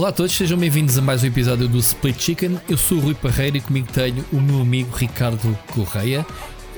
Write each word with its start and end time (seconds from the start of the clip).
Olá 0.00 0.08
a 0.08 0.12
todos, 0.12 0.34
sejam 0.34 0.56
bem-vindos 0.56 0.96
a 0.96 1.02
mais 1.02 1.22
um 1.22 1.26
episódio 1.26 1.68
do 1.68 1.76
Split 1.76 2.18
Chicken. 2.18 2.58
Eu 2.70 2.78
sou 2.78 2.96
o 2.96 3.00
Rui 3.02 3.14
Parreira 3.14 3.58
e 3.58 3.60
comigo 3.60 3.86
tenho 3.92 4.24
o 4.32 4.40
meu 4.40 4.62
amigo 4.62 4.96
Ricardo 4.96 5.58
Correia. 5.74 6.24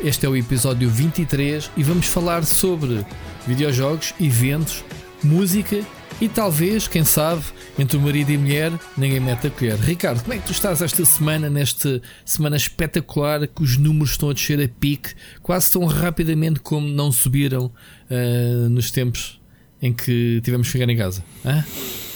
Este 0.03 0.27
é 0.27 0.29
o 0.29 0.37
episódio 0.37 0.91
23 0.91 1.71
e 1.77 1.85
vamos 1.85 2.07
falar 2.07 2.43
sobre 2.43 3.07
videojogos, 3.47 4.13
eventos, 4.21 4.85
música 5.23 5.85
e 6.21 6.29
talvez, 6.29 6.89
quem 6.89 7.05
sabe, 7.05 7.45
entre 7.79 7.97
o 7.97 8.01
marido 8.01 8.33
e 8.33 8.35
a 8.35 8.39
mulher, 8.41 8.73
ninguém 8.97 9.21
mete 9.21 9.47
a 9.47 9.51
colher. 9.51 9.79
Ricardo, 9.79 10.21
como 10.23 10.35
é 10.35 10.39
que 10.39 10.47
tu 10.47 10.51
estás 10.51 10.83
esta 10.83 11.05
semana, 11.05 11.49
nesta 11.49 12.03
semana 12.25 12.57
espetacular 12.57 13.47
que 13.47 13.63
os 13.63 13.77
números 13.77 14.11
estão 14.11 14.31
a 14.31 14.33
descer 14.33 14.61
a 14.61 14.67
pique, 14.67 15.15
quase 15.41 15.71
tão 15.71 15.85
rapidamente 15.85 16.59
como 16.59 16.89
não 16.89 17.13
subiram 17.13 17.67
uh, 18.11 18.69
nos 18.69 18.91
tempos 18.91 19.41
em 19.83 19.93
que 19.93 20.41
tivemos 20.45 20.69
que 20.69 20.73
ficar 20.73 20.89
em 20.89 20.97
casa? 20.97 21.25
Hã? 21.45 21.65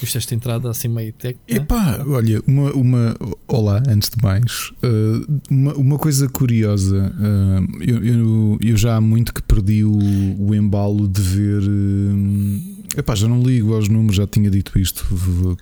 Viste 0.01 0.19
esta 0.19 0.34
entrada 0.34 0.70
assim 0.70 0.88
meio 0.88 1.12
tech? 1.12 1.38
Epá, 1.48 2.05
olha, 2.06 2.41
uma, 2.47 2.70
uma. 2.73 3.16
Olá, 3.48 3.83
antes 3.89 4.11
de 4.11 4.23
mais. 4.23 4.70
Uh, 4.83 5.41
uma, 5.51 5.75
uma 5.75 5.98
coisa 5.98 6.29
curiosa. 6.29 7.12
Uh, 7.19 7.83
eu, 7.83 8.05
eu, 8.05 8.59
eu, 8.61 8.77
já 8.77 8.97
há 8.97 9.01
muito 9.01 9.33
que 9.34 9.42
perdi 9.42 9.83
o, 9.83 9.98
o 10.39 10.55
embalo 10.55 11.09
de 11.09 11.20
ver. 11.20 11.62
Uh, 11.62 12.98
epá, 12.98 13.15
já 13.15 13.27
não 13.27 13.42
ligo 13.42 13.75
aos 13.75 13.89
números, 13.89 14.17
já 14.17 14.27
tinha 14.27 14.51
dito 14.51 14.78
isto. 14.78 15.05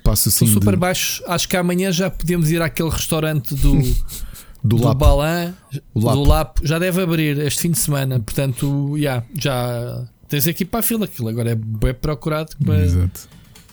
Passa 0.02 0.28
assim. 0.28 0.46
São 0.46 0.54
super 0.54 0.74
de... 0.74 0.80
baixos. 0.80 1.22
Acho 1.26 1.48
que 1.48 1.56
amanhã 1.56 1.90
já 1.92 2.10
podemos 2.10 2.50
ir 2.50 2.60
àquele 2.60 2.90
restaurante 2.90 3.54
do. 3.54 3.80
do, 4.64 4.76
do 4.78 4.94
Balan, 4.94 5.54
do 5.94 6.22
Lap, 6.22 6.58
já 6.62 6.78
deve 6.78 7.02
abrir 7.02 7.38
este 7.38 7.62
fim 7.62 7.70
de 7.70 7.78
semana. 7.78 8.18
Portanto, 8.18 8.96
yeah, 8.96 9.24
já 9.38 10.08
tens 10.34 10.48
aqui 10.48 10.64
para 10.64 10.80
a 10.80 10.82
fila. 10.82 11.04
Aquilo 11.04 11.28
agora 11.28 11.50
é 11.50 11.54
bem 11.54 11.94
procurado. 11.94 12.52
Exato 12.82 13.28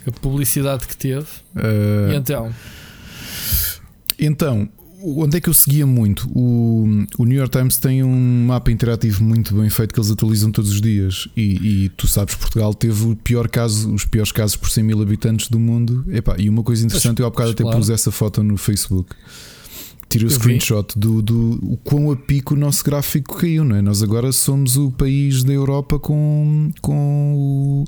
a 0.08 0.12
publicidade 0.12 0.88
que 0.88 0.98
teve. 0.98 1.26
Uh, 1.56 2.14
então? 2.16 2.54
Então, 4.17 4.70
onde 5.04 5.38
é 5.38 5.42
que 5.42 5.50
eu 5.50 5.54
seguia 5.54 5.86
muito? 5.86 6.30
O, 6.34 7.06
o, 7.17 7.26
New 7.26 7.38
York 7.38 7.56
Times 7.56 7.78
tem 7.78 8.04
um 8.04 8.45
mapa 8.45 8.72
interativo 8.72 9.23
muito 9.23 9.56
bem 9.56 9.70
feito 9.70 9.94
que 9.94 10.00
eles 10.00 10.12
atualizam 10.12 10.52
todos 10.52 10.72
os 10.72 10.82
dias. 10.82 11.28
E, 11.36 11.86
e 11.86 11.89
tu 11.89 12.08
sabes, 12.08 12.36
Portugal 12.36 12.73
teve 12.73 13.06
o 13.06 13.16
pior 13.16 13.48
caso, 13.48 13.94
os 13.94 14.06
piores 14.06 14.32
casos 14.32 14.56
por 14.56 14.70
100 14.70 14.84
mil 14.84 15.02
habitantes 15.02 15.50
do 15.50 15.59
mundo. 15.59 16.06
Epá, 16.09 16.36
e 16.38 16.50
uma 16.50 16.64
coisa 16.64 16.86
interessante, 16.86 17.20
eu 17.20 17.28
há 17.28 17.30
bocado 17.30 17.52
até 17.52 17.64
claro. 17.64 17.78
pus 17.78 17.89
essa 17.89 18.12
foto 18.12 18.44
no 18.44 18.58
Facebook. 18.58 19.16
Tirei 20.12 20.28
o 20.28 20.30
screenshot 20.30 21.00
do, 21.00 21.22
do 21.22 21.58
o 21.64 21.78
quão 21.78 22.12
a 22.12 22.17
pico 22.17 22.54
o 22.54 22.58
nosso 22.58 22.84
gráfico 22.84 23.38
caiu, 23.38 23.64
não 23.64 23.78
é? 23.78 23.81
Nós 23.81 24.04
agora 24.04 24.30
somos 24.34 24.76
o 24.76 24.92
país 24.92 25.42
da 25.42 25.54
Europa 25.54 25.98
com, 25.98 26.70
com 26.81 27.86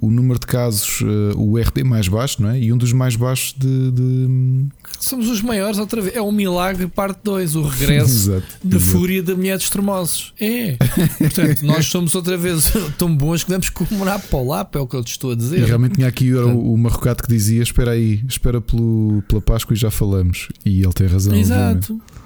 o, 0.00 0.10
número 0.10 0.38
de 0.38 0.46
casos, 0.46 1.00
uh, 1.00 1.36
o 1.36 1.58
RT 1.58 1.82
mais 1.84 2.08
baixo, 2.08 2.42
não 2.42 2.50
é? 2.50 2.60
E 2.60 2.72
um 2.72 2.76
dos 2.76 2.92
mais 2.92 3.16
baixos 3.16 3.54
de. 3.56 3.90
de... 3.90 4.66
Somos 4.98 5.28
os 5.28 5.40
maiores 5.40 5.78
outra 5.78 6.00
vez. 6.00 6.14
É 6.14 6.22
um 6.22 6.32
milagre, 6.32 6.86
parte 6.86 7.20
2, 7.24 7.56
o 7.56 7.62
regresso 7.62 8.30
exato, 8.32 8.46
da 8.62 8.76
exato. 8.76 8.92
fúria 8.92 9.22
da 9.22 9.34
mulher 9.34 9.56
dos 9.56 9.70
tremosos. 9.70 10.32
É. 10.40 10.76
Portanto, 11.18 11.62
nós 11.66 11.86
somos 11.86 12.14
outra 12.14 12.36
vez 12.36 12.72
tão 12.98 13.14
bons 13.14 13.44
que 13.44 13.50
vamos 13.50 13.68
comemorar 13.68 14.20
para 14.20 14.38
o 14.38 14.48
lap, 14.48 14.76
é 14.76 14.78
o 14.78 14.86
que 14.86 14.96
eu 14.96 15.04
te 15.04 15.12
estou 15.12 15.32
a 15.32 15.34
dizer. 15.34 15.60
E 15.60 15.64
realmente 15.64 15.94
tinha 15.94 16.08
aqui 16.08 16.32
o, 16.34 16.72
o 16.72 16.78
marrocato 16.78 17.22
que 17.22 17.28
dizia: 17.28 17.62
Espera 17.62 17.92
aí, 17.92 18.22
espera 18.28 18.60
pelo, 18.60 19.22
pela 19.28 19.40
Páscoa 19.40 19.74
e 19.74 19.76
já 19.76 19.90
falamos. 19.90 20.48
E 20.64 20.82
ele 20.82 20.92
tem 20.92 21.06
razão. 21.06 21.34
Exato. 21.34 21.92
Obviamente. 21.92 22.20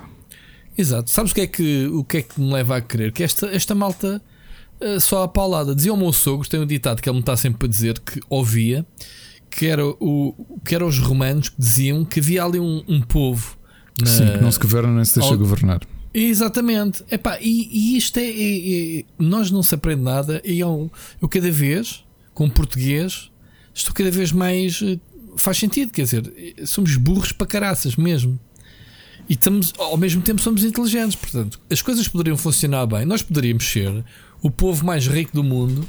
Exato. 0.76 1.10
Sabes 1.10 1.32
o 1.32 1.34
que, 1.34 1.40
é 1.40 1.46
que, 1.46 1.86
o 1.86 2.04
que 2.04 2.16
é 2.18 2.22
que 2.22 2.40
me 2.40 2.52
leva 2.52 2.76
a 2.76 2.80
crer? 2.80 3.12
Que 3.12 3.22
esta, 3.22 3.46
esta 3.46 3.74
malta 3.74 4.20
eh, 4.80 5.00
só 5.00 5.22
a 5.22 5.28
paulada. 5.28 5.74
Dizia 5.74 5.92
o 5.92 5.96
meu 5.96 6.12
sogro, 6.12 6.48
tem 6.48 6.60
um 6.60 6.66
ditado 6.66 7.00
que 7.00 7.08
ele 7.08 7.16
me 7.16 7.20
está 7.20 7.36
sempre 7.36 7.66
a 7.66 7.68
dizer 7.68 7.98
que 8.00 8.20
ouvia, 8.28 8.86
que 9.50 9.66
era, 9.66 9.86
o, 9.86 10.34
que 10.64 10.74
era 10.74 10.84
os 10.84 10.98
romanos 10.98 11.48
que 11.48 11.56
diziam 11.58 12.04
que 12.04 12.20
havia 12.20 12.44
ali 12.44 12.58
um, 12.58 12.82
um 12.88 13.00
povo. 13.00 13.56
Na... 14.00 14.06
Sim, 14.06 14.26
que 14.32 14.42
não 14.42 14.50
se 14.50 14.58
governa 14.58 14.94
nem 14.94 15.04
se 15.04 15.14
deixa 15.14 15.32
Al... 15.32 15.38
governar. 15.38 15.80
Exatamente. 16.12 17.04
Epá, 17.10 17.38
e, 17.40 17.68
e 17.72 17.96
isto 17.96 18.18
é, 18.18 18.24
é, 18.24 18.98
é, 19.00 19.04
Nós 19.18 19.50
não 19.50 19.62
se 19.62 19.74
aprende 19.74 20.02
nada. 20.02 20.40
E 20.44 20.60
eu, 20.60 20.90
eu 21.20 21.28
cada 21.28 21.50
vez, 21.50 22.04
com 22.32 22.48
português, 22.48 23.30
estou 23.74 23.92
cada 23.92 24.12
vez 24.12 24.30
mais. 24.30 24.80
Eh, 24.80 24.98
faz 25.36 25.58
sentido, 25.58 25.90
quer 25.90 26.02
dizer, 26.02 26.32
somos 26.66 26.96
burros 26.96 27.32
para 27.32 27.46
caraças 27.48 27.96
mesmo. 27.96 28.38
E 29.28 29.32
estamos, 29.32 29.72
ao 29.76 29.96
mesmo 29.96 30.22
tempo 30.22 30.40
somos 30.40 30.62
inteligentes. 30.62 31.16
Portanto, 31.16 31.60
as 31.68 31.82
coisas 31.82 32.06
poderiam 32.06 32.36
funcionar 32.36 32.86
bem. 32.86 33.04
Nós 33.04 33.22
poderíamos 33.22 33.64
ser 33.64 34.04
o 34.44 34.50
povo 34.50 34.84
mais 34.84 35.06
rico 35.06 35.32
do 35.32 35.42
mundo, 35.42 35.88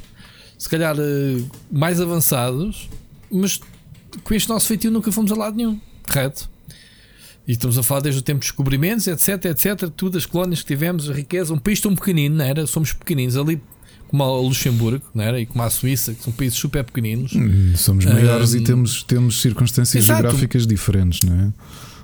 se 0.57 0.69
calhar 0.69 0.95
eh, 0.97 1.43
mais 1.69 1.99
avançados, 1.99 2.89
mas 3.29 3.59
com 4.23 4.33
este 4.33 4.47
nosso 4.47 4.67
feitio 4.67 4.89
nunca 4.89 5.11
fomos 5.11 5.29
a 5.33 5.35
lado 5.35 5.57
nenhum, 5.57 5.77
correto? 6.07 6.49
E 7.45 7.51
estamos 7.51 7.77
a 7.77 7.83
falar 7.83 7.99
desde 7.99 8.21
o 8.21 8.23
tempo 8.23 8.39
de 8.39 8.45
descobrimentos, 8.45 9.07
etc, 9.07 9.43
etc, 9.45 9.89
tudo, 9.89 10.17
as 10.17 10.25
colónias 10.25 10.61
que 10.61 10.67
tivemos, 10.67 11.09
a 11.09 11.13
riqueza, 11.13 11.53
um 11.53 11.57
país 11.57 11.81
tão 11.81 11.93
pequenino, 11.93 12.38
não 12.38 12.45
era? 12.45 12.66
Somos 12.66 12.93
pequeninos 12.93 13.35
ali, 13.35 13.61
como 14.07 14.23
a 14.23 14.39
Luxemburgo, 14.39 15.05
não 15.13 15.22
era? 15.22 15.37
E 15.37 15.45
como 15.45 15.61
a 15.61 15.69
Suíça, 15.69 16.13
que 16.13 16.23
são 16.23 16.31
países 16.31 16.57
super 16.57 16.85
pequeninos. 16.85 17.33
Hum, 17.35 17.73
somos 17.75 18.05
maiores 18.05 18.53
e 18.53 18.61
temos, 18.61 19.03
temos 19.03 19.41
circunstâncias 19.41 20.05
exato. 20.05 20.22
geográficas 20.22 20.66
diferentes, 20.66 21.29
não 21.29 21.35
é? 21.37 21.53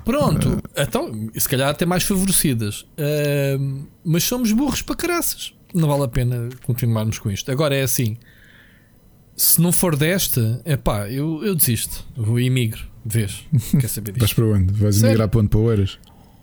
Pronto, 0.04 0.48
uh, 0.50 0.62
então, 0.76 1.30
se 1.34 1.48
calhar 1.48 1.70
até 1.70 1.86
mais 1.86 2.02
favorecidas. 2.02 2.82
Uh, 2.82 3.86
mas 4.04 4.22
somos 4.24 4.52
burros 4.52 4.82
para 4.82 4.96
caraças 4.96 5.54
não 5.74 5.88
vale 5.88 6.04
a 6.04 6.08
pena 6.08 6.48
continuarmos 6.64 7.18
com 7.18 7.30
isto. 7.30 7.50
Agora 7.50 7.74
é 7.74 7.82
assim: 7.82 8.16
se 9.36 9.60
não 9.60 9.72
for 9.72 9.96
desta, 9.96 10.60
é 10.64 10.76
pá, 10.76 11.08
eu, 11.08 11.44
eu 11.44 11.54
desisto. 11.54 12.04
Vou 12.16 12.38
emigro, 12.38 12.84
vês? 13.04 13.44
Quer 13.80 13.88
saber 13.88 14.12
disso? 14.12 14.20
Vais 14.20 14.32
para 14.32 14.44
onde? 14.46 14.72
Vais 14.72 14.96
Sério? 14.96 15.08
emigrar 15.10 15.28
para 15.28 15.40
onde? 15.40 15.48
Para 15.48 15.60
Oeiras? 15.60 15.98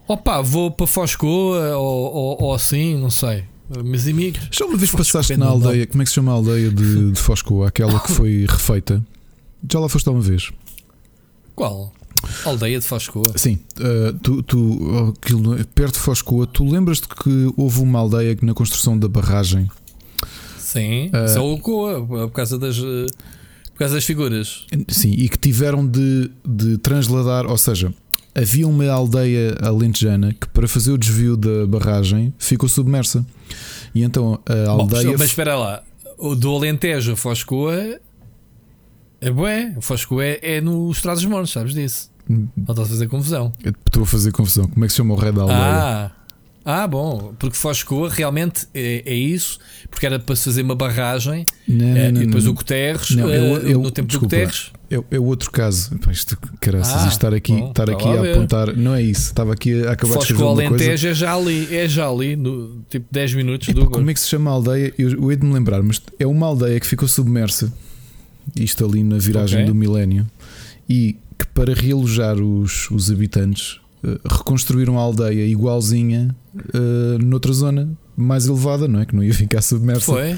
Opa, 0.08 0.42
vou 0.42 0.72
para 0.72 0.88
Foscoa 0.88 1.78
ou, 1.78 2.14
ou, 2.14 2.44
ou 2.44 2.54
assim, 2.54 2.98
não 2.98 3.12
sei. 3.12 3.44
Mas 3.86 4.08
emigro. 4.08 4.42
Já 4.52 4.66
uma 4.66 4.76
vez 4.78 4.90
passaste 4.90 5.38
na 5.38 5.46
aldeia, 5.46 5.86
como 5.86 6.02
é 6.02 6.04
que 6.04 6.10
se 6.10 6.16
chama 6.16 6.32
a 6.32 6.36
aldeia 6.36 6.72
de, 6.72 7.12
de 7.12 7.20
Foscoa? 7.20 7.68
Aquela 7.68 8.00
que 8.00 8.10
foi 8.14 8.48
refeita? 8.50 9.06
Já 9.72 9.80
lá 9.80 9.88
foste 9.88 10.10
uma 10.10 10.20
vez? 10.22 10.52
Qual? 11.54 11.94
Aldeia 12.46 12.80
de 12.80 12.86
Foscoa. 12.86 13.32
Sim, 13.36 13.60
uh, 13.80 14.14
tu, 14.22 14.44
tu 14.44 15.14
aquilo, 15.18 15.64
perto 15.76 15.94
de 15.94 16.00
Foscoa, 16.00 16.48
tu 16.48 16.64
lembras-te 16.64 17.08
que 17.08 17.54
houve 17.56 17.82
uma 17.82 18.00
aldeia 18.00 18.38
na 18.42 18.54
construção 18.54 18.98
da 18.98 19.08
barragem? 19.08 19.70
Sim, 20.58 21.10
uh, 21.14 21.26
isso 21.26 21.38
é 21.38 21.42
o 21.42 21.58
Coa, 21.58 22.06
por 22.06 22.32
causa 22.32 22.58
das. 22.58 22.78
Por 22.78 23.80
causa 23.80 23.96
das 23.96 24.04
figuras. 24.04 24.66
Sim, 24.90 25.12
e 25.12 25.30
que 25.30 25.38
tiveram 25.38 25.88
de, 25.88 26.30
de 26.46 26.78
transladar, 26.80 27.46
ou 27.46 27.58
seja, 27.58 27.94
havia 28.36 28.68
uma 28.68 28.86
aldeia 28.90 29.58
alentejana 29.62 30.34
que 30.34 30.48
para 30.50 30.68
fazer 30.68 30.92
o 30.92 30.98
desvio 30.98 31.38
da 31.38 31.66
barragem 31.66 32.34
ficou 32.38 32.68
submersa. 32.68 33.26
E 33.96 34.04
então 34.04 34.40
a 34.46 34.70
aldeia. 34.70 35.12
Bom, 35.12 35.18
mas 35.18 35.30
espera 35.30 35.56
lá, 35.56 35.84
o 36.18 36.36
do 36.36 36.54
Alentejo 36.54 37.14
a 37.14 37.16
Foscoa 37.16 38.00
é 39.22 39.32
bué, 39.32 39.74
o 39.76 39.82
Fosco 39.82 40.22
é, 40.22 40.40
é 40.42 40.62
nos 40.62 41.02
Trazos 41.02 41.26
Mortos, 41.26 41.52
sabes 41.52 41.74
disso? 41.74 42.10
Não 42.28 42.48
estás 42.60 42.80
a 42.80 42.86
fazer 42.86 43.08
confusão. 43.08 43.54
Estou 43.64 44.04
a 44.04 44.06
fazer 44.06 44.32
confusão. 44.32 44.68
Como 44.68 44.86
é 44.86 44.88
que 44.88 44.94
se 44.94 44.98
chama 44.98 45.16
o 45.16 45.18
rei 45.18 45.32
da 45.32 45.42
aldeia? 45.42 45.60
Ah, 45.60 46.12
ah 46.64 46.88
bom, 46.88 47.34
porque 47.40 47.58
Foscoa 47.58 48.08
realmente 48.08 48.68
é, 48.74 49.02
é, 49.04 49.14
isso, 49.16 49.58
porque 49.90 50.06
era 50.06 50.20
para 50.20 50.36
se 50.36 50.46
fazer 50.46 50.62
uma 50.62 50.76
barragem 50.76 51.44
não, 51.68 51.88
é, 51.98 52.12
não, 52.12 52.22
e 52.22 52.26
depois 52.28 52.46
não. 52.46 52.52
o 52.52 52.54
Guterres, 52.54 53.10
não, 53.16 53.30
eu, 53.30 53.58
eh, 53.58 53.74
eu, 53.74 53.82
no 53.82 53.90
tempo 53.90 54.08
desculpa, 54.08 54.36
do 54.36 54.40
Guterres. 54.40 54.72
É, 55.12 55.20
outro 55.20 55.52
caso. 55.52 56.00
Isto, 56.12 56.38
caraças, 56.60 57.04
ah, 57.04 57.08
estar 57.08 57.34
aqui, 57.34 57.54
bom, 57.54 57.70
estar 57.70 57.90
aqui 57.90 58.08
a, 58.08 58.22
a 58.22 58.32
apontar, 58.32 58.76
não 58.76 58.94
é 58.94 59.02
isso. 59.02 59.30
Estava 59.30 59.54
aqui 59.54 59.84
a 59.84 59.92
acabar 59.92 60.14
Foscoa 60.14 60.20
de 60.20 60.34
escrever 60.34 60.44
uma 60.44 60.78
Alentejo 60.78 61.08
é 61.08 61.14
já 61.14 61.34
ali, 61.34 61.76
é 61.76 61.88
já 61.88 62.08
ali, 62.08 62.36
no 62.36 62.84
tipo 62.90 63.08
10 63.12 63.34
minutos 63.34 63.68
Epa, 63.68 63.80
do. 63.80 63.90
Como 63.90 64.10
é 64.10 64.14
que 64.14 64.20
se 64.20 64.28
chama 64.28 64.52
a 64.52 64.54
aldeia? 64.54 64.94
Eu, 64.98 65.10
eu 65.12 65.32
hei 65.32 65.38
de 65.38 65.46
me 65.46 65.54
lembrar, 65.54 65.82
mas 65.82 66.00
é 66.20 66.28
uma 66.28 66.46
aldeia 66.46 66.80
que 66.80 66.88
ficou 66.88 67.08
submersa 67.08 67.74
isto 68.56 68.86
ali 68.86 69.04
na 69.04 69.18
viragem 69.18 69.60
okay. 69.60 69.68
do 69.68 69.76
milénio, 69.76 70.28
e 70.88 71.18
que 71.38 71.48
para 71.48 71.74
realojar 71.74 72.40
os, 72.40 72.90
os 72.92 73.12
habitantes 73.12 73.80
uh, 74.04 74.20
reconstruíram 74.28 74.98
a 74.98 75.02
aldeia 75.02 75.46
igualzinha 75.46 76.36
uh, 76.56 77.24
noutra 77.24 77.54
zona 77.54 77.90
mais 78.16 78.48
elevada, 78.48 78.88
não 78.88 79.00
é? 79.00 79.06
Que 79.06 79.16
não 79.16 79.24
ia 79.24 79.34
ficar 79.34 79.62
submersa. 79.62 80.06
Foi. 80.06 80.38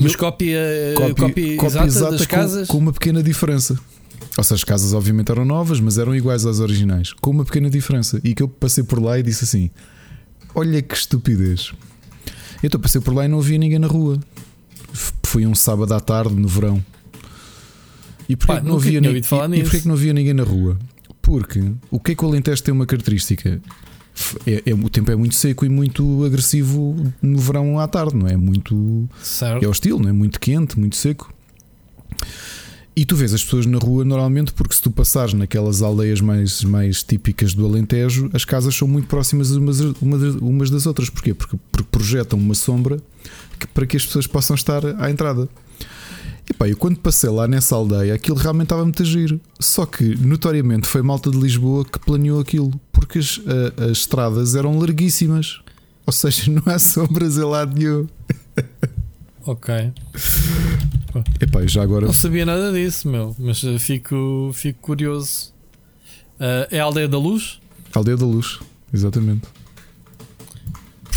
Mas 0.00 0.14
cópia, 0.14 0.60
cópia, 0.96 1.14
cópia, 1.14 1.56
cópia 1.56 1.84
exata, 1.84 2.12
das 2.12 2.26
casas? 2.26 2.68
Com, 2.68 2.74
com 2.74 2.78
uma 2.78 2.92
pequena 2.92 3.22
diferença. 3.22 3.76
Ou 4.38 4.44
seja, 4.44 4.54
as 4.54 4.64
casas 4.64 4.94
obviamente 4.94 5.30
eram 5.30 5.44
novas, 5.44 5.80
mas 5.80 5.98
eram 5.98 6.14
iguais 6.14 6.46
às 6.46 6.60
originais, 6.60 7.12
com 7.20 7.30
uma 7.30 7.44
pequena 7.44 7.68
diferença. 7.68 8.20
E 8.22 8.34
que 8.34 8.42
eu 8.42 8.48
passei 8.48 8.84
por 8.84 9.02
lá 9.02 9.18
e 9.18 9.22
disse 9.22 9.44
assim: 9.44 9.70
Olha 10.54 10.80
que 10.80 10.94
estupidez. 10.94 11.72
Então 12.62 12.80
passei 12.80 13.00
por 13.00 13.14
lá 13.14 13.24
e 13.24 13.28
não 13.28 13.40
havia 13.40 13.58
ninguém 13.58 13.78
na 13.78 13.88
rua. 13.88 14.20
Foi 15.24 15.46
um 15.46 15.54
sábado 15.54 15.92
à 15.92 16.00
tarde, 16.00 16.34
no 16.34 16.46
verão. 16.46 16.82
E 18.28 18.36
porquê, 18.36 18.52
Pá, 18.52 18.60
que, 18.60 18.66
não 18.66 18.76
havia, 18.76 19.00
ni... 19.00 19.08
e, 19.08 19.62
porquê 19.62 19.80
que 19.80 19.88
não 19.88 19.94
havia 19.94 20.12
ninguém 20.12 20.34
na 20.34 20.42
rua? 20.42 20.78
Porque 21.20 21.62
o 21.90 22.00
que 22.00 22.12
é 22.12 22.14
que 22.14 22.24
o 22.24 22.28
Alentejo 22.28 22.62
tem 22.62 22.72
uma 22.72 22.86
característica? 22.86 23.60
É, 24.46 24.62
é, 24.66 24.74
o 24.74 24.90
tempo 24.90 25.10
é 25.10 25.16
muito 25.16 25.34
seco 25.34 25.64
e 25.64 25.68
muito 25.68 26.24
agressivo 26.24 27.12
no 27.20 27.38
verão 27.38 27.78
à 27.78 27.88
tarde, 27.88 28.14
não 28.14 28.28
é? 28.28 28.36
Muito. 28.36 29.08
Certo. 29.22 29.64
É 29.64 29.68
hostil, 29.68 29.98
não 29.98 30.08
é? 30.08 30.12
Muito 30.12 30.38
quente, 30.38 30.78
muito 30.78 30.96
seco. 30.96 31.32
E 32.94 33.06
tu 33.06 33.16
vês 33.16 33.32
as 33.32 33.42
pessoas 33.42 33.64
na 33.64 33.78
rua 33.78 34.04
normalmente, 34.04 34.52
porque 34.52 34.74
se 34.74 34.82
tu 34.82 34.90
passares 34.90 35.32
naquelas 35.32 35.80
aldeias 35.80 36.20
mais, 36.20 36.62
mais 36.62 37.02
típicas 37.02 37.54
do 37.54 37.64
Alentejo, 37.64 38.28
as 38.34 38.44
casas 38.44 38.74
são 38.74 38.86
muito 38.86 39.08
próximas 39.08 39.50
umas, 39.52 39.80
umas 39.80 40.70
das 40.70 40.84
outras. 40.84 41.08
Porquê? 41.08 41.32
Porque, 41.32 41.56
porque 41.70 41.88
projetam 41.90 42.38
uma 42.38 42.54
sombra 42.54 42.98
que, 43.58 43.66
para 43.66 43.86
que 43.86 43.96
as 43.96 44.04
pessoas 44.04 44.26
possam 44.26 44.54
estar 44.54 44.84
à 45.00 45.10
entrada. 45.10 45.48
E 46.48 46.54
pá, 46.54 46.68
eu 46.68 46.76
quando 46.76 46.98
passei 46.98 47.30
lá 47.30 47.46
nessa 47.46 47.76
aldeia, 47.76 48.14
aquilo 48.14 48.36
realmente 48.36 48.66
estava 48.66 48.82
muito 48.82 49.02
a 49.02 49.06
giro. 49.06 49.40
Só 49.60 49.86
que, 49.86 50.16
notoriamente, 50.16 50.86
foi 50.86 51.02
malta 51.02 51.30
de 51.30 51.38
Lisboa 51.38 51.84
que 51.84 51.98
planeou 51.98 52.40
aquilo, 52.40 52.72
porque 52.92 53.18
as, 53.18 53.40
a, 53.78 53.84
as 53.84 53.98
estradas 53.98 54.54
eram 54.54 54.78
larguíssimas. 54.78 55.60
Ou 56.06 56.12
seja, 56.12 56.50
não 56.50 56.62
há 56.66 56.78
sombras 56.78 57.36
em 57.36 57.44
lado 57.44 57.78
nenhum. 57.78 58.06
Ok. 59.44 59.92
Epá, 61.40 61.66
já 61.66 61.82
agora. 61.82 62.06
Não 62.06 62.12
sabia 62.12 62.46
nada 62.46 62.72
disso, 62.72 63.08
meu, 63.08 63.34
mas 63.38 63.62
eh, 63.64 63.78
fico, 63.78 64.50
fico 64.54 64.80
curioso. 64.80 65.52
Uh, 66.38 66.66
é 66.70 66.80
a 66.80 66.84
Aldeia 66.84 67.08
da 67.08 67.18
Luz? 67.18 67.60
Aldeia 67.92 68.16
da 68.16 68.24
Luz, 68.24 68.58
exatamente. 68.92 69.42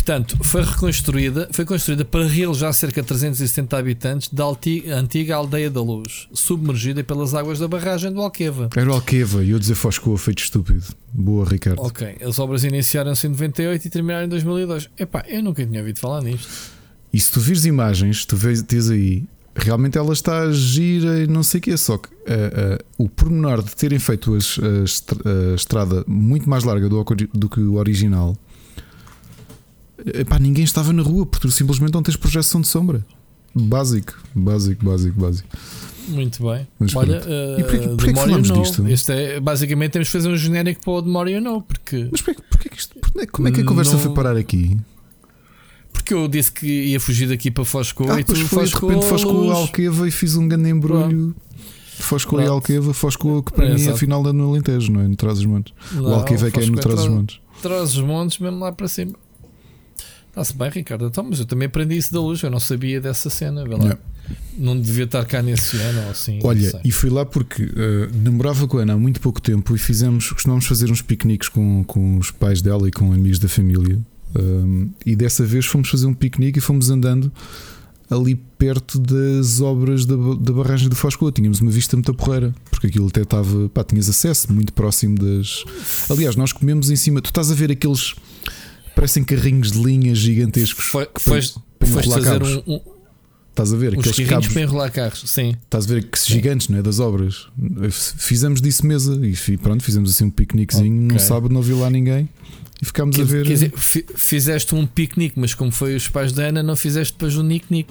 Portanto, 0.06 0.38
foi 0.44 0.62
reconstruída, 0.62 1.48
foi 1.50 1.64
construída 1.64 2.04
para 2.04 2.24
realojar 2.28 2.72
cerca 2.72 3.02
de 3.02 3.08
370 3.08 3.76
habitantes 3.76 4.28
da 4.32 4.44
antiga 4.96 5.34
Aldeia 5.34 5.68
da 5.68 5.82
Luz, 5.82 6.28
submergida 6.32 7.02
pelas 7.02 7.34
águas 7.34 7.58
da 7.58 7.66
barragem 7.66 8.12
do 8.12 8.20
Alqueva. 8.20 8.70
Era 8.76 8.88
o 8.88 8.92
Alqueva, 8.92 9.42
e 9.42 9.50
eu 9.50 9.58
dizer 9.58 9.74
Foscoa, 9.74 10.16
feito 10.16 10.44
estúpido. 10.44 10.84
Boa, 11.12 11.44
Ricardo. 11.44 11.82
Ok, 11.82 12.18
as 12.24 12.38
obras 12.38 12.62
iniciaram-se 12.62 13.26
em 13.26 13.30
98 13.30 13.84
e 13.84 13.90
terminaram 13.90 14.26
em 14.26 14.28
2002. 14.28 14.88
Epá, 14.96 15.24
eu 15.26 15.42
nunca 15.42 15.66
tinha 15.66 15.80
ouvido 15.80 15.98
falar 15.98 16.22
nisto. 16.22 16.46
E 17.12 17.18
se 17.18 17.32
tu 17.32 17.40
vires 17.40 17.64
imagens, 17.64 18.24
tu 18.24 18.36
vês, 18.36 18.62
tens 18.62 18.88
aí, 18.88 19.24
realmente 19.56 19.98
ela 19.98 20.12
está 20.12 20.52
gira 20.52 21.18
e 21.18 21.26
não 21.26 21.42
sei 21.42 21.58
o 21.58 21.62
que 21.62 21.70
é, 21.72 21.76
só 21.76 21.98
que 21.98 22.08
uh, 22.10 22.12
uh, 22.14 23.04
o 23.04 23.08
pormenor 23.08 23.60
de 23.60 23.74
terem 23.74 23.98
feito 23.98 24.34
a, 24.34 24.36
a, 24.36 25.54
estrada 25.56 26.04
muito 26.06 26.48
mais 26.48 26.62
larga 26.62 26.88
do, 26.88 27.04
do 27.34 27.48
que 27.48 27.58
o 27.58 27.74
original 27.74 28.36
Epá, 30.04 30.38
ninguém 30.38 30.64
estava 30.64 30.92
na 30.92 31.02
rua 31.02 31.26
porque 31.26 31.46
tu 31.46 31.52
simplesmente 31.52 31.92
não 31.92 32.02
tens 32.02 32.16
projeção 32.16 32.60
de 32.60 32.68
sombra. 32.68 33.04
Básico, 33.54 34.14
básico, 34.34 34.84
básico, 34.84 35.20
básico. 35.20 35.48
Muito 36.08 36.42
bem. 36.44 36.66
Mas 36.78 36.94
Olha, 36.94 37.20
uh, 37.20 37.60
e 37.60 37.64
porquê, 37.64 37.88
porquê 37.88 38.12
que 38.12 38.20
falamos 38.20 38.48
know. 38.48 38.62
disto? 38.62 38.86
Este 38.86 39.12
é, 39.12 39.40
basicamente 39.40 39.92
temos 39.92 40.08
que 40.08 40.12
fazer 40.12 40.28
um 40.28 40.36
genérico 40.36 40.82
para 40.84 40.92
o 40.92 41.02
de 41.02 41.32
You 41.32 41.40
Know. 41.40 41.62
Porque 41.62 42.08
Mas 42.12 42.20
porquê, 42.20 42.42
porquê 42.48 42.68
que 42.68 42.78
isto, 42.78 42.94
como 43.32 43.48
é 43.48 43.50
que 43.50 43.60
a 43.60 43.64
conversa 43.64 43.94
não... 43.94 44.00
foi 44.00 44.12
parar 44.12 44.36
aqui? 44.36 44.76
Porque 45.92 46.14
eu 46.14 46.28
disse 46.28 46.52
que 46.52 46.66
ia 46.66 47.00
fugir 47.00 47.28
daqui 47.28 47.50
para 47.50 47.64
Fosco 47.64 48.08
ah, 48.08 48.20
e 48.20 48.24
tu 48.24 48.36
foi, 48.36 48.64
de 48.64 48.74
repente 48.74 49.06
Fosco 49.06 49.50
Alqueva 49.50 50.06
e 50.06 50.10
fiz 50.10 50.36
um 50.36 50.46
grande 50.46 50.68
embrulho. 50.68 51.34
Fosco 51.98 52.40
e 52.40 52.46
Alqueva, 52.46 52.92
Fosco 52.92 53.42
que 53.42 53.52
para 53.52 53.66
é, 53.66 53.74
mim 53.74 53.86
é 53.86 53.90
a 53.90 53.96
final 53.96 54.22
da 54.22 54.32
no 54.32 54.50
Alentejo, 54.50 54.92
não 54.92 55.00
é? 55.00 55.08
No 55.08 55.16
Trás-os-Montes. 55.16 55.72
O 55.98 56.08
Alqueva 56.08 56.48
é 56.48 56.50
que 56.50 56.60
é 56.60 56.66
no 56.66 56.76
Trás-os-Montes. 56.76 57.40
Trás-os-Montes, 57.62 58.38
mesmo 58.38 58.60
lá 58.60 58.70
para 58.70 58.86
cima. 58.86 59.14
Está-se 60.36 60.54
bem, 60.54 60.68
Ricardo. 60.68 61.06
Então, 61.06 61.24
mas 61.24 61.38
eu 61.38 61.46
também 61.46 61.64
aprendi 61.64 61.96
isso 61.96 62.12
da 62.12 62.20
luz, 62.20 62.42
eu 62.42 62.50
não 62.50 62.60
sabia 62.60 63.00
dessa 63.00 63.30
cena. 63.30 63.64
Não. 63.64 63.98
não 64.58 64.78
devia 64.78 65.04
estar 65.04 65.24
cá 65.24 65.40
nesse 65.40 65.78
ano 65.78 66.02
ou 66.02 66.10
assim. 66.10 66.40
Olha, 66.44 66.78
e 66.84 66.92
fui 66.92 67.08
lá 67.08 67.24
porque 67.24 67.62
uh, 67.62 68.14
namorava 68.22 68.68
com 68.68 68.76
a 68.76 68.82
Ana 68.82 68.92
há 68.92 68.98
muito 68.98 69.18
pouco 69.18 69.40
tempo 69.40 69.74
e 69.74 69.78
fizemos, 69.78 70.30
costumamos 70.30 70.66
fazer 70.66 70.90
uns 70.90 71.00
piqueniques 71.00 71.48
com, 71.48 71.82
com 71.84 72.18
os 72.18 72.30
pais 72.30 72.60
dela 72.60 72.86
e 72.86 72.90
com 72.90 73.14
amigos 73.14 73.38
da 73.38 73.48
família. 73.48 73.98
Um, 74.38 74.90
e 75.06 75.16
dessa 75.16 75.42
vez 75.42 75.64
fomos 75.64 75.88
fazer 75.88 76.04
um 76.04 76.12
piquenique 76.12 76.58
e 76.58 76.60
fomos 76.60 76.90
andando 76.90 77.32
ali 78.10 78.34
perto 78.34 78.98
das 78.98 79.62
obras 79.62 80.04
da, 80.04 80.16
da 80.38 80.52
barragem 80.52 80.90
do 80.90 80.94
Foscoa. 80.94 81.32
Tínhamos 81.32 81.62
uma 81.62 81.70
vista 81.70 81.96
muito 81.96 82.12
porreira, 82.12 82.54
porque 82.70 82.88
aquilo 82.88 83.08
até 83.08 83.22
estava, 83.22 83.70
pá, 83.70 83.82
tinhas 83.82 84.06
acesso 84.06 84.52
muito 84.52 84.74
próximo 84.74 85.16
das. 85.16 85.64
Aliás, 86.10 86.36
nós 86.36 86.52
comemos 86.52 86.90
em 86.90 86.96
cima. 86.96 87.22
Tu 87.22 87.28
estás 87.30 87.50
a 87.50 87.54
ver 87.54 87.72
aqueles 87.72 88.14
parecem 88.96 89.22
carrinhos 89.22 89.70
de 89.70 89.78
linha 89.78 90.14
gigantesccos. 90.14 90.86
Foi, 90.86 91.08
foste, 91.20 91.60
foste 91.84 92.10
fazer 92.10 92.42
um, 92.42 92.62
um, 92.66 92.80
Estás 93.50 93.72
a 93.72 93.76
ver 93.76 93.98
aqueles 93.98 94.28
cabos 94.28 94.48
para 94.48 94.62
enrolar 94.62 94.92
carros, 94.92 95.22
sim. 95.26 95.54
Estás 95.64 95.84
a 95.84 95.88
ver 95.88 96.10
que 96.10 96.18
gigantes, 96.18 96.68
não 96.68 96.78
é? 96.78 96.82
Das 96.82 96.98
obras. 96.98 97.46
Fizemos 97.90 98.60
disso 98.60 98.84
mesa 98.84 99.18
e 99.24 99.56
pronto, 99.56 99.82
fizemos 99.82 100.10
assim 100.10 100.24
um 100.24 100.30
piqueniquezinho. 100.30 101.04
Okay. 101.04 101.14
No 101.14 101.20
sábado 101.20 101.54
não 101.54 101.62
vi 101.62 101.72
lá 101.72 101.88
ninguém 101.88 102.28
e 102.80 102.84
ficámos 102.84 103.18
a 103.18 103.24
ver. 103.24 103.44
Quer 103.44 103.52
dizer, 103.54 103.72
fizeste 104.16 104.74
um 104.74 104.86
piquenique, 104.86 105.38
mas 105.38 105.54
como 105.54 105.70
foi 105.70 105.94
os 105.94 106.08
pais 106.08 106.32
da 106.32 106.44
Ana, 106.44 106.62
não 106.62 106.76
fizeste 106.76 107.14
depois 107.14 107.36
um 107.36 107.42
nick-nick. 107.42 107.90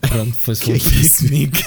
Pronto, 0.00 0.32
foi 0.32 0.54
só 0.54 0.70
um 0.72 0.74
é 0.74 0.78
piquenique. 0.78 1.64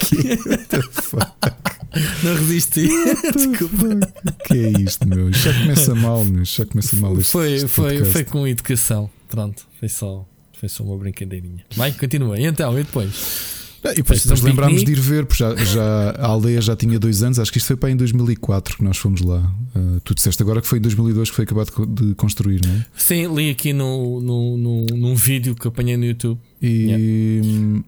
não 2.24 2.36
resisti. 2.36 2.88
Desculpa. 3.36 4.00
que 4.46 4.54
é 4.54 4.82
isto, 4.82 5.08
meu? 5.08 5.32
Já 5.32 5.54
começa 5.54 5.96
mal, 5.96 6.26
meu. 6.26 6.46
Já 6.46 6.66
começa 6.66 6.96
mal 6.96 7.18
este, 7.18 7.32
foi, 7.32 7.54
este 7.54 7.68
foi, 7.68 8.06
foi 8.06 8.24
com 8.24 8.48
educação. 8.48 9.10
Pronto, 9.30 9.68
foi 9.80 9.90
só, 9.90 10.28
foi 10.60 10.70
só 10.70 10.84
uma 10.84 10.98
brincadeirinha. 10.98 11.64
Vai, 11.76 11.92
continua. 11.92 12.40
E 12.40 12.46
então, 12.46 12.78
e 12.80 12.84
depois? 12.84 13.57
Ah, 13.84 13.92
e 13.92 13.96
depois 13.96 14.26
lembrámos 14.42 14.84
de 14.84 14.92
ir 14.92 15.00
ver, 15.00 15.26
porque 15.26 15.44
já, 15.44 15.56
já, 15.56 16.12
a 16.12 16.26
aldeia 16.26 16.62
já 16.62 16.76
tinha 16.76 17.00
dois 17.00 17.24
anos, 17.24 17.40
acho 17.40 17.52
que 17.52 17.58
isto 17.58 17.68
foi 17.68 17.76
para 17.76 17.92
em 17.92 17.96
2004 17.96 18.78
que 18.78 18.84
nós 18.84 18.98
fomos 18.98 19.22
lá. 19.22 19.40
Uh, 19.76 20.00
tu 20.04 20.16
disseste 20.16 20.42
agora 20.42 20.62
que 20.62 20.68
foi 20.68 20.80
em 20.80 20.82
2002 20.82 21.30
que 21.30 21.36
foi 21.36 21.44
acabado 21.44 21.72
de 21.88 22.16
construir, 22.16 22.62
não 22.66 22.74
é? 22.74 22.86
Sim, 22.96 23.34
li 23.34 23.50
aqui 23.50 23.74
no, 23.74 24.20
no, 24.20 24.58
no, 24.58 24.86
num 24.86 25.16
vídeo 25.16 25.56
que 25.56 25.68
apanhei 25.68 25.96
no 25.98 26.06
YouTube. 26.06 26.40
E, 26.62 26.68
yeah. 26.68 27.84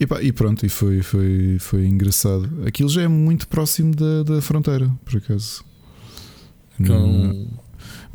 e, 0.00 0.06
pá, 0.06 0.22
e, 0.22 0.32
pronto, 0.32 0.64
e 0.64 0.68
foi, 0.68 1.02
foi, 1.02 1.56
foi 1.58 1.86
engraçado. 1.86 2.48
Aquilo 2.66 2.88
já 2.88 3.02
é 3.02 3.08
muito 3.08 3.48
próximo 3.48 3.94
da, 3.94 4.22
da 4.22 4.42
fronteira, 4.42 4.90
por 5.04 5.16
acaso. 5.16 5.64
Com... 6.76 7.46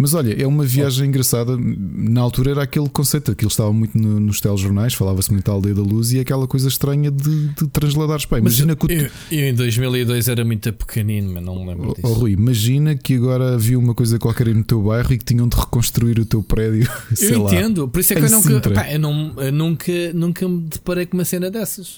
Mas 0.01 0.13
olha, 0.13 0.33
é 0.41 0.47
uma 0.47 0.63
viagem 0.63 1.09
engraçada. 1.09 1.57
Na 1.57 2.21
altura 2.21 2.51
era 2.51 2.63
aquele 2.63 2.87
conceito, 2.87 3.31
aquilo 3.31 3.49
estava 3.49 3.73
muito 3.73 3.97
no, 3.97 4.17
nos 4.17 4.39
telejornais, 4.39 4.93
falava-se 4.93 5.29
muito 5.29 5.45
da 5.45 5.51
aldeia 5.51 5.75
da 5.75 5.81
luz 5.81 6.13
e 6.13 6.21
aquela 6.21 6.47
coisa 6.47 6.69
estranha 6.69 7.11
de, 7.11 7.49
de 7.49 7.67
transladares. 7.67 8.23
Pá, 8.23 8.37
imagina 8.37 8.77
mas, 8.79 8.87
que. 8.87 8.93
Eu, 8.93 9.39
eu, 9.41 9.49
em 9.49 9.53
2002 9.53 10.29
era 10.29 10.45
muito 10.45 10.71
pequenino, 10.71 11.33
mas 11.33 11.43
não 11.43 11.59
me 11.59 11.69
lembro 11.69 11.93
disso. 11.93 12.07
Oh, 12.07 12.13
Rui, 12.13 12.31
imagina 12.31 12.95
que 12.95 13.15
agora 13.15 13.55
havia 13.55 13.77
uma 13.77 13.93
coisa 13.93 14.17
qualquer 14.17 14.55
no 14.55 14.63
teu 14.63 14.81
bairro 14.81 15.11
e 15.11 15.17
que 15.17 15.25
tinham 15.25 15.49
de 15.49 15.57
reconstruir 15.57 16.17
o 16.17 16.25
teu 16.25 16.41
prédio. 16.41 16.89
eu 17.19 17.45
entendo, 17.45 17.85
por 17.89 17.99
isso 17.99 18.13
é 18.13 18.15
que 18.15 18.25
eu 18.25 18.29
nunca, 18.29 18.69
pá, 18.71 18.89
eu, 18.89 18.99
não, 18.99 19.33
eu 19.35 19.51
nunca, 19.51 20.13
nunca 20.13 20.47
me 20.47 20.61
deparei 20.61 21.07
com 21.07 21.17
uma 21.17 21.25
cena 21.25 21.51
dessas. 21.51 21.97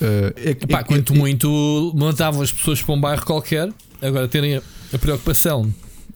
Uh, 0.00 0.32
é, 0.36 0.50
Epá, 0.50 0.78
é, 0.78 0.84
quanto 0.84 1.14
é, 1.14 1.18
muito 1.18 1.92
montavam 1.96 2.42
as 2.42 2.52
pessoas 2.52 2.80
para 2.80 2.94
um 2.94 3.00
bairro 3.00 3.26
qualquer, 3.26 3.72
agora 4.00 4.28
terem 4.28 4.54
a 4.54 4.98
preocupação 5.00 5.68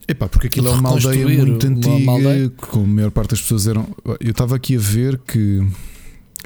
Epá, 0.07 0.29
porque 0.29 0.47
aquilo 0.47 0.67
é 0.67 0.71
uma 0.71 0.89
aldeia 0.89 1.45
muito 1.45 1.65
antiga, 1.65 2.11
aldeia. 2.11 2.49
com 2.49 2.83
a 2.83 2.87
maior 2.87 3.11
parte 3.11 3.31
das 3.31 3.41
pessoas 3.41 3.67
eram. 3.67 3.87
Eu 4.19 4.31
estava 4.31 4.55
aqui 4.55 4.75
a 4.75 4.79
ver 4.79 5.17
que 5.19 5.65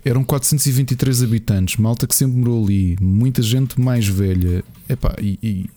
eram 0.06 0.24
423 0.24 1.24
habitantes, 1.24 1.78
malta 1.78 2.08
que 2.08 2.16
sempre 2.16 2.38
morou 2.38 2.64
ali, 2.64 2.96
muita 3.02 3.42
gente 3.42 3.80
mais 3.80 4.08
velha. 4.08 4.64
Epá, 4.88 5.14
e, 5.22 5.38
e 5.44 5.70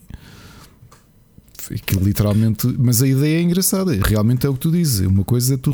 que 1.85 1.95
literalmente, 1.95 2.67
mas 2.77 3.01
a 3.01 3.07
ideia 3.07 3.39
é 3.39 3.41
engraçada. 3.41 3.97
Realmente 4.05 4.45
é 4.45 4.49
o 4.49 4.53
que 4.53 4.59
tu 4.59 4.71
dizes. 4.71 5.05
Uma 5.05 5.23
coisa 5.23 5.55
é 5.55 5.57
tu, 5.57 5.71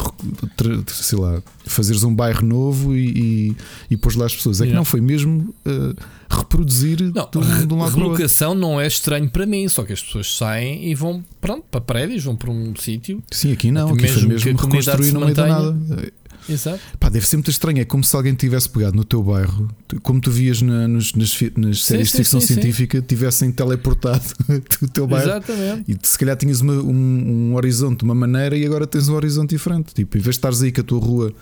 sei 0.88 1.20
lá, 1.20 1.42
fazeres 1.66 2.04
um 2.04 2.14
bairro 2.14 2.46
novo 2.46 2.96
e, 2.96 3.10
e, 3.10 3.56
e 3.92 3.98
pôs 3.98 4.16
lá 4.16 4.26
as 4.26 4.36
pessoas. 4.36 4.62
É 4.62 4.68
que 4.68 4.74
não 4.74 4.86
foi 4.86 5.02
mesmo 5.02 5.54
uh, 5.66 5.96
reproduzir 6.30 7.02
não, 7.14 7.30
de, 7.32 7.66
de 7.66 7.74
um 7.74 7.80
lado 7.80 7.96
Relocação 7.96 8.54
não 8.54 8.80
é 8.80 8.88
estranho 8.88 9.30
para 9.30 9.46
mim, 9.46 9.68
só 9.68 9.84
que 9.84 9.94
as 9.94 10.02
pessoas 10.02 10.36
saem 10.36 10.90
e 10.90 10.96
vão 10.96 11.24
pronto, 11.42 11.66
para 11.70 11.82
prédios, 11.82 12.24
vão 12.24 12.36
para 12.36 12.52
um 12.52 12.76
sítio. 12.76 13.24
Sim, 13.32 13.52
aqui 13.52 13.72
não, 13.72 13.90
aqui 13.90 14.02
mesmo 14.02 14.20
foi 14.20 14.30
mesmo 14.30 14.58
reconstruir 14.58 15.12
no 15.12 15.22
meio 15.22 15.36
da 15.36 15.48
nada. 15.48 16.12
Exato. 16.50 16.80
Pá, 17.00 17.10
deve 17.10 17.28
ser 17.28 17.38
muito 17.38 17.52
estranho. 17.52 17.80
É 17.80 17.86
como 17.86 18.04
se 18.04 18.16
alguém 18.16 18.34
tivesse 18.34 18.70
pegado 18.70 18.96
no 18.96 19.04
teu 19.04 19.22
bairro, 19.22 19.70
como 20.02 20.20
tu 20.20 20.32
vias 20.32 20.62
na, 20.62 20.88
nos, 20.88 21.14
nas, 21.14 21.38
nas 21.56 21.84
séries 21.84 22.12
de 22.12 22.18
ficção 22.18 22.42
sim, 22.42 22.48
científica, 22.48 23.00
sim. 23.00 23.06
tivessem 23.06 23.52
teleportado 23.52 24.24
o 24.82 24.88
teu 24.88 25.08
bairro. 25.08 25.30
Exatamente. 25.30 25.92
E 25.92 26.08
se 26.08 26.18
calhar 26.18 26.36
tinhas 26.36 26.62
uma, 26.62 26.74
um, 26.74 27.52
um, 27.52 27.56
horizonte 27.56 28.00
de 28.00 28.04
uma 28.06 28.16
maneira 28.16 28.58
e 28.58 28.66
agora 28.66 28.88
tens 28.88 29.08
um 29.10 29.16
horizonte 29.16 29.52
diferente. 29.52 29.94
Tipo, 29.94 30.18
em 30.18 30.22
vez 30.22 30.36
de 30.36 30.40
estares 30.40 30.62
aí 30.62 30.72
com 30.72 30.82
a 30.82 30.84
tua 30.84 31.00
rua, 31.00 31.34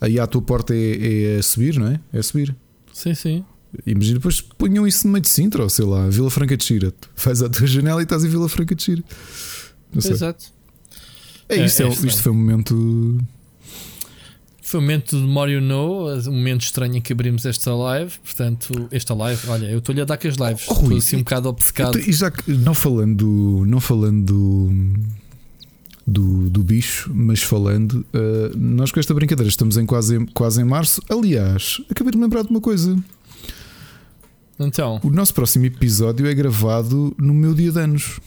aí 0.00 0.18
à 0.18 0.26
tua 0.26 0.42
porta 0.42 0.74
é, 0.74 1.34
é 1.34 1.38
a 1.38 1.42
subir, 1.42 1.78
não 1.78 1.88
é? 1.88 2.00
É 2.12 2.18
a 2.18 2.22
subir. 2.22 2.54
Sim, 2.92 3.14
sim. 3.14 3.44
Imagina 3.84 4.18
depois 4.18 4.40
ponham 4.40 4.86
isso 4.86 5.06
no 5.06 5.12
meio 5.12 5.22
de 5.22 5.28
Sintra, 5.28 5.62
ou 5.62 5.68
sei 5.68 5.84
lá, 5.84 6.08
Vila 6.08 6.30
Franca 6.30 6.56
de 6.56 6.64
Xira. 6.64 6.94
Faz 7.14 7.42
a 7.42 7.48
tua 7.48 7.66
janela 7.66 8.00
e 8.00 8.04
estás 8.04 8.24
em 8.24 8.28
Vila 8.28 8.48
Franca 8.48 8.74
de 8.74 8.82
Xira. 8.82 9.04
Exato. 9.94 10.56
É, 11.48 11.64
isto, 11.64 11.82
é, 11.82 11.86
é, 11.86 11.88
isto 11.88 12.22
foi 12.22 12.32
um 12.32 12.34
momento 12.34 13.18
foi 14.66 14.80
um 14.80 14.82
momento 14.82 15.16
de 15.16 15.24
Mario 15.24 15.60
No, 15.60 16.12
um 16.12 16.32
momento 16.32 16.62
estranho 16.62 16.96
em 16.96 17.00
que 17.00 17.12
abrimos 17.12 17.46
esta 17.46 17.72
live. 17.72 18.12
Portanto, 18.18 18.88
esta 18.90 19.14
live, 19.14 19.40
olha, 19.46 19.66
eu 19.66 19.78
estou-lhe 19.78 20.00
a 20.00 20.04
dar 20.04 20.16
com 20.16 20.26
as 20.26 20.34
lives. 20.34 20.66
Oh, 20.68 20.72
estou 20.72 20.96
assim 20.96 21.16
um 21.16 21.18
bocado 21.20 21.48
obcecado. 21.48 22.00
E 22.00 22.12
já 22.12 22.32
que, 22.32 22.50
não 22.50 22.74
falando, 22.74 23.62
não 23.64 23.78
falando 23.78 24.68
do, 26.04 26.50
do, 26.50 26.64
bicho, 26.64 27.12
mas 27.14 27.44
falando, 27.44 28.04
uh, 28.12 28.58
nós 28.58 28.90
com 28.90 28.98
esta 28.98 29.14
brincadeira 29.14 29.48
estamos 29.48 29.76
em 29.76 29.86
quase, 29.86 30.26
quase 30.34 30.60
em 30.60 30.64
março. 30.64 31.00
Aliás, 31.08 31.80
acabei 31.88 32.10
de 32.10 32.18
me 32.18 32.24
lembrar 32.24 32.42
de 32.42 32.50
uma 32.50 32.60
coisa. 32.60 32.98
Então. 34.58 34.98
O 35.04 35.10
nosso 35.10 35.32
próximo 35.32 35.64
episódio 35.64 36.26
é 36.26 36.34
gravado 36.34 37.14
no 37.16 37.32
meu 37.32 37.54
dia 37.54 37.70
de 37.70 37.78
anos. 37.78 38.18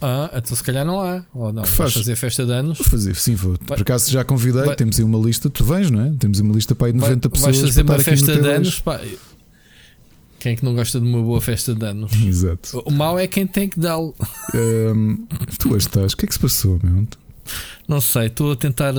Ah, 0.00 0.30
então 0.34 0.54
se 0.56 0.62
calhar 0.62 0.84
não 0.84 1.00
há. 1.00 1.22
Ou 1.34 1.52
não, 1.52 1.62
Que 1.62 1.68
vais 1.70 1.92
faz? 1.92 1.92
fazer 1.94 2.16
festa 2.16 2.44
de 2.44 2.52
anos. 2.52 2.78
Vou 2.78 2.86
fazer, 2.86 3.16
sim, 3.16 3.34
vou. 3.34 3.52
Vai- 3.66 3.78
Por 3.78 3.80
acaso 3.82 4.10
já 4.10 4.22
convidei, 4.24 4.62
vai- 4.64 4.76
temos 4.76 4.98
aí 4.98 5.04
uma 5.04 5.18
lista, 5.18 5.48
tu 5.48 5.64
vens, 5.64 5.90
não 5.90 6.00
é? 6.00 6.12
Temos 6.18 6.38
uma 6.40 6.54
lista 6.54 6.74
para 6.74 6.88
aí 6.88 6.92
de 6.92 6.98
Vai- 6.98 7.08
90 7.10 7.30
pessoas. 7.30 7.56
vais 7.56 7.68
fazer 7.68 7.82
uma 7.82 7.98
festa 7.98 8.32
de 8.32 8.38
T2. 8.40 8.56
anos. 8.56 8.80
Pá. 8.80 9.00
Quem 10.38 10.52
é 10.52 10.56
que 10.56 10.64
não 10.64 10.74
gosta 10.74 11.00
de 11.00 11.06
uma 11.06 11.22
boa 11.22 11.40
festa 11.40 11.74
de 11.74 11.84
anos? 11.84 12.12
Exato. 12.24 12.82
O 12.84 12.90
mau 12.90 13.18
é 13.18 13.26
quem 13.26 13.46
tem 13.46 13.68
que 13.68 13.80
dá-lo. 13.80 14.14
Tu 15.58 15.68
hoje 15.74 15.86
estás, 15.86 16.12
o 16.12 16.16
que 16.16 16.24
é 16.24 16.28
que 16.28 16.34
se 16.34 16.40
passou, 16.40 16.78
meu? 16.82 17.06
Não 17.88 18.00
sei, 18.00 18.26
estou 18.26 18.52
a 18.52 18.56
tentar. 18.56 18.92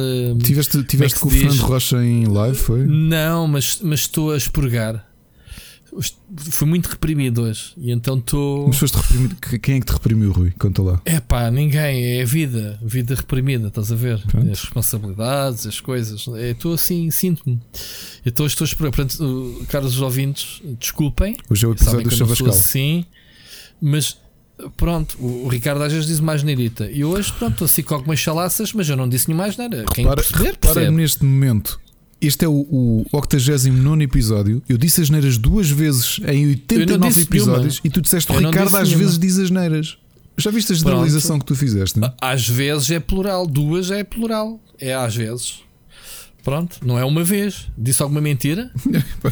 Tiveste, 0.43 0.81
tiveste 0.83 1.15
que 1.15 1.21
com 1.21 1.27
o? 1.27 1.31
Fernando 1.31 1.59
Rocha 1.59 2.03
em 2.03 2.25
live, 2.25 2.57
foi? 2.57 2.85
Não, 2.85 3.47
mas, 3.47 3.79
mas 3.83 4.01
estou 4.01 4.31
a 4.31 4.37
expurgar. 4.37 5.05
Fui 6.51 6.67
muito 6.67 6.87
reprimido 6.87 7.43
hoje. 7.43 7.73
E 7.77 7.91
então 7.91 8.17
estou. 8.17 8.67
Mas 8.67 8.77
foste 8.77 8.95
reprimido. 8.95 9.35
Quem 9.61 9.77
é 9.77 9.79
que 9.79 9.85
te 9.85 9.93
reprimiu, 9.93 10.31
Rui? 10.31 10.51
Conta 10.51 10.81
lá. 10.81 11.01
É 11.05 11.19
pá, 11.19 11.49
ninguém. 11.49 12.17
É 12.17 12.21
a 12.21 12.25
vida. 12.25 12.79
Vida 12.81 13.15
reprimida, 13.15 13.67
estás 13.69 13.91
a 13.91 13.95
ver? 13.95 14.21
Pronto. 14.27 14.51
As 14.51 14.61
responsabilidades, 14.61 15.65
as 15.65 15.79
coisas. 15.79 16.27
É, 16.35 16.51
Estou 16.51 16.73
assim, 16.73 17.09
sinto-me. 17.11 17.59
Estou 18.25 18.45
a 18.45 18.47
esperar. 18.47 18.91
Portanto, 18.91 19.65
caros 19.69 19.99
ouvintes, 20.01 20.61
desculpem. 20.79 21.37
Hoje 21.49 21.65
é 21.65 21.67
o 21.67 21.71
episódio 21.71 22.03
do 22.03 22.15
Chavascal. 22.15 22.49
assim. 22.49 23.05
Mas 23.81 24.17
pronto, 24.75 25.17
o, 25.19 25.47
Ricardo 25.47 25.83
às 25.83 25.93
vezes 25.93 26.07
diz 26.07 26.19
mais 26.19 26.43
neirita. 26.43 26.89
E 26.91 27.03
hoje, 27.05 27.31
pronto, 27.33 27.53
estou 27.53 27.65
assim 27.65 27.83
com 27.83 27.93
algumas 27.95 28.19
chalaças, 28.19 28.73
mas 28.73 28.89
eu 28.89 28.97
não 28.97 29.07
disse 29.07 29.27
nenhuma 29.27 29.43
mais 29.43 29.57
nada. 29.57 29.85
Quem 29.93 30.03
Repara, 30.03 30.21
perceber, 30.21 30.51
repara 30.51 30.91
neste 30.91 31.23
momento. 31.23 31.79
Este 32.19 32.45
é 32.45 32.47
o, 32.47 32.53
o 32.53 33.05
89 33.11 34.03
episódio. 34.03 34.63
Eu 34.67 34.77
disse 34.77 35.01
as 35.01 35.09
neiras 35.09 35.37
duas 35.37 35.69
vezes 35.69 36.19
em 36.27 36.47
89 36.47 37.07
disse 37.07 37.21
episódios 37.23 37.75
nenhuma. 37.75 37.81
e 37.83 37.89
tu 37.89 38.01
disseste 38.01 38.31
o 38.31 38.35
Ricardo 38.37 38.75
às 38.75 38.87
nenhuma. 38.89 39.03
vezes 39.03 39.19
diz 39.19 39.37
as 39.37 39.51
neiras. 39.51 39.97
Já 40.37 40.51
viste 40.51 40.71
a 40.71 40.75
generalização 40.75 41.39
que 41.39 41.45
tu 41.45 41.55
fizeste? 41.55 41.99
Não? 41.99 42.13
Às 42.21 42.47
vezes 42.47 42.91
é 42.91 42.99
plural, 42.99 43.45
duas 43.47 43.91
é 43.91 44.03
plural. 44.03 44.59
É 44.79 44.93
às 44.93 45.15
vezes. 45.15 45.61
Pronto, 46.43 46.79
não 46.83 46.97
é 46.97 47.03
uma 47.03 47.23
vez. 47.23 47.67
Disse 47.77 48.01
alguma 48.01 48.21
mentira? 48.21 48.71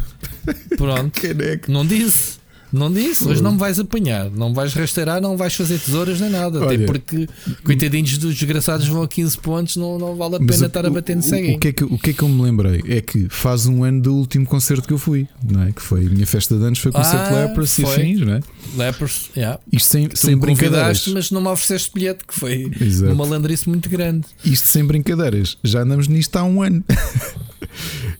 Pronto, 0.77 1.21
não 1.69 1.85
disse. 1.85 2.39
Não 2.75 2.91
disse, 2.91 3.25
hoje 3.27 3.41
não 3.41 3.53
me 3.53 3.57
vais 3.57 3.79
apanhar, 3.79 4.29
não 4.29 4.53
vais 4.53 4.73
rasteirar, 4.73 5.21
não 5.21 5.37
vais 5.37 5.55
fazer 5.55 5.79
tesouras 5.79 6.19
nem 6.19 6.29
nada. 6.29 6.57
Até 6.57 6.67
Olha. 6.67 6.85
porque 6.85 7.27
coitadinhos 7.63 8.17
dos 8.17 8.35
desgraçados 8.35 8.85
vão 8.87 9.01
a 9.01 9.07
15 9.07 9.37
pontos, 9.37 9.77
não, 9.77 9.97
não 9.97 10.15
vale 10.15 10.35
a 10.35 10.39
pena 10.39 10.65
estar 10.67 10.85
a 10.85 10.89
bater 10.89 11.15
no 11.15 11.21
o, 11.23 11.25
o, 11.55 11.59
que 11.59 11.67
é 11.69 11.73
que, 11.73 11.83
o 11.83 11.97
que 11.97 12.09
é 12.09 12.13
que 12.13 12.21
eu 12.21 12.27
me 12.27 12.41
lembrei? 12.41 12.83
É 12.87 12.99
que 13.01 13.27
faz 13.29 13.65
um 13.65 13.83
ano 13.83 14.01
do 14.01 14.13
último 14.15 14.45
concerto 14.45 14.87
que 14.87 14.93
eu 14.93 14.97
fui, 14.97 15.27
não 15.49 15.63
é? 15.63 15.71
Que 15.71 15.81
foi 15.81 16.05
a 16.05 16.09
minha 16.09 16.27
festa 16.27 16.57
de 16.57 16.63
anos, 16.65 16.79
foi 16.79 16.91
o 16.91 16.93
concerto 16.93 17.33
Ah, 17.33 17.45
Leprosy 17.45 17.81
e 17.81 17.85
afins, 17.85 18.19
não 18.21 18.33
é? 18.33 18.39
Lepers, 18.75 19.29
yeah. 19.37 19.59
Isto 19.71 19.89
sem, 19.89 20.07
Tu 20.09 20.17
sem 20.17 20.37
brincadeiras. 20.37 21.07
mas 21.07 21.31
não 21.31 21.41
me 21.41 21.47
ofereceste 21.47 21.91
bilhete, 21.93 22.25
que 22.27 22.37
foi 22.37 22.69
Exato. 22.81 23.11
uma 23.13 23.25
malandrice 23.25 23.69
muito 23.69 23.89
grande. 23.89 24.25
Isto 24.43 24.67
sem 24.67 24.83
brincadeiras. 24.85 25.57
Já 25.63 25.81
andamos 25.81 26.07
nisto 26.07 26.35
há 26.35 26.43
um 26.43 26.61
ano. 26.61 26.83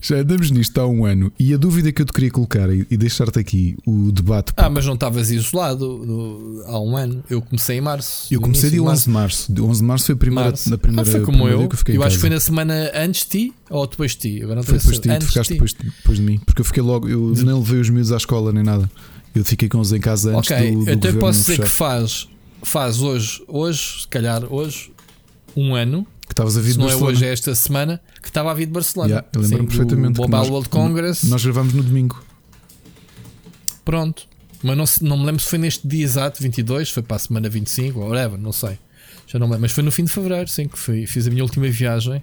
Já 0.08 0.16
andamos 0.18 0.50
nisto 0.50 0.78
há 0.80 0.86
um 0.86 1.04
ano. 1.04 1.32
E 1.38 1.52
a 1.52 1.56
dúvida 1.56 1.90
que 1.90 2.00
eu 2.02 2.06
te 2.06 2.12
queria 2.12 2.30
colocar 2.30 2.68
e, 2.70 2.86
deixar-te 2.96 3.38
aqui 3.38 3.76
o 3.86 4.12
debate. 4.12 4.52
Ah, 4.56 4.70
mas 4.70 4.86
não 4.86 4.94
estavas 4.94 5.30
isolado 5.30 5.86
no- 6.04 6.62
há 6.66 6.78
um 6.80 6.96
ano. 6.96 7.24
Eu 7.28 7.42
comecei 7.42 7.78
em 7.78 7.80
março. 7.80 8.32
eu 8.32 8.40
comecei 8.40 8.70
dia 8.70 8.80
de 8.80 8.86
11 8.86 9.04
de 9.04 9.10
março. 9.10 9.52
De 9.52 9.60
11 9.60 9.80
de 9.80 9.86
março 9.86 10.06
foi 10.06 10.14
a 10.14 10.18
primeira, 10.18 10.48
Março. 10.50 10.70
na 10.70 10.78
primeira, 10.78 11.08
ah, 11.08 11.12
foi 11.12 11.20
como 11.22 11.38
primeira 11.38 11.62
eu. 11.62 11.68
que 11.68 11.74
eu 11.74 11.78
fiquei 11.78 11.96
em 11.96 12.02
acho 12.02 12.14
que 12.16 12.20
foi 12.20 12.30
na 12.30 12.40
semana 12.40 12.90
antes 12.94 13.20
de 13.22 13.26
ti 13.28 13.54
ou 13.70 13.86
depois 13.86 14.12
de 14.12 14.18
ti. 14.18 14.42
Agora 14.42 14.56
não 14.56 14.62
Foi 14.62 14.78
depois 14.78 15.00
de 15.00 15.08
ti, 15.08 15.18
tu 15.18 15.26
ficaste 15.26 15.52
depois, 15.52 15.72
depois 15.72 16.18
de 16.18 16.24
mim. 16.24 16.38
Porque 16.44 16.60
eu 16.60 16.64
fiquei 16.64 16.82
logo, 16.82 17.08
eu 17.08 17.32
De- 17.32 17.44
nem 17.44 17.54
levei 17.54 17.80
os 17.80 17.90
miúdos 17.90 18.12
à 18.12 18.16
escola 18.16 18.52
nem 18.52 18.62
nada. 18.62 18.90
Eu 19.34 19.44
fiquei 19.44 19.68
com 19.68 19.78
eles 19.78 19.92
em 19.92 20.00
casa 20.00 20.36
antes 20.36 20.50
Ok, 20.50 20.70
do, 20.70 20.76
do 20.76 20.82
então 20.82 20.92
eu 20.92 20.96
governo 20.98 21.20
posso 21.20 21.38
dizer 21.40 21.52
fechar. 21.56 21.64
que 21.64 21.70
faz, 21.70 22.28
faz 22.62 23.00
hoje, 23.02 23.42
hoje, 23.48 24.02
se 24.02 24.08
calhar 24.08 24.44
hoje, 24.52 24.90
um 25.56 25.74
ano, 25.74 26.06
Que 26.26 26.32
estavas 26.32 26.56
a 26.56 26.60
vir 26.60 26.72
se 26.72 26.72
de 26.74 26.78
não 26.78 26.86
é 26.86 26.88
Barcelona. 26.90 27.16
hoje, 27.16 27.24
é 27.24 27.32
esta 27.32 27.54
semana, 27.54 28.00
que 28.20 28.28
estava 28.28 28.50
a 28.50 28.54
vir 28.54 28.66
de 28.66 28.72
Barcelona. 28.72 29.08
Yeah, 29.10 29.28
eu 29.32 29.40
lembro-me 29.42 29.66
perfeitamente 29.68 30.12
que 30.14 30.20
Mobile 30.20 30.36
nós- 30.38 30.48
World 30.50 30.68
Congress. 30.68 31.26
Nós 31.28 31.44
gravámos 31.44 31.72
no 31.72 31.82
domingo. 31.82 32.20
Pronto. 33.84 34.24
Mas 34.62 34.76
não, 34.76 34.86
se- 34.86 35.04
não 35.04 35.16
me 35.18 35.24
lembro 35.26 35.40
se 35.42 35.48
foi 35.48 35.58
neste 35.58 35.86
dia 35.86 36.02
exato, 36.02 36.42
22, 36.42 36.90
foi 36.90 37.02
para 37.02 37.16
a 37.16 37.18
semana 37.18 37.48
25, 37.48 38.00
ou 38.00 38.08
whatever, 38.08 38.38
não 38.38 38.52
sei. 38.52 38.78
Já 39.28 39.38
não 39.38 39.46
me 39.46 39.52
lembro. 39.52 39.62
Mas 39.62 39.72
foi 39.72 39.84
no 39.84 39.92
fim 39.92 40.04
de 40.04 40.10
fevereiro, 40.10 40.48
sim, 40.48 40.66
que 40.66 40.78
fui, 40.78 41.06
fiz 41.06 41.26
a 41.26 41.30
minha 41.30 41.42
última 41.44 41.68
viagem 41.68 42.22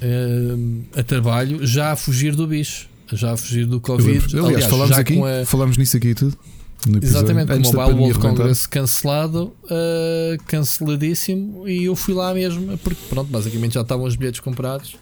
eh, 0.00 1.00
a 1.00 1.02
trabalho, 1.02 1.66
já 1.66 1.92
a 1.92 1.96
fugir 1.96 2.34
do 2.36 2.46
bicho, 2.46 2.88
já 3.12 3.32
a 3.32 3.36
fugir 3.36 3.66
do 3.66 3.80
Covid. 3.80 4.18
Aliás, 4.36 4.44
Aliás, 4.46 4.64
falámos 4.66 4.98
aqui, 4.98 5.18
a- 5.20 5.46
falámos 5.46 5.76
nisso 5.76 5.96
aqui 5.96 6.08
e 6.08 6.14
tudo. 6.14 6.38
No 6.86 6.98
Exatamente, 7.02 7.52
o 7.52 7.58
Mobile 7.58 8.00
World. 8.00 8.18
Congress 8.18 8.68
cancelado, 8.68 9.52
uh, 9.64 10.42
canceladíssimo, 10.46 11.68
e 11.68 11.84
eu 11.84 11.96
fui 11.96 12.14
lá 12.14 12.32
mesmo, 12.34 12.76
porque 12.78 13.00
pronto, 13.08 13.30
basicamente 13.30 13.74
já 13.74 13.82
estavam 13.82 14.06
os 14.06 14.16
bilhetes 14.16 14.40
comprados. 14.40 14.96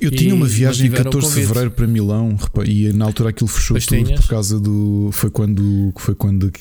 Eu 0.00 0.10
tinha 0.10 0.34
uma 0.34 0.46
viagem 0.46 0.86
em 0.86 0.90
mantiveram 0.90 1.10
o 1.10 1.14
14 1.14 1.34
de 1.34 1.46
fevereiro 1.46 1.70
para 1.72 1.86
Milão 1.86 2.38
e 2.64 2.92
na 2.92 3.04
altura 3.04 3.30
aquilo 3.30 3.48
fechou 3.48 3.74
Pois 3.74 3.86
tudo 3.86 4.04
tinhas. 4.04 4.20
por 4.20 4.28
causa 4.28 4.60
do. 4.60 5.10
Foi 5.12 5.30
quando, 5.30 5.92
foi 5.96 6.14
quando 6.14 6.52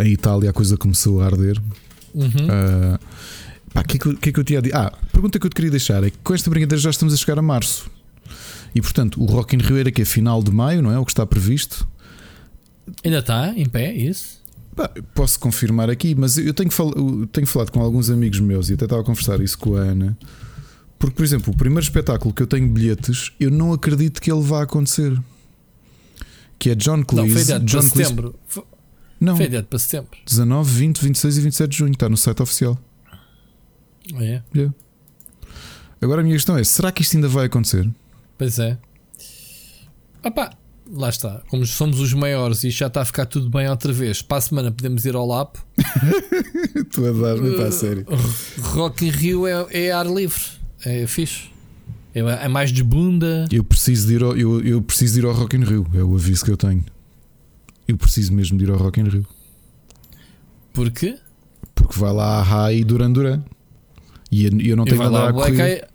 em 0.00 0.12
Itália 0.12 0.50
a 0.50 0.52
coisa 0.52 0.76
começou 0.76 1.20
a 1.20 1.26
arder. 1.26 1.60
Uhum. 2.14 2.28
Ah, 2.48 3.00
pá, 3.72 3.80
O 3.80 3.84
que, 3.84 3.96
é 3.96 3.98
que, 3.98 4.28
é 4.28 4.32
que 4.32 4.38
eu 4.38 4.44
tinha 4.44 4.60
a 4.60 4.62
dizer? 4.62 4.76
Ah, 4.76 4.92
pergunta 5.10 5.38
que 5.40 5.46
eu 5.46 5.50
te 5.50 5.54
queria 5.54 5.70
deixar 5.70 6.04
é 6.04 6.10
que 6.10 6.18
com 6.22 6.34
esta 6.34 6.48
brincadeira 6.48 6.80
já 6.80 6.90
estamos 6.90 7.12
a 7.12 7.16
chegar 7.16 7.38
a 7.38 7.42
março. 7.42 7.90
E 8.74 8.80
portanto, 8.80 9.20
o 9.20 9.26
Rock 9.26 9.56
in 9.56 9.60
Rio 9.60 9.76
era 9.76 9.90
que 9.90 10.02
é 10.02 10.04
final 10.04 10.42
de 10.42 10.50
maio, 10.52 10.82
não 10.82 10.92
é? 10.92 10.98
O 10.98 11.04
que 11.04 11.10
está 11.10 11.26
previsto. 11.26 11.86
Ainda 13.04 13.18
está 13.18 13.48
em 13.56 13.66
pé, 13.68 13.92
isso? 13.94 14.42
Pá, 14.76 14.90
posso 15.14 15.38
confirmar 15.38 15.88
aqui, 15.88 16.14
mas 16.14 16.36
eu 16.36 16.52
tenho, 16.52 16.70
fal- 16.70 16.92
eu 16.96 17.26
tenho 17.28 17.46
falado 17.46 17.70
com 17.70 17.80
alguns 17.80 18.10
amigos 18.10 18.40
meus 18.40 18.68
e 18.70 18.74
até 18.74 18.84
estava 18.84 19.02
a 19.02 19.04
conversar 19.04 19.40
isso 19.40 19.56
com 19.58 19.76
a 19.76 19.80
Ana. 19.80 20.18
Porque, 20.98 21.14
por 21.16 21.24
exemplo, 21.24 21.52
o 21.52 21.56
primeiro 21.56 21.82
espetáculo 21.82 22.32
que 22.34 22.42
eu 22.42 22.46
tenho 22.46 22.68
bilhetes, 22.68 23.30
eu 23.38 23.50
não 23.50 23.72
acredito 23.72 24.20
que 24.20 24.30
ele 24.32 24.40
vá 24.42 24.62
acontecer. 24.62 25.16
Que 26.58 26.70
é 26.70 26.74
John 26.74 26.98
Não, 26.98 27.04
foi 27.04 27.26
Cleese. 27.26 27.40
adiado 27.52 27.64
John 27.66 27.80
para 27.80 27.90
Cleese. 27.90 28.08
setembro. 28.10 28.34
Não, 29.20 29.36
foi 29.36 29.46
adiado 29.46 29.66
para 29.66 29.78
setembro. 29.78 30.10
19, 30.26 30.70
20, 30.78 30.98
26 31.02 31.36
e 31.36 31.40
27 31.40 31.70
de 31.70 31.76
junho. 31.78 31.92
Está 31.92 32.08
no 32.08 32.16
site 32.16 32.42
oficial. 32.42 32.78
É, 34.20 34.42
Yeah. 34.54 34.74
Agora 36.00 36.20
a 36.20 36.24
minha 36.24 36.34
questão 36.36 36.56
é: 36.58 36.64
será 36.64 36.90
que 36.92 37.02
isto 37.02 37.16
ainda 37.16 37.28
vai 37.28 37.46
acontecer? 37.46 37.88
pois 38.36 38.58
é. 38.58 38.76
Opá, 40.22 40.50
lá 40.94 41.08
está. 41.08 41.42
Como 41.48 41.66
somos 41.66 42.00
os 42.00 42.12
maiores 42.14 42.64
e 42.64 42.70
já 42.70 42.86
está 42.86 43.02
a 43.02 43.04
ficar 43.04 43.26
tudo 43.26 43.50
bem 43.50 43.68
outra 43.68 43.92
vez, 43.92 44.22
para 44.22 44.38
a 44.38 44.40
semana 44.40 44.70
podemos 44.70 45.04
ir 45.04 45.14
ao 45.14 45.26
LAP. 45.26 45.56
tu 46.90 47.06
a 47.06 47.12
dar-me 47.12 47.50
para 47.56 47.68
a 47.68 47.72
sério. 47.72 48.06
Rock 48.60 49.06
in 49.06 49.10
Rio 49.10 49.46
é, 49.46 49.66
é 49.70 49.92
ar 49.92 50.06
livre. 50.06 50.40
É 50.84 51.06
fixe. 51.06 51.50
É, 52.14 52.20
é 52.20 52.48
mais 52.48 52.70
de 52.70 52.82
bunda. 52.84 53.46
Eu 53.50 53.64
preciso 53.64 54.06
de 54.06 54.14
ir 54.14 54.22
ao, 54.22 54.36
eu, 54.36 54.60
eu 54.62 54.80
preciso 54.80 55.14
de 55.14 55.20
ir 55.20 55.24
ao 55.26 55.32
Rock 55.32 55.56
in 55.56 55.64
Rio. 55.64 55.86
É 55.94 56.02
o 56.02 56.14
aviso 56.14 56.44
que 56.44 56.50
eu 56.50 56.56
tenho. 56.56 56.84
Eu 57.88 57.96
preciso 57.96 58.32
mesmo 58.32 58.56
de 58.56 58.64
ir 58.64 58.70
ao 58.70 58.76
Rock 58.76 59.00
in 59.00 59.04
Rio. 59.04 59.26
Porque 60.72 61.16
Porque 61.74 61.98
vai 61.98 62.12
lá 62.12 62.38
a 62.38 62.42
Rai 62.42 62.76
e 62.78 62.84
Duran 62.84 63.12
Duran. 63.12 63.42
E 64.30 64.46
eu, 64.46 64.60
eu 64.60 64.76
não 64.76 64.84
tenho 64.84 64.98
nada 64.98 65.10
lá 65.10 65.28
a 65.30 65.32
correr. 65.32 65.88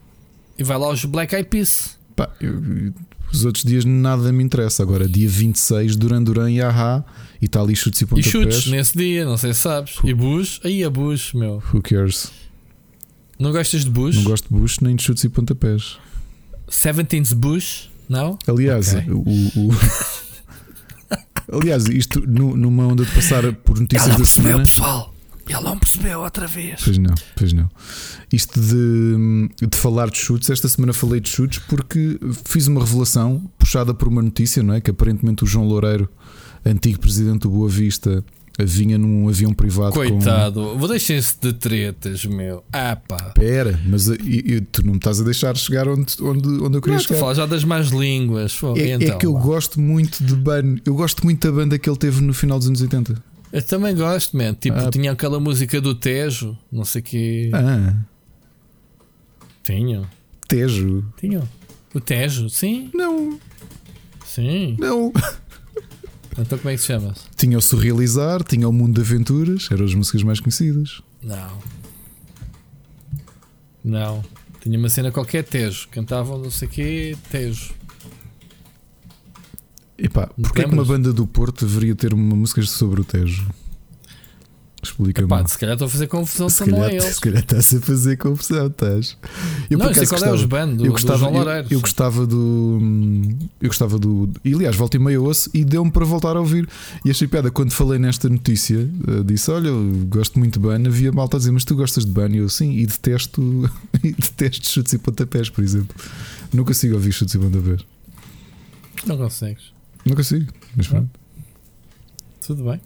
E 0.57 0.63
vai 0.63 0.77
lá 0.77 0.89
os 0.89 1.05
Black 1.05 1.33
Eyed 1.33 1.49
Peas. 1.49 1.97
Pá, 2.15 2.29
eu- 2.41 2.93
os 3.31 3.45
outros 3.45 3.63
dias 3.63 3.85
nada 3.85 4.31
me 4.31 4.43
interessa. 4.43 4.83
Agora, 4.83 5.07
dia 5.07 5.27
26, 5.29 5.95
Duran 5.95 6.23
Duran 6.23 6.49
e 6.51 6.61
Ahá. 6.61 7.03
E 7.41 7.45
está 7.45 7.61
ali 7.61 7.75
chutes 7.75 8.01
e 8.01 8.03
E 8.03 8.07
pontapés. 8.07 8.31
chutes 8.31 8.67
nesse 8.67 8.97
dia, 8.97 9.23
não 9.25 9.37
sei 9.37 9.53
se 9.53 9.59
sabes. 9.61 9.95
E 10.03 10.13
Bush, 10.13 10.59
aí 10.63 10.83
a 10.83 10.89
Bush, 10.89 11.33
meu. 11.33 11.61
Who 11.73 11.81
cares? 11.81 12.31
Não 13.39 13.51
gostas 13.51 13.85
de 13.85 13.89
Bush? 13.89 14.15
Não 14.17 14.23
gosto 14.23 14.47
de 14.53 14.59
Bush 14.59 14.79
nem 14.81 14.95
de 14.95 15.03
chutes 15.03 15.23
e 15.23 15.29
pontapés. 15.29 15.97
17th 16.69 17.33
Bush? 17.35 17.89
Não? 18.09 18.37
Aliás, 18.47 18.93
Ok. 18.93 19.11
o, 19.11 19.67
o- 19.67 19.71
Aliás, 21.51 21.85
isto 21.87 22.21
nu- 22.27 22.55
numa 22.55 22.85
onda 22.87 23.03
de 23.05 23.11
passar 23.11 23.51
por 23.53 23.79
notícias 23.79 24.15
da 24.15 24.25
semana. 24.25 24.59
pessoal. 24.59 25.13
Ele 25.49 25.61
não 25.61 25.77
percebeu 25.77 26.19
outra 26.21 26.45
vez. 26.47 26.79
Pois 26.83 26.97
não, 26.97 27.13
pois 27.35 27.53
não. 27.53 27.69
Isto 28.31 28.61
de, 28.61 29.49
de 29.67 29.75
falar 29.77 30.09
de 30.09 30.17
chutes, 30.17 30.49
esta 30.49 30.67
semana 30.69 30.93
falei 30.93 31.19
de 31.19 31.29
chutes 31.29 31.59
porque 31.67 32.19
fiz 32.45 32.67
uma 32.67 32.79
revelação 32.81 33.41
puxada 33.57 33.93
por 33.93 34.07
uma 34.07 34.21
notícia, 34.21 34.61
não 34.61 34.73
é? 34.75 34.81
Que 34.81 34.91
aparentemente 34.91 35.43
o 35.43 35.47
João 35.47 35.65
Loureiro, 35.67 36.07
antigo 36.65 36.99
presidente 36.99 37.39
do 37.41 37.49
Boa 37.49 37.67
Vista, 37.69 38.23
vinha 38.61 38.97
num 38.97 39.27
avião 39.29 39.53
privado 39.53 39.93
com. 39.93 39.99
Coitado, 39.99 40.77
vou 40.77 40.87
deixar-se 40.87 41.35
de 41.41 41.53
tretas, 41.53 42.25
meu. 42.25 42.63
Ah 42.73 42.95
pá. 42.95 43.17
Pera, 43.33 43.79
mas 43.87 44.07
uh, 44.09 44.15
e- 44.21 44.55
e 44.55 44.61
tu 44.61 44.83
não 44.85 44.91
me 44.91 44.97
estás 44.97 45.19
a 45.21 45.23
deixar 45.23 45.55
chegar 45.57 45.87
onde, 45.87 46.13
onde, 46.21 46.47
onde 46.61 46.77
eu 46.77 46.81
queria 46.81 46.97
Não, 46.97 47.03
tu 47.03 47.07
chegar. 47.07 47.19
falas 47.21 47.37
já 47.37 47.45
das 47.45 47.63
más 47.63 47.87
línguas. 47.87 48.53
Pô, 48.55 48.75
É, 48.77 48.81
é 48.81 48.93
então, 48.95 49.17
que 49.17 49.25
eu 49.25 49.31
lá. 49.33 49.39
gosto 49.39 49.79
muito 49.79 50.23
de 50.23 50.35
Ban. 50.35 50.75
Eu 50.85 50.93
gosto 50.93 51.23
muito 51.23 51.47
da 51.47 51.53
banda 51.55 51.79
que 51.79 51.89
ele 51.89 51.97
teve 51.97 52.21
no 52.21 52.33
final 52.33 52.59
dos 52.59 52.67
anos 52.67 52.81
80. 52.81 53.15
Eu 53.51 53.61
também 53.63 53.95
gosto, 53.95 54.37
man. 54.37 54.53
Tipo, 54.53 54.77
Ah. 54.77 54.89
tinha 54.91 55.11
aquela 55.11 55.39
música 55.39 55.81
do 55.81 55.95
Tejo, 55.95 56.57
não 56.71 56.85
sei 56.85 57.01
que. 57.01 57.49
Ah, 57.53 57.95
Tinham. 59.63 60.07
Então 66.37 66.57
como 66.57 66.69
é 66.69 66.75
que 66.75 66.81
se 66.81 66.87
chama? 66.87 67.13
Tinha 67.35 67.57
o 67.57 67.61
Surrealizar, 67.61 68.43
tinha 68.43 68.67
o 68.69 68.71
Mundo 68.71 68.95
de 68.95 69.01
Aventuras, 69.01 69.67
eram 69.71 69.83
as 69.85 69.93
músicas 69.93 70.23
mais 70.23 70.39
conhecidas. 70.39 71.01
Não. 71.21 71.57
Não. 73.83 74.23
Tinha 74.61 74.77
uma 74.77 74.89
cena 74.89 75.11
qualquer 75.11 75.43
Tejo. 75.43 75.87
Cantavam 75.89 76.37
não 76.37 76.51
sei 76.51 76.67
o 76.67 76.71
quê, 76.71 77.17
Tejo. 77.29 77.73
Epá, 80.01 80.29
porque 80.41 80.61
é 80.61 80.63
que 80.65 80.73
uma 80.73 80.85
banda 80.85 81.11
do 81.11 81.27
Porto 81.27 81.65
deveria 81.65 81.95
ter 81.95 82.13
uma 82.13 82.35
música 82.35 82.61
sobre 82.63 83.01
o 83.01 83.03
Tejo? 83.03 83.47
Explica-me. 84.81 85.47
Se 85.47 85.57
calhar 85.57 85.73
estou 85.73 85.87
a 85.87 85.89
fazer 85.89 86.07
confusão 86.07 86.49
se 86.49 86.63
calhar, 86.63 86.89
eles. 86.89 87.03
Se 87.03 87.21
calhar 87.21 87.41
estás 87.41 87.73
a 87.73 87.81
fazer 87.81 88.17
confusão, 88.17 88.67
estás. 88.67 89.17
Eu 89.69 89.77
não, 89.77 89.85
qual 89.85 89.95
gostava, 89.95 90.25
é 90.27 90.33
os 90.33 90.45
bandos, 90.45 90.85
eu 90.85 90.91
gostava, 90.91 91.25
eu, 91.25 91.65
eu, 91.69 91.81
gostava 91.81 92.25
do. 92.25 92.79
Eu 93.61 93.67
gostava 93.67 93.99
do. 93.99 94.29
E 94.43 94.53
aliás, 94.53 94.77
volta 94.77 94.95
e 94.95 94.99
meia 94.99 95.21
ouço 95.21 95.49
e 95.53 95.65
deu-me 95.65 95.91
para 95.91 96.05
voltar 96.05 96.37
a 96.37 96.39
ouvir. 96.39 96.67
E 97.03 97.11
achei 97.11 97.27
piada 97.27 97.51
quando 97.51 97.71
falei 97.71 97.99
nesta 97.99 98.29
notícia. 98.29 98.89
Eh, 99.07 99.23
disse: 99.25 99.51
Olha, 99.51 99.67
eu 99.67 100.05
gosto 100.07 100.39
muito 100.39 100.53
de 100.53 100.59
ban. 100.59 100.81
Havia 100.87 101.11
malta 101.11 101.35
a 101.35 101.39
dizer, 101.39 101.51
mas 101.51 101.65
tu 101.65 101.75
gostas 101.75 102.05
de 102.05 102.11
ban? 102.11 102.29
E 102.29 102.37
eu 102.37 102.47
sim, 102.47 102.71
e 102.71 102.85
detesto, 102.85 103.69
e 104.01 104.13
detesto 104.13 104.65
chutes 104.65 104.93
e 104.93 104.97
pontapés, 104.97 105.49
por 105.49 105.61
exemplo. 105.61 105.93
Não 106.53 106.63
consigo 106.63 106.95
ouvir 106.95 107.11
chutes 107.11 107.35
e 107.35 107.39
pontapés. 107.39 107.81
Não 109.05 109.17
consegues. 109.17 109.78
Não 110.09 110.15
consigo, 110.15 110.51
mas 110.75 110.87
pronto. 110.87 111.09
Tudo 112.45 112.63
bem. 112.63 112.81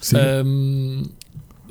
Sim. 0.00 0.16
Um, 0.44 1.02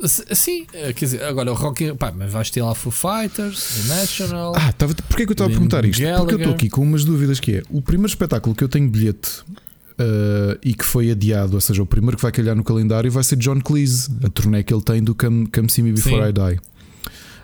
sim, 0.08 0.65
eh, 0.74 0.93
quer 0.93 1.05
dizer, 1.05 1.24
agora 1.24 1.51
o 1.51 1.55
Rock. 1.55 1.93
Pá, 1.96 2.12
mas 2.12 2.32
vais 2.32 2.50
ter 2.50 2.62
lá 2.62 2.74
Foo 2.74 2.91
Fighters, 2.91 3.88
The 3.88 3.96
National. 3.96 4.53
Ah, 4.55 4.72
tava, 4.74 4.96
porquê 4.96 5.25
que 5.25 5.32
eu 5.32 5.34
estava 5.34 5.50
a 5.50 5.53
perguntar 5.53 5.86
isto? 5.86 6.01
Gallagher. 6.01 6.20
Porque 6.20 6.34
eu 6.34 6.38
estou 6.39 6.53
aqui 6.53 6.70
com 6.70 6.82
umas 6.82 7.03
dúvidas 7.03 7.39
que 7.39 7.58
é 7.58 7.63
o 7.70 7.82
primeiro 7.82 8.10
espetáculo 8.10 8.55
que 8.55 8.63
eu 8.63 8.70
tenho 8.70 8.89
bilhete 8.89 9.41
uh, 10.00 10.58
e 10.63 10.74
que 10.74 10.86
foi 10.86 11.12
adiado, 11.12 11.55
ou 11.55 11.62
seja, 11.62 11.82
o 11.82 11.86
primeiro 11.86 12.17
que 12.17 12.24
vai 12.24 12.32
calhar 12.32 12.55
no 12.55 12.63
calendário 12.63 13.12
vai 13.12 13.24
ser 13.24 13.36
John 13.36 13.60
Cleese, 13.60 14.10
a 14.24 14.29
turnê 14.29 14.63
que 14.63 14.74
ele 14.74 14.82
tem 14.82 15.03
do 15.03 15.13
Come, 15.13 15.48
Come 15.48 15.70
See 15.70 15.84
Me 15.84 15.91
Before 15.91 16.24
sim. 16.24 16.29
I 16.29 16.34
Die. 16.34 16.60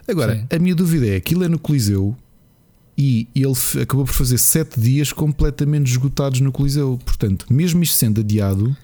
Agora, 0.07 0.35
sim. 0.35 0.55
a 0.55 0.59
minha 0.59 0.75
dúvida 0.75 1.07
é: 1.07 1.15
aquilo 1.15 1.43
é 1.43 1.47
no 1.47 1.59
Coliseu 1.59 2.15
e 3.01 3.29
ele 3.33 3.53
acabou 3.81 4.03
por 4.03 4.13
fazer 4.13 4.37
sete 4.37 4.77
dias 4.77 5.13
completamente 5.13 5.89
esgotados 5.89 6.41
no 6.41 6.51
Coliseu. 6.51 6.99
Portanto, 7.05 7.45
mesmo 7.49 7.81
isto 7.81 7.95
sendo 7.95 8.19
adiado 8.19 8.75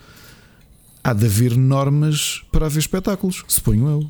há 1.04 1.12
de 1.12 1.26
haver 1.26 1.58
normas 1.58 2.42
para 2.50 2.66
haver 2.66 2.80
espetáculos, 2.80 3.44
suponho 3.46 3.90
eu. 3.90 4.10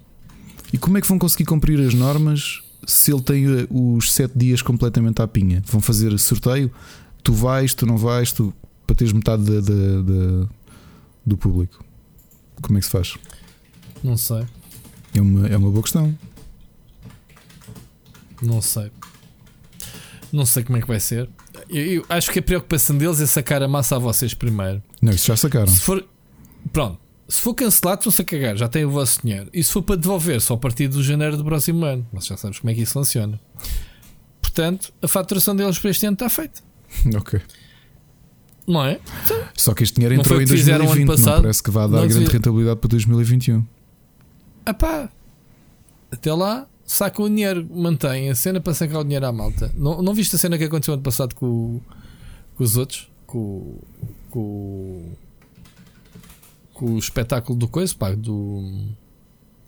E 0.71 0.77
como 0.77 0.99
é 0.99 1.01
que 1.01 1.07
vão 1.07 1.17
conseguir 1.17 1.45
cumprir 1.45 1.79
as 1.79 1.95
normas 1.95 2.61
se 2.85 3.11
ele 3.11 3.21
tem 3.23 3.45
eh, 3.45 3.67
os 3.71 4.13
sete 4.13 4.37
dias 4.37 4.61
completamente 4.61 5.23
à 5.23 5.27
pinha? 5.27 5.63
Vão 5.65 5.81
fazer 5.81 6.15
sorteio? 6.19 6.71
Tu 7.23 7.33
vais, 7.33 7.73
tu 7.73 7.87
não 7.87 7.97
vais, 7.97 8.31
tu, 8.31 8.53
para 8.85 8.95
teres 8.95 9.11
metade 9.11 9.43
de, 9.43 9.59
de, 9.59 10.03
de, 10.03 10.47
do 11.25 11.35
público. 11.35 11.83
Como 12.61 12.77
é 12.77 12.79
que 12.79 12.85
se 12.85 12.91
faz? 12.91 13.15
Não 14.03 14.15
sei. 14.17 14.45
É 15.15 15.19
uma, 15.21 15.47
é 15.47 15.57
uma 15.57 15.71
boa 15.71 15.81
questão. 15.81 16.15
Não 18.39 18.61
sei. 18.61 18.91
Não 20.31 20.45
sei 20.45 20.63
como 20.63 20.77
é 20.77 20.81
que 20.81 20.87
vai 20.87 20.99
ser. 20.99 21.29
Eu, 21.69 21.85
eu, 21.85 22.05
acho 22.09 22.31
que 22.31 22.39
a 22.39 22.41
preocupação 22.41 22.97
deles 22.97 23.19
é 23.21 23.25
sacar 23.25 23.63
a 23.63 23.67
massa 23.67 23.95
a 23.95 23.99
vocês 23.99 24.33
primeiro. 24.33 24.81
Não, 25.01 25.11
isso 25.11 25.27
já 25.27 25.37
sacaram. 25.37 25.67
Se 25.67 25.79
for, 25.79 26.05
Pronto. 26.71 26.99
Se 27.27 27.41
for 27.41 27.55
cancelado, 27.55 27.99
estão-se 28.01 28.21
a 28.21 28.25
cagar, 28.25 28.55
já 28.55 28.67
tem 28.67 28.85
o 28.85 28.91
vosso 28.91 29.21
dinheiro. 29.23 29.49
E 29.51 29.63
se 29.63 29.71
for 29.71 29.81
para 29.81 29.95
devolver, 29.95 30.39
só 30.39 30.53
a 30.53 30.57
partir 30.57 30.87
de 30.87 31.01
janeiro 31.01 31.35
do 31.35 31.43
próximo 31.43 31.83
ano. 31.83 32.05
Mas 32.13 32.27
já 32.27 32.37
sabes 32.37 32.59
como 32.59 32.69
é 32.69 32.75
que 32.75 32.81
isso 32.81 32.93
funciona. 32.93 33.39
Portanto, 34.39 34.93
a 35.01 35.07
faturação 35.07 35.55
deles 35.55 35.79
para 35.79 35.89
este 35.89 36.05
ano 36.05 36.13
está 36.13 36.29
feita. 36.29 36.61
Ok. 37.17 37.41
Não 38.67 38.83
é? 38.83 38.99
Só 39.55 39.73
que 39.75 39.83
este 39.83 39.95
dinheiro 39.95 40.15
entrou 40.15 40.41
em 40.41 40.45
2020, 40.45 41.05
passado, 41.05 41.35
não 41.35 41.41
parece 41.43 41.61
que 41.61 41.69
vai 41.69 41.87
dar 41.87 42.07
grande 42.07 42.31
rentabilidade 42.31 42.79
para 42.79 42.89
2021. 42.89 43.63
Ah 44.65 44.73
pá, 44.73 45.09
até 46.11 46.33
lá, 46.33 46.65
saca 46.85 47.21
o 47.21 47.27
dinheiro, 47.27 47.67
mantém 47.69 48.29
a 48.29 48.35
cena 48.35 48.59
para 48.59 48.73
sacar 48.73 49.01
o 49.01 49.03
dinheiro 49.03 49.25
à 49.25 49.31
malta. 49.31 49.71
Não, 49.75 50.01
não 50.01 50.13
viste 50.13 50.35
a 50.35 50.39
cena 50.39 50.57
que 50.57 50.63
aconteceu 50.63 50.93
ano 50.93 51.03
passado 51.03 51.33
com, 51.35 51.81
com 52.55 52.63
os 52.63 52.77
outros? 52.77 53.09
Com, 53.25 53.79
com 54.29 55.15
com 56.75 56.93
o 56.93 56.99
espetáculo 56.99 57.57
do 57.57 57.67
coisa, 57.67 57.95
pá, 57.95 58.11
do 58.11 58.69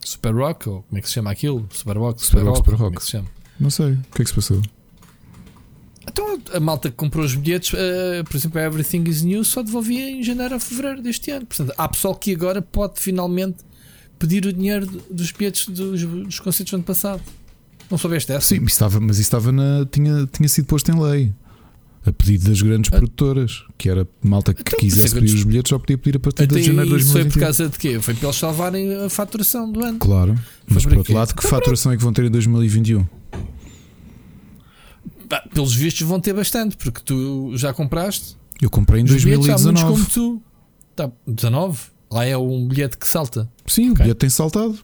Super 0.03 0.35
Rock, 0.35 0.69
ou 0.69 0.83
como 0.83 0.99
é 0.99 1.01
que 1.01 1.07
se 1.07 1.15
chama 1.15 1.31
aquilo? 1.31 1.67
Super 1.71 1.97
Rock, 1.97 2.21
Super, 2.21 2.39
Super 2.39 2.49
Rock, 2.49 2.57
Super 2.57 2.71
Rock. 2.71 2.83
Como 2.83 2.93
é 2.93 2.97
que 2.97 3.05
se 3.05 3.11
chama? 3.11 3.27
Não 3.59 3.69
sei, 3.69 3.93
o 3.93 3.97
que 4.13 4.21
é 4.21 4.23
que 4.23 4.29
se 4.29 4.35
passou? 4.35 4.61
Então 6.05 6.39
a 6.53 6.59
malta 6.59 6.89
que 6.89 6.95
comprou 6.95 7.25
os 7.25 7.33
bilhetes, 7.33 7.73
uh, 7.73 8.23
por 8.25 8.35
exemplo, 8.35 8.59
a 8.59 8.63
Everything 8.63 9.03
is 9.07 9.21
New, 9.23 9.43
só 9.43 9.63
devolvia 9.63 10.09
em 10.09 10.21
janeiro 10.21 10.53
ou 10.53 10.59
fevereiro 10.59 11.01
deste 11.01 11.31
ano. 11.31 11.45
Portanto, 11.45 11.73
há 11.77 11.87
pessoal 11.87 12.13
que 12.13 12.33
agora 12.33 12.61
pode 12.61 12.99
finalmente 12.99 13.63
pedir 14.17 14.45
o 14.45 14.53
dinheiro 14.53 14.85
dos 15.09 15.31
bilhetes 15.31 15.67
dos, 15.67 16.03
dos 16.03 16.39
concertos 16.39 16.71
do 16.71 16.75
ano 16.75 16.83
passado. 16.83 17.21
Não 17.89 17.97
soubeste 17.97 18.31
essa? 18.31 18.47
Sim, 18.47 18.59
mas, 18.59 18.73
estava, 18.73 18.99
mas 18.99 19.17
isso 19.17 19.27
estava 19.27 19.51
na, 19.51 19.85
tinha, 19.85 20.27
tinha 20.27 20.49
sido 20.49 20.65
posto 20.65 20.91
em 20.91 21.01
lei 21.01 21.33
a 22.05 22.11
pedido 22.11 22.49
das 22.49 22.61
grandes 22.61 22.91
ah. 22.93 22.97
produtoras, 22.97 23.63
que 23.77 23.89
era 23.89 24.07
malta 24.21 24.53
que 24.53 24.61
então, 24.61 24.79
quisesse 24.79 25.13
pedir 25.13 25.33
os 25.33 25.43
bilhetes, 25.43 25.69
só 25.69 25.77
podia 25.77 25.97
pedir 25.97 26.17
a 26.17 26.19
partir 26.19 26.47
de 26.47 26.63
janeiro 26.63 26.85
de 26.85 26.89
2020. 26.91 27.23
Foi 27.23 27.31
por 27.31 27.39
causa 27.39 27.69
de 27.69 27.77
quê? 27.77 27.99
Foi 27.99 28.13
para 28.13 28.27
eles 28.27 28.37
salvarem 28.37 29.05
a 29.05 29.09
faturação 29.09 29.69
do 29.69 29.83
ano. 29.83 29.99
Claro, 29.99 30.37
mas 30.67 30.83
por 30.85 30.97
outro 30.97 31.13
lado, 31.13 31.33
que 31.33 31.39
então, 31.39 31.49
faturação 31.51 31.91
é 31.91 31.97
que 31.97 32.03
vão 32.03 32.13
ter 32.13 32.25
em 32.25 32.31
2021? 32.31 33.05
Bah, 35.29 35.43
pelos 35.53 35.75
vistos 35.75 36.07
vão 36.07 36.21
ter 36.21 36.33
bastante, 36.33 36.77
porque 36.77 37.01
tu 37.03 37.51
já 37.57 37.73
compraste. 37.73 38.37
Eu 38.61 38.69
comprei 38.69 39.01
em 39.01 39.05
2019. 39.05 39.83
como 39.83 40.05
tu. 40.05 40.41
Tá, 40.95 41.11
19? 41.27 41.77
Lá 42.09 42.25
é 42.25 42.37
um 42.37 42.67
bilhete 42.67 42.97
que 42.97 43.07
salta. 43.07 43.49
Sim, 43.65 43.91
okay. 43.91 43.91
o 43.91 43.95
bilhete 43.95 44.19
tem 44.19 44.29
saltado. 44.29 44.79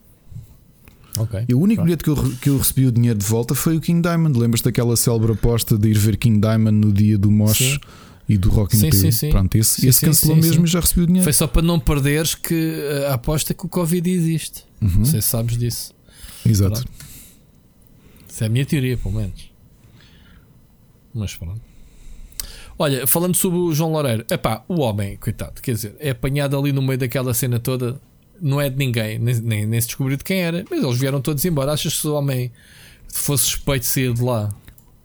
Okay. 1.17 1.45
E 1.47 1.53
o 1.53 1.59
único 1.59 1.83
bilhete 1.83 2.03
que 2.03 2.09
eu, 2.09 2.15
que 2.41 2.49
eu 2.49 2.57
recebi 2.57 2.87
o 2.87 2.91
dinheiro 2.91 3.19
de 3.19 3.25
volta 3.25 3.53
foi 3.53 3.77
o 3.77 3.81
King 3.81 4.01
Diamond. 4.01 4.37
Lembras 4.37 4.61
daquela 4.61 4.95
célebre 4.97 5.33
aposta 5.33 5.77
de 5.77 5.89
ir 5.89 5.97
ver 5.97 6.17
King 6.17 6.39
Diamond 6.39 6.71
no 6.71 6.91
dia 6.91 7.17
do 7.17 7.29
Mosh 7.29 7.79
e 8.27 8.37
do 8.37 8.49
Rock 8.49 8.75
in 8.75 8.79
sim, 8.79 8.91
sim, 8.91 9.11
sim. 9.11 9.29
Pronto, 9.29 9.55
esse, 9.55 9.81
sim, 9.81 9.87
esse 9.87 10.05
cancelou 10.05 10.37
mesmo 10.37 10.65
e 10.65 10.67
já 10.67 10.79
recebi 10.79 11.01
o 11.01 11.05
dinheiro. 11.05 11.23
Foi 11.23 11.33
só 11.33 11.45
para 11.45 11.61
não 11.61 11.79
perderes 11.79 12.35
que 12.35 12.79
a 13.07 13.13
aposta 13.13 13.53
que 13.53 13.65
o 13.65 13.69
Covid 13.69 14.09
existe. 14.09 14.63
Uhum. 14.81 14.89
Não 14.99 15.05
sei 15.05 15.21
se 15.21 15.27
sabes 15.27 15.57
disso. 15.57 15.93
Exato. 16.45 16.81
Pronto. 16.81 16.91
Essa 18.27 18.45
é 18.45 18.47
a 18.47 18.49
minha 18.49 18.65
teoria, 18.65 18.97
pelo 18.97 19.13
menos. 19.13 19.51
Mas 21.13 21.35
pronto. 21.35 21.61
Olha, 22.77 23.05
falando 23.05 23.35
sobre 23.35 23.59
o 23.59 23.73
João 23.73 23.91
Loureiro, 23.91 24.25
epá, 24.29 24.63
o 24.67 24.81
homem, 24.81 25.15
coitado, 25.17 25.61
quer 25.61 25.73
dizer, 25.73 25.95
é 25.99 26.09
apanhado 26.09 26.57
ali 26.57 26.71
no 26.71 26.81
meio 26.81 26.97
daquela 26.97 27.33
cena 27.33 27.59
toda 27.59 27.99
não 28.43 28.59
é 28.59 28.69
de 28.69 28.75
ninguém, 28.77 29.17
nem, 29.17 29.35
nem, 29.35 29.65
nem 29.65 29.81
se 29.81 29.87
descobriu 29.87 30.17
de 30.17 30.23
quem 30.23 30.41
era, 30.41 30.65
mas 30.69 30.83
eles 30.83 30.97
vieram 30.97 31.21
todos 31.21 31.43
embora. 31.45 31.71
Achas 31.71 31.99
que 31.99 32.07
o 32.07 32.13
homem 32.13 32.51
fosse 33.07 33.45
suspeito 33.45 33.81
de 33.81 33.85
sair 33.85 34.13
de 34.13 34.21
lá? 34.21 34.53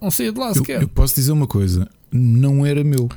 Não 0.00 0.10
saía 0.10 0.32
de 0.32 0.38
lá 0.38 0.52
sequer. 0.52 0.76
Eu, 0.76 0.82
eu 0.82 0.88
posso 0.88 1.14
dizer 1.14 1.30
uma 1.30 1.46
coisa: 1.46 1.88
não 2.10 2.66
era 2.66 2.82
meu. 2.82 3.08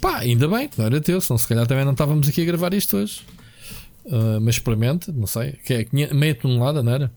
Pá, 0.00 0.18
ainda 0.18 0.46
bem, 0.46 0.70
não 0.76 0.84
era 0.84 1.00
teu, 1.00 1.20
senão 1.20 1.36
se 1.36 1.48
calhar 1.48 1.66
também 1.66 1.84
não 1.84 1.92
estávamos 1.92 2.28
aqui 2.28 2.42
a 2.42 2.44
gravar 2.44 2.72
isto 2.74 2.96
hoje. 2.96 3.22
Uh, 4.04 4.38
mas 4.40 4.56
experimenta, 4.56 5.10
não 5.10 5.26
sei, 5.26 5.52
que 5.64 5.72
é 5.72 6.14
meia 6.14 6.34
tonelada, 6.34 6.82
não 6.82 6.92
era? 6.92 7.10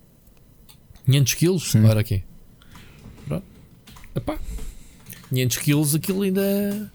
500 1.06 1.34
quilos, 1.34 1.72
Sim. 1.72 1.86
era 1.86 2.00
aqui. 2.00 2.24
Pronto. 3.28 3.44
Epá, 4.16 4.40
500 5.30 5.58
quilos, 5.58 5.96
aquilo 5.96 6.22
ainda 6.22 6.92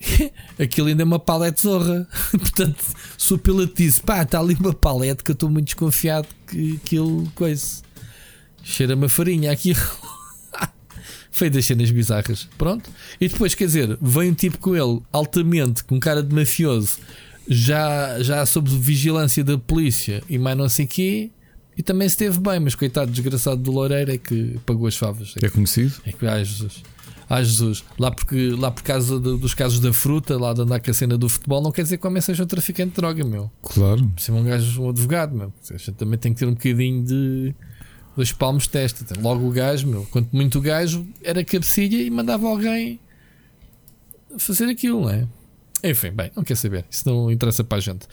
aquilo 0.58 0.88
ainda 0.88 1.02
é 1.02 1.04
uma 1.04 1.18
palete 1.18 1.62
zorra. 1.62 2.08
Portanto, 2.30 2.82
se 3.16 3.34
o 3.34 3.38
piloto 3.38 3.74
disse 3.76 4.00
pá, 4.00 4.22
está 4.22 4.40
ali 4.40 4.54
uma 4.54 4.72
palete 4.72 5.22
que 5.22 5.30
eu 5.30 5.34
estou 5.34 5.50
muito 5.50 5.66
desconfiado 5.66 6.28
que 6.46 6.80
aquilo 6.82 7.30
coisa 7.34 7.82
cheira-me 8.62 9.06
a 9.06 9.08
farinha 9.08 9.52
aqui. 9.52 9.74
Feio 11.30 11.50
das 11.50 11.64
cenas 11.64 11.90
bizarras. 11.90 12.48
Pronto. 12.58 12.90
E 13.20 13.28
depois, 13.28 13.54
quer 13.54 13.66
dizer, 13.66 13.96
vem 14.00 14.30
um 14.30 14.34
tipo 14.34 14.58
com 14.58 14.74
ele 14.74 15.00
altamente, 15.12 15.84
com 15.84 15.98
cara 15.98 16.22
de 16.22 16.34
mafioso, 16.34 16.98
já, 17.48 18.20
já 18.20 18.44
sob 18.44 18.68
vigilância 18.68 19.42
da 19.42 19.56
polícia 19.56 20.22
e 20.28 20.38
mais 20.38 20.56
não 20.56 20.68
sei 20.68 20.86
quê. 20.86 21.30
E 21.76 21.82
também 21.82 22.06
esteve 22.06 22.38
bem, 22.38 22.60
mas 22.60 22.74
coitado, 22.74 23.10
desgraçado 23.10 23.56
do 23.62 23.70
Loureiro 23.70 24.12
é 24.12 24.18
que 24.18 24.58
pagou 24.66 24.86
as 24.86 24.96
favas. 24.96 25.34
É, 25.40 25.46
é 25.46 25.48
conhecido? 25.48 25.94
É 26.04 26.12
que, 26.12 26.26
ai 26.26 26.44
Jesus. 26.44 26.82
Ah, 27.32 27.44
Jesus, 27.44 27.84
lá, 27.96 28.10
porque, 28.10 28.50
lá 28.50 28.72
por 28.72 28.82
causa 28.82 29.20
de, 29.20 29.38
dos 29.38 29.54
casos 29.54 29.78
da 29.78 29.92
fruta, 29.92 30.36
lá 30.36 30.52
de 30.52 30.62
andar 30.62 30.80
com 30.80 30.90
a 30.90 30.94
cena 30.94 31.16
do 31.16 31.28
futebol, 31.28 31.62
não 31.62 31.70
quer 31.70 31.84
dizer 31.84 31.96
que 31.96 32.04
o 32.04 32.10
homem 32.10 32.20
seja 32.20 32.42
um 32.42 32.46
traficante 32.46 32.90
de 32.90 32.96
droga, 32.96 33.24
meu. 33.24 33.48
Claro. 33.62 34.10
Se 34.18 34.32
é 34.32 34.34
um 34.34 34.42
gajo, 34.42 34.82
um 34.82 34.88
advogado, 34.90 35.32
meu. 35.32 35.52
A 35.70 35.76
gente 35.76 35.92
também 35.92 36.18
tem 36.18 36.34
que 36.34 36.40
ter 36.40 36.46
um 36.46 36.54
bocadinho 36.54 37.04
de 37.04 37.54
dois 38.16 38.32
palmos 38.32 38.64
de 38.64 38.70
testa. 38.70 39.06
Logo 39.20 39.46
o 39.46 39.50
gajo, 39.52 39.86
meu. 39.86 40.04
Quanto 40.10 40.34
muito 40.34 40.58
o 40.58 40.60
gajo 40.60 41.06
era 41.22 41.44
cabecilha 41.44 42.02
e 42.02 42.10
mandava 42.10 42.48
alguém 42.48 42.98
fazer 44.36 44.64
aquilo, 44.64 45.02
não 45.02 45.10
é? 45.10 45.28
Enfim, 45.82 46.10
bem, 46.10 46.30
não 46.36 46.44
quer 46.44 46.56
saber. 46.56 46.84
Isso 46.90 47.08
não 47.08 47.30
interessa 47.30 47.64
para 47.64 47.78
a 47.78 47.80
gente. 47.80 48.06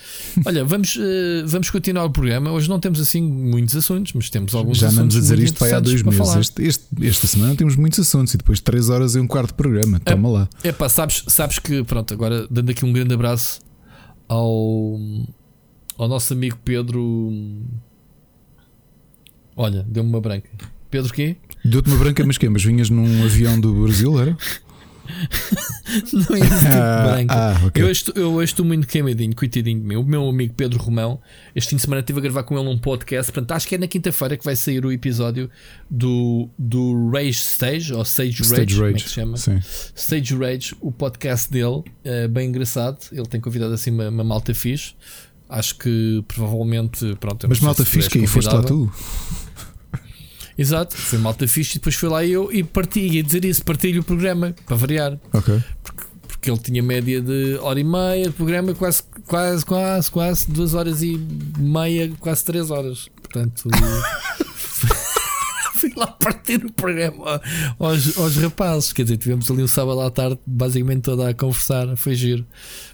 Olha, 0.45 0.63
vamos, 0.63 0.95
uh, 0.95 1.45
vamos 1.45 1.69
continuar 1.69 2.05
o 2.05 2.09
programa. 2.09 2.51
Hoje 2.51 2.69
não 2.69 2.79
temos 2.79 2.99
assim 2.99 3.21
muitos 3.21 3.75
assuntos, 3.75 4.13
mas 4.13 4.29
temos 4.29 4.55
alguns 4.55 4.77
Já 4.77 4.89
andamos 4.89 5.15
a 5.15 5.19
dizer 5.19 5.39
isto 5.39 5.59
vai 5.59 5.73
há 5.73 5.79
dois 5.79 6.01
meses. 6.01 6.35
Este, 6.35 6.63
este, 6.63 6.85
esta 7.01 7.27
semana 7.27 7.55
temos 7.55 7.75
muitos 7.75 7.99
assuntos 7.99 8.33
e 8.33 8.37
depois 8.37 8.59
três 8.59 8.89
horas 8.89 9.15
e 9.15 9.19
um 9.19 9.27
quarto 9.27 9.49
de 9.49 9.55
programa. 9.55 9.99
Toma 9.99 10.29
é, 10.29 10.31
lá. 10.31 10.49
É 10.63 10.71
pá, 10.71 10.87
sabes, 10.87 11.23
sabes 11.27 11.59
que, 11.59 11.83
pronto, 11.83 12.13
agora 12.13 12.47
dando 12.49 12.69
aqui 12.69 12.85
um 12.85 12.93
grande 12.93 13.13
abraço 13.13 13.59
ao, 14.27 14.99
ao 15.97 16.07
nosso 16.07 16.33
amigo 16.33 16.57
Pedro. 16.63 17.33
Olha, 19.55 19.85
deu-me 19.89 20.09
uma 20.09 20.21
branca. 20.21 20.49
Pedro 20.89 21.13
quê? 21.13 21.35
Deu-te 21.65 21.89
uma 21.89 21.97
branca, 21.97 22.25
mas 22.25 22.37
quê? 22.37 22.47
Mas 22.47 22.63
vinhas 22.63 22.89
num 22.89 23.23
avião 23.25 23.59
do 23.59 23.73
Brasil, 23.73 24.19
era? 24.19 24.37
não 26.13 26.35
é 26.35 26.41
tipo 26.41 26.55
ah, 26.73 27.11
branco. 27.11 27.33
Ah, 27.33 27.61
okay. 27.65 27.83
eu, 27.83 27.91
estou, 27.91 28.13
eu 28.15 28.33
hoje 28.33 28.51
estou 28.51 28.65
muito 28.65 28.87
queimadinho, 28.87 29.35
coitadinho 29.35 29.79
de 29.79 29.85
mim. 29.85 29.95
O 29.95 30.03
meu 30.03 30.27
amigo 30.27 30.53
Pedro 30.53 30.79
Romão, 30.79 31.19
este 31.55 31.69
fim 31.71 31.75
de 31.77 31.81
semana 31.81 32.01
estive 32.01 32.19
a 32.19 32.21
gravar 32.21 32.43
com 32.43 32.57
ele 32.57 32.67
um 32.67 32.77
podcast. 32.77 33.31
Portanto, 33.31 33.51
acho 33.51 33.67
que 33.67 33.75
é 33.75 33.77
na 33.77 33.87
quinta-feira 33.87 34.37
que 34.37 34.43
vai 34.43 34.55
sair 34.55 34.85
o 34.85 34.91
episódio 34.91 35.49
do, 35.89 36.49
do 36.57 37.09
Rage 37.09 37.31
Stage, 37.31 37.93
ou 37.93 38.01
Stage, 38.03 38.41
Stage 38.43 38.61
Rage, 38.61 38.61
Rage, 38.61 38.75
como 38.75 38.89
é 38.89 38.93
que 38.93 39.01
se 39.01 39.09
chama? 39.09 39.37
Sim. 39.37 39.59
Stage 39.95 40.35
Rage, 40.35 40.75
o 40.81 40.91
podcast 40.91 41.51
dele, 41.51 41.83
é 42.03 42.27
bem 42.27 42.49
engraçado. 42.49 42.97
Ele 43.11 43.25
tem 43.25 43.39
convidado 43.39 43.73
assim 43.73 43.91
uma, 43.91 44.09
uma 44.09 44.23
malta 44.23 44.53
fixe. 44.53 44.93
Acho 45.49 45.77
que 45.77 46.23
provavelmente. 46.27 47.15
Pronto, 47.19 47.47
Mas 47.47 47.59
malta 47.59 47.85
fixe 47.85 48.09
que 48.09 48.19
aí 48.19 48.27
foste 48.27 48.53
lá 48.53 48.61
tu. 48.61 48.91
Exato, 50.57 50.95
foi 50.97 51.19
malta 51.19 51.47
fixe 51.47 51.73
e 51.73 51.79
depois 51.79 51.95
foi 51.95 52.09
lá 52.09 52.25
eu 52.25 52.51
e 52.51 52.63
parti, 52.63 52.99
ia 52.99 53.21
dizer 53.23 53.45
isso, 53.45 53.63
partilho 53.63 54.01
o 54.01 54.03
programa, 54.03 54.55
para 54.65 54.75
variar. 54.75 55.19
Ok. 55.31 55.63
Porque, 55.83 56.03
porque 56.27 56.51
ele 56.51 56.59
tinha 56.59 56.81
média 56.81 57.21
de 57.21 57.57
hora 57.61 57.79
e 57.79 57.83
meia 57.83 58.23
de 58.23 58.31
programa, 58.31 58.73
quase, 58.73 59.03
quase, 59.27 59.65
quase, 59.65 60.11
quase 60.11 60.49
duas 60.49 60.73
horas 60.73 61.03
e 61.03 61.17
meia, 61.59 62.11
quase 62.19 62.43
três 62.43 62.71
horas. 62.71 63.07
Portanto. 63.21 63.69
fui 65.77 65.93
lá 65.95 66.07
partir 66.07 66.65
o 66.65 66.73
programa 66.73 67.39
aos, 67.79 68.17
aos 68.17 68.35
rapazes. 68.37 68.91
Quer 68.91 69.03
dizer, 69.03 69.17
tivemos 69.17 69.49
ali 69.49 69.63
um 69.63 69.67
sábado 69.67 70.01
à 70.01 70.09
tarde, 70.09 70.39
basicamente 70.45 71.01
toda 71.01 71.29
a 71.29 71.33
conversar, 71.33 71.95
foi 71.95 72.15
giro. 72.15 72.45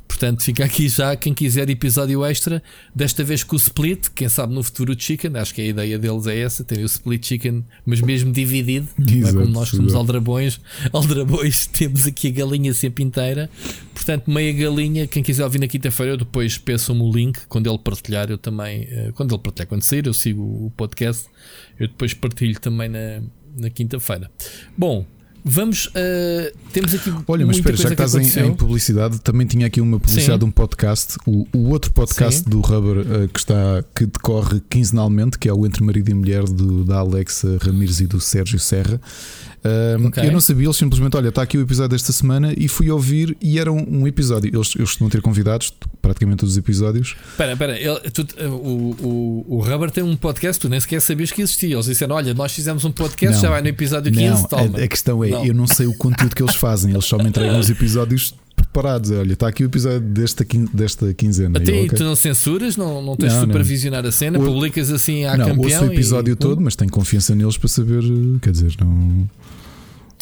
Portanto, 0.08 0.44
fica 0.44 0.63
aqui 0.63 0.88
já 0.88 1.16
quem 1.16 1.34
quiser 1.34 1.70
episódio 1.70 2.24
extra, 2.24 2.62
desta 2.94 3.24
vez 3.24 3.44
com 3.44 3.56
o 3.56 3.60
split, 3.60 4.10
quem 4.13 4.30
sabe 4.30 4.54
no 4.54 4.62
futuro 4.63 4.94
o 4.94 5.00
chicken, 5.00 5.36
acho 5.38 5.54
que 5.54 5.62
a 5.62 5.66
ideia 5.66 5.98
deles 5.98 6.28
é 6.28 6.39
essa, 6.39 6.63
tem 6.63 6.84
o 6.84 6.86
split 6.86 7.26
chicken, 7.26 7.66
mas 7.86 8.00
mesmo 8.00 8.32
dividido, 8.32 8.88
é 9.00 9.32
como 9.32 9.46
nós 9.48 9.72
que 9.72 9.78
somos 9.78 9.96
aldrabões, 9.96 10.60
aldrabões, 10.94 11.66
temos 11.68 12.06
aqui 12.06 12.28
a 12.28 12.32
galinha 12.32 12.74
sempre 12.74 13.04
inteira. 13.04 13.50
Portanto, 13.94 14.30
meia 14.30 14.54
galinha, 14.54 15.08
quem 15.08 15.24
quiser 15.24 15.44
ouvir 15.44 15.60
na 15.60 15.68
quinta-feira, 15.68 16.13
eu 16.13 16.18
depois 16.18 16.58
peço-me 16.58 17.02
o 17.02 17.12
link, 17.12 17.39
quando 17.48 17.70
ele 17.70 17.80
partilhar, 17.80 18.30
eu 18.30 18.38
também, 18.38 18.88
eh, 18.89 19.12
quando 19.16 19.34
ele 19.34 19.42
partilhar, 19.42 19.68
quando 19.68 19.84
sair, 19.84 20.06
eu 20.06 20.13
sigo 20.13 20.42
o 20.42 20.72
podcast, 20.78 21.26
eu 21.80 21.88
depois 21.88 22.13
partilho 22.13 22.60
também 22.60 22.89
na, 22.89 23.22
na 23.58 23.70
quinta-feira. 23.70 24.30
Bom, 24.78 25.06
Vamos. 25.43 25.88
Uh, 25.88 26.56
temos 26.71 26.93
aqui. 26.95 27.13
Olha, 27.27 27.45
mas 27.45 27.58
espera, 27.58 27.75
já 27.75 27.89
que, 27.89 27.95
que 27.95 28.01
estás 28.01 28.38
em, 28.38 28.47
em, 28.47 28.53
publicidade, 28.53 29.19
também 29.19 29.45
tinha 29.45 29.67
aqui 29.67 29.82
uma 29.82 29.99
publicidade 29.99 30.39
de 30.39 30.45
um 30.45 30.51
podcast. 30.51 31.17
O, 31.25 31.45
o 31.53 31.69
outro 31.69 31.91
podcast 31.91 32.43
Sim. 32.43 32.49
do 32.49 32.62
Rubber 32.62 32.99
uh, 32.99 33.27
que, 33.27 33.39
está, 33.39 33.84
que 33.93 34.06
decorre 34.06 34.62
quinzenalmente, 34.69 35.38
que 35.38 35.49
é 35.49 35.53
o 35.53 35.65
Entre 35.65 35.84
Marido 35.84 36.10
e 36.10 36.13
Mulher 36.13 36.43
do, 36.43 36.86
da 36.86 36.99
Alexa 36.99 37.58
Ramires 37.62 37.99
e 37.99 38.08
do 38.08 38.21
Sérgio 38.21 38.60
Serra. 38.60 39.01
Um, 39.65 40.08
okay. 40.08 40.28
Eu 40.28 40.32
não 40.32 40.41
sabia, 40.41 40.65
eles 40.65 40.76
simplesmente, 40.76 41.15
olha, 41.15 41.30
está 41.30 41.41
aqui 41.41 41.58
o 41.58 41.62
episódio 41.62 41.91
desta 41.91 42.12
semana 42.12 42.54
e 42.58 42.67
fui 42.67 42.91
ouvir 42.91 43.38
e 43.41 43.58
era 43.58 43.71
um, 43.71 44.02
um 44.02 44.08
episódio. 44.08 44.49
Eles, 44.54 44.76
eles 44.76 44.89
costumam 44.89 45.10
ter 45.10 45.21
convidados, 45.21 45.73
praticamente 46.02 46.39
todos 46.39 46.54
os 46.54 46.58
episódios. 46.58 47.15
Espera, 47.30 47.54
espera, 47.54 47.78
o, 48.49 48.95
o, 49.02 49.45
o 49.47 49.60
Rubber 49.62 49.89
tem 49.89 50.04
um 50.04 50.15
podcast, 50.17 50.60
tu 50.60 50.67
nem 50.67 50.80
sequer 50.80 51.02
sabias 51.02 51.32
que 51.32 51.41
existia. 51.41 51.76
Eles 51.76 51.86
disseram, 51.86 52.15
olha, 52.15 52.34
nós 52.34 52.52
fizemos 52.52 52.84
um 52.84 52.91
podcast, 52.91 53.36
não, 53.36 53.41
já 53.41 53.49
vai 53.49 53.62
no 53.62 53.69
episódio 53.69 54.12
15, 54.12 54.26
não, 54.26 54.43
toma. 54.43 54.80
A, 54.80 54.84
a 54.84 54.88
questão 54.88 55.23
é, 55.23 55.30
não. 55.30 55.45
eu 55.45 55.54
não 55.54 55.67
sei 55.67 55.88
o 55.88 55.93
conteúdo 55.93 56.36
que 56.36 56.43
eles 56.43 56.56
fazem, 56.56 56.91
eles 56.91 57.06
só 57.06 57.17
me 57.17 57.30
entregam 57.30 57.58
os 57.58 57.69
episódios 57.71 58.36
preparados. 58.56 59.12
Olha, 59.12 59.34
está 59.34 59.47
aqui 59.47 59.63
o 59.63 59.67
episódio 59.67 60.02
desta, 60.02 60.45
desta 60.73 61.13
quinzena. 61.13 61.60
Até 61.60 61.71
aí, 61.71 61.86
okay. 61.86 61.97
tu 61.97 62.04
não 62.04 62.15
censuras, 62.15 62.76
não, 62.76 63.02
não 63.02 63.15
tens 63.15 63.34
de 63.34 63.39
supervisionar 63.39 64.06
a 64.06 64.12
cena, 64.12 64.39
publicas 64.39 64.91
assim 64.91 65.23
à 65.23 65.38
não, 65.38 65.45
campeão. 65.45 65.82
Ouço 65.82 65.91
o 65.91 65.93
episódio 65.93 66.34
e, 66.34 66.36
todo, 66.36 66.60
mas 66.60 66.76
tenho 66.76 66.91
confiança 66.91 67.34
neles 67.34 67.58
para 67.58 67.69
saber, 67.69 68.04
quer 68.41 68.52
dizer, 68.52 68.73
não. 68.82 69.30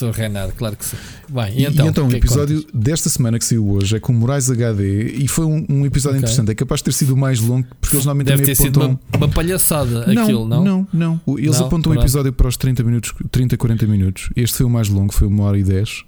Estou 0.02 0.12
Renato, 0.12 0.56
claro 0.56 0.76
que 0.76 0.84
sim. 0.84 0.98
Bem, 1.30 1.60
e 1.60 1.66
então, 1.66 1.86
e 1.86 1.90
então 1.90 2.08
o 2.08 2.12
é 2.12 2.18
episódio 2.18 2.66
desta 2.74 3.08
semana 3.08 3.38
que 3.38 3.46
saiu 3.46 3.70
hoje 3.70 3.98
é 3.98 4.00
com 4.00 4.12
o 4.12 4.16
Moraes 4.16 4.50
HD 4.50 5.12
e 5.12 5.28
foi 5.28 5.46
um, 5.46 5.64
um 5.70 5.86
episódio 5.86 6.18
okay. 6.18 6.30
interessante. 6.30 6.52
É 6.52 6.56
capaz 6.56 6.80
de 6.80 6.86
ter 6.86 6.94
sido 6.94 7.14
o 7.14 7.18
mais 7.18 7.40
longo 7.40 7.68
porque 7.80 7.96
eles 7.96 8.06
normalmente 8.06 8.36
Deve 8.36 8.44
ter 8.44 8.54
apontam... 8.54 8.84
sido 8.84 9.00
uma, 9.14 9.26
uma 9.26 9.30
palhaçada 9.30 10.08
não, 10.08 10.24
aquilo, 10.24 10.48
não? 10.48 10.64
Não, 10.64 10.88
não. 10.92 11.22
Eles 11.38 11.60
não, 11.60 11.68
apontam 11.68 11.92
o 11.92 11.96
um 11.96 12.00
episódio 12.00 12.34
para 12.34 12.48
os 12.48 12.58
30 12.58 12.84
minutos, 12.84 13.14
30, 13.30 13.58
40 13.58 13.86
minutos. 13.86 14.30
Este 14.36 14.58
foi 14.58 14.66
o 14.66 14.70
mais 14.70 14.90
longo, 14.90 15.14
foi 15.14 15.28
uma 15.28 15.44
hora 15.44 15.60
e 15.60 15.64
10. 15.64 16.04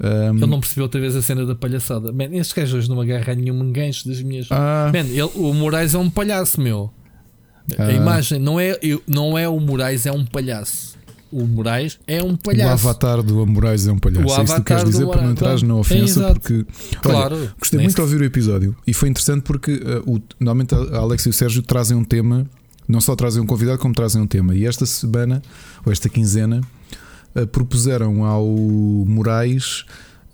Um... 0.00 0.36
Ele 0.36 0.46
não 0.46 0.58
percebeu 0.58 0.84
outra 0.84 1.00
vez 1.00 1.14
a 1.14 1.22
cena 1.22 1.46
da 1.46 1.54
palhaçada. 1.54 2.10
Man, 2.10 2.36
estes 2.36 2.52
gajos 2.52 2.74
hoje 2.74 2.88
não 2.88 3.00
agarram 3.00 3.34
nenhum 3.36 3.70
gancho 3.70 4.08
das 4.08 4.20
minhas. 4.20 4.48
Ah. 4.50 4.90
Man, 4.92 5.06
ele, 5.10 5.30
o 5.36 5.54
Moraes 5.54 5.94
é 5.94 5.98
um 5.98 6.10
palhaço, 6.10 6.60
meu. 6.60 6.92
Ah. 7.78 7.84
A 7.84 7.92
imagem 7.92 8.40
não 8.40 8.58
é, 8.58 8.76
não 9.06 9.38
é 9.38 9.48
o 9.48 9.60
Moraes, 9.60 10.06
é 10.06 10.12
um 10.12 10.24
palhaço 10.24 10.97
o 11.30 11.46
Moraes 11.46 11.98
é 12.06 12.22
um 12.22 12.36
palhaço. 12.36 12.68
O 12.68 12.88
avatar 12.88 13.22
do 13.22 13.46
Moraes 13.46 13.86
é 13.86 13.92
um 13.92 13.98
palhaço. 13.98 14.26
O 14.26 14.40
é 14.40 14.44
isso 14.44 14.54
que 14.54 14.60
tu 14.60 14.64
queres 14.64 14.84
dizer 14.84 15.06
para 15.06 15.22
não 15.22 15.30
entrar 15.32 15.62
na 15.62 15.74
ofensa, 15.74 16.26
é 16.26 16.32
porque. 16.32 16.66
Claro. 17.02 17.36
Olha, 17.36 17.54
gostei 17.58 17.80
muito 17.80 17.94
de 17.94 18.00
ouvir 18.00 18.20
o 18.20 18.24
episódio 18.24 18.76
e 18.86 18.94
foi 18.94 19.08
interessante 19.08 19.42
porque 19.42 19.72
uh, 19.72 20.10
o, 20.10 20.22
normalmente 20.40 20.74
a 20.74 20.98
Alex 20.98 21.26
e 21.26 21.28
o 21.28 21.32
Sérgio 21.32 21.62
trazem 21.62 21.96
um 21.96 22.04
tema, 22.04 22.46
não 22.86 23.00
só 23.00 23.14
trazem 23.14 23.42
um 23.42 23.46
convidado, 23.46 23.78
como 23.78 23.94
trazem 23.94 24.22
um 24.22 24.26
tema. 24.26 24.54
E 24.54 24.66
esta 24.66 24.86
semana, 24.86 25.42
ou 25.84 25.92
esta 25.92 26.08
quinzena, 26.08 26.60
uh, 27.34 27.46
propuseram 27.46 28.24
ao 28.24 28.46
Moraes 28.46 29.84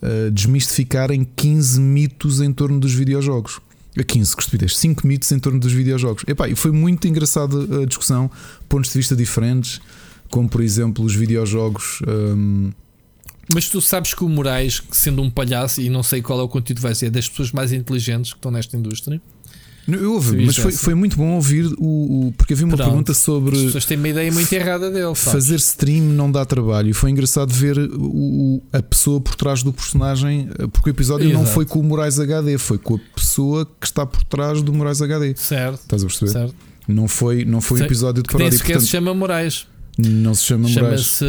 uh, 0.01 0.31
desmistificarem 0.31 1.27
15 1.35 1.79
mitos 1.79 2.41
em 2.41 2.53
torno 2.53 2.79
dos 2.79 2.93
videojogos. 2.93 3.59
A 3.97 4.03
15, 4.03 4.35
que 4.35 4.41
estupidez, 4.41 4.77
5 4.77 5.07
mitos 5.07 5.31
em 5.31 5.39
torno 5.39 5.57
dos 5.57 5.71
videojogos. 5.71 6.25
Epá, 6.27 6.49
e 6.49 6.55
foi 6.55 6.69
muito 6.69 7.07
engraçada 7.07 7.81
a 7.81 7.85
discussão, 7.85 8.29
pontos 8.67 8.91
de 8.91 8.99
vista 8.99 9.15
diferentes 9.15 9.79
como 10.29 10.49
por 10.49 10.61
exemplo 10.61 11.03
os 11.03 11.15
videojogos. 11.15 12.01
Um... 12.07 12.71
Mas 13.53 13.69
tu 13.69 13.79
sabes 13.79 14.13
que 14.13 14.23
o 14.23 14.29
Moraes, 14.29 14.81
sendo 14.91 15.21
um 15.21 15.29
palhaço, 15.29 15.79
e 15.79 15.89
não 15.89 16.01
sei 16.01 16.21
qual 16.21 16.39
é 16.39 16.43
o 16.43 16.47
conteúdo 16.47 16.81
vai 16.81 16.95
ser, 16.95 17.07
é 17.07 17.09
das 17.11 17.29
pessoas 17.29 17.51
mais 17.51 17.71
inteligentes 17.71 18.33
que 18.33 18.37
estão 18.37 18.51
nesta 18.51 18.75
indústria. 18.75 19.21
Eu 19.87 20.13
ouvi, 20.13 20.43
mas 20.43 20.57
foi, 20.57 20.71
foi, 20.71 20.95
muito 20.95 21.15
bom 21.15 21.35
ouvir 21.35 21.65
o, 21.77 22.27
o 22.27 22.33
porque 22.35 22.53
havia 22.53 22.65
uma 22.65 22.75
Pronto, 22.75 22.87
pergunta 22.89 23.13
sobre. 23.13 23.55
As 23.55 23.65
pessoas 23.65 23.85
têm 23.85 23.97
uma 23.97 24.09
ideia 24.09 24.31
muito 24.31 24.51
errada 24.51 24.89
dele. 24.89 25.13
Fazer 25.13 25.57
stream 25.57 26.05
não 26.05 26.31
dá 26.31 26.43
trabalho. 26.43 26.89
E 26.89 26.93
foi 26.93 27.11
engraçado 27.11 27.53
ver 27.53 27.77
o, 27.77 28.63
a 28.73 28.81
pessoa 28.81 29.21
por 29.21 29.35
trás 29.35 29.61
do 29.61 29.71
personagem, 29.71 30.49
porque 30.73 30.89
o 30.89 30.91
episódio 30.91 31.29
Exato. 31.29 31.43
não 31.43 31.45
foi 31.45 31.65
com 31.65 31.79
o 31.79 31.83
Moraes 31.83 32.19
HD, 32.19 32.57
foi 32.57 32.79
com 32.79 32.95
a 32.95 32.99
pessoa 33.15 33.65
que 33.79 33.85
está 33.85 34.07
por 34.07 34.23
trás 34.23 34.63
do 34.63 34.73
Moraes 34.73 35.03
HD. 35.03 35.35
Certo. 35.37 35.81
Estás 35.81 36.03
a 36.03 36.07
perceber? 36.07 36.31
Certo. 36.31 36.55
Não 36.87 37.07
foi, 37.07 37.45
não 37.45 37.61
foi 37.61 37.81
um 37.81 37.83
episódio 37.83 38.23
de 38.23 38.27
paródia. 38.27 38.49
Nem 38.49 38.57
sequer 38.57 38.73
portanto, 38.73 38.85
se 38.85 38.91
chama 38.91 39.13
Moraes. 39.13 39.67
Não 39.97 40.33
se 40.33 40.43
chama 40.43 40.67
Moraes. 40.67 41.01
Chama-se. 41.01 41.25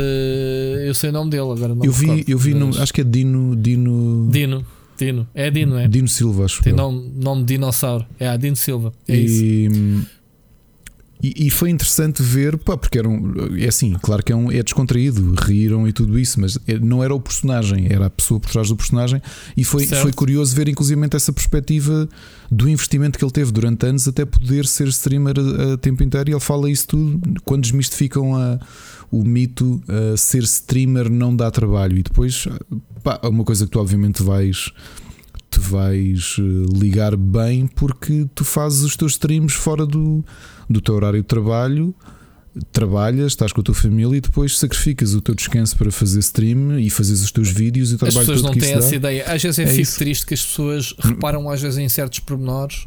Eu 0.87 0.95
sei 0.95 1.11
o 1.11 1.13
nome 1.13 1.31
dele 1.31 1.43
agora. 1.43 1.75
Não 1.75 1.85
eu 1.85 1.93
vi, 1.93 2.25
eu 2.27 2.39
vi 2.39 2.55
no, 2.55 2.77
acho 2.81 2.93
que 2.93 3.01
é 3.01 3.05
Dino. 3.05 3.55
Dino. 3.55 4.29
Dino. 4.31 4.67
Dino. 4.99 5.29
É 5.35 5.51
Dino, 5.51 5.79
é? 5.79 5.87
Dino 5.87 6.09
Silva, 6.09 6.47
acho 6.47 6.63
Tem 6.63 6.73
nome, 6.73 7.13
nome 7.15 7.43
de 7.43 7.49
dinossauro. 7.49 8.07
É, 8.19 8.37
Dino 8.39 8.57
Silva. 8.57 8.93
É 9.07 9.15
e, 9.15 9.67
isso. 9.67 10.07
E, 11.23 11.47
e, 11.47 11.51
foi 11.51 11.71
interessante 11.71 12.23
ver, 12.23 12.59
pá, 12.59 12.77
porque 12.77 12.99
era 12.99 13.09
um, 13.09 13.33
é 13.59 13.67
assim, 13.67 13.95
claro 14.03 14.23
que 14.23 14.33
é, 14.33 14.37
um, 14.37 14.53
é 14.53 14.63
descontraído, 14.63 15.35
riram 15.35 15.89
e 15.89 15.93
tudo 15.93 16.19
isso, 16.19 16.39
mas 16.39 16.59
é, 16.67 16.79
não 16.79 17.03
era 17.03 17.15
o 17.15 17.21
personagem, 17.21 17.87
era 17.91 18.07
a 18.07 18.11
pessoa 18.11 18.39
por 18.39 18.51
trás 18.51 18.69
do 18.69 18.77
personagem. 18.77 19.23
E 19.57 19.65
foi, 19.65 19.87
foi 19.87 20.13
curioso 20.13 20.55
ver, 20.55 20.69
inclusive, 20.69 21.01
essa 21.13 21.33
perspectiva 21.33 22.09
do 22.51 22.69
investimento 22.69 23.19
que 23.19 23.25
ele 23.25 23.33
teve 23.33 23.51
durante 23.51 23.87
anos 23.87 24.07
até 24.07 24.25
poder 24.25 24.67
ser 24.67 24.89
streamer 24.89 25.37
a, 25.39 25.75
a 25.75 25.77
tempo 25.79 26.03
inteiro. 26.03 26.31
E 26.31 26.33
ele 26.35 26.41
fala 26.41 26.71
isso 26.71 26.89
tudo 26.89 27.21
quando 27.45 27.63
desmistificam 27.63 28.37
a, 28.37 28.59
o 29.11 29.25
mito: 29.25 29.83
a 29.89 30.17
ser 30.17 30.43
streamer 30.43 31.09
não 31.11 31.35
dá 31.35 31.51
trabalho. 31.51 31.97
E 31.97 32.03
depois, 32.03 32.47
pá, 33.03 33.21
uma 33.25 33.45
coisa 33.45 33.65
que 33.65 33.71
tu, 33.71 33.81
obviamente, 33.81 34.23
vais 34.23 34.71
te 35.51 35.61
vais 35.61 36.37
eh, 36.39 36.79
ligar 36.79 37.17
bem 37.17 37.67
porque 37.67 38.27
tu 38.35 38.45
fazes 38.45 38.83
os 38.83 38.97
teus 38.97 39.13
streams 39.13 39.55
fora 39.55 39.87
do, 39.87 40.25
do 40.69 40.81
teu 40.81 40.95
horário 40.95 41.21
de 41.21 41.27
trabalho, 41.27 41.95
trabalhas, 42.73 43.33
estás 43.33 43.53
com 43.53 43.61
a 43.61 43.65
tua 43.65 43.75
família 43.75 44.17
e 44.17 44.21
depois 44.21 44.59
sacrificas 44.59 45.15
o 45.15 45.21
teu 45.21 45.35
descanso 45.35 45.77
para 45.77 45.91
fazer 45.91 46.21
stream 46.21 46.79
e 46.79 46.89
fazes 46.89 47.23
os 47.23 47.31
teus 47.31 47.51
vídeos 47.51 47.93
e 47.93 47.95
o 47.97 47.99
trabalho 47.99 48.19
As 48.21 48.27
pessoas 48.27 48.43
não 48.43 48.53
têm 48.53 48.73
essa 48.73 48.91
dá. 48.91 48.97
ideia. 48.97 49.25
Às 49.27 49.43
vezes 49.43 49.59
é, 49.59 49.63
é 49.65 49.67
fico 49.67 49.83
isso. 49.83 49.99
triste 49.99 50.27
que 50.27 50.35
as 50.35 50.45
pessoas 50.45 50.95
reparam 50.99 51.49
às 51.51 51.61
vezes 51.61 51.79
em 51.79 51.89
certos 51.89 52.21
pormenores 52.21 52.87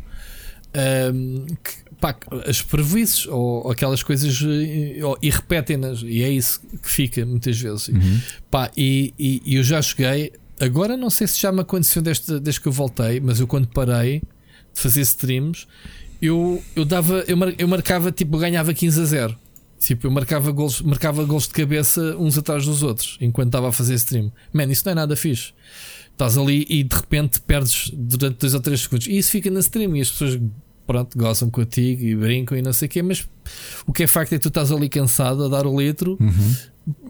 um, 1.13 1.45
que, 1.63 1.71
pá, 1.99 2.15
as 2.47 2.61
prejuízos 2.61 3.27
ou 3.27 3.71
aquelas 3.71 4.01
coisas 4.01 4.39
e, 4.41 4.99
e 5.21 5.29
repetem-nas 5.29 6.01
e 6.03 6.23
é 6.23 6.29
isso 6.29 6.61
que 6.81 6.89
fica 6.89 7.25
muitas 7.25 7.59
vezes. 7.59 7.89
Uhum. 7.89 8.19
Pá, 8.49 8.71
e, 8.75 9.13
e, 9.19 9.41
e 9.45 9.55
eu 9.55 9.63
já 9.63 9.81
cheguei 9.81 10.31
agora 10.59 10.97
não 10.97 11.09
sei 11.09 11.27
se 11.27 11.39
já 11.39 11.51
me 11.51 11.61
aconteceu 11.61 12.01
desde, 12.01 12.39
desde 12.39 12.59
que 12.59 12.67
eu 12.67 12.71
voltei, 12.71 13.19
mas 13.19 13.39
eu 13.39 13.47
quando 13.47 13.67
parei 13.67 14.21
de 14.73 14.81
fazer 14.81 15.01
streams, 15.01 15.65
eu, 16.21 16.61
eu 16.75 16.85
dava, 16.85 17.23
eu, 17.27 17.37
mar, 17.37 17.53
eu 17.57 17.67
marcava 17.67 18.11
tipo, 18.11 18.37
ganhava 18.37 18.73
15 18.73 19.01
a 19.01 19.05
0. 19.05 19.35
Tipo, 19.79 20.07
eu 20.07 20.11
marcava 20.11 20.51
gols, 20.51 20.81
marcava 20.81 21.23
gols 21.23 21.47
de 21.47 21.53
cabeça 21.53 22.15
uns 22.17 22.37
atrás 22.37 22.65
dos 22.65 22.83
outros 22.83 23.17
enquanto 23.21 23.47
estava 23.47 23.69
a 23.69 23.71
fazer 23.71 23.93
stream. 23.95 24.31
Man, 24.51 24.65
isso 24.65 24.83
não 24.85 24.91
é 24.91 24.95
nada 24.95 25.15
fixe. 25.15 25.53
Estás 26.11 26.37
ali 26.37 26.65
e 26.69 26.83
de 26.83 26.93
repente 26.93 27.39
perdes 27.39 27.89
durante 27.93 28.39
2 28.39 28.53
ou 28.55 28.59
3 28.59 28.81
segundos. 28.81 29.07
E 29.07 29.17
isso 29.17 29.31
fica 29.31 29.49
na 29.49 29.61
stream 29.61 29.95
e 29.95 30.01
as 30.01 30.09
pessoas 30.11 30.37
pronto, 30.85 31.17
gozam 31.17 31.49
contigo 31.49 32.03
e 32.03 32.13
brincam 32.15 32.57
e 32.57 32.61
não 32.61 32.73
sei 32.73 32.87
o 32.87 32.89
quê, 32.89 33.01
mas 33.01 33.25
o 33.87 33.93
que 33.93 34.03
é 34.03 34.07
facto 34.07 34.33
é 34.33 34.37
que 34.37 34.41
tu 34.41 34.49
estás 34.49 34.71
ali 34.71 34.89
cansado 34.89 35.45
a 35.45 35.47
dar 35.47 35.65
o 35.65 35.79
litro 35.79 36.17
Uhum. 36.19 36.55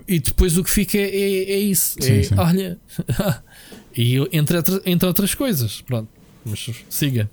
e 0.07 0.19
depois 0.19 0.57
o 0.57 0.63
que 0.63 0.69
fica 0.69 0.97
é, 0.97 1.01
é, 1.09 1.51
é 1.53 1.59
isso. 1.59 1.95
Sim, 1.99 2.11
é, 2.19 2.23
sim. 2.23 2.35
Olha, 2.37 2.77
e 3.97 4.17
entre, 4.31 4.57
entre 4.85 5.07
outras 5.07 5.33
coisas, 5.33 5.81
pronto, 5.81 6.09
mas 6.45 6.69
siga. 6.89 7.29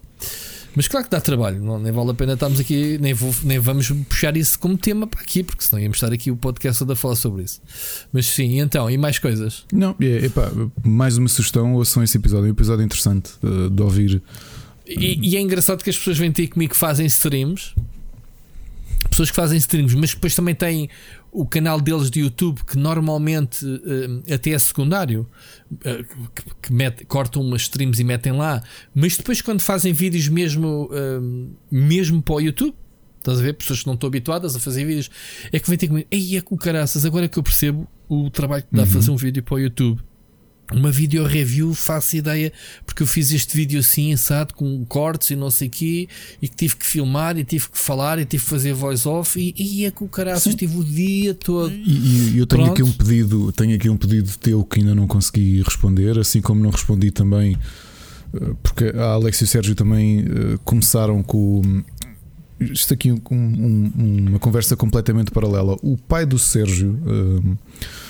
Mas 0.76 0.86
claro 0.86 1.06
que 1.06 1.10
dá 1.10 1.20
trabalho, 1.22 1.58
não, 1.64 1.78
nem 1.78 1.90
vale 1.90 2.10
a 2.10 2.14
pena 2.14 2.34
estarmos 2.34 2.60
aqui, 2.60 2.98
nem, 3.00 3.14
vou, 3.14 3.34
nem 3.42 3.58
vamos 3.58 3.90
puxar 4.08 4.36
isso 4.36 4.58
como 4.58 4.76
tema 4.76 5.06
para 5.06 5.22
aqui, 5.22 5.42
porque 5.42 5.64
senão 5.64 5.82
íamos 5.82 5.96
estar 5.96 6.12
aqui 6.12 6.30
o 6.30 6.36
podcast 6.36 6.80
todo 6.80 6.92
a 6.92 6.96
falar 6.96 7.16
sobre 7.16 7.44
isso. 7.44 7.62
Mas 8.12 8.26
sim, 8.26 8.60
então, 8.60 8.90
e 8.90 8.98
mais 8.98 9.18
coisas? 9.18 9.64
Não, 9.72 9.96
é, 9.98 10.26
epá, 10.26 10.52
mais 10.84 11.16
uma 11.16 11.28
sugestão, 11.28 11.74
ouçam 11.74 12.02
esse 12.02 12.18
episódio, 12.18 12.44
é 12.44 12.48
um 12.48 12.52
episódio 12.52 12.84
interessante 12.84 13.30
uh, 13.42 13.70
de 13.70 13.82
ouvir. 13.82 14.22
E, 14.86 15.30
e 15.30 15.36
é 15.36 15.40
engraçado 15.40 15.82
que 15.82 15.88
as 15.88 15.96
pessoas 15.96 16.18
vêm 16.18 16.30
ter 16.30 16.46
comigo 16.48 16.74
que 16.74 16.78
fazem 16.78 17.06
streams, 17.06 17.74
pessoas 19.08 19.30
que 19.30 19.36
fazem 19.36 19.58
streams, 19.58 19.96
mas 19.96 20.14
depois 20.14 20.34
também 20.34 20.54
têm 20.54 20.88
o 21.32 21.46
canal 21.46 21.80
deles 21.80 22.10
de 22.10 22.20
YouTube 22.20 22.62
que 22.64 22.78
normalmente 22.78 23.64
eh, 24.26 24.34
até 24.34 24.50
é 24.50 24.58
secundário, 24.58 25.26
eh, 25.84 26.02
que, 26.34 26.42
que 26.62 26.72
mete- 26.72 27.04
cortam 27.04 27.42
umas 27.42 27.62
streams 27.62 28.00
e 28.00 28.04
metem 28.04 28.32
lá, 28.32 28.62
mas 28.94 29.16
depois 29.16 29.42
quando 29.42 29.60
fazem 29.60 29.92
vídeos 29.92 30.28
mesmo, 30.28 30.88
eh, 30.92 31.18
mesmo 31.70 32.22
para 32.22 32.34
o 32.36 32.40
YouTube. 32.40 32.74
Estás 33.18 33.40
a 33.40 33.42
ver? 33.42 33.54
Pessoas 33.54 33.80
que 33.80 33.86
não 33.88 33.94
estão 33.94 34.06
habituadas 34.06 34.54
a 34.54 34.60
fazer 34.60 34.84
vídeos 34.84 35.10
é 35.52 35.58
que 35.58 35.68
vêm 35.68 35.76
ter 35.76 35.88
comigo. 35.88 36.06
Ei, 36.12 36.36
é 36.36 36.40
com 36.40 36.56
caraças, 36.56 37.04
agora 37.04 37.26
que 37.26 37.36
eu 37.36 37.42
percebo 37.42 37.88
o 38.08 38.30
trabalho 38.30 38.62
que 38.62 38.68
dá 38.76 38.84
a 38.84 38.86
fazer 38.86 39.10
um 39.10 39.16
vídeo 39.16 39.42
para 39.42 39.54
o 39.56 39.58
YouTube 39.58 40.00
uma 40.72 40.90
video 40.90 41.24
review, 41.24 41.72
faço 41.74 42.16
ideia, 42.16 42.52
porque 42.84 43.02
eu 43.02 43.06
fiz 43.06 43.30
este 43.30 43.56
vídeo 43.56 43.78
assim, 43.78 44.12
assado, 44.12 44.52
com 44.54 44.84
cortes 44.86 45.30
e 45.30 45.36
não 45.36 45.50
sei 45.50 45.68
o 45.68 45.70
quê, 45.70 46.08
e 46.42 46.48
que 46.48 46.56
tive 46.56 46.76
que 46.76 46.86
filmar, 46.86 47.38
e 47.38 47.44
tive 47.44 47.68
que 47.70 47.78
falar, 47.78 48.18
e 48.18 48.24
tive 48.24 48.42
que 48.42 48.50
fazer 48.50 48.72
voice 48.72 49.06
off, 49.06 49.38
e, 49.38 49.54
e 49.56 49.84
é 49.84 49.90
com 49.90 50.04
o 50.06 50.08
caraças, 50.08 50.54
tive 50.54 50.76
o 50.76 50.84
dia 50.84 51.34
todo. 51.34 51.72
E, 51.72 52.32
e 52.34 52.38
eu 52.38 52.46
tenho 52.46 52.64
Pronto. 52.64 52.72
aqui 52.72 52.82
um 52.82 52.92
pedido, 52.92 53.52
tenho 53.52 53.76
aqui 53.76 53.88
um 53.88 53.96
pedido 53.96 54.30
teu 54.38 54.64
que 54.64 54.80
ainda 54.80 54.94
não 54.94 55.06
consegui 55.06 55.62
responder, 55.62 56.18
assim 56.18 56.40
como 56.40 56.60
não 56.62 56.70
respondi 56.70 57.10
também, 57.12 57.54
uh, 58.34 58.54
porque 58.62 58.86
a 58.96 59.12
Alex 59.12 59.40
e 59.40 59.44
o 59.44 59.46
Sérgio 59.46 59.74
também 59.76 60.20
uh, 60.22 60.58
começaram 60.64 61.22
com 61.22 61.62
isto 62.58 62.92
aqui 62.94 63.12
um- 63.12 63.20
um- 63.30 63.92
uma 64.30 64.38
conversa 64.38 64.74
completamente 64.74 65.30
paralela. 65.30 65.76
O 65.82 65.96
pai 65.96 66.24
do 66.24 66.38
Sérgio 66.38 66.98
um, 67.06 67.56
f- 67.80 68.05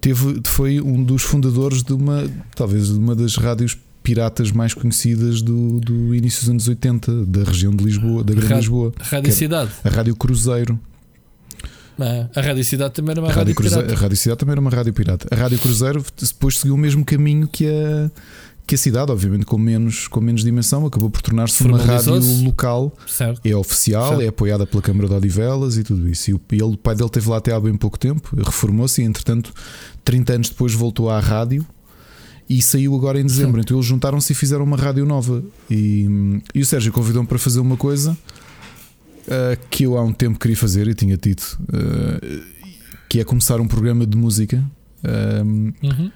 teve, 0.00 0.40
foi 0.46 0.80
um 0.80 1.02
dos 1.02 1.22
fundadores 1.22 1.82
de 1.82 1.92
uma, 1.92 2.24
talvez 2.54 2.88
de 2.88 2.98
uma 2.98 3.14
das 3.14 3.36
rádios 3.36 3.76
piratas 4.02 4.50
mais 4.50 4.74
conhecidas 4.74 5.40
do, 5.42 5.78
do 5.78 6.14
início 6.14 6.40
dos 6.40 6.50
anos 6.50 6.68
80, 6.68 7.24
da 7.26 7.44
região 7.44 7.74
de 7.74 7.84
Lisboa, 7.84 8.24
da 8.24 8.32
Grande 8.34 8.46
Rádio- 8.48 8.58
Lisboa, 8.60 8.92
Rádio 9.00 9.32
Cidade. 9.32 9.70
a 9.84 9.88
Rádio 9.88 10.16
Cruzeiro. 10.16 10.78
Ah, 11.98 12.26
a 12.34 12.40
Rádio 12.40 12.64
Cidade 12.64 12.94
também 12.94 13.12
era 13.12 13.20
uma 13.20 13.28
A 13.28 13.30
Rádio, 13.30 13.40
rádio, 13.40 13.54
Cruzeiro, 13.54 13.84
pirata. 13.84 13.98
a 14.00 14.02
Rádio 14.02 14.16
Cidade 14.16 14.38
também 14.38 14.52
era 14.52 14.60
uma 14.60 14.70
rádio 14.70 14.92
pirata. 14.92 15.28
A 15.30 15.36
Rádio 15.36 15.58
Cruzeiro 15.58 16.04
depois 16.20 16.58
seguiu 16.58 16.74
o 16.74 16.78
mesmo 16.78 17.04
caminho 17.04 17.46
que 17.46 17.66
a, 17.68 18.10
que 18.66 18.74
a 18.74 18.78
cidade, 18.78 19.10
obviamente 19.10 19.44
com 19.44 19.58
menos, 19.58 20.06
com 20.08 20.20
menos 20.20 20.42
dimensão, 20.44 20.86
acabou 20.86 21.10
por 21.10 21.20
tornar-se 21.20 21.62
uma 21.64 21.78
rádio 21.78 22.14
local, 22.44 22.96
Certo. 23.06 23.40
é 23.44 23.54
oficial, 23.56 24.08
Certo. 24.10 24.22
é 24.22 24.28
apoiada 24.28 24.66
pela 24.66 24.80
Câmara 24.82 25.08
de 25.08 25.14
Odivelas 25.14 25.76
e 25.76 25.82
tudo 25.84 26.08
isso. 26.08 26.30
E 26.30 26.34
o, 26.34 26.40
ele, 26.52 26.62
o 26.62 26.76
pai 26.76 26.94
dele 26.94 27.06
esteve 27.06 27.28
lá 27.28 27.36
até 27.38 27.52
há 27.52 27.60
bem 27.60 27.74
pouco 27.76 27.98
tempo, 27.98 28.34
reformou-se 28.36 29.02
e, 29.02 29.04
entretanto, 29.04 29.52
30 30.04 30.32
anos 30.34 30.48
depois 30.50 30.72
voltou 30.74 31.10
à 31.10 31.18
rádio. 31.20 31.66
E 32.48 32.60
saiu 32.60 32.94
agora 32.94 33.18
em 33.20 33.24
dezembro, 33.24 33.60
então 33.60 33.76
eles 33.76 33.86
juntaram-se 33.86 34.32
e 34.32 34.34
fizeram 34.36 34.64
uma 34.64 34.76
rádio 34.76 35.06
nova. 35.06 35.42
E, 35.70 36.06
e 36.54 36.60
o 36.60 36.66
Sérgio 36.66 36.92
convidou-me 36.92 37.26
para 37.26 37.38
fazer 37.38 37.60
uma 37.60 37.76
coisa 37.76 38.16
ah, 39.28 39.56
que 39.70 39.84
eu 39.84 39.96
há 39.96 40.02
um 40.02 40.12
tempo 40.12 40.38
queria 40.38 40.56
fazer 40.56 40.86
e 40.88 40.94
tinha 40.94 41.16
tido, 41.16 41.42
ah, 41.72 42.20
que 43.08 43.20
é 43.20 43.24
começar 43.24 43.60
um 43.60 43.66
programa 43.68 44.06
de 44.06 44.16
música. 44.16 44.62
Ah, 45.04 45.42
Uhum. 45.44 46.10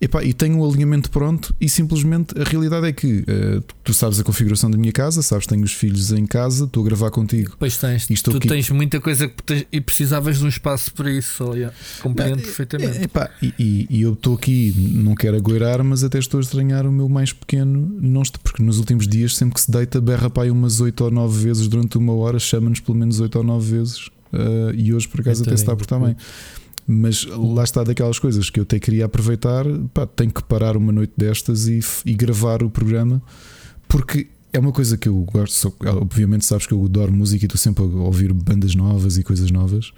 Epá, 0.00 0.22
e 0.22 0.32
tenho 0.32 0.58
um 0.60 0.64
alinhamento 0.68 1.10
pronto 1.10 1.52
e 1.60 1.68
simplesmente 1.68 2.32
a 2.40 2.44
realidade 2.44 2.86
é 2.86 2.92
que 2.92 3.24
eh, 3.26 3.60
tu- 3.82 3.92
sabes 3.92 4.20
a 4.20 4.22
configuração 4.22 4.70
da 4.70 4.78
minha 4.78 4.92
casa, 4.92 5.22
sabes 5.22 5.44
que 5.44 5.52
tenho 5.52 5.64
os 5.64 5.72
filhos 5.72 6.12
em 6.12 6.24
casa, 6.24 6.66
estou 6.66 6.84
a 6.84 6.86
gravar 6.86 7.10
contigo. 7.10 7.56
Pois 7.58 7.76
tens, 7.76 8.08
estou 8.08 8.32
tu 8.34 8.36
aqui- 8.36 8.46
tens 8.46 8.70
muita 8.70 9.00
coisa 9.00 9.26
que 9.26 9.42
tens- 9.42 9.66
e 9.72 9.80
precisavas 9.80 10.38
de 10.38 10.44
um 10.44 10.48
espaço 10.48 10.92
para 10.94 11.10
isso, 11.10 11.42
olha, 11.44 11.72
compreendo 12.00 12.40
perfeitamente. 12.42 12.98
É, 12.98 13.02
epá, 13.02 13.28
e, 13.42 13.52
e- 13.58 13.86
e 13.90 14.02
eu 14.02 14.12
estou 14.12 14.36
aqui, 14.36 14.72
não 14.94 15.16
quero 15.16 15.36
agoirar, 15.36 15.82
mas 15.82 16.04
até 16.04 16.20
estou 16.20 16.38
a 16.38 16.42
estranhar 16.42 16.86
o 16.86 16.92
meu 16.92 17.08
mais 17.08 17.32
pequeno, 17.32 17.90
não 18.00 18.22
est- 18.22 18.38
porque 18.38 18.62
nos 18.62 18.78
últimos 18.78 19.08
dias, 19.08 19.36
sempre 19.36 19.54
que 19.54 19.60
se 19.62 19.70
deita, 19.70 20.00
berra 20.00 20.30
aí 20.38 20.50
umas 20.52 20.80
8 20.80 21.02
ou 21.02 21.10
9 21.10 21.42
vezes 21.42 21.66
durante 21.66 21.98
uma 21.98 22.12
hora, 22.14 22.38
chama-nos 22.38 22.78
pelo 22.78 22.96
menos 22.96 23.18
8 23.18 23.34
ou 23.36 23.42
9 23.42 23.72
vezes. 23.78 24.08
eh, 24.30 24.74
e 24.76 24.92
hoje, 24.92 25.08
por 25.08 25.22
acaso, 25.22 25.42
até 25.42 25.56
se 25.56 25.62
está 25.62 25.72
a 25.72 25.76
portar 25.76 25.98
bem. 25.98 26.14
Mas 26.90 27.26
lá 27.26 27.64
está 27.64 27.84
daquelas 27.84 28.18
coisas 28.18 28.48
que 28.48 28.58
eu 28.58 28.62
até 28.62 28.78
queria 28.80 29.04
aproveitar. 29.04 29.64
Pá, 29.92 30.06
tenho 30.06 30.30
que 30.32 30.42
parar 30.42 30.74
uma 30.74 30.90
noite 30.90 31.12
destas 31.16 31.68
e, 31.68 31.80
e 32.06 32.14
gravar 32.14 32.62
o 32.62 32.70
programa, 32.70 33.20
porque 33.86 34.28
é 34.54 34.58
uma 34.58 34.72
coisa 34.72 34.96
que 34.96 35.06
eu 35.06 35.14
gosto. 35.30 35.52
só- 35.52 35.72
obviamente, 35.98 36.46
sabes 36.46 36.66
que 36.66 36.72
eu 36.72 36.82
adoro 36.82 37.12
música 37.12 37.44
e 37.44 37.46
estou 37.46 37.58
sempre 37.58 37.84
a 37.84 37.86
ouvir 37.86 38.32
bandas 38.32 38.74
novas 38.74 39.18
e 39.18 39.22
coisas 39.22 39.50
novas. 39.50 39.92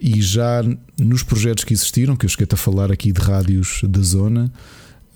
E 0.00 0.22
já 0.22 0.62
nos 0.96 1.24
projetos 1.24 1.64
que 1.64 1.72
existiram, 1.72 2.14
que 2.14 2.24
eu 2.24 2.30
cheguei 2.30 2.46
a 2.52 2.56
falar 2.56 2.92
aqui 2.92 3.10
de 3.10 3.20
rádios 3.20 3.80
da 3.88 4.00
zona, 4.02 4.52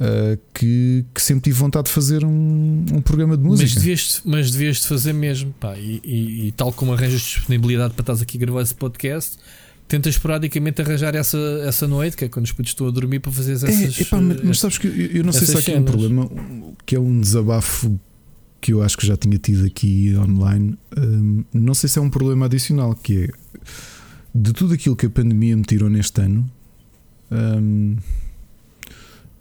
ah, 0.01 0.37
que, 0.53 1.05
que 1.15 1.23
sempre 1.23 1.45
tive 1.45 1.57
vontade 1.57 1.85
de 1.87 1.93
fazer 1.93 2.25
um, 2.25 2.85
um 2.95 3.01
programa 3.01 3.37
de 3.37 3.45
música. 3.45 3.69
Mas 3.69 3.75
devias, 3.77 4.23
mas 4.25 4.51
devias 4.51 4.79
de 4.79 4.89
fazer 4.89 5.13
mesmo, 5.13 5.53
pá, 5.61 5.79
e, 5.79 6.01
e- 6.03 6.49
e 6.49 6.53
tal 6.53 6.73
como 6.73 6.93
arranjas 6.95 7.21
disponibilidade 7.21 7.95
para 7.95 8.03
estás 8.03 8.21
aqui 8.23 8.39
a 8.39 8.41
gravar 8.41 8.63
esse 8.63 8.75
podcast, 8.75 9.37
tenta 9.91 10.09
esporadicamente 10.09 10.81
arranjar 10.81 11.15
essa, 11.17 11.37
essa 11.67 11.87
noite, 11.89 12.17
que 12.17 12.25
é 12.25 12.29
quando 12.29 12.45
os 12.47 12.53
putos 12.53 12.71
estão 12.71 12.87
a 12.87 12.91
dormir 12.93 13.19
para 13.19 13.33
fazer 13.33 13.53
essas. 13.55 13.99
É, 13.99 14.03
epá, 14.03 14.21
mas, 14.21 14.37
mas 14.37 14.45
essas- 14.45 14.59
sabes 14.59 14.79
que 14.79 14.87
eu, 14.87 14.95
eu 14.95 15.25
não 15.25 15.33
sei 15.33 15.47
se 15.49 15.57
há 15.57 15.59
aqui 15.59 15.75
um 15.75 15.83
problema 15.85 16.31
que 16.87 16.95
é 16.95 17.01
um 17.01 17.21
desabafo 17.21 17.99
que 18.61 18.73
eu 18.73 18.83
acho 18.83 18.97
que 18.97 19.07
já 19.07 19.17
tinha 19.17 19.37
tido 19.39 19.67
aqui 19.67 20.15
online. 20.17 20.79
Hum, 20.97 21.45
não 21.53 21.75
sei 21.75 21.89
se 21.89 21.99
é 21.99 22.03
um 22.03 22.09
problema 22.11 22.47
adicional 22.47 22.95
que 22.95 23.25
é 23.25 23.29
de 24.33 24.53
tudo 24.53 24.75
aquilo 24.75 24.95
que 24.95 25.07
a 25.07 25.11
pandemia 25.11 25.57
me 25.57 25.65
tirou 25.65 25.91
neste 25.91 26.21
ano. 26.21 26.49
hum, 27.33 27.97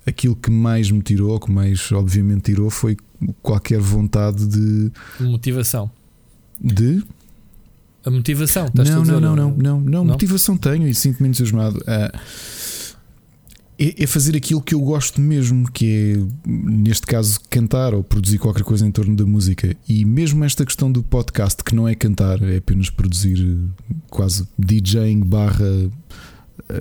aquilo 0.05 0.35
que 0.35 0.49
mais 0.49 0.89
me 0.89 1.01
tirou, 1.03 1.29
ou 1.31 1.39
que 1.39 1.51
mais 1.51 1.91
obviamente 1.91 2.43
tirou, 2.45 2.69
foi 2.71 2.97
qualquer 3.41 3.79
vontade 3.79 4.47
de. 4.47 4.91
motivação. 5.19 5.91
de 6.59 7.03
A 8.05 8.09
motivação, 8.09 8.67
estás 8.67 8.89
não, 8.89 9.03
não, 9.03 9.19
não, 9.19 9.35
não, 9.35 9.55
não, 9.57 9.81
não? 9.81 10.05
Motivação 10.05 10.57
tenho 10.57 10.88
e 10.88 10.95
sinto-me 10.95 11.29
entusiasmado. 11.29 11.81
Ah, 11.85 12.12
é, 13.79 14.03
é 14.03 14.07
fazer 14.07 14.35
aquilo 14.35 14.62
que 14.62 14.75
eu 14.75 14.81
gosto 14.81 15.21
mesmo, 15.21 15.71
que 15.71 16.17
é, 16.45 16.49
neste 16.49 17.07
caso, 17.07 17.39
cantar 17.49 17.93
ou 17.93 18.03
produzir 18.03 18.38
qualquer 18.38 18.63
coisa 18.63 18.85
em 18.85 18.91
torno 18.91 19.15
da 19.15 19.25
música. 19.25 19.75
E 19.88 20.03
mesmo 20.03 20.43
esta 20.43 20.65
questão 20.65 20.91
do 20.91 21.01
podcast, 21.01 21.63
que 21.63 21.73
não 21.73 21.88
é 21.88 21.95
cantar, 21.95 22.41
é 22.43 22.57
apenas 22.57 22.89
produzir 22.89 23.57
quase 24.09 24.45
DJing 24.57 25.21
barra. 25.21 25.89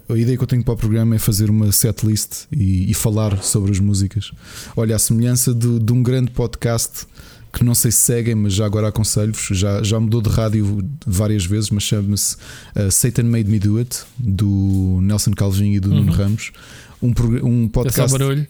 A 0.08 0.16
ideia 0.16 0.36
que 0.36 0.42
eu 0.42 0.48
tenho 0.48 0.64
para 0.64 0.74
o 0.74 0.76
programa 0.76 1.14
é 1.14 1.18
fazer 1.18 1.48
uma 1.48 1.70
setlist 1.70 2.46
e, 2.50 2.90
e 2.90 2.94
falar 2.94 3.42
sobre 3.44 3.70
as 3.70 3.78
músicas. 3.78 4.32
Olha, 4.76 4.96
a 4.96 4.98
semelhança 4.98 5.54
de, 5.54 5.78
de 5.78 5.92
um 5.92 6.02
grande 6.02 6.32
podcast 6.32 7.06
que 7.52 7.64
não 7.64 7.74
sei 7.74 7.90
se 7.90 7.98
seguem, 7.98 8.34
mas 8.34 8.52
já 8.54 8.66
agora 8.66 8.88
aconselho-vos. 8.88 9.56
Já, 9.58 9.82
já 9.82 9.98
mudou 9.98 10.20
de 10.20 10.28
rádio 10.28 10.84
várias 11.06 11.44
vezes, 11.46 11.70
mas 11.70 11.82
chama-se 11.82 12.36
uh, 12.76 12.90
Satan 12.90 13.24
Made 13.24 13.50
Me 13.50 13.58
Do 13.58 13.78
It, 13.78 14.00
do 14.18 14.98
Nelson 15.02 15.32
Calvin 15.32 15.72
e 15.74 15.80
do 15.80 15.88
Uhum. 15.90 15.96
Nuno 15.96 16.12
Ramos. 16.12 16.52
Um, 17.02 17.12
um 17.42 17.64
É 17.66 17.68
podcast, 17.68 18.10
barulho. 18.18 18.46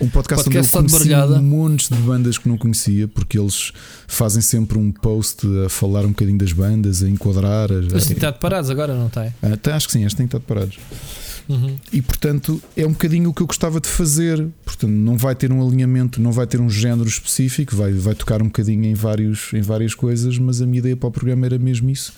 um 0.00 0.08
podcast, 0.08 0.48
onde 0.48 0.58
eu 0.58 0.62
Podcast 0.62 0.70
só 0.70 0.80
de 0.82 0.88
conheci 0.92 1.08
barulhada. 1.10 1.40
montes 1.42 1.88
de 1.88 1.96
bandas 1.96 2.38
que 2.38 2.48
não 2.48 2.56
conhecia, 2.58 3.08
porque 3.08 3.38
eles 3.38 3.72
fazem 4.06 4.40
sempre 4.42 4.78
um 4.78 4.90
post 4.92 5.46
a 5.64 5.68
falar 5.68 6.04
um 6.04 6.10
bocadinho 6.10 6.38
das 6.38 6.52
bandas, 6.52 7.02
a 7.02 7.08
enquadrar. 7.08 7.68
Mas 7.92 8.10
está 8.10 8.30
de 8.30 8.38
parados 8.38 8.70
agora, 8.70 8.94
não 8.94 9.08
tem? 9.08 9.34
Ah, 9.42 9.56
tá, 9.56 9.74
acho 9.76 9.86
que 9.88 9.92
sim, 9.94 10.00
tem 10.00 10.26
que 10.28 10.36
estar 10.36 10.40
parados. 10.40 10.78
Uhum. 11.50 11.76
E 11.92 12.00
portanto 12.00 12.62
é 12.76 12.86
um 12.86 12.92
bocadinho 12.92 13.30
o 13.30 13.34
que 13.34 13.42
eu 13.42 13.46
gostava 13.46 13.80
de 13.80 13.88
fazer. 13.88 14.46
Portanto, 14.64 14.92
não 14.92 15.16
vai 15.16 15.34
ter 15.34 15.52
um 15.52 15.66
alinhamento, 15.66 16.20
não 16.20 16.30
vai 16.30 16.46
ter 16.46 16.60
um 16.60 16.70
género 16.70 17.08
específico, 17.08 17.74
vai, 17.74 17.92
vai 17.92 18.14
tocar 18.14 18.40
um 18.40 18.46
bocadinho 18.46 18.84
em, 18.84 18.94
vários, 18.94 19.52
em 19.52 19.60
várias 19.60 19.92
coisas, 19.92 20.38
mas 20.38 20.62
a 20.62 20.66
minha 20.66 20.78
ideia 20.78 20.96
para 20.96 21.08
o 21.08 21.10
programa 21.10 21.46
era 21.46 21.58
mesmo 21.58 21.90
isso. 21.90 22.12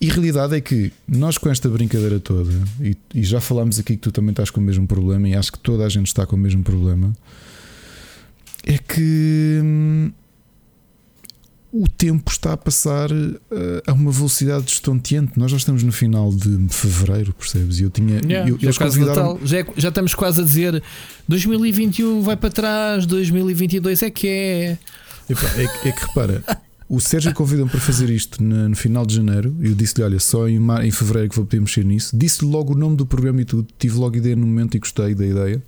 E 0.00 0.10
a 0.10 0.12
realidade 0.12 0.56
é 0.56 0.60
que 0.60 0.92
nós, 1.06 1.38
com 1.38 1.48
esta 1.48 1.68
brincadeira 1.68 2.18
toda, 2.18 2.52
e, 2.80 2.96
e, 3.14 3.22
já 3.22 3.40
falámos 3.40 3.78
aqui 3.78 3.96
que 3.96 4.02
tu 4.02 4.12
também 4.12 4.30
estás 4.30 4.50
com 4.50 4.60
o 4.60 4.62
mesmo 4.62 4.86
problema, 4.86 5.28
e 5.28 5.34
acho 5.34 5.52
que 5.52 5.58
toda 5.58 5.84
a 5.84 5.88
gente 5.88 6.06
está 6.06 6.24
com 6.26 6.36
o 6.36 6.38
mesmo 6.38 6.62
problema, 6.62 7.12
é 8.64 8.78
que 8.78 9.60
hum, 9.62 10.12
o 11.72 11.86
tempo 11.86 12.30
está 12.30 12.54
a 12.54 12.56
passar 12.56 13.10
uh, 13.12 13.36
a 13.86 13.92
uma 13.92 14.10
velocidade 14.10 14.70
estonteante. 14.70 15.32
Nós 15.36 15.50
já 15.50 15.56
estamos 15.56 15.82
no 15.82 15.92
final 15.92 16.30
de 16.30 16.66
fevereiro, 16.70 17.34
percebes? 17.34 17.78
E 17.78 17.82
eu 17.82 17.90
tinha. 17.90 18.20
Yeah, 18.24 18.48
eu, 18.48 18.58
já, 18.58 18.66
eles 18.66 18.78
convidaram... 18.78 19.38
já, 19.44 19.58
é, 19.58 19.66
já 19.76 19.88
estamos 19.88 20.14
quase 20.14 20.40
a 20.40 20.44
dizer 20.44 20.82
2021 21.28 22.22
vai 22.22 22.36
para 22.36 22.50
trás, 22.50 23.04
2022 23.06 24.02
é 24.02 24.10
que 24.10 24.28
é. 24.28 24.78
é, 25.28 25.88
é 25.88 25.92
que 25.92 26.06
repara. 26.06 26.42
O 26.88 27.00
Sérgio 27.00 27.34
convidou-me 27.34 27.70
para 27.70 27.80
fazer 27.80 28.08
isto 28.08 28.42
no, 28.42 28.70
no, 28.70 28.76
final 28.76 29.04
de 29.04 29.14
janeiro. 29.14 29.54
Eu 29.60 29.74
disse-lhe: 29.74 30.02
Olha, 30.02 30.18
só 30.18 30.48
em, 30.48 30.58
mar, 30.58 30.82
em 30.82 30.90
fevereiro 30.90 31.28
que 31.28 31.36
vou 31.36 31.44
poder 31.44 31.60
mexer 31.60 31.84
nisso. 31.84 32.16
Disse-lhe 32.16 32.50
logo 32.50 32.72
o 32.72 32.76
nome 32.76 32.96
do 32.96 33.04
programa 33.04 33.42
e 33.42 33.44
tudo. 33.44 33.68
Tive 33.78 33.98
logo 33.98 34.16
ideia 34.16 34.34
no 34.34 34.46
momento 34.46 34.74
e 34.74 34.80
gostei 34.80 35.14
da 35.14 35.26
ideia. 35.26 35.62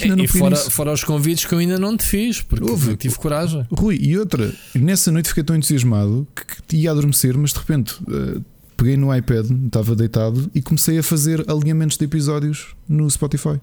E, 0.00 0.04
ainda 0.04 0.16
não 0.16 0.24
e 0.24 0.28
fora, 0.28 0.56
fora 0.56 0.92
os 0.92 1.04
convites 1.04 1.44
que 1.44 1.54
eu 1.54 1.58
ainda 1.58 1.78
não 1.78 1.96
te 1.96 2.04
fiz, 2.04 2.42
porque 2.42 2.68
Houve, 2.68 2.90
não 2.90 2.96
tive 2.96 3.16
coragem. 3.16 3.66
Rui, 3.70 3.98
e 4.00 4.18
outra, 4.18 4.52
nessa 4.74 5.12
noite 5.12 5.28
fiquei 5.28 5.44
tão 5.44 5.56
entusiasmado 5.56 6.26
que, 6.66 6.76
ia 6.76 6.90
adormecer, 6.90 7.36
mas 7.36 7.52
de 7.52 7.58
repente 7.58 7.94
uh, 8.02 8.44
peguei 8.76 8.96
no 8.96 9.14
iPad, 9.14 9.46
estava 9.66 9.94
deitado 9.94 10.50
e 10.54 10.60
comecei 10.60 10.98
a 10.98 11.02
fazer 11.02 11.48
alinhamentos 11.48 11.96
de 11.96 12.04
episódios 12.04 12.74
no 12.88 13.08
Spotify. 13.10 13.60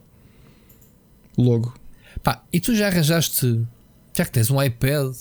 Logo. 1.37 1.73
Pá, 2.23 2.43
e 2.51 2.59
tu 2.59 2.75
já 2.75 2.87
arranjaste, 2.87 3.61
já 4.15 4.25
que 4.25 4.31
tens 4.31 4.49
um 4.49 4.61
iPad, 4.61 5.13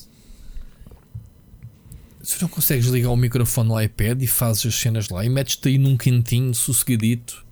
se 2.22 2.40
não 2.42 2.48
consegues 2.48 2.86
ligar 2.86 3.10
o 3.10 3.16
microfone 3.16 3.68
no 3.68 3.80
iPad 3.80 4.22
e 4.22 4.26
fazes 4.26 4.66
as 4.66 4.74
cenas 4.74 5.08
lá 5.08 5.24
e 5.24 5.28
metes-te 5.28 5.68
aí 5.68 5.78
num 5.78 5.96
quentinho, 5.96 6.54
sossegadito. 6.54 7.44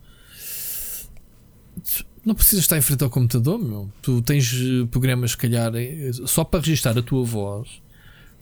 Não 2.29 2.35
precisas 2.35 2.65
estar 2.65 2.77
em 2.77 2.83
frente 2.83 3.03
ao 3.03 3.09
computador, 3.09 3.59
meu. 3.59 3.91
Tu 4.03 4.21
tens 4.21 4.53
eh, 4.53 4.87
programas, 4.91 5.31
se 5.31 5.37
calhar, 5.39 5.75
eh, 5.75 6.11
só 6.27 6.45
para 6.45 6.61
registrar 6.61 6.97
a 6.99 7.01
tua 7.01 7.25
voz, 7.25 7.81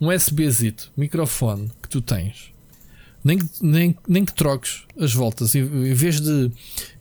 um 0.01 0.09
USBzito, 0.09 0.91
microfone 0.97 1.71
que 1.81 1.89
tu 1.89 2.01
tens. 2.01 2.53
Nem, 3.23 3.39
nem, 3.63 3.97
nem 4.09 4.25
que 4.25 4.35
troques 4.35 4.83
as 4.99 5.15
voltas. 5.15 5.55
Em, 5.55 5.63
vez 5.95 6.19
de 6.19 6.51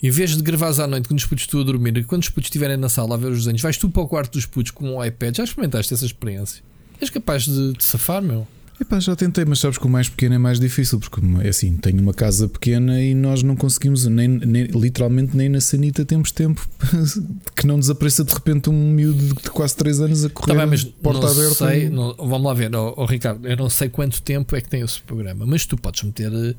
em 0.03 0.11
vez 0.11 0.37
de 0.37 0.43
gravares 0.43 0.77
à 0.77 0.85
noite 0.85 1.07
quando 1.07 1.17
os 1.17 1.25
putos 1.25 1.47
tu 1.47 1.59
a 1.59 1.63
dormir 1.63 1.97
e 1.97 2.03
quando 2.03 2.21
os 2.21 2.29
putos 2.29 2.49
estiverem 2.49 2.77
na 2.77 2.87
sala 2.87 3.15
a 3.15 3.17
ver 3.17 3.31
os 3.31 3.39
desenhos, 3.39 3.63
vais 3.63 3.77
tu 3.77 3.89
para 3.89 4.03
o 4.03 4.07
quarto 4.07 4.33
dos 4.33 4.45
putos 4.45 4.69
com 4.69 4.95
um 4.95 5.03
iPad. 5.03 5.37
Já 5.37 5.43
experimentaste 5.43 5.91
essa 5.91 6.05
experiência? 6.05 6.61
És 7.01 7.09
capaz 7.09 7.45
de, 7.45 7.73
de 7.73 7.83
safar, 7.83 8.21
meu? 8.21 8.47
Epá, 8.79 8.99
já 8.99 9.15
tentei, 9.15 9.45
mas 9.45 9.59
sabes 9.59 9.77
que 9.77 9.85
o 9.85 9.89
mais 9.89 10.09
pequeno 10.09 10.35
é 10.35 10.37
mais 10.37 10.59
difícil, 10.59 10.99
porque 10.99 11.21
é 11.41 11.47
assim, 11.47 11.77
tenho 11.77 12.01
uma 12.01 12.13
casa 12.13 12.49
pequena 12.49 13.01
e 13.01 13.15
nós 13.15 13.41
não 13.41 13.55
conseguimos, 13.55 14.05
nem, 14.05 14.27
nem 14.27 14.65
literalmente 14.65 15.35
nem 15.35 15.47
na 15.47 15.61
sanita 15.61 16.03
temos 16.03 16.31
tempo 16.31 16.67
que 17.55 17.65
não 17.65 17.79
desapareça 17.79 18.23
de 18.23 18.33
repente 18.33 18.69
um 18.69 18.91
miúdo 18.91 19.35
de 19.35 19.49
quase 19.49 19.77
3 19.77 20.01
anos 20.01 20.25
a 20.25 20.29
correr 20.29 20.53
tá 20.53 20.59
bem, 20.59 20.65
mas 20.67 20.83
porta 20.83 21.21
não 21.21 21.31
aberta. 21.31 21.67
Sei, 21.69 21.89
não, 21.89 22.15
vamos 22.17 22.43
lá 22.43 22.53
ver, 22.53 22.75
oh, 22.75 22.93
oh, 22.97 23.05
Ricardo, 23.05 23.47
eu 23.47 23.55
não 23.55 23.69
sei 23.69 23.87
quanto 23.87 24.21
tempo 24.21 24.55
é 24.55 24.61
que 24.61 24.67
tem 24.67 24.81
esse 24.81 25.01
programa, 25.01 25.45
mas 25.45 25.65
tu 25.65 25.77
podes 25.77 26.03
meter 26.03 26.31
uh, 26.31 26.55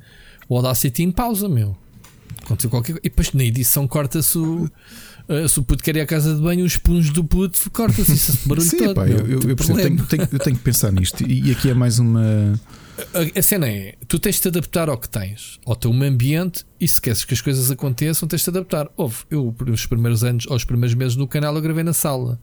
o 0.48 0.56
Audacity 0.56 1.02
em 1.02 1.12
pausa, 1.12 1.50
meu. 1.50 1.76
qualquer 2.70 2.96
E 2.96 3.10
depois 3.10 3.32
na 3.32 3.44
edição 3.44 3.86
corta-se 3.86 4.38
o. 4.38 4.70
Uh, 5.28 5.48
se 5.48 5.58
o 5.58 5.62
puto 5.64 5.82
quer 5.82 5.96
ir 5.96 6.00
à 6.00 6.06
casa 6.06 6.34
de 6.34 6.40
banho, 6.40 6.64
os 6.64 6.76
punhos 6.76 7.10
do 7.10 7.24
puto 7.24 7.68
corta-se 7.72 8.12
esse 8.12 8.48
barulho 8.48 8.62
Sim, 8.68 8.78
todo. 8.78 8.94
Pá, 8.94 9.08
eu, 9.08 9.26
eu, 9.26 9.40
eu, 9.40 9.56
tenho, 9.56 10.06
tenho, 10.06 10.28
eu, 10.32 10.38
tenho, 10.38 10.56
que 10.56 10.62
pensar 10.62 10.92
nisto. 10.92 11.28
E, 11.28 11.50
aqui 11.50 11.68
é 11.68 11.74
mais 11.74 11.98
uma. 11.98 12.52
A, 13.12 13.38
a 13.38 13.42
cena 13.42 13.68
é: 13.68 13.96
tu 14.06 14.20
tens 14.20 14.36
de 14.36 14.42
te 14.42 14.48
adaptar 14.48 14.88
ao 14.88 14.96
que 14.96 15.08
tens, 15.08 15.58
ao 15.66 15.74
teu 15.74 15.92
ambiente, 15.92 16.64
e 16.80 16.86
se 16.86 17.00
queres 17.00 17.24
que 17.24 17.34
as 17.34 17.40
coisas 17.40 17.70
aconteçam, 17.72 18.28
tens 18.28 18.40
de 18.40 18.44
te 18.44 18.50
adaptar. 18.50 18.88
Houve, 18.96 19.24
eu, 19.28 19.52
nos 19.66 19.84
primeiros 19.84 20.22
anos, 20.22 20.46
aos 20.48 20.64
primeiros 20.64 20.94
meses 20.94 21.16
no 21.16 21.26
canal, 21.26 21.54
eu 21.56 21.60
gravei 21.60 21.82
na 21.82 21.92
sala. 21.92 22.40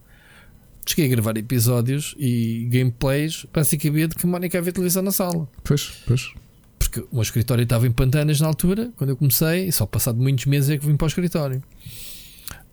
Cheguei 0.86 1.06
a 1.06 1.08
gravar 1.08 1.34
episódios 1.38 2.14
e 2.18 2.68
gameplays, 2.70 3.46
basicamente, 3.50 4.14
que 4.14 4.26
a 4.26 4.28
Mónica 4.28 4.58
havia 4.58 4.70
televisão 4.70 5.02
na 5.02 5.12
sala. 5.12 5.48
Pois, 5.62 5.90
pois. 6.06 6.32
Porque 6.78 7.00
o 7.00 7.08
meu 7.14 7.22
escritório 7.22 7.62
estava 7.62 7.86
em 7.86 7.90
Pantanas 7.90 8.38
na 8.40 8.46
altura, 8.46 8.92
quando 8.96 9.08
eu 9.08 9.16
comecei, 9.16 9.68
e 9.68 9.72
só 9.72 9.86
passado 9.86 10.20
muitos 10.20 10.44
meses 10.44 10.68
é 10.68 10.76
que 10.76 10.86
vim 10.86 10.96
para 10.96 11.06
o 11.06 11.08
escritório. 11.08 11.62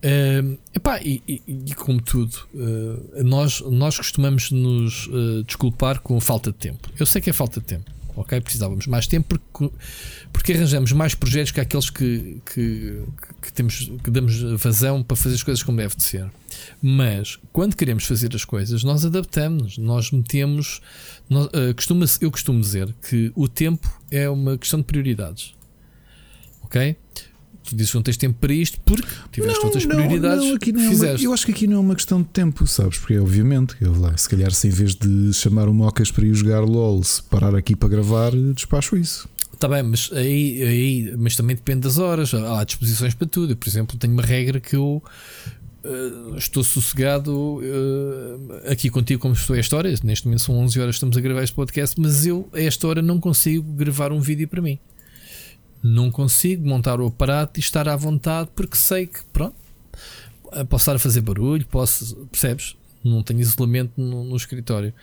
Uh, 0.04 0.58
epá, 0.74 1.00
e, 1.00 1.22
e, 1.28 1.44
e, 1.48 1.76
como 1.76 2.02
tudo, 2.02 2.36
uh, 2.56 3.24
nós, 3.24 3.62
nós 3.62 3.98
costumamos 3.98 4.50
nos 4.50 5.06
uh, 5.08 5.44
desculpar 5.44 6.00
com 6.00 6.20
falta 6.20 6.52
de 6.52 6.58
tempo. 6.58 6.90
Eu 7.00 7.06
sei 7.06 7.22
que 7.22 7.30
é 7.30 7.34
falta 7.34 7.60
de 7.60 7.68
tempo, 7.68 7.92
ok? 8.16 8.42
Precisávamos 8.42 8.88
mais 8.88 9.06
tempo 9.06 9.38
porque, 9.38 9.76
porque 10.34 10.54
arranjamos 10.54 10.92
mais 10.92 11.14
projetos 11.14 11.52
que 11.52 11.62
aqueles 11.62 11.92
que, 11.92 12.42
que, 12.52 13.04
que, 13.44 13.54
temos, 13.54 13.92
que 14.04 14.10
damos 14.10 14.42
vazão 14.60 15.04
para 15.04 15.16
fazer 15.16 15.36
as 15.36 15.44
coisas 15.44 15.62
como 15.62 15.78
deve 15.78 15.96
de 15.96 16.04
ser. 16.04 16.32
Mas 16.82 17.38
quando 17.54 17.76
queremos 17.76 18.04
fazer 18.06 18.36
as 18.36 18.44
coisas, 18.44 18.84
nós 18.84 19.06
adaptamos, 19.06 19.78
nós 19.78 20.10
metemos. 20.10 20.82
Nós, 21.30 21.46
uh, 21.46 21.76
costuma, 21.76 22.06
eu 22.20 22.32
costumo 22.32 22.60
dizer 22.60 22.92
que 23.08 23.32
o 23.36 23.48
tempo 23.48 23.88
é 24.10 24.28
uma 24.28 24.58
questão 24.58 24.80
de 24.80 24.86
prioridades, 24.86 25.54
ok? 26.64 26.98
Tu 27.72 27.76
dizes 27.76 27.92
que 27.92 27.96
não 27.96 28.04
tens 28.04 28.18
tempo 28.18 28.38
para 28.40 28.54
isto 28.54 28.80
porque 28.82 29.08
tiveste 29.32 29.58
não, 29.60 29.66
outras 29.66 29.86
prioridades. 29.86 30.46
Não, 30.46 30.56
aqui 30.56 30.72
não 30.72 30.82
é 30.82 30.90
uma, 30.90 31.06
eu 31.06 31.34
acho 31.34 31.46
que 31.46 31.52
aqui 31.52 31.68
não 31.68 31.78
é 31.78 31.80
uma 31.80 31.96
questão 31.96 32.22
de 32.22 32.28
tempo, 32.28 32.68
sabes? 32.68 32.98
Porque 32.98 33.18
obviamente, 33.18 33.76
eu 33.82 33.98
lá, 34.00 34.16
se 34.16 34.30
calhar, 34.30 34.52
se 34.52 34.68
em 34.68 34.72
vez 34.72 34.96
de 34.96 35.34
chamar 35.34 35.68
o 35.68 35.74
Mocas 35.74 36.12
para 36.12 36.26
ir 36.26 36.34
jogar 36.34 36.62
LOL, 36.62 37.04
se 37.04 37.24
parar 37.24 37.56
aqui 37.56 37.76
para 37.76 37.90
gravar, 37.90 38.32
despacho 38.54 38.96
isso. 38.96 39.28
Está 39.54 39.68
bem, 39.68 39.84
mas 39.84 40.10
aí, 40.14 40.64
aí 40.64 41.14
mas 41.18 41.36
também 41.36 41.56
depende 41.56 41.82
das 41.82 41.98
horas. 41.98 42.34
Há 42.34 42.64
disposições 42.64 43.14
para 43.14 43.28
tudo. 43.28 43.54
Eu, 43.54 43.56
por 43.56 43.70
exemplo, 43.70 43.98
tenho 43.98 44.14
uma 44.14 44.24
regra 44.24 44.60
que 44.60 44.76
eu 44.76 45.04
uh, 45.86 46.36
estou 46.36 46.64
sossegado 46.64 47.32
uh, 47.32 48.72
aqui 48.72 48.90
contigo, 48.90 49.22
como 49.22 49.36
estou 49.36 49.56
a 49.56 49.60
esta 49.60 49.78
hora. 49.78 49.94
Neste 50.04 50.26
momento 50.26 50.42
são 50.42 50.58
11 50.58 50.80
horas, 50.80 50.96
estamos 50.96 51.16
a 51.16 51.22
gravar 51.22 51.44
este 51.44 51.56
podcast, 51.56 52.00
mas 52.00 52.26
eu, 52.26 52.50
a 52.54 52.60
esta 52.60 52.88
hora, 52.88 53.02
não 53.02 53.20
consigo 53.20 53.72
gravar 53.74 54.12
um 54.12 54.20
vídeo 54.20 54.48
para 54.48 54.62
mim 54.62 54.80
não 55.84 56.12
consigo 56.12 56.67
montar 56.67 57.00
o 57.00 57.08
aparato 57.08 57.60
e 57.60 57.62
estar 57.62 57.88
à 57.89 57.96
vontade 57.96 58.50
porque 58.56 58.78
sei 58.78 59.08
que, 59.08 59.24
pronto, 59.34 59.56
posso 60.70 60.84
estar 60.84 60.96
a 60.96 61.00
fazer 61.00 61.22
barulho, 61.22 61.65
posso, 61.67 62.15
percebes? 62.32 62.76
Não 63.04 63.24
tenho 63.24 63.39
isolamento 63.39 63.94
no, 63.98 64.24
no 64.24 64.36
escritório, 64.36 64.94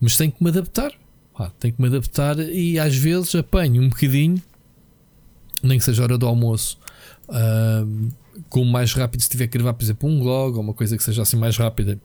mas 0.00 0.16
tenho 0.16 0.30
que 0.30 0.42
me 0.42 0.50
adaptar. 0.50 0.92
Ah, 1.34 1.50
tenho 1.58 1.74
que 1.74 1.80
me 1.80 1.88
adaptar 1.88 2.38
e 2.38 2.78
às 2.78 2.94
vezes 2.94 3.34
apanho 3.34 3.82
um 3.82 3.88
bocadinho, 3.88 4.40
nem 5.62 5.78
que 5.78 5.84
seja 5.84 6.02
hora 6.02 6.18
do 6.18 6.26
almoço, 6.26 6.78
uh, 7.28 8.12
como 8.48 8.70
mais 8.70 8.92
rápido 8.92 9.22
se 9.22 9.30
tiver 9.30 9.46
que 9.46 9.56
gravar, 9.58 9.72
por 9.72 9.82
exemplo, 9.82 10.08
um 10.08 10.20
blog 10.20 10.56
ou 10.56 10.62
uma 10.62 10.74
coisa 10.74 10.96
que 10.96 11.02
seja 11.02 11.22
assim 11.22 11.36
mais 11.36 11.56
rápida 11.56 11.98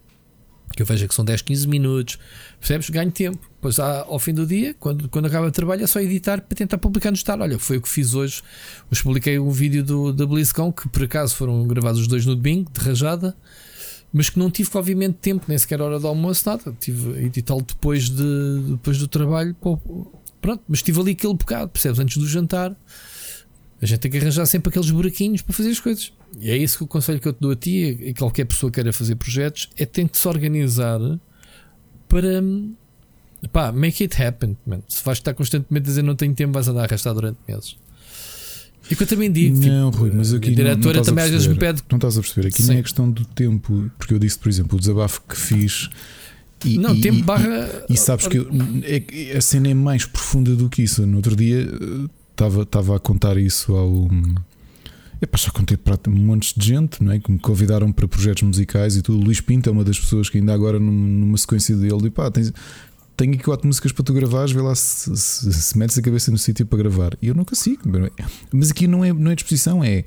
que 0.75 0.81
eu 0.81 0.85
vejo 0.85 1.07
que 1.07 1.15
são 1.15 1.25
10, 1.25 1.41
15 1.41 1.67
minutos, 1.67 2.19
percebes? 2.59 2.89
Ganho 2.89 3.11
tempo. 3.11 3.39
Depois 3.55 3.79
ao 3.79 4.19
fim 4.19 4.33
do 4.33 4.45
dia, 4.45 4.75
quando, 4.79 5.09
quando 5.09 5.25
acaba 5.25 5.47
o 5.47 5.51
trabalho, 5.51 5.83
é 5.83 5.87
só 5.87 5.99
editar 5.99 6.41
para 6.41 6.55
tentar 6.55 6.77
publicar 6.77 7.09
no 7.09 7.17
estado. 7.17 7.41
Olha, 7.41 7.57
foi 7.57 7.77
o 7.77 7.81
que 7.81 7.89
fiz 7.89 8.13
hoje. 8.13 8.43
Hoje 8.91 9.01
publiquei 9.01 9.39
um 9.39 9.49
vídeo 9.49 9.83
do, 9.83 10.13
da 10.13 10.25
BlizzCon 10.25 10.71
que 10.71 10.87
por 10.89 11.03
acaso 11.03 11.35
foram 11.35 11.65
gravados 11.65 12.01
os 12.01 12.07
dois 12.07 12.25
no 12.25 12.35
domingo, 12.35 12.71
de 12.71 12.79
rajada, 12.79 13.35
mas 14.13 14.29
que 14.29 14.39
não 14.39 14.49
tive, 14.51 14.69
obviamente, 14.75 15.15
tempo, 15.15 15.45
nem 15.47 15.57
sequer 15.57 15.81
hora 15.81 15.99
do 15.99 16.07
almoço, 16.07 16.47
nada. 16.47 16.75
Tive 16.79 17.17
a 17.17 17.21
editá-lo 17.23 17.61
depois, 17.61 18.09
de, 18.09 18.61
depois 18.71 18.97
do 18.97 19.07
trabalho. 19.07 19.55
Pronto, 20.39 20.63
mas 20.67 20.81
tive 20.81 20.99
ali 21.01 21.11
aquele 21.11 21.33
bocado, 21.33 21.69
percebes? 21.69 21.99
Antes 21.99 22.17
do 22.17 22.27
jantar, 22.27 22.75
a 23.81 23.85
gente 23.85 23.99
tem 23.99 24.11
que 24.11 24.17
arranjar 24.17 24.45
sempre 24.45 24.69
aqueles 24.69 24.89
buraquinhos 24.89 25.41
para 25.41 25.53
fazer 25.53 25.69
as 25.69 25.79
coisas. 25.79 26.11
E 26.39 26.49
é 26.49 26.57
isso 26.57 26.77
que 26.77 26.83
o 26.83 26.87
conselho 26.87 27.19
que 27.19 27.27
eu 27.27 27.33
te 27.33 27.39
dou 27.39 27.51
a 27.51 27.55
ti 27.55 27.97
e 28.01 28.13
qualquer 28.13 28.45
pessoa 28.45 28.71
que 28.71 28.75
queira 28.75 28.91
fazer 28.91 29.15
projetos 29.15 29.69
é 29.77 29.85
tem 29.85 30.07
que 30.07 30.17
se 30.17 30.27
organizar 30.27 30.99
para 32.09 32.43
pá, 33.51 33.71
make 33.71 34.03
it 34.03 34.21
happen. 34.21 34.57
Man. 34.65 34.81
Se 34.87 35.03
vais 35.03 35.19
estar 35.19 35.33
constantemente 35.33 35.83
a 35.83 35.87
dizer 35.87 36.01
não 36.01 36.15
tenho 36.15 36.33
tempo, 36.33 36.53
vais 36.53 36.67
andar 36.67 36.81
a 36.81 36.85
arrastar 36.85 37.13
durante 37.13 37.37
meses. 37.47 37.77
E 38.89 38.95
que 38.95 39.03
eu 39.03 39.07
também 39.07 39.29
digo, 39.29 39.57
não, 39.57 39.91
tipo, 39.91 40.03
Rui, 40.03 40.11
mas 40.13 40.33
aqui 40.33 40.49
a 40.49 40.55
diretora 40.55 40.93
não, 40.93 40.99
não 40.99 41.03
também 41.03 41.25
às 41.25 41.29
vezes 41.29 41.47
me 41.47 41.55
pede. 41.55 41.83
Não 41.91 41.97
estás 41.97 42.17
a 42.17 42.21
perceber, 42.21 42.47
aqui 42.47 42.61
Sim. 42.61 42.69
nem 42.69 42.77
é 42.79 42.81
questão 42.81 43.11
do 43.11 43.25
tempo, 43.25 43.91
porque 43.97 44.13
eu 44.13 44.19
disse, 44.19 44.39
por 44.39 44.47
exemplo, 44.47 44.77
o 44.77 44.79
desabafo 44.79 45.21
que 45.27 45.35
fiz. 45.35 45.89
E, 46.63 46.77
não, 46.77 46.95
e, 46.95 47.01
tempo 47.01 47.21
barra. 47.23 47.83
E, 47.89 47.93
e 47.93 47.97
sabes 47.97 48.27
que 48.27 48.37
eu, 48.37 48.47
é, 48.83 49.37
a 49.37 49.41
cena 49.41 49.67
é 49.67 49.73
mais 49.73 50.05
profunda 50.05 50.55
do 50.55 50.69
que 50.69 50.81
isso. 50.81 51.05
No 51.05 51.17
outro 51.17 51.35
dia 51.35 51.67
estava, 52.37 52.61
estava 52.61 52.95
a 52.95 52.99
contar 52.99 53.37
isso 53.37 53.75
ao 53.75 54.07
Epá, 55.19 55.35
já 55.35 55.49
contei 55.49 55.75
para 55.75 55.97
um 56.07 56.11
monte 56.11 56.57
de 56.57 56.67
gente 56.67 57.03
não 57.03 57.11
é? 57.11 57.19
que 57.19 57.31
me 57.31 57.39
convidaram 57.39 57.91
para 57.91 58.07
projetos 58.07 58.43
musicais 58.43 58.95
e 58.95 59.01
tudo. 59.01 59.19
O 59.19 59.23
Luís 59.23 59.41
Pinto 59.41 59.67
é 59.67 59.71
uma 59.71 59.83
das 59.83 59.99
pessoas 59.99 60.29
que 60.29 60.37
ainda 60.37 60.53
agora 60.53 60.79
numa 60.79 61.37
sequência 61.39 61.75
dele, 61.75 62.11
pá, 62.11 62.29
tens, 62.29 62.53
tenho 63.15 63.33
aqui 63.33 63.43
quatro 63.43 63.65
músicas 63.65 63.91
para 63.91 64.03
tu 64.03 64.13
gravares, 64.13 64.51
vê 64.51 64.61
lá 64.61 64.75
se, 64.75 65.17
se, 65.17 65.51
se 65.51 65.77
metes 65.77 65.97
a 65.97 66.03
cabeça 66.03 66.29
no 66.29 66.37
sítio 66.37 66.67
para 66.67 66.77
gravar. 66.77 67.17
E 67.19 67.29
eu 67.29 67.33
não 67.33 67.43
consigo. 67.43 67.81
Mas 68.53 68.69
aqui 68.69 68.85
não 68.85 69.03
é, 69.03 69.11
não 69.11 69.31
é 69.31 69.35
disposição, 69.35 69.83
é. 69.83 70.05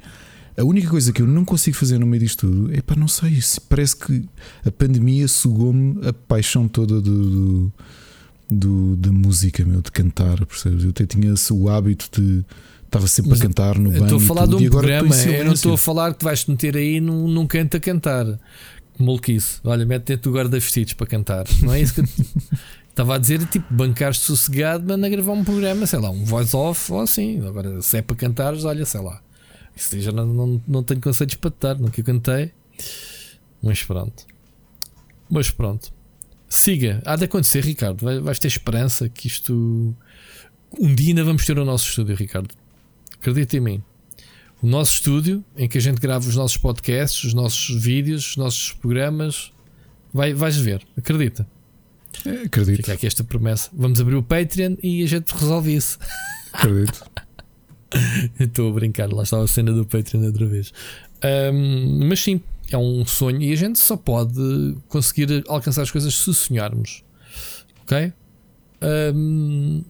A 0.57 0.63
única 0.63 0.89
coisa 0.89 1.13
que 1.13 1.23
eu 1.23 1.27
não 1.27 1.45
consigo 1.45 1.77
fazer 1.77 1.99
no 1.99 2.07
meio 2.07 2.23
disto 2.23 2.47
tudo 2.47 2.73
é 2.73 2.81
pá, 2.81 2.95
não 2.95 3.09
sei. 3.09 3.37
Parece 3.69 3.97
que 3.97 4.29
a 4.65 4.71
pandemia 4.71 5.27
sugou-me 5.27 6.07
a 6.07 6.13
paixão 6.13 6.69
toda 6.69 7.01
do, 7.01 7.31
do 7.31 7.73
do, 8.51 8.97
da 8.97 9.13
música, 9.13 9.65
meu, 9.65 9.81
de 9.81 9.91
cantar, 9.91 10.45
percebes? 10.45 10.85
Eu 10.85 10.91
até 10.91 11.07
tinha 11.07 11.35
o 11.53 11.69
hábito 11.69 12.09
de. 12.13 12.45
Estava 12.85 13.07
sempre 13.07 13.31
Mas 13.31 13.41
a 13.41 13.45
cantar 13.45 13.79
no 13.79 13.91
banho. 13.91 14.05
Estou 14.05 14.19
a 14.19 14.21
falar 14.21 14.47
de 14.47 14.57
um 14.57 14.69
programa, 14.69 15.15
eu 15.15 15.45
não 15.45 15.53
estou 15.53 15.75
a 15.75 15.79
falar 15.79 16.13
que 16.13 16.25
vais-te 16.25 16.51
meter 16.51 16.77
aí 16.77 17.01
num, 17.01 17.29
num 17.29 17.47
canto 17.47 17.77
a 17.77 17.81
cantar. 17.81 18.27
Molquice. 18.99 19.61
Olha, 19.63 19.87
mete 19.87 20.07
dentro 20.07 20.31
do 20.31 20.37
guarda-vestidos 20.37 20.95
para 20.95 21.07
cantar. 21.07 21.47
Não 21.63 21.73
é 21.73 21.81
isso 21.81 21.95
que. 21.95 22.03
Estava 22.91 23.15
a 23.15 23.19
dizer, 23.19 23.47
tipo, 23.47 23.73
bancar-te 23.73 24.19
sossegado, 24.19 24.85
mas 24.87 25.03
a 25.03 25.09
gravar 25.09 25.33
um 25.33 25.45
programa, 25.45 25.87
sei 25.87 26.01
lá, 26.01 26.11
um 26.11 26.25
voice-off 26.25 26.93
ou 26.93 27.01
assim. 27.01 27.41
Agora, 27.47 27.81
se 27.81 27.97
é 27.97 28.03
para 28.03 28.17
cantares, 28.17 28.65
olha, 28.65 28.85
sei 28.85 29.01
lá. 29.01 29.23
Isso 29.75 29.99
já 30.01 30.11
não, 30.11 30.27
não, 30.27 30.63
não 30.67 30.83
tenho 30.83 31.01
conceitos 31.01 31.37
para 31.37 31.51
te 31.51 31.57
dar, 31.61 31.79
nunca 31.79 32.03
cantei. 32.03 32.53
Mas 33.63 33.83
pronto. 33.85 34.27
Mas 35.31 35.51
pronto. 35.51 35.93
Siga. 36.51 37.01
Há 37.07 37.15
de 37.15 37.25
acontecer, 37.27 37.65
Ricardo. 37.65 38.05
Vais 38.23 38.41
ter 38.41 38.49
esperança 38.49 39.09
que 39.09 39.29
isto. 39.29 39.97
Um 40.79 40.95
dia 40.95 41.11
ainda 41.11 41.23
vamos 41.23 41.47
ter 41.47 41.57
o 41.57 41.65
nosso 41.65 41.89
estúdio, 41.89 42.17
Ricardo. 42.17 42.53
Acredita 43.15 43.57
em 43.57 43.61
mim. 43.61 43.83
O 44.61 44.67
nosso 44.67 44.95
estúdio, 44.95 45.45
em 45.57 45.69
que 45.69 45.79
a 45.79 45.81
gente 45.81 46.01
grava 46.01 46.29
os 46.29 46.35
nossos 46.35 46.57
podcasts, 46.57 47.23
os 47.23 47.33
nossos 47.33 47.81
vídeos, 47.83 48.31
os 48.31 48.37
nossos 48.37 48.73
programas. 48.73 49.53
Vai, 50.13 50.35
vais 50.35 50.57
ver, 50.57 50.83
acredita. 50.99 51.47
É, 52.27 52.43
acredito. 52.43 52.79
Fica 52.79 52.95
aqui 52.95 53.07
esta 53.07 53.23
promessa. 53.23 53.71
Vamos 53.73 54.01
abrir 54.01 54.17
o 54.17 54.23
Patreon 54.23 54.75
e 54.83 55.05
a 55.05 55.07
gente 55.07 55.31
resolve 55.31 55.75
isso. 55.75 55.99
Acredito. 56.53 57.05
Estou 58.39 58.71
a 58.71 58.73
brincar, 58.73 59.13
lá 59.13 59.23
estava 59.23 59.45
a 59.45 59.49
cena 59.49 59.73
do 59.73 59.87
Patreon 59.87 60.25
outra 60.25 60.47
vez. 60.47 60.73
Um, 61.53 62.09
mas 62.09 62.21
sim, 62.21 62.41
é 62.71 62.79
um 62.79 63.05
sonho 63.05 63.43
e 63.43 63.53
a 63.53 63.57
gente 63.57 63.79
só 63.79 63.97
pode 63.97 64.77
conseguir 64.89 65.45
alcançar 65.49 65.83
as 65.83 65.91
coisas 65.91 66.15
se 66.15 66.33
sonharmos. 66.35 67.03
Ok? 67.83 68.13
Um, 69.15 69.83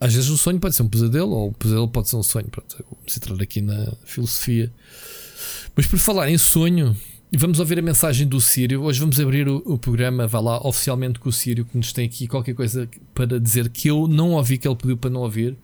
às 0.00 0.12
vezes 0.12 0.28
o 0.30 0.36
sonho 0.36 0.58
pode 0.58 0.74
ser 0.74 0.82
um 0.82 0.88
pesadelo, 0.88 1.30
ou 1.30 1.48
o 1.50 1.52
pesadelo 1.52 1.88
pode 1.88 2.08
ser 2.08 2.16
um 2.16 2.22
sonho. 2.22 2.48
Pronto, 2.50 2.84
vamos 2.90 3.16
entrar 3.16 3.40
aqui 3.40 3.60
na 3.60 3.92
filosofia. 4.04 4.72
Mas 5.76 5.86
por 5.86 5.98
falar 5.98 6.28
em 6.28 6.36
sonho, 6.36 6.96
vamos 7.32 7.60
ouvir 7.60 7.78
a 7.78 7.82
mensagem 7.82 8.26
do 8.26 8.40
Sírio. 8.40 8.82
Hoje 8.82 8.98
vamos 8.98 9.20
abrir 9.20 9.48
o, 9.48 9.62
o, 9.64 9.78
programa, 9.78 10.26
vá 10.26 10.40
lá 10.40 10.66
oficialmente 10.66 11.18
com 11.18 11.28
o 11.28 11.32
Sírio, 11.32 11.64
que 11.64 11.76
nos 11.76 11.92
tem 11.92 12.06
aqui 12.06 12.26
qualquer 12.26 12.54
coisa 12.54 12.88
para 13.14 13.38
dizer 13.38 13.68
que 13.68 13.88
eu 13.88 14.08
não 14.08 14.32
ouvi, 14.32 14.58
que 14.58 14.66
ele 14.66 14.76
pediu 14.76 14.96
para 14.96 15.10
não 15.10 15.20
ouvir. 15.20 15.56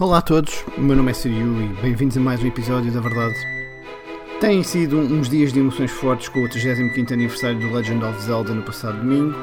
Olá 0.00 0.18
a 0.18 0.22
todos, 0.22 0.64
o 0.76 0.80
meu 0.80 0.94
nome 0.94 1.10
é 1.10 1.14
Siriu 1.14 1.60
e 1.60 1.82
bem-vindos 1.82 2.16
a 2.16 2.20
mais 2.20 2.40
um 2.40 2.46
episódio 2.46 2.92
da 2.92 3.00
Verdade. 3.00 3.34
Têm 4.40 4.62
sido 4.62 4.96
uns 4.96 5.28
dias 5.28 5.52
de 5.52 5.58
emoções 5.58 5.90
fortes 5.90 6.28
com 6.28 6.44
o 6.44 6.48
35 6.48 7.12
aniversário 7.12 7.58
do 7.58 7.74
Legend 7.74 8.04
of 8.04 8.22
Zelda 8.22 8.54
no 8.54 8.62
passado 8.62 8.96
domingo. 8.96 9.36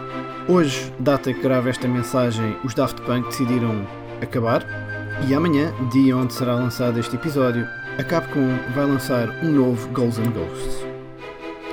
Hoje, 0.47 0.93
data 0.97 1.33
que 1.33 1.41
grava 1.41 1.69
esta 1.69 1.89
mensagem, 1.89 2.55
os 2.63 2.73
Daft 2.73 3.01
Punk 3.01 3.27
decidiram 3.27 3.85
acabar 4.21 4.65
e 5.27 5.33
amanhã, 5.35 5.73
dia 5.91 6.15
onde 6.15 6.33
será 6.33 6.55
lançado 6.55 7.01
este 7.01 7.17
episódio, 7.17 7.67
a 7.99 8.03
Capcom 8.05 8.47
vai 8.73 8.85
lançar 8.85 9.27
um 9.43 9.51
novo 9.51 9.89
Ghosts 9.89 10.25
and 10.25 10.31
Ghosts. 10.31 10.85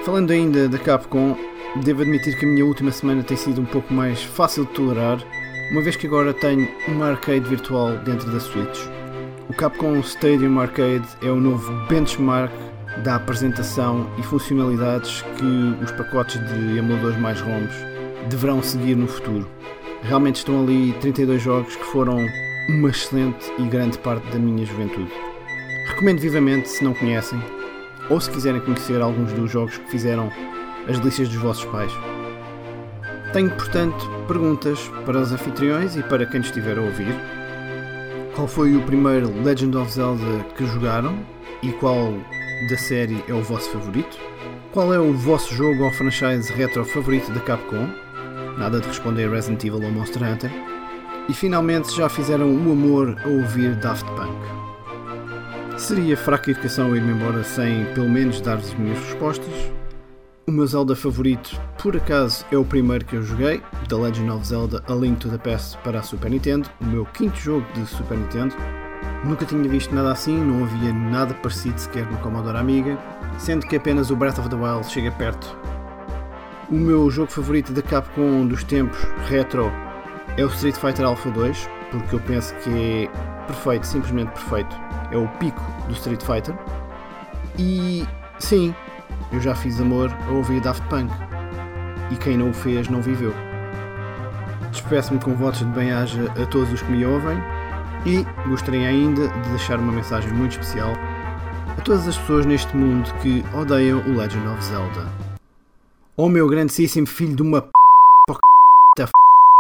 Falando 0.05 0.33
ainda 0.33 0.69
da 0.69 0.79
Capcom, 0.79 1.37
devo 1.85 2.03
admitir 2.03 2.37
que 2.37 2.45
a 2.45 2.49
minha 2.49 2.67
última 2.67 2.91
semana 2.91 3.23
tem 3.23 3.37
sido 3.37 3.61
um 3.61 3.65
pouco 3.65 3.95
mais 3.95 4.25
fácil 4.25 4.65
de 4.65 4.73
tolerar 4.73 5.25
uma 5.73 5.81
vez 5.81 5.97
que 5.97 6.07
agora 6.07 6.35
tenho 6.35 6.69
uma 6.87 7.13
arcade 7.13 7.49
virtual 7.49 7.97
dentro 8.05 8.31
da 8.31 8.39
Switch. 8.39 8.79
O 9.49 9.55
Capcom 9.55 9.99
Stadium 10.01 10.61
Arcade 10.61 11.09
é 11.23 11.31
o 11.31 11.37
novo 11.37 11.73
benchmark 11.89 12.53
da 13.03 13.17
apresentação 13.17 14.07
e 14.19 14.23
funcionalidades 14.23 15.23
que 15.39 15.83
os 15.83 15.91
pacotes 15.93 16.39
de 16.47 16.77
emuladores 16.77 17.19
mais 17.19 17.41
ROMs 17.41 17.75
deverão 18.29 18.63
seguir 18.63 18.95
no 18.95 19.09
futuro. 19.09 19.49
Realmente 20.03 20.37
estão 20.37 20.63
ali 20.63 20.93
32 21.01 21.41
jogos 21.41 21.75
que 21.75 21.85
foram 21.85 22.19
uma 22.69 22.91
excelente 22.91 23.51
e 23.59 23.63
grande 23.63 23.97
parte 23.97 24.31
da 24.31 24.39
minha 24.39 24.67
juventude. 24.67 25.11
Recomendo 25.89 26.21
vivamente 26.21 26.69
se 26.69 26.85
não 26.85 26.93
conhecem, 26.93 27.43
ou 28.11 28.21
se 28.21 28.31
quiserem 28.31 28.61
conhecer 28.61 29.01
alguns 29.01 29.33
dos 29.33 29.51
jogos 29.51 29.79
que 29.79 29.91
fizeram 29.91 30.31
as 30.87 30.99
delícias 30.99 31.31
dos 31.31 31.39
vossos 31.39 31.65
pais. 31.65 31.93
Tenho, 33.33 33.51
portanto, 33.53 34.11
perguntas 34.29 34.91
para 35.07 35.19
os 35.19 35.33
anfitriões 35.33 35.97
e 35.97 36.03
para 36.03 36.27
quem 36.27 36.43
estiver 36.43 36.77
a 36.77 36.83
ouvir. 36.83 37.15
Qual 38.35 38.47
foi 38.47 38.77
o 38.77 38.83
primeiro 38.83 39.33
Legend 39.43 39.75
of 39.79 39.91
Zelda 39.91 40.45
que 40.55 40.67
jogaram 40.67 41.19
e 41.63 41.73
qual 41.73 42.13
da 42.69 42.77
série 42.77 43.25
é 43.27 43.33
o 43.33 43.43
vosso 43.43 43.71
favorito? 43.71 44.19
Qual 44.71 44.93
é 44.93 44.99
o 44.99 45.15
vosso 45.15 45.55
jogo 45.55 45.83
ou 45.83 45.91
franchise 45.93 46.53
retro 46.53 46.85
favorito 46.85 47.33
da 47.33 47.41
Capcom? 47.41 47.89
Nada 48.59 48.81
de 48.81 48.89
responder 48.89 49.31
Resident 49.31 49.65
Evil 49.65 49.83
ou 49.83 49.91
Monster 49.91 50.23
Hunter. 50.23 50.51
E 51.27 51.33
finalmente 51.33 51.97
já 51.97 52.11
fizeram 52.11 52.55
o 52.55 52.73
amor 52.73 53.17
a 53.25 53.29
ouvir 53.29 53.77
Daft 53.77 54.05
Punk. 54.11 55.81
Seria 55.81 56.19
fraca 56.19 56.51
educação 56.51 56.95
ir-me 56.95 57.13
embora 57.13 57.43
sem 57.43 57.87
pelo 57.95 58.11
menos 58.11 58.43
dar-vos 58.43 58.69
as 58.69 58.75
minhas 58.75 58.99
respostas, 58.99 59.73
o 60.47 60.51
meu 60.51 60.67
Zelda 60.67 60.97
favorito, 60.97 61.61
por 61.81 61.97
acaso, 61.97 62.45
é 62.51 62.57
o 62.57 62.65
primeiro 62.65 63.05
que 63.05 63.15
eu 63.15 63.23
joguei, 63.23 63.63
The 63.89 63.95
Legend 63.95 64.31
of 64.31 64.47
Zelda 64.47 64.83
A 64.89 64.93
Link 64.93 65.21
to 65.21 65.29
the 65.29 65.39
Past 65.39 65.79
para 65.79 66.01
a 66.01 66.03
Super 66.03 66.31
Nintendo, 66.31 66.69
o 66.81 66.87
meu 66.87 67.07
quinto 67.07 67.37
jogo 67.39 67.65
de 67.75 67.87
Super 67.87 68.19
Nintendo. 68.19 68.55
Nunca 69.25 69.47
tinha 69.47 69.63
visto 69.63 69.95
nada 69.95 70.11
assim, 70.11 70.37
não 70.37 70.65
havia 70.65 70.93
nada 70.93 71.33
parecido 71.35 71.79
sequer 71.79 72.11
no 72.11 72.19
Commodore 72.19 72.59
Amiga, 72.59 72.99
sendo 73.39 73.67
que 73.67 73.77
apenas 73.77 74.11
o 74.11 74.17
Breath 74.17 74.39
of 74.39 74.49
the 74.49 74.57
Wild 74.57 74.85
chega 74.87 75.13
perto. 75.13 75.57
O 76.69 76.75
meu 76.75 77.09
jogo 77.09 77.31
favorito 77.31 77.73
da 77.73 77.83
Capcom 77.83 78.47
dos 78.47 78.65
tempos 78.65 78.99
retro 79.29 79.71
é 80.37 80.45
o 80.45 80.49
Street 80.49 80.75
Fighter 80.75 81.07
Alpha 81.07 81.31
2, 81.31 81.69
porque 81.93 82.17
eu 82.17 82.21
penso 82.21 82.53
que 82.57 82.71
é 83.05 83.47
perfeito, 83.47 83.87
simplesmente 83.87 84.33
perfeito. 84.33 84.75
É 85.13 85.17
o 85.17 85.29
pico 85.39 85.63
do 85.87 85.93
Street 85.93 86.23
Fighter. 86.23 86.55
E 87.59 88.05
sim, 88.39 88.75
eu 89.33 89.41
já 89.41 89.55
fiz 89.55 89.81
amor 89.81 90.11
a 90.29 90.31
ouvir 90.31 90.61
Daft 90.61 90.87
Punk. 90.89 91.11
E 92.11 92.17
quem 92.17 92.37
não 92.37 92.51
o 92.51 92.53
fez 92.53 92.89
não 92.89 93.01
viveu. 93.01 93.35
Despeço-me 94.71 95.19
com 95.19 95.35
votos 95.35 95.61
de 95.61 95.67
bem-aja 95.67 96.31
a 96.41 96.47
todos 96.47 96.73
os 96.73 96.83
que 96.83 96.91
me 96.91 97.05
ouvem 97.05 97.39
e 98.05 98.25
gostaria 98.49 98.89
ainda 98.89 99.29
de 99.29 99.49
deixar 99.51 99.79
uma 99.79 99.93
mensagem 99.93 100.33
muito 100.33 100.53
especial 100.53 100.93
a 101.79 101.81
todas 101.81 102.07
as 102.07 102.19
pessoas 102.19 102.45
neste 102.45 102.77
mundo 102.77 103.13
que 103.21 103.45
odeiam 103.57 104.01
o 104.01 104.17
Legend 104.17 104.47
of 104.49 104.65
Zelda. 104.65 105.07
Oh 106.17 106.29
meu 106.29 106.49
grandíssimo 106.49 107.07
filho 107.07 107.35
de 107.35 107.43
uma 107.43 107.63
p... 107.63 107.71
p... 108.97 109.07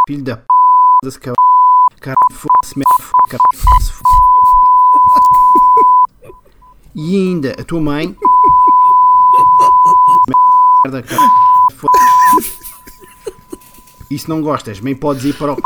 filho 0.06 0.22
da 0.22 0.36
p... 0.36 0.44
foda-se, 1.02 1.20
cara 1.20 1.34
foda-se. 2.32 2.74
E 6.94 7.16
ainda 7.16 7.52
a 7.58 7.64
tua 7.64 7.80
mãe 7.80 8.14
merda, 10.84 11.02
cara. 11.02 11.22
E 14.10 14.18
se 14.18 14.28
não 14.28 14.42
gostas, 14.42 14.80
bem 14.80 14.94
podes 14.94 15.24
ir 15.24 15.34
para 15.34 15.52
o. 15.52 15.56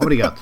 Obrigado. 0.00 0.38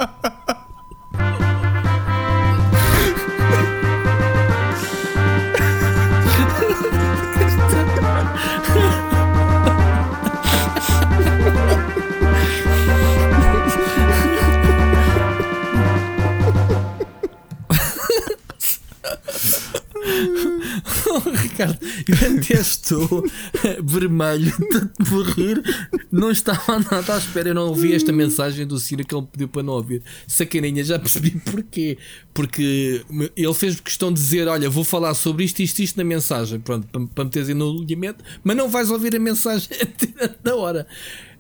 Ricardo, 21.55 21.79
eu 22.09 22.39
até 22.39 22.55
estou 22.55 23.25
vermelho, 23.85 24.53
tanto 24.69 25.05
por 25.05 25.25
rir, 25.29 25.63
não 26.11 26.33
estava 26.33 26.81
nada 26.81 27.15
à 27.15 27.19
espera. 27.19 27.51
Eu 27.51 27.55
não 27.55 27.69
ouvi 27.69 27.95
esta 27.95 28.13
mensagem 28.13 28.67
do 28.67 28.77
Ciro 28.79 29.05
que 29.05 29.15
ele 29.15 29.27
pediu 29.31 29.49
para 29.49 29.63
não 29.63 29.75
ouvir. 29.75 30.03
Sacaninha, 30.27 30.83
já 30.83 30.99
percebi 30.99 31.31
porquê. 31.47 31.97
Porque 32.35 33.05
ele 33.37 33.55
fez 33.55 33.79
questão 33.79 34.13
de 34.13 34.21
dizer: 34.21 34.49
Olha, 34.49 34.69
vou 34.69 34.83
falar 34.83 35.15
sobre 35.15 35.45
isto, 35.45 35.61
isto, 35.61 35.79
isto 35.79 35.97
na 35.97 36.03
mensagem, 36.03 36.59
pronto, 36.59 36.89
para, 36.89 37.07
para 37.07 37.25
meteres 37.25 37.49
no 37.51 37.71
alinhamento, 37.71 38.25
mas 38.43 38.57
não 38.57 38.69
vais 38.69 38.91
ouvir 38.91 39.15
a 39.15 39.21
mensagem 39.21 39.69
na 40.43 40.57
hora. 40.57 40.87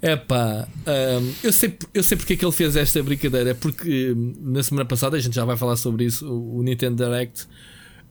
É 0.01 0.15
pá, 0.15 0.69
um, 0.87 1.33
eu, 1.43 1.53
sei, 1.53 1.77
eu 1.93 2.03
sei 2.03 2.17
porque 2.17 2.35
é 2.35 2.37
que 2.37 2.45
ele 2.45 2.53
fez 2.53 2.77
esta 2.77 3.03
brincadeira. 3.03 3.51
É 3.51 3.55
porque 3.55 4.13
hum, 4.13 4.35
na 4.41 4.63
semana 4.63 4.85
passada, 4.85 5.17
a 5.17 5.21
gente 5.21 5.35
já 5.35 5.45
vai 5.45 5.57
falar 5.57 5.77
sobre 5.77 6.05
isso, 6.05 6.31
o 6.31 6.63
Nintendo 6.63 7.03
Direct. 7.03 7.49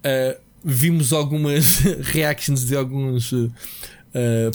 Uh, 0.04 0.53
vimos 0.64 1.12
algumas 1.14 1.80
reactions 2.14 2.66
de 2.66 2.76
alguns 2.76 3.32
uh, 3.32 3.52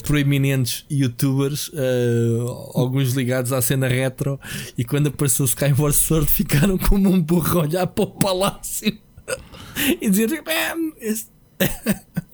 proeminentes 0.03 0.85
youtubers, 0.89 1.69
uh, 1.69 2.71
alguns 2.73 3.13
ligados 3.13 3.51
à 3.51 3.61
cena 3.61 3.87
retro, 3.87 4.39
e 4.77 4.83
quando 4.83 5.07
apareceu 5.07 5.45
Skyward 5.45 5.95
Sword 5.95 6.27
ficaram 6.31 6.77
como 6.77 7.09
um 7.09 7.21
burro 7.21 7.59
a 7.59 7.63
olhar 7.63 7.87
para 7.87 8.03
o 8.03 8.07
palácio 8.07 8.97
e 10.01 10.09
dizer: 10.09 10.43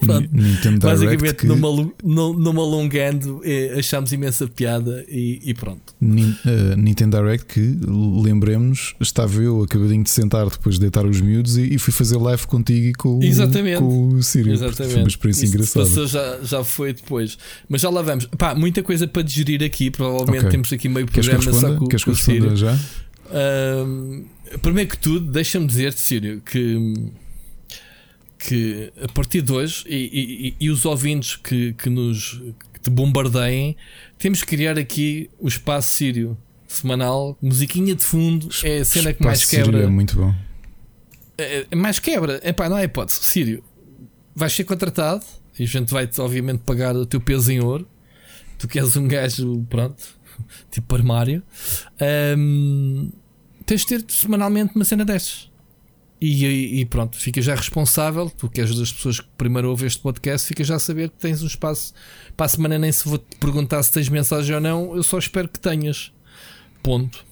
Pronto. 0.06 0.30
Nintendo 0.32 0.80
Basicamente, 0.80 1.36
que... 1.36 1.48
numa, 1.48 1.70
numa 2.04 2.62
alongando, 2.62 3.42
eh, 3.44 3.76
achamos 3.78 4.12
imensa 4.12 4.48
piada 4.48 5.06
e, 5.08 5.40
e 5.44 5.54
pronto. 5.54 5.96
uh, 6.02 6.76
Nintendo 6.78 7.18
Direct, 7.18 7.46
que 7.48 7.80
lembremos, 8.24 8.96
estava 9.00 9.42
eu 9.42 9.64
acabadinho 9.64 10.04
de 10.04 10.10
sentar 10.10 10.50
depois 10.50 10.76
de 10.76 10.82
deitar 10.82 11.06
os 11.06 11.22
miúdos 11.22 11.58
e, 11.58 11.76
e 11.76 11.78
fui 11.78 11.94
fazer 11.94 12.18
live 12.18 12.46
contigo 12.48 12.88
e 12.88 12.94
com, 12.94 13.20
Exatamente. 13.22 13.80
com 13.80 14.08
o 14.10 14.24
Sírio. 14.24 14.54
Exatamente. 14.54 14.94
Foi 14.94 15.02
uma 15.02 15.08
experiência 15.08 15.46
Isso 15.46 15.56
engraçada. 15.56 15.86
Passou, 15.86 16.08
já, 16.08 16.40
já 16.44 16.64
foi 16.64 16.94
depois. 16.94 17.38
Mas 17.68 17.82
já 17.82 17.90
lá 17.90 18.02
vamos. 18.02 18.26
Pá, 18.38 18.56
muita 18.56 18.84
coisa 18.84 19.08
para 19.08 19.22
digerir 19.22 19.64
aqui. 19.64 19.92
Provavelmente 19.92 20.40
okay. 20.40 20.52
temos 20.52 20.74
aqui 20.74 20.90
meio 20.90 21.06
programa 21.06 21.40
Queres 21.40 21.56
que 21.56 21.62
só 21.62 21.76
com, 21.76 21.88
Queres 21.88 22.04
que 22.04 22.10
eu 22.10 22.14
responda 22.14 22.56
já? 22.56 22.78
Uh, 23.26 24.26
primeiro 24.60 24.90
que 24.90 24.98
tudo, 24.98 25.32
deixa-me 25.32 25.66
dizer-te, 25.66 26.00
Sírio, 26.00 26.42
que 26.46 26.94
que 28.46 28.94
a 29.02 29.08
partir 29.08 29.42
de 29.42 29.52
hoje 29.52 29.84
e, 29.88 30.56
e, 30.60 30.66
e 30.66 30.70
os 30.70 30.86
ouvintes 30.86 31.36
que, 31.36 31.74
que 31.74 31.90
nos 31.90 32.42
que 32.74 32.80
te 32.80 32.90
bombardeiem, 32.90 33.76
temos 34.20 34.42
que 34.42 34.48
criar 34.48 34.78
aqui 34.78 35.30
o 35.40 35.48
espaço 35.48 35.90
sírio 35.90 36.38
semanal, 36.68 37.38
musiquinha 37.42 37.96
de 37.96 38.04
fundo, 38.04 38.50
é 38.64 38.80
a 38.80 38.86
cena 38.86 39.14
que 39.14 39.24
mais 39.24 39.46
quebra. 39.46 39.84
é 39.84 39.88
muito 39.88 40.16
bom. 40.16 40.36
É, 41.38 41.66
é 41.72 41.76
mais 41.76 42.00
quebra, 42.00 42.40
é 42.44 42.54
pá, 42.54 42.70
não 42.70 42.78
há 42.78 42.84
hipótese. 42.84 43.20
Sírio, 43.24 43.64
vais 44.36 44.54
ser 44.54 44.64
contratado 44.64 45.26
e 45.58 45.64
a 45.64 45.68
gente 45.68 45.92
vai-te, 45.92 46.20
obviamente, 46.22 46.60
pagar 46.60 46.96
o 46.96 47.06
teu 47.06 47.20
peso 47.20 47.52
em 47.52 47.60
ouro. 47.60 47.88
Tu 48.60 48.68
queres 48.68 48.96
um 48.96 49.08
gajo, 49.08 49.66
pronto, 49.70 50.04
tipo 50.70 50.96
armário. 50.96 51.42
Um, 52.38 53.12
tens 53.66 53.82
de 53.82 53.88
ter 53.88 54.06
semanalmente 54.08 54.76
uma 54.76 54.86
cena 54.86 55.04
destas. 55.04 55.50
E, 56.20 56.80
e, 56.80 56.86
pronto, 56.86 57.18
fica 57.18 57.42
já 57.42 57.56
responsável. 57.56 58.30
Tu 58.30 58.50
que 58.50 58.62
és 58.62 58.76
das 58.76 58.92
pessoas 58.92 59.20
que 59.20 59.28
primeiro 59.38 59.70
ouvem 59.70 59.88
este 59.88 60.00
podcast, 60.00 60.48
fica 60.48 60.64
já 60.64 60.76
a 60.76 60.80
saber 60.80 61.10
que 61.10 61.18
tens 61.18 61.44
um 61.44 61.48
espaço 61.48 61.94
para 62.36 62.46
a 62.46 62.50
semana. 62.50 62.80
Nem 62.80 62.92
se 62.92 63.08
vou 63.08 63.18
te 63.18 63.36
perguntar 63.40 63.84
se 63.84 63.92
tens 63.92 64.10
mensagem 64.10 64.56
ou 64.56 64.62
não, 64.62 64.96
eu 64.96 65.04
só 65.04 65.18
espero 65.18 65.48
que 65.48 65.60
tenhas. 65.60 66.12
Ponto. 66.82 67.26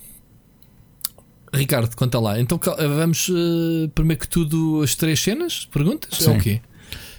Ricardo, 1.53 1.95
conta 1.95 2.19
lá. 2.19 2.39
Então 2.39 2.59
vamos 2.97 3.29
uh, 3.29 3.89
primeiro 3.93 4.21
que 4.21 4.27
tudo 4.27 4.81
as 4.83 4.95
três 4.95 5.19
cenas? 5.21 5.67
Perguntas? 5.71 6.17
Sim. 6.17 6.33
É 6.33 6.37
o 6.37 6.39
quê? 6.39 6.61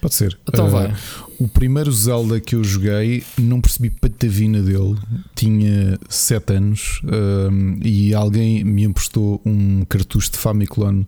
Pode 0.00 0.14
ser. 0.14 0.38
Então 0.46 0.66
uh, 0.66 0.70
vai. 0.70 0.94
O 1.38 1.48
primeiro 1.48 1.90
Zelda 1.90 2.40
que 2.40 2.54
eu 2.56 2.62
joguei, 2.62 3.24
não 3.38 3.60
percebi 3.60 3.90
patavina 3.90 4.60
dele. 4.60 4.98
Tinha 5.34 5.98
7 6.08 6.52
anos 6.52 7.00
uh, 7.04 7.78
e 7.82 8.12
alguém 8.12 8.64
me 8.64 8.82
emprestou 8.82 9.40
um 9.46 9.84
cartucho 9.84 10.32
de 10.32 10.38
Famiclone 10.38 11.06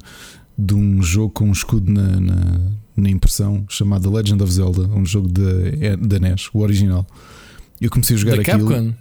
de 0.58 0.74
um 0.74 1.02
jogo 1.02 1.30
com 1.30 1.48
um 1.48 1.52
escudo 1.52 1.90
na, 1.90 2.20
na, 2.20 2.60
na 2.96 3.10
impressão 3.10 3.64
chamado 3.68 4.10
Legend 4.10 4.42
of 4.42 4.52
Zelda, 4.52 4.82
um 4.88 5.04
jogo 5.04 5.28
da 5.28 6.18
NES, 6.18 6.48
o 6.52 6.60
original. 6.60 7.06
Eu 7.80 7.90
comecei 7.90 8.16
a 8.16 8.18
jogar 8.18 8.36
da 8.36 8.42
aquilo. 8.42 8.68
Capcom? 8.68 8.94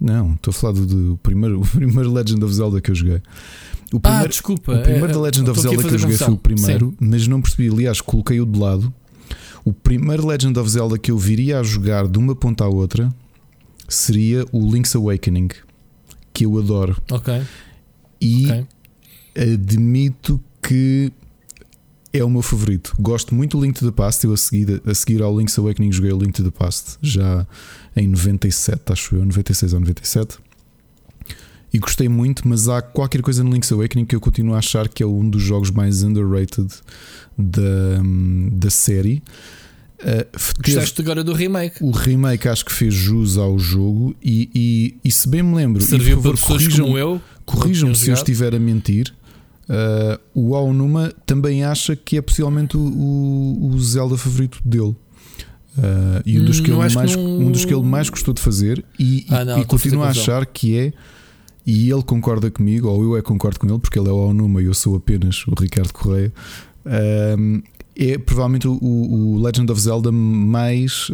Não, 0.00 0.34
estou 0.34 0.50
a 0.50 0.54
falar 0.54 0.72
do, 0.74 0.86
do, 0.86 1.16
primeiro, 1.22 1.60
o 1.62 1.66
primeiro 1.66 2.12
Legend 2.12 2.44
of 2.44 2.54
Zelda 2.54 2.80
que 2.80 2.90
eu 2.90 2.94
joguei. 2.94 3.20
O 3.92 3.98
ah, 3.98 4.00
primeiro, 4.00 4.24
ah, 4.24 4.28
desculpa. 4.28 4.72
O 4.72 4.82
primeiro 4.82 5.08
é, 5.08 5.12
da 5.12 5.20
Legend 5.20 5.50
of 5.50 5.60
Zelda 5.60 5.82
que 5.82 5.94
eu 5.94 5.98
joguei 5.98 6.16
foi 6.16 6.34
o 6.34 6.38
primeiro, 6.38 6.90
Sim. 6.90 6.96
mas 7.00 7.28
não 7.28 7.40
percebi. 7.40 7.68
Aliás, 7.68 8.00
coloquei-o 8.00 8.46
de 8.46 8.58
lado. 8.58 8.92
O 9.64 9.72
primeiro 9.72 10.26
Legend 10.26 10.58
of 10.58 10.70
Zelda 10.70 10.98
que 10.98 11.10
eu 11.10 11.18
viria 11.18 11.60
a 11.60 11.62
jogar 11.62 12.06
de 12.06 12.18
uma 12.18 12.34
ponta 12.34 12.64
à 12.64 12.68
outra 12.68 13.12
seria 13.88 14.44
o 14.52 14.70
Link's 14.70 14.94
Awakening, 14.94 15.48
que 16.32 16.46
eu 16.46 16.58
adoro. 16.58 17.00
Ok. 17.10 17.42
E 18.20 18.46
okay. 18.46 18.66
admito 19.54 20.40
que 20.66 21.12
é 22.12 22.24
o 22.24 22.30
meu 22.30 22.42
favorito. 22.42 22.94
Gosto 22.98 23.34
muito 23.34 23.56
do 23.56 23.64
Link 23.64 23.78
to 23.78 23.86
the 23.86 23.92
Past. 23.92 24.24
Eu 24.24 24.32
a 24.32 24.36
seguir, 24.36 24.82
a 24.84 24.94
seguir 24.94 25.22
ao 25.22 25.38
Link's 25.38 25.56
Awakening 25.58 25.92
joguei 25.92 26.12
o 26.12 26.18
Link 26.18 26.32
to 26.32 26.42
the 26.42 26.50
Past 26.50 26.98
já 27.00 27.46
em 27.94 28.08
97, 28.08 28.92
acho 28.92 29.14
eu, 29.14 29.24
96 29.24 29.72
ou 29.74 29.80
97. 29.80 30.38
E 31.72 31.78
gostei 31.78 32.08
muito, 32.08 32.48
mas 32.48 32.68
há 32.68 32.80
qualquer 32.82 33.22
coisa 33.22 33.44
no 33.44 33.52
Link's 33.52 33.70
Awakening 33.70 34.06
que 34.06 34.16
eu 34.16 34.20
continuo 34.20 34.54
a 34.54 34.58
achar 34.58 34.88
que 34.88 35.02
é 35.02 35.06
um 35.06 35.28
dos 35.28 35.42
jogos 35.42 35.70
mais 35.70 36.02
underrated 36.02 36.68
da, 37.36 38.02
da 38.52 38.70
série. 38.70 39.22
Uh, 40.00 40.62
Gostaste 40.62 41.00
agora 41.00 41.22
do 41.22 41.32
remake? 41.32 41.82
O 41.82 41.90
remake 41.90 42.48
acho 42.48 42.64
que 42.64 42.72
fez 42.72 42.92
jus 42.92 43.36
ao 43.36 43.58
jogo 43.58 44.14
e, 44.22 44.50
e, 44.54 44.96
e 45.04 45.12
se 45.12 45.28
bem 45.28 45.42
me 45.42 45.54
lembro, 45.54 45.80
serviu 45.80 46.20
para 46.20 46.32
pessoas 46.32 46.66
como 46.68 46.98
eu. 46.98 47.20
Corrijam-me 47.44 47.94
se 47.94 48.10
eu 48.10 48.14
estiver 48.14 48.54
a 48.54 48.58
mentir. 48.58 49.14
Uh, 49.68 50.18
o 50.32 50.54
Aonuma 50.54 51.12
também 51.24 51.64
acha 51.64 51.96
que 51.96 52.16
é 52.16 52.22
possivelmente 52.22 52.76
o, 52.76 52.80
o, 52.80 53.70
o 53.72 53.80
Zelda 53.80 54.16
favorito 54.16 54.60
dele. 54.64 54.94
Uh, 55.76 56.22
e 56.24 56.38
um 56.40 56.44
dos, 56.44 56.60
que 56.60 56.70
ele 56.70 56.78
mais, 56.78 57.16
não... 57.16 57.38
um 57.40 57.50
dos 57.50 57.64
que 57.64 57.74
ele 57.74 57.82
mais 57.82 58.08
gostou 58.08 58.32
de 58.32 58.40
fazer 58.40 58.82
e, 58.98 59.26
ah, 59.28 59.44
não, 59.44 59.60
e 59.60 59.64
continua 59.64 60.06
a 60.06 60.10
achar 60.10 60.46
que 60.46 60.78
é 60.78 60.92
e 61.66 61.90
ele 61.90 62.02
concorda 62.02 62.50
comigo, 62.50 62.88
ou 62.88 63.02
eu 63.02 63.16
é 63.16 63.22
concordo 63.22 63.58
com 63.58 63.66
ele, 63.66 63.78
porque 63.78 63.98
ele 63.98 64.08
é 64.08 64.12
o 64.12 64.18
Aonuma 64.18 64.62
e 64.62 64.66
eu 64.66 64.74
sou 64.74 64.94
apenas 64.94 65.44
o 65.48 65.52
Ricardo 65.60 65.92
Correia. 65.92 66.32
Uh, 66.86 67.62
é 67.98 68.16
provavelmente 68.18 68.68
o, 68.68 68.78
o, 68.80 69.42
Legend 69.42 69.72
of 69.72 69.80
Zelda 69.80 70.12
mais 70.12 71.10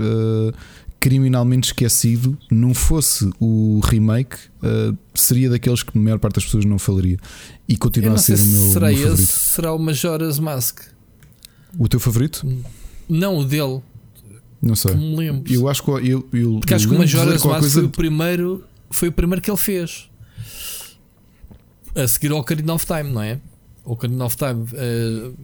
criminalmente 1.03 1.66
esquecido. 1.66 2.38
Não 2.48 2.72
fosse 2.72 3.28
o 3.40 3.80
remake, 3.82 4.36
uh, 4.62 4.96
seria 5.12 5.50
daqueles 5.50 5.82
que 5.82 5.98
a 5.98 6.00
maior 6.00 6.20
parte 6.20 6.36
das 6.36 6.44
pessoas 6.44 6.64
não 6.64 6.78
falaria. 6.78 7.18
E 7.68 7.76
continua 7.76 8.14
a 8.14 8.18
ser 8.18 8.38
o 8.38 8.46
meu, 8.46 8.72
será 8.72 8.86
meu 8.86 8.96
favorito. 8.96 9.20
Esse, 9.20 9.32
será 9.32 9.72
o 9.74 9.78
Majora's 9.80 10.38
Mask? 10.38 10.80
O 11.76 11.88
teu 11.88 11.98
favorito? 11.98 12.46
Não, 13.09 13.38
o 13.38 13.44
dele. 13.44 13.80
Não 14.62 14.76
sei. 14.76 14.94
me 14.94 15.16
lembro. 15.16 15.53
Eu 15.53 15.68
acho 15.68 15.82
que 15.82 15.90
eu, 15.90 16.28
eu, 16.32 16.59
Porque 16.61 16.72
acho 16.72 16.86
que 16.86 16.94
o 16.94 16.98
Majora's 16.98 17.44
Mask 17.44 17.61
coisa... 17.61 17.80
foi 17.80 17.84
o 17.84 17.90
primeiro, 17.90 18.64
foi 18.88 19.09
o 19.09 19.12
primeiro 19.12 19.42
que 19.42 19.50
ele 19.50 19.59
fez. 19.59 20.09
A 21.96 22.07
seguir 22.07 22.30
ao 22.30 22.38
Ocarina 22.38 22.74
of 22.74 22.86
Time, 22.86 23.11
não 23.11 23.22
é? 23.22 23.40
O 23.84 23.94
Ocarina 23.94 24.24
of 24.24 24.36
Time. 24.36 24.62
Uh, 24.72 25.34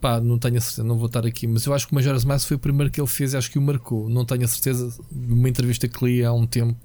pá, 0.00 0.20
não 0.20 0.38
tenho 0.38 0.58
a 0.58 0.60
certeza, 0.60 0.86
não 0.86 0.96
vou 0.96 1.06
estar 1.06 1.26
aqui, 1.26 1.46
mas 1.46 1.64
eu 1.66 1.74
acho 1.74 1.86
que 1.86 1.92
o 1.92 1.94
Majora's 1.94 2.24
Mask 2.24 2.48
foi 2.48 2.56
o 2.56 2.60
primeiro 2.60 2.90
que 2.90 3.00
ele 3.00 3.08
fez 3.08 3.32
e 3.32 3.36
acho 3.36 3.50
que 3.50 3.58
o 3.58 3.62
marcou. 3.62 4.08
Não 4.08 4.24
tenho 4.24 4.44
a 4.44 4.48
certeza 4.48 4.94
de 5.10 5.32
uma 5.32 5.48
entrevista 5.48 5.88
que 5.88 6.04
li 6.04 6.24
há 6.24 6.32
um 6.32 6.46
tempo. 6.46 6.76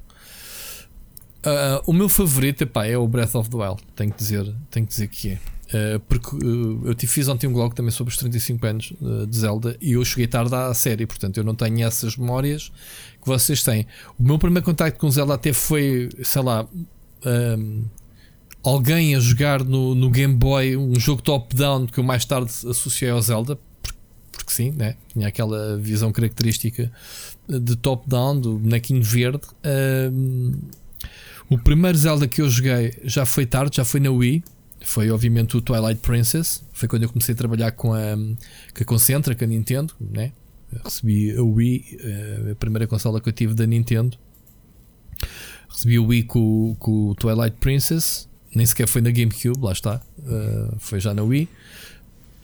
Uh, 1.40 1.80
o 1.86 1.94
meu 1.94 2.10
favorito 2.10 2.64
epá, 2.64 2.86
é 2.86 2.98
o 2.98 3.08
Breath 3.08 3.36
of 3.36 3.50
the 3.50 3.56
Wild, 3.56 3.82
tenho 3.96 4.12
que 4.12 4.18
dizer, 4.18 4.54
tenho 4.70 4.86
que 4.86 4.92
dizer 4.92 5.08
que 5.08 5.30
é. 5.30 5.40
Uh, 5.70 6.00
porque 6.02 6.36
uh, 6.36 6.88
eu 6.88 6.96
te 6.96 7.08
fiz 7.08 7.28
ontem 7.28 7.48
um 7.48 7.54
blog 7.54 7.74
também 7.74 7.92
sobre 7.92 8.12
os 8.12 8.18
35 8.18 8.66
anos 8.66 8.94
de 9.28 9.38
Zelda 9.38 9.78
e 9.80 9.94
eu 9.94 10.04
cheguei 10.04 10.28
tarde 10.28 10.54
à 10.54 10.74
série, 10.74 11.06
portanto 11.06 11.38
eu 11.38 11.44
não 11.44 11.56
tenho 11.56 11.86
essas 11.86 12.18
memórias 12.18 12.72
que 13.22 13.28
vocês 13.28 13.64
têm. 13.64 13.86
O 14.18 14.24
meu 14.24 14.38
primeiro 14.38 14.66
contacto 14.66 15.00
com 15.00 15.10
Zelda 15.10 15.36
até 15.36 15.54
foi, 15.54 16.10
sei 16.24 16.42
lá, 16.42 16.68
um, 17.26 17.86
alguém 18.64 19.16
a 19.16 19.20
jogar 19.20 19.64
no, 19.64 19.96
no 19.96 20.10
Game 20.10 20.36
Boy 20.36 20.76
um 20.76 21.00
jogo 21.00 21.22
top-down 21.22 21.88
que 21.88 22.00
eu 22.00 22.04
mais 22.04 22.26
tarde 22.26 22.52
associei 22.68 23.10
ao 23.10 23.22
Zelda, 23.22 23.58
porque, 24.32 24.52
sim, 24.52 24.72
né? 24.72 24.96
tinha 25.12 25.28
aquela 25.28 25.78
visão 25.78 26.12
característica 26.12 26.92
de 27.48 27.76
top-down, 27.76 28.40
do 28.40 28.60
bonequinho 28.60 29.02
verde. 29.02 29.42
Um, 30.12 30.54
o 31.50 31.58
primeiro 31.58 31.98
Zelda 31.98 32.28
que 32.28 32.42
eu 32.42 32.50
joguei 32.50 32.94
já 33.04 33.26
foi 33.26 33.46
tarde, 33.46 33.78
já 33.78 33.86
foi 33.86 34.00
na 34.00 34.12
Wii. 34.12 34.44
Foi 34.82 35.10
obviamente 35.10 35.58
o 35.58 35.62
Twilight 35.62 36.00
Princess. 36.00 36.64
Foi 36.72 36.88
quando 36.88 37.04
eu 37.04 37.10
comecei 37.10 37.34
a 37.34 37.38
trabalhar 37.38 37.72
com 37.72 37.94
a, 37.94 38.16
com 38.16 38.84
a 38.84 38.86
Concentra, 38.86 39.34
com 39.34 39.44
a 39.44 39.48
Nintendo. 39.48 39.94
Né? 40.00 40.32
Recebi 40.84 41.36
a 41.36 41.42
Wii, 41.42 42.00
eh, 42.02 42.52
a 42.52 42.56
primeira 42.56 42.88
consola 42.88 43.20
que 43.20 43.28
eu 43.28 43.34
tive 43.34 43.56
da 43.56 43.66
Nintendo. 43.66 44.16
Recebi 45.70 45.98
o 45.98 46.06
Wii 46.06 46.24
com, 46.24 46.76
com 46.78 47.10
o 47.10 47.16
Twilight 47.16 47.58
Princess 47.60 48.29
nem 48.54 48.66
sequer 48.66 48.88
foi 48.88 49.02
na 49.02 49.12
GameCube, 49.12 49.60
lá 49.62 49.72
está. 49.72 50.02
Uh, 50.20 50.76
foi 50.80 51.00
já 51.00 51.14
na 51.14 51.22
Wii. 51.24 51.48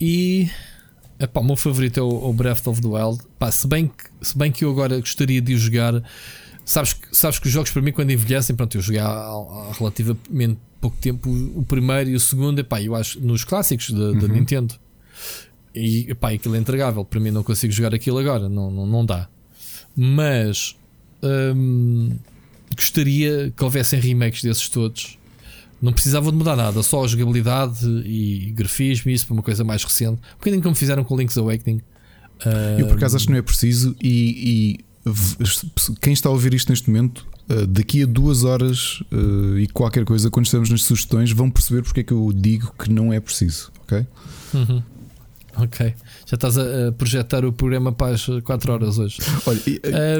E 0.00 0.48
epá, 1.18 1.40
o 1.40 1.44
meu 1.44 1.56
favorito 1.56 1.98
é 1.98 2.02
o, 2.02 2.08
o 2.08 2.32
Breath 2.32 2.66
of 2.66 2.80
the 2.80 2.88
Wild. 2.88 3.22
Pá, 3.38 3.50
se, 3.50 3.66
bem 3.66 3.88
que, 3.88 4.04
se 4.22 4.36
bem 4.36 4.52
que 4.52 4.64
eu 4.64 4.70
agora 4.70 4.98
gostaria 4.98 5.40
de 5.40 5.54
o 5.54 5.58
jogar. 5.58 6.02
Sabes, 6.64 6.96
sabes 7.12 7.38
que 7.38 7.46
os 7.46 7.52
jogos 7.52 7.70
para 7.70 7.80
mim, 7.80 7.92
quando 7.92 8.10
envelhecem, 8.10 8.56
pronto, 8.56 8.76
eu 8.76 8.82
joguei 8.82 9.00
há, 9.00 9.06
há 9.06 9.72
relativamente 9.78 10.58
pouco 10.80 10.96
tempo 11.00 11.30
o, 11.30 11.60
o, 11.60 11.64
primeiro 11.64 12.10
e 12.10 12.14
o 12.14 12.20
segundo, 12.20 12.58
epá, 12.58 12.82
eu 12.82 12.94
acho 12.94 13.20
nos 13.20 13.44
clássicos 13.44 13.90
da 13.90 14.04
uhum. 14.10 14.28
Nintendo. 14.28 14.74
E 15.74 16.10
epá, 16.10 16.32
aquilo 16.32 16.56
é 16.56 16.58
entregável. 16.58 17.04
Para 17.04 17.20
mim, 17.20 17.30
não 17.30 17.42
consigo 17.42 17.72
jogar 17.72 17.94
aquilo 17.94 18.18
agora, 18.18 18.48
não, 18.48 18.70
não, 18.70 18.86
não 18.86 19.04
dá. 19.04 19.28
Mas 19.94 20.76
hum, 21.22 22.16
gostaria 22.74 23.52
que 23.56 23.64
houvessem 23.64 24.00
remakes 24.00 24.42
desses 24.42 24.68
todos 24.68 25.18
não 25.80 25.92
precisavam 25.92 26.30
de 26.30 26.38
mudar 26.38 26.56
nada, 26.56 26.82
só 26.82 27.04
a 27.04 27.08
jogabilidade 27.08 27.86
e 28.04 28.52
grafismo, 28.54 29.10
isso 29.10 29.26
para 29.26 29.34
uma 29.34 29.42
coisa 29.42 29.62
mais 29.62 29.84
recente. 29.84 30.20
Um 30.34 30.38
bocadinho 30.38 30.62
como 30.62 30.74
fizeram 30.74 31.04
com 31.04 31.16
Link's 31.16 31.36
Awakening. 31.36 31.80
Eu 32.78 32.86
por 32.86 32.96
acaso 32.96 33.16
acho 33.16 33.26
que 33.26 33.32
não 33.32 33.38
é 33.38 33.42
preciso 33.42 33.96
e, 34.02 34.84
quem 36.00 36.12
está 36.12 36.28
a 36.28 36.32
ouvir 36.32 36.52
isto 36.52 36.68
neste 36.70 36.90
momento, 36.90 37.26
uh, 37.48 37.66
daqui 37.66 38.02
a 38.02 38.06
duas 38.06 38.42
horas 38.44 39.02
uh, 39.12 39.58
e 39.58 39.68
qualquer 39.68 40.04
coisa, 40.04 40.30
quando 40.30 40.46
estamos 40.46 40.68
nas 40.68 40.82
sugestões, 40.82 41.30
vão 41.30 41.50
perceber 41.50 41.82
porque 41.82 42.00
é 42.00 42.02
que 42.02 42.12
eu 42.12 42.32
digo 42.34 42.74
que 42.78 42.90
não 42.90 43.12
é 43.12 43.20
preciso, 43.20 43.70
ok? 43.82 44.06
Uhum. 44.52 44.82
Ok. 45.58 45.94
Já 46.26 46.34
estás 46.34 46.58
a 46.58 46.90
projetar 46.98 47.44
o 47.44 47.52
programa 47.52 47.92
para 47.92 48.16
as 48.16 48.26
4 48.42 48.72
horas 48.72 48.98
hoje. 48.98 49.18
Olha, 49.46 49.60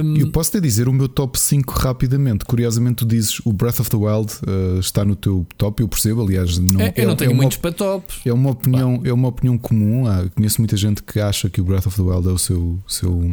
um... 0.05 0.17
eu 0.17 0.31
posso 0.31 0.53
te 0.53 0.61
dizer 0.61 0.87
o 0.87 0.93
meu 0.93 1.09
top 1.09 1.37
5 1.37 1.75
rapidamente. 1.75 2.45
Curiosamente, 2.45 2.99
tu 2.99 3.07
dizes 3.07 3.41
o 3.45 3.53
Breath 3.53 3.81
of 3.81 3.91
the 3.91 3.97
Wild 3.97 4.33
uh, 4.47 4.79
está 4.79 5.05
no 5.05 5.17
teu 5.17 5.45
top, 5.59 5.83
eu 5.83 5.89
percebo. 5.89 6.23
Aliás, 6.23 6.59
não, 6.59 6.81
é, 6.81 6.95
eu 6.97 7.03
é, 7.03 7.07
não 7.07 7.17
tenho 7.17 7.33
é 7.33 7.35
muitos 7.35 7.57
para 7.57 7.73
top. 7.73 8.15
É 8.25 8.33
uma 8.33 8.51
opinião, 8.51 9.01
é 9.05 9.13
uma 9.13 9.27
opinião 9.27 9.59
comum. 9.59 10.07
Ah, 10.07 10.25
conheço 10.33 10.61
muita 10.61 10.77
gente 10.77 11.03
que 11.03 11.19
acha 11.19 11.51
que 11.51 11.61
o 11.61 11.65
Breath 11.65 11.89
of 11.89 11.97
the 11.97 12.03
Wild 12.03 12.29
é 12.29 12.31
o 12.31 12.39
seu, 12.39 12.79
seu 12.87 13.33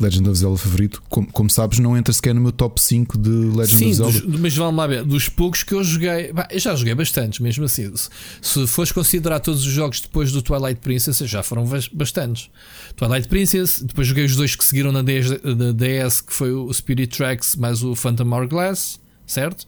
Legend 0.00 0.28
of 0.28 0.38
Zelda 0.38 0.56
favorito. 0.56 1.02
Como, 1.08 1.26
como 1.32 1.50
sabes, 1.50 1.80
não 1.80 1.96
entra 1.96 2.12
sequer 2.12 2.32
no 2.32 2.40
meu 2.40 2.52
top 2.52 2.80
5 2.80 3.18
de 3.18 3.28
Legend 3.28 3.66
Sim, 3.66 3.86
of 3.86 3.94
Zelda. 3.94 4.20
Dos, 4.20 4.40
mas 4.40 4.56
vamos 4.56 4.76
lá 4.76 4.86
ver, 4.86 5.04
dos 5.04 5.28
poucos 5.28 5.64
que 5.64 5.74
eu 5.74 5.82
joguei, 5.82 6.32
bah, 6.32 6.46
eu 6.48 6.60
já 6.60 6.76
joguei 6.76 6.94
bastantes, 6.94 7.40
mesmo 7.40 7.64
assim. 7.64 7.92
Se, 7.96 8.08
se 8.40 8.66
fores 8.68 8.92
considerar 8.92 9.40
todos 9.40 9.66
os 9.66 9.72
jogos 9.72 10.00
depois 10.00 10.30
do 10.30 10.40
Twilight 10.40 10.80
Princess, 10.80 11.18
já 11.18 11.42
foram 11.42 11.66
bastantes. 12.04 12.50
Twilight 12.96 13.28
Princess, 13.28 13.82
depois 13.82 14.06
joguei 14.06 14.24
os 14.24 14.36
dois 14.36 14.54
que 14.54 14.64
seguiram 14.64 14.92
na 14.92 15.02
DS, 15.02 15.30
da 15.30 15.72
DS, 15.72 16.20
que 16.20 16.32
foi 16.32 16.52
o 16.52 16.72
Spirit 16.72 17.16
Tracks 17.16 17.56
mais 17.56 17.82
o 17.82 17.94
Phantom 17.94 18.30
Hourglass, 18.30 19.00
certo? 19.26 19.66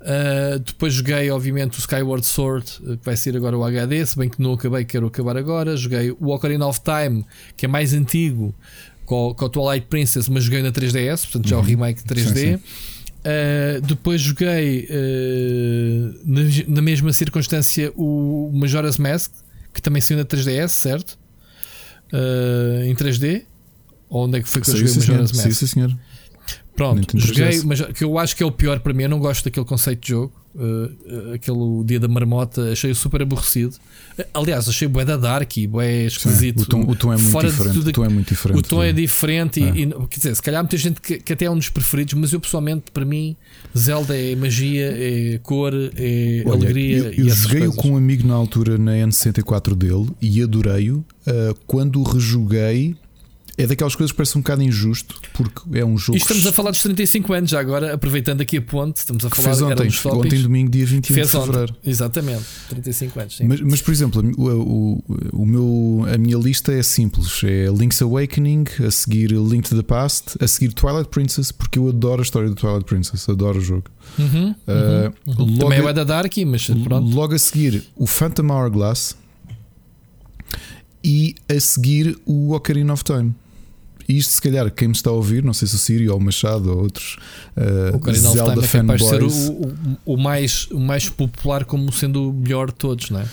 Uh, 0.00 0.58
depois 0.58 0.94
joguei, 0.94 1.30
obviamente, 1.30 1.78
o 1.78 1.80
Skyward 1.80 2.24
Sword, 2.24 2.70
que 2.78 3.04
vai 3.04 3.16
ser 3.16 3.36
agora 3.36 3.56
o 3.56 3.64
HD, 3.64 4.04
se 4.04 4.16
bem 4.16 4.28
que 4.28 4.40
não 4.40 4.52
acabei, 4.52 4.84
quero 4.84 5.06
acabar 5.06 5.36
agora. 5.36 5.76
Joguei 5.76 6.10
o 6.12 6.32
Ocarina 6.32 6.66
of 6.66 6.80
Time, 6.80 7.24
que 7.56 7.66
é 7.66 7.68
mais 7.68 7.92
antigo, 7.92 8.54
com, 9.04 9.34
com 9.34 9.44
o 9.44 9.48
Twilight 9.48 9.86
Princess, 9.88 10.28
mas 10.28 10.44
joguei 10.44 10.62
na 10.62 10.70
3DS, 10.70 11.22
portanto 11.22 11.48
já 11.48 11.56
uhum. 11.56 11.62
o 11.62 11.64
remake 11.64 12.02
3D. 12.02 12.24
Sim, 12.24 12.34
sim. 12.34 12.54
Uh, 13.26 13.80
depois 13.80 14.20
joguei 14.20 14.88
uh, 14.88 16.20
na, 16.24 16.40
na, 16.76 16.82
mesma 16.82 17.12
circunstância 17.12 17.92
o 17.96 18.52
Majora's 18.54 18.98
Mask, 18.98 19.32
que 19.74 19.82
também 19.82 20.00
saiu 20.00 20.18
na 20.18 20.24
3DS, 20.24 20.68
certo? 20.68 21.18
Uh, 22.12 22.84
em 22.84 22.94
3D? 22.94 23.44
Ou 24.08 24.24
onde 24.24 24.38
é 24.38 24.42
que 24.42 24.48
foi 24.48 24.60
que 24.60 24.70
eu 24.70 24.76
joguei 24.76 24.92
o 24.92 24.96
Majora's 24.96 25.32
Mask? 25.32 25.42
Sim, 25.44 25.52
sim, 25.52 25.66
senhor. 25.66 25.96
Pronto, 26.76 27.18
joguei, 27.18 27.62
mas 27.64 27.80
que 27.80 28.04
eu 28.04 28.18
acho 28.18 28.36
que 28.36 28.42
é 28.42 28.46
o 28.46 28.52
pior 28.52 28.78
para 28.80 28.92
mim. 28.92 29.04
Eu 29.04 29.08
não 29.08 29.18
gosto 29.18 29.44
daquele 29.44 29.64
conceito 29.64 30.02
de 30.02 30.08
jogo. 30.08 30.32
Uh, 30.54 31.34
aquele 31.34 31.84
dia 31.84 32.00
da 32.00 32.08
marmota, 32.08 32.72
achei 32.72 32.94
super 32.94 33.20
aborrecido. 33.20 33.76
Aliás, 34.32 34.66
achei 34.68 34.88
bué 34.88 35.04
da 35.04 35.16
dark 35.16 35.54
e 35.56 35.66
bué 35.66 36.04
esquisito. 36.04 36.60
Sim, 36.60 36.64
o, 36.64 36.66
tom, 36.66 36.80
o, 36.82 36.96
tom, 36.96 37.12
é 37.12 37.16
muito 37.16 37.30
Fora 37.30 37.50
diferente. 37.50 37.78
O 37.78 37.92
tom 37.92 38.04
é 38.04 38.08
muito 38.08 38.28
diferente. 38.28 38.58
O 38.58 38.62
tom 38.62 38.82
é 38.82 38.92
diferente 38.92 39.62
é. 39.62 39.68
E, 39.74 39.82
e, 39.82 39.86
quer 40.08 40.16
dizer, 40.16 40.34
se 40.34 40.42
calhar 40.42 40.60
há 40.60 40.62
muita 40.62 40.76
gente 40.78 41.00
que, 41.00 41.18
que, 41.18 41.32
até 41.32 41.44
é 41.44 41.50
um 41.50 41.56
dos 41.56 41.68
preferidos, 41.68 42.14
mas 42.14 42.32
eu 42.32 42.40
pessoalmente, 42.40 42.90
para 42.90 43.04
mim, 43.04 43.36
Zelda 43.76 44.18
é 44.18 44.34
magia, 44.34 44.94
é 44.96 45.38
cor, 45.42 45.74
é 45.74 46.42
Olha, 46.46 46.54
alegria. 46.54 47.12
Eu, 47.14 47.26
eu 47.26 47.34
joguei-o 47.34 47.74
com 47.74 47.90
um 47.90 47.96
amigo 47.96 48.26
na 48.26 48.34
altura 48.34 48.78
na 48.78 48.92
N64 48.92 49.74
dele 49.74 50.08
e 50.22 50.42
adorei-o. 50.42 51.04
Uh, 51.26 51.54
quando 51.66 52.02
rejoguei 52.02 52.96
é 53.58 53.66
daquelas 53.66 53.94
coisas 53.94 54.12
que 54.12 54.16
parece 54.16 54.36
um 54.36 54.42
bocado 54.42 54.62
injusto, 54.62 55.18
porque 55.32 55.78
é 55.78 55.84
um 55.84 55.96
jogo. 55.96 56.18
E 56.18 56.20
estamos 56.20 56.44
a 56.44 56.52
falar 56.52 56.70
dos 56.70 56.82
35 56.82 57.32
anos, 57.32 57.50
já 57.50 57.58
agora, 57.58 57.94
aproveitando 57.94 58.42
aqui 58.42 58.58
a 58.58 58.62
ponte, 58.62 58.98
estamos 58.98 59.24
a 59.24 59.30
falar 59.30 59.48
fez 59.48 59.62
ontem, 59.62 59.88
ontem 60.10 60.42
domingo, 60.42 60.70
dia 60.70 60.84
21 60.84 61.14
fez 61.14 61.30
de 61.30 61.38
fevereiro. 61.38 61.72
Ontem, 61.72 61.90
exatamente, 61.90 62.44
35 62.68 63.20
anos. 63.20 63.38
Mas, 63.44 63.60
mas, 63.62 63.80
por 63.80 63.92
exemplo, 63.92 64.22
o, 64.36 64.50
o, 64.50 65.04
o, 65.32 65.46
meu, 65.46 66.06
a 66.12 66.18
minha 66.18 66.36
lista 66.36 66.72
é 66.72 66.82
simples: 66.82 67.42
é 67.44 67.66
Link's 67.70 68.02
Awakening, 68.02 68.64
a 68.86 68.90
seguir 68.90 69.30
Link 69.30 69.66
to 69.68 69.74
the 69.74 69.82
Past, 69.82 70.36
a 70.38 70.46
seguir 70.46 70.74
Twilight 70.74 71.08
Princess, 71.08 71.50
porque 71.50 71.78
eu 71.78 71.88
adoro 71.88 72.20
a 72.20 72.24
história 72.24 72.50
do 72.50 72.54
Twilight 72.54 72.84
Princess, 72.84 73.26
adoro 73.28 73.58
o 73.58 73.62
jogo. 73.62 73.84
Uhum, 74.18 74.50
uh, 74.50 75.40
uhum. 75.40 75.58
Também 75.58 75.78
é 75.78 75.92
da 75.94 76.04
Dark, 76.04 76.32
mas 76.46 76.66
pronto. 76.66 77.08
Logo 77.08 77.34
a 77.34 77.38
seguir, 77.38 77.84
o 77.96 78.06
Phantom 78.06 78.50
Hourglass 78.52 79.16
e 81.06 81.36
a 81.48 81.60
seguir 81.60 82.18
o 82.26 82.52
Ocarina 82.52 82.92
of 82.92 83.04
Time. 83.04 83.32
E 84.08 84.18
isto, 84.18 84.32
se 84.32 84.42
calhar, 84.42 84.68
quem 84.72 84.88
me 84.88 84.94
está 84.94 85.10
a 85.10 85.12
ouvir, 85.12 85.42
não 85.42 85.52
sei 85.52 85.68
se 85.68 85.76
o 85.76 85.78
Sírio 85.78 86.12
ou 86.12 86.18
o 86.18 86.20
Machado 86.20 86.70
ou 86.70 86.82
outros 86.82 87.16
uh, 87.56 87.96
o 87.96 88.12
Zelda 88.12 88.60
é 88.60 88.66
fanboys. 88.66 89.04
ser 89.04 89.22
o, 89.22 89.28
o, 89.28 89.98
o, 90.04 90.16
mais, 90.16 90.66
o 90.70 90.80
mais 90.80 91.08
popular 91.08 91.64
como 91.64 91.92
sendo 91.92 92.30
o 92.30 92.32
melhor 92.32 92.68
de 92.68 92.74
todos, 92.74 93.10
não 93.10 93.20
é? 93.20 93.26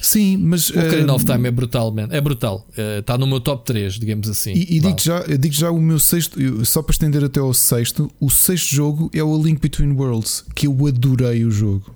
Sim, 0.00 0.36
mas. 0.36 0.68
O 0.68 0.78
Ocarina 0.78 1.12
uh, 1.12 1.16
of 1.16 1.24
Time 1.24 1.48
é 1.48 1.50
brutal, 1.50 1.90
man. 1.90 2.08
É 2.10 2.20
brutal. 2.20 2.66
Uh, 2.76 3.00
está 3.00 3.16
no 3.16 3.26
meu 3.26 3.40
top 3.40 3.64
3, 3.64 3.94
digamos 3.94 4.28
assim. 4.28 4.52
E, 4.52 4.76
e 4.76 4.80
digo, 4.80 4.96
já, 5.00 5.20
digo 5.22 5.54
já 5.54 5.70
o 5.70 5.80
meu 5.80 5.98
sexto, 5.98 6.38
só 6.66 6.82
para 6.82 6.92
estender 6.92 7.24
até 7.24 7.40
ao 7.40 7.54
sexto, 7.54 8.10
o 8.20 8.28
sexto 8.28 8.74
jogo 8.74 9.10
é 9.14 9.22
o 9.22 9.34
A 9.34 9.38
Link 9.38 9.60
Between 9.60 9.92
Worlds, 9.92 10.44
que 10.54 10.66
eu 10.66 10.86
adorei 10.86 11.44
o 11.44 11.50
jogo. 11.50 11.94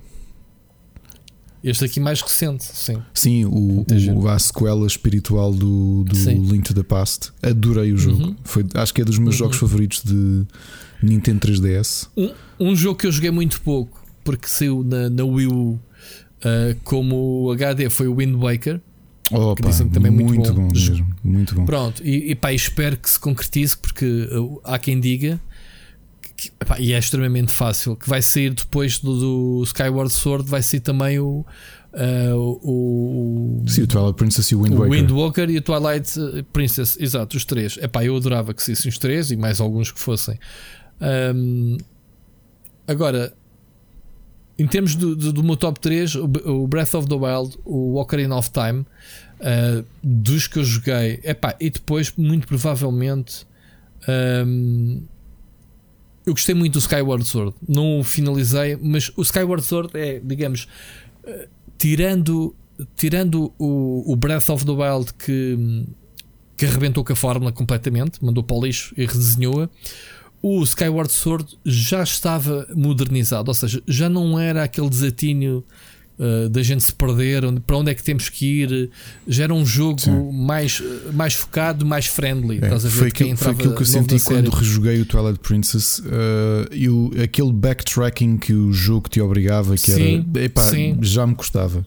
Este 1.63 1.83
aqui 1.83 1.99
mais 1.99 2.21
recente, 2.21 2.63
sim. 2.63 2.97
Sim, 3.13 3.45
o, 3.45 3.85
o, 4.15 4.27
a 4.29 4.39
sequela 4.39 4.87
espiritual 4.87 5.53
do, 5.53 6.05
do 6.05 6.15
Link 6.15 6.63
to 6.63 6.73
the 6.73 6.83
Past. 6.83 7.31
Adorei 7.41 7.91
o 7.91 7.97
jogo. 7.97 8.23
Uhum. 8.23 8.35
Foi, 8.43 8.65
acho 8.75 8.93
que 8.93 9.01
é 9.01 9.05
dos 9.05 9.19
meus 9.19 9.35
uhum. 9.35 9.39
jogos 9.39 9.57
favoritos 9.57 10.01
de 10.03 10.45
Nintendo 11.03 11.47
3DS. 11.47 12.07
Um, 12.15 12.31
um, 12.59 12.75
jogo 12.75 12.97
que 12.97 13.07
eu 13.07 13.11
joguei 13.11 13.31
muito 13.31 13.59
pouco, 13.61 14.01
porque 14.23 14.47
saiu 14.47 14.83
na, 14.83 15.09
na 15.09 15.25
Wii 15.25 15.47
U 15.47 15.71
uh, 15.71 15.79
como 16.83 17.51
HD, 17.51 17.89
foi 17.89 18.07
o 18.07 18.15
Wind 18.15 18.35
Waker. 18.35 18.79
Oh, 19.31 19.53
que 19.53 19.61
dizem 19.61 19.87
que 19.87 19.93
também 19.93 20.11
é 20.11 20.15
muito, 20.15 20.33
muito 20.33 20.53
bom. 20.53 20.67
bom 20.67 20.73
mesmo, 20.73 21.15
muito 21.23 21.55
bom. 21.55 21.65
Pronto, 21.65 22.01
e, 22.03 22.31
e 22.31 22.35
pá, 22.35 22.51
espero 22.51 22.97
que 22.97 23.07
se 23.07 23.19
concretize, 23.19 23.77
porque 23.77 24.27
uh, 24.31 24.59
há 24.63 24.79
quem 24.79 24.99
diga 24.99 25.39
que, 26.39 26.51
epá, 26.59 26.79
e 26.79 26.93
é 26.93 26.99
extremamente 26.99 27.51
fácil. 27.51 27.95
Que 27.95 28.09
vai 28.09 28.21
sair 28.21 28.53
depois 28.53 28.99
do, 28.99 29.59
do 29.59 29.63
Skyward 29.63 30.11
Sword, 30.11 30.49
vai 30.49 30.61
sair 30.61 30.79
também 30.79 31.19
o. 31.19 31.45
Uh, 31.91 32.59
o, 32.61 33.63
Sim, 33.67 33.81
o 33.81 33.87
Twilight 33.87 34.15
Princess 34.15 34.51
e 34.51 34.55
o 34.55 34.61
Wind 34.61 34.73
Waker. 34.73 34.87
O 34.87 34.91
Wind 34.91 35.49
e 35.49 35.57
o 35.57 35.61
Twilight 35.61 36.45
Princess, 36.53 36.97
exato, 36.99 37.35
os 37.35 37.43
três. 37.43 37.77
Epá, 37.77 38.05
eu 38.05 38.15
adorava 38.15 38.53
que 38.53 38.61
saíssem 38.61 38.89
os 38.89 38.97
três 38.97 39.31
e 39.31 39.35
mais 39.35 39.59
alguns 39.59 39.91
que 39.91 39.99
fossem. 39.99 40.39
Um, 41.01 41.77
agora, 42.87 43.33
em 44.59 44.67
termos 44.67 44.95
do, 44.95 45.15
do, 45.15 45.33
do, 45.33 45.43
meu 45.43 45.55
top 45.55 45.79
3, 45.79 46.15
o, 46.15 46.67
Breath 46.67 46.93
of 46.93 47.07
the 47.07 47.15
Wild, 47.15 47.57
o 47.65 47.95
Ocarina 47.99 48.35
of 48.35 48.51
Time, 48.51 48.81
uh, 48.81 49.85
dos 50.03 50.47
que 50.47 50.59
eu 50.59 50.63
joguei, 50.63 51.19
epá, 51.23 51.55
e 51.59 51.69
depois, 51.69 52.13
muito 52.17 52.45
provavelmente, 52.45 53.47
um, 54.45 55.01
eu 56.29 56.33
gostei 56.33 56.53
muito 56.53 56.73
do 56.73 56.79
Skyward 56.79 57.25
Sword. 57.25 57.55
Não 57.67 57.99
o 57.99 58.03
finalizei, 58.03 58.77
mas 58.81 59.11
o 59.15 59.21
Skyward 59.21 59.65
Sword 59.65 59.89
é, 59.95 60.21
digamos, 60.23 60.67
uh, 61.25 61.47
tirando, 61.77 62.55
tirando 62.95 63.51
o, 63.57 64.11
o, 64.11 64.15
Breath 64.15 64.49
of 64.49 64.63
the 64.63 64.71
Wild 64.71 65.13
que, 65.15 65.85
que 66.55 66.65
arrebentou 66.65 67.03
com 67.03 67.11
a 67.11 67.15
fórmula 67.15 67.51
completamente, 67.51 68.23
mandou 68.23 68.43
para 68.43 68.55
o 68.55 68.65
lixo 68.65 68.93
e 68.95 69.05
redesenhou-a. 69.05 69.69
O 70.41 70.63
Skyward 70.63 71.11
Sword 71.11 71.57
já 71.65 72.03
estava 72.03 72.67
modernizado, 72.73 73.49
ou 73.49 73.55
seja, 73.55 73.81
já 73.87 74.07
não 74.07 74.39
era 74.39 74.63
aquele 74.63 74.89
desatinho 74.89 75.63
uh, 76.19 76.49
da 76.49 76.61
gente 76.61 76.83
se 76.83 76.93
perder, 76.93 77.45
onde, 77.45 77.59
para 77.61 77.77
onde 77.77 77.91
é 77.91 77.95
que 77.95 78.03
temos 78.03 78.29
que 78.29 78.63
ir. 78.63 78.89
Já 79.27 79.45
era 79.45 79.53
um 79.53 79.65
jogo 79.65 80.31
mais, 80.31 80.83
mais 81.13 81.33
focado, 81.33 81.85
mais 81.85 82.05
friendly. 82.05 82.59
É, 82.61 82.65
estás 82.65 82.85
a 82.85 82.89
ver 82.89 82.95
foi, 82.95 83.07
aquilo, 83.07 83.37
foi 83.37 83.51
aquilo 83.51 83.75
que 83.75 83.81
eu 83.81 83.85
senti 83.85 84.19
quando 84.19 84.49
rejoguei 84.49 85.01
o 85.01 85.05
Twilight 85.05 85.39
Princess. 85.39 85.99
Uh, 85.99 87.13
e 87.15 87.21
aquele 87.21 87.51
backtracking 87.51 88.37
que 88.37 88.53
o 88.53 88.71
jogo 88.73 89.09
te 89.09 89.21
obrigava, 89.21 89.75
que 89.75 89.91
sim, 89.91 90.25
era. 90.33 90.45
Epá, 90.45 90.61
sim. 90.61 90.97
já 91.01 91.25
me 91.25 91.35
custava. 91.35 91.85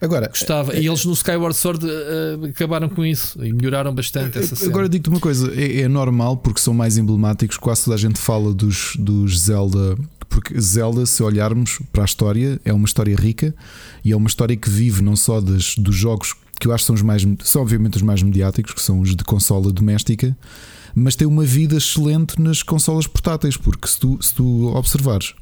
Agora, 0.00 0.28
gostava. 0.28 0.74
É, 0.74 0.80
e 0.80 0.86
eles 0.86 1.04
no 1.04 1.12
Skyward 1.12 1.56
Sword 1.56 1.86
uh, 1.86 2.44
acabaram 2.46 2.88
com 2.88 3.04
isso 3.04 3.42
e 3.42 3.52
melhoraram 3.52 3.94
bastante 3.94 4.38
essa 4.38 4.54
cena. 4.54 4.70
Agora 4.70 4.88
digo-te 4.88 5.08
uma 5.08 5.20
coisa: 5.20 5.52
é, 5.54 5.80
é, 5.80 5.88
normal 5.88 6.36
porque 6.36 6.60
são 6.60 6.74
mais 6.74 6.98
emblemáticos. 6.98 7.56
Quase 7.56 7.84
toda 7.84 7.94
a 7.94 7.98
gente 7.98 8.18
fala 8.18 8.52
dos, 8.52 8.94
dos 8.98 9.40
Zelda 9.40 9.96
porque 10.28 10.60
Zelda, 10.60 11.06
se 11.06 11.22
olharmos 11.22 11.78
para 11.92 12.02
a 12.02 12.04
história, 12.04 12.60
é 12.64 12.72
uma 12.72 12.86
história 12.86 13.16
rica 13.16 13.54
e 14.04 14.12
é 14.12 14.16
uma 14.16 14.28
história 14.28 14.56
que 14.56 14.68
vive 14.68 15.02
não 15.02 15.16
só 15.16 15.40
das, 15.40 15.76
dos 15.76 15.94
jogos 15.94 16.34
que 16.58 16.66
eu 16.68 16.72
acho 16.72 16.84
que 16.84 16.86
são 16.86 16.94
os 16.94 17.02
mais, 17.02 17.26
são 17.44 17.62
obviamente 17.62 17.96
os 17.96 18.02
mais 18.02 18.22
mediáticos, 18.22 18.72
que 18.72 18.80
são 18.80 19.00
os 19.00 19.14
de 19.14 19.22
consola 19.24 19.70
doméstica, 19.70 20.36
mas 20.94 21.14
tem 21.14 21.26
uma 21.26 21.44
vida 21.44 21.76
excelente 21.76 22.40
nas 22.40 22.62
consolas 22.62 23.06
portáteis, 23.06 23.56
porque 23.56 23.86
se 23.86 24.00
tu, 24.00 24.18
se 24.20 24.34
tu 24.34 24.68
observares, 24.74 25.34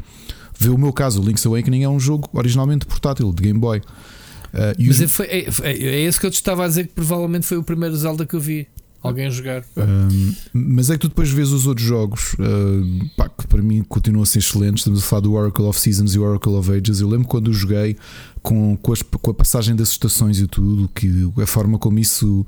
vê 0.59 0.69
o 0.69 0.79
meu 0.79 0.93
caso, 0.93 1.23
o 1.23 1.25
Link's 1.25 1.47
Awakening 1.47 1.85
é 1.85 1.89
um 1.89 2.01
jogo 2.01 2.29
originalmente 2.33 2.85
portátil, 2.87 3.33
de 3.33 3.43
Game 3.43 3.59
Boy. 3.59 3.79
Uh, 3.79 4.85
mas 4.87 5.01
é, 5.01 5.09
foi, 5.09 5.27
é, 5.27 5.49
é, 5.63 5.73
é 5.73 6.01
esse 6.03 6.19
que 6.19 6.27
eu 6.27 6.31
te 6.31 6.35
estava 6.35 6.65
a 6.65 6.69
dizer 6.69 6.89
que 6.89 6.95
provavelmente 6.95 7.47
foi 7.47 7.59
o 7.59 7.63
primeiro 7.63 7.97
Zelda 7.97 8.25
que 8.27 8.35
eu 8.35 8.41
vi 8.41 8.69
alguém 9.05 9.31
jogar. 9.31 9.63
Um, 9.77 10.35
mas 10.53 10.89
é 10.89 10.95
que 10.95 11.01
tu 11.01 11.09
depois 11.09 11.31
vês 11.31 11.53
os 11.53 11.67
outros 11.67 11.87
jogos 11.87 12.33
uh, 12.35 13.11
pá, 13.17 13.29
que 13.29 13.47
para 13.47 13.63
mim 13.63 13.85
continuam 13.87 14.23
a 14.23 14.27
ser 14.27 14.39
excelentes. 14.39 14.81
Estamos 14.81 15.01
a 15.01 15.03
falar 15.03 15.21
do 15.21 15.35
Oracle 15.35 15.67
of 15.67 15.79
Seasons 15.79 16.15
e 16.15 16.19
o 16.19 16.23
Oracle 16.23 16.55
of 16.55 16.73
Ages. 16.73 17.01
Eu 17.01 17.09
lembro 17.09 17.29
quando 17.29 17.53
joguei 17.53 17.97
com, 18.43 18.77
com, 18.79 18.93
as, 18.93 19.03
com 19.03 19.31
a 19.31 19.35
passagem 19.35 19.77
das 19.77 19.91
estações 19.91 20.41
e 20.41 20.47
tudo, 20.47 20.89
que 20.89 21.31
a 21.41 21.47
forma 21.47 21.79
como 21.79 21.99
isso 21.99 22.47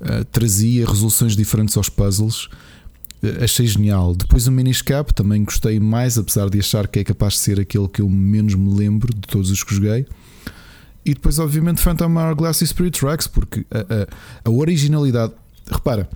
uh, 0.00 0.24
trazia 0.32 0.86
resoluções 0.86 1.36
diferentes 1.36 1.76
aos 1.76 1.90
puzzles. 1.90 2.46
Uh, 3.22 3.44
achei 3.44 3.66
genial. 3.66 4.14
Depois 4.14 4.46
o 4.46 4.52
Minish 4.52 4.80
Cap 4.80 5.12
também 5.12 5.44
gostei 5.44 5.78
mais, 5.78 6.16
apesar 6.16 6.48
de 6.48 6.58
achar 6.58 6.88
que 6.88 7.00
é 7.00 7.04
capaz 7.04 7.34
de 7.34 7.40
ser 7.40 7.60
aquele 7.60 7.86
que 7.86 8.00
eu 8.00 8.08
menos 8.08 8.54
me 8.54 8.72
lembro 8.72 9.12
de 9.12 9.28
todos 9.28 9.50
os 9.50 9.62
que 9.62 9.74
joguei. 9.74 10.06
E 11.04 11.14
depois, 11.14 11.38
obviamente, 11.38 11.80
Phantom 11.80 12.14
Hourglass 12.18 12.60
e 12.60 12.66
Spirit 12.66 12.98
Tracks, 12.98 13.26
porque 13.26 13.64
a, 13.70 13.78
a, 13.78 14.06
a 14.44 14.50
originalidade. 14.50 15.32
Repara, 15.70 16.08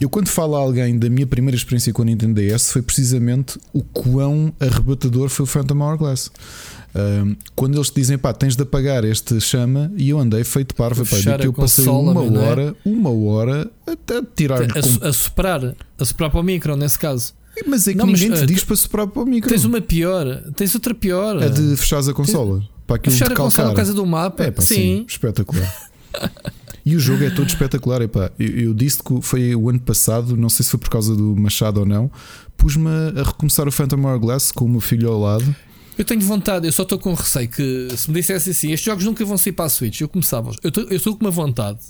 eu 0.00 0.08
quando 0.08 0.28
falo 0.28 0.54
a 0.54 0.60
alguém 0.60 0.96
da 0.96 1.10
minha 1.10 1.26
primeira 1.26 1.56
experiência 1.56 1.92
com 1.92 2.02
a 2.02 2.04
Nintendo 2.04 2.40
DS 2.40 2.70
foi 2.70 2.82
precisamente 2.82 3.58
o 3.72 3.82
quão 3.82 4.52
arrebatador 4.60 5.28
foi 5.28 5.44
o 5.44 5.46
Phantom 5.46 5.80
Hourglass. 5.80 6.30
Um, 6.94 7.36
quando 7.54 7.76
eles 7.76 7.90
te 7.90 7.96
dizem 7.96 8.16
pá, 8.16 8.32
tens 8.32 8.56
de 8.56 8.62
apagar 8.62 9.04
este 9.04 9.40
chama, 9.40 9.92
e 9.96 10.08
eu 10.08 10.18
andei 10.18 10.42
feito 10.42 10.74
parvo, 10.74 11.04
pá, 11.04 11.38
que 11.38 11.46
eu 11.46 11.52
passei 11.52 11.86
uma 11.86 12.24
é? 12.24 12.38
hora, 12.38 12.76
é? 12.84 12.88
uma 12.88 13.10
hora 13.10 13.70
até 13.86 14.22
tirar 14.34 14.62
a, 14.62 15.08
a, 15.08 15.12
soprar, 15.12 15.74
a 15.98 16.04
soprar 16.04 16.30
para 16.30 16.40
o 16.40 16.42
micro 16.42 16.76
nesse 16.76 16.98
caso. 16.98 17.34
Mas 17.66 17.88
é 17.88 17.92
que 17.92 17.98
não, 17.98 18.06
ninguém 18.06 18.30
mas, 18.30 18.38
te 18.38 18.44
uh, 18.44 18.46
diz 18.46 18.64
para 18.64 18.76
soprar 18.76 19.06
para 19.08 19.22
o 19.22 19.26
micro. 19.26 19.50
Tens 19.50 19.64
uma 19.64 19.80
pior, 19.80 20.42
tens 20.54 20.74
outra 20.74 20.94
pior. 20.94 21.42
A 21.42 21.48
de 21.48 21.76
fechares 21.76 22.08
a 22.08 22.14
consola. 22.14 22.60
Tens, 22.60 22.70
para 22.86 22.96
aquilo 22.96 23.16
fechar 23.16 23.32
a 23.32 23.36
consola 23.36 23.68
por 23.70 23.76
causa 23.76 23.92
do 23.92 24.06
mapa. 24.06 24.44
É, 24.44 24.50
pá, 24.50 24.62
sim. 24.62 24.74
sim 24.74 25.06
espetacular. 25.08 25.90
E 26.88 26.96
o 26.96 26.98
jogo 26.98 27.22
é 27.22 27.28
todo 27.28 27.46
espetacular. 27.46 28.00
Epá, 28.00 28.30
eu, 28.38 28.48
eu 28.48 28.74
disse 28.74 29.02
que 29.02 29.20
foi 29.20 29.54
o 29.54 29.68
ano 29.68 29.78
passado, 29.78 30.34
não 30.38 30.48
sei 30.48 30.64
se 30.64 30.70
foi 30.70 30.80
por 30.80 30.88
causa 30.88 31.14
do 31.14 31.36
Machado 31.36 31.80
ou 31.80 31.86
não, 31.86 32.10
pus-me 32.56 32.88
a 33.14 33.24
recomeçar 33.24 33.68
o 33.68 33.70
Phantom 33.70 34.02
Hourglass 34.06 34.50
com 34.50 34.64
o 34.64 34.68
meu 34.70 34.80
filho 34.80 35.10
ao 35.10 35.20
lado. 35.20 35.54
Eu 35.98 36.04
tenho 36.06 36.22
vontade, 36.22 36.66
eu 36.66 36.72
só 36.72 36.84
estou 36.84 36.98
com 36.98 37.12
receio 37.12 37.46
que 37.46 37.90
se 37.94 38.10
me 38.10 38.18
dissesse 38.18 38.50
assim, 38.50 38.72
estes 38.72 38.86
jogos 38.86 39.04
nunca 39.04 39.22
vão 39.22 39.36
sair 39.36 39.52
para 39.52 39.66
a 39.66 39.68
Switch, 39.68 40.00
eu 40.00 40.08
começava. 40.08 40.50
Eu 40.62 40.96
estou 40.96 41.14
com 41.14 41.26
uma 41.26 41.30
vontade, 41.30 41.80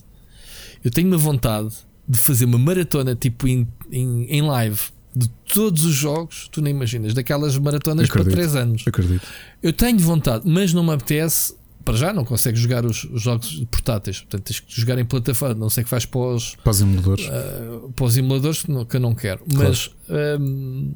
eu 0.83 0.91
tenho 0.91 1.07
uma 1.07 1.19
vontade 1.19 1.73
de 2.09 2.19
fazer 2.19 2.47
uma 2.47 2.59
maratona 2.59 3.15
tipo 3.15 3.47
em, 3.47 3.69
em, 3.93 4.25
em 4.25 4.43
live 4.43 4.81
de 5.15 5.29
todos 5.53 5.85
os 5.85 5.95
jogos, 5.95 6.49
tu 6.51 6.61
nem 6.61 6.75
imaginas, 6.75 7.15
daquelas 7.15 7.57
maratonas 7.57 8.07
acredito, 8.07 8.33
para 8.33 8.43
3 8.43 8.57
anos. 8.57 8.85
Acredito. 8.85 9.29
Eu 9.63 9.73
tenho 9.73 9.99
vontade, 10.01 10.43
mas 10.45 10.73
não 10.73 10.83
me 10.83 10.93
apetece 10.93 11.55
para 11.89 11.97
já 11.97 12.13
não 12.13 12.23
consegues 12.23 12.61
jogar 12.61 12.85
os, 12.85 13.05
os, 13.05 13.23
jogos 13.23 13.65
portáteis, 13.71 14.19
portanto 14.19 14.43
tens 14.43 14.61
que 14.61 14.79
jogar 14.79 14.99
em 14.99 15.07
plataforma, 15.07 15.55
não 15.55 15.71
sei 15.71 15.83
que 15.83 15.89
faz 15.89 16.05
para 16.05 16.21
os, 16.21 16.55
para 16.57 16.71
os 16.71 16.83
emuladores, 16.83 17.25
uh, 17.25 17.91
para 17.97 18.05
os 18.05 18.17
emuladores 18.19 18.63
que 18.63 18.97
eu 18.97 19.01
não 19.01 19.15
quero, 19.15 19.43
claro. 19.51 19.69
mas 19.71 19.91
um, 20.39 20.93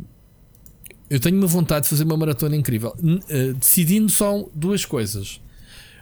eu 1.09 1.19
tenho 1.19 1.39
uma 1.39 1.47
vontade 1.47 1.85
de 1.85 1.89
fazer 1.89 2.05
uma 2.05 2.19
maratona 2.19 2.55
incrível, 2.57 2.95
uh, 3.03 3.55
decidindo 3.55 4.11
só 4.11 4.47
duas 4.55 4.85
coisas. 4.85 5.41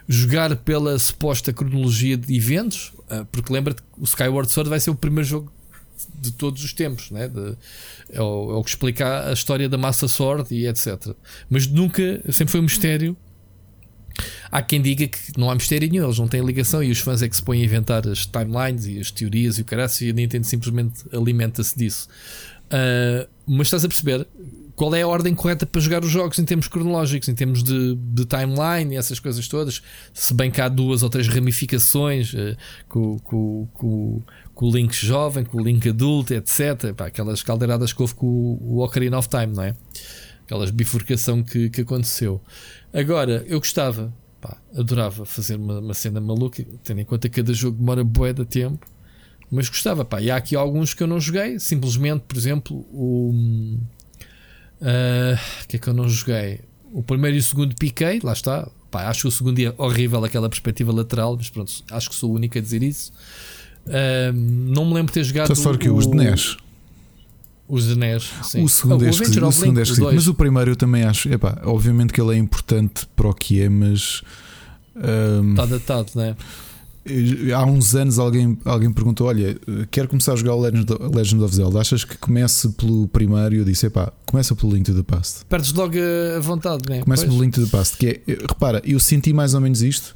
Jogar 0.09 0.57
pela 0.57 0.99
suposta 0.99 1.53
cronologia 1.53 2.17
de 2.17 2.35
eventos, 2.35 2.91
uh, 3.09 3.25
porque 3.31 3.53
lembra-te 3.53 3.81
que 3.81 3.87
o 3.97 4.03
Skyward 4.03 4.51
Sword 4.51 4.69
vai 4.69 4.79
ser 4.81 4.89
o 4.89 4.95
primeiro 4.95 5.23
jogo 5.23 5.53
de 6.19 6.33
todos 6.33 6.65
os 6.65 6.73
tempos, 6.73 7.11
né? 7.11 7.29
De, 7.29 7.55
é, 8.09 8.21
o, 8.21 8.51
é 8.51 8.55
o 8.55 8.63
que 8.63 8.71
explica 8.71 9.29
a 9.29 9.31
história 9.31 9.69
da 9.69 9.77
Massa 9.77 10.09
Sword 10.09 10.53
e 10.53 10.67
etc. 10.67 11.15
Mas 11.49 11.65
nunca, 11.65 12.01
sempre 12.29 12.51
foi 12.51 12.59
um 12.59 12.63
mistério 12.63 13.15
Há 14.51 14.61
quem 14.61 14.81
diga 14.81 15.07
que 15.07 15.19
não 15.37 15.49
há 15.49 15.55
mistério 15.55 15.89
nenhum, 15.89 16.03
eles 16.03 16.19
não 16.19 16.27
têm 16.27 16.43
ligação 16.43 16.83
e 16.83 16.91
os 16.91 16.99
fãs 16.99 17.21
é 17.21 17.29
que 17.29 17.35
se 17.35 17.41
põem 17.41 17.61
a 17.61 17.65
inventar 17.65 18.05
as 18.07 18.25
timelines 18.25 18.85
e 18.85 18.99
as 18.99 19.09
teorias 19.09 19.57
e 19.57 19.61
o 19.61 19.65
caralho, 19.65 19.91
e 20.01 20.09
a 20.09 20.13
Nintendo 20.13 20.45
simplesmente 20.45 21.03
alimenta-se 21.13 21.77
disso. 21.77 22.09
Uh, 22.67 23.27
mas 23.47 23.67
estás 23.67 23.83
a 23.83 23.87
perceber 23.87 24.27
qual 24.75 24.95
é 24.95 25.01
a 25.01 25.07
ordem 25.07 25.35
correta 25.35 25.65
para 25.65 25.79
jogar 25.79 26.03
os 26.03 26.09
jogos 26.09 26.39
em 26.39 26.45
termos 26.45 26.67
cronológicos, 26.67 27.29
em 27.29 27.35
termos 27.35 27.63
de, 27.63 27.95
de 27.95 28.25
timeline 28.25 28.95
e 28.95 28.97
essas 28.97 29.19
coisas 29.19 29.47
todas. 29.47 29.81
Se 30.13 30.33
bem 30.33 30.49
que 30.49 30.59
há 30.59 30.67
duas 30.67 31.03
ou 31.03 31.09
três 31.09 31.27
ramificações 31.27 32.33
uh, 32.33 32.57
com, 32.89 33.19
com, 33.19 33.67
com, 33.73 34.21
com, 34.55 34.65
o 34.65 34.71
Link 34.71 34.93
jovem, 34.93 35.43
com 35.45 35.61
o 35.61 35.63
Link 35.63 35.87
adulto, 35.87 36.33
etc. 36.33 36.93
Pá, 36.95 37.07
aquelas 37.07 37.43
caldeiradas 37.43 37.93
que 37.93 38.01
houve 38.01 38.15
com 38.15 38.25
o, 38.25 38.83
Ocarina 38.83 39.17
of 39.17 39.29
Time, 39.29 39.53
não 39.55 39.63
é? 39.63 39.75
Aquelas 40.45 40.71
bifurcação 40.71 41.43
que, 41.43 41.69
que 41.69 41.81
aconteceu. 41.81 42.41
Agora, 42.93 43.45
eu 43.47 43.59
gostava, 43.59 44.13
pá, 44.41 44.57
adorava 44.75 45.23
fazer 45.25 45.55
uma, 45.55 45.79
uma, 45.79 45.93
cena 45.93 46.19
maluca, 46.19 46.65
tendo 46.83 46.99
em 46.99 47.05
conta 47.05 47.29
que 47.29 47.41
cada 47.41 47.53
jogo 47.53 47.77
demora 47.77 48.03
bué 48.03 48.33
de 48.33 48.43
tempo, 48.43 48.85
mas 49.51 49.69
gostava, 49.69 50.03
pá. 50.03 50.21
E 50.21 50.31
há 50.31 50.35
aqui 50.35 50.55
alguns 50.55 50.93
que 50.93 51.03
eu 51.03 51.07
não 51.07 51.19
joguei, 51.19 51.59
simplesmente, 51.59 52.23
por 52.27 52.35
exemplo, 52.35 52.75
o. 52.91 53.33
Uh, 54.81 55.37
que 55.67 55.75
é 55.75 55.79
que 55.79 55.87
eu 55.87 55.93
não 55.93 56.09
joguei? 56.09 56.61
O 56.91 57.03
primeiro 57.03 57.37
e 57.37 57.39
o 57.39 57.43
segundo 57.43 57.75
piquei, 57.75 58.19
lá 58.23 58.33
está. 58.33 58.67
Pá, 58.89 59.07
acho 59.07 59.27
o 59.27 59.31
segundo 59.31 59.55
dia 59.55 59.73
horrível 59.77 60.23
aquela 60.25 60.49
perspectiva 60.49 60.91
lateral, 60.91 61.37
mas 61.37 61.49
pronto, 61.49 61.71
acho 61.91 62.09
que 62.09 62.15
sou 62.15 62.31
o 62.31 62.33
único 62.33 62.57
a 62.57 62.61
dizer 62.61 62.81
isso. 62.81 63.13
Uh, 63.85 64.33
não 64.33 64.85
me 64.85 64.95
lembro 64.95 65.07
de 65.07 65.13
ter 65.13 65.23
jogado. 65.23 65.55
Só 65.55 65.77
que 65.77 65.89
os 65.89 66.07
de 66.07 66.15
NES. 66.17 66.57
Os 67.71 67.87
de 67.87 67.97
NES, 67.97 68.29
sim. 68.43 68.65
O 68.65 68.67
segundo, 68.67 69.01
ah, 69.01 69.07
é, 69.07 69.09
esquisito, 69.11 69.47
o 69.47 69.51
segundo 69.53 69.79
é 69.79 69.83
esquisito. 69.83 70.11
Mas 70.13 70.27
o 70.27 70.33
primeiro 70.33 70.71
eu 70.71 70.75
também 70.75 71.03
acho. 71.03 71.29
Epá, 71.29 71.57
obviamente 71.63 72.11
que 72.11 72.19
ele 72.19 72.35
é 72.35 72.37
importante 72.37 73.07
para 73.15 73.29
o 73.29 73.33
que 73.33 73.61
é, 73.61 73.69
mas. 73.69 74.21
Um, 74.93 75.51
Está 75.51 75.65
datado, 75.65 76.11
não 76.15 76.23
é? 76.23 76.35
Há 77.55 77.65
uns 77.65 77.95
anos 77.95 78.19
alguém, 78.19 78.57
alguém 78.65 78.91
perguntou: 78.91 79.27
Olha, 79.27 79.57
quero 79.89 80.09
começar 80.09 80.33
a 80.33 80.35
jogar 80.35 80.53
o 80.55 80.59
Legend, 80.59 80.85
Legend 81.15 81.43
of 81.45 81.55
Zelda. 81.55 81.79
Achas 81.79 82.03
que 82.03 82.17
comece 82.17 82.67
pelo 82.71 83.07
primeiro? 83.07 83.55
E 83.55 83.59
eu 83.59 83.63
disse: 83.63 83.85
Epá, 83.85 84.11
começa 84.25 84.53
pelo 84.53 84.73
Link 84.73 84.83
to 84.83 84.93
the 84.93 85.03
Past. 85.03 85.45
Perdes 85.45 85.71
logo 85.71 85.95
a 86.35 86.41
vontade, 86.41 86.83
não 86.89 86.97
é? 86.97 86.99
Começa 86.99 87.25
pelo 87.25 87.41
Link 87.41 87.53
to 87.53 87.63
the 87.63 87.71
Past. 87.71 87.95
Que 87.95 88.21
é, 88.27 88.37
repara, 88.49 88.81
eu 88.83 88.99
senti 88.99 89.31
mais 89.31 89.53
ou 89.53 89.61
menos 89.61 89.81
isto. 89.81 90.13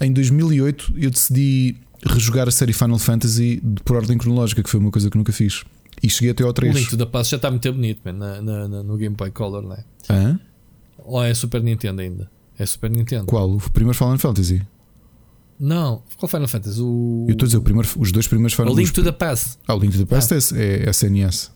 Em 0.00 0.12
2008 0.12 0.92
eu 0.96 1.08
decidi 1.08 1.76
rejogar 2.04 2.48
a 2.48 2.50
série 2.50 2.72
Final 2.72 2.98
Fantasy 2.98 3.62
por 3.84 3.94
ordem 3.94 4.18
cronológica, 4.18 4.60
que 4.60 4.68
foi 4.68 4.80
uma 4.80 4.90
coisa 4.90 5.08
que 5.08 5.16
nunca 5.16 5.32
fiz. 5.32 5.62
E 6.02 6.10
cheguei 6.10 6.30
até 6.30 6.44
ao 6.44 6.52
3. 6.52 6.74
O 6.74 6.78
Link 6.78 6.90
to 6.90 6.96
the 6.96 7.06
Past 7.06 7.30
já 7.30 7.36
está 7.36 7.50
muito 7.50 7.72
bonito 7.72 8.00
man, 8.04 8.12
na, 8.12 8.42
na, 8.42 8.68
na, 8.68 8.82
no 8.82 8.96
Game 8.96 9.14
Boy 9.16 9.30
Color, 9.30 9.62
não 9.62 9.74
é? 9.74 9.84
Hã? 10.10 10.40
Ou 10.98 11.22
é 11.22 11.32
Super 11.34 11.62
Nintendo 11.62 12.00
ainda? 12.00 12.30
É 12.58 12.64
Super 12.66 12.90
Nintendo. 12.90 13.26
Qual? 13.26 13.50
O 13.50 13.70
primeiro 13.70 13.96
Final 13.96 14.18
Fantasy? 14.18 14.62
Não, 15.58 16.02
qual 16.18 16.28
Final 16.28 16.48
Fantasy? 16.48 16.80
O... 16.80 17.26
Eu 17.28 17.32
estou 17.32 17.46
a 17.46 17.48
dizer, 17.48 17.58
o 17.58 17.62
primeiro, 17.62 17.88
os 17.98 18.12
dois 18.12 18.26
primeiros 18.26 18.54
Final 18.54 18.74
Fantasy. 18.74 18.82
O 18.82 18.84
Link 18.84 18.94
to 18.94 19.02
the 19.02 19.12
Past. 19.12 19.58
Ah, 19.66 19.74
o 19.74 19.78
Link 19.78 19.92
to 19.92 20.04
the 20.04 20.14
Past 20.14 20.34
ah. 20.34 20.60
é, 20.60 20.86
é 20.86 20.90
SNS. 20.90 21.52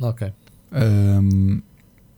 Ok. 0.00 0.32
Um, 0.72 1.60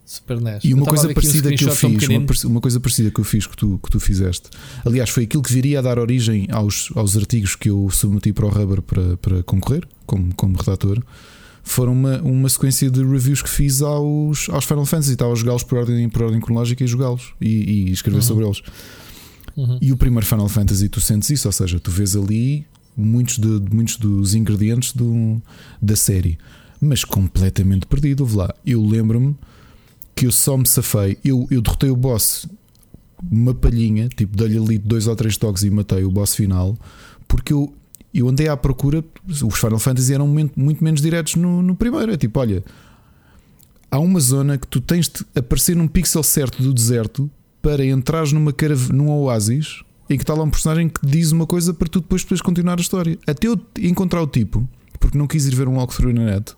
Super 0.05 0.41
NES. 0.41 0.65
E 0.65 0.75
uma 0.75 0.85
coisa 0.85 1.13
parecida 1.15 1.49
um 1.49 1.57
que 1.57 1.65
eu 1.65 1.75
fiz, 1.75 2.09
uma, 2.09 2.51
uma, 2.53 2.61
coisa 2.61 2.79
parecida 2.79 3.11
que 3.11 3.21
eu 3.21 3.25
fiz 3.25 3.47
que 3.47 3.57
tu, 3.57 3.81
que 3.83 3.91
tu 3.91 3.99
fizeste. 3.99 4.51
Aliás, 4.85 5.09
foi 5.09 5.25
aquilo 5.25 5.43
que 5.43 5.53
viria 5.53 5.79
a 5.79 5.83
dar 5.83 5.99
origem 5.99 6.47
aos, 6.51 6.91
aos 6.95 7.17
artigos 7.17 7.57
que 7.57 7.71
eu 7.71 7.89
submeti 7.91 8.33
para 8.33 8.45
o 8.45 8.49
Rubber 8.51 8.83
para, 8.83 9.17
para 9.17 9.43
concorrer, 9.43 9.87
como, 10.05 10.35
como 10.35 10.57
redator. 10.59 11.03
Foram 11.63 11.93
uma, 11.93 12.21
uma 12.21 12.49
sequência 12.51 12.91
de 12.91 13.03
reviews 13.03 13.41
que 13.41 13.49
fiz 13.49 13.81
aos, 13.81 14.51
aos 14.51 14.67
Final 14.67 14.85
Fantasy. 14.85 15.13
Estava 15.13 15.33
a 15.33 15.35
jogá-los 15.35 15.63
por 15.63 15.79
ordem, 15.79 16.09
por 16.11 16.23
ordem 16.25 16.39
cronológica 16.39 16.85
e 16.85 16.87
jogá-los 16.87 17.33
e, 17.41 17.89
e, 17.89 17.91
escrever 17.91 18.19
uhum. 18.19 18.23
sobre 18.23 18.45
eles. 18.45 18.61
Uhum. 19.57 19.79
E 19.81 19.91
o 19.91 19.97
primeiro 19.97 20.27
Final 20.27 20.49
Fantasy, 20.49 20.91
tu 20.91 21.01
sentes 21.01 21.31
isso, 21.31 21.49
ou 21.49 21.53
seja, 21.53 21.81
tu 21.81 21.91
vês 21.91 22.15
ali 22.15 22.67
muitos, 22.95 23.39
de, 23.39 23.49
muitos 23.73 23.97
dos 23.97 24.35
ingredientes 24.35 24.93
do, 24.93 25.41
da 25.81 25.97
série, 25.97 26.39
mas 26.79 27.05
completamente 27.05 27.87
perdido. 27.87 28.29
Lá. 28.37 28.55
Eu 28.67 28.85
lembro-me 28.85 29.35
que 30.15 30.27
eu 30.27 30.33
só 30.33 30.57
me 30.57 30.67
safei. 30.67 31.19
Eu, 31.25 31.47
eu 31.51 31.61
derrotei 31.61 31.91
o 31.91 31.97
boss 31.97 32.47
uma 33.31 33.55
palhinha, 33.55 34.09
tipo, 34.09 34.37
dei-lhe 34.37 34.59
ali 34.59 34.79
dois 34.79 35.07
ou 35.07 35.17
três 35.17 35.37
toques 35.37 35.63
e 35.63 35.71
matei 35.71 36.05
o 36.05 36.11
boss 36.11 36.35
final, 36.35 36.77
porque 37.27 37.53
eu, 37.53 37.73
eu 38.13 38.29
andei 38.29 38.49
à 38.49 38.57
procura. 38.57 39.05
Os 39.27 39.59
Final 39.59 39.79
Fantasy 39.79 40.15
eram 40.15 40.29
muito, 40.29 40.59
muito 40.59 40.83
menos 40.85 41.01
diretos 41.01 41.37
no, 41.37 41.63
no 41.63 41.75
primeiro. 41.75 42.13
É 42.13 42.17
tipo, 42.17 42.39
olha, 42.39 42.63
há 43.91 43.99
uma 43.99 44.21
zona 44.21 44.59
que 44.59 44.67
tu 44.67 44.81
tens 44.81 45.09
de 45.09 45.25
aparecer 45.35 45.75
num 45.75 45.89
pixel 45.89 46.23
certo 46.23 46.63
do 46.63 46.73
deserto 46.73 47.31
para 47.63 47.85
entrares 47.85 48.33
numa 48.33 48.53
carav 48.53 48.93
num 48.93 49.11
oásis 49.11 49.83
em 50.11 50.19
que 50.19 50.23
está 50.23 50.35
lá 50.35 50.43
um 50.43 50.51
personagem 50.51 50.89
que 50.89 51.07
diz 51.07 51.33
uma 51.33 51.47
coisa 51.47 51.73
para 51.73 51.89
tu 51.89 52.01
depois 52.01 52.23
poderes 52.23 52.43
continuar 52.43 52.79
a 52.79 52.81
história. 52.81 53.19
Até 53.27 53.49
eu 53.49 53.59
encontrar 53.81 54.21
o 54.21 54.27
tipo, 54.27 54.69
porque 55.01 55.17
não 55.17 55.27
quis 55.27 55.47
ir 55.47 55.55
ver 55.55 55.67
um 55.67 55.77
walkthrough 55.77 56.13
na 56.13 56.27
net. 56.27 56.55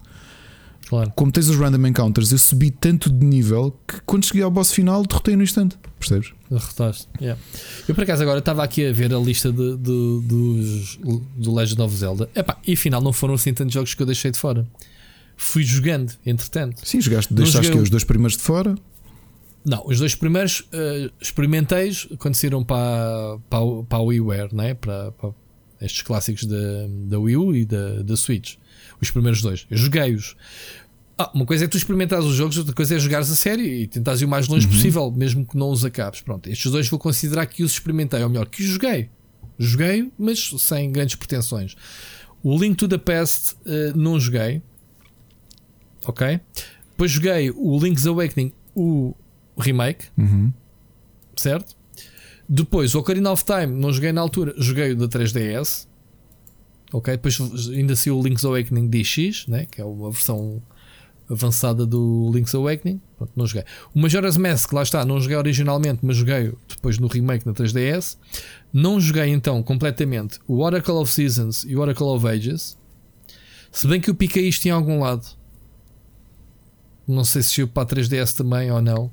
Claro. 0.88 1.12
Como 1.16 1.32
tens 1.32 1.48
os 1.48 1.56
random 1.56 1.88
encounters, 1.88 2.30
eu 2.30 2.38
subi 2.38 2.70
tanto 2.70 3.10
de 3.10 3.24
nível 3.24 3.76
que 3.86 4.00
quando 4.06 4.24
cheguei 4.24 4.42
ao 4.42 4.50
boss 4.50 4.72
final 4.72 5.04
derrotei 5.04 5.34
no 5.34 5.42
instante. 5.42 5.76
Percebes? 5.98 6.32
Derrotaste. 6.48 7.08
Yeah. 7.20 7.40
Eu 7.88 7.94
por 7.94 8.04
acaso 8.04 8.22
agora 8.22 8.38
estava 8.38 8.62
aqui 8.62 8.86
a 8.86 8.92
ver 8.92 9.12
a 9.12 9.18
lista 9.18 9.50
de, 9.50 9.76
de, 9.76 10.20
dos, 10.22 10.98
do 11.36 11.54
Legend 11.54 11.82
of 11.82 11.96
Zelda. 11.96 12.30
Epá, 12.34 12.56
e 12.64 12.74
afinal 12.74 13.00
não 13.00 13.12
foram 13.12 13.34
assim 13.34 13.52
tantos 13.52 13.74
jogos 13.74 13.94
que 13.94 14.02
eu 14.02 14.06
deixei 14.06 14.30
de 14.30 14.38
fora. 14.38 14.66
Fui 15.36 15.64
jogando, 15.64 16.12
entretanto. 16.24 16.86
Sim, 16.86 17.00
jogaste, 17.00 17.34
deixaste 17.34 17.72
que 17.72 17.78
os 17.78 17.90
dois 17.90 18.04
primeiros 18.04 18.36
de 18.36 18.42
fora? 18.42 18.74
Não, 19.64 19.84
os 19.84 19.98
dois 19.98 20.14
primeiros 20.14 20.60
uh, 20.60 21.12
experimentei 21.20 21.90
quando 22.18 22.36
saíram 22.36 22.62
para, 22.62 23.38
para, 23.50 23.60
para 23.88 23.98
a 23.98 24.02
WiiWare, 24.02 24.54
né? 24.54 24.74
para, 24.74 25.10
para 25.12 25.30
estes 25.80 26.02
clássicos 26.02 26.44
da, 26.44 26.56
da 27.08 27.18
Wii 27.18 27.36
U 27.36 27.54
e 27.56 27.64
da, 27.64 28.02
da 28.02 28.16
Switch 28.16 28.54
os 29.00 29.10
primeiros 29.10 29.42
dois. 29.42 29.66
Eu 29.70 29.76
joguei-os. 29.76 30.36
Ah, 31.18 31.30
uma 31.34 31.46
coisa 31.46 31.64
é 31.64 31.68
tu 31.68 31.76
experimentares 31.78 32.26
os 32.26 32.34
jogos, 32.34 32.58
outra 32.58 32.74
coisa 32.74 32.94
é 32.94 32.98
jogares 32.98 33.30
a 33.30 33.36
sério 33.36 33.64
e 33.64 33.86
tentares 33.86 34.20
ir 34.20 34.26
o 34.26 34.28
mais 34.28 34.48
longe 34.48 34.66
uhum. 34.66 34.72
possível, 34.72 35.10
mesmo 35.10 35.46
que 35.46 35.56
não 35.56 35.70
os 35.70 35.84
acabes. 35.84 36.20
Pronto, 36.20 36.48
estes 36.48 36.70
dois 36.70 36.88
vou 36.88 36.98
considerar 36.98 37.46
que 37.46 37.62
os 37.62 37.72
experimentei, 37.72 38.22
ou 38.22 38.28
melhor, 38.28 38.46
que 38.46 38.62
os 38.62 38.68
joguei. 38.68 39.08
Joguei, 39.58 40.12
mas 40.18 40.50
sem 40.58 40.92
grandes 40.92 41.14
pretensões. 41.14 41.74
O 42.42 42.56
Link 42.58 42.76
to 42.76 42.86
the 42.86 42.98
Past 42.98 43.54
uh, 43.64 43.96
não 43.96 44.20
joguei. 44.20 44.62
Ok? 46.04 46.38
Depois 46.90 47.10
joguei 47.10 47.50
o 47.50 47.78
Link's 47.78 48.06
Awakening, 48.06 48.52
o 48.74 49.14
remake, 49.58 50.06
Uhum. 50.18 50.52
certo? 51.36 51.74
Depois 52.48 52.94
o 52.94 53.00
Ocarina 53.00 53.32
of 53.32 53.44
Time, 53.44 53.66
não 53.66 53.92
joguei 53.92 54.12
na 54.12 54.20
altura, 54.20 54.54
joguei 54.56 54.92
o 54.92 54.96
da 54.96 55.08
3DS. 55.08 55.88
Ok? 56.96 57.14
Depois 57.14 57.38
ainda 57.68 57.94
saiu 57.94 58.18
o 58.18 58.22
Link's 58.22 58.42
Awakening 58.42 58.88
DX, 58.88 59.46
né? 59.48 59.66
que 59.66 59.82
é 59.82 59.84
uma 59.84 60.10
versão 60.10 60.62
avançada 61.28 61.84
do 61.84 62.30
Link's 62.32 62.54
Awakening. 62.54 62.98
Pronto, 63.18 63.32
não 63.36 63.46
joguei. 63.46 63.64
O 63.94 64.00
Majora's 64.00 64.38
Mask, 64.38 64.72
lá 64.72 64.82
está, 64.82 65.04
não 65.04 65.20
joguei 65.20 65.36
originalmente, 65.36 65.98
mas 66.02 66.16
joguei 66.16 66.54
depois 66.66 66.98
no 66.98 67.06
remake 67.06 67.44
na 67.44 67.52
3DS. 67.52 68.16
Não 68.72 68.98
joguei 68.98 69.28
então 69.28 69.62
completamente 69.62 70.40
o 70.48 70.60
Oracle 70.60 70.94
of 70.94 71.12
Seasons 71.12 71.64
e 71.64 71.76
o 71.76 71.80
Oracle 71.80 72.06
of 72.06 72.26
Ages. 72.26 72.78
Se 73.70 73.86
bem 73.86 74.00
que 74.00 74.08
eu 74.08 74.14
piquei 74.14 74.48
isto 74.48 74.64
em 74.64 74.70
algum 74.70 75.00
lado. 75.00 75.26
Não 77.06 77.24
sei 77.24 77.42
se 77.42 77.56
saiu 77.56 77.68
para 77.68 77.82
a 77.82 77.86
3DS 77.86 78.34
também 78.34 78.70
ou 78.72 78.80
não. 78.80 79.10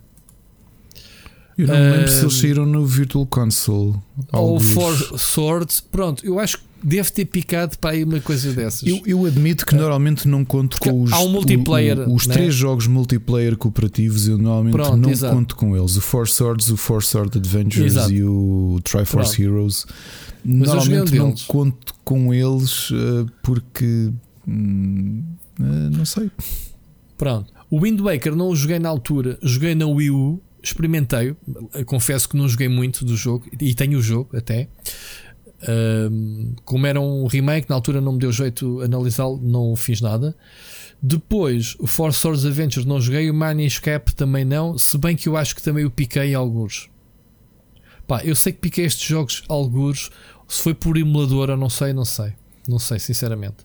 Eu 1.57 1.67
não 1.67 1.75
me 1.75 1.91
lembro 1.91 2.07
se 2.07 2.19
Ahm, 2.19 2.21
eles 2.21 2.33
saíram 2.35 2.65
no 2.65 2.85
Virtual 2.85 3.25
Console. 3.25 3.95
Ou. 4.31 4.57
Four 4.57 5.19
Swords. 5.19 5.81
Pronto, 5.81 6.25
eu 6.25 6.39
acho 6.39 6.59
que 6.59 6.72
deve 6.83 7.09
ter 7.11 7.25
picado 7.25 7.77
para 7.79 7.91
aí 7.91 8.03
uma 8.03 8.19
coisa 8.19 8.51
dessas. 8.53 8.83
Eu, 8.87 9.01
eu 9.05 9.25
admito 9.25 9.65
que 9.65 9.73
normalmente 9.75 10.27
não 10.27 10.43
conto 10.43 10.77
Porque 10.77 10.89
com 10.89 11.01
os, 11.03 11.11
há 11.13 11.19
um 11.19 11.29
multiplayer, 11.29 11.99
o- 11.99 12.11
o- 12.11 12.15
os 12.15 12.27
né? 12.27 12.33
três 12.33 12.53
jogos 12.53 12.87
multiplayer 12.87 13.55
cooperativos. 13.57 14.27
Eu 14.27 14.37
normalmente 14.37 14.73
Pronto, 14.73 14.97
não 14.97 15.09
exato. 15.09 15.35
conto 15.35 15.55
com 15.55 15.77
eles: 15.77 15.95
o 15.95 16.01
Four 16.01 16.27
Swords, 16.27 16.69
o 16.69 16.77
Four 16.77 17.01
Sword 17.03 17.37
Adventures 17.37 17.93
Exato. 17.93 18.11
e 18.11 18.23
o 18.23 18.79
Triforce 18.83 19.37
Pronto. 19.37 19.41
Heroes. 19.41 19.85
Mas 20.45 20.67
Normalmente 20.67 21.15
não 21.15 21.27
deles. 21.27 21.43
conto 21.43 21.93
com 22.03 22.33
eles 22.33 22.89
eh, 22.91 23.25
porque 23.41 24.11
hum, 24.47 25.23
eh, 25.59 25.89
não 25.95 26.03
sei. 26.05 26.29
Pronto. 27.17 27.51
O 27.69 27.79
Wind 27.79 27.99
Waker 28.01 28.35
não 28.35 28.49
o 28.49 28.55
joguei 28.55 28.77
na 28.77 28.89
altura, 28.89 29.39
joguei 29.41 29.73
na 29.73 29.87
Wii 29.87 30.11
U, 30.11 30.41
experimentei. 30.61 31.35
Eu 31.73 31.85
confesso 31.85 32.27
que 32.27 32.35
não 32.37 32.47
joguei 32.47 32.67
muito 32.67 33.03
do 33.05 33.15
jogo 33.15 33.45
e 33.59 33.73
tenho 33.73 33.97
o 33.97 34.01
jogo 34.01 34.35
até. 34.35 34.67
Como 36.65 36.85
era 36.85 36.99
um 36.99 37.25
remake, 37.27 37.69
na 37.69 37.75
altura 37.75 38.01
não 38.01 38.13
me 38.13 38.19
deu 38.19 38.31
jeito 38.31 38.81
analisá-lo, 38.81 39.39
não 39.41 39.75
fiz 39.75 40.01
nada. 40.01 40.35
Depois, 41.01 41.75
o 41.79 41.87
Four 41.87 42.13
Swords 42.13 42.45
Adventures 42.45 42.85
não 42.85 43.01
joguei, 43.01 43.29
o 43.29 43.33
Maniscape 43.33 44.15
também 44.15 44.45
não, 44.45 44.77
se 44.77 44.97
bem 44.97 45.15
que 45.15 45.27
eu 45.27 45.35
acho 45.35 45.55
que 45.55 45.61
também 45.61 45.83
o 45.83 45.91
piquei 45.91 46.33
alguns. 46.33 46.89
Pá, 48.07 48.23
eu 48.23 48.35
sei 48.35 48.53
que 48.53 48.59
piquei 48.59 48.85
estes 48.85 49.07
jogos 49.07 49.43
alguns, 49.49 50.09
se 50.47 50.61
foi 50.61 50.73
por 50.73 50.97
emulador 50.97 51.49
ou 51.49 51.57
não 51.57 51.69
sei, 51.69 51.91
não 51.91 52.05
sei. 52.05 52.33
Não 52.67 52.79
sei, 52.79 52.97
sinceramente. 52.99 53.57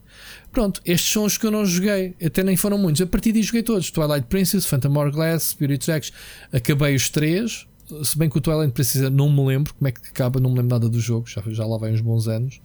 Pronto, 0.51 0.81
estes 0.85 1.13
são 1.13 1.25
os 1.25 1.39
que 1.39 1.47
eu 1.47 1.53
não 1.53 1.65
joguei, 1.65 2.17
até 2.25 2.43
nem 2.43 2.57
foram 2.57 2.77
muitos. 2.77 3.01
A 3.01 3.07
partir 3.07 3.33
daí 3.33 3.43
joguei 3.43 3.63
todos: 3.63 3.91
Twilight 3.91 4.27
Princess, 4.27 4.67
Phantom 4.67 4.97
Hourglass, 4.97 5.51
Spirit 5.51 5.85
Tracks. 5.85 6.13
Acabei 6.53 6.97
os 6.97 7.09
três. 7.09 7.68
Se 8.05 8.19
bem 8.19 8.29
que 8.29 8.37
o 8.37 8.41
Twilight 8.41 8.73
Princess 8.73 9.11
não 9.11 9.31
me 9.31 9.45
lembro 9.47 9.73
como 9.75 9.89
é 9.89 9.93
que 9.93 10.01
acaba, 10.09 10.39
não 10.39 10.51
me 10.51 10.57
lembro 10.57 10.75
nada 10.75 10.89
do 10.89 11.01
jogo, 11.01 11.27
já, 11.27 11.43
já 11.47 11.67
lá 11.67 11.79
vai 11.79 11.93
uns 11.93 12.01
bons 12.01 12.29
anos. 12.29 12.61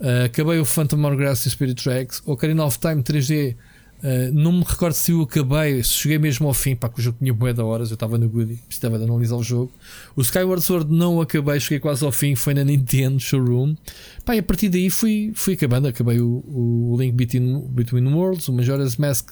Uh, 0.00 0.24
acabei 0.26 0.58
o 0.58 0.64
Phantom 0.64 1.02
Hourglass 1.04 1.46
e 1.46 1.50
Spirit 1.50 1.82
Tracks. 1.82 2.20
O 2.26 2.32
Ocarina 2.32 2.64
of 2.64 2.78
Time 2.78 3.02
3D, 3.02 3.54
uh, 3.54 4.32
não 4.32 4.52
me 4.52 4.64
recordo 4.64 4.94
se 4.94 5.12
eu 5.12 5.22
acabei, 5.22 5.82
se 5.84 5.90
cheguei 5.90 6.18
mesmo 6.18 6.48
ao 6.48 6.54
fim, 6.54 6.74
pá, 6.74 6.88
que 6.88 6.98
o 6.98 7.02
jogo 7.02 7.18
tinha 7.18 7.32
de 7.32 7.60
horas, 7.60 7.90
eu 7.90 7.94
estava 7.94 8.18
no 8.18 8.28
Goody, 8.28 8.56
precisava 8.66 8.98
de 8.98 9.04
analisar 9.04 9.36
o 9.36 9.42
jogo. 9.42 9.72
O 10.16 10.20
Skyward 10.22 10.62
Sword 10.62 10.92
não 10.92 11.20
acabei, 11.20 11.60
cheguei 11.60 11.78
quase 11.78 12.04
ao 12.04 12.10
fim, 12.10 12.34
foi 12.34 12.52
na 12.52 12.64
Nintendo 12.64 13.20
Showroom. 13.20 13.76
Pá, 14.24 14.34
e 14.34 14.40
a 14.40 14.42
partir 14.42 14.68
daí 14.68 14.90
fui, 14.90 15.32
fui 15.34 15.54
acabando. 15.54 15.86
Acabei 15.86 16.20
o, 16.20 16.44
o 16.44 16.96
Link 16.98 17.14
Between, 17.14 17.60
Between 17.68 18.06
Worlds, 18.12 18.48
o 18.48 18.52
Majora's 18.52 18.96
Mask. 18.96 19.30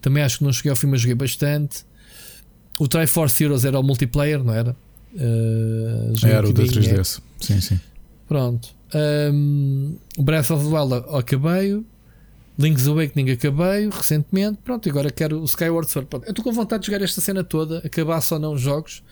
Também 0.00 0.22
acho 0.22 0.38
que 0.38 0.44
não 0.44 0.52
cheguei 0.52 0.70
ao 0.70 0.76
fim, 0.76 0.86
mas 0.86 1.00
joguei 1.00 1.16
bastante. 1.16 1.84
O 2.78 2.86
Triforce 2.86 3.42
Heroes 3.44 3.64
era 3.64 3.78
o 3.78 3.82
multiplayer, 3.82 4.42
não 4.42 4.52
era? 4.52 4.76
Uh, 5.14 6.12
Era 6.26 6.46
o 6.48 6.52
da 6.52 6.62
bocadinho, 6.62 6.90
é. 6.90 6.94
3DS. 7.00 7.20
Sim, 7.40 7.60
sim. 7.60 7.80
Pronto. 8.28 8.68
Um, 9.32 9.96
o 10.16 10.22
Breath 10.22 10.50
of 10.50 10.64
the 10.64 10.70
Wild 10.74 10.94
acabei. 11.16 11.82
Link's 12.58 12.86
Awakening 12.86 13.30
acabei 13.32 13.88
recentemente. 13.90 14.58
Pronto, 14.64 14.88
agora 14.88 15.10
quero 15.10 15.40
o 15.40 15.44
Skyward 15.44 15.90
Sword. 15.90 16.08
Pronto, 16.08 16.24
eu 16.26 16.30
estou 16.30 16.42
com 16.44 16.52
vontade 16.52 16.82
de 16.82 16.86
jogar 16.86 17.02
esta 17.04 17.20
cena 17.20 17.44
toda, 17.44 17.78
acabar 17.84 18.18
só 18.22 18.38
não 18.38 18.54
os 18.54 18.62
jogos, 18.62 19.02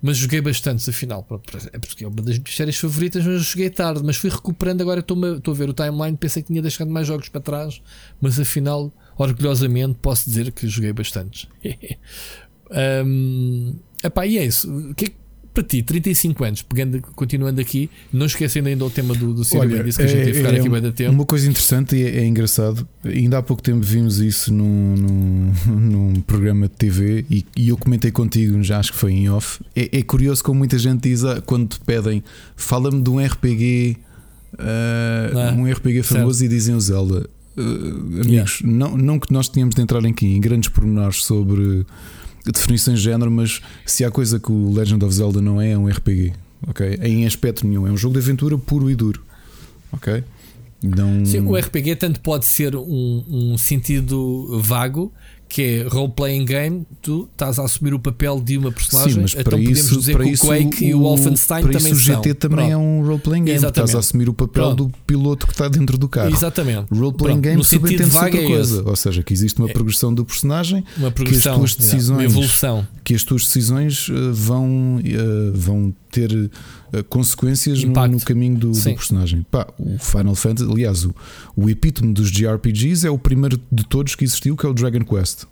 mas 0.00 0.16
joguei 0.16 0.40
bastantes 0.40 0.88
afinal. 0.88 1.22
Pronto, 1.22 1.44
é 1.72 1.78
porque 1.78 2.04
é 2.04 2.08
uma 2.08 2.16
das 2.22 2.38
minhas 2.38 2.56
séries 2.56 2.76
favoritas, 2.78 3.24
mas 3.24 3.42
joguei 3.42 3.68
tarde. 3.68 4.02
Mas 4.04 4.16
fui 4.16 4.30
recuperando. 4.30 4.80
Agora 4.80 5.00
estou 5.00 5.22
a, 5.24 5.36
estou 5.36 5.52
a 5.52 5.56
ver 5.56 5.68
o 5.68 5.74
timeline. 5.74 6.16
Pensei 6.16 6.42
que 6.42 6.48
tinha 6.48 6.62
deixado 6.62 6.90
mais 6.90 7.06
jogos 7.06 7.28
para 7.28 7.40
trás, 7.40 7.82
mas 8.18 8.40
afinal, 8.40 8.90
orgulhosamente, 9.18 9.98
posso 10.00 10.28
dizer 10.28 10.50
que 10.52 10.66
joguei 10.66 10.92
bastantes. 10.92 11.48
um, 12.70 13.74
epá, 14.02 14.26
e 14.26 14.38
é 14.38 14.44
isso. 14.44 14.70
O 14.70 14.94
que 14.94 15.06
é 15.06 15.08
que 15.08 15.14
para 15.56 15.64
ti, 15.64 15.82
35 15.82 16.44
anos, 16.44 16.60
pegando, 16.60 17.00
continuando 17.14 17.62
aqui, 17.62 17.88
não 18.12 18.26
esquecendo 18.26 18.68
ainda 18.68 18.84
o 18.84 18.90
tema 18.90 19.14
do, 19.14 19.32
do 19.32 19.42
Ciro 19.42 19.60
Olha, 19.60 19.82
disse 19.82 19.96
que 19.96 20.04
a 20.04 20.06
gente 20.06 20.28
ia 20.28 20.34
ficar 20.34 20.52
é 20.52 20.58
aqui 20.58 20.68
bem 20.68 20.82
da 20.82 20.92
tempo. 20.92 21.12
Uma 21.12 21.24
coisa 21.24 21.48
interessante 21.48 21.96
e 21.96 22.02
é, 22.02 22.18
é 22.18 22.26
engraçado, 22.26 22.86
ainda 23.02 23.38
há 23.38 23.42
pouco 23.42 23.62
tempo 23.62 23.80
vimos 23.80 24.18
isso 24.18 24.52
num, 24.52 24.94
num, 24.94 25.52
num 25.80 26.20
programa 26.20 26.68
de 26.68 26.74
TV 26.74 27.24
e, 27.30 27.46
e 27.56 27.70
eu 27.70 27.78
comentei 27.78 28.10
contigo, 28.10 28.62
já 28.62 28.78
acho 28.78 28.92
que 28.92 28.98
foi 28.98 29.12
em 29.12 29.30
off. 29.30 29.60
É, 29.74 29.98
é 29.98 30.02
curioso 30.02 30.44
como 30.44 30.58
muita 30.58 30.78
gente 30.78 31.08
diz 31.08 31.24
ah, 31.24 31.40
quando 31.40 31.68
te 31.68 31.80
pedem, 31.80 32.22
fala-me 32.54 33.02
de 33.02 33.08
um 33.08 33.18
RPG, 33.18 33.96
ah, 34.58 35.52
Ah, 35.52 35.54
um 35.54 35.70
RPG 35.70 36.02
famoso 36.02 36.44
e 36.44 36.48
dizem 36.48 36.74
o 36.74 36.80
Zelda. 36.80 37.30
Ah, 37.56 37.62
amigos, 38.22 38.60
não, 38.62 38.94
não 38.94 39.18
que 39.18 39.32
nós 39.32 39.48
tenhamos 39.48 39.74
de 39.74 39.80
entrar 39.80 40.04
aqui 40.04 40.26
em 40.26 40.38
grandes 40.38 40.68
pormenores 40.68 41.24
sobre 41.24 41.86
definições 42.52 42.98
de 42.98 43.04
género, 43.04 43.30
mas 43.30 43.60
se 43.84 44.04
há 44.04 44.10
coisa 44.10 44.38
que 44.38 44.50
o 44.50 44.72
Legend 44.72 45.04
of 45.04 45.14
Zelda 45.14 45.40
não 45.40 45.60
é, 45.60 45.72
é 45.72 45.78
um 45.78 45.88
RPG. 45.88 46.32
ok? 46.66 46.98
Em 47.02 47.26
aspecto 47.26 47.66
nenhum, 47.66 47.86
é 47.86 47.90
um 47.90 47.96
jogo 47.96 48.14
de 48.14 48.20
aventura 48.20 48.56
puro 48.58 48.90
e 48.90 48.94
duro. 48.94 49.22
Ok? 49.92 50.22
Não... 50.82 51.24
Sim, 51.24 51.40
o 51.40 51.56
RPG 51.56 51.96
tanto 51.96 52.20
pode 52.20 52.44
ser 52.44 52.76
um, 52.76 53.24
um 53.28 53.58
sentido 53.58 54.60
vago, 54.60 55.12
que 55.56 55.62
é 55.62 55.82
role-playing 55.88 56.44
game, 56.44 56.86
tu 57.00 57.26
estás 57.32 57.58
a 57.58 57.64
assumir 57.64 57.94
o 57.94 57.98
papel 57.98 58.38
de 58.42 58.58
uma 58.58 58.70
personagem, 58.70 59.14
Sim, 59.14 59.20
mas 59.22 59.30
então 59.32 59.44
para 59.44 59.52
podemos 59.56 59.78
isso, 59.78 59.98
dizer 59.98 60.12
para 60.12 60.24
que 60.24 60.30
isso 60.32 60.44
o 60.44 60.48
Quake 60.48 60.84
e 60.84 60.94
o 60.94 60.98
Wolfenstein 61.00 61.62
para 61.62 61.72
também 61.72 61.92
isso 61.92 61.94
o 61.94 62.04
GT 62.16 62.28
são. 62.28 62.34
também 62.34 62.66
é 62.66 62.68
Pronto. 62.72 62.84
um 62.84 63.06
role-playing 63.06 63.44
game. 63.44 63.56
Exatamente. 63.56 63.88
Estás 63.88 63.94
a 63.94 63.98
assumir 64.06 64.28
o 64.28 64.34
papel 64.34 64.64
Pronto. 64.74 64.84
do 64.88 64.92
piloto 65.06 65.46
que 65.46 65.52
está 65.54 65.66
dentro 65.68 65.96
do 65.96 66.10
carro. 66.10 66.28
Exatamente. 66.30 66.86
Role-playing 66.92 67.40
game 67.40 67.64
subentende-se 67.64 68.16
outra 68.18 68.38
é 68.38 68.46
coisa. 68.46 68.80
esse. 68.80 68.86
Ou 68.88 68.96
seja, 68.96 69.22
que 69.22 69.32
existe 69.32 69.58
uma 69.58 69.70
É. 69.70 69.72
progressão 69.72 70.12
do 70.12 70.26
personagem, 70.26 70.84
Uma 70.98 71.10
progressão, 71.10 71.56
tuas 71.56 71.70
yeah, 71.72 71.90
decisões- 71.90 72.18
uma 72.18 72.24
evolução. 72.24 72.86
que 73.02 73.14
as 73.14 73.24
tuas 73.24 73.44
decisões 73.46 74.08
eh, 74.10 74.30
vão, 74.34 75.00
eh, 75.02 75.50
vão 75.54 75.94
ter 76.16 76.50
eh, 76.92 77.02
consequências 77.02 77.84
no, 77.84 78.06
no 78.08 78.20
caminho 78.20 78.56
do, 78.56 78.70
do 78.70 78.82
personagem. 78.82 79.44
Pá, 79.50 79.66
o 79.78 79.98
Final 79.98 80.34
Fantasy, 80.34 80.70
aliás, 80.70 81.04
o, 81.04 81.14
o 81.54 81.68
epítome 81.68 82.14
dos 82.14 82.30
JRPGs 82.30 83.06
é 83.06 83.10
o 83.10 83.18
primeiro 83.18 83.60
de 83.70 83.84
todos 83.84 84.14
que 84.14 84.24
existiu, 84.24 84.56
que 84.56 84.64
é 84.64 84.68
o 84.68 84.72
Dragon 84.72 85.04
Quest. 85.04 85.44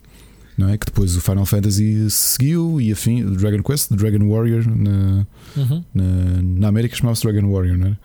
Não 0.57 0.69
é? 0.69 0.79
Que 0.79 0.87
depois 0.87 1.17
o 1.17 1.21
Final 1.21 1.45
Fantasy 1.45 2.09
seguiu 2.11 2.81
e 2.81 2.93
afim, 2.93 3.25
o 3.25 3.33
Dragon 3.33 3.63
Quest, 3.63 3.93
Dragon 3.93 4.27
Warrior 4.29 4.65
na, 4.67 5.27
Uhum, 5.57 5.85
na, 5.93 6.43
na 6.43 6.69
América 6.69 6.97
chamava-se 6.97 7.23
Dragon 7.23 7.49
Warrior, 7.51 7.77
não 7.77 7.89
é? 7.89 7.97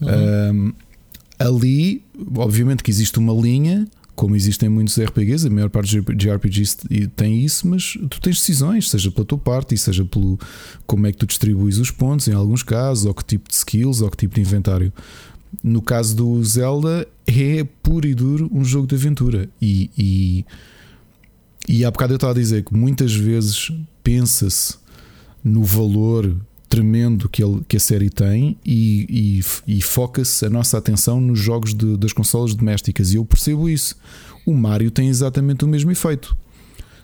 uhum. 0.00 0.52
Um, 0.52 0.72
ali, 1.38 2.04
obviamente 2.36 2.82
que 2.82 2.90
existe 2.90 3.18
uma 3.18 3.32
linha, 3.32 3.86
como 4.18 4.34
existem 4.34 4.68
muitos 4.68 4.98
RPGs, 5.00 5.46
a 5.46 5.50
maior 5.50 5.70
parte 5.70 6.00
dos 6.00 6.16
JRPGs 6.16 6.78
tem 7.14 7.44
isso, 7.44 7.68
mas 7.68 7.96
tu 8.10 8.20
tens 8.20 8.38
decisões, 8.38 8.90
seja 8.90 9.12
pela 9.12 9.24
tua 9.24 9.38
parte, 9.38 9.76
e 9.76 9.78
seja 9.78 10.04
pelo 10.04 10.36
como 10.88 11.06
é 11.06 11.12
que 11.12 11.18
tu 11.18 11.24
distribuis 11.24 11.78
os 11.78 11.92
pontos, 11.92 12.26
em 12.26 12.32
alguns 12.32 12.64
casos, 12.64 13.04
ou 13.04 13.14
que 13.14 13.24
tipo 13.24 13.48
de 13.48 13.54
skills, 13.54 14.00
ou 14.00 14.10
que 14.10 14.16
tipo 14.16 14.34
de 14.34 14.40
inventário. 14.40 14.92
No 15.62 15.80
caso 15.80 16.16
do 16.16 16.42
Zelda, 16.42 17.06
é 17.28 17.62
puro 17.80 18.08
e 18.08 18.14
duro 18.14 18.50
um 18.52 18.64
jogo 18.64 18.88
de 18.88 18.96
aventura. 18.96 19.48
E, 19.62 19.88
e, 19.96 20.44
e 21.68 21.84
há 21.84 21.90
bocado 21.92 22.14
eu 22.14 22.16
estava 22.16 22.32
a 22.32 22.36
dizer 22.36 22.64
que 22.64 22.74
muitas 22.74 23.14
vezes 23.14 23.70
pensa-se 24.02 24.78
no 25.44 25.62
valor 25.62 26.34
tremendo 26.68 27.28
que, 27.28 27.42
ele, 27.42 27.62
que 27.66 27.76
a 27.76 27.80
série 27.80 28.10
tem 28.10 28.56
e, 28.64 29.40
e, 29.66 29.76
e 29.78 29.82
foca-se 29.82 30.44
a 30.44 30.50
nossa 30.50 30.76
atenção 30.78 31.20
nos 31.20 31.38
jogos 31.38 31.72
de- 31.74 31.96
das 31.96 32.12
consolas 32.12 32.54
domésticas. 32.54 33.12
E 33.12 33.16
eu 33.16 33.24
percebo 33.24 33.68
isso. 33.68 33.96
O 34.44 34.54
Mario 34.54 34.90
tem 34.90 35.08
exatamente 35.08 35.64
o 35.64 35.68
mesmo 35.68 35.90
efeito. 35.90 36.36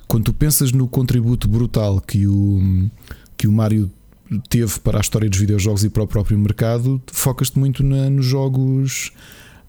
Quando 0.07 0.25
tu 0.25 0.33
pensas 0.35 0.71
no 0.73 0.87
contributo 0.87 1.49
brutal 1.49 2.01
que 2.01 2.27
o, 2.27 2.89
que 3.37 3.49
o 3.49 3.53
Mario 3.53 3.91
teve 4.49 4.79
para 4.81 4.99
a 4.99 5.01
história 5.01 5.29
dos 5.31 5.39
videojogos 5.39 5.83
e 5.85 5.89
para 5.89 6.03
o 6.03 6.07
próprio 6.07 6.39
mercado, 6.39 7.01
focas-te 7.13 7.59
muito 7.59 7.83
na- 7.83 8.11
nos 8.11 8.27
jogos 8.27 9.13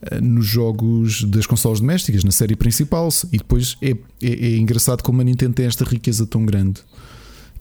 eh, 0.02 0.20
nos 0.22 0.46
jogos 0.46 1.24
das 1.24 1.46
consolas 1.46 1.80
domésticas, 1.80 2.24
na 2.24 2.32
série 2.32 2.56
principal, 2.56 3.08
e 3.32 3.38
depois 3.38 3.78
é, 3.82 3.92
é, 3.92 3.96
é 4.22 4.58
engraçado 4.58 5.02
como 5.02 5.22
a 5.22 5.24
Nintendo 5.24 5.54
tem 5.54 5.66
esta 5.66 5.86
riqueza 5.86 6.26
tão 6.28 6.46
grande 6.46 6.82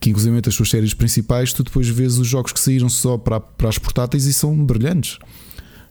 que 0.05 0.11
inclusive 0.11 0.39
as 0.47 0.55
suas 0.55 0.69
séries 0.69 0.93
principais 0.93 1.55
tu 1.55 1.63
depois 1.63 1.89
vês 1.89 2.19
os 2.19 2.29
jogos 2.29 2.53
que 2.53 2.61
saíram 2.61 2.91
só 2.91 3.17
para, 3.17 3.41
para 3.41 3.71
as 3.71 3.79
portáteis 3.79 4.27
e 4.27 4.35
são 4.35 4.55
brilhantes. 4.55 5.19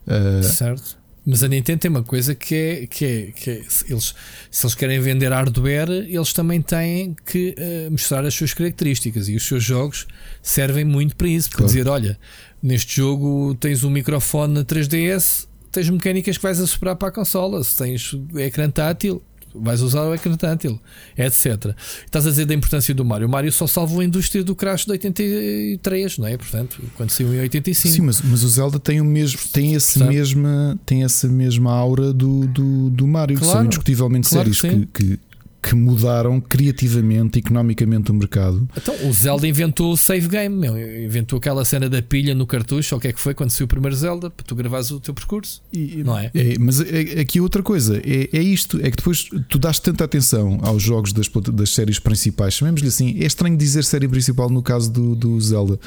Uh, 0.06 0.44
Certo. 0.44 1.02
Mas 1.26 1.42
a 1.42 1.48
Nintendo 1.48 1.80
tem 1.80 1.90
uma 1.90 2.04
coisa 2.04 2.36
que 2.36 2.54
é 2.54 2.86
que, 2.86 3.06
é, 3.06 3.32
que 3.32 3.50
é, 3.50 3.62
eles, 3.90 4.14
se 4.52 4.66
eles 4.66 4.76
querem 4.76 5.00
vender 5.00 5.32
hardware, 5.32 5.90
eles 5.90 6.32
também 6.32 6.62
têm 6.62 7.16
que 7.26 7.56
uh, 7.58 7.90
mostrar 7.90 8.24
as 8.24 8.36
suas 8.36 8.54
características 8.54 9.30
e 9.30 9.36
os 9.36 9.48
seus 9.48 9.64
jogos 9.64 10.06
servem 10.44 10.86
muito 10.86 11.16
para 11.16 11.28
isso. 11.28 11.50
Para 11.50 11.60
claro. 11.60 11.74
dizer, 11.74 11.88
olha, 11.88 12.20
neste 12.62 12.98
jogo 12.98 13.56
tens 13.56 13.84
um 13.84 13.90
microfone 13.90 14.64
3DS, 14.64 15.48
tens 15.72 15.90
mecânicas 15.90 16.38
que 16.38 16.44
vais 16.44 16.60
a 16.60 16.68
superar 16.68 16.98
para 16.98 17.08
a 17.08 17.12
consola. 17.12 17.64
Se 17.64 17.78
tens 17.78 18.16
ecrã 18.36 18.70
tátil, 18.70 19.24
vais 19.54 19.82
usar 19.82 20.04
o 20.04 20.14
ecrã 20.14 20.36
tátil, 20.36 20.80
etc. 21.18 21.76
Estás 22.06 22.26
a 22.26 22.30
dizer 22.30 22.46
da 22.46 22.54
importância 22.54 22.94
do 22.94 23.06
Mario. 23.06 23.28
O 23.28 23.30
Mario 23.30 23.52
só 23.52 23.68
salvou 23.68 24.00
a 24.00 24.06
indústria 24.06 24.44
do 24.44 24.56
crash 24.56 24.86
de 24.86 24.92
83, 24.92 26.18
não 26.18 26.28
é? 26.28 26.38
Portanto, 26.38 26.82
quando 26.96 27.10
saiu 27.10 27.34
em 27.34 27.40
85. 27.40 27.96
Sim, 27.96 28.02
mas, 28.02 28.22
mas 28.22 28.44
o 28.44 28.50
Zelda 28.50 28.80
tem 28.80 29.02
o 29.02 29.06
mesmo, 29.06 29.40
tem 29.52 29.74
esse 29.74 30.04
mesma, 30.04 30.80
tem 30.86 31.04
essa 31.04 31.28
mesma 31.28 31.72
aura 31.74 32.14
do, 32.14 32.48
do, 32.48 32.90
do 32.90 33.08
Mario, 33.08 33.38
claro, 33.38 33.52
que 33.52 33.58
são 33.58 33.66
indiscutivelmente 33.66 34.30
claro 34.30 34.54
séries 34.54 34.62
que, 34.62 34.88
que, 34.88 35.20
que 35.64 35.74
mudaram 35.76 36.42
criativamente, 36.42 37.40
economicamente 37.40 38.12
o 38.12 38.14
mercado. 38.14 38.68
Então, 38.76 38.94
o 39.08 39.14
Zelda 39.14 39.48
inventou 39.48 39.94
o 39.94 39.98
save 39.98 40.28
game, 40.28 40.54
meu. 40.54 40.78
inventou 40.78 41.38
aquela 41.38 41.64
cena 41.64 41.90
da 41.90 42.02
pilha 42.02 42.36
no 42.36 42.46
cartucho, 42.46 42.94
ou 42.94 43.00
o 43.00 43.02
que 43.02 43.08
é 43.08 43.14
que 43.14 43.20
foi 43.20 43.34
quando 43.34 43.50
saiu 43.50 43.64
o 43.64 43.68
primeiro 43.68 43.96
Zelda, 43.96 44.30
para 44.30 44.46
tu 44.46 44.56
gravares 44.56 44.92
o 44.92 45.00
teu 45.00 45.14
percurso. 45.14 45.62
E, 45.72 46.04
não 46.04 46.20
é? 46.20 46.30
é 46.34 46.60
mas 46.60 46.82
é, 46.82 47.22
aqui 47.22 47.40
outra 47.40 47.64
coisa, 47.64 47.98
é, 47.98 48.30
é 48.34 48.42
isto: 48.42 48.78
é 48.82 48.92
que 48.92 48.98
depois 48.98 49.30
tu 49.48 49.58
dás 49.58 49.80
tanta 49.80 50.04
atenção 50.04 50.60
aos 50.62 50.84
jogos 50.84 51.14
das, 51.14 51.30
das 51.54 51.70
séries 51.70 51.98
principais, 51.98 52.56
chamemos-lhe 52.56 52.90
assim, 52.90 53.18
é 53.22 53.26
estranho 53.26 53.56
dizer 53.56 53.86
série 53.86 54.08
principal 54.08 54.50
no 54.50 54.62
caso 54.62 54.92
do, 54.92 55.16
do 55.16 55.40
Zelda. 55.40 55.80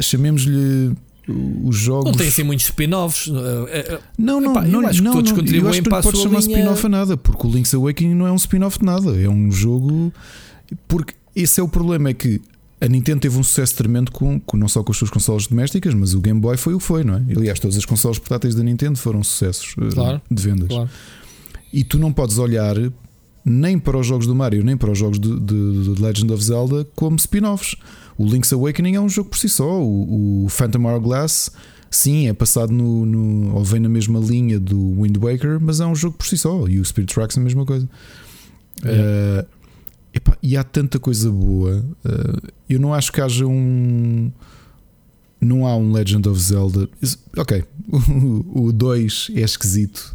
Chamemos-lhe 0.00 0.94
os 1.28 1.76
jogos. 1.76 2.10
Não 2.10 2.18
tem 2.18 2.28
assim 2.28 2.42
muitos 2.42 2.64
spin-offs. 2.66 3.28
Eh, 3.28 3.86
eh, 3.90 4.00
não, 4.16 4.40
não, 4.40 4.52
Epá, 4.52 4.62
não, 4.62 4.86
acho 4.86 5.02
não, 5.02 5.12
que 5.12 5.16
todos 5.18 5.30
não, 5.30 5.38
contribuem 5.38 5.70
acho 5.70 5.82
que 5.82 5.88
para 5.88 5.98
a 5.98 6.02
pode 6.02 6.18
chamar 6.18 6.38
spin-off 6.40 6.86
a 6.86 6.88
nada, 6.88 7.16
porque 7.16 7.46
o 7.46 7.50
Link's 7.50 7.74
Awakening 7.74 8.14
não 8.14 8.26
é 8.26 8.32
um 8.32 8.36
spin-off 8.36 8.78
de 8.78 8.84
nada, 8.84 9.20
é 9.20 9.28
um 9.28 9.50
jogo. 9.50 10.12
Porque 10.86 11.14
esse 11.36 11.60
é 11.60 11.62
o 11.62 11.68
problema: 11.68 12.10
é 12.10 12.14
que 12.14 12.40
a 12.80 12.88
Nintendo 12.88 13.20
teve 13.20 13.36
um 13.36 13.42
sucesso 13.42 13.74
tremendo 13.74 14.10
com, 14.12 14.38
com, 14.40 14.56
não 14.56 14.68
só 14.68 14.82
com 14.82 14.92
as 14.92 14.98
suas 14.98 15.10
consolas 15.10 15.46
domésticas, 15.46 15.94
mas 15.94 16.14
o 16.14 16.20
Game 16.20 16.40
Boy 16.40 16.56
foi 16.56 16.74
o 16.74 16.78
que 16.78 16.84
foi, 16.84 17.04
não 17.04 17.14
é? 17.14 17.22
Aliás, 17.36 17.58
todas 17.58 17.76
as 17.76 17.84
consolas 17.84 18.18
portáteis 18.18 18.54
da 18.54 18.62
Nintendo 18.62 18.98
foram 18.98 19.22
sucessos 19.22 19.74
eh, 19.80 19.88
claro, 19.92 20.20
de 20.30 20.42
vendas. 20.42 20.68
Claro. 20.68 20.88
E 21.72 21.84
tu 21.84 21.98
não 21.98 22.12
podes 22.12 22.38
olhar 22.38 22.76
nem 23.44 23.78
para 23.78 23.98
os 23.98 24.06
jogos 24.06 24.26
do 24.26 24.34
Mario, 24.34 24.62
nem 24.62 24.76
para 24.76 24.90
os 24.90 24.98
jogos 24.98 25.18
de, 25.18 25.40
de, 25.40 25.94
de 25.94 26.02
Legend 26.02 26.32
of 26.32 26.42
Zelda 26.42 26.86
como 26.94 27.16
spin-offs. 27.16 27.76
O 28.18 28.26
Link's 28.26 28.52
Awakening 28.52 28.96
é 28.96 29.00
um 29.00 29.08
jogo 29.08 29.30
por 29.30 29.38
si 29.38 29.48
só. 29.48 29.80
O, 29.80 30.44
o 30.44 30.48
Phantom 30.48 30.84
Hourglass, 30.86 31.52
sim, 31.88 32.28
é 32.28 32.34
passado 32.34 32.72
no, 32.72 33.06
no, 33.06 33.54
ou 33.54 33.64
vem 33.64 33.78
na 33.78 33.88
mesma 33.88 34.18
linha 34.18 34.58
do 34.58 35.00
Wind 35.00 35.16
Waker, 35.16 35.60
mas 35.60 35.80
é 35.80 35.86
um 35.86 35.94
jogo 35.94 36.16
por 36.18 36.26
si 36.26 36.36
só. 36.36 36.66
E 36.66 36.80
o 36.80 36.84
Spirit 36.84 37.14
Tracks 37.14 37.36
é 37.36 37.40
a 37.40 37.44
mesma 37.44 37.64
coisa. 37.64 37.88
É. 38.84 39.44
Uh, 39.44 39.46
epá, 40.12 40.36
e 40.42 40.56
há 40.56 40.64
tanta 40.64 40.98
coisa 40.98 41.30
boa. 41.30 41.84
Uh, 42.04 42.52
eu 42.68 42.80
não 42.80 42.92
acho 42.92 43.12
que 43.12 43.20
haja 43.20 43.46
um. 43.46 44.32
Não 45.40 45.64
há 45.64 45.76
um 45.76 45.92
Legend 45.92 46.28
of 46.28 46.40
Zelda. 46.40 46.88
Ok, 47.36 47.62
o 48.52 48.72
2 48.72 49.30
é 49.36 49.40
esquisito. 49.42 50.12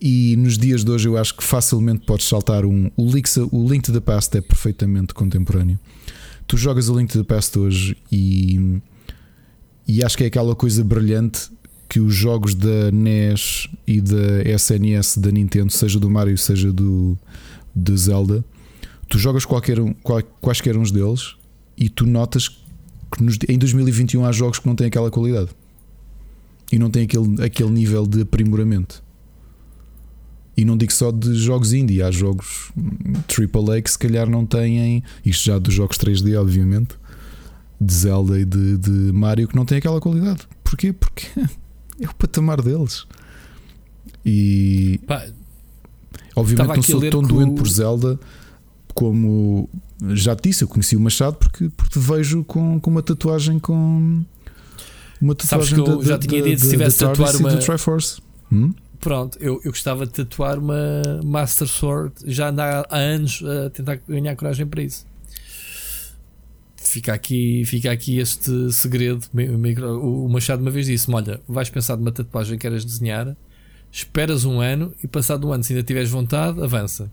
E 0.00 0.36
nos 0.36 0.56
dias 0.56 0.84
de 0.84 0.90
hoje 0.92 1.08
eu 1.08 1.16
acho 1.16 1.36
que 1.36 1.42
facilmente 1.42 2.06
podes 2.06 2.28
saltar 2.28 2.64
um. 2.64 2.88
O 2.96 3.10
Link, 3.10 3.28
o 3.50 3.68
Link 3.68 3.82
to 3.82 3.92
the 3.92 3.98
Past 3.98 4.36
é 4.36 4.40
perfeitamente 4.40 5.12
contemporâneo 5.12 5.80
tu 6.46 6.56
jogas 6.56 6.88
o 6.88 6.98
Link 6.98 7.12
to 7.12 7.22
the 7.22 7.24
Past 7.24 7.58
hoje 7.58 7.96
e, 8.10 8.80
e 9.86 10.04
acho 10.04 10.16
que 10.16 10.24
é 10.24 10.26
aquela 10.26 10.54
coisa 10.54 10.82
brilhante 10.82 11.50
que 11.88 12.00
os 12.00 12.14
jogos 12.14 12.54
da 12.54 12.90
NES 12.90 13.68
e 13.86 14.00
da 14.00 14.42
SNS 14.42 15.18
da 15.18 15.30
Nintendo, 15.30 15.72
seja 15.72 16.00
do 16.00 16.10
Mario, 16.10 16.36
seja 16.36 16.72
do 16.72 17.16
de 17.74 17.96
Zelda, 17.96 18.44
tu 19.08 19.18
jogas 19.18 19.44
qualquer 19.44 19.78
um, 19.78 19.94
quaisquer 20.40 20.76
uns 20.76 20.90
deles 20.90 21.36
e 21.76 21.88
tu 21.88 22.06
notas 22.06 22.48
que 22.48 23.22
nos, 23.22 23.38
em 23.48 23.58
2021 23.58 24.24
há 24.24 24.32
jogos 24.32 24.58
que 24.58 24.66
não 24.66 24.74
têm 24.74 24.88
aquela 24.88 25.10
qualidade 25.10 25.50
e 26.72 26.78
não 26.78 26.90
têm 26.90 27.04
aquele, 27.04 27.44
aquele 27.44 27.70
nível 27.70 28.06
de 28.06 28.22
aprimoramento. 28.22 29.03
E 30.56 30.64
não 30.64 30.76
digo 30.76 30.92
só 30.92 31.10
de 31.10 31.34
jogos 31.34 31.72
indie, 31.72 32.02
há 32.02 32.10
jogos 32.10 32.70
AAA 33.28 33.82
que 33.82 33.90
se 33.90 33.98
calhar 33.98 34.28
não 34.28 34.46
têm, 34.46 35.02
isto 35.24 35.44
já 35.44 35.58
dos 35.58 35.74
jogos 35.74 35.98
3D, 35.98 36.40
obviamente, 36.40 36.94
de 37.80 37.92
Zelda 37.92 38.38
e 38.38 38.44
de, 38.44 38.78
de 38.78 38.90
Mario, 39.12 39.48
que 39.48 39.56
não 39.56 39.64
têm 39.64 39.78
aquela 39.78 40.00
qualidade. 40.00 40.42
Porquê? 40.62 40.92
Porque 40.92 41.26
é 42.00 42.06
o 42.06 42.14
patamar 42.14 42.62
deles. 42.62 43.04
E 44.24 45.00
Pá, 45.06 45.26
obviamente 46.36 46.76
não 46.76 46.82
sou 46.82 47.10
tão 47.10 47.22
doente 47.22 47.54
por 47.54 47.68
Zelda 47.68 48.18
como 48.94 49.68
já 50.12 50.36
te 50.36 50.48
disse, 50.48 50.62
eu 50.64 50.68
conheci 50.68 50.96
o 50.96 51.00
Machado 51.00 51.36
porque, 51.36 51.68
porque 51.76 51.98
vejo 51.98 52.44
com, 52.44 52.78
com 52.78 52.90
uma 52.90 53.02
tatuagem 53.02 53.58
com 53.58 54.22
uma 55.20 55.34
tatuagem 55.34 55.68
Sabes 55.68 55.72
que 55.72 55.90
eu 55.90 55.98
da, 55.98 56.04
já 56.04 56.18
tinha 56.18 56.42
dito 56.42 56.60
se 56.60 56.70
tivesse 56.70 56.98
tatuar 56.98 57.36
uma 57.36 57.56
Triforce. 57.56 58.20
Hum? 58.52 58.72
Pronto, 59.04 59.36
eu, 59.38 59.60
eu 59.62 59.70
gostava 59.70 60.06
de 60.06 60.12
tatuar 60.12 60.58
uma 60.58 61.02
Master 61.22 61.68
Sword. 61.68 62.14
Já 62.24 62.48
anda 62.48 62.86
há 62.88 62.96
anos 62.96 63.42
a 63.44 63.68
tentar 63.68 63.96
ganhar 64.08 64.34
coragem 64.34 64.66
para 64.66 64.82
isso. 64.82 65.06
Fica 66.74 67.12
aqui, 67.12 67.66
fica 67.66 67.92
aqui 67.92 68.18
este 68.18 68.72
segredo. 68.72 69.28
O 70.00 70.26
Machado 70.30 70.62
uma 70.62 70.70
vez 70.70 70.86
disse-me: 70.86 71.16
Olha, 71.16 71.38
vais 71.46 71.68
pensar 71.68 71.98
numa 71.98 72.12
tatuagem 72.12 72.56
que 72.56 72.62
queres 72.62 72.82
desenhar, 72.82 73.36
esperas 73.92 74.46
um 74.46 74.58
ano 74.58 74.94
e 75.04 75.06
passado 75.06 75.46
um 75.46 75.52
ano, 75.52 75.62
se 75.62 75.74
ainda 75.74 75.84
tiveres 75.84 76.08
vontade, 76.08 76.62
avança. 76.62 77.12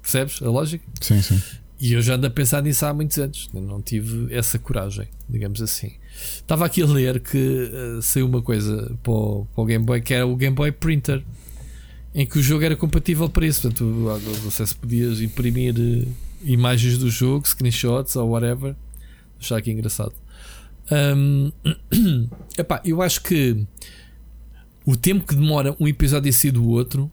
Percebes 0.00 0.42
a 0.42 0.50
lógica? 0.50 0.84
Sim, 1.00 1.22
sim. 1.22 1.40
E 1.78 1.92
eu 1.92 2.02
já 2.02 2.14
ando 2.14 2.26
a 2.26 2.30
pensar 2.30 2.60
nisso 2.60 2.84
há 2.84 2.92
muitos 2.92 3.18
anos. 3.18 3.48
Não 3.54 3.80
tive 3.80 4.34
essa 4.34 4.58
coragem, 4.58 5.06
digamos 5.28 5.62
assim. 5.62 5.92
Estava 6.36 6.66
aqui 6.66 6.82
a 6.82 6.86
ler 6.86 7.20
que 7.20 7.38
uh, 7.38 8.02
saiu 8.02 8.26
uma 8.26 8.42
coisa 8.42 8.96
para 9.02 9.12
o, 9.12 9.46
para 9.54 9.62
o, 9.62 9.64
Game 9.64 9.84
Boy 9.84 10.00
que 10.00 10.14
era 10.14 10.26
o 10.26 10.36
Game 10.36 10.54
Boy 10.54 10.72
Printer, 10.72 11.22
em 12.14 12.26
que 12.26 12.38
o 12.38 12.42
jogo 12.42 12.64
era 12.64 12.76
compatível 12.76 13.28
para 13.28 13.46
isso. 13.46 13.62
Portanto, 13.62 13.84
não 13.84 14.50
sei 14.50 14.66
se 14.66 14.74
podias 14.74 15.20
imprimir 15.20 15.74
uh, 15.78 16.08
imagens 16.44 16.98
do 16.98 17.10
jogo, 17.10 17.46
screenshots 17.46 18.16
ou 18.16 18.30
whatever. 18.30 18.74
Achar 19.40 19.56
aqui 19.56 19.70
engraçado. 19.70 20.12
Um, 20.90 21.52
epá, 22.58 22.80
eu 22.84 23.00
acho 23.00 23.22
que 23.22 23.66
o 24.84 24.96
tempo 24.96 25.26
que 25.26 25.34
demora 25.34 25.76
um 25.78 25.86
episódio 25.86 26.28
a 26.28 26.32
sair 26.32 26.50
do 26.50 26.68
outro, 26.68 27.10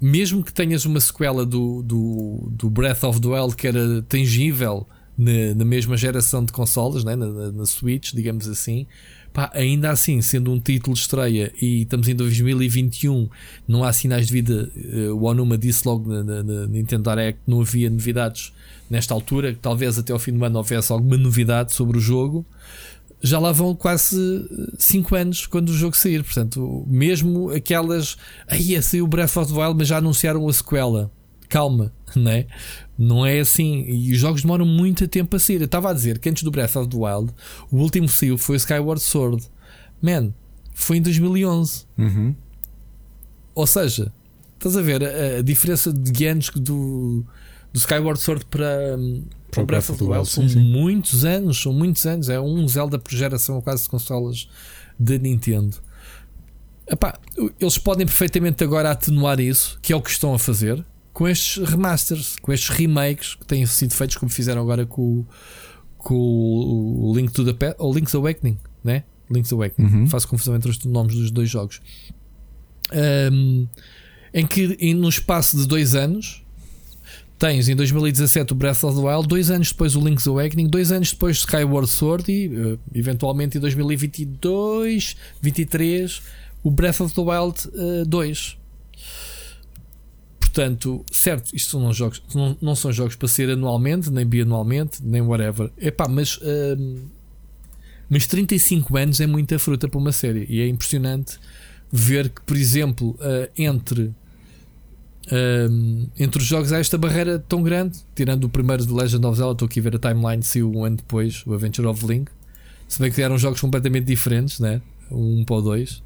mesmo 0.00 0.44
que 0.44 0.52
tenhas 0.52 0.84
uma 0.84 1.00
sequela 1.00 1.44
do, 1.44 1.82
do, 1.82 2.48
do 2.50 2.70
Breath 2.70 3.02
of 3.04 3.20
the 3.20 3.28
Wild 3.28 3.56
que 3.56 3.66
era 3.66 4.02
tangível 4.02 4.86
na, 5.16 5.54
na 5.54 5.64
mesma 5.64 5.96
geração 5.96 6.44
de 6.44 6.52
consolas, 6.52 7.04
né? 7.04 7.16
na, 7.16 7.26
na, 7.26 7.52
na 7.52 7.66
Switch, 7.66 8.12
digamos 8.12 8.48
assim, 8.48 8.86
pá, 9.32 9.50
ainda 9.54 9.90
assim, 9.90 10.20
sendo 10.22 10.50
um 10.50 10.58
título 10.58 10.94
de 10.94 11.00
estreia 11.00 11.52
e 11.60 11.82
estamos 11.82 12.08
em 12.08 12.14
2021, 12.14 13.28
não 13.68 13.84
há 13.84 13.92
sinais 13.92 14.26
de 14.26 14.32
vida. 14.32 14.70
Uh, 14.74 15.14
o 15.14 15.24
Onuma 15.24 15.58
disse 15.58 15.86
logo 15.86 16.10
na, 16.10 16.42
na, 16.42 16.66
Nintendo 16.66 17.10
Direct 17.10 17.40
que 17.44 17.50
não 17.50 17.60
havia 17.60 17.90
novidades 17.90 18.52
nesta 18.88 19.12
altura, 19.12 19.56
talvez 19.60 19.98
até 19.98 20.12
ao 20.12 20.18
fim 20.18 20.32
do 20.32 20.44
ano 20.44 20.56
houvesse 20.56 20.90
alguma 20.92 21.16
novidade 21.16 21.72
sobre 21.74 21.98
o 21.98 22.00
jogo. 22.00 22.46
Já 23.22 23.38
lá 23.38 23.50
vão 23.50 23.74
quase 23.74 24.16
5 24.78 25.14
anos 25.14 25.46
quando 25.46 25.70
o 25.70 25.74
jogo 25.74 25.96
sair, 25.96 26.22
portanto, 26.22 26.84
mesmo 26.86 27.50
aquelas. 27.50 28.16
Aí 28.46 28.80
saiu 28.82 29.04
o 29.04 29.08
Breath 29.08 29.36
of 29.36 29.52
the 29.52 29.58
Wild, 29.58 29.76
mas 29.78 29.88
já 29.88 29.98
anunciaram 29.98 30.46
a 30.48 30.52
sequela. 30.52 31.10
Calma, 31.48 31.92
né? 32.14 32.46
Não 32.98 33.26
é 33.26 33.40
assim. 33.40 33.84
E 33.86 34.12
os 34.12 34.18
jogos 34.18 34.42
demoram 34.42 34.64
muito 34.64 35.06
tempo 35.06 35.36
a 35.36 35.38
sair. 35.38 35.60
Eu 35.60 35.66
estava 35.66 35.90
a 35.90 35.92
dizer 35.92 36.18
que 36.18 36.28
antes 36.28 36.42
do 36.42 36.50
Breath 36.50 36.76
of 36.76 36.88
the 36.88 36.96
Wild, 36.96 37.32
o 37.70 37.76
último 37.76 38.08
saiu 38.08 38.38
foi 38.38 38.56
o 38.56 38.58
Skyward 38.58 39.00
Sword. 39.02 39.44
Man, 40.00 40.32
foi 40.74 40.98
em 40.98 41.02
2011. 41.02 41.84
Uhum. 41.98 42.34
Ou 43.54 43.66
seja, 43.66 44.12
estás 44.54 44.76
a 44.76 44.82
ver 44.82 45.02
a, 45.04 45.38
a 45.38 45.42
diferença 45.42 45.92
de 45.92 46.26
anos 46.26 46.50
do, 46.50 47.24
do 47.72 47.78
Skyward 47.78 48.20
Sword 48.20 48.44
para, 48.46 48.98
para 49.50 49.62
o 49.62 49.66
Breath 49.66 49.90
of 49.90 49.98
the 49.98 50.04
Wild? 50.04 50.28
São 50.28 50.48
sim, 50.48 50.58
muitos 50.58 51.24
anos, 51.24 51.60
são 51.60 51.72
muitos 51.72 52.06
anos. 52.06 52.28
É 52.28 52.40
um 52.40 52.66
Zelda 52.66 52.98
por 52.98 53.12
geração, 53.12 53.60
quase 53.60 53.84
de 53.84 53.90
consolas 53.90 54.48
da 54.98 55.18
Nintendo. 55.18 55.76
Epá, 56.88 57.18
eles 57.58 57.78
podem 57.78 58.06
perfeitamente 58.06 58.62
agora 58.62 58.90
atenuar 58.90 59.40
isso, 59.40 59.78
que 59.82 59.92
é 59.92 59.96
o 59.96 60.00
que 60.00 60.10
estão 60.10 60.32
a 60.32 60.38
fazer 60.38 60.84
com 61.16 61.26
estes 61.26 61.66
remasters, 61.66 62.36
com 62.42 62.52
estes 62.52 62.68
remakes 62.68 63.36
que 63.36 63.46
têm 63.46 63.64
sido 63.64 63.94
feitos, 63.94 64.18
como 64.18 64.30
fizeram 64.30 64.60
agora 64.60 64.84
com, 64.84 65.24
com 65.96 66.14
o 66.14 67.10
Link 67.16 67.32
to 67.32 67.42
the 67.42 67.54
Past, 67.54 67.76
ou 67.78 67.94
Link's 67.94 68.14
Awakening, 68.14 68.58
né? 68.84 69.02
Link's 69.30 69.50
Awakening. 69.50 70.00
Uhum. 70.00 70.06
Faço 70.08 70.28
confusão 70.28 70.54
entre 70.54 70.70
os 70.70 70.84
nomes 70.84 71.14
dos 71.14 71.30
dois 71.30 71.48
jogos. 71.48 71.80
Um, 73.32 73.66
em 74.34 74.46
que, 74.46 74.76
em, 74.78 74.92
no 74.92 75.08
espaço 75.08 75.56
de 75.56 75.66
dois 75.66 75.94
anos, 75.94 76.44
tens 77.38 77.70
em 77.70 77.74
2017 77.74 78.52
o 78.52 78.54
Breath 78.54 78.84
of 78.84 79.00
the 79.00 79.02
Wild, 79.02 79.26
dois 79.26 79.50
anos 79.50 79.72
depois 79.72 79.96
o 79.96 80.00
Link's 80.06 80.26
Awakening, 80.26 80.66
dois 80.66 80.92
anos 80.92 81.12
depois 81.12 81.38
Skyward 81.38 81.88
Sword 81.88 82.30
e 82.30 82.48
uh, 82.48 82.78
eventualmente 82.94 83.56
em 83.56 83.60
2022, 83.62 85.16
2023 85.40 86.20
o 86.62 86.70
Breath 86.70 87.00
of 87.00 87.14
the 87.14 87.22
Wild 87.22 87.68
uh, 87.68 88.04
2. 88.04 88.58
Portanto, 90.56 91.04
certo, 91.12 91.54
isto 91.54 91.78
não, 91.78 91.92
jogos, 91.92 92.22
não, 92.34 92.56
não 92.62 92.74
são 92.74 92.90
jogos 92.90 93.14
para 93.14 93.28
ser 93.28 93.50
anualmente, 93.50 94.10
nem 94.10 94.24
bianualmente, 94.24 95.04
nem 95.04 95.20
whatever. 95.20 95.70
Epá, 95.76 96.08
mas, 96.08 96.38
uh, 96.38 96.98
mas 98.08 98.26
35 98.26 98.96
anos 98.96 99.20
é 99.20 99.26
muita 99.26 99.58
fruta 99.58 99.86
para 99.86 99.98
uma 99.98 100.12
série 100.12 100.46
e 100.48 100.62
é 100.62 100.66
impressionante 100.66 101.38
ver 101.92 102.30
que, 102.30 102.40
por 102.40 102.56
exemplo, 102.56 103.10
uh, 103.20 103.50
entre 103.54 104.14
um, 105.30 106.08
entre 106.18 106.40
os 106.40 106.48
jogos 106.48 106.72
há 106.72 106.78
esta 106.78 106.96
barreira 106.96 107.38
tão 107.38 107.62
grande, 107.62 107.98
tirando 108.14 108.44
o 108.44 108.48
primeiro 108.48 108.86
de 108.86 108.94
Legend 108.94 109.26
of 109.26 109.36
Zelda, 109.36 109.52
estou 109.52 109.66
aqui 109.66 109.80
a 109.80 109.82
ver 109.82 109.96
a 109.96 109.98
timeline, 109.98 110.42
saiu 110.42 110.72
um 110.72 110.86
ano 110.86 110.96
depois, 110.96 111.44
o 111.44 111.52
Adventure 111.52 111.86
of 111.86 112.06
Link. 112.06 112.30
Se 112.88 112.98
bem 112.98 113.12
que 113.12 113.20
eram 113.20 113.36
jogos 113.36 113.60
completamente 113.60 114.06
diferentes, 114.06 114.58
né? 114.58 114.80
um 115.10 115.44
para 115.44 115.56
o 115.56 115.60
dois, 115.60 116.02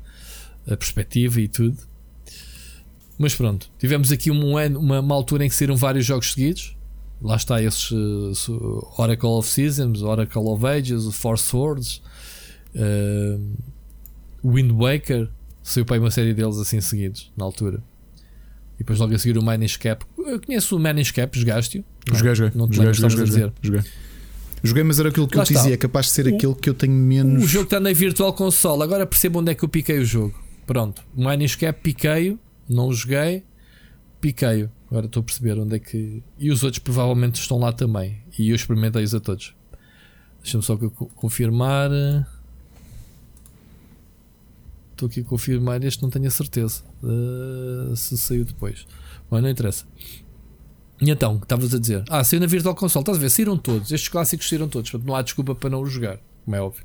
a 0.67 0.77
perspectiva 0.77 1.41
e 1.41 1.47
tudo. 1.47 1.79
Mas 3.21 3.35
pronto, 3.35 3.71
tivemos 3.79 4.11
aqui 4.11 4.31
um 4.31 4.57
ano, 4.57 4.81
uma, 4.81 4.99
uma 4.99 5.15
altura 5.15 5.45
em 5.45 5.49
que 5.51 5.55
saíram 5.55 5.77
vários 5.77 6.07
jogos 6.07 6.33
seguidos. 6.33 6.75
Lá 7.21 7.37
está 7.37 7.63
esses 7.63 7.91
uh, 7.91 8.95
Oracle 8.97 9.29
of 9.29 9.47
Seasons, 9.47 10.01
Oracle 10.01 10.41
of 10.41 10.65
Ages, 10.65 11.15
Force 11.15 11.45
Swords, 11.45 12.01
uh, 12.75 13.39
Wind 14.43 14.73
Waker. 14.73 15.29
Saiu 15.63 15.85
para 15.85 15.97
aí 15.97 16.01
uma 16.01 16.11
série 16.11 16.33
deles 16.33 16.57
assim 16.57 16.81
seguidos, 16.81 17.31
na 17.37 17.45
altura. 17.45 17.83
E 18.77 18.79
depois 18.79 18.99
logo 18.99 19.15
a 19.15 19.19
seguir 19.19 19.37
o 19.37 19.45
Cap. 19.79 20.07
Eu 20.17 20.41
conheço 20.41 20.79
o 20.79 21.15
Cap, 21.15 21.39
jogaste-o? 21.39 21.85
Joguei, 22.17 22.35
joguei. 22.35 22.59
Não 22.59 22.71
te 22.71 22.77
joguei, 22.77 22.95
joguei, 22.95 23.11
joguei, 23.11 23.25
dizer. 23.27 23.53
joguei. 23.61 23.83
Joguei, 24.63 24.83
mas 24.83 24.99
era 24.99 25.11
aquilo 25.11 25.29
que 25.29 25.37
Lá 25.37 25.43
eu 25.43 25.47
te 25.47 25.53
dizia, 25.53 25.75
é 25.75 25.77
capaz 25.77 26.07
de 26.07 26.13
ser 26.13 26.25
o, 26.25 26.35
aquele 26.35 26.55
que 26.55 26.71
eu 26.71 26.75
tenho 26.75 26.95
menos. 26.95 27.45
O 27.45 27.47
jogo 27.47 27.65
está 27.65 27.79
na 27.79 27.93
Virtual 27.93 28.33
Console, 28.33 28.83
agora 28.83 29.05
percebo 29.05 29.41
onde 29.41 29.53
é 29.53 29.55
que 29.55 29.63
eu 29.63 29.69
piquei 29.69 29.99
o 29.99 30.05
jogo. 30.07 30.35
Pronto, 30.67 31.03
Cap 31.59 31.81
piquei-o, 31.83 32.39
não 32.75 32.93
joguei, 32.93 33.45
piquei-o. 34.21 34.71
Agora 34.91 35.07
estou 35.07 35.21
a 35.21 35.25
perceber 35.25 35.59
onde 35.59 35.77
é 35.77 35.79
que. 35.79 36.23
E 36.39 36.51
os 36.51 36.63
outros 36.63 36.81
provavelmente 36.81 37.41
estão 37.41 37.59
lá 37.59 37.73
também. 37.73 38.23
E 38.39 38.51
eu 38.51 38.57
experimentei-os 38.57 39.15
a 39.15 39.21
todos. 39.21 39.55
Deixa-me 40.43 40.63
só 40.63 40.77
confirmar. 41.15 41.91
Estou 44.93 45.09
aqui 45.09 45.21
a 45.21 45.25
confirmar 45.25 45.83
este, 45.83 46.03
não 46.03 46.11
tenho 46.11 46.27
a 46.27 46.31
certeza 46.31 46.83
uh, 47.03 47.97
se 47.97 48.19
saiu 48.19 48.45
depois. 48.45 48.87
Mas 49.31 49.43
não 49.43 49.49
interessa. 49.49 49.87
E 51.01 51.11
então, 51.11 51.37
estavas 51.37 51.75
a 51.75 51.79
dizer? 51.79 52.05
Ah, 52.11 52.23
saiu 52.23 52.41
na 52.41 52.47
Virtual 52.47 52.75
Console. 52.75 53.03
Estás 53.03 53.17
a 53.17 53.21
ver? 53.21 53.31
Saíram 53.31 53.57
todos. 53.57 53.91
Estes 53.91 54.09
clássicos 54.09 54.49
saíram 54.49 54.69
todos. 54.69 54.91
Portanto, 54.91 55.09
não 55.09 55.17
há 55.17 55.23
desculpa 55.23 55.55
para 55.55 55.71
não 55.71 55.81
os 55.81 55.91
jogar, 55.91 56.19
como 56.45 56.57
é 56.57 56.61
óbvio. 56.61 56.85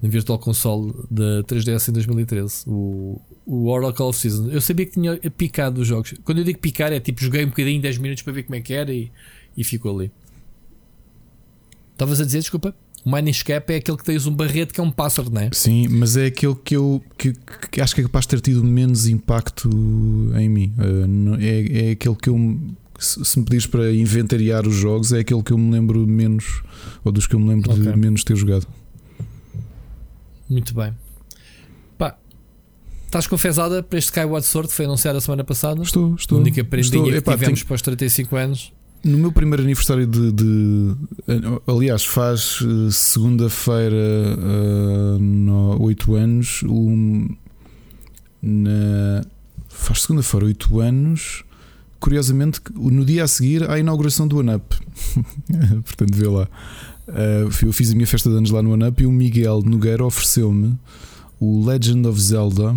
Na 0.00 0.08
Virtual 0.08 0.38
Console 0.38 0.92
da 1.10 1.42
3DS 1.44 1.88
em 1.88 1.92
2013. 1.92 2.64
O, 2.68 3.20
o 3.46 3.68
Oracle 3.68 4.04
of 4.04 4.18
Season. 4.18 4.48
Eu 4.50 4.60
sabia 4.60 4.86
que 4.86 4.92
tinha 4.92 5.16
picado 5.36 5.80
os 5.80 5.88
jogos. 5.88 6.14
Quando 6.24 6.38
eu 6.38 6.44
digo 6.44 6.58
picar, 6.58 6.92
é 6.92 7.00
tipo 7.00 7.22
joguei 7.22 7.44
um 7.44 7.48
bocadinho, 7.48 7.80
10 7.80 7.98
minutos 7.98 8.22
para 8.22 8.32
ver 8.32 8.44
como 8.44 8.56
é 8.56 8.60
que 8.60 8.72
era 8.72 8.92
e, 8.92 9.10
e 9.56 9.64
ficou 9.64 9.96
ali. 9.96 10.10
Estavas 11.92 12.20
a 12.20 12.24
dizer, 12.24 12.38
desculpa? 12.38 12.74
O 13.04 13.10
Minescape 13.10 13.72
é 13.72 13.76
aquele 13.76 13.96
que 13.96 14.04
tens 14.04 14.26
um 14.26 14.34
barrete 14.34 14.72
que 14.72 14.80
é 14.80 14.82
um 14.82 14.90
pássaro, 14.90 15.28
não 15.28 15.40
é? 15.40 15.50
Sim, 15.52 15.88
mas 15.88 16.16
é 16.16 16.26
aquele 16.26 16.54
que 16.54 16.76
eu 16.76 17.02
que, 17.18 17.32
que 17.70 17.80
acho 17.80 17.94
que 17.94 18.00
é 18.00 18.04
capaz 18.04 18.24
de 18.26 18.30
ter 18.30 18.40
tido 18.40 18.62
menos 18.62 19.08
impacto 19.08 19.68
em 20.38 20.48
mim. 20.48 20.72
Eh, 20.78 21.44
é, 21.44 21.88
é 21.88 21.90
aquele 21.92 22.14
que 22.14 22.30
eu. 22.30 22.60
Se 22.98 23.36
me 23.36 23.44
pedires 23.44 23.66
para 23.66 23.92
inventariar 23.92 24.66
os 24.68 24.76
jogos, 24.76 25.12
é 25.12 25.18
aquele 25.18 25.42
que 25.42 25.52
eu 25.52 25.58
me 25.58 25.72
lembro 25.72 26.06
menos, 26.06 26.62
ou 27.04 27.10
dos 27.10 27.26
que 27.26 27.34
eu 27.34 27.40
me 27.40 27.48
lembro 27.48 27.72
okay. 27.72 27.90
de 27.90 27.98
menos 27.98 28.22
ter 28.22 28.36
jogado. 28.36 28.68
Muito 30.48 30.72
bem. 30.72 30.94
Estás 33.12 33.26
confesada 33.26 33.82
para 33.82 33.98
este 33.98 34.08
Skyward 34.08 34.42
Sword 34.42 34.68
que 34.70 34.74
foi 34.74 34.86
anunciado 34.86 35.18
a 35.18 35.20
semana 35.20 35.44
passada? 35.44 35.82
Estou, 35.82 36.14
estou. 36.14 36.38
A 36.38 36.40
única 36.40 36.64
prendinha 36.64 36.96
estou. 36.96 37.12
que 37.12 37.18
Epá, 37.18 37.32
tivemos 37.32 37.58
tenho... 37.60 37.66
para 37.66 37.74
os 37.74 37.82
35 37.82 38.36
anos. 38.36 38.72
No 39.04 39.18
meu 39.18 39.30
primeiro 39.30 39.62
aniversário 39.62 40.06
de. 40.06 40.32
de 40.32 40.96
aliás, 41.66 42.06
faz 42.06 42.60
eh, 42.62 42.90
segunda-feira, 42.90 43.98
uh, 45.20 45.82
8 45.82 46.14
anos. 46.14 46.62
Um, 46.62 47.28
na, 48.40 49.20
faz 49.68 50.00
segunda-feira, 50.00 50.46
8 50.46 50.80
anos. 50.80 51.44
Curiosamente, 52.00 52.62
no 52.74 53.04
dia 53.04 53.24
a 53.24 53.28
seguir 53.28 53.68
à 53.68 53.78
inauguração 53.78 54.26
do 54.26 54.40
ANAP. 54.40 54.72
Portanto, 55.84 56.16
vê 56.16 56.28
lá. 56.28 56.48
Uh, 57.06 57.66
eu 57.66 57.72
fiz 57.74 57.90
a 57.90 57.94
minha 57.94 58.06
festa 58.06 58.30
de 58.30 58.36
anos 58.36 58.50
lá 58.50 58.62
no 58.62 58.72
ANAP 58.72 59.00
e 59.00 59.06
o 59.06 59.12
Miguel 59.12 59.60
Nogueira 59.66 60.02
ofereceu-me 60.02 60.78
o 61.38 61.66
Legend 61.66 62.06
of 62.06 62.18
Zelda, 62.18 62.74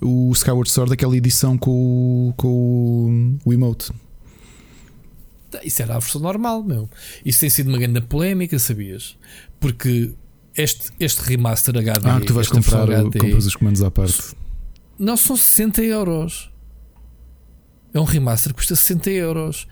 o 0.00 0.30
Skyward 0.32 0.70
Sword, 0.70 0.92
aquela 0.92 1.16
edição 1.16 1.56
com 1.56 1.70
o, 2.28 2.34
com 2.36 3.38
o 3.44 3.52
emote. 3.52 3.92
Isso 5.62 5.82
era 5.82 5.96
a 5.96 5.98
versão 5.98 6.20
normal, 6.20 6.62
meu. 6.62 6.88
Isso 7.24 7.40
tem 7.40 7.50
sido 7.50 7.68
uma 7.68 7.78
grande 7.78 8.00
polémica, 8.00 8.58
sabias? 8.58 9.16
Porque 9.60 10.12
este, 10.56 10.90
este 10.98 11.20
remaster 11.22 11.76
HD. 11.76 12.08
Ah, 12.08 12.20
tu 12.20 12.34
vais 12.34 12.48
comprar 12.48 12.88
o, 12.88 13.10
compras 13.10 13.46
os 13.46 13.56
comandos 13.56 13.82
à 13.82 13.90
parte. 13.90 14.34
Não 14.98 15.16
são 15.16 15.36
60 15.36 15.82
euros. 15.82 16.50
É 17.92 18.00
um 18.00 18.04
remaster 18.04 18.52
que 18.52 18.58
custa 18.58 18.74
60 18.74 19.10
euros. 19.10 19.66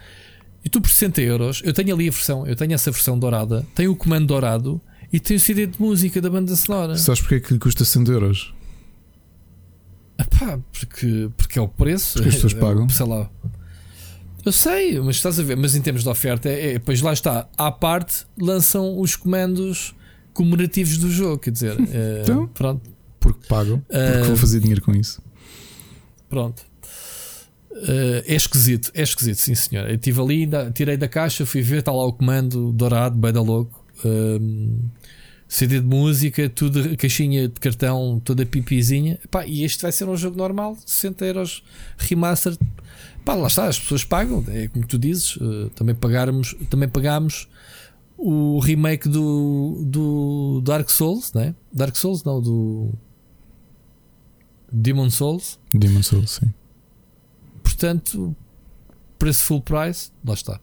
E 0.65 0.69
tu 0.69 0.81
por 0.81 0.91
60 0.91 1.21
euros, 1.21 1.63
eu 1.65 1.73
tenho 1.73 1.93
ali 1.93 2.09
a 2.09 2.13
versão, 2.13 2.47
eu 2.47 2.55
tenho 2.55 2.73
essa 2.73 2.91
versão 2.93 3.19
dourada, 3.19 3.67
tenho 3.75 3.91
o 3.91 3.97
comando 3.97 4.29
dourado 4.29 4.81
e 5.13 5.19
tenho 5.19 5.39
o 5.39 5.41
CD 5.41 5.67
de 5.67 5.81
música 5.81 6.21
da 6.21 6.31
banda 6.31 6.55
sonora. 6.55 6.97
Sabes 6.97 7.21
porque 7.21 7.35
é 7.35 7.41
que 7.41 7.59
custa 7.59 7.85
60 7.85 8.13
euros? 8.13 8.55
Epá, 10.23 10.59
porque, 10.73 11.31
porque 11.37 11.59
é 11.59 11.63
o 11.63 11.69
preço. 11.69 12.15
Porque 12.15 12.29
as 12.29 12.35
pessoas 12.37 12.55
pagam. 12.55 12.89
Sei 12.89 13.07
lá. 13.07 13.29
Eu 14.45 14.53
sei, 14.53 14.99
mas 15.01 15.17
estás 15.17 15.39
a 15.39 15.43
ver, 15.43 15.57
mas 15.57 15.77
em 15.77 15.81
termos 15.81 16.03
de 16.03 16.09
oferta, 16.09 16.49
é, 16.49 16.75
é, 16.75 16.79
pois 16.79 17.01
lá 17.01 17.13
está, 17.13 17.49
à 17.57 17.71
parte 17.71 18.27
lançam 18.41 18.99
os 18.99 19.15
comandos 19.15 19.95
comemorativos 20.35 20.99
do 20.99 21.11
jogo, 21.11 21.39
quer 21.39 21.51
dizer, 21.53 21.77
é, 21.93 22.23
então, 22.25 22.49
pronto. 22.49 22.91
Porque 23.21 23.47
pagam, 23.47 23.81
porque 23.81 24.21
uh, 24.21 24.25
vão 24.25 24.37
fazer 24.37 24.59
dinheiro 24.59 24.83
com 24.83 24.93
isso. 24.93 25.23
Pronto. 26.29 26.61
Uh, 27.71 28.23
é 28.27 28.35
esquisito, 28.35 28.91
é 28.95 29.03
esquisito, 29.03 29.37
sim 29.37 29.55
senhor. 29.55 29.89
Eu 29.89 29.95
estive 29.95 30.21
ali, 30.21 30.49
tirei 30.75 30.97
da 30.97 31.07
caixa, 31.07 31.47
fui 31.47 31.63
ver, 31.63 31.79
está 31.79 31.93
lá 31.93 32.05
o 32.05 32.13
comando 32.13 32.73
dourado, 32.73 33.17
bem 33.17 33.33
da 33.33 33.41
louco. 33.41 33.85
Uh, 34.05 34.91
CD 35.53 35.81
de 35.81 35.87
música, 35.87 36.49
tudo, 36.49 36.97
caixinha 36.97 37.47
de 37.47 37.61
cartão, 37.61 38.19
toda 38.25 38.47
pipizinha. 38.47 39.19
E 39.47 39.65
este 39.65 39.83
vai 39.83 39.93
ser 39.93 40.09
um 40.09 40.17
jogo 40.17 40.35
normal, 40.35 40.79
60 40.87 41.27
euros 41.27 41.63
remaster 41.99 42.57
Pá, 43.23 43.35
lá 43.35 43.49
está, 43.49 43.67
as 43.67 43.79
pessoas 43.79 44.03
pagam, 44.03 44.43
é 44.49 44.67
como 44.69 44.87
tu 44.87 44.99
dizes, 44.99 45.37
uh, 45.37 45.69
também 45.77 45.95
pagarmos, 45.95 46.57
também 46.71 46.89
pagamos 46.89 47.49
o 48.17 48.61
remake 48.61 49.11
do, 49.11 49.85
do 49.85 50.63
Dark 50.65 50.89
Souls, 50.89 51.35
né? 51.35 51.55
Dark 51.71 51.97
Souls 51.97 52.25
não, 52.25 52.41
do 52.41 52.91
Demon 54.73 55.11
Souls. 55.11 55.61
Demon 55.73 56.03
Souls, 56.03 56.31
sim. 56.31 56.51
Portanto, 57.63 58.35
preço 59.19 59.45
full 59.45 59.61
price, 59.61 60.11
lá 60.25 60.33
está. 60.33 60.59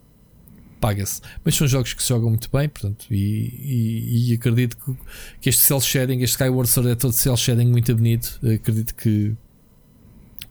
Paga-se. 0.79 1.21
Mas 1.43 1.55
são 1.55 1.67
jogos 1.67 1.93
que 1.93 2.01
se 2.01 2.09
jogam 2.09 2.29
muito 2.29 2.49
bem, 2.51 2.69
portanto, 2.69 3.05
e, 3.11 3.15
e, 3.15 4.31
e 4.31 4.33
acredito 4.33 4.77
que, 4.77 4.95
que 5.41 5.49
este 5.49 5.61
cel 5.61 5.81
shading, 5.81 6.21
este 6.21 6.33
Skyward 6.33 6.69
Sword 6.69 6.91
é 6.91 6.95
todo 6.95 7.11
cel 7.11 7.35
shading 7.35 7.67
muito 7.67 7.93
bonito. 7.95 8.39
Acredito 8.43 8.95
que 8.95 9.35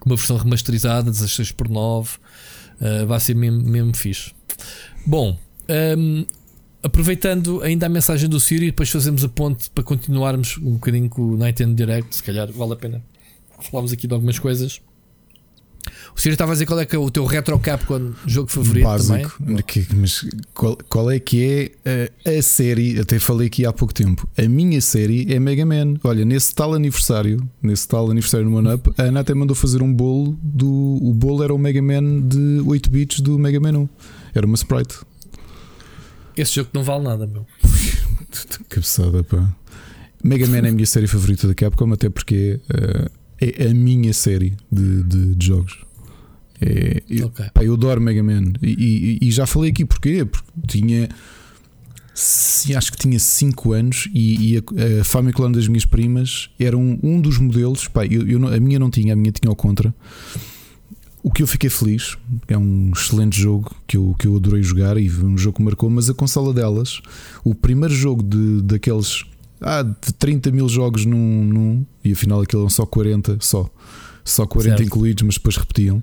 com 0.00 0.10
uma 0.10 0.16
versão 0.16 0.36
remasterizada, 0.36 1.10
16 1.10 1.52
por 1.52 1.68
9 1.68 2.16
uh, 2.80 3.06
vai 3.06 3.20
ser 3.20 3.34
mesmo, 3.34 3.62
mesmo 3.62 3.96
fixe. 3.96 4.32
Bom, 5.06 5.38
um, 5.68 5.72
ehm, 5.72 6.26
aproveitando 6.82 7.62
ainda 7.62 7.86
a 7.86 7.88
mensagem 7.88 8.28
do 8.28 8.38
Siri, 8.38 8.66
depois 8.66 8.90
fazemos 8.90 9.24
a 9.24 9.28
ponte 9.28 9.70
para 9.70 9.82
continuarmos 9.82 10.59
um 10.59 10.74
bocadinho 10.74 11.09
com 11.09 11.22
o 11.22 11.36
Nintendo 11.36 11.74
Direct. 11.74 12.16
Se 12.16 12.22
calhar 12.22 12.50
vale 12.52 12.72
a 12.74 12.76
pena 12.76 13.02
falarmos 13.60 13.92
aqui 13.92 14.06
de 14.06 14.14
algumas 14.14 14.38
coisas. 14.38 14.80
O 16.16 16.20
Siri 16.20 16.35
estava 16.35 16.52
a 16.52 16.55
dizer 16.55 16.66
qual 16.66 16.80
é 16.80 16.86
que 16.86 16.97
é 16.97 16.98
o 16.98 17.10
teu 17.10 17.24
retro 17.24 17.59
Capcom 17.59 18.12
jogo 18.26 18.51
favorito 18.51 18.85
Básico, 18.85 19.39
também. 19.39 19.62
Que, 19.62 19.86
mas 19.94 20.26
qual, 20.55 20.76
qual, 20.89 21.10
é 21.10 21.18
que 21.18 21.72
é 21.85 22.10
a, 22.26 22.39
a, 22.39 22.43
série? 22.43 22.98
Até 22.98 23.18
falei 23.18 23.47
aqui 23.47 23.64
há 23.64 23.72
pouco 23.72 23.94
tempo. 23.94 24.28
A 24.36 24.48
minha 24.48 24.80
série 24.80 25.32
é 25.32 25.39
Mega 25.39 25.64
Man. 25.64 25.94
Olha, 26.02 26.24
nesse 26.24 26.55
tal 26.55 26.74
aniversário, 26.74 27.48
nesse 27.62 27.86
tal 27.86 28.10
aniversário 28.10 28.48
no 28.48 28.56
One 28.56 28.74
Up, 28.74 28.90
a 28.98 29.02
Ana 29.05 29.20
até 29.20 29.35
mandou 29.35 29.55
fazer 29.55 29.82
um 29.82 29.93
bolo 29.93 30.39
do. 30.43 30.98
O 31.02 31.12
bolo 31.14 31.43
era 31.43 31.55
o 31.55 31.59
Mega 31.59 31.82
Man 31.82 32.20
de 32.26 32.62
8 32.66 32.90
bits 32.90 33.20
do 33.20 33.39
Mega 33.39 33.60
Man 33.60 33.78
1. 33.78 33.89
Era 34.35 34.47
uma 34.47 34.56
sprite. 34.56 34.98
Esse 36.36 36.55
jogo 36.55 36.70
não 36.72 36.85
vale 36.85 37.05
nada, 37.05 37.26
meu. 37.26 37.47
Cabeçada, 38.68 39.24
pá. 39.24 39.48
Mega 40.22 40.47
Man 40.47 40.59
é 40.59 40.68
a 40.68 40.72
minha 40.72 40.86
série 40.86 41.06
favorita 41.06 41.47
da 41.47 41.55
Capcom, 41.55 41.93
até 41.93 42.09
porque 42.09 42.60
uh, 42.70 43.10
é 43.40 43.68
a 43.68 43.74
minha 43.74 44.12
série 44.12 44.56
de, 44.70 45.02
de, 45.05 45.35
de 45.35 45.47
jogos. 45.47 45.88
É, 46.60 47.02
eu, 47.09 47.26
okay. 47.26 47.47
pá, 47.55 47.62
eu 47.62 47.74
adoro 47.74 48.01
Mega 48.01 48.22
Man 48.22 48.52
e, 48.60 49.18
e, 49.22 49.28
e, 49.28 49.30
já 49.30 49.47
falei 49.47 49.70
aqui 49.70 49.85
porquê, 49.85 50.24
porque 50.24 50.48
tinha 50.66 51.09
sim, 52.12 52.74
acho 52.74 52.90
que 52.90 52.98
tinha 52.98 53.18
5 53.18 53.72
anos 53.72 54.09
e, 54.12 54.55
e 54.55 54.59
a, 54.59 55.01
a 55.01 55.05
Famicom 55.05 55.52
das 55.52 55.68
minhas 55.68 55.85
primas 55.85 56.51
era 56.59 56.76
um, 56.76 56.98
um 57.02 57.20
dos 57.20 57.39
modelos. 57.39 57.86
Pá, 57.86 58.05
eu, 58.05 58.26
eu 58.26 58.47
a 58.48 58.59
minha 58.59 58.78
não 58.78 58.90
tinha, 58.90 59.12
a 59.12 59.16
minha 59.16 59.30
tinha 59.30 59.48
ao 59.48 59.55
contra. 59.55 59.94
O 61.22 61.30
que 61.30 61.43
eu 61.43 61.47
fiquei 61.47 61.70
feliz 61.70 62.16
é 62.48 62.56
um 62.56 62.90
excelente 62.94 63.40
jogo 63.40 63.74
que 63.86 63.97
eu, 63.97 64.14
que 64.18 64.26
eu 64.26 64.36
adorei 64.36 64.62
jogar 64.62 64.97
e 64.97 65.10
um 65.10 65.36
jogo 65.36 65.59
que 65.59 65.62
marcou, 65.62 65.90
mas 65.90 66.09
a 66.09 66.14
consola 66.14 66.52
delas, 66.55 67.01
o 67.44 67.55
primeiro 67.55 67.94
jogo 67.94 68.22
de, 68.22 68.62
daqueles 68.62 69.24
ah, 69.60 69.82
de 69.82 70.12
30 70.14 70.51
mil 70.52 70.68
jogos 70.68 71.05
num, 71.05 71.44
num 71.44 71.86
e 72.05 72.12
afinal 72.12 72.40
aquilo 72.40 72.62
eram 72.62 72.70
só 72.70 72.86
40, 72.86 73.39
só, 73.40 73.68
só 74.24 74.47
40 74.47 74.76
certo. 74.76 74.86
incluídos, 74.86 75.22
mas 75.22 75.35
depois 75.35 75.56
repetiam. 75.56 76.02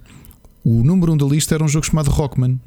O 0.66 0.84
número 0.84 1.12
1 1.12 1.14
um 1.14 1.18
da 1.18 1.26
lista 1.28 1.54
era 1.54 1.64
um 1.64 1.68
jogo 1.68 1.86
chamado 1.86 2.10
Rockman. 2.10 2.60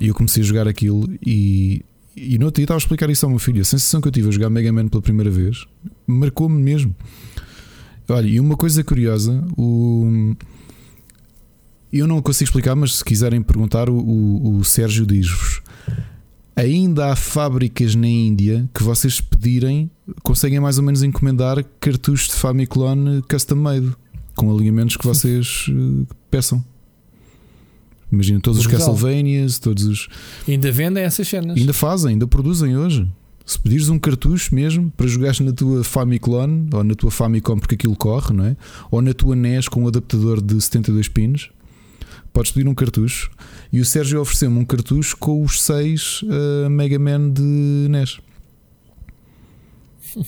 E 0.00 0.08
eu 0.08 0.14
comecei 0.14 0.42
a 0.42 0.46
jogar 0.46 0.66
aquilo 0.66 1.06
e, 1.24 1.84
e 2.16 2.38
no 2.38 2.46
outro 2.46 2.56
dia 2.56 2.64
estava 2.64 2.78
a 2.78 2.80
explicar 2.80 3.10
isso 3.10 3.26
ao 3.26 3.30
meu 3.30 3.38
filho. 3.38 3.60
A 3.60 3.64
sensação 3.64 4.00
que 4.00 4.08
eu 4.08 4.12
tive 4.12 4.28
a 4.28 4.30
jogar 4.30 4.48
Mega 4.48 4.72
Man 4.72 4.88
pela 4.88 5.02
primeira 5.02 5.30
vez 5.30 5.66
marcou-me 6.06 6.60
mesmo. 6.60 6.96
Olha, 8.08 8.26
e 8.26 8.40
uma 8.40 8.56
coisa 8.56 8.82
curiosa, 8.82 9.44
o. 9.58 10.34
Eu 11.92 12.06
não 12.06 12.22
consigo 12.22 12.48
explicar, 12.48 12.74
mas 12.74 12.96
se 12.96 13.04
quiserem 13.04 13.42
perguntar, 13.42 13.90
o, 13.90 13.96
o, 13.96 14.56
o 14.56 14.64
Sérgio 14.64 15.04
diz-vos: 15.04 15.60
ainda 16.56 17.12
há 17.12 17.16
fábricas 17.16 17.94
na 17.94 18.08
Índia 18.08 18.68
que 18.74 18.82
vocês 18.82 19.20
pedirem, 19.20 19.90
conseguem 20.22 20.60
mais 20.60 20.78
ou 20.78 20.84
menos 20.84 21.02
encomendar 21.02 21.62
cartuchos 21.78 22.28
de 22.28 22.34
Famiclone 22.34 23.22
custom 23.22 23.56
made 23.56 23.94
com 24.40 24.50
alinhamentos 24.50 24.96
que 24.96 25.06
vocês 25.06 25.66
uh, 25.68 26.06
peçam. 26.30 26.64
Imagina 28.10 28.40
todos 28.40 28.60
os 28.60 28.66
Castlevanias, 28.66 29.58
todos 29.58 29.84
os. 29.84 30.08
Ainda 30.48 30.72
vendem 30.72 31.04
essas 31.04 31.28
cenas? 31.28 31.58
Ainda 31.58 31.74
fazem, 31.74 32.12
ainda 32.12 32.26
produzem 32.26 32.74
hoje. 32.74 33.06
Se 33.44 33.58
pedires 33.58 33.90
um 33.90 33.98
cartucho 33.98 34.54
mesmo 34.54 34.90
para 34.96 35.06
jogares 35.06 35.40
na 35.40 35.52
tua 35.52 35.84
Famiclone 35.84 36.70
ou 36.72 36.82
na 36.82 36.94
tua 36.94 37.10
Famicom 37.10 37.58
porque 37.58 37.74
aquilo 37.74 37.94
corre, 37.94 38.32
não 38.32 38.46
é? 38.46 38.56
Ou 38.90 39.02
na 39.02 39.12
tua 39.12 39.36
NES 39.36 39.68
com 39.68 39.82
um 39.84 39.88
adaptador 39.88 40.40
de 40.40 40.58
72 40.58 41.08
pinos, 41.08 41.50
podes 42.32 42.50
pedir 42.50 42.66
um 42.66 42.74
cartucho. 42.74 43.30
E 43.70 43.78
o 43.78 43.84
Sérgio 43.84 44.20
ofereceu-me 44.22 44.58
um 44.58 44.64
cartucho 44.64 45.16
com 45.18 45.42
os 45.42 45.60
6 45.62 46.22
uh, 46.22 46.70
Mega 46.70 46.98
Man 46.98 47.30
de 47.30 47.88
NES. 47.90 48.18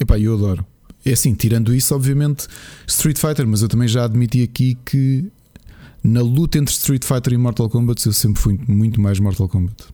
Epá, 0.00 0.18
eu 0.18 0.34
adoro. 0.34 0.64
É 1.04 1.12
assim, 1.12 1.34
tirando 1.34 1.74
isso, 1.74 1.94
obviamente, 1.94 2.46
Street 2.86 3.18
Fighter, 3.18 3.46
mas 3.46 3.62
eu 3.62 3.68
também 3.68 3.88
já 3.88 4.04
admiti 4.04 4.42
aqui 4.42 4.76
que 4.84 5.30
na 6.02 6.22
luta 6.22 6.58
entre 6.58 6.72
Street 6.74 7.04
Fighter 7.04 7.32
e 7.32 7.36
Mortal 7.36 7.68
Kombat 7.68 8.04
eu 8.06 8.12
sempre 8.12 8.40
fui 8.40 8.58
muito 8.66 9.00
mais 9.00 9.18
Mortal 9.18 9.48
Kombat. 9.48 9.84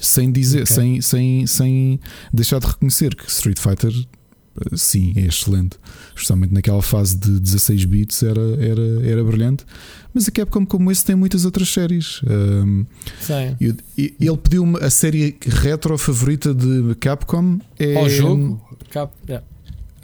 Sem 0.00 0.30
dizer, 0.30 0.64
okay. 0.64 0.74
sem, 0.74 1.00
sem, 1.00 1.46
sem 1.46 2.00
deixar 2.32 2.58
de 2.58 2.66
reconhecer 2.66 3.14
que 3.14 3.30
Street 3.30 3.58
Fighter 3.58 3.92
eh, 3.92 4.76
sim, 4.76 5.12
é 5.16 5.22
excelente. 5.22 5.78
Justamente 6.14 6.52
naquela 6.52 6.82
fase 6.82 7.16
de 7.16 7.40
16 7.40 7.84
bits 7.86 8.22
era, 8.22 8.40
era, 8.62 9.06
era 9.06 9.24
brilhante. 9.24 9.64
Mas 10.12 10.28
a 10.28 10.30
Capcom, 10.30 10.66
como 10.66 10.90
esse, 10.92 11.04
tem 11.04 11.16
muitas 11.16 11.44
outras 11.44 11.68
séries. 11.68 12.20
Um, 12.24 12.84
sim. 13.20 13.56
ele 13.98 14.36
pediu-me 14.36 14.78
a 14.78 14.90
série 14.90 15.36
retro 15.40 15.96
favorita 15.96 16.54
de 16.54 16.94
Capcom. 16.96 17.58
É, 17.78 17.96
Ao 17.96 18.08
jogo? 18.08 18.60
Cap, 18.90 19.12
yeah. 19.28 19.44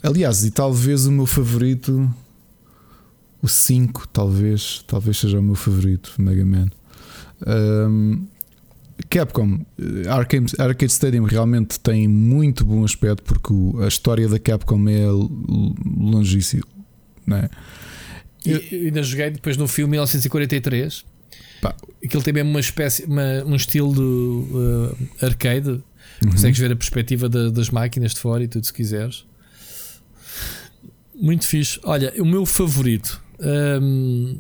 Aliás, 0.03 0.45
e 0.45 0.51
talvez 0.51 1.07
o 1.07 1.13
meu 1.13 1.27
favorito. 1.27 2.11
O 3.43 3.49
5, 3.49 4.07
talvez, 4.09 4.85
talvez 4.87 5.19
seja 5.19 5.39
o 5.39 5.43
meu 5.43 5.55
favorito, 5.55 6.13
Mega 6.19 6.45
Man. 6.45 6.69
Um, 7.47 8.27
Capcom, 9.09 9.65
eh, 9.79 10.09
Arcade, 10.09 10.53
Arcade 10.59 10.93
Stadium 10.93 11.25
realmente 11.25 11.81
tem 11.81 12.07
muito 12.07 12.67
bom 12.67 12.85
aspecto 12.85 13.23
porque 13.23 13.55
a 13.83 13.89
história 13.89 14.29
da 14.29 14.39
Capcom 14.39 14.87
é 14.89 15.07
longíssima. 15.97 16.65
Não 17.27 17.39
é? 17.39 17.49
Eu, 18.45 18.59
eu 18.71 18.87
ainda 18.87 19.03
joguei 19.03 19.31
depois 19.31 19.57
no 19.57 19.67
filme 19.67 19.93
1943. 19.93 21.05
Pá. 21.61 21.75
Aquilo 22.05 22.23
tem 22.23 22.33
mesmo 22.33 22.51
uma 22.51 22.61
espécie, 22.61 23.05
uma, 23.05 23.45
um 23.45 23.55
estilo 23.55 23.95
de 23.95 24.01
uh, 24.01 24.97
arcade. 25.23 25.71
Uhum. 25.71 26.31
Consegues 26.33 26.59
ver 26.59 26.73
a 26.73 26.77
perspectiva 26.77 27.29
da, 27.29 27.51
das 27.51 27.71
máquinas 27.71 28.13
de 28.13 28.21
fora 28.21 28.43
e 28.43 28.49
tudo 28.49 28.67
se 28.67 28.73
quiseres. 28.73 29.25
Muito 31.21 31.47
fixe. 31.47 31.79
Olha, 31.85 32.13
o 32.19 32.25
meu 32.25 32.47
favorito. 32.47 33.23
Um, 33.39 34.39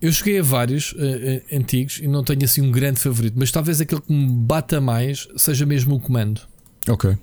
eu 0.00 0.10
joguei 0.10 0.38
a 0.38 0.42
vários 0.42 0.92
uh, 0.92 0.96
uh, 0.96 1.56
antigos 1.56 1.98
e 2.02 2.06
não 2.06 2.22
tenho 2.22 2.44
assim 2.44 2.60
um 2.60 2.70
grande 2.70 3.00
favorito, 3.00 3.34
mas 3.36 3.50
talvez 3.50 3.80
aquele 3.80 4.00
que 4.00 4.12
me 4.12 4.26
bata 4.26 4.80
mais 4.80 5.28
seja 5.36 5.66
mesmo 5.66 5.94
o 5.94 6.00
comando. 6.00 6.40
Ok. 6.88 7.16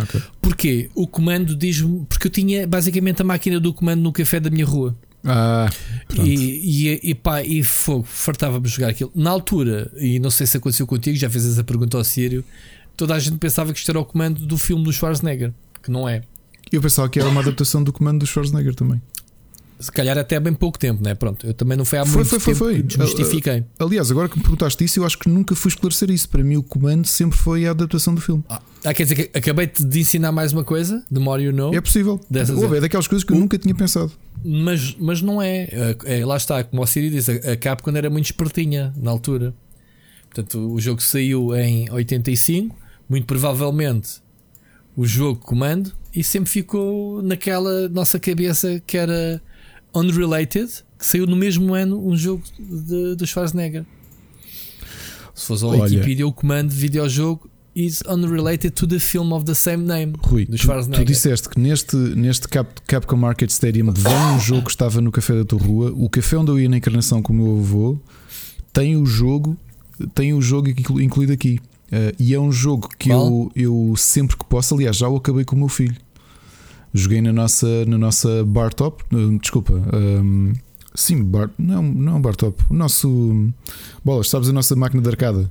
okay. 0.00 0.22
Porquê? 0.40 0.90
O 0.94 1.06
comando 1.06 1.56
diz-me. 1.56 2.04
Porque 2.06 2.26
eu 2.26 2.30
tinha 2.30 2.66
basicamente 2.66 3.22
a 3.22 3.24
máquina 3.24 3.58
do 3.58 3.72
comando 3.72 4.00
no 4.00 4.12
café 4.12 4.38
da 4.38 4.50
minha 4.50 4.66
rua. 4.66 4.96
Ah. 5.24 5.70
E, 6.14 6.88
e, 6.88 7.10
e 7.10 7.14
pá, 7.14 7.42
e 7.42 7.62
fogo, 7.62 8.04
fartava-me 8.04 8.66
jogar 8.68 8.88
aquilo. 8.88 9.10
Na 9.14 9.30
altura, 9.30 9.90
e 9.96 10.18
não 10.18 10.30
sei 10.30 10.46
se 10.46 10.56
aconteceu 10.56 10.86
contigo, 10.86 11.16
já 11.16 11.30
fez 11.30 11.46
essa 11.46 11.62
pergunta 11.62 11.96
ao 11.96 12.04
Sírio, 12.04 12.44
toda 12.96 13.14
a 13.14 13.18
gente 13.18 13.38
pensava 13.38 13.72
que 13.72 13.78
isto 13.78 13.90
era 13.90 14.00
o 14.00 14.04
comando 14.04 14.44
do 14.44 14.58
filme 14.58 14.82
do 14.84 14.92
Schwarzenegger, 14.92 15.52
que 15.82 15.90
não 15.90 16.08
é. 16.08 16.22
Eu 16.72 16.80
pensava 16.80 17.08
que 17.08 17.20
era 17.20 17.28
uma 17.28 17.40
adaptação 17.40 17.82
do 17.82 17.92
comando 17.92 18.20
do 18.20 18.26
Schwarzenegger 18.26 18.74
também. 18.74 19.00
Se 19.82 19.90
calhar 19.90 20.16
até 20.16 20.36
há 20.36 20.40
bem 20.40 20.54
pouco 20.54 20.78
tempo, 20.78 21.02
né? 21.02 21.12
Pronto, 21.12 21.44
eu 21.44 21.52
também 21.52 21.76
não 21.76 21.84
foi 21.84 21.98
há 21.98 22.06
foi, 22.06 22.14
muito 22.14 22.28
foi, 22.28 22.38
tempo 22.38 22.56
foi, 22.56 22.72
foi. 22.74 22.76
que 22.76 22.82
desmistifiquei. 22.84 23.64
Aliás, 23.80 24.12
agora 24.12 24.28
que 24.28 24.36
me 24.36 24.42
perguntaste 24.42 24.84
isso, 24.84 25.00
eu 25.00 25.04
acho 25.04 25.18
que 25.18 25.28
nunca 25.28 25.56
fui 25.56 25.70
esclarecer 25.70 26.08
isso. 26.08 26.28
Para 26.28 26.44
mim, 26.44 26.56
o 26.56 26.62
comando 26.62 27.04
sempre 27.04 27.36
foi 27.36 27.66
a 27.66 27.72
adaptação 27.72 28.14
do 28.14 28.20
filme. 28.20 28.44
Ah, 28.48 28.62
ah 28.84 28.94
quer 28.94 29.02
dizer 29.02 29.14
que 29.16 29.36
acabei 29.36 29.66
de 29.66 30.00
ensinar 30.00 30.30
mais 30.30 30.52
uma 30.52 30.62
coisa, 30.62 31.04
The 31.12 31.18
More 31.18 31.42
You 31.42 31.52
Know. 31.52 31.74
É 31.74 31.80
possível. 31.80 32.20
Dessas 32.30 32.56
Ouve, 32.56 32.76
é 32.76 32.80
daquelas 32.80 33.08
coisas 33.08 33.24
que 33.24 33.32
eu 33.32 33.38
nunca 33.38 33.58
tinha 33.58 33.74
pensado. 33.74 34.12
Mas, 34.44 34.96
mas 35.00 35.20
não 35.20 35.42
é. 35.42 35.68
é. 36.04 36.20
é 36.20 36.24
lá 36.24 36.36
está, 36.36 36.62
como 36.62 36.80
o 36.80 36.86
Siri 36.86 37.10
diz, 37.10 37.28
a 37.28 37.56
Capcom 37.56 37.90
era 37.96 38.08
muito 38.08 38.26
espertinha 38.26 38.94
na 38.96 39.10
altura. 39.10 39.52
Portanto, 40.32 40.72
o 40.72 40.80
jogo 40.80 41.02
saiu 41.02 41.56
em 41.56 41.90
85, 41.90 42.74
muito 43.08 43.26
provavelmente 43.26 44.22
o 44.96 45.04
jogo 45.04 45.40
comando, 45.40 45.92
e 46.14 46.22
sempre 46.22 46.50
ficou 46.50 47.22
naquela 47.22 47.88
nossa 47.88 48.18
cabeça 48.18 48.82
que 48.86 48.96
era 48.96 49.40
Unrelated, 49.94 50.70
que 50.98 51.06
saiu 51.06 51.26
no 51.26 51.36
mesmo 51.36 51.74
ano 51.74 52.06
um 52.06 52.16
jogo 52.16 52.42
de, 52.58 53.16
de 53.16 53.26
Schwarzenegger. 53.26 53.84
Se 55.34 55.46
fosse 55.46 55.64
ao 55.64 55.70
Wikipedia, 55.70 56.26
o 56.26 56.32
comando 56.32 56.70
de 56.70 56.76
videojogo 56.76 57.50
is 57.74 58.02
unrelated 58.06 58.70
to 58.72 58.86
the 58.86 58.98
film 58.98 59.32
of 59.32 59.46
the 59.46 59.54
same 59.54 59.84
name. 59.84 60.12
Rui, 60.22 60.44
do 60.44 60.58
Schwarzenegger. 60.58 61.04
Tu, 61.04 61.06
tu 61.06 61.12
disseste 61.12 61.48
que 61.48 61.58
neste, 61.58 61.96
neste 61.96 62.46
Cap, 62.48 62.68
Capcom 62.86 63.16
Market 63.16 63.50
Stadium 63.50 63.90
vem 63.92 64.14
um 64.36 64.40
jogo 64.40 64.64
que 64.64 64.70
estava 64.70 65.00
no 65.00 65.10
café 65.10 65.34
da 65.34 65.44
tua 65.44 65.58
rua. 65.58 65.92
O 65.96 66.08
café 66.08 66.36
onde 66.36 66.50
eu 66.50 66.60
ia 66.60 66.68
na 66.68 66.76
encarnação 66.76 67.22
com 67.22 67.32
o 67.32 67.36
meu 67.36 67.58
avô 67.58 67.98
tem 68.72 68.96
o 68.96 69.04
jogo, 69.06 69.56
tem 70.14 70.34
o 70.34 70.40
jogo 70.40 70.68
incluído 71.00 71.32
aqui. 71.32 71.60
Uh, 71.92 72.16
e 72.18 72.32
é 72.32 72.40
um 72.40 72.50
jogo 72.50 72.88
que 72.98 73.10
eu, 73.10 73.52
eu 73.54 73.92
sempre 73.98 74.34
que 74.34 74.44
posso, 74.46 74.74
aliás, 74.74 74.96
já 74.96 75.08
o 75.08 75.16
acabei 75.16 75.44
com 75.44 75.54
o 75.54 75.58
meu 75.58 75.68
filho. 75.68 75.94
Joguei 76.94 77.20
na 77.20 77.34
nossa, 77.34 77.84
na 77.84 77.98
nossa 77.98 78.42
bar 78.44 78.72
top, 78.72 79.04
uh, 79.14 79.38
desculpa, 79.38 79.74
um, 79.74 80.54
sim, 80.94 81.22
bar, 81.22 81.50
não, 81.58 81.82
não 81.82 82.20
bar 82.20 82.34
top, 82.34 82.62
o 82.70 82.74
nosso 82.74 83.50
bolas, 84.02 84.30
sabes 84.30 84.48
a 84.48 84.52
nossa 84.54 84.74
máquina 84.74 85.02
de 85.02 85.08
arcada. 85.10 85.50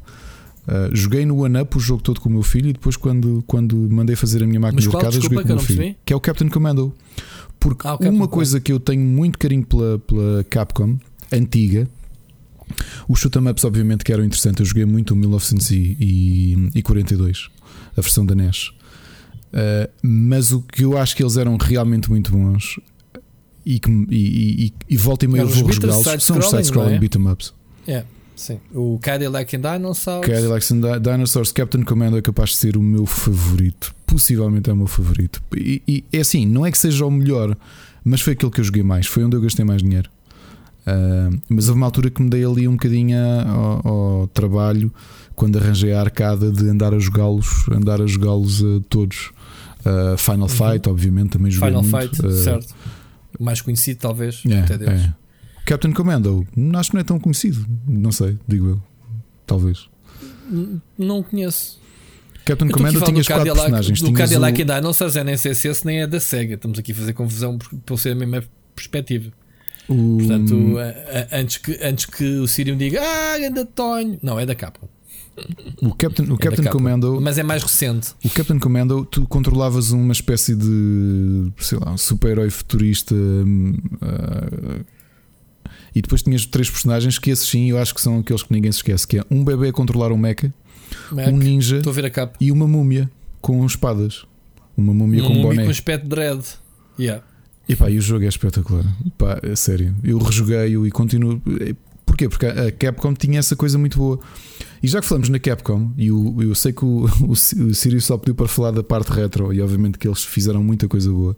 Uh, 0.67 0.95
joguei 0.95 1.25
no 1.27 1.43
One 1.43 1.61
Up 1.61 1.77
o 1.77 1.79
jogo 1.79 2.01
todo 2.01 2.19
com 2.19 2.29
o 2.29 2.31
meu 2.31 2.43
filho 2.43 2.69
e 2.69 2.73
depois, 2.73 2.97
quando, 2.97 3.43
quando 3.45 3.75
mandei 3.91 4.15
fazer 4.15 4.41
a 4.41 4.47
minha 4.47 4.59
máquina 4.59 4.81
de 4.81 4.87
arcada, 4.87 5.11
joguei 5.11 5.39
com 5.39 5.43
o 5.43 5.47
meu 5.47 5.59
filho, 5.59 5.77
percebi? 5.77 5.97
que 6.03 6.11
é 6.11 6.15
o 6.15 6.19
Captain 6.19 6.49
Commando. 6.49 6.91
Porque 7.59 7.87
ah, 7.87 7.97
uma 8.01 8.27
coisa 8.27 8.59
que 8.59 8.71
eu 8.71 8.79
tenho 8.79 9.01
muito 9.01 9.37
carinho 9.37 9.63
pela, 9.63 9.99
pela 9.99 10.43
Capcom 10.45 10.97
antiga, 11.31 11.87
os 13.07 13.19
shoot 13.19 13.37
ups, 13.37 13.63
obviamente, 13.63 14.03
que 14.03 14.11
eram 14.11 14.23
interessantes. 14.23 14.59
Eu 14.59 14.65
joguei 14.65 14.85
muito 14.85 15.11
o 15.11 15.15
1942, 15.15 17.49
a 17.95 18.01
versão 18.01 18.25
da 18.25 18.33
NES. 18.35 18.71
Uh, 19.53 19.91
mas 20.01 20.53
o 20.53 20.61
que 20.61 20.83
eu 20.83 20.97
acho 20.97 21.15
que 21.15 21.21
eles 21.21 21.35
eram 21.35 21.57
realmente 21.57 22.09
muito 22.09 22.31
bons 22.31 22.79
e, 23.65 23.79
que, 23.79 23.89
e, 24.09 24.67
e, 24.67 24.73
e 24.89 24.97
volta 24.97 25.25
e 25.25 25.27
meio 25.27 25.47
vou 25.47 25.71
jogá-los 25.71 26.23
são 26.23 26.37
os 26.37 26.49
side-scrolling 26.49 26.95
é? 26.95 26.99
beat'em 26.99 27.27
ups. 27.27 27.53
É, 27.87 28.03
sim. 28.35 28.59
O 28.73 28.99
Cadillac 28.99 29.55
and 29.55 29.61
Dinosaurs. 29.61 30.25
Cadillac 30.25 30.73
and 30.73 31.01
Dinosaurs, 31.01 31.51
Captain 31.51 31.83
Commando 31.83 32.17
é 32.17 32.21
capaz 32.21 32.51
de 32.51 32.57
ser 32.57 32.77
o 32.77 32.81
meu 32.81 33.05
favorito. 33.05 33.93
Possivelmente 34.05 34.69
é 34.69 34.73
o 34.73 34.75
meu 34.75 34.87
favorito. 34.87 35.41
E, 35.55 35.81
e 35.87 36.03
é 36.11 36.19
assim, 36.19 36.45
não 36.45 36.65
é 36.65 36.71
que 36.71 36.77
seja 36.77 37.05
o 37.05 37.11
melhor, 37.11 37.55
mas 38.03 38.21
foi 38.21 38.33
aquele 38.33 38.51
que 38.51 38.59
eu 38.59 38.63
joguei 38.63 38.83
mais. 38.83 39.05
Foi 39.05 39.23
onde 39.23 39.35
eu 39.35 39.41
gastei 39.41 39.65
mais 39.65 39.83
dinheiro. 39.83 40.09
Uh, 40.81 41.39
mas 41.47 41.67
houve 41.67 41.79
uma 41.79 41.85
altura 41.85 42.09
que 42.09 42.21
me 42.21 42.29
dei 42.29 42.43
ali 42.43 42.67
um 42.67 42.71
bocadinho 42.71 43.17
ao, 43.47 43.87
ao 43.87 44.27
trabalho 44.27 44.91
quando 45.35 45.57
arranjei 45.57 45.93
a 45.93 45.99
arcada 45.99 46.51
de 46.51 46.69
andar 46.69 46.93
a 46.93 46.99
jogá-los, 46.99 47.67
andar 47.69 48.01
a 48.01 48.07
jogá-los 48.07 48.61
uh, 48.61 48.81
todos. 48.89 49.31
Uh, 49.79 50.17
Final 50.17 50.41
uhum. 50.41 50.49
Fight, 50.49 50.89
obviamente, 50.89 51.29
também 51.31 51.51
joguei 51.51 51.69
Final 51.69 51.83
muito. 51.83 52.15
Fight, 52.15 52.25
uh, 52.25 52.31
certo. 52.31 52.75
Mais 53.39 53.61
conhecido, 53.61 53.99
talvez, 53.99 54.43
é, 54.47 54.59
até 54.59 54.77
deles. 54.77 55.01
É. 55.01 55.13
Captain 55.65 55.91
Commando, 55.93 56.45
acho 56.75 56.89
que 56.89 56.95
não 56.95 57.01
é 57.01 57.03
tão 57.03 57.19
conhecido, 57.19 57.65
não 57.87 58.11
sei, 58.11 58.37
digo 58.47 58.67
eu. 58.67 58.81
Talvez. 59.45 59.89
não 60.97 61.23
conheço. 61.23 61.79
Captain 62.45 62.69
Commando 62.69 63.01
tinhas 63.01 63.27
quatro 63.27 63.45
Cadillac, 63.45 63.71
personagens. 63.71 64.01
Do 64.01 64.13
Cadillac 64.13 64.57
o... 64.57 64.61
ainda 64.61 64.81
não 64.81 64.93
sabes, 64.93 65.15
é 65.15 65.23
nem 65.23 65.35
CSS 65.35 65.85
nem 65.85 66.01
é 66.01 66.07
da 66.07 66.19
SEGA. 66.19 66.55
Estamos 66.55 66.77
aqui 66.77 66.91
a 66.91 66.95
fazer 66.95 67.13
confusão 67.13 67.57
por 67.85 67.99
ser 67.99 68.11
a 68.11 68.15
mesma 68.15 68.43
perspectiva. 68.75 69.31
O... 69.91 70.17
Portanto, 70.17 70.75
antes 71.31 71.57
que, 71.57 71.79
antes 71.81 72.05
que 72.05 72.23
o 72.23 72.47
Sirium 72.47 72.77
diga 72.77 73.01
Ah, 73.01 73.33
ainda 73.33 73.65
Tonho. 73.65 74.17
Não, 74.21 74.39
é 74.39 74.45
da 74.45 74.55
Capcom. 74.55 74.87
O 75.81 75.93
Captain, 75.95 76.25
o 76.25 76.35
é 76.35 76.37
Captain 76.37 76.65
Commando. 76.65 77.19
Mas 77.21 77.37
é 77.37 77.43
mais 77.43 77.63
recente. 77.63 78.13
O 78.23 78.29
Captain 78.29 78.59
Commando, 78.59 79.05
tu 79.05 79.25
controlavas 79.27 79.91
uma 79.91 80.11
espécie 80.11 80.55
de. 80.55 81.51
sei 81.57 81.79
lá, 81.79 81.91
um 81.93 81.97
super-herói 81.97 82.49
futurista. 82.49 83.15
Uh, 83.15 84.85
e 85.95 86.01
depois 86.01 86.21
tinhas 86.21 86.45
três 86.45 86.69
personagens 86.69 87.19
que 87.19 87.29
esses 87.31 87.47
sim 87.47 87.69
eu 87.69 87.77
acho 87.77 87.93
que 87.93 88.01
são 88.01 88.19
aqueles 88.19 88.43
que 88.43 88.53
ninguém 88.53 88.71
se 88.71 88.79
esquece: 88.79 89.07
que 89.07 89.19
é 89.19 89.23
um 89.31 89.43
bebê 89.43 89.69
a 89.69 89.73
controlar 89.73 90.11
um 90.11 90.17
mecha, 90.17 90.53
Mac, 91.11 91.27
um 91.27 91.37
ninja 91.37 91.81
e 92.39 92.51
uma 92.51 92.67
múmia 92.67 93.09
com 93.39 93.65
espadas. 93.65 94.25
Uma 94.75 94.93
múmia 94.93 95.21
uma 95.21 95.27
com 95.27 95.33
múmia 95.35 95.49
boné. 95.49 95.63
com 95.65 95.71
aspecto 95.71 96.07
dread. 96.07 96.43
Yeah. 96.99 97.23
E 97.67 97.75
pá, 97.75 97.89
e 97.89 97.97
o 97.97 98.01
jogo 98.01 98.25
é 98.25 98.27
espetacular. 98.27 98.85
Pá, 99.17 99.39
é 99.43 99.55
sério. 99.55 99.95
Eu 100.03 100.17
rejoguei-o 100.17 100.85
e 100.85 100.91
continuo. 100.91 101.41
Porquê? 102.05 102.27
Porque 102.27 102.45
a 102.45 102.71
Capcom 102.71 103.13
tinha 103.13 103.39
essa 103.39 103.55
coisa 103.55 103.77
muito 103.77 103.97
boa. 103.97 104.19
E 104.83 104.87
já 104.87 104.99
que 104.99 105.07
falamos 105.07 105.29
na 105.29 105.39
Capcom, 105.39 105.93
e 105.97 106.07
eu 106.07 106.53
sei 106.55 106.73
que 106.73 106.83
o, 106.83 107.05
o, 107.21 107.31
o 107.31 107.35
Sirius 107.73 108.05
só 108.05 108.17
pediu 108.17 108.35
para 108.35 108.47
falar 108.47 108.71
da 108.71 108.83
parte 108.83 109.11
retro, 109.11 109.53
e 109.53 109.61
obviamente 109.61 109.97
que 109.97 110.07
eles 110.07 110.23
fizeram 110.23 110.63
muita 110.63 110.87
coisa 110.87 111.09
boa. 111.09 111.35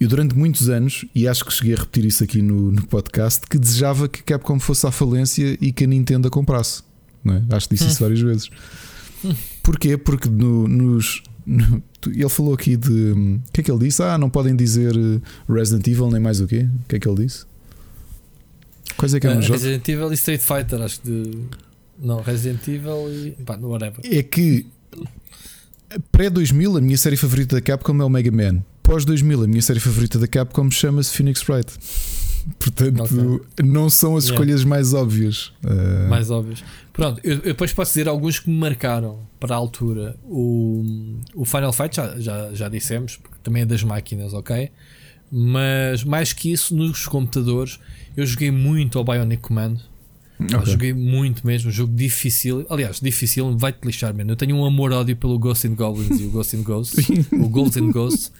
Eu, 0.00 0.08
durante 0.08 0.36
muitos 0.36 0.68
anos, 0.68 1.04
e 1.12 1.26
acho 1.26 1.44
que 1.44 1.52
cheguei 1.52 1.74
a 1.74 1.78
repetir 1.78 2.04
isso 2.04 2.22
aqui 2.22 2.40
no, 2.40 2.70
no 2.70 2.86
podcast, 2.86 3.44
que 3.48 3.58
desejava 3.58 4.08
que 4.08 4.20
a 4.20 4.22
Capcom 4.22 4.60
fosse 4.60 4.86
à 4.86 4.92
falência 4.92 5.58
e 5.60 5.72
que 5.72 5.84
a 5.84 5.86
Nintendo 5.88 6.28
a 6.28 6.30
comprasse. 6.30 6.82
É? 7.26 7.56
Acho 7.56 7.68
que 7.68 7.74
disse 7.74 7.88
isso 7.88 7.98
várias 8.04 8.20
vezes. 8.20 8.50
Porquê? 9.62 9.96
Porque 9.96 10.28
no, 10.28 10.68
nos. 10.68 11.22
Ele 12.06 12.28
falou 12.28 12.54
aqui 12.54 12.76
de. 12.76 13.12
O 13.12 13.40
que 13.52 13.60
é 13.60 13.64
que 13.64 13.70
ele 13.70 13.80
disse? 13.80 14.02
Ah, 14.02 14.16
não 14.16 14.30
podem 14.30 14.54
dizer 14.54 14.94
eh, 14.94 15.20
Resident 15.52 15.86
Evil 15.86 16.10
nem 16.10 16.20
mais 16.20 16.40
o 16.40 16.46
quê? 16.46 16.68
O 16.84 16.88
que 16.88 16.96
é 16.96 16.98
que 16.98 17.08
ele 17.08 17.24
disse? 17.24 17.44
Quais 18.96 19.14
é 19.14 19.20
que 19.20 19.26
é 19.26 19.30
um 19.30 19.38
uh, 19.38 19.42
jogo? 19.42 19.54
Resident 19.54 19.88
Evil 19.88 20.10
e 20.10 20.14
Street 20.14 20.40
Fighter, 20.40 20.80
acho 20.80 21.00
que 21.00 21.10
de. 21.10 21.38
Não, 21.98 22.20
Resident 22.20 22.66
Evil 22.68 23.10
e. 23.10 23.30
Pá, 23.44 23.56
whatever. 23.56 24.00
É 24.04 24.22
que. 24.22 24.66
Pré-2000, 26.12 26.78
a 26.78 26.80
minha 26.80 26.98
série 26.98 27.16
favorita 27.16 27.56
da 27.56 27.62
Capcom 27.62 28.00
é 28.00 28.04
o 28.04 28.10
Mega 28.10 28.30
Man. 28.30 28.62
Pós-2000, 28.82 29.44
a 29.44 29.46
minha 29.46 29.62
série 29.62 29.80
favorita 29.80 30.18
da 30.18 30.26
Capcom 30.26 30.70
chama-se 30.70 31.12
Phoenix 31.14 31.46
Wright. 31.48 31.72
Portanto, 32.58 33.02
okay. 33.02 33.66
não 33.66 33.90
são 33.90 34.16
as 34.16 34.24
escolhas 34.24 34.60
yeah. 34.60 34.68
mais 34.68 34.94
óbvias. 34.94 35.52
Uh... 35.64 36.08
Mais 36.08 36.30
óbvias. 36.30 36.62
Pronto, 36.98 37.20
eu, 37.22 37.34
eu, 37.34 37.40
depois 37.42 37.72
posso 37.72 37.92
dizer 37.92 38.08
alguns 38.08 38.40
que 38.40 38.50
me 38.50 38.56
marcaram 38.56 39.20
para 39.38 39.54
a 39.54 39.56
altura. 39.56 40.16
O, 40.24 40.84
o 41.32 41.44
Final 41.44 41.72
Fight 41.72 41.94
já, 41.94 42.18
já, 42.18 42.52
já 42.52 42.68
dissemos, 42.68 43.16
porque 43.16 43.36
também 43.40 43.62
é 43.62 43.64
das 43.64 43.84
máquinas, 43.84 44.34
ok? 44.34 44.68
Mas 45.30 46.02
mais 46.02 46.32
que 46.32 46.50
isso, 46.50 46.74
nos 46.74 47.06
computadores, 47.06 47.78
eu 48.16 48.26
joguei 48.26 48.50
muito 48.50 48.98
ao 48.98 49.04
Bionic 49.04 49.40
Command. 49.40 49.76
Okay. 50.40 50.72
Joguei 50.72 50.92
muito 50.92 51.46
mesmo, 51.46 51.70
jogo 51.70 51.94
difícil. 51.94 52.66
Aliás, 52.68 52.98
difícil, 52.98 53.56
vai-te 53.56 53.78
lixar, 53.84 54.12
mano. 54.12 54.32
Eu 54.32 54.36
tenho 54.36 54.56
um 54.56 54.64
amor-ódio 54.64 55.14
pelo 55.14 55.38
Ghost 55.38 55.68
and 55.68 55.76
Goblins 55.76 56.20
e 56.20 56.24
o 56.24 56.30
Ghost 56.30 56.56
and 56.56 56.62
Ghosts, 56.64 57.06
o 57.30 57.48
Ghost 57.48 57.78
and 57.78 57.92
Ghosts, 57.92 58.32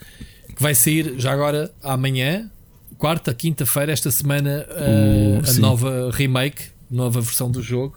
que 0.56 0.60
vai 0.60 0.74
sair 0.74 1.14
já 1.16 1.32
agora 1.32 1.72
amanhã, 1.80 2.50
quarta, 2.96 3.32
quinta-feira, 3.32 3.92
esta 3.92 4.10
semana, 4.10 4.66
uh, 4.68 5.48
a 5.48 5.60
nova 5.60 6.10
remake, 6.12 6.64
nova 6.90 7.20
versão 7.20 7.48
do 7.48 7.62
jogo. 7.62 7.96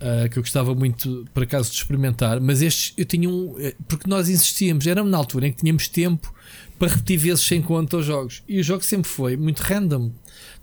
Uh, 0.00 0.30
que 0.30 0.38
eu 0.38 0.42
gostava 0.42 0.74
muito, 0.74 1.26
por 1.34 1.42
acaso, 1.42 1.70
de 1.70 1.76
experimentar. 1.76 2.40
Mas 2.40 2.62
estes 2.62 2.94
eu 2.96 3.04
tinha 3.04 3.28
um. 3.28 3.54
Eh, 3.58 3.74
porque 3.86 4.08
nós 4.08 4.30
insistíamos, 4.30 4.86
era 4.86 5.04
na 5.04 5.18
altura 5.18 5.48
em 5.48 5.52
que 5.52 5.58
tínhamos 5.58 5.88
tempo 5.88 6.32
para 6.78 6.88
repetir 6.88 7.18
vezes 7.18 7.44
sem 7.44 7.60
conta 7.60 7.98
os 7.98 8.06
jogos. 8.06 8.42
E 8.48 8.58
o 8.58 8.64
jogo 8.64 8.82
sempre 8.82 9.10
foi 9.10 9.36
muito 9.36 9.60
random. 9.60 10.10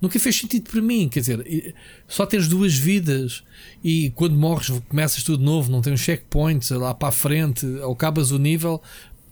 Nunca 0.02 0.20
fez 0.20 0.36
sentido 0.36 0.68
para 0.68 0.82
mim. 0.82 1.08
Quer 1.08 1.20
dizer, 1.20 1.76
só 2.08 2.26
tens 2.26 2.48
duas 2.48 2.74
vidas 2.74 3.44
e 3.84 4.10
quando 4.16 4.36
morres 4.36 4.72
começas 4.90 5.22
tudo 5.22 5.44
novo, 5.44 5.72
não 5.72 5.80
tens 5.80 6.00
checkpoints 6.00 6.72
lá 6.72 6.96
para 6.96 7.10
a 7.10 7.12
frente, 7.12 7.68
ou 7.68 7.94
acabas 7.94 8.32
o 8.32 8.40
nível, 8.40 8.82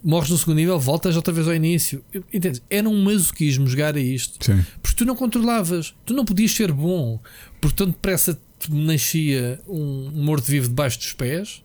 morres 0.02 0.30
no 0.30 0.38
segundo 0.38 0.58
nível, 0.58 0.78
voltas 0.78 1.16
outra 1.16 1.34
vez 1.34 1.48
ao 1.48 1.54
início. 1.54 2.04
Entendes? 2.32 2.62
Era 2.70 2.88
um 2.88 3.02
masoquismo 3.02 3.66
jogar 3.66 3.96
a 3.96 4.00
isto. 4.00 4.44
Sim. 4.44 4.64
Porque 4.80 4.96
tu 4.96 5.04
não 5.04 5.16
controlavas, 5.16 5.92
tu 6.04 6.14
não 6.14 6.24
podias 6.24 6.52
ser 6.52 6.70
bom, 6.70 7.20
portanto, 7.60 7.90
depressa 7.90 8.40
nascia 8.68 9.60
um 9.68 10.10
morto-vivo 10.12 10.68
debaixo 10.68 10.98
dos 10.98 11.12
pés. 11.12 11.62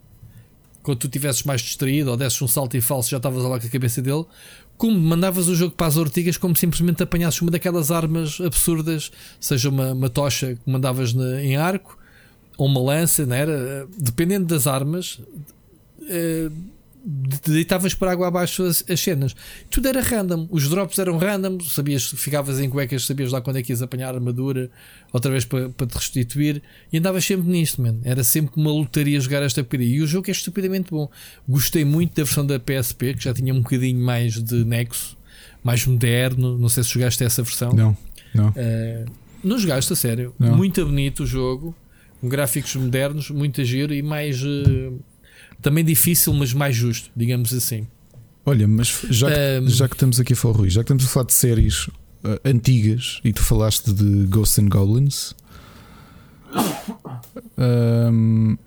Quando 0.84 1.00
tu 1.00 1.08
estivesses 1.08 1.44
mais 1.44 1.62
distraído 1.62 2.10
ou 2.10 2.18
desses 2.18 2.42
um 2.42 2.48
salto 2.48 2.76
e 2.76 2.82
falso, 2.82 3.10
já 3.10 3.18
estavas 3.18 3.44
lá 3.44 3.60
com 3.60 3.68
a 3.68 3.70
cabeça 3.70 4.02
dele. 4.02 4.26
Como 4.78 4.98
mandavas 5.00 5.48
o 5.48 5.56
jogo 5.56 5.76
para 5.76 5.88
as 5.88 5.98
ortigas, 5.98 6.38
como 6.38 6.56
simplesmente 6.56 7.04
apanhasses 7.04 7.40
uma 7.42 7.52
daquelas 7.52 7.92
armas 7.92 8.42
absurdas, 8.42 9.12
seja 9.40 9.70
uma, 9.70 9.94
uma 9.94 10.10
tocha 10.10 10.56
que 10.56 10.72
mandavas 10.72 11.14
na, 11.14 11.42
em 11.44 11.56
arco 11.56 11.98
ou 12.58 12.68
uma 12.68 12.82
lança, 12.82 13.26
não 13.26 13.36
era? 13.36 13.88
Dependendo 13.98 14.46
das 14.46 14.66
armas. 14.66 15.20
Uh, 16.00 16.52
deitavas 17.04 17.94
para 17.94 18.12
água 18.12 18.28
abaixo 18.28 18.64
as, 18.64 18.84
as, 18.90 19.00
cenas. 19.00 19.36
Tudo 19.70 19.88
era 19.88 20.02
random. 20.02 20.48
Os 20.52 20.70
drops 20.70 21.00
eram 21.00 21.18
random. 21.18 21.60
Sabias, 21.62 22.06
ficavas 22.06 22.60
em 22.60 22.70
cuecas, 22.70 23.06
sabias 23.06 23.32
lá 23.32 23.42
quando 23.42 23.58
é 23.58 23.64
que 23.64 23.72
ias 23.72 23.82
apanhar 23.82 24.14
a 24.14 24.18
armadura, 24.18 24.70
outra 25.12 25.32
vez 25.32 25.44
para, 25.46 25.70
para 25.70 25.88
te 25.88 25.96
restituir. 25.96 26.62
E 26.92 26.98
andavas 26.98 27.26
sempre 27.26 27.50
nisto, 27.50 27.82
man. 27.82 27.98
Era 28.04 28.24
sempre 28.24 28.54
uma 28.60 28.72
lotaria 28.72 29.20
jogar 29.20 29.42
esta 29.42 29.64
porcaria. 29.64 29.96
E 29.96 30.02
o 30.02 30.08
jogo 30.08 30.30
é 30.30 30.32
estupidamente 30.32 30.92
bom. 30.92 31.10
Gostei 31.48 31.84
muito 31.84 32.16
da 32.16 32.24
versão 32.24 32.46
da 32.46 32.60
PSP, 32.60 33.16
que 33.16 33.24
já 33.24 33.34
tinha 33.34 33.54
um 33.54 33.62
bocadinho 33.62 34.00
mais 34.00 34.42
de 34.42 34.64
nexo, 34.64 35.18
mais 35.64 35.86
moderno. 35.86 36.58
Não 36.58 36.70
sei 36.70 36.84
se 36.84 36.92
jogaste 36.92 37.24
essa 37.24 37.42
versão. 37.42 37.74
Não, 37.74 37.98
não. 38.34 38.50
Uh, 38.50 39.06
não 39.44 39.58
jogaste 39.58 39.92
a 39.92 39.96
sério. 39.96 40.36
Não. 40.38 40.56
Muito 40.56 40.86
bonito 40.86 41.24
o 41.24 41.26
jogo. 41.26 41.76
Com 42.20 42.30
gráficos 42.30 42.76
modernos, 42.76 43.32
muito 43.32 43.64
giro 43.66 43.92
e 43.92 44.04
mais. 44.04 44.44
Uh, 44.44 45.00
também 45.62 45.84
difícil, 45.84 46.34
mas 46.34 46.54
mais 46.54 46.76
justo, 46.76 47.10
digamos 47.16 47.54
assim. 47.54 47.88
Olha, 48.46 48.68
mas 48.68 49.06
já 49.10 49.28
que, 49.30 49.60
um, 49.62 49.70
já 49.70 49.88
que 49.88 49.96
estamos 49.96 50.20
aqui 50.20 50.34
a 50.34 50.36
falar, 50.36 50.58
Rui, 50.58 50.70
já 50.70 50.82
que 50.82 50.86
estamos 50.86 51.06
a 51.06 51.08
falar 51.08 51.26
de 51.28 51.34
séries 51.34 51.88
uh, 51.88 52.40
antigas 52.44 53.20
e 53.24 53.32
tu 53.32 53.42
falaste 53.42 53.94
de 53.94 54.26
Ghosts 54.26 54.60
and 54.60 54.70
Goblins, 54.70 55.36
um, 57.58 58.58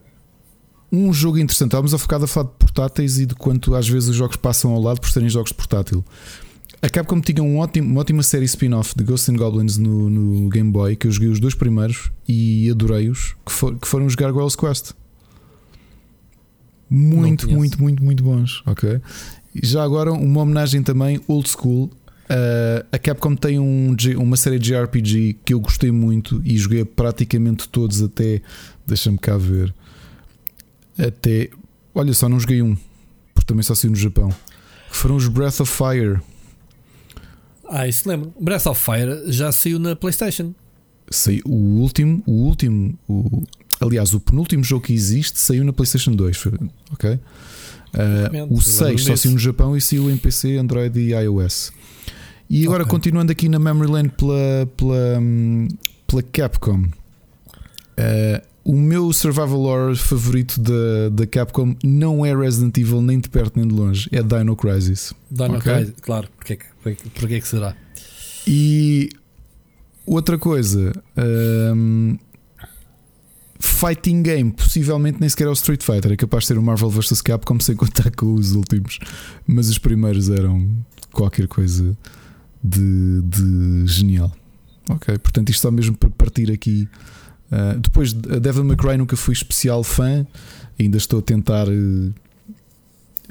um 0.92 1.12
jogo 1.12 1.38
interessante. 1.38 1.68
Estávamos 1.68 1.92
a 1.92 1.98
focar 1.98 2.22
a 2.22 2.26
falar 2.26 2.48
de 2.48 2.54
portáteis 2.56 3.18
e 3.18 3.26
de 3.26 3.34
quanto 3.34 3.74
às 3.74 3.88
vezes 3.88 4.10
os 4.10 4.16
jogos 4.16 4.36
passam 4.36 4.72
ao 4.72 4.80
lado 4.80 5.00
por 5.00 5.10
serem 5.10 5.28
jogos 5.28 5.50
de 5.50 5.56
portátil. 5.56 6.04
A 6.80 6.88
Capcom 6.88 7.20
tinha 7.20 7.42
um 7.42 7.58
ótimo, 7.58 7.90
uma 7.90 8.00
ótima 8.02 8.22
série 8.22 8.44
spin-off 8.44 8.94
de 8.94 9.02
Ghosts 9.02 9.30
and 9.30 9.36
Goblins 9.36 9.78
no, 9.78 10.10
no, 10.10 10.48
Game 10.50 10.70
Boy 10.70 10.94
que 10.94 11.06
eu 11.06 11.10
joguei 11.10 11.30
os 11.30 11.40
dois 11.40 11.54
primeiros 11.54 12.10
e 12.28 12.70
adorei-os, 12.70 13.34
que, 13.44 13.52
for, 13.52 13.78
que 13.78 13.88
foram 13.88 14.06
os 14.06 14.14
Gargoyles 14.14 14.54
Quest 14.54 14.92
muito, 16.94 17.50
muito, 17.50 17.82
muito, 17.82 18.02
muito 18.02 18.22
bons. 18.22 18.62
Ok. 18.66 19.00
Já 19.62 19.82
agora, 19.82 20.12
uma 20.12 20.40
homenagem 20.42 20.82
também 20.82 21.20
old 21.28 21.48
school. 21.48 21.90
Uh, 22.24 22.84
a 22.90 22.98
Capcom 22.98 23.36
tem 23.36 23.58
um, 23.58 23.94
uma 24.16 24.36
série 24.36 24.58
de 24.58 24.70
JRPG 24.70 25.36
que 25.44 25.52
eu 25.52 25.60
gostei 25.60 25.90
muito 25.90 26.40
e 26.44 26.56
joguei 26.56 26.84
praticamente 26.84 27.68
todos 27.68 28.02
até. 28.02 28.40
Deixa-me 28.86 29.18
cá 29.18 29.36
ver. 29.36 29.72
Até. 30.98 31.50
Olha 31.94 32.12
só, 32.14 32.28
não 32.28 32.40
joguei 32.40 32.62
um, 32.62 32.76
porque 33.34 33.46
também 33.46 33.62
só 33.62 33.74
saiu 33.74 33.90
no 33.90 33.96
Japão. 33.96 34.30
Que 34.90 34.96
foram 34.96 35.16
os 35.16 35.28
Breath 35.28 35.60
of 35.60 35.72
Fire. 35.72 36.20
Ah, 37.68 37.86
isso 37.86 38.08
lembro. 38.08 38.32
Breath 38.40 38.66
of 38.66 38.80
Fire 38.80 39.32
já 39.32 39.52
saiu 39.52 39.78
na 39.78 39.94
PlayStation. 39.94 40.54
Saiu 41.10 41.42
o 41.44 41.80
último, 41.80 42.22
o 42.26 42.32
último, 42.32 42.98
o, 43.06 43.42
Aliás, 43.80 44.14
o 44.14 44.20
penúltimo 44.20 44.62
jogo 44.62 44.84
que 44.86 44.92
existe 44.92 45.40
saiu 45.40 45.64
na 45.64 45.72
PlayStation 45.72 46.12
2, 46.12 46.44
ok? 46.92 47.10
Uh, 47.14 48.54
o 48.54 48.60
6 48.60 49.02
só 49.02 49.16
saiu 49.16 49.32
no 49.32 49.38
Japão 49.38 49.76
e 49.76 49.80
saiu 49.80 50.10
em 50.10 50.16
PC, 50.16 50.56
Android 50.56 50.98
e 50.98 51.12
iOS. 51.12 51.72
E 52.48 52.64
agora, 52.64 52.82
okay. 52.82 52.90
continuando 52.90 53.32
aqui 53.32 53.48
na 53.48 53.58
Memory 53.58 53.90
Lane 53.90 54.08
pela, 54.08 54.68
pela, 54.76 55.20
pela 56.06 56.22
Capcom, 56.22 56.82
uh, 56.82 58.54
o 58.64 58.74
meu 58.74 59.12
survival 59.12 59.60
horror 59.60 59.96
favorito 59.96 60.60
da, 60.60 61.10
da 61.12 61.26
Capcom 61.26 61.76
não 61.84 62.24
é 62.24 62.34
Resident 62.34 62.76
Evil 62.78 63.02
nem 63.02 63.20
de 63.20 63.28
perto 63.28 63.58
nem 63.58 63.68
de 63.68 63.74
longe, 63.74 64.08
é 64.10 64.22
Dino 64.22 64.56
Crisis. 64.56 65.12
Dino 65.30 65.56
okay? 65.56 65.74
Crisis, 65.74 65.94
claro, 66.00 66.28
porque, 66.36 66.58
porque, 66.82 67.02
porque 67.14 67.34
é 67.34 67.40
que 67.40 67.48
será? 67.48 67.76
E 68.46 69.10
outra 70.06 70.38
coisa, 70.38 70.92
um, 71.74 72.18
fighting 73.64 74.22
game, 74.22 74.52
possivelmente 74.52 75.18
nem 75.20 75.28
sequer 75.28 75.46
é 75.46 75.50
o 75.50 75.52
Street 75.52 75.82
Fighter, 75.82 76.12
é 76.12 76.16
capaz 76.16 76.44
de 76.44 76.48
ser 76.48 76.58
o 76.58 76.62
Marvel 76.62 76.90
vs 76.90 77.20
Capcom 77.22 77.58
sem 77.60 77.74
contar 77.76 78.10
com 78.10 78.34
os 78.34 78.52
últimos, 78.52 78.98
mas 79.46 79.68
os 79.68 79.78
primeiros 79.78 80.28
eram 80.30 80.68
qualquer 81.12 81.48
coisa 81.48 81.96
de, 82.62 83.22
de 83.22 83.86
genial. 83.86 84.32
Ok, 84.88 85.16
portanto, 85.18 85.48
isto 85.48 85.62
só 85.62 85.70
mesmo 85.70 85.96
para 85.96 86.10
partir 86.10 86.50
aqui 86.52 86.88
Uh, 87.54 87.78
depois, 87.78 88.14
a 88.30 88.38
Devil 88.38 88.76
Cry 88.76 88.96
nunca 88.96 89.16
fui 89.16 89.32
especial 89.32 89.84
fã, 89.84 90.26
ainda 90.78 90.96
estou 90.96 91.20
a 91.20 91.22
tentar. 91.22 91.68
Uh, 91.68 92.12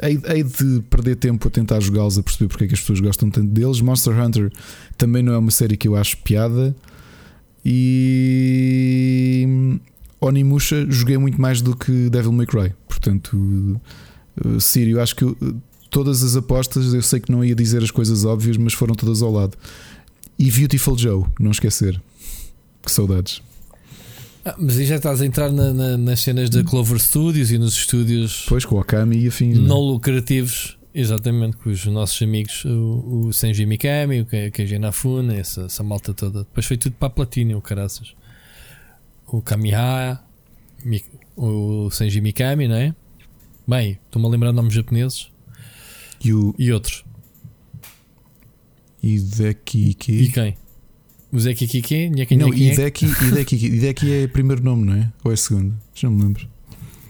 hei, 0.01 0.19
hei 0.27 0.43
de 0.43 0.81
perder 0.89 1.15
tempo 1.17 1.47
a 1.47 1.51
tentar 1.51 1.79
jogá-los 1.81 2.17
a 2.17 2.23
perceber 2.23 2.47
porque 2.47 2.63
é 2.63 2.67
que 2.67 2.73
as 2.73 2.79
pessoas 2.79 2.99
gostam 3.01 3.29
tanto 3.29 3.47
deles. 3.47 3.81
Monster 3.81 4.17
Hunter 4.17 4.51
também 4.97 5.21
não 5.21 5.33
é 5.33 5.37
uma 5.37 5.51
série 5.51 5.75
que 5.75 5.87
eu 5.87 5.95
acho 5.95 6.17
piada. 6.17 6.75
E 7.65 9.47
Onimusha 10.25 10.85
joguei 10.89 11.17
muito 11.17 11.39
mais 11.39 11.61
do 11.61 11.75
que 11.75 12.09
Devil 12.09 12.31
May 12.31 12.45
Cry. 12.45 12.73
Portanto, 12.87 13.81
uh, 14.43 14.59
Sírio, 14.59 15.01
acho 15.01 15.15
que 15.15 15.25
todas 15.89 16.23
as 16.23 16.35
apostas 16.35 16.93
eu 16.93 17.01
sei 17.01 17.19
que 17.19 17.31
não 17.31 17.43
ia 17.43 17.55
dizer 17.55 17.83
as 17.83 17.91
coisas 17.91 18.25
óbvias, 18.25 18.57
mas 18.57 18.73
foram 18.73 18.95
todas 18.95 19.21
ao 19.21 19.31
lado. 19.31 19.57
E 20.37 20.49
Beautiful 20.49 20.97
Joe, 20.97 21.25
não 21.39 21.51
esquecer. 21.51 22.01
Que 22.83 22.91
saudades. 22.91 23.41
Ah, 24.45 24.55
mas 24.57 24.77
aí 24.77 24.85
já 24.85 24.97
estás 24.97 25.21
a 25.21 25.25
entrar 25.25 25.51
na, 25.51 25.71
na, 25.71 25.97
nas 25.97 26.19
cenas 26.19 26.49
da 26.49 26.63
Clover 26.63 26.99
Studios 26.99 27.51
e 27.51 27.57
nos 27.57 27.73
estúdios. 27.75 28.45
Pois, 28.49 28.65
com 28.65 28.77
a 28.77 28.81
Akami 28.81 29.19
e 29.19 29.27
afins. 29.27 29.57
É? 29.57 29.61
Não 29.61 29.79
lucrativos, 29.79 30.77
exatamente, 30.93 31.55
com 31.57 31.69
os 31.69 31.85
nossos 31.85 32.21
amigos, 32.21 32.65
o, 32.65 33.27
o 33.27 33.33
Senji 33.33 33.65
Mikami, 33.65 34.21
o 34.21 34.25
Keiji 34.25 34.79
Nafune, 34.79 35.35
essa, 35.35 35.61
essa 35.63 35.81
malta 35.81 36.13
toda. 36.13 36.39
Depois 36.39 36.65
foi 36.65 36.75
tudo 36.75 36.95
para 36.99 37.07
a 37.07 37.11
Platina, 37.11 37.55
o 37.55 37.61
caraças. 37.61 38.13
O 39.33 39.41
Kamiha, 39.41 40.23
o 41.35 41.89
Senji 41.89 42.21
Mikami, 42.21 42.67
não 42.67 42.75
é? 42.75 42.93
Bem, 43.67 43.97
estou-me 44.05 44.27
a 44.27 44.29
lembrar 44.29 44.53
nomes 44.53 44.75
japoneses. 44.75 45.31
E, 46.23 46.31
o... 46.31 46.53
e 46.59 46.71
outros. 46.71 47.03
Hideki 49.01 49.97
E 50.07 50.31
quem? 50.31 50.55
O 51.31 51.39
Zeki 51.39 51.65
Kiki? 51.65 52.11
Não, 52.37 52.53
Hideki, 52.53 53.07
Hideki, 53.07 53.55
Hideki 53.55 54.13
é 54.13 54.27
primeiro 54.27 54.61
nome, 54.61 54.85
não 54.85 54.93
é? 54.93 55.11
Ou 55.23 55.33
é 55.33 55.35
segundo? 55.35 55.75
Já 55.95 56.11
me 56.11 56.21
lembro. 56.21 56.47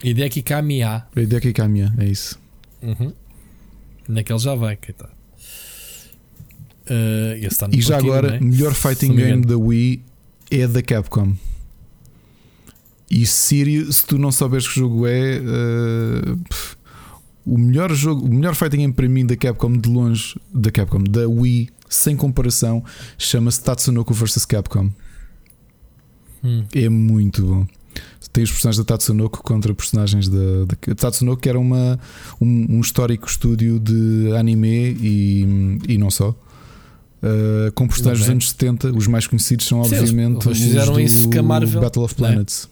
Hideki 0.02 0.44
Kamiya. 0.44 1.06
Hideki 1.14 1.52
Kamiya, 1.52 1.94
é 1.98 2.06
isso. 2.06 2.40
Uhum. 2.82 3.12
Naquele 4.08 4.40
já 4.40 4.56
vai, 4.56 4.78
coitado. 4.78 5.12
Uh, 6.90 7.74
e 7.74 7.82
já 7.82 7.98
agora, 7.98 8.38
é? 8.38 8.40
melhor 8.40 8.74
fighting 8.74 9.14
game 9.14 9.46
da 9.46 9.58
Wii 9.58 10.02
é 10.50 10.66
da 10.70 10.82
Capcom. 10.82 11.36
E 13.10 13.26
Sírio, 13.26 13.92
se 13.92 14.06
tu 14.06 14.18
não 14.18 14.32
souberes 14.32 14.68
que 14.68 14.76
jogo 14.80 15.06
é, 15.06 15.40
uh, 15.40 16.40
o 17.46 17.58
melhor 17.58 17.94
jogo, 17.94 18.26
o 18.26 18.34
melhor 18.34 18.56
fighting 18.56 18.78
game 18.78 18.94
para 18.94 19.08
mim 19.08 19.26
da 19.26 19.36
Capcom 19.36 19.72
de 19.78 19.90
longe, 19.90 20.40
da 20.54 20.72
Capcom, 20.72 21.04
da 21.04 21.28
Wii, 21.28 21.70
sem 21.90 22.16
comparação, 22.16 22.84
chama-se 23.18 23.62
Tatsunoko 23.64 24.14
vs 24.14 24.46
Capcom. 24.46 24.90
Hum. 26.44 26.64
É 26.74 26.90
muito 26.90 27.46
bom. 27.46 27.68
Tem 28.32 28.44
os 28.44 28.50
personagens 28.50 28.84
da 28.84 28.84
Tatsunoko 28.84 29.44
contra 29.44 29.74
personagens 29.76 30.28
da, 30.28 30.66
da 30.66 30.96
Tatsunoko, 30.96 31.40
que 31.40 31.48
era 31.48 31.60
uma, 31.60 32.00
um, 32.42 32.78
um 32.78 32.82
histórico 32.82 33.28
estúdio 33.28 33.80
de 33.80 34.36
anime 34.36 34.98
e, 35.00 35.78
e 35.88 35.98
não 36.00 36.10
só. 36.10 36.30
Uh, 36.30 37.72
com 37.74 37.88
personagens 37.88 38.26
dos 38.26 38.30
anos 38.30 38.50
70, 38.50 38.92
os 38.92 39.08
mais 39.08 39.28
conhecidos 39.28 39.68
são 39.68 39.84
Sim, 39.86 39.98
obviamente 39.98 40.50
os 40.50 40.58
fizeram 40.58 41.00
isso 41.00 41.30
com 41.30 41.40
a 41.40 41.44
Marvel. 41.44 41.80
Battle 41.80 42.04
of 42.04 42.16
Planets. 42.16 42.68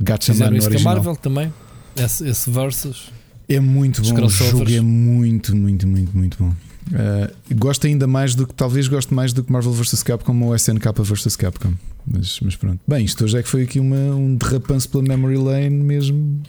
Gatchaman 0.00 0.56
isso 0.56 0.70
com 0.70 0.76
a 0.76 0.80
Marvel 0.80 1.16
também. 1.16 1.52
Esse, 1.96 2.28
esse 2.28 2.50
versus. 2.50 3.10
É 3.48 3.60
muito 3.60 4.02
bom. 4.02 4.24
O 4.24 4.28
jogo 4.28 4.70
é 4.70 4.80
muito, 4.80 5.54
muito, 5.54 5.86
muito, 5.86 6.16
muito 6.16 6.36
bom. 6.38 6.54
Uh, 6.88 7.54
gosto 7.54 7.86
ainda 7.86 8.06
mais 8.06 8.34
do 8.34 8.46
que, 8.46 8.54
talvez 8.54 8.88
goste 8.88 9.12
mais 9.14 9.32
do 9.32 9.42
que 9.42 9.50
Marvel 9.50 9.72
vs 9.72 10.02
Capcom 10.02 10.38
ou 10.42 10.54
SNK 10.54 10.92
vs 11.02 11.36
Capcom. 11.36 11.72
Mas, 12.06 12.40
mas 12.40 12.56
pronto. 12.56 12.80
Bem, 12.86 13.04
isto 13.04 13.24
hoje 13.24 13.38
é 13.38 13.42
que 13.42 13.48
foi 13.48 13.62
aqui 13.62 13.80
uma, 13.80 13.96
um 13.96 14.36
derrapanço 14.36 14.88
pela 14.88 15.02
Memory 15.02 15.36
Lane 15.36 15.70
mesmo. 15.70 16.42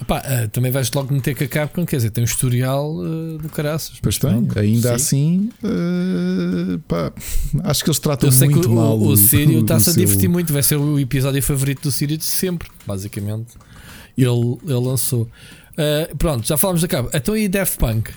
Opa, 0.00 0.18
uh, 0.20 0.48
também 0.48 0.70
vais 0.70 0.90
logo 0.92 1.12
meter 1.12 1.34
com 1.36 1.44
a 1.44 1.46
Capcom, 1.46 1.84
quer 1.84 1.96
dizer, 1.96 2.10
tem 2.10 2.22
um 2.22 2.24
historial 2.24 2.94
uh, 2.96 3.38
do 3.38 3.48
caraças. 3.48 3.98
Pois 4.00 4.18
tem, 4.18 4.48
ainda 4.56 4.98
sim. 4.98 5.50
assim, 5.62 6.80
pá, 6.88 7.12
acho 7.64 7.84
que 7.84 7.90
eles 7.90 7.98
tratam 7.98 8.28
Eu 8.28 8.32
sei 8.32 8.48
muito 8.48 8.68
que 8.68 8.72
o, 8.72 8.76
mal. 8.76 8.98
O, 8.98 9.08
o 9.08 9.16
Sírio 9.16 9.60
está-se 9.62 9.90
a 9.90 9.92
divertir 9.92 10.28
muito, 10.28 10.52
vai 10.52 10.62
ser 10.62 10.76
o 10.76 10.98
episódio 10.98 11.42
favorito 11.42 11.82
do 11.82 11.90
Sírio 11.90 12.16
de 12.16 12.24
sempre, 12.24 12.68
basicamente. 12.86 13.54
Ele, 14.16 14.58
ele 14.64 14.86
lançou. 14.86 15.28
pronto, 16.18 16.46
já 16.46 16.56
falamos 16.56 16.80
da 16.80 16.88
Capcom. 16.88 17.16
Então 17.16 17.36
e 17.36 17.48
Daft 17.48 17.78
Punk? 17.78 18.10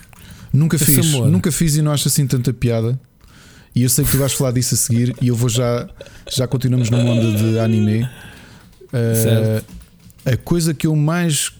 Nunca 0.53 0.76
Esse 0.76 0.85
fiz, 0.85 1.14
amor. 1.14 1.30
nunca 1.30 1.51
fiz 1.51 1.76
e 1.76 1.81
não 1.81 1.91
acho 1.91 2.07
assim 2.07 2.27
tanta 2.27 2.53
piada. 2.53 2.99
E 3.76 3.84
eu 3.84 3.89
sei 3.89 4.05
que 4.05 4.11
tu 4.11 4.18
vais 4.18 4.31
falar 4.34 4.51
disso 4.51 4.76
a 4.76 4.77
seguir 4.77 5.15
e 5.19 5.30
eu 5.30 5.35
vou 5.35 5.49
já. 5.49 5.89
Já 6.31 6.47
continuamos 6.47 6.89
no 6.89 6.97
mundo 6.99 7.35
de 7.35 7.60
anime. 7.60 8.03
Uh, 8.03 9.64
a 10.26 10.38
coisa 10.38 10.73
que 10.73 10.85
eu 10.85 10.95
mais. 10.95 11.51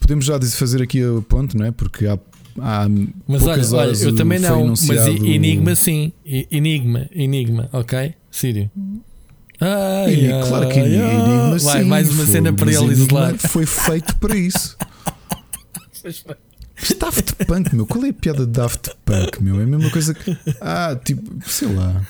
Podemos 0.00 0.24
já 0.24 0.40
fazer 0.40 0.82
aqui 0.82 1.02
a 1.02 1.20
ponto, 1.22 1.56
não 1.56 1.66
é? 1.66 1.72
Porque 1.72 2.06
há. 2.06 2.18
há 2.60 2.86
mas 3.26 3.42
olha, 3.42 3.64
olha, 3.72 3.96
eu 3.96 4.14
também 4.14 4.38
não. 4.38 4.68
Mas 4.68 4.88
Enigma 4.88 5.74
sim. 5.74 6.12
Enigma, 6.24 7.06
Enigma, 7.12 7.68
ok? 7.72 8.14
Sírio. 8.30 8.70
Ai, 9.60 10.30
ai, 10.30 10.48
claro 10.48 10.68
que 10.68 10.78
Enigma 10.78 11.52
ai, 11.52 11.58
sim. 11.58 11.66
Vai, 11.66 11.84
mais 11.84 12.10
uma 12.10 12.26
cena 12.26 12.52
para 12.52 12.70
ele 12.70 12.92
isolar. 12.92 13.36
Foi 13.36 13.66
feito 13.66 14.16
para 14.16 14.36
isso. 14.36 14.76
Daft 16.98 17.34
Punk, 17.46 17.74
meu. 17.74 17.86
Qual 17.86 18.04
é 18.04 18.10
a 18.10 18.12
piada 18.12 18.44
de 18.44 18.52
Daft 18.52 18.90
Punk, 19.04 19.42
meu? 19.42 19.58
É 19.58 19.62
a 19.62 19.66
mesma 19.66 19.90
coisa 19.90 20.12
que. 20.12 20.36
Ah, 20.60 20.98
tipo, 21.02 21.36
sei 21.48 21.68
lá. 21.68 22.06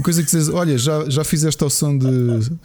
Uma 0.00 0.04
coisa 0.04 0.22
que 0.22 0.30
dizes, 0.30 0.48
olha, 0.48 0.78
já, 0.78 1.10
já 1.10 1.22
fizeste 1.22 1.62
ao 1.62 1.68
som 1.68 1.98
de 1.98 2.08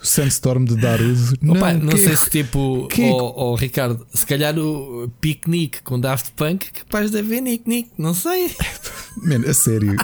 Sandstorm 0.02 0.64
de 0.64 0.74
Darude. 0.74 1.34
Não, 1.42 1.52
Opa, 1.52 1.74
não 1.74 1.94
sei 1.94 2.12
é, 2.12 2.16
se 2.16 2.30
tipo, 2.30 2.88
que... 2.88 3.02
oh, 3.10 3.34
oh, 3.36 3.54
Ricardo, 3.54 4.06
se 4.10 4.24
calhar 4.24 4.58
o 4.58 5.12
piquenique 5.20 5.82
com 5.82 6.00
Daft 6.00 6.32
Punk 6.34 6.66
é 6.66 6.78
capaz 6.78 7.10
de 7.10 7.18
haver 7.18 7.42
Nick 7.42 7.68
Nick, 7.68 7.90
não 7.98 8.14
sei. 8.14 8.50
Mano, 9.22 9.50
a 9.50 9.52
sério, 9.52 9.96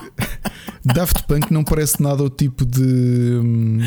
Daft 0.84 1.22
Punk 1.26 1.50
não 1.50 1.64
parece 1.64 2.02
nada 2.02 2.22
o 2.22 2.28
tipo 2.28 2.66
de. 2.66 2.82
Hum, 2.82 3.78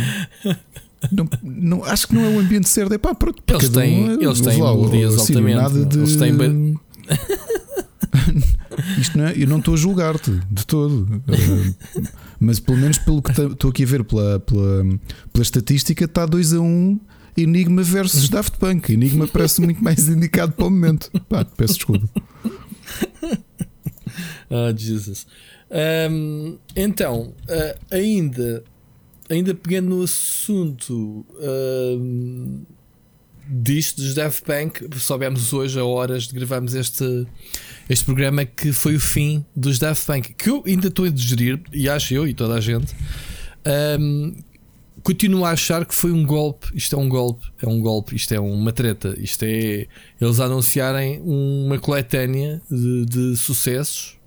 não, 1.12 1.30
não, 1.44 1.84
acho 1.84 2.08
que 2.08 2.16
não 2.16 2.26
é 2.26 2.30
o 2.30 2.40
ambiente 2.40 2.68
certo. 2.68 2.96
É 2.96 2.98
pá, 2.98 3.14
pronto, 3.14 3.44
eles 3.48 3.70
têm, 3.70 4.10
um, 4.10 4.22
eles 4.24 4.42
têm 4.42 4.60
lá, 4.60 4.74
melodias 4.74 5.20
altamente. 5.20 5.56
Nada 5.56 5.86
de... 5.86 6.00
Eles 6.00 6.16
têm. 6.16 6.80
Isto 9.00 9.18
não 9.18 9.28
é, 9.28 9.34
eu 9.38 9.48
não 9.48 9.60
estou 9.60 9.74
a 9.74 9.78
julgar-te 9.78 10.32
de 10.50 10.66
todo, 10.66 11.22
mas 12.40 12.60
pelo 12.60 12.78
menos 12.78 12.98
pelo 12.98 13.22
que 13.22 13.32
estou 13.32 13.70
aqui 13.70 13.84
a 13.84 13.88
ver 13.88 14.04
pela, 14.04 14.40
pela, 14.40 14.84
pela 15.32 15.44
estatística, 15.44 16.06
está 16.06 16.26
2 16.26 16.54
a 16.54 16.60
1 16.60 16.64
um, 16.64 17.00
Enigma 17.38 17.84
versus 17.84 18.30
Daft 18.30 18.58
Punk. 18.58 18.94
Enigma 18.94 19.28
parece 19.28 19.62
muito 19.62 19.84
mais 19.84 20.08
indicado 20.10 20.54
para 20.54 20.66
o 20.66 20.70
momento. 20.70 21.12
Pá, 21.28 21.44
peço 21.44 21.76
desculpa. 21.76 22.08
Ah, 24.50 24.72
oh, 24.72 24.78
Jesus. 24.78 25.28
Um, 26.10 26.58
então, 26.76 27.34
uh, 27.50 27.94
ainda, 27.94 28.64
ainda 29.30 29.54
pegando 29.54 29.90
no 29.90 30.04
assunto. 30.04 31.26
Disto 33.48 34.02
dos 34.02 34.16
Daft 34.16 34.44
Punk, 34.44 34.88
soubemos 34.98 35.54
hoje, 35.54 35.80
a 35.80 35.86
horas 35.86 36.24
de 36.24 36.34
gravarmos 36.34 36.74
este, 36.74 37.28
este 37.90 38.06
programa, 38.06 38.46
que 38.46 38.72
foi 38.74 38.96
o 38.96 39.00
fim 39.00 39.46
dos 39.56 39.78
Daft 39.80 40.06
Punk, 40.06 40.34
que 40.34 40.50
eu 40.50 40.64
ainda 40.66 40.88
estou 40.88 41.06
a 41.06 41.10
digerir, 41.10 41.60
e 41.72 41.88
acho 41.88 42.14
eu 42.14 42.28
e 42.28 42.34
toda 42.34 42.56
a 42.56 42.62
gente. 42.62 42.96
Um, 44.00 44.36
continuo 45.04 45.46
a 45.46 45.52
achar 45.52 45.86
que 45.86 45.94
foi 45.94 46.12
um 46.12 46.26
golpe. 46.26 46.68
Isto 46.74 46.96
é 46.96 47.00
um 47.00 47.08
golpe, 47.08 47.46
é 47.62 47.68
um 47.68 47.80
golpe, 47.80 48.16
isto 48.16 48.34
é 48.34 48.40
uma 48.40 48.72
treta. 48.72 49.16
Isto 49.20 49.44
é 49.44 49.88
eles 50.20 50.40
anunciarem 50.40 51.22
uma 51.22 51.78
coletânea 51.78 52.62
de, 52.70 53.06
de 53.06 53.38
sucessos. 53.38 54.18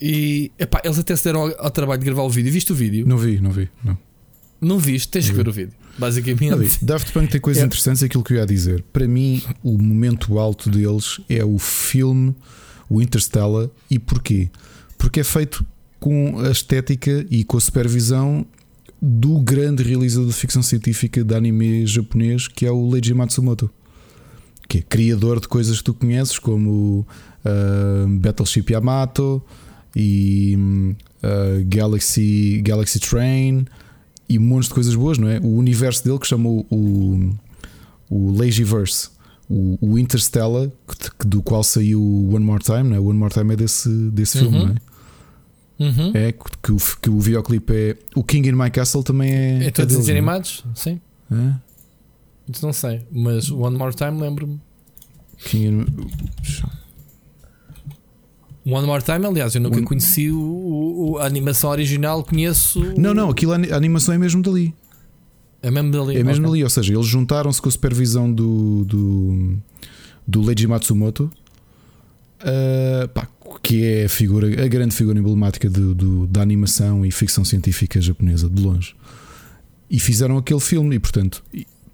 E 0.00 0.52
epá, 0.58 0.80
eles 0.84 0.98
até 0.98 1.16
se 1.16 1.24
deram 1.24 1.40
ao, 1.40 1.64
ao, 1.64 1.70
trabalho 1.70 1.98
de 1.98 2.04
gravar 2.04 2.22
o 2.22 2.30
vídeo. 2.30 2.52
Viste 2.52 2.70
o 2.70 2.74
vídeo? 2.74 3.06
Não 3.06 3.16
vi, 3.16 3.40
não 3.40 3.50
vi. 3.50 3.68
Não, 3.82 3.98
não 4.60 4.78
viste? 4.78 5.08
Tens 5.08 5.26
não 5.26 5.32
que 5.32 5.36
ver 5.36 5.48
o 5.48 5.52
vídeo 5.52 5.74
basicamente. 5.98 6.84
Daft 6.84 7.12
Punk 7.12 7.30
tem 7.30 7.40
coisas 7.40 7.62
é. 7.62 7.66
interessantes, 7.66 8.02
aquilo 8.02 8.22
que 8.22 8.32
eu 8.32 8.38
ia 8.38 8.46
dizer. 8.46 8.84
Para 8.92 9.06
mim, 9.06 9.42
o 9.62 9.76
momento 9.76 10.38
alto 10.38 10.70
deles 10.70 11.20
é 11.28 11.44
o 11.44 11.58
filme, 11.58 12.34
o 12.88 13.02
Interstellar. 13.02 13.68
E 13.90 13.98
porquê? 13.98 14.48
Porque 14.96 15.20
é 15.20 15.24
feito 15.24 15.64
com 15.98 16.40
a 16.40 16.50
estética 16.50 17.26
e 17.30 17.44
com 17.44 17.56
a 17.56 17.60
supervisão 17.60 18.46
do 19.00 19.38
grande 19.40 19.82
realizador 19.82 20.28
de 20.28 20.34
ficção 20.34 20.62
científica 20.62 21.22
de 21.22 21.34
anime 21.34 21.86
japonês, 21.86 22.48
que 22.48 22.66
é 22.66 22.70
o 22.70 22.88
Leiji 22.88 23.14
Matsumoto, 23.14 23.70
que 24.68 24.78
é 24.78 24.82
criador 24.82 25.40
de 25.40 25.48
coisas 25.48 25.78
que 25.78 25.84
tu 25.84 25.94
conheces, 25.94 26.38
como 26.38 27.06
uh, 27.44 28.08
Battleship 28.20 28.64
Yamato 28.70 29.42
e 29.94 30.56
uh, 31.22 31.64
Galaxy, 31.66 32.60
Galaxy 32.62 32.98
Train 32.98 33.66
e 34.28 34.38
montes 34.38 34.68
de 34.68 34.74
coisas 34.74 34.94
boas, 34.94 35.18
não 35.18 35.28
é? 35.28 35.38
O 35.40 35.56
universo 35.56 36.04
dele 36.04 36.18
que 36.18 36.26
chamou 36.26 36.66
o, 36.70 37.30
o 38.10 38.32
Lazyverse, 38.32 39.08
o, 39.48 39.78
o 39.80 39.98
Interstellar, 39.98 40.70
que, 41.18 41.26
do 41.26 41.42
qual 41.42 41.62
saiu 41.64 42.00
o 42.00 42.34
One 42.34 42.44
More 42.44 42.62
Time, 42.62 42.84
não 42.84 42.96
é? 42.96 43.00
O 43.00 43.06
One 43.06 43.18
More 43.18 43.32
Time 43.32 43.54
é 43.54 43.56
desse, 43.56 43.88
desse 44.10 44.38
uhum. 44.38 44.50
filme, 44.50 44.64
não 44.66 44.74
é? 44.74 44.88
Uhum. 45.78 46.10
É 46.12 46.32
que, 46.32 46.72
o, 46.72 46.76
que 47.00 47.08
o 47.08 47.20
videoclipe 47.20 47.72
é. 47.72 47.96
O 48.14 48.24
King 48.24 48.48
in 48.48 48.52
My 48.52 48.70
Castle 48.70 49.04
também 49.04 49.32
é. 49.32 49.66
É 49.66 49.70
todos 49.70 49.94
é 49.94 49.96
deles, 49.96 50.08
animados? 50.10 50.64
Sim. 50.74 51.00
Isso 52.52 52.64
não 52.64 52.72
sei, 52.72 53.06
mas 53.12 53.50
One 53.50 53.76
More 53.76 53.94
Time 53.94 54.20
lembro-me. 54.20 54.60
King 55.38 55.86
One 58.70 58.86
More 58.86 59.02
Time, 59.02 59.24
aliás, 59.26 59.54
eu 59.54 59.60
nunca 59.60 59.76
One- 59.76 59.86
conheci 59.86 60.30
o, 60.30 60.38
o- 61.12 61.18
a 61.18 61.26
animação 61.26 61.70
original, 61.70 62.22
conheço. 62.24 62.80
Não, 62.98 63.14
não, 63.14 63.30
aquilo, 63.30 63.52
a 63.52 63.76
animação 63.76 64.14
é 64.14 64.18
mesmo 64.18 64.42
dali. 64.42 64.74
É 65.62 65.70
mesmo 65.70 65.90
dali. 65.90 66.16
É 66.16 66.22
mesmo 66.22 66.44
ok. 66.46 66.54
ali, 66.54 66.64
ou 66.64 66.70
seja, 66.70 66.92
eles 66.94 67.06
juntaram-se 67.06 67.60
com 67.60 67.68
a 67.68 67.72
supervisão 67.72 68.32
do, 68.32 68.84
do, 68.84 69.56
do 70.26 70.42
Leiji 70.42 70.66
Matsumoto, 70.66 71.30
ah, 72.40 73.08
pá, 73.12 73.26
que 73.62 73.82
é 73.84 74.04
a, 74.04 74.08
figura, 74.08 74.46
a 74.64 74.68
grande 74.68 74.94
figura 74.94 75.18
emblemática 75.18 75.68
do, 75.68 75.94
do- 75.94 76.26
da 76.26 76.42
animação 76.42 77.04
e 77.04 77.10
ficção 77.10 77.44
científica 77.44 78.00
japonesa, 78.00 78.48
de 78.48 78.62
longe. 78.62 78.94
E 79.90 79.98
fizeram 79.98 80.36
aquele 80.36 80.60
filme, 80.60 80.96
e 80.96 80.98
portanto, 80.98 81.42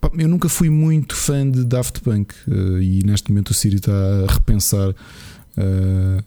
pá, 0.00 0.10
eu 0.18 0.28
nunca 0.28 0.48
fui 0.48 0.68
muito 0.68 1.14
fã 1.16 1.48
de 1.48 1.64
Daft 1.64 2.00
Punk, 2.00 2.34
ah, 2.48 2.82
e 2.82 3.02
neste 3.04 3.30
momento 3.30 3.50
o 3.50 3.54
Siri 3.54 3.76
está 3.76 3.92
a 4.28 4.32
repensar. 4.32 4.94
ah, 5.56 6.22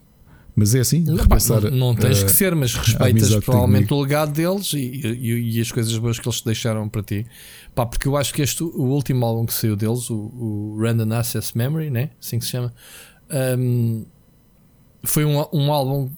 mas 0.60 0.74
é 0.74 0.80
assim, 0.80 1.02
Não, 1.02 1.16
pá, 1.18 1.22
repensar. 1.24 1.62
não, 1.70 1.70
não 1.72 1.96
tens 1.96 2.24
que 2.24 2.32
ser, 2.32 2.56
mas 2.56 2.74
respeitas 2.74 3.30
provavelmente 3.46 3.94
o 3.94 4.02
legado 4.02 4.32
deles 4.34 4.74
e, 4.74 4.80
e- 4.80 5.58
e 5.58 5.62
as 5.62 5.72
coisas 5.72 5.96
boas 6.00 6.20
que 6.20 6.28
eles 6.28 6.42
deixaram 6.42 6.90
para 6.90 7.04
ti. 7.04 7.26
Pá, 7.76 7.86
porque 7.86 8.08
eu 8.08 8.18
acho 8.18 8.34
que 8.34 8.42
este, 8.42 8.64
o 8.64 8.82
último 8.86 9.24
álbum 9.24 9.46
que 9.46 9.54
saiu 9.54 9.76
deles, 9.76 10.10
o, 10.10 10.16
o 10.16 10.78
Random 10.82 11.14
Access 11.16 11.56
Memory, 11.56 11.92
né? 11.92 12.10
assim 12.20 12.40
que 12.40 12.46
se 12.46 12.52
chama, 12.52 12.74
hum, 13.60 14.04
foi 15.04 15.24
um, 15.26 15.46
um 15.54 15.72
álbum 15.72 16.10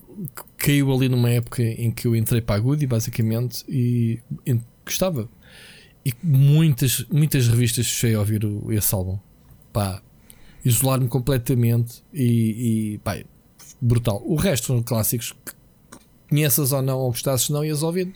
que 0.58 0.66
caiu 0.66 0.92
ali 0.94 1.10
numa 1.10 1.30
época 1.30 1.62
em 1.62 1.92
que 1.92 2.08
eu 2.08 2.16
entrei 2.16 2.40
para 2.42 2.56
a 2.56 2.60
Goody, 2.60 2.88
basicamente, 2.88 3.64
e, 3.68 4.20
e 4.46 4.58
gostava. 4.86 5.30
E 6.06 6.14
muitas, 6.24 7.06
muitas 7.12 7.48
revistas 7.50 7.88
fechei 7.88 8.16
a 8.16 8.20
ouvir 8.20 8.46
o- 8.46 8.72
esse 8.72 8.96
álbum. 8.96 9.20
Pá, 9.74 10.02
isolar-me 10.64 11.08
completamente 11.10 12.02
e, 12.14 12.94
e 12.94 12.98
pá, 13.00 13.18
brutal. 13.82 14.22
O 14.26 14.36
resto 14.36 14.68
são 14.68 14.82
clássicos 14.84 15.32
que 15.46 15.54
conheças 16.30 16.72
ou 16.72 16.82
não, 16.82 16.98
ou 17.00 17.10
gostasses 17.12 17.50
não, 17.50 17.64
ias 17.64 17.84
ouvindo. 17.84 18.14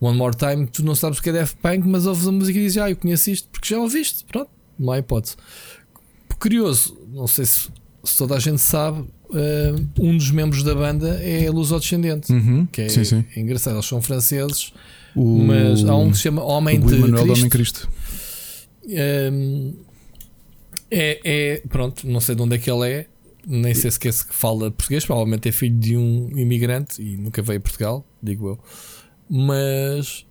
One 0.00 0.16
More 0.18 0.36
Time, 0.36 0.66
tu 0.66 0.84
não 0.84 0.94
sabes 0.94 1.18
o 1.18 1.22
que 1.22 1.30
é 1.30 1.32
Daft 1.32 1.56
Punk, 1.58 1.86
mas 1.86 2.06
ouves 2.06 2.26
a 2.26 2.32
música 2.32 2.58
e 2.58 2.62
dizes, 2.62 2.78
ah, 2.78 2.90
eu 2.90 2.96
conheço 2.96 3.30
isto 3.30 3.48
porque 3.50 3.68
já 3.72 3.78
ouviste. 3.80 4.24
Pronto, 4.24 4.50
não 4.78 4.92
há 4.92 4.98
hipótese. 4.98 5.36
Curioso, 6.40 6.98
não 7.12 7.28
sei 7.28 7.44
se, 7.44 7.68
se 8.02 8.16
toda 8.16 8.34
a 8.34 8.40
gente 8.40 8.58
sabe, 8.60 9.04
eh, 9.32 9.74
um 10.00 10.16
dos 10.16 10.32
membros 10.32 10.64
da 10.64 10.74
banda 10.74 11.08
é 11.22 11.48
lusodescendente. 11.48 12.32
Uhum, 12.32 12.66
Que 12.66 12.82
é, 12.82 12.88
sim, 12.88 13.04
sim. 13.04 13.24
é 13.36 13.40
engraçado, 13.40 13.74
eles 13.76 13.86
são 13.86 14.02
franceses, 14.02 14.72
O, 15.14 15.38
mas 15.38 15.84
há 15.84 15.94
um 15.94 16.10
que 16.10 16.16
se 16.16 16.24
chama 16.24 16.42
Homem 16.42 16.80
de 16.80 16.96
Manuel 16.96 17.22
Cristo. 17.22 17.38
Homem 17.38 17.48
Cristo. 17.48 17.88
Hum, 19.32 19.74
é, 20.90 21.20
é- 21.24 21.62
pronto, 21.68 22.08
não 22.08 22.20
sei 22.20 22.34
de 22.34 22.42
onde 22.42 22.56
é 22.56 22.58
que 22.58 22.68
ele 22.68 22.88
é, 22.90 23.06
nem 23.46 23.74
sei 23.74 23.90
se 23.90 23.98
fala 24.30 24.70
português, 24.70 25.04
provavelmente 25.04 25.48
é 25.48 25.52
filho 25.52 25.78
de 25.78 25.96
um 25.96 26.30
imigrante 26.36 27.02
e 27.02 27.16
nunca 27.16 27.42
veio 27.42 27.58
a 27.58 27.62
Portugal, 27.62 28.06
digo 28.22 28.48
eu. 28.48 28.58
Mas, 29.28 30.26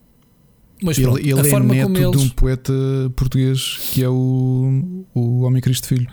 mas 0.81 0.97
pronto, 0.99 1.17
Ele, 1.19 1.31
ele 1.31 1.39
a 1.39 1.43
é 1.45 1.49
forma 1.49 1.73
neto 1.73 1.83
como 1.83 1.95
de 1.95 2.03
eles. 2.03 2.21
um 2.21 2.29
poeta 2.29 2.73
português 3.15 3.77
que 3.93 4.03
é 4.03 4.09
o, 4.09 5.05
o 5.13 5.41
Homem 5.41 5.61
Cristo 5.61 5.87
Filho. 5.87 6.07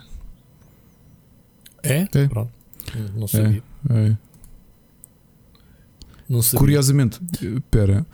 É? 1.82 2.08
É. 2.14 2.26
Pronto, 2.28 2.50
não 3.14 3.28
sabia. 3.28 3.62
É. 3.90 4.16
Não 6.28 6.42
sabia. 6.42 6.58
Curiosamente, 6.58 7.20
espera, 7.42 8.04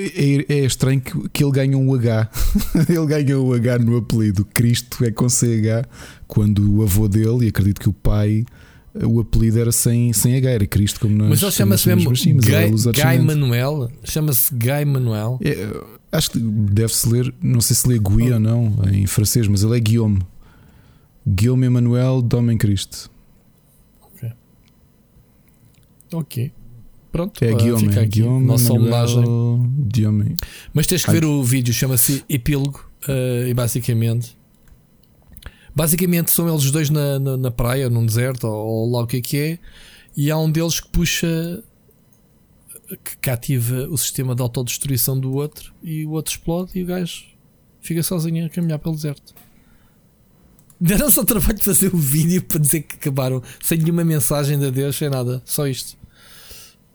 é, 0.00 0.54
é 0.54 0.64
estranho 0.64 1.00
que, 1.00 1.28
que 1.28 1.44
ele 1.44 1.52
ganha 1.52 1.76
um 1.76 1.94
H. 1.94 2.30
ele 2.88 3.06
ganha 3.06 3.38
um 3.38 3.52
H 3.52 3.78
no 3.78 3.96
apelido. 3.96 4.44
Cristo 4.44 5.04
é 5.04 5.10
com 5.10 5.28
CH, 5.28 5.86
quando 6.26 6.76
o 6.76 6.82
avô 6.82 7.08
dele, 7.08 7.46
e 7.46 7.48
acredito 7.48 7.80
que 7.80 7.88
o 7.88 7.92
pai, 7.92 8.44
o 8.94 9.20
apelido 9.20 9.60
era 9.60 9.72
sem, 9.72 10.12
sem 10.12 10.36
H, 10.36 10.50
era 10.50 10.66
Cristo, 10.66 11.00
como 11.00 11.14
nós 11.14 11.28
Mas 11.28 11.42
ele 11.42 11.52
chama-se 11.52 11.88
mesmo 11.88 12.12
é 12.12 13.16
Guy, 13.16 13.18
Manuel. 13.18 13.90
Chama-se 14.04 14.54
Guy 14.54 14.84
Manuel. 14.84 15.38
É, 15.44 15.68
acho 16.12 16.30
que 16.32 16.38
deve-se 16.38 17.08
ler, 17.08 17.34
não 17.42 17.60
sei 17.60 17.76
se 17.76 17.88
lê 17.88 17.98
Gui 17.98 18.32
ou 18.32 18.40
não 18.40 18.76
em 18.90 19.06
francês, 19.06 19.46
mas 19.46 19.62
ele 19.62 19.76
é 19.76 19.80
Guillaume. 19.80 20.20
Guillaume 21.26 21.66
Emmanuel 21.66 22.22
de 22.22 22.34
Homem 22.34 22.56
Cristo. 22.56 23.10
Ok. 26.12 26.52
Pronto, 27.10 27.44
É 27.44 27.50
ah, 27.50 27.54
Guillaume, 27.54 27.88
fica 27.88 28.00
é 28.00 28.04
aqui 28.04 28.20
Guillaume 28.20 28.46
nossa 28.46 28.72
homenagem. 28.72 29.24
Mas 30.72 30.86
tens 30.86 31.04
que 31.04 31.10
ver 31.10 31.24
o 31.24 31.42
vídeo, 31.42 31.74
chama-se 31.74 32.24
Epílogo. 32.28 32.88
eh, 33.08 33.48
e 33.48 33.54
basicamente. 33.54 34.36
Basicamente 35.74 36.30
são 36.30 36.48
eles 36.48 36.70
dois 36.70 36.90
na, 36.90 37.18
na, 37.18 37.36
na 37.36 37.50
praia, 37.50 37.88
num 37.88 38.04
deserto, 38.04 38.46
ou, 38.46 38.66
ou 38.84 38.90
lá 38.90 39.02
o 39.02 39.06
que 39.06 39.16
é 39.16 39.20
que 39.20 39.36
é. 39.36 39.58
E 40.16 40.30
há 40.30 40.38
um 40.38 40.50
deles 40.50 40.80
que 40.80 40.88
puxa. 40.88 41.62
que 43.04 43.16
cativa 43.18 43.88
o 43.88 43.96
sistema 43.96 44.34
de 44.34 44.42
autodestruição 44.42 45.18
do 45.18 45.32
outro. 45.32 45.72
E 45.82 46.04
o 46.06 46.10
outro 46.10 46.32
explode 46.32 46.72
e 46.78 46.82
o 46.82 46.86
gajo 46.86 47.24
fica 47.80 48.02
sozinho 48.02 48.46
a 48.46 48.48
caminhar 48.48 48.78
pelo 48.78 48.94
deserto. 48.94 49.34
Deram-se 50.80 51.18
ao 51.18 51.24
trabalho 51.24 51.58
de 51.58 51.64
fazer 51.64 51.94
o 51.94 51.98
vídeo 51.98 52.42
para 52.42 52.58
dizer 52.58 52.82
que 52.82 52.96
acabaram 52.96 53.42
sem 53.62 53.78
nenhuma 53.78 54.02
mensagem 54.04 54.58
de 54.58 54.66
adeus, 54.66 54.96
sem 54.96 55.10
nada, 55.10 55.42
só 55.44 55.66
isto. 55.66 55.99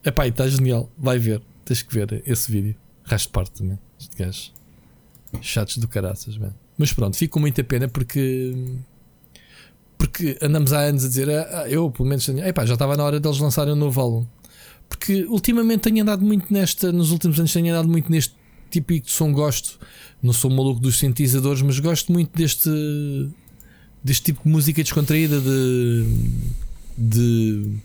Epá, 0.05 0.27
está 0.27 0.47
genial, 0.47 0.89
vai 0.97 1.17
ver, 1.17 1.41
tens 1.65 1.81
que 1.81 1.93
ver 1.93 2.21
esse 2.27 2.51
vídeo. 2.51 2.75
Resto 3.03 3.29
parte 3.31 3.51
também, 3.59 3.79
este 3.99 4.15
gajo. 4.15 4.51
Chatos 5.41 5.77
do 5.77 5.87
caraças, 5.87 6.37
mano. 6.37 6.55
Mas 6.77 6.93
pronto, 6.93 7.17
fico 7.17 7.33
com 7.33 7.39
muita 7.39 7.63
pena 7.63 7.87
porque. 7.87 8.53
Porque 9.97 10.37
andamos 10.41 10.73
há 10.73 10.81
anos 10.81 11.05
a 11.05 11.07
dizer, 11.07 11.29
ah, 11.29 11.61
ah, 11.61 11.69
eu 11.69 11.89
pelo 11.89 12.07
menos, 12.07 12.27
epá, 12.27 12.65
já 12.65 12.73
estava 12.73 12.97
na 12.97 13.03
hora 13.03 13.19
deles 13.19 13.39
lançarem 13.39 13.73
um 13.73 13.77
novo 13.77 13.99
álbum. 13.99 14.25
Porque 14.87 15.25
ultimamente 15.25 15.81
tenho 15.81 16.01
andado 16.01 16.23
muito 16.23 16.53
nesta, 16.53 16.91
nos 16.91 17.11
últimos 17.11 17.39
anos 17.39 17.51
tenho 17.51 17.71
andado 17.73 17.87
muito 17.87 18.11
neste 18.11 18.35
típico 18.69 19.07
de 19.07 19.11
som 19.11 19.31
gosto. 19.31 19.79
Não 20.21 20.33
sou 20.33 20.51
maluco 20.51 20.79
dos 20.79 20.99
sintetizadores, 20.99 21.61
mas 21.61 21.79
gosto 21.79 22.11
muito 22.11 22.35
deste 22.37 22.69
deste 24.03 24.25
tipo 24.25 24.43
de 24.43 24.49
música 24.49 24.83
descontraída 24.83 25.39
de 25.41 26.05
de 26.97 27.79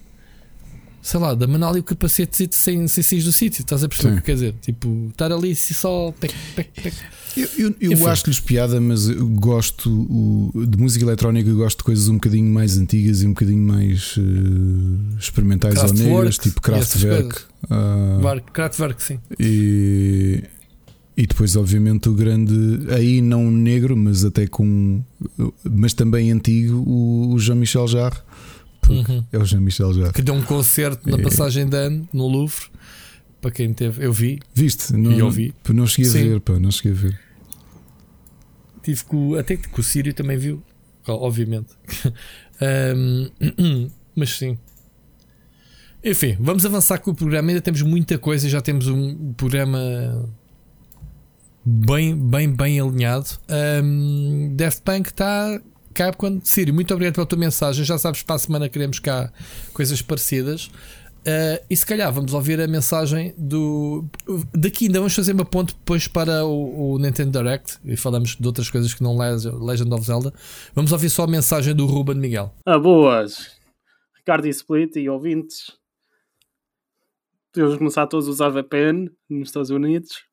sei 1.03 1.19
lá, 1.21 1.35
da 1.35 1.47
manar 1.47 1.71
ali 1.71 1.81
o 1.81 1.83
capacete 1.83 2.47
sem, 2.55 2.87
sem 2.89 3.03
sair 3.03 3.23
do 3.23 3.33
sítio, 3.33 3.63
estás 3.63 3.83
a 3.83 3.89
perceber 3.89 4.15
o 4.15 4.17
que 4.19 4.23
quer 4.25 4.35
dizer? 4.35 4.55
Tipo, 4.61 5.09
estar 5.11 5.33
ali 5.33 5.55
se 5.55 5.73
só 5.75 6.13
pec, 6.21 6.35
pec, 6.55 6.71
pec. 6.83 6.95
Eu, 7.37 7.49
eu, 7.81 7.93
eu 7.93 8.07
acho-lhes 8.09 8.41
piada, 8.41 8.81
mas 8.81 9.09
eu 9.09 9.27
gosto 9.29 9.89
o- 9.89 10.67
de 10.67 10.77
música 10.77 11.05
eletrónica, 11.05 11.49
eu 11.49 11.57
gosto 11.57 11.79
de 11.79 11.85
coisas 11.85 12.09
um 12.09 12.15
bocadinho 12.15 12.53
mais 12.53 12.77
antigas 12.77 13.23
e 13.23 13.27
um 13.27 13.31
bocadinho 13.31 13.63
mais 13.63 14.17
eh, 14.19 15.17
experimentais 15.19 15.83
ou 15.83 15.93
negras, 15.95 16.37
tipo 16.39 16.59
e 16.59 16.63
Kraftwerk. 16.63 17.41
Var- 18.21 18.43
Kraftwerk, 18.53 19.03
sim. 19.03 19.19
e, 19.39 20.43
e 21.17 21.27
depois, 21.27 21.55
obviamente, 21.57 22.09
o 22.09 22.15
grande, 22.15 22.53
aí 22.93 23.21
não 23.21 23.51
negro, 23.51 23.97
mas 23.97 24.25
até 24.25 24.47
com, 24.47 25.01
mas 25.63 25.95
também 25.95 26.33
antigo, 26.33 26.79
o, 26.87 27.33
o 27.35 27.39
Jean-Michel 27.39 27.87
Jarre. 27.89 28.19
Porque 28.97 29.13
Uhum. 29.13 29.25
É 29.33 29.39
o 29.39 29.45
Jean-Michel 29.45 29.93
Jarre. 29.95 30.13
Que 30.13 30.23
deu 30.23 30.35
um 30.35 30.43
concerto 30.43 31.09
na 31.09 31.17
É. 31.19 31.23
passagem 31.23 31.69
de 31.69 31.77
ano 31.77 32.09
no 32.13 32.27
Louvre. 32.27 32.67
Para 33.41 33.51
quem 33.51 33.73
teve, 33.73 34.05
eu 34.05 34.13
vi, 34.13 34.39
Viste? 34.55 34.93
Não, 34.93 35.13
E 35.13 35.23
ouvi. 35.23 35.55
Não, 35.69 35.77
não 35.77 35.87
cheguei 35.87 36.11
a 36.11 36.15
ver, 36.15 36.41
pá, 36.41 36.59
não 36.59 36.71
cheguei 36.71 36.93
a 36.93 36.95
ver. 36.95 37.21
tive 38.83 39.05
com, 39.05 39.35
até 39.35 39.57
que 39.57 39.81
o 39.81 39.83
Sírio 39.83 40.13
também 40.13 40.37
viu, 40.37 40.63
obviamente. 41.07 41.69
Ahm, 42.61 43.31
mas 44.15 44.37
sim. 44.37 44.59
Enfim, 46.05 46.37
vamos 46.39 46.65
avançar 46.67 46.99
com 46.99 47.11
o 47.11 47.15
programa. 47.15 47.49
Ainda 47.51 47.61
temos 47.63 47.81
muita 47.83 48.19
coisa, 48.19 48.49
já 48.49 48.61
temos 48.61 48.87
um 48.89 49.33
programa 49.35 49.79
bem, 51.65 52.15
bem, 52.17 52.55
bem 52.55 52.81
alinhado. 52.81 53.27
Um, 53.83 54.55
Daft 54.57 54.83
Punk 54.83 55.09
está 55.09 55.61
quando. 56.17 56.45
Sírio, 56.47 56.73
muito 56.75 56.93
obrigado 56.95 57.15
pela 57.15 57.27
tua 57.27 57.39
mensagem. 57.39 57.85
Já 57.85 57.99
sabes, 57.99 58.23
para 58.23 58.37
a 58.37 58.39
semana 58.39 58.69
queremos 58.69 58.99
cá 58.99 59.33
coisas 59.73 60.01
parecidas. 60.03 60.71
Uh, 61.21 61.61
e 61.69 61.77
se 61.77 61.85
calhar 61.85 62.11
vamos 62.11 62.33
ouvir 62.33 62.59
a 62.61 62.67
mensagem 62.67 63.35
do. 63.37 64.07
Daqui 64.55 64.87
ainda 64.87 65.01
vamos 65.01 65.15
fazer 65.15 65.33
uma 65.33 65.45
ponte 65.45 65.75
depois 65.75 66.09
para 66.09 66.47
o, 66.47 66.95
o 66.95 66.99
Nintendo 66.99 67.31
Direct 67.39 67.77
e 67.85 67.95
falamos 67.95 68.37
de 68.37 68.47
outras 68.47 68.71
coisas 68.71 68.95
que 68.95 69.03
não 69.03 69.19
Leg- 69.19 69.45
Legend 69.45 69.93
of 69.93 70.07
Zelda. 70.07 70.33
Vamos 70.75 70.93
ouvir 70.93 71.11
só 71.11 71.25
a 71.25 71.27
mensagem 71.27 71.75
do 71.75 71.85
Ruben 71.85 72.17
Miguel. 72.17 72.55
Ah, 72.65 72.79
boas! 72.79 73.51
Ricardo 74.17 74.47
e 74.47 74.51
Split 74.51 74.97
e 74.97 75.11
ouvintes. 75.11 75.73
Podemos 77.53 77.77
começar 77.77 78.07
todos 78.07 78.27
a 78.27 78.31
usar 78.31 78.49
VPN 78.49 79.11
nos 79.29 79.49
Estados 79.49 79.69
Unidos. 79.71 80.25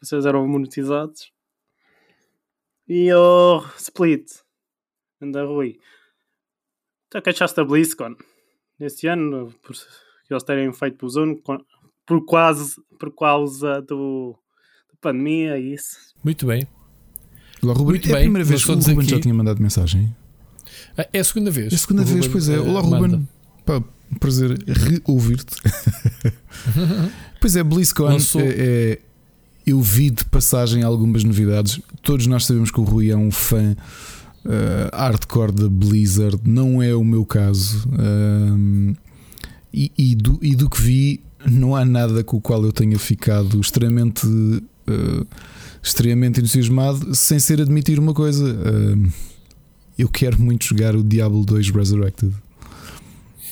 Vocês 0.00 0.24
eram 0.24 0.46
monetizados. 0.46 1.32
E 2.88 3.12
o 3.12 3.64
Split. 3.76 4.30
Anda 5.20 5.44
Rui. 5.44 5.78
Tu 7.10 7.20
queixaste 7.22 7.56
da 7.56 7.64
BlizzCon. 7.64 8.16
Este 8.80 9.08
ano, 9.08 9.52
por 9.62 9.74
eles 10.30 10.42
terem 10.44 10.72
feito 10.72 10.96
por 10.98 11.08
zone, 11.08 11.42
por 12.06 12.24
quase, 12.24 12.76
por 12.98 13.10
causa 13.14 13.80
do, 13.82 14.36
da 14.90 14.96
pandemia 15.00 15.58
e 15.58 15.74
isso. 15.74 15.96
Muito 16.22 16.46
bem. 16.46 16.66
Olá, 17.62 17.72
Ruben. 17.72 17.86
Muito 17.94 18.04
é 18.08 18.12
bem, 18.12 18.16
a 18.16 18.20
primeira 18.20 18.44
vez 18.48 18.64
que 18.64 18.70
o 18.70 18.74
Ruben 18.74 18.98
aqui- 18.98 19.10
já 19.10 19.20
tinha 19.20 19.34
mandado 19.34 19.60
mensagem. 19.60 20.14
Ah, 20.96 21.08
É 21.12 21.18
a 21.18 21.24
segunda 21.24 21.50
vez. 21.50 21.72
É 21.72 21.76
a 21.76 21.78
segunda 21.78 22.02
O 22.02 22.04
vez, 22.04 22.18
Ruben, 22.26 22.30
pois 22.32 22.48
é. 22.48 22.54
eh, 22.54 22.58
Olá, 22.60 22.82
manda. 22.82 23.16
Ruben. 23.16 23.28
Pá, 23.64 23.82
prazer 24.20 24.56
reouvir-te. 24.66 25.56
pois 27.40 27.56
é, 27.56 27.62
BlizzCon 27.64 28.04
Lançou- 28.04 28.40
é, 28.42 28.54
é- 28.92 28.98
Eu 29.66 29.80
vi 29.82 30.08
de 30.08 30.24
passagem 30.26 30.82
algumas 30.82 31.24
novidades. 31.24 31.80
Todos 32.02 32.26
nós 32.26 32.46
sabemos 32.46 32.70
que 32.70 32.80
o 32.80 32.84
Rui 32.84 33.10
é 33.10 33.16
um 33.16 33.30
fã 33.30 33.76
eh, 34.44 34.90
hardcore 34.92 35.52
da 35.52 35.68
Blizzard. 35.68 36.38
Não 36.44 36.82
é 36.82 36.94
o 36.94 37.04
meu 37.04 37.24
caso. 37.24 37.88
Ahm, 37.98 38.94
e, 39.72 39.92
e 39.98 40.14
do, 40.14 40.38
e 40.42 40.54
do 40.56 40.68
que 40.70 40.80
vi, 40.80 41.20
não 41.46 41.76
há 41.76 41.84
nada 41.84 42.24
com 42.24 42.36
o 42.36 42.40
qual 42.40 42.64
eu 42.64 42.72
tenha 42.72 42.98
ficado 42.98 43.60
extremamente. 43.60 44.26
eh, 44.86 45.26
extremamente 45.82 46.40
entusiasmado, 46.40 47.14
sem 47.14 47.38
ser 47.38 47.60
admitir 47.60 47.98
uma 47.98 48.12
coisa. 48.12 48.44
ahm, 48.44 49.06
eu 49.98 50.08
quero 50.08 50.40
muito 50.40 50.64
jogar 50.66 50.94
o 50.96 51.02
Diablo 51.02 51.44
2 51.44 51.70
Resurrected. 51.70 52.32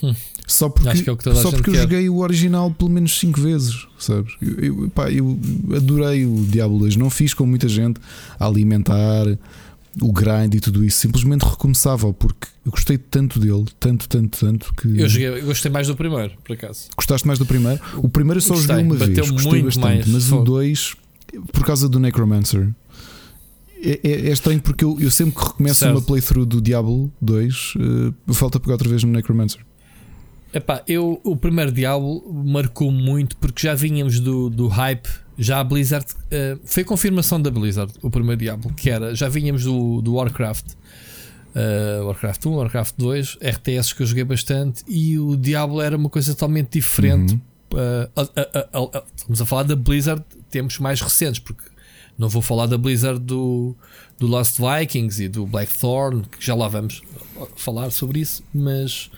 Hum. 0.02 0.14
Só 0.46 0.68
porque, 0.68 0.88
Acho 0.88 1.02
que 1.02 1.10
é 1.10 1.16
que 1.16 1.34
só 1.34 1.50
porque 1.50 1.70
eu 1.70 1.74
quer. 1.74 1.82
joguei 1.82 2.08
o 2.08 2.18
original 2.18 2.70
pelo 2.70 2.88
menos 2.90 3.18
5 3.18 3.40
vezes, 3.40 3.86
sabes? 3.98 4.34
Eu, 4.40 4.82
eu, 4.84 4.90
pá, 4.90 5.10
eu 5.10 5.36
adorei 5.74 6.24
o 6.24 6.44
Diablo 6.48 6.78
2. 6.78 6.94
Não 6.96 7.10
fiz 7.10 7.34
com 7.34 7.44
muita 7.44 7.66
gente 7.68 8.00
a 8.38 8.46
alimentar 8.46 9.26
o 10.00 10.12
grind 10.12 10.54
e 10.54 10.60
tudo 10.60 10.84
isso. 10.84 10.98
Simplesmente 10.98 11.42
recomeçava 11.42 12.12
porque 12.12 12.48
eu 12.64 12.70
gostei 12.70 12.98
tanto 12.98 13.38
dele, 13.40 13.64
tanto, 13.80 14.08
tanto, 14.08 14.38
tanto 14.38 14.74
que. 14.74 15.00
Eu, 15.00 15.08
joguei, 15.08 15.28
eu 15.28 15.44
gostei 15.46 15.70
mais 15.70 15.86
do 15.86 15.96
primeiro, 15.96 16.32
por 16.44 16.52
acaso. 16.54 16.88
Gostaste 16.96 17.26
mais 17.26 17.38
do 17.38 17.46
primeiro? 17.46 17.80
O 17.98 18.08
primeiro 18.08 18.38
eu 18.38 18.42
só 18.42 18.54
Gostei, 18.54 18.76
joguei 18.76 18.84
uma 18.84 18.96
vez, 18.96 19.30
gostei 19.30 19.62
bastante, 19.62 20.10
mas 20.10 20.26
o 20.26 20.30
fogo. 20.30 20.44
2, 20.44 20.96
por 21.52 21.64
causa 21.64 21.88
do 21.88 21.98
Necromancer. 21.98 22.68
É, 23.82 24.00
é- 24.02 24.28
é 24.28 24.32
estranho 24.32 24.60
porque 24.60 24.84
eu, 24.84 24.96
eu 25.00 25.10
sempre 25.10 25.34
que 25.38 25.46
recomeço 25.46 25.80
Certo. 25.80 25.92
uma 25.94 26.02
playthrough 26.02 26.46
do 26.46 26.60
Diablo 26.60 27.12
2, 27.20 27.74
eh, 27.78 28.32
falta 28.32 28.58
pegar 28.58 28.72
outra 28.72 28.88
vez 28.88 29.04
no 29.04 29.12
Necromancer. 29.12 29.60
Epá, 30.52 30.82
eu, 30.88 31.20
o 31.22 31.36
primeiro 31.36 31.70
Diablo 31.70 32.24
marcou 32.46 32.90
muito 32.90 33.36
porque 33.36 33.62
já 33.66 33.74
vínhamos 33.74 34.18
do, 34.18 34.48
do 34.48 34.66
hype. 34.68 35.08
Já 35.38 35.60
a 35.60 35.64
Blizzard 35.64 36.06
eh, 36.30 36.56
foi 36.64 36.82
confirmação 36.84 37.40
da 37.40 37.50
Blizzard, 37.50 37.92
o 38.02 38.10
primeiro 38.10 38.38
Diablo, 38.40 38.72
que 38.74 38.88
era 38.90 39.14
já 39.14 39.28
vínhamos 39.28 39.64
do, 39.64 40.00
do 40.00 40.14
Warcraft, 40.14 40.64
eh, 41.54 42.00
Warcraft 42.02 42.46
1, 42.46 42.50
Warcraft 42.54 42.94
2, 42.96 43.38
RTS 43.42 43.94
que 43.94 44.02
eu 44.02 44.06
joguei 44.06 44.24
bastante, 44.24 44.82
e 44.88 45.18
o 45.18 45.36
Diablo 45.36 45.80
era 45.80 45.96
uma 45.96 46.08
coisa 46.08 46.32
totalmente 46.34 46.70
diferente. 46.72 47.34
Uhum. 47.34 47.40
Uh, 47.72 48.10
a- 48.94 49.04
estamos 49.16 49.40
a 49.42 49.44
falar 49.46 49.64
da 49.64 49.76
Blizzard, 49.76 50.22
temos 50.50 50.78
mais 50.78 51.00
recentes, 51.00 51.40
porque 51.40 51.64
não 52.16 52.28
vou 52.28 52.40
falar 52.40 52.66
da 52.66 52.78
Blizzard 52.78 53.18
do, 53.20 53.76
do 54.18 54.26
Lost 54.26 54.56
Vikings 54.58 55.24
e 55.24 55.28
do 55.28 55.44
Blackthorn, 55.46 56.22
que 56.22 56.44
já 56.46 56.54
lá 56.54 56.68
vamos 56.68 57.02
falar 57.56 57.90
sobre 57.90 58.20
isso, 58.20 58.42
mas 58.54 59.10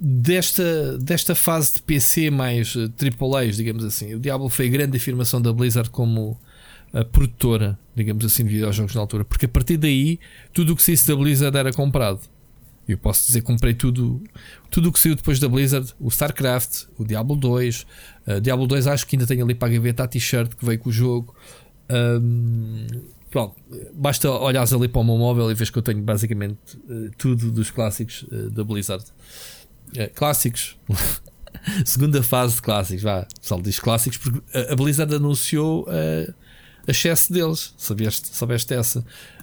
desta, 0.00 0.98
desta 0.98 1.34
fase 1.34 1.74
de 1.74 1.82
PC 1.82 2.30
mais 2.30 2.74
uh, 2.74 2.92
AAAs, 3.00 3.56
digamos 3.56 3.84
assim, 3.84 4.14
o 4.14 4.20
Diablo 4.20 4.48
foi 4.48 4.66
a 4.66 4.70
grande 4.70 4.96
afirmação 4.96 5.40
da 5.40 5.52
Blizzard 5.52 5.90
como 5.90 6.38
a 6.92 7.04
produtora, 7.04 7.78
digamos 7.94 8.24
assim, 8.24 8.44
de 8.44 8.50
videojogos 8.50 8.94
na 8.94 9.00
altura, 9.00 9.24
porque 9.24 9.46
a 9.46 9.48
partir 9.48 9.76
daí 9.76 10.18
tudo 10.52 10.72
o 10.72 10.76
que 10.76 10.82
saísse 10.82 11.06
da 11.06 11.16
Blizzard 11.16 11.56
era 11.56 11.72
comprado. 11.72 12.20
Eu 12.88 12.96
posso 12.96 13.26
dizer 13.26 13.40
que 13.40 13.46
comprei 13.46 13.74
tudo 13.74 14.22
tudo 14.70 14.90
o 14.90 14.92
que 14.92 14.98
saiu 14.98 15.16
depois 15.16 15.40
da 15.40 15.48
Blizzard, 15.48 15.92
o 15.98 16.08
StarCraft, 16.08 16.84
o 16.96 17.04
Diablo 17.04 17.34
2, 17.34 17.86
uh, 18.26 18.40
Diablo 18.40 18.66
2 18.66 18.86
acho 18.86 19.06
que 19.06 19.16
ainda 19.16 19.26
tenho 19.26 19.44
ali 19.44 19.54
para 19.54 19.68
a 19.68 19.72
gaveta 19.72 20.04
a 20.04 20.08
t-shirt 20.08 20.54
que 20.54 20.64
veio 20.64 20.78
com 20.78 20.90
o 20.90 20.92
jogo. 20.92 21.34
Um, 21.90 22.86
pronto, 23.30 23.56
basta 23.92 24.30
olhares 24.30 24.72
ali 24.72 24.88
para 24.88 25.00
o 25.00 25.04
meu 25.04 25.16
móvel 25.16 25.50
e 25.50 25.54
vês 25.54 25.68
que 25.68 25.78
eu 25.78 25.82
tenho 25.82 26.00
basicamente 26.00 26.76
uh, 26.88 27.10
tudo 27.18 27.50
dos 27.50 27.70
clássicos 27.70 28.22
uh, 28.30 28.50
da 28.50 28.62
Blizzard. 28.62 29.04
Uh, 29.92 30.12
clássicos. 30.14 30.76
Segunda 31.84 32.22
fase 32.22 32.56
de 32.56 32.62
clássicos, 32.62 33.02
vá. 33.02 33.26
O 33.36 33.40
pessoal 33.40 33.60
diz 33.62 33.78
clássicos 33.80 34.18
porque 34.18 34.40
a- 34.56 34.72
a 34.72 34.76
Blizzard 34.76 35.14
anunciou 35.14 35.82
uh, 35.88 36.32
excesso 36.86 37.32
deles. 37.32 37.74
Sabeste, 37.76 38.28
soubeste 38.36 38.72
essa? 38.74 39.00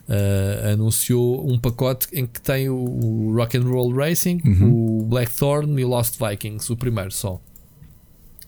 Uh, 0.07 0.74
anunciou 0.74 1.49
um 1.49 1.57
pacote 1.57 2.07
em 2.14 2.26
que 2.26 2.41
tem 2.41 2.70
o, 2.70 2.76
o 2.76 3.34
Rock 3.36 3.57
and 3.57 3.64
Roll 3.64 3.94
Racing, 3.94 4.41
o 4.61 5.03
Blackthorn 5.06 5.80
e 5.80 5.86
o 5.86 5.88
Lost 5.88 6.15
Vikings, 6.20 6.72
o 6.72 6.76
primeiro 6.78 7.11
só. 7.11 7.41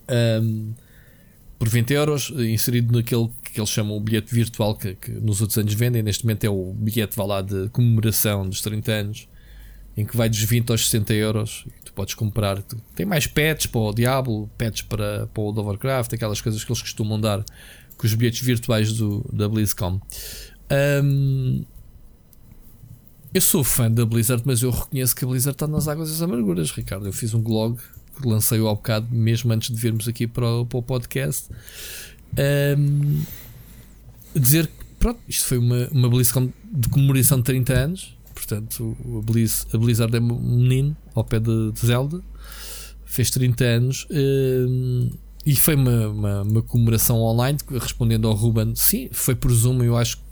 Um, 0.09 0.73
por 1.57 1.69
20 1.69 1.93
euros, 1.93 2.29
inserido 2.37 2.95
naquele 2.95 3.29
que 3.43 3.59
eles 3.59 3.69
chamam 3.69 3.95
o 3.95 3.99
bilhete 3.99 4.33
virtual 4.35 4.75
que, 4.75 4.93
que 4.95 5.11
nos 5.11 5.39
outros 5.41 5.57
anos 5.57 5.73
vendem. 5.73 6.03
Neste 6.03 6.25
momento 6.25 6.43
é 6.43 6.49
o 6.49 6.73
bilhete 6.73 7.15
vá 7.15 7.23
lá, 7.23 7.41
de 7.41 7.69
comemoração 7.69 8.47
dos 8.47 8.61
30 8.61 8.91
anos, 8.91 9.27
em 9.97 10.05
que 10.05 10.15
vai 10.15 10.29
dos 10.29 10.41
20 10.41 10.71
aos 10.71 10.85
60 10.85 11.13
euros. 11.13 11.65
E 11.67 11.85
tu 11.85 11.93
podes 11.93 12.13
comprar. 12.13 12.61
tem 12.95 13.05
mais 13.05 13.27
pets 13.27 13.65
para 13.65 13.81
o 13.81 13.93
Diablo, 13.93 14.49
pets 14.57 14.81
para, 14.81 15.27
para 15.27 15.41
o 15.41 15.43
World 15.43 15.59
of 15.59 15.69
Warcraft, 15.69 16.13
aquelas 16.13 16.41
coisas 16.41 16.63
que 16.63 16.71
eles 16.71 16.81
costumam 16.81 17.19
dar 17.19 17.43
com 17.97 18.05
os 18.05 18.13
bilhetes 18.13 18.41
virtuais 18.41 18.93
do, 18.93 19.25
da 19.31 19.47
BlizzCon. 19.47 20.01
Um, 21.03 21.63
eu 23.33 23.41
sou 23.41 23.63
fã 23.63 23.91
da 23.91 24.05
Blizzard, 24.05 24.43
mas 24.45 24.61
eu 24.61 24.71
reconheço 24.71 25.15
que 25.15 25.25
a 25.25 25.27
Blizzard 25.27 25.55
está 25.55 25.67
nas 25.67 25.87
águas 25.87 26.09
das 26.09 26.21
amarguras, 26.21 26.71
Ricardo. 26.71 27.05
Eu 27.05 27.13
fiz 27.13 27.33
um 27.33 27.41
blog 27.41 27.77
que 28.15 28.27
lancei-o 28.27 28.67
há 28.67 28.73
bocado, 28.73 29.07
mesmo 29.13 29.51
antes 29.51 29.73
de 29.73 29.79
virmos 29.79 30.07
aqui 30.07 30.25
para 30.25 30.47
o, 30.47 30.65
para 30.65 30.79
o 30.79 30.81
podcast. 30.81 31.49
Um, 32.77 33.21
dizer 34.33 34.67
que 34.67 34.85
pronto, 34.99 35.19
isto 35.27 35.45
foi 35.47 35.57
uma, 35.57 35.87
uma 35.91 36.09
BlizzCon 36.09 36.51
de 36.71 36.89
comemoração 36.89 37.37
de 37.39 37.43
30 37.43 37.73
anos. 37.73 38.14
Portanto, 38.47 38.95
a, 39.17 39.21
Blizz, 39.21 39.65
a 39.73 39.77
Blizzard 39.77 40.15
é 40.15 40.19
um 40.19 40.39
menino 40.39 40.95
ao 41.13 41.23
pé 41.23 41.39
de, 41.39 41.71
de 41.71 41.85
Zelda. 41.85 42.21
Fez 43.05 43.29
30 43.31 43.63
anos. 43.63 44.07
um, 44.11 45.09
e 45.45 45.55
foi 45.55 45.75
uma, 45.75 46.07
uma, 46.07 46.41
uma 46.41 46.61
comemoração 46.63 47.17
online, 47.21 47.59
respondendo 47.79 48.27
ao 48.27 48.33
Ruben, 48.33 48.73
sim, 48.75 49.09
foi 49.11 49.35
por 49.35 49.51
Zoom, 49.51 49.83
eu 49.83 49.95
acho 49.95 50.17
que 50.17 50.23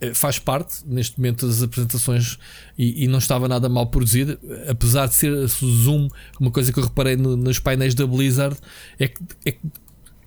eh, 0.00 0.14
faz 0.14 0.38
parte 0.38 0.76
neste 0.86 1.18
momento 1.18 1.48
das 1.48 1.60
apresentações 1.64 2.38
e, 2.78 3.04
e 3.04 3.08
não 3.08 3.18
estava 3.18 3.48
nada 3.48 3.68
mal 3.68 3.88
produzida, 3.88 4.38
apesar 4.68 5.08
de 5.08 5.16
ser 5.16 5.32
Zoom, 5.48 6.08
uma 6.38 6.52
coisa 6.52 6.72
que 6.72 6.78
eu 6.78 6.84
reparei 6.84 7.16
no- 7.16 7.36
nos 7.36 7.58
painéis 7.58 7.92
da 7.92 8.06
Blizzard 8.06 8.56
é 9.00 9.08
que, 9.08 9.20
é 9.46 9.50
que 9.50 9.60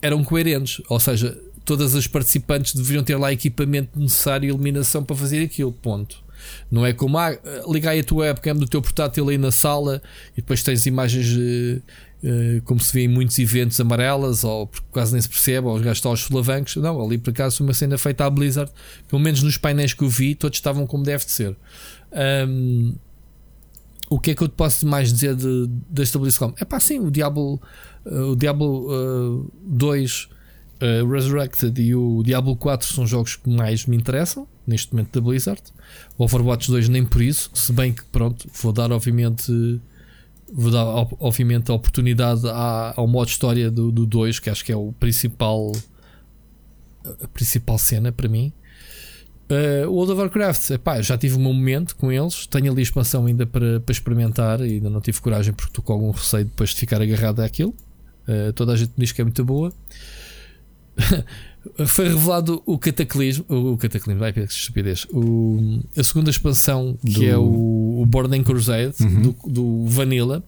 eram 0.01 0.21
coerentes, 0.21 0.81
ou 0.89 0.99
seja, 0.99 1.39
todas 1.63 1.95
as 1.95 2.05
participantes 2.05 2.75
deveriam 2.75 3.05
ter 3.05 3.15
lá 3.15 3.31
equipamento 3.31 3.97
necessário 3.97 4.47
e 4.47 4.49
iluminação 4.49 5.01
para 5.01 5.15
fazer 5.15 5.41
aquilo, 5.45 5.71
ponto. 5.71 6.21
Não 6.71 6.85
é 6.85 6.93
como 6.93 7.17
ah, 7.17 7.35
liga 7.67 7.91
aí 7.91 7.99
a 7.99 8.03
tua 8.03 8.25
webcam 8.25 8.55
do 8.55 8.67
teu 8.67 8.81
portátil 8.81 9.29
aí 9.29 9.37
na 9.37 9.51
sala 9.51 10.01
e 10.33 10.41
depois 10.41 10.63
tens 10.63 10.85
imagens 10.85 11.27
eh, 11.37 11.81
eh, 12.23 12.61
como 12.63 12.79
se 12.79 12.93
vê 12.93 13.01
em 13.01 13.07
muitos 13.07 13.37
eventos 13.37 13.79
amarelas 13.79 14.43
ou 14.43 14.69
quase 14.91 15.11
nem 15.11 15.21
se 15.21 15.27
percebe, 15.27 15.67
ou 15.67 15.75
os 15.75 15.81
gajos 15.81 16.05
aos 16.05 16.21
solavancos. 16.21 16.75
Não, 16.77 17.03
ali 17.03 17.17
por 17.17 17.31
acaso 17.31 17.63
uma 17.63 17.73
cena 17.73 17.97
feita 17.97 18.25
à 18.25 18.29
Blizzard, 18.29 18.71
pelo 19.09 19.21
menos 19.21 19.43
nos 19.43 19.57
painéis 19.57 19.93
que 19.93 20.03
eu 20.03 20.09
vi, 20.09 20.33
todos 20.35 20.57
estavam 20.57 20.87
como 20.87 21.03
deve 21.03 21.25
de 21.25 21.31
ser. 21.31 21.55
Ahm, 22.11 22.93
o 24.09 24.19
que 24.19 24.31
é 24.31 24.35
que 24.35 24.43
eu 24.43 24.47
te 24.47 24.53
posso 24.53 24.85
mais 24.85 25.11
dizer 25.11 25.35
de, 25.35 25.67
desta 25.89 26.19
BlizzCon? 26.19 26.53
É 26.59 26.65
pá, 26.65 26.79
sim, 26.79 26.99
o 26.99 27.09
Diablo, 27.09 27.59
eh, 28.05 28.13
o 28.13 28.35
Diablo 28.35 28.87
eh, 28.91 29.51
2 29.65 30.29
eh, 30.79 31.03
Resurrected 31.03 31.81
e 31.81 31.95
o 31.95 32.21
Diablo 32.23 32.55
4 32.55 32.87
são 32.93 33.07
jogos 33.07 33.35
que 33.35 33.49
mais 33.49 33.85
me 33.85 33.97
interessam 33.97 34.47
neste 34.67 34.93
momento 34.93 35.19
da 35.19 35.21
Blizzard. 35.21 35.61
O 36.17 36.23
Overwatch 36.25 36.69
2 36.69 36.89
nem 36.89 37.03
por 37.05 37.21
isso, 37.21 37.49
se 37.53 37.71
bem 37.73 37.91
que 37.93 38.03
pronto, 38.05 38.47
vou 38.61 38.71
dar 38.71 38.91
obviamente 38.91 39.81
vou 40.51 40.71
dar 40.71 40.85
ob- 40.85 41.15
obviamente 41.19 41.71
a 41.71 41.73
oportunidade 41.73 42.47
à- 42.47 42.93
ao 42.95 43.07
modo 43.07 43.27
história 43.29 43.71
do, 43.71 43.91
do 43.91 44.05
2, 44.05 44.39
que 44.39 44.49
acho 44.49 44.63
que 44.63 44.71
é 44.71 44.75
o 44.75 44.91
principal 44.93 45.71
a 47.21 47.27
principal 47.29 47.77
cena 47.77 48.11
para 48.11 48.29
mim. 48.29 48.53
Uh, 49.51 49.89
World 49.91 50.13
of 50.13 50.21
Warcraft, 50.21 50.69
epá, 50.71 51.01
já 51.01 51.17
tive 51.17 51.37
meu 51.37 51.51
momento 51.53 51.95
com 51.95 52.11
eles. 52.11 52.47
Tenho 52.47 52.71
ali 52.71 52.81
expansão 52.81 53.25
ainda 53.25 53.45
para, 53.45 53.79
para 53.81 53.91
experimentar 53.91 54.61
e 54.61 54.75
ainda 54.75 54.89
não 54.89 55.01
tive 55.01 55.19
coragem 55.19 55.53
porque 55.53 55.69
estou 55.71 55.83
com 55.83 55.93
algum 55.93 56.11
receio 56.11 56.45
depois 56.45 56.69
de 56.69 56.77
ficar 56.77 57.01
agarrado 57.01 57.41
àquilo. 57.41 57.75
Uh, 58.27 58.53
toda 58.53 58.71
a 58.71 58.75
gente 58.77 58.91
me 58.97 59.03
diz 59.03 59.11
que 59.11 59.19
é 59.21 59.23
muito 59.25 59.43
boa. 59.43 59.71
Foi 61.87 62.07
revelado 62.09 62.61
o 62.65 62.77
Cataclismo. 62.77 63.45
O 63.47 63.77
Cataclismo, 63.77 64.19
vai 64.19 64.33
que 64.33 64.41
estupidez. 64.41 65.05
O, 65.11 65.79
a 65.97 66.03
segunda 66.03 66.29
expansão 66.29 66.97
que 67.05 67.13
Do- 67.13 67.25
é 67.25 67.37
o, 67.37 68.01
o 68.01 68.05
Burning 68.05 68.43
Crusade 68.43 68.93
Uhum. 69.01 69.21
do, 69.21 69.35
do 69.49 69.85
Vanilla. 69.87 70.43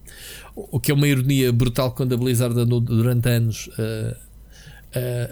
O 0.54 0.78
que 0.80 0.90
é 0.90 0.94
uma 0.94 1.08
ironia 1.08 1.52
brutal 1.52 1.90
quando 1.92 2.14
a 2.14 2.16
Blizzard 2.16 2.58
andou 2.58 2.80
durante 2.80 3.28
anos 3.28 3.68
uh, 3.78 4.16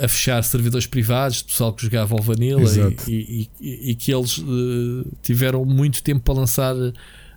a, 0.00 0.04
a 0.04 0.08
fechar 0.08 0.42
servidores 0.44 0.86
privados, 0.86 1.38
de 1.38 1.44
pessoal 1.44 1.72
que 1.72 1.82
jogava 1.82 2.14
ao 2.14 2.22
Vanilla 2.22 2.62
e, 3.06 3.10
e- 3.12 3.50
e- 3.60 3.90
e 3.90 3.94
que 3.94 4.12
eles 4.12 4.38
eh, 4.40 5.08
tiveram 5.22 5.64
muito 5.64 6.02
tempo 6.02 6.20
para 6.22 6.34
lançar 6.34 6.74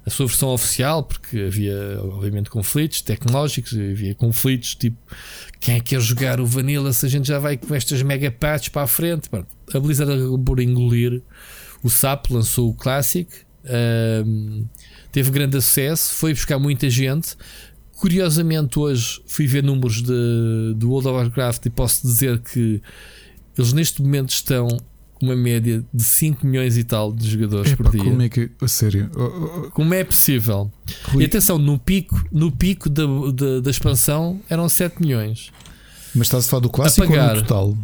a 0.08 0.10
sua 0.10 0.26
versão 0.26 0.48
oficial, 0.50 1.04
porque 1.04 1.38
havia, 1.38 2.00
obviamente, 2.02 2.50
conflitos 2.50 3.02
tecnológicos, 3.02 3.74
havia 3.74 4.16
conflitos 4.16 4.74
tipo 4.74 4.98
quem 5.60 5.76
é 5.76 5.80
que 5.82 5.96
quer 5.96 6.00
jogar 6.00 6.40
o 6.40 6.46
Vanilla 6.46 6.94
se 6.94 7.06
a 7.06 7.10
gente 7.10 7.28
já 7.28 7.40
vai 7.40 7.58
com 7.58 7.76
estas 7.76 8.02
mega 8.02 8.32
patches 8.32 8.70
para 8.70 8.84
a 8.84 8.88
frente. 8.88 9.30
a 9.34 9.80
Blizzard 9.82 10.14
por 10.46 10.62
engolir 10.62 11.22
o 11.84 11.90
SAP, 11.90 12.32
lançou 12.32 12.70
o 12.70 12.74
Classic, 12.74 13.30
um, 14.26 14.66
teve 15.12 15.30
grande 15.30 15.58
acesso, 15.58 16.14
foi 16.14 16.34
buscar 16.34 16.58
muita 16.58 16.90
gente. 16.90 17.36
Curiosamente, 17.98 18.80
hoje 18.80 19.22
fui 19.28 19.46
ver 19.46 19.62
números 19.62 20.02
de, 20.02 20.74
do 20.78 20.90
World 20.90 21.10
of 21.10 21.18
Warcraft 21.18 21.66
e 21.66 21.70
posso 21.70 22.08
dizer 22.08 22.40
que 22.40 22.82
eles 23.58 23.74
neste 23.74 24.02
momento 24.02 24.30
estão 24.30 24.70
uma 25.22 25.36
média 25.36 25.84
de 25.94 26.04
5 26.04 26.46
milhões 26.46 26.78
e 26.78 26.84
tal 26.84 27.12
de 27.12 27.30
jogadores 27.30 27.72
Epa, 27.72 27.84
por 27.84 27.92
dia. 27.92 28.04
Como 28.04 28.22
é 28.22 28.30
que. 28.30 28.50
Sério? 28.68 29.10
Como 29.74 29.94
é 29.94 30.04
possível? 30.04 30.72
Rui. 31.06 31.24
E 31.24 31.26
atenção, 31.26 31.58
no 31.58 31.78
pico, 31.78 32.24
no 32.32 32.52
pico 32.52 32.90
da, 32.90 33.04
da, 33.34 33.60
da, 33.62 33.72
expansão 33.72 34.40
eram 34.50 34.68
7 34.70 35.02
milhões. 35.02 35.52
Mas 36.14 36.28
estás 36.28 36.46
a 36.46 36.50
falar 36.50 36.62
do 36.62 36.70
clássico 36.70 37.12
ou 37.12 37.18
no 37.18 37.42
total? 37.42 37.78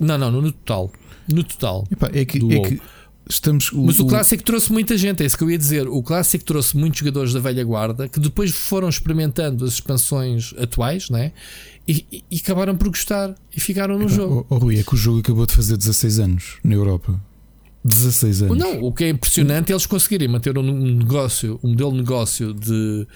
Não, 0.00 0.18
não, 0.18 0.30
no 0.30 0.52
total. 0.52 0.92
No 1.32 1.42
total. 1.44 1.86
Epa, 1.90 2.10
é 2.12 2.24
que, 2.24 2.38
é 2.38 2.60
que 2.60 2.80
estamos. 3.28 3.72
O, 3.72 3.84
Mas 3.84 3.98
o, 3.98 4.04
o 4.04 4.06
clássico 4.06 4.42
trouxe 4.42 4.72
muita 4.72 4.96
gente, 4.96 5.22
é 5.22 5.26
isso 5.26 5.36
que 5.36 5.44
eu 5.44 5.50
ia 5.50 5.58
dizer. 5.58 5.88
O 5.88 6.02
clássico 6.02 6.44
trouxe 6.44 6.76
muitos 6.76 6.98
jogadores 6.98 7.32
da 7.32 7.40
velha 7.40 7.64
guarda 7.64 8.08
que 8.08 8.20
depois 8.20 8.50
foram 8.52 8.88
experimentando 8.88 9.64
as 9.64 9.74
expansões 9.74 10.54
atuais, 10.58 11.10
né? 11.10 11.32
e, 11.86 12.24
e, 12.30 12.36
acabaram 12.38 12.76
por 12.76 12.88
gostar 12.88 13.34
e 13.54 13.60
ficaram 13.60 13.98
no 13.98 14.08
jogo. 14.08 14.46
Oh, 14.48 14.54
oh, 14.54 14.58
Rui, 14.58 14.78
é 14.78 14.82
que 14.82 14.94
o 14.94 14.96
jogo 14.96 15.20
acabou 15.20 15.46
de 15.46 15.52
fazer 15.52 15.76
16 15.76 16.18
anos 16.18 16.56
na 16.64 16.74
Europa. 16.74 17.20
16 17.84 18.44
anos. 18.44 18.58
Não, 18.58 18.82
o 18.82 18.92
que 18.92 19.04
é 19.04 19.10
impressionante 19.10 19.70
é 19.70 19.74
eles 19.74 19.84
conseguirem 19.84 20.26
manter 20.26 20.56
um 20.56 20.96
negócio, 20.96 21.60
um 21.62 21.70
modelo 21.70 21.92
de 21.92 21.98
negócio 21.98 22.54
de, 22.54 23.06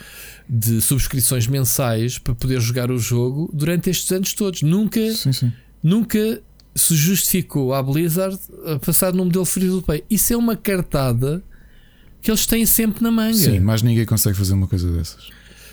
de 0.48 0.80
subscrições 0.82 1.46
mensais 1.46 2.18
para 2.18 2.34
poder 2.34 2.60
jogar 2.60 2.90
o 2.90 2.98
jogo 2.98 3.50
durante 3.54 3.88
estes 3.88 4.12
anos 4.12 4.34
todos. 4.34 4.60
Nunca, 4.60 5.00
sim, 5.14 5.32
sim. 5.32 5.52
nunca 5.82 6.42
se 6.78 6.94
justificou 6.94 7.74
a 7.74 7.82
Blizzard 7.82 8.38
a 8.66 8.78
passar 8.78 9.12
num 9.12 9.24
modelo 9.24 9.44
free 9.44 9.68
to 9.68 9.82
play. 9.82 10.04
Isso 10.08 10.32
é 10.32 10.36
uma 10.36 10.56
cartada 10.56 11.42
que 12.22 12.30
eles 12.30 12.46
têm 12.46 12.64
sempre 12.64 13.02
na 13.02 13.10
manga. 13.10 13.34
Sim, 13.34 13.60
mas 13.60 13.82
ninguém 13.82 14.06
consegue 14.06 14.36
fazer 14.36 14.54
uma 14.54 14.66
coisa 14.66 14.90
dessas. 14.90 15.28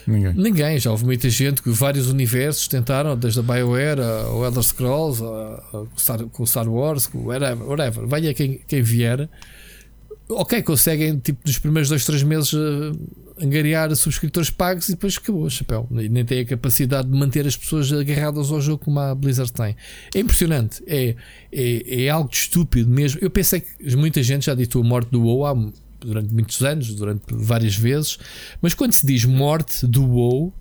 Ninguém. 0.07 0.33
Ninguém. 0.33 0.79
Já 0.79 0.91
houve 0.91 1.05
muita 1.05 1.29
gente 1.29 1.61
que 1.61 1.69
vários 1.69 2.09
universos 2.09 2.67
tentaram, 2.67 3.17
desde 3.17 3.39
a 3.39 3.43
BioWare, 3.43 3.99
o 4.33 4.45
Elder 4.45 4.63
Scrolls, 4.63 5.21
com 6.31 6.43
o 6.43 6.47
Star 6.47 6.67
Wars, 6.69 7.07
com 7.07 7.25
whatever, 7.25 7.67
whatever. 7.67 8.07
Venha 8.07 8.33
quem, 8.33 8.61
quem 8.67 8.81
vier. 8.81 9.27
Ok, 10.29 10.61
conseguem, 10.63 11.17
tipo, 11.17 11.39
nos 11.45 11.57
primeiros 11.57 11.89
dois, 11.89 12.05
três 12.05 12.23
meses, 12.23 12.53
uh, 12.53 12.97
angariar 13.41 13.93
subscritores 13.95 14.49
pagos 14.49 14.87
e 14.89 14.91
depois 14.91 15.17
acabou, 15.17 15.49
chapéu. 15.49 15.87
E 15.91 16.09
nem 16.09 16.23
tem 16.23 16.39
a 16.39 16.45
capacidade 16.45 17.09
de 17.09 17.17
manter 17.17 17.45
as 17.45 17.55
pessoas 17.55 17.91
agarradas 17.91 18.51
ao 18.51 18.61
jogo 18.61 18.83
como 18.83 18.99
a 18.99 19.13
Blizzard 19.13 19.51
tem. 19.51 19.75
É 20.13 20.19
impressionante. 20.19 20.81
É, 20.87 21.15
é, 21.51 22.05
é 22.05 22.09
algo 22.09 22.29
estúpido 22.31 22.89
mesmo. 22.89 23.19
Eu 23.21 23.29
pensei 23.29 23.61
que 23.61 23.95
muita 23.95 24.23
gente 24.23 24.45
já 24.45 24.55
ditou 24.55 24.81
a 24.81 24.85
morte 24.85 25.11
do 25.11 25.21
WoW 25.21 25.45
há 25.45 25.71
durante 25.99 26.33
muitos 26.33 26.61
anos, 26.61 26.93
durante 26.93 27.23
várias 27.31 27.75
vezes, 27.75 28.17
mas 28.61 28.73
quando 28.73 28.93
se 28.93 29.05
diz 29.05 29.25
morte 29.25 29.87
do 29.87 30.05
WoW, 30.05 30.53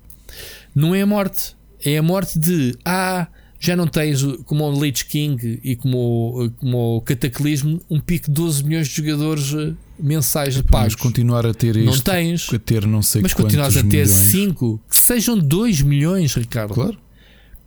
não 0.75 0.95
é 0.95 1.03
a 1.03 1.07
morte, 1.07 1.55
é 1.85 1.99
a 1.99 2.03
morte 2.03 2.39
de 2.39 2.75
ah, 2.85 3.29
já 3.65 3.77
não 3.77 3.87
tens 3.87 4.23
como 4.45 4.65
o 4.65 4.85
Lich 4.85 5.07
King 5.07 5.61
e 5.63 5.75
como, 5.77 6.53
como 6.59 6.97
o 6.97 7.01
Cataclismo 7.01 7.81
um 7.89 7.99
pico 7.99 8.27
de 8.27 8.33
12 8.33 8.65
milhões 8.65 8.89
de 8.89 8.97
jogadores 8.97 9.55
eh, 9.55 9.73
mensais 9.99 10.57
Epá, 10.57 10.73
pagos. 10.73 10.95
Mas 10.95 11.03
continuar 11.03 11.47
a 11.47 11.55
ter 11.55 11.77
não 11.77 11.99
tens, 11.99 12.53
a 12.53 12.59
ter 12.59 12.87
não 12.87 13.03
sei 13.03 13.23
mas 13.23 13.33
continuas 13.33 13.77
a 13.77 13.83
ter 13.83 14.07
5, 14.07 14.81
que 14.91 14.97
sejam 14.99 15.39
2 15.39 15.83
milhões, 15.83 16.35
Ricardo. 16.35 16.75
Claro. 16.75 16.99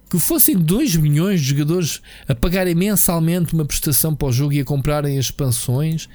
Que 0.10 0.20
fossem 0.20 0.56
2 0.56 0.96
milhões 0.98 1.42
de 1.42 1.48
jogadores 1.48 2.02
a 2.28 2.36
pagarem 2.36 2.76
mensalmente 2.76 3.54
uma 3.54 3.66
prestação 3.66 4.16
para 4.16 4.28
o 4.28 4.32
jogo 4.32 4.54
e 4.54 4.60
a 4.60 4.66
comprarem 4.66 5.18
as 5.18 5.26
expansões, 5.26 6.08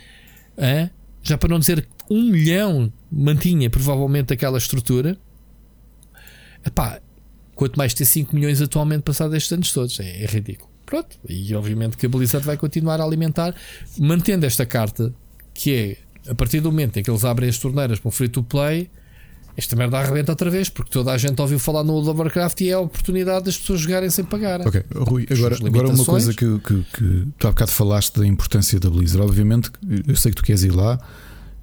hein? 0.56 0.90
já 1.22 1.36
para 1.36 1.48
não 1.48 1.58
dizer 1.58 1.86
um 2.10 2.30
milhão, 2.30 2.92
mantinha 3.10 3.68
provavelmente 3.68 4.32
aquela 4.32 4.58
estrutura. 4.58 5.18
Epá, 6.64 7.00
quanto 7.62 7.76
mais 7.76 7.94
ter 7.94 8.04
5 8.04 8.34
milhões 8.34 8.60
atualmente 8.60 9.02
passados 9.02 9.36
estes 9.36 9.52
anos 9.52 9.72
todos, 9.72 10.00
é, 10.00 10.24
é, 10.24 10.26
ridículo. 10.26 10.68
Pronto, 10.84 11.16
e 11.28 11.54
obviamente 11.54 11.96
que 11.96 12.06
a 12.06 12.08
Blizzard 12.08 12.44
vai 12.44 12.56
continuar 12.56 13.00
a 13.00 13.04
alimentar, 13.04 13.54
mantendo 13.98 14.44
esta 14.44 14.66
carta 14.66 15.14
que 15.54 15.72
é 15.72 16.30
a 16.30 16.34
partir 16.34 16.60
do 16.60 16.72
momento 16.72 16.98
em 16.98 17.02
que 17.04 17.10
eles 17.10 17.24
abrem 17.24 17.48
as 17.48 17.58
torneiras 17.58 18.00
para 18.00 18.08
o 18.08 18.10
free 18.10 18.28
to 18.28 18.42
play 18.42 18.90
esta 19.56 19.76
merda 19.76 19.98
arrebenta 19.98 20.32
outra 20.32 20.50
vez, 20.50 20.70
porque 20.70 20.90
toda 20.90 21.12
a 21.12 21.18
gente 21.18 21.40
ouviu 21.40 21.58
falar 21.58 21.84
no 21.84 21.92
World 21.92 22.10
of 22.10 22.20
Warcraft 22.20 22.60
e 22.62 22.70
é 22.70 22.72
a 22.72 22.80
oportunidade 22.80 23.44
das 23.44 23.56
pessoas 23.56 23.80
jogarem 23.80 24.08
sem 24.08 24.24
pagar. 24.24 24.66
Ok, 24.66 24.82
Rui, 24.94 25.26
agora, 25.30 25.56
agora 25.56 25.88
uma 25.88 26.04
coisa 26.04 26.32
que, 26.32 26.58
que, 26.58 26.82
que 26.94 27.28
tu 27.38 27.46
há 27.46 27.50
bocado 27.50 27.70
falaste 27.70 28.18
da 28.18 28.26
importância 28.26 28.80
da 28.80 28.88
Blizzard. 28.88 29.22
Obviamente, 29.22 29.70
eu 30.08 30.16
sei 30.16 30.32
que 30.32 30.36
tu 30.36 30.42
queres 30.42 30.62
ir 30.62 30.74
lá, 30.74 30.98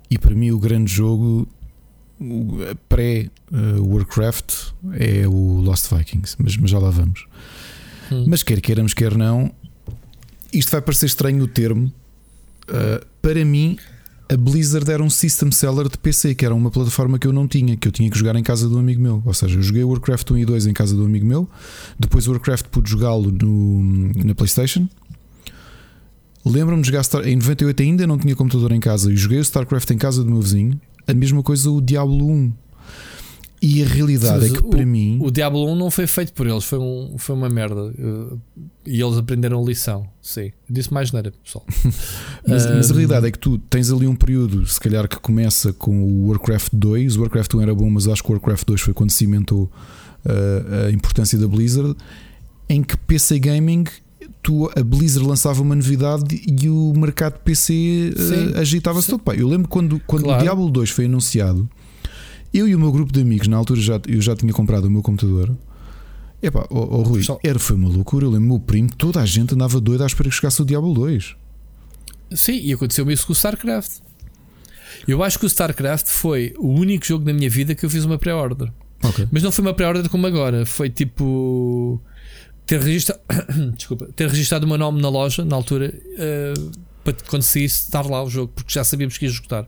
e 0.10 0.20
para 0.20 0.36
mim 0.36 0.52
o 0.52 0.60
grande 0.60 0.94
jogo 0.94 1.48
pré-Warcraft 2.88 4.72
é 4.94 5.28
o 5.28 5.62
Lost 5.62 5.94
Vikings, 5.94 6.36
mas, 6.40 6.58
mas 6.58 6.70
já 6.70 6.80
lá 6.80 6.90
vamos. 6.90 7.26
Hum. 8.12 8.26
Mas 8.28 8.44
quer 8.44 8.60
queiramos, 8.62 8.94
quer 8.94 9.16
não, 9.16 9.52
isto 10.54 10.72
vai 10.72 10.82
parecer 10.82 11.06
estranho 11.06 11.44
o 11.44 11.48
termo. 11.48 11.92
Uh, 12.68 13.06
para 13.22 13.44
mim, 13.46 13.78
a 14.32 14.38
Blizzard 14.38 14.90
era 14.92 15.02
um 15.02 15.10
system 15.10 15.52
seller 15.52 15.90
de 15.90 15.98
PC, 15.98 16.36
que 16.36 16.46
era 16.46 16.54
uma 16.54 16.70
plataforma 16.70 17.18
que 17.18 17.26
eu 17.26 17.34
não 17.34 17.48
tinha, 17.48 17.76
que 17.76 17.88
eu 17.88 17.92
tinha 17.92 18.10
que 18.10 18.18
jogar 18.18 18.36
em 18.36 18.44
casa 18.44 18.68
de 18.68 18.76
um 18.76 18.80
amigo 18.80 19.02
meu. 19.02 19.24
Ou 19.26 19.34
seja, 19.34 19.58
eu 19.58 19.62
joguei 19.64 19.84
Warcraft 19.84 20.32
1 20.32 20.38
e 20.38 20.46
2 20.46 20.68
em 20.68 20.74
casa 20.74 20.96
de 20.96 21.02
um 21.02 21.06
amigo 21.06 21.26
meu, 21.26 21.50
depois 21.98 22.28
o 22.28 22.32
Warcraft 22.32 22.68
pude 22.68 22.90
jogá-lo 22.92 23.32
na 24.24 24.36
PlayStation. 24.36 24.88
Lembro-me 26.46 26.82
de 26.82 26.88
jogar 26.88 27.04
Star... 27.04 27.28
em 27.28 27.36
98 27.36 27.84
ainda 27.84 28.08
não 28.08 28.18
tinha 28.18 28.36
computador 28.36 28.72
em 28.72 28.80
casa 28.80 29.12
e 29.12 29.16
joguei 29.16 29.40
o 29.40 29.42
StarCraft 29.42 29.90
em 29.92 29.98
casa 29.98 30.24
do 30.24 30.30
meu 30.30 30.42
vizinho. 30.42 30.80
A 31.10 31.14
mesma 31.14 31.42
coisa 31.42 31.72
o 31.72 31.82
Diablo 31.82 32.28
1. 32.28 32.54
E 33.62 33.84
a 33.84 33.86
realidade 33.86 34.48
Sim, 34.48 34.54
é 34.54 34.58
que 34.58 34.66
o, 34.66 34.70
para 34.70 34.86
mim. 34.86 35.20
O 35.22 35.30
Diablo 35.30 35.70
1 35.72 35.76
não 35.76 35.92
foi 35.92 36.08
feito 36.08 36.32
por 36.32 36.48
eles, 36.48 36.64
foi, 36.64 36.80
um, 36.80 37.16
foi 37.18 37.36
uma 37.36 37.50
merda. 37.50 37.94
E 38.86 39.02
eles 39.02 39.18
aprenderam 39.18 39.62
a 39.62 39.66
lição. 39.66 40.08
Sim, 40.22 40.52
disse 40.70 40.94
mais 40.94 41.12
nada, 41.12 41.34
pessoal. 41.44 41.66
mas, 42.48 42.66
um, 42.66 42.76
mas, 42.76 42.90
a 42.90 42.94
realidade 42.94 43.28
é 43.28 43.32
que 43.32 43.40
tu 43.40 43.58
tens 43.58 43.92
ali 43.92 44.08
um 44.08 44.16
período, 44.16 44.66
se 44.66 44.80
calhar, 44.80 45.08
que 45.10 45.20
começa 45.20 45.74
com 45.74 46.02
o 46.02 46.28
Warcraft 46.30 46.70
2. 46.74 47.18
O 47.18 47.22
Warcraft 47.22 47.54
1 47.56 47.62
era 47.62 47.76
bom, 47.76 47.90
mas 47.90 48.08
acho 48.08 48.24
que 48.24 48.30
o 48.30 48.34
Warcraft 48.34 48.66
2 48.66 48.82
foi 48.82 48.94
quando 48.94 49.10
cimentou 49.10 49.64
uh, 50.26 50.88
a 50.88 50.92
importância 50.92 51.38
da 51.38 51.48
Blizzard. 51.48 51.96
Em 52.70 52.82
que 52.82 52.96
PC 52.96 53.40
Gaming 53.40 53.86
tu, 54.42 54.70
a 54.76 54.84
Blizzard 54.84 55.28
lançava 55.28 55.62
uma 55.62 55.76
novidade 55.76 56.42
e 56.48 56.70
o 56.70 56.94
mercado 56.96 57.40
PC 57.40 58.14
uh, 58.16 58.60
agitava-se 58.60 59.08
todo. 59.10 59.22
Eu 59.34 59.48
lembro 59.48 59.68
quando, 59.68 60.00
quando 60.06 60.24
claro. 60.24 60.40
o 60.40 60.44
Diablo 60.44 60.70
2 60.70 60.90
foi 60.90 61.06
anunciado 61.06 61.70
eu 62.54 62.68
e 62.68 62.76
o 62.76 62.80
meu 62.80 62.92
grupo 62.92 63.12
de 63.12 63.22
amigos, 63.22 63.48
na 63.48 63.58
altura 63.58 63.80
já, 63.80 64.00
eu 64.08 64.22
já 64.22 64.36
tinha 64.36 64.52
comprado 64.52 64.86
o 64.86 64.92
meu 64.92 65.02
computador. 65.02 65.56
Epá, 66.42 66.66
oh, 66.70 66.80
oh 66.80 67.02
Rui, 67.02 67.22
era, 67.44 67.60
foi 67.60 67.76
uma 67.76 67.90
loucura. 67.90 68.26
Eu 68.26 68.32
lembro 68.32 68.46
o 68.46 68.50
meu 68.50 68.60
primo, 68.60 68.90
toda 68.98 69.22
a 69.22 69.26
gente 69.26 69.54
andava 69.54 69.80
doida 69.80 70.04
à 70.04 70.08
espera 70.08 70.30
que 70.30 70.36
chegasse 70.36 70.62
o 70.62 70.66
Diablo 70.66 70.94
2. 70.94 71.36
Sim, 72.34 72.60
e 72.60 72.74
aconteceu-me 72.74 73.14
isso 73.14 73.26
com 73.26 73.34
o 73.34 73.36
StarCraft. 73.36 74.00
Eu 75.08 75.24
acho 75.24 75.38
que 75.38 75.46
o 75.46 75.48
StarCraft 75.48 76.08
foi 76.08 76.54
o 76.58 76.68
único 76.68 77.06
jogo 77.06 77.26
na 77.26 77.34
minha 77.34 77.50
vida 77.50 77.76
que 77.76 77.86
eu 77.86 77.90
fiz 77.90 78.04
uma 78.04 78.18
pré-order. 78.18 78.72
Okay. 79.04 79.28
Mas 79.32 79.44
não 79.44 79.52
foi 79.52 79.64
uma 79.64 79.74
pré-order 79.74 80.10
como 80.10 80.26
agora. 80.26 80.66
Foi 80.66 80.90
tipo. 80.90 82.02
Ter 82.70 82.80
registrado, 82.80 83.20
Desculpa, 83.76 84.08
ter 84.16 84.30
registrado 84.30 84.64
o 84.68 84.70
meu 84.70 84.78
nome 84.78 85.02
na 85.02 85.10
loja, 85.10 85.44
na 85.44 85.56
altura, 85.56 85.92
uh, 85.92 86.72
para 87.04 87.14
conseguisse 87.28 87.86
estar 87.86 88.06
lá 88.06 88.24
o 88.24 88.30
jogo, 88.30 88.54
porque 88.54 88.72
já 88.72 88.84
sabíamos 88.84 89.18
que 89.18 89.26
ia 89.26 89.32
esgotar. 89.32 89.68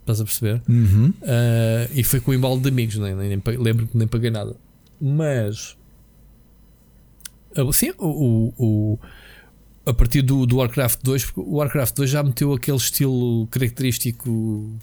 Estás 0.00 0.20
a 0.20 0.24
perceber? 0.24 0.60
Uhum. 0.68 1.14
Uh, 1.22 1.90
e 1.94 2.04
foi 2.04 2.20
com 2.20 2.30
o 2.30 2.34
embalo 2.34 2.60
de 2.60 2.68
amigos, 2.68 2.96
nem, 2.96 3.14
nem, 3.14 3.28
nem 3.30 3.56
lembro 3.56 3.86
que 3.86 3.96
nem 3.96 4.06
paguei 4.06 4.30
nada. 4.30 4.54
Mas 5.00 5.78
sim, 7.72 7.94
o, 7.96 8.52
o, 8.58 8.98
a 9.88 9.94
partir 9.94 10.22
do, 10.22 10.44
do 10.44 10.56
Warcraft 10.56 11.00
2, 11.02 11.32
o 11.36 11.56
Warcraft 11.56 11.94
2 11.96 12.10
já 12.10 12.22
meteu 12.22 12.52
aquele 12.52 12.76
estilo 12.76 13.46
característico, 13.46 14.78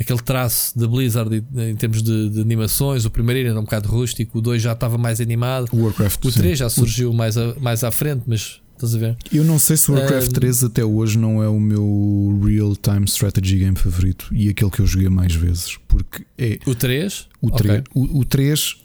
aquele 0.00 0.20
traço 0.20 0.78
da 0.78 0.86
Blizzard 0.86 1.44
em, 1.56 1.76
termos 1.76 2.02
de, 2.02 2.30
de, 2.30 2.40
animações. 2.40 3.04
O 3.04 3.10
primeiro 3.10 3.48
era 3.48 3.58
um 3.58 3.64
bocado 3.64 3.88
rústico, 3.88 4.38
o 4.38 4.40
2 4.40 4.62
já 4.62 4.72
estava 4.72 4.96
mais 4.96 5.20
animado, 5.20 5.68
o, 5.72 5.84
Warcraft, 5.84 6.24
o 6.24 6.32
3 6.32 6.34
sim. 6.34 6.54
já 6.56 6.70
surgiu 6.70 7.12
mais, 7.12 7.36
a, 7.36 7.54
mais 7.60 7.84
à 7.84 7.90
frente, 7.90 8.22
mas 8.26 8.60
Estás 8.80 8.94
a 8.94 8.98
ver? 8.98 9.16
Eu 9.30 9.44
não 9.44 9.58
sei 9.58 9.76
se 9.76 9.90
o 9.90 9.94
Warcraft 9.94 10.32
3 10.32 10.64
até 10.64 10.82
hoje 10.82 11.18
não 11.18 11.42
é 11.42 11.48
o 11.50 11.60
meu 11.60 12.40
real-time 12.42 13.04
strategy 13.04 13.58
game 13.58 13.76
favorito 13.76 14.26
e 14.32 14.48
aquele 14.48 14.70
que 14.70 14.80
eu 14.80 14.86
joguei 14.86 15.10
mais 15.10 15.34
vezes. 15.34 15.76
Porque 15.86 16.24
é. 16.38 16.58
O 16.64 16.74
3? 16.74 17.28
O 17.42 17.50
3, 17.50 17.80
okay. 17.80 17.92
o, 17.94 18.20
o 18.20 18.24
3 18.24 18.79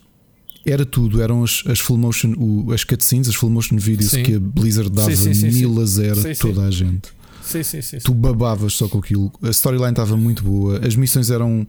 era 0.66 0.84
tudo, 0.84 1.22
eram 1.22 1.44
as, 1.44 1.62
as 1.66 1.78
full 1.78 1.96
motion, 1.96 2.34
o, 2.36 2.72
as 2.72 2.84
cutscenes, 2.84 3.28
as 3.28 3.34
full 3.34 3.50
motion 3.50 3.76
videos 3.76 4.10
sim. 4.10 4.22
que 4.22 4.34
a 4.34 4.40
Blizzard 4.40 4.90
dava 4.90 5.14
sim, 5.14 5.32
sim, 5.32 5.50
mil 5.50 5.80
a 5.80 5.86
zero 5.86 6.20
a 6.20 6.34
toda 6.34 6.62
a 6.62 6.70
gente. 6.70 7.08
Sim, 7.42 7.62
sim, 7.62 7.80
sim. 7.80 7.98
Tu 7.98 8.12
babavas 8.12 8.72
só 8.72 8.88
com 8.88 8.98
aquilo. 8.98 9.32
A 9.40 9.50
storyline 9.50 9.90
estava 9.90 10.16
muito 10.16 10.42
boa. 10.42 10.84
As 10.84 10.96
missões 10.96 11.30
eram. 11.30 11.66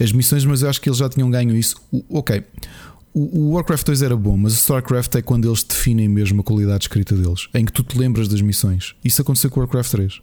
As 0.00 0.12
missões, 0.12 0.44
mas 0.44 0.62
eu 0.62 0.70
acho 0.70 0.80
que 0.80 0.88
eles 0.88 0.98
já 0.98 1.08
tinham 1.08 1.28
ganho 1.28 1.56
isso. 1.56 1.76
O, 1.90 2.18
ok. 2.18 2.44
O, 3.12 3.38
o 3.38 3.50
Warcraft 3.54 3.84
2 3.84 4.02
era 4.02 4.16
bom, 4.16 4.36
mas 4.36 4.52
o 4.52 4.56
StarCraft 4.56 5.12
é 5.16 5.22
quando 5.22 5.48
eles 5.48 5.64
definem 5.64 6.08
mesmo 6.08 6.40
a 6.40 6.44
qualidade 6.44 6.84
escrita 6.84 7.16
deles, 7.16 7.48
em 7.52 7.64
que 7.64 7.72
tu 7.72 7.82
te 7.82 7.98
lembras 7.98 8.28
das 8.28 8.40
missões. 8.40 8.94
Isso 9.04 9.20
aconteceu 9.20 9.50
com 9.50 9.58
o 9.58 9.62
Warcraft 9.64 9.90
3. 9.90 10.18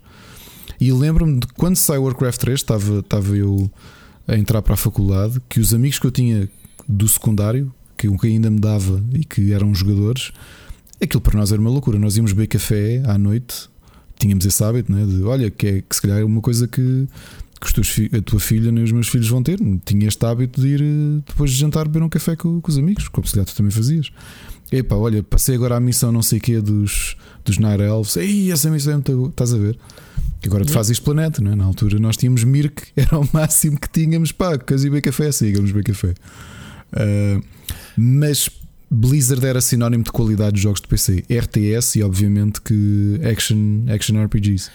E 0.80 0.94
lembro-me 0.94 1.42
de 1.42 1.48
quando 1.48 1.76
sai 1.76 1.98
o 1.98 2.04
Warcraft 2.04 2.40
3, 2.40 2.60
estava, 2.60 3.00
estava 3.00 3.36
eu 3.36 3.70
a 4.26 4.38
entrar 4.38 4.62
para 4.62 4.76
a 4.76 4.78
faculdade, 4.78 5.42
que 5.50 5.60
os 5.60 5.74
amigos 5.74 6.00
que 6.00 6.08
eu 6.08 6.12
tinha 6.12 6.50
do 6.88 7.08
secundário, 7.08 7.74
que 7.98 8.08
o 8.08 8.18
que 8.18 8.28
ainda 8.28 8.50
me 8.50 8.60
dava 8.60 9.04
e 9.14 9.24
que 9.24 9.52
eram 9.54 9.74
jogadores, 9.74 10.32
aquilo 11.02 11.22
para 11.22 11.38
nós 11.38 11.52
era 11.52 11.62
uma 11.62 11.70
loucura. 11.70 11.98
Nós 12.00 12.18
íamos 12.18 12.34
beber 12.34 12.48
café 12.48 13.02
à 13.06 13.18
noite, 13.18 13.70
tínhamos 14.20 14.46
esse 14.46 14.64
hábito, 14.64 14.92
né, 14.92 15.06
de 15.06 15.24
olha, 15.24 15.50
que, 15.50 15.68
é, 15.68 15.82
que 15.82 15.96
se 15.96 16.02
calhar 16.02 16.20
é 16.20 16.24
uma 16.24 16.42
coisa 16.42 16.68
que, 16.68 17.08
que 17.62 18.18
a 18.18 18.22
tua 18.22 18.40
filha 18.40 18.72
nem 18.72 18.84
os 18.84 18.92
meus 18.92 19.08
filhos 19.08 19.28
vão 19.28 19.42
ter. 19.42 19.60
Tinha 19.86 20.08
este 20.08 20.26
hábito 20.26 20.62
de 20.62 20.68
ir 20.68 20.82
eh, 20.82 21.22
depois 21.26 21.52
de 21.52 21.58
jantar 21.58 21.88
beber 21.88 22.04
um 22.04 22.10
café 22.10 22.36
com, 22.36 22.60
com 22.62 22.72
os 22.72 22.78
amigos, 22.78 23.08
como 23.08 23.26
se 23.26 23.34
calhar 23.34 23.46
tu 23.46 23.56
também 23.56 23.72
fazias. 23.72 24.12
Epá, 24.72 24.96
olha, 24.96 25.22
passei 25.22 25.56
agora 25.56 25.76
a 25.76 25.80
missão 25.80 26.12
não 26.12 26.22
sei 26.22 26.40
o 26.40 26.42
que 26.42 26.60
dos, 26.60 27.16
dos 27.44 27.58
Night 27.58 27.82
Elves. 27.82 28.18
Ei, 28.18 28.52
essa 28.52 28.70
missão 28.70 28.94
é 28.94 28.96
muito. 28.96 29.30
Estás 29.30 29.54
a 29.54 29.58
ver? 29.58 29.78
Agora 30.46 30.64
tu 30.64 30.72
fazes 30.72 31.00
planeta, 31.00 31.42
não 31.42 31.52
é? 31.52 31.56
Na 31.56 31.66
altura 31.66 31.98
nós 31.98 32.18
tínhamos 32.18 32.44
Mirk, 32.44 32.84
era 32.96 33.18
o 33.18 33.28
máximo 33.34 33.80
que 33.80 33.90
tínhamos. 33.90 34.32
Pá, 34.32 34.58
quase 34.58 34.90
bem 34.90 35.02
café, 35.02 35.32
sigamos 35.32 35.72
bem 35.72 35.84
café. 35.84 36.14
Uh, 36.96 37.44
mas 37.98 38.50
Blizzard 38.90 39.46
era 39.46 39.62
sinónimo 39.62 40.04
de 40.04 40.12
qualidade 40.12 40.56
de 40.56 40.62
jogos 40.62 40.82
de 40.82 40.88
PC, 40.88 41.26
RTS 41.30 42.00
e 42.00 42.04
obviamente 42.04 42.62
que 42.62 43.20
action, 43.24 43.86
action 43.94 44.24
RPGs. 44.24 44.70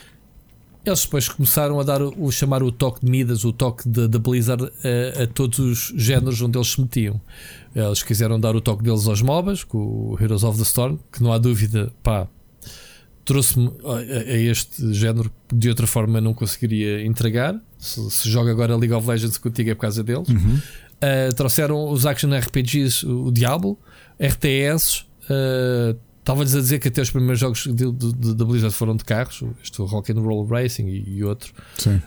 Eles 0.84 1.02
depois 1.02 1.28
começaram 1.28 1.78
a 1.78 1.82
dar 1.82 2.00
o 2.02 2.30
chamar 2.32 2.62
o 2.62 2.72
toque 2.72 3.04
de 3.04 3.10
Midas, 3.10 3.44
o 3.44 3.52
toque 3.52 3.86
da 3.86 4.18
Blizzard 4.18 4.64
a, 4.64 5.22
a, 5.22 5.26
todos 5.26 5.58
os 5.58 5.92
géneros 5.94 6.40
onde 6.40 6.56
eles 6.56 6.68
se 6.68 6.80
metiam. 6.80 7.20
Eles 7.74 8.02
quiseram 8.02 8.40
dar 8.40 8.56
o 8.56 8.62
toque 8.62 8.82
deles 8.82 9.06
aos 9.06 9.20
MOBAs, 9.20 9.62
com 9.62 9.78
o 9.78 10.18
Heroes 10.18 10.42
of 10.42 10.56
the 10.56 10.64
Storm, 10.64 10.98
que 11.12 11.22
não 11.22 11.32
há 11.32 11.38
dúvida, 11.38 11.92
pá, 12.02 12.26
trouxe-me 13.26 13.70
a, 13.84 13.96
a, 13.96 14.36
este 14.38 14.92
género 14.94 15.30
de 15.52 15.68
outra 15.68 15.86
forma 15.86 16.18
não 16.18 16.32
conseguiria 16.32 17.04
entregar. 17.04 17.60
Se, 17.78 18.10
se, 18.10 18.30
joga 18.30 18.50
agora 18.50 18.74
League 18.74 18.92
of 18.94 19.06
Legends 19.06 19.36
contigo 19.36 19.70
é 19.70 19.74
por 19.74 19.82
causa 19.82 20.02
deles. 20.02 20.28
Uhum. 20.28 20.60
Uh, 21.02 21.34
trouxeram 21.34 21.88
os 21.88 22.04
action 22.04 22.30
RPGs, 22.30 23.06
o 23.06 23.30
Diablo, 23.30 23.78
RTS. 24.18 25.04
Uh, 25.24 25.98
Estava-lhes 26.20 26.54
a 26.54 26.60
dizer 26.60 26.78
que 26.78 26.88
até 26.88 27.00
os 27.00 27.10
primeiros 27.10 27.40
jogos 27.40 27.66
da 27.66 28.44
Blizzard 28.44 28.74
foram 28.74 28.94
de 28.94 29.04
carros, 29.04 29.42
este 29.64 29.80
Rock 29.80 30.12
and 30.12 30.20
Roll 30.20 30.46
Racing 30.46 30.86
e, 30.86 31.16
e 31.16 31.24
outro. 31.24 31.52
Sim. 31.78 32.00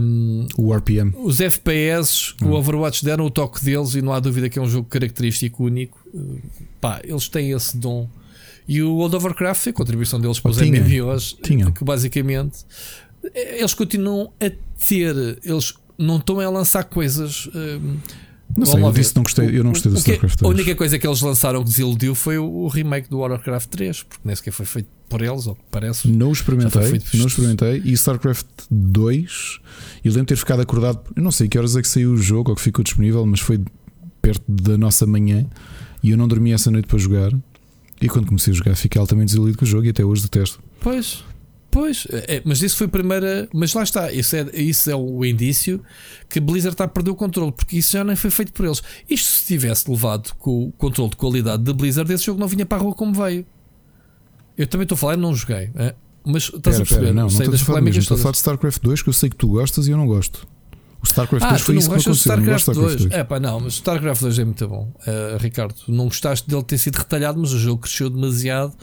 Um, 0.00 0.46
o 0.56 0.72
RPM. 0.72 1.12
Os 1.16 1.40
FPS, 1.40 2.34
o 2.40 2.46
hum. 2.46 2.52
Overwatch 2.52 3.04
deram 3.04 3.26
o 3.26 3.30
toque 3.30 3.62
deles 3.64 3.94
e 3.94 4.00
não 4.00 4.12
há 4.12 4.20
dúvida 4.20 4.48
que 4.48 4.58
é 4.58 4.62
um 4.62 4.68
jogo 4.68 4.88
característico 4.88 5.64
único. 5.64 5.98
Uh, 6.14 6.40
pá, 6.80 7.00
eles 7.04 7.28
têm 7.28 7.50
esse 7.50 7.76
dom. 7.76 8.08
E 8.68 8.80
o 8.82 8.94
World 8.94 9.16
of 9.16 9.26
Warcraft, 9.26 9.66
a 9.66 9.72
contribuição 9.72 10.20
deles 10.20 10.38
para 10.38 10.52
os 10.52 10.56
tinha, 10.56 10.80
MMOs, 10.80 11.36
tinha. 11.42 11.70
que 11.70 11.84
basicamente 11.84 12.64
eles 13.34 13.74
continuam 13.74 14.32
a 14.40 14.50
ter, 14.88 15.38
eles 15.44 15.74
não 15.98 16.16
estão 16.16 16.40
a 16.40 16.48
lançar 16.48 16.84
coisas. 16.84 17.46
Uh, 17.46 17.98
não 18.56 18.66
sei, 18.66 18.82
eu 18.82 18.92
disse 18.92 19.16
não 19.16 19.22
gostei, 19.22 19.58
eu 19.58 19.64
não 19.64 19.72
gostei 19.72 19.92
do 19.92 19.98
StarCraft 19.98 20.38
3. 20.38 20.50
A 20.50 20.54
única 20.54 20.74
coisa 20.74 20.98
que 20.98 21.06
eles 21.06 21.20
lançaram 21.20 21.62
que 21.62 21.68
desiludiu 21.68 22.14
foi 22.14 22.38
o 22.38 22.66
remake 22.68 23.08
do 23.08 23.18
Warcraft 23.18 23.68
3, 23.68 24.02
porque 24.02 24.22
nem 24.24 24.34
sequer 24.34 24.52
foi 24.52 24.66
feito 24.66 24.88
por 25.08 25.22
eles, 25.22 25.46
ou 25.46 25.56
parece. 25.70 26.08
Não 26.08 26.32
experimentei, 26.32 27.00
não 27.14 27.26
experimentei. 27.26 27.82
E 27.84 27.92
StarCraft 27.92 28.46
2, 28.70 29.60
e 30.04 30.08
lembro 30.08 30.22
de 30.22 30.28
ter 30.28 30.36
ficado 30.36 30.62
acordado, 30.62 31.00
eu 31.14 31.22
não 31.22 31.30
sei 31.30 31.48
que 31.48 31.58
horas 31.58 31.76
é 31.76 31.82
que 31.82 31.88
saiu 31.88 32.12
o 32.12 32.16
jogo 32.16 32.50
ou 32.50 32.56
que 32.56 32.62
ficou 32.62 32.82
disponível, 32.82 33.24
mas 33.26 33.40
foi 33.40 33.60
perto 34.20 34.42
da 34.48 34.76
nossa 34.76 35.06
manhã 35.06 35.46
e 36.02 36.10
eu 36.10 36.16
não 36.16 36.26
dormi 36.26 36.52
essa 36.52 36.70
noite 36.70 36.88
para 36.88 36.98
jogar. 36.98 37.32
E 38.00 38.08
quando 38.08 38.26
comecei 38.26 38.52
a 38.52 38.56
jogar, 38.56 38.76
fiquei 38.76 39.00
altamente 39.00 39.28
desiludido 39.28 39.58
com 39.58 39.64
o 39.64 39.68
jogo 39.68 39.86
e 39.86 39.88
até 39.88 40.04
hoje 40.04 40.22
detesto. 40.22 40.60
Pois, 40.80 41.24
Pois, 41.70 42.06
é, 42.10 42.40
mas 42.44 42.62
isso 42.62 42.76
foi 42.76 42.86
a 42.86 42.90
primeira. 42.90 43.48
Mas 43.52 43.74
lá 43.74 43.82
está, 43.82 44.10
isso 44.10 44.34
é, 44.34 44.46
isso 44.54 44.90
é 44.90 44.96
o 44.96 45.24
indício 45.24 45.82
que 46.28 46.40
Blizzard 46.40 46.74
está 46.74 46.84
a 46.84 46.88
perder 46.88 47.10
o 47.10 47.14
controle, 47.14 47.52
porque 47.52 47.76
isso 47.76 47.92
já 47.92 48.02
nem 48.02 48.16
foi 48.16 48.30
feito 48.30 48.52
por 48.52 48.64
eles. 48.64 48.82
Isto 49.08 49.28
se 49.28 49.46
tivesse 49.46 49.90
levado 49.90 50.34
com 50.38 50.68
o 50.68 50.72
controle 50.72 51.10
de 51.10 51.16
qualidade 51.16 51.62
da 51.62 51.72
Blizzard, 51.72 52.10
esse 52.12 52.24
jogo 52.24 52.40
não 52.40 52.48
vinha 52.48 52.64
para 52.64 52.78
a 52.78 52.80
rua 52.80 52.94
como 52.94 53.12
veio. 53.12 53.44
Eu 54.56 54.66
também 54.66 54.84
estou 54.84 54.96
a 54.96 54.98
falar, 54.98 55.16
não 55.16 55.34
joguei, 55.34 55.70
é? 55.74 55.94
mas 56.24 56.44
estás 56.44 56.62
pera, 56.62 56.76
a 56.76 56.78
perceber? 56.78 57.00
Pera, 57.00 57.12
não, 57.12 57.22
não, 57.22 57.30
sei 57.30 57.46
não 57.46 57.54
estou 57.54 57.62
a 57.62 57.66
falar 57.66 57.80
mesmo, 57.82 58.00
estou 58.00 58.16
a 58.16 58.20
falar 58.20 58.32
de 58.32 58.38
StarCraft 58.38 58.82
2 58.82 59.02
que 59.02 59.08
eu 59.08 59.12
sei 59.12 59.28
que 59.28 59.36
tu 59.36 59.48
gostas 59.48 59.86
e 59.86 59.90
eu 59.90 59.96
não 59.96 60.06
gosto. 60.06 60.46
O 61.06 61.08
StarCraft 61.08 61.44
ah, 61.44 61.50
2 61.50 61.62
foi 61.62 61.76
isso 61.76 61.88
que 61.88 61.94
aconteceu. 61.94 62.12
StarCraft, 62.14 62.66
não 62.66 62.74
2. 62.74 62.96
2. 62.96 63.12
É 63.12 63.24
pá, 63.24 63.38
não, 63.38 63.60
mas 63.60 63.74
o 63.74 63.76
StarCraft 63.76 64.20
2 64.22 64.38
é 64.40 64.44
muito 64.44 64.68
bom. 64.68 64.92
Uh, 65.00 65.38
Ricardo, 65.38 65.74
não 65.86 66.06
gostaste 66.06 66.48
dele 66.48 66.64
ter 66.64 66.78
sido 66.78 66.96
retalhado, 66.96 67.38
mas 67.38 67.52
o 67.52 67.58
jogo 67.58 67.82
cresceu 67.82 68.10
demasiado 68.10 68.74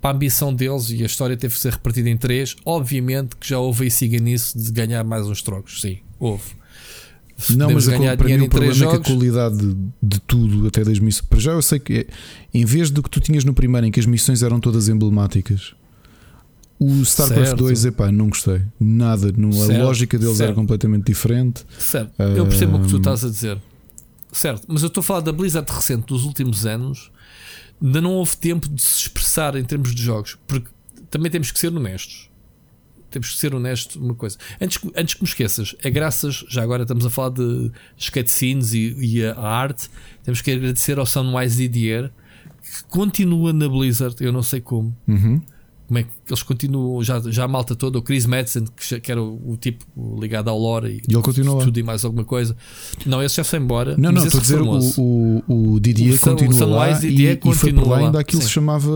para 0.00 0.10
a 0.10 0.14
ambição 0.14 0.54
deles 0.54 0.90
e 0.90 1.02
a 1.02 1.06
história 1.06 1.36
teve 1.36 1.54
que 1.54 1.60
ser 1.60 1.72
repartida 1.72 2.08
em 2.08 2.16
três. 2.16 2.54
Obviamente 2.64 3.34
que 3.36 3.48
já 3.48 3.58
houve 3.58 3.86
e 3.86 3.90
siga 3.90 4.18
nisso 4.18 4.56
de 4.56 4.70
ganhar 4.70 5.02
mais 5.02 5.26
uns 5.26 5.42
trocos. 5.42 5.80
Sim, 5.80 5.98
houve. 6.20 6.44
não, 7.50 7.72
mas 7.72 7.88
a, 7.88 8.16
para 8.16 8.28
mim 8.28 8.42
o 8.42 8.48
problema 8.48 8.74
jogos. 8.74 8.94
é 8.94 9.02
que 9.02 9.12
a 9.12 9.14
qualidade 9.16 9.56
de, 9.56 9.76
de, 10.00 10.20
tudo, 10.20 10.68
até 10.68 10.84
das 10.84 11.00
missões. 11.00 11.26
Para 11.28 11.40
já 11.40 11.50
eu 11.50 11.62
sei 11.62 11.80
que 11.80 11.92
é, 11.94 12.06
em 12.54 12.64
vez 12.64 12.92
do 12.92 13.02
que 13.02 13.10
tu 13.10 13.18
tinhas 13.18 13.44
no 13.44 13.52
primeiro, 13.52 13.88
em 13.88 13.90
que 13.90 13.98
as 13.98 14.06
missões 14.06 14.40
eram 14.42 14.60
todas 14.60 14.88
emblemáticas, 14.88 15.74
o 16.84 17.02
StarCraft 17.02 17.48
certo. 17.48 17.58
2, 17.58 17.84
epá, 17.86 18.10
não 18.10 18.28
gostei. 18.28 18.62
Nada. 18.78 19.32
Não, 19.36 19.50
a 19.50 19.84
lógica 19.84 20.18
deles 20.18 20.36
certo. 20.36 20.48
era 20.48 20.54
completamente 20.54 21.04
diferente. 21.06 21.64
Certo. 21.78 22.20
Eu 22.20 22.46
percebo 22.46 22.78
o 22.78 22.80
que 22.80 22.88
tu 22.88 22.96
estás 22.96 23.24
a 23.24 23.28
dizer. 23.28 23.58
Certo. 24.32 24.64
Mas 24.66 24.82
eu 24.82 24.88
estou 24.88 25.00
a 25.00 25.04
falar 25.04 25.20
da 25.20 25.32
Blizzard 25.32 25.70
recente 25.70 26.06
dos 26.06 26.24
últimos 26.24 26.66
anos 26.66 27.10
ainda 27.82 28.00
não 28.00 28.12
houve 28.12 28.36
tempo 28.36 28.68
de 28.68 28.80
se 28.80 29.00
expressar 29.00 29.56
em 29.56 29.64
termos 29.64 29.94
de 29.94 30.02
jogos, 30.02 30.38
porque 30.46 30.68
também 31.10 31.30
temos 31.30 31.50
que 31.50 31.58
ser 31.58 31.74
honestos. 31.74 32.30
Temos 33.10 33.32
que 33.32 33.38
ser 33.38 33.54
honestos 33.54 33.96
uma 33.96 34.14
coisa. 34.14 34.38
Antes, 34.60 34.78
antes 34.96 35.14
que 35.14 35.22
me 35.22 35.28
esqueças, 35.28 35.76
é 35.82 35.90
graças, 35.90 36.44
já 36.48 36.62
agora 36.62 36.82
estamos 36.82 37.04
a 37.04 37.10
falar 37.10 37.30
de 37.30 37.70
cutscenes 38.10 38.72
e, 38.72 38.94
e 38.98 39.26
a, 39.26 39.38
arte, 39.38 39.90
temos 40.22 40.40
que 40.40 40.50
agradecer 40.50 40.98
ao 40.98 41.04
Sunwise 41.04 41.56
Didier, 41.68 42.10
que 42.62 42.84
continua 42.84 43.52
na 43.52 43.68
Blizzard, 43.68 44.16
eu 44.20 44.32
não 44.32 44.42
sei 44.42 44.60
como. 44.60 44.96
Uhum 45.06 45.42
como 45.92 45.98
é 45.98 46.02
que 46.04 46.08
eles 46.26 46.42
continuam, 46.42 47.02
já, 47.02 47.20
já 47.20 47.44
a 47.44 47.48
malta 47.48 47.76
toda, 47.76 47.98
o 47.98 48.02
Chris 48.02 48.24
Madsen, 48.24 48.64
que, 48.64 48.98
que 48.98 49.12
era 49.12 49.22
o, 49.22 49.52
o, 49.52 49.56
tipo 49.58 49.84
ligado 50.18 50.48
ao 50.48 50.58
lore 50.58 50.88
e, 50.88 51.02
e 51.06 51.14
ele 51.14 51.22
continua 51.22 51.62
tudo 51.62 51.78
e 51.78 51.82
mais 51.82 52.02
alguma 52.02 52.24
coisa. 52.24 52.56
Não, 53.04 53.22
esse 53.22 53.36
já 53.36 53.44
foi 53.44 53.58
embora. 53.58 53.94
Não, 53.98 54.10
não, 54.10 54.24
estou 54.24 54.38
a 54.38 54.42
dizer, 54.42 54.62
o, 54.62 55.42
o, 55.46 55.74
o 55.74 55.80
Didier 55.80 56.14
o 56.14 56.18
continua 56.18 56.64
lá 56.66 56.92
Didier 56.92 57.32
e, 57.32 57.36
continua 57.36 57.54
e 57.54 57.58
foi 57.58 57.72
por 57.74 57.86
lá 57.86 57.98
ainda 57.98 58.20
aquilo 58.20 58.40
se 58.40 58.48
chamava, 58.48 58.90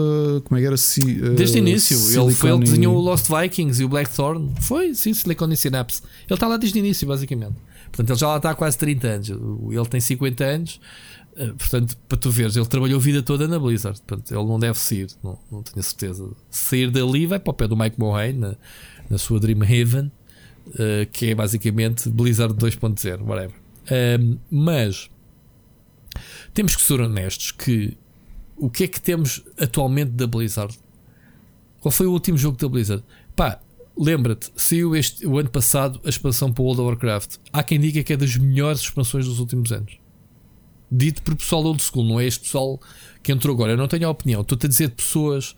como 0.45 0.57
é 0.57 0.61
que 0.63 0.67
era? 0.67 0.77
Si, 0.79 1.01
uh, 1.01 1.35
Desde 1.35 1.59
o 1.59 1.59
início, 1.59 1.99
ele, 2.19 2.33
foi, 2.35 2.51
ele 2.51 2.61
desenhou 2.61 2.97
o 2.97 3.01
Lost 3.01 3.27
Vikings 3.29 3.83
e 3.83 3.85
o 3.85 3.91
Blackthorn. 3.91 4.53
Foi, 4.61 4.95
sim, 4.95 5.13
Silicon 5.13 5.51
e 5.53 5.57
Synapse. 5.57 6.01
Ele 6.27 6.35
está 6.35 6.49
lá 6.49 6.57
desde 6.57 6.79
o 6.79 6.81
início, 6.81 7.07
basicamente. 7.07 7.57
Portanto, 7.93 8.11
ele 8.11 8.19
já 8.19 8.29
lá 8.29 8.37
está 8.39 8.51
há 8.53 8.55
quase 8.55 8.79
30 8.79 9.07
anos. 9.07 9.29
Ele 9.29 9.87
tem 9.87 10.01
50 10.01 10.45
anos. 10.45 10.81
Eh, 11.37 11.53
portanto, 11.53 11.97
para 12.09 12.17
tu 12.17 12.31
veres, 12.31 12.57
ele 12.57 12.67
trabalhou 12.67 12.99
a 12.99 13.03
vida 13.03 13.23
toda 13.23 13.47
na 13.47 13.59
Blizzard. 13.59 14.01
Portanto, 14.01 14.35
ele 14.35 14.49
não 14.49 14.59
deve 14.59 14.79
sair, 14.79 15.09
não, 15.23 15.39
não 15.53 15.63
tenho 15.63 15.83
certeza. 15.83 16.29
Sair 16.51 16.91
dali 16.91 17.27
vai 17.27 17.39
para 17.39 17.51
o 17.51 17.55
pé 17.55 17.69
do 17.69 17.77
Mike 17.77 18.01
Mohane 18.01 18.33
na, 18.33 18.57
na 19.11 19.19
sua 19.19 19.39
Dreamhaven, 19.39 20.11
uh, 20.69 21.07
que 21.13 21.31
é 21.31 21.35
basicamente 21.35 22.09
Blizzard 22.09 22.55
2.0, 22.55 23.23
whatever. 23.23 23.55
Uh, 23.85 24.39
mas 24.51 25.11
temos 26.55 26.75
que 26.75 26.83
ser 26.83 27.01
honestos 27.01 27.53
que 27.53 27.97
o 28.57 28.71
que 28.71 28.85
é 28.85 28.89
que 28.89 29.01
temos 29.01 29.45
atualmente 29.61 30.13
da 30.13 30.27
Blizzard? 30.27 30.75
Qual 31.81 31.93
foi 31.93 32.07
o 32.07 32.13
último 32.13 32.39
jogo 32.39 32.57
da 32.57 32.67
Blizzard? 32.67 33.05
Pá, 33.37 33.61
lembra-te, 33.95 34.51
saiu 34.57 34.97
este, 34.97 35.27
o 35.27 35.39
ano 35.39 35.51
passado 35.51 36.01
a 36.03 36.09
expansão 36.09 36.51
para 36.51 36.65
World 36.65 36.81
of 36.81 36.89
Warcraft. 36.89 37.37
Há 37.53 37.63
quem 37.63 37.79
diga 37.79 38.03
que 38.03 38.15
é 38.15 38.17
das 38.17 38.35
melhores 38.39 38.81
expansões 38.81 39.27
dos 39.27 39.39
últimos 39.39 39.71
anos 39.71 39.99
dito 40.91 41.23
por 41.23 41.35
pessoal 41.35 41.65
old 41.65 41.83
school, 41.83 42.05
não 42.05 42.21
é 42.21 42.27
este 42.27 42.41
pessoal 42.41 42.81
que 43.23 43.33
entrou 43.33 43.55
agora. 43.55 43.73
Eu 43.73 43.77
não 43.77 43.89
tenho 43.89 44.07
a 44.07 44.11
opinião, 44.11 44.43
estou-te 44.43 44.67
a 44.67 44.69
dizer 44.69 44.89
de 44.89 44.95
pessoas 44.95 45.55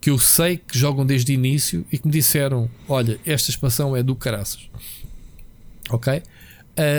que 0.00 0.10
eu 0.10 0.18
sei 0.18 0.56
que 0.56 0.78
jogam 0.78 1.04
desde 1.04 1.32
o 1.32 1.34
início 1.34 1.84
e 1.92 1.98
que 1.98 2.06
me 2.06 2.12
disseram: 2.12 2.70
Olha, 2.88 3.18
esta 3.26 3.50
expansão 3.50 3.96
é 3.96 4.02
do 4.02 4.14
caraças. 4.14 4.68
Ok? 5.90 6.22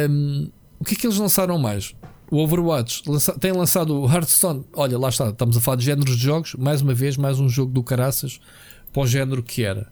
Um, 0.10 0.50
o 0.80 0.86
que 0.86 0.96
é 0.96 0.98
que 0.98 1.08
eles 1.08 1.18
lançaram 1.18 1.58
mais? 1.58 1.96
O 2.32 2.38
Overwatch 2.38 3.04
lança, 3.08 3.38
tem 3.40 3.52
lançado 3.52 4.00
o 4.00 4.12
Hearthstone. 4.12 4.64
Olha, 4.74 4.98
lá 4.98 5.10
está, 5.10 5.30
estamos 5.30 5.58
a 5.58 5.62
falar 5.62 5.78
de 5.78 5.86
géneros 5.86 6.18
de 6.18 6.24
jogos. 6.24 6.54
Mais 6.56 6.82
uma 6.82 6.94
vez, 6.94 7.18
mais 7.18 7.40
um 7.40 7.50
jogo 7.50 7.72
do 7.72 7.82
caraças 7.82 8.40
para 8.92 9.02
o 9.02 9.08
género 9.08 9.42
que 9.42 9.64
era 9.64 9.88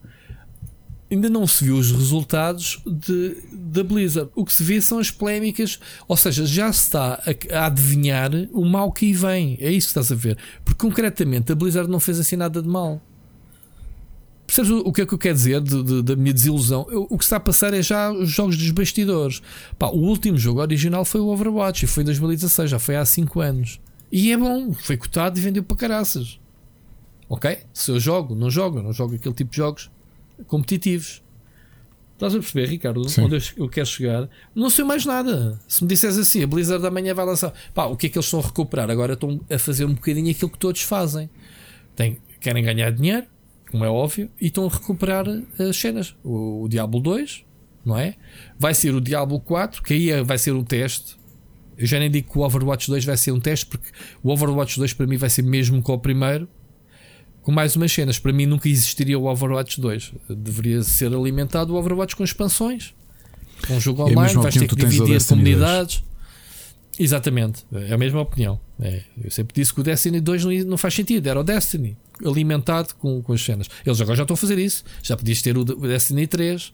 ainda 1.09 1.29
não 1.29 1.47
se 1.47 1.63
viu 1.63 1.77
os 1.77 1.91
resultados 1.91 2.81
de, 2.85 3.37
da 3.51 3.83
Blizzard. 3.83 4.29
O 4.35 4.45
que 4.45 4.53
se 4.53 4.63
vê 4.63 4.81
são 4.81 4.99
as 4.99 5.09
polémicas, 5.09 5.79
ou 6.07 6.17
seja, 6.17 6.45
já 6.45 6.71
se 6.71 6.83
está 6.83 7.13
a, 7.13 7.57
a, 7.57 7.65
adivinhar 7.67 8.31
o 8.51 8.65
mal 8.65 8.91
que 8.91 9.05
aí 9.07 9.13
vem. 9.13 9.57
É 9.59 9.71
isso 9.71 9.87
que 9.87 9.99
estás 9.99 10.11
a 10.11 10.15
ver. 10.15 10.37
Porque 10.65 10.79
concretamente 10.79 11.51
a 11.51 11.55
Blizzard 11.55 11.89
não 11.89 11.99
fez 11.99 12.19
assim 12.19 12.35
nada 12.35 12.61
de 12.61 12.67
mal. 12.67 13.01
Percebes 14.45 14.71
o, 14.71 14.79
o 14.79 14.93
que 14.93 15.01
é 15.01 15.05
que 15.05 15.13
eu 15.13 15.17
quero 15.17 15.35
dizer 15.35 15.61
de, 15.61 15.83
de, 15.83 16.03
da 16.03 16.15
minha 16.15 16.33
desilusão? 16.33 16.85
Eu, 16.89 17.07
o 17.09 17.17
que 17.17 17.23
está 17.23 17.37
a 17.37 17.39
passar 17.39 17.73
é 17.73 17.81
já 17.81 18.11
os 18.11 18.29
jogos 18.29 18.57
dos 18.57 18.71
bastidores. 18.71 19.41
Pá, 19.79 19.87
o 19.87 19.97
último 19.97 20.37
jogo 20.37 20.61
original 20.61 21.05
foi 21.05 21.21
o 21.21 21.27
Overwatch 21.27 21.85
e 21.85 21.87
foi 21.87 22.03
em 22.03 22.05
2016, 22.05 22.69
já 22.69 22.79
foi 22.79 22.95
há 22.95 23.05
5 23.05 23.39
anos. 23.39 23.79
E 24.11 24.31
é 24.31 24.37
bom, 24.37 24.73
foi 24.73 24.95
cotado 24.95 25.37
e 25.37 25.41
vendeu 25.41 25.63
para 25.63 25.75
caraças. 25.75 26.39
Ok? 27.29 27.57
Se 27.73 27.91
eu 27.91 27.99
jogo, 27.99 28.35
não 28.35 28.49
jogo, 28.49 28.81
não 28.81 28.93
jogo 28.93 29.15
aquele 29.15 29.35
tipo 29.35 29.51
de 29.51 29.57
jogos 29.57 29.89
competitivos. 30.45 31.23
Estás 32.13 32.33
a 32.33 32.39
perceber, 32.39 32.67
Ricardo? 32.67 33.07
Sim. 33.07 33.21
Onde 33.21 33.37
eu 33.55 33.69
quero 33.69 33.85
chegar? 33.85 34.27
Não 34.55 34.71
sei 34.71 34.83
mais 34.83 35.05
nada. 35.05 35.59
Se 35.67 35.83
me 35.83 35.87
disseres 35.87 36.17
assim, 36.17 36.43
a 36.43 36.47
Blizzard 36.47 36.81
da 36.81 36.89
manhã 36.89 37.13
vai 37.13 37.25
lançar. 37.25 37.53
Pá, 37.75 37.85
o 37.85 37.95
que 37.95 38.07
é 38.07 38.09
que 38.09 38.17
eles 38.17 38.25
estão 38.25 38.39
a 38.39 38.43
recuperar? 38.43 38.89
Agora 38.89 39.13
estão 39.13 39.39
a 39.49 39.59
fazer 39.59 39.85
um 39.85 39.93
bocadinho 39.93 40.31
aquilo 40.31 40.49
que 40.49 40.57
todos 40.57 40.81
fazem. 40.81 41.29
Tem, 41.95 42.17
querem 42.39 42.63
ganhar 42.63 42.89
dinheiro, 42.91 43.27
como 43.69 43.85
é 43.85 43.89
óbvio, 43.89 44.31
e 44.41 44.47
estão 44.47 44.65
a 44.65 44.69
recuperar 44.69 45.25
as 45.59 45.77
cenas. 45.77 46.15
O, 46.23 46.63
o 46.63 46.67
Diablo 46.67 46.99
2, 46.99 47.45
não 47.85 47.95
é? 47.95 48.15
Vai 48.57 48.73
ser 48.73 48.95
o 48.95 49.01
Diablo 49.01 49.39
4, 49.39 49.83
que 49.83 49.93
aí 49.93 50.09
é- 50.09 50.23
vai 50.23 50.39
ser 50.39 50.53
um 50.53 50.63
teste. 50.63 51.17
Eu 51.77 51.85
já 51.85 51.99
nem 51.99 52.09
digo 52.09 52.31
que 52.31 52.39
o 52.39 52.41
Overwatch 52.41 52.89
2 52.89 53.05
vai 53.05 53.15
ser 53.15 53.31
um 53.31 53.39
teste, 53.39 53.67
porque 53.67 53.89
o 54.23 54.31
Overwatch 54.31 54.79
2 54.79 54.91
para 54.93 55.05
mim 55.05 55.17
vai 55.17 55.29
ser 55.29 55.43
mesmo 55.43 55.79
com 55.83 55.93
o 55.93 55.99
primeiro 55.99 56.49
com 57.47 57.51
mais 57.53 57.77
umas 57.77 57.93
cenas. 57.93 58.19
Para 58.19 58.33
mim 58.33 58.45
nunca 58.45 58.67
existiria 58.67 59.17
o 59.17 59.23
Overwatch 59.23 59.79
2. 59.79 60.11
Deveria 60.31 60.83
ser 60.83 61.13
alimentado 61.13 61.73
o 61.73 61.77
Overwatch 61.77 62.13
com 62.13 62.21
expansões. 62.21 62.93
Com 63.65 63.75
um 63.75 63.79
jogo 63.79 64.03
online, 64.03 64.33
vais 64.33 64.53
ter 64.53 64.67
que 64.67 64.75
dividir 64.75 65.07
2. 65.07 65.25
comunidades. 65.27 66.03
Exatamente, 66.99 67.63
é 67.71 67.93
a 67.93 67.97
mesma 67.97 68.19
opinião. 68.19 68.59
É, 68.81 69.01
eu 69.23 69.31
sempre 69.31 69.53
disse 69.55 69.73
que 69.73 69.79
o 69.79 69.83
Destiny 69.83 70.19
2 70.19 70.43
não, 70.43 70.51
não 70.71 70.77
faz 70.77 70.93
sentido, 70.93 71.25
era 71.25 71.39
o 71.39 71.43
Destiny 71.43 71.95
alimentado 72.25 72.93
com, 72.95 73.21
com 73.21 73.31
as 73.31 73.41
cenas. 73.41 73.69
Eles 73.85 74.01
agora 74.01 74.17
já 74.17 74.23
estão 74.23 74.33
a 74.33 74.37
fazer 74.37 74.59
isso. 74.59 74.83
Já 75.01 75.15
podias 75.15 75.41
ter 75.41 75.57
o 75.57 75.63
Destiny 75.63 76.27
3, 76.27 76.73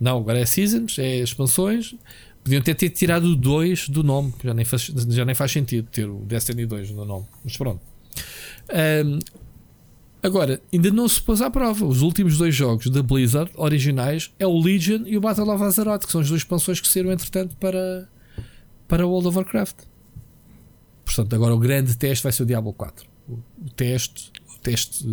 não, 0.00 0.20
agora 0.20 0.38
é 0.38 0.46
Seasons, 0.46 0.98
é 0.98 1.16
expansões. 1.16 1.94
Podiam 2.42 2.62
ter, 2.62 2.74
ter 2.74 2.88
tirado 2.88 3.24
o 3.26 3.36
2 3.36 3.90
do 3.90 4.02
nome, 4.02 4.32
já 4.42 4.54
nem, 4.54 4.64
faz, 4.64 4.84
já 4.84 5.24
nem 5.26 5.34
faz 5.34 5.52
sentido 5.52 5.86
ter 5.90 6.08
o 6.08 6.24
Destiny 6.24 6.64
2 6.64 6.92
no 6.92 7.04
nome. 7.04 7.26
Mas 7.44 7.58
pronto. 7.58 7.82
Ahm, 8.70 9.18
agora, 10.24 10.60
ainda 10.72 10.90
não 10.90 11.06
se 11.08 11.20
pôs 11.20 11.40
à 11.40 11.50
prova. 11.50 11.84
Os 11.86 12.02
últimos 12.02 12.36
dois 12.38 12.54
jogos 12.54 12.88
da 12.88 13.02
Blizzard 13.02 13.50
originais 13.54 14.32
é 14.38 14.46
o 14.46 14.58
Legion 14.60 15.02
e 15.06 15.16
o 15.16 15.20
Battle 15.20 15.48
of 15.50 15.62
Azeroth, 15.62 16.04
que 16.06 16.12
são 16.12 16.20
as 16.20 16.28
duas 16.28 16.40
expansões 16.40 16.80
que 16.80 16.88
saíram 16.88 17.12
entretanto 17.12 17.56
para, 17.56 18.08
para 18.88 19.06
World 19.06 19.28
of 19.28 19.36
Warcraft. 19.36 19.76
Portanto, 21.04 21.34
agora 21.34 21.54
o 21.54 21.58
grande 21.58 21.96
teste 21.96 22.22
vai 22.22 22.32
ser 22.32 22.42
o 22.42 22.46
Diablo 22.46 22.72
4. 22.72 23.06
O, 23.28 23.38
teste, 23.76 24.32
o 24.54 24.58
teste 24.60 25.06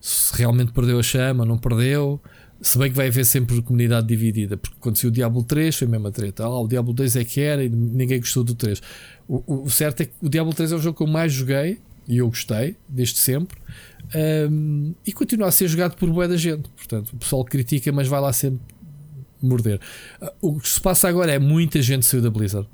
se 0.00 0.36
realmente 0.36 0.72
perdeu 0.72 0.98
a 0.98 1.02
chama, 1.02 1.44
não 1.44 1.58
perdeu. 1.58 2.20
Se 2.60 2.78
bem 2.78 2.90
que 2.90 2.96
vai 2.96 3.08
haver 3.08 3.24
sempre 3.26 3.60
comunidade 3.62 4.06
dividida, 4.06 4.56
porque 4.56 4.94
saiu 4.94 5.10
o 5.10 5.12
Diablo 5.12 5.42
3 5.42 5.74
foi 5.74 5.88
a 5.88 5.90
mesma 5.90 6.12
treta. 6.12 6.44
Ah, 6.44 6.60
o 6.60 6.68
Diablo 6.68 6.92
2 6.92 7.16
é 7.16 7.24
que 7.24 7.40
era 7.40 7.64
e 7.64 7.68
ninguém 7.68 8.20
gostou 8.20 8.44
do 8.44 8.54
3. 8.54 8.80
O, 9.26 9.42
o- 9.46 9.62
o 9.64 9.70
certo 9.70 10.02
é 10.02 10.04
que 10.06 10.12
o 10.22 10.28
Diablo 10.28 10.54
3 10.54 10.70
é 10.70 10.76
o 10.76 10.78
jogo 10.78 10.96
que 10.96 11.02
eu 11.02 11.08
mais 11.08 11.32
joguei 11.32 11.80
e 12.06 12.18
eu 12.18 12.28
gostei, 12.28 12.76
desde 12.88 13.18
sempre. 13.18 13.58
Ahm, 14.14 14.92
e 15.06 15.12
continua 15.12 15.48
a 15.48 15.50
ser 15.50 15.68
jogado 15.68 15.96
por 15.96 16.08
boa 16.10 16.28
da 16.28 16.36
gente. 16.36 16.68
Portanto, 16.70 17.10
o 17.12 17.16
pessoal 17.16 17.44
critica, 17.44 17.90
mas 17.92 18.08
vai 18.08 18.20
lá 18.20 18.32
sempre 18.32 18.60
morder. 19.40 19.80
Ah, 20.20 20.32
O 20.40 20.58
que 20.60 20.68
se 20.68 20.80
passa 20.80 21.08
agora 21.08 21.32
é 21.32 21.38
muita 21.38 21.80
gente 21.80 22.06
saiu 22.06 22.22
da 22.22 22.30
Blizzard. 22.30 22.68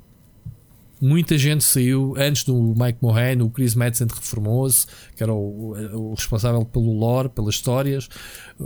Muita 1.01 1.37
gente 1.37 1.63
saiu 1.63 2.13
antes 2.17 2.43
do 2.43 2.75
Mike 2.77 2.97
Mohane, 3.01 3.41
o 3.41 3.49
Chris 3.49 3.73
Madsen 3.73 4.05
reformou-se, 4.13 4.85
que 5.15 5.23
era 5.23 5.33
o, 5.33 5.73
o 5.93 6.13
responsável 6.13 6.65
pelo 6.65 6.91
lore, 6.91 7.29
pelas 7.29 7.55
histórias. 7.55 8.09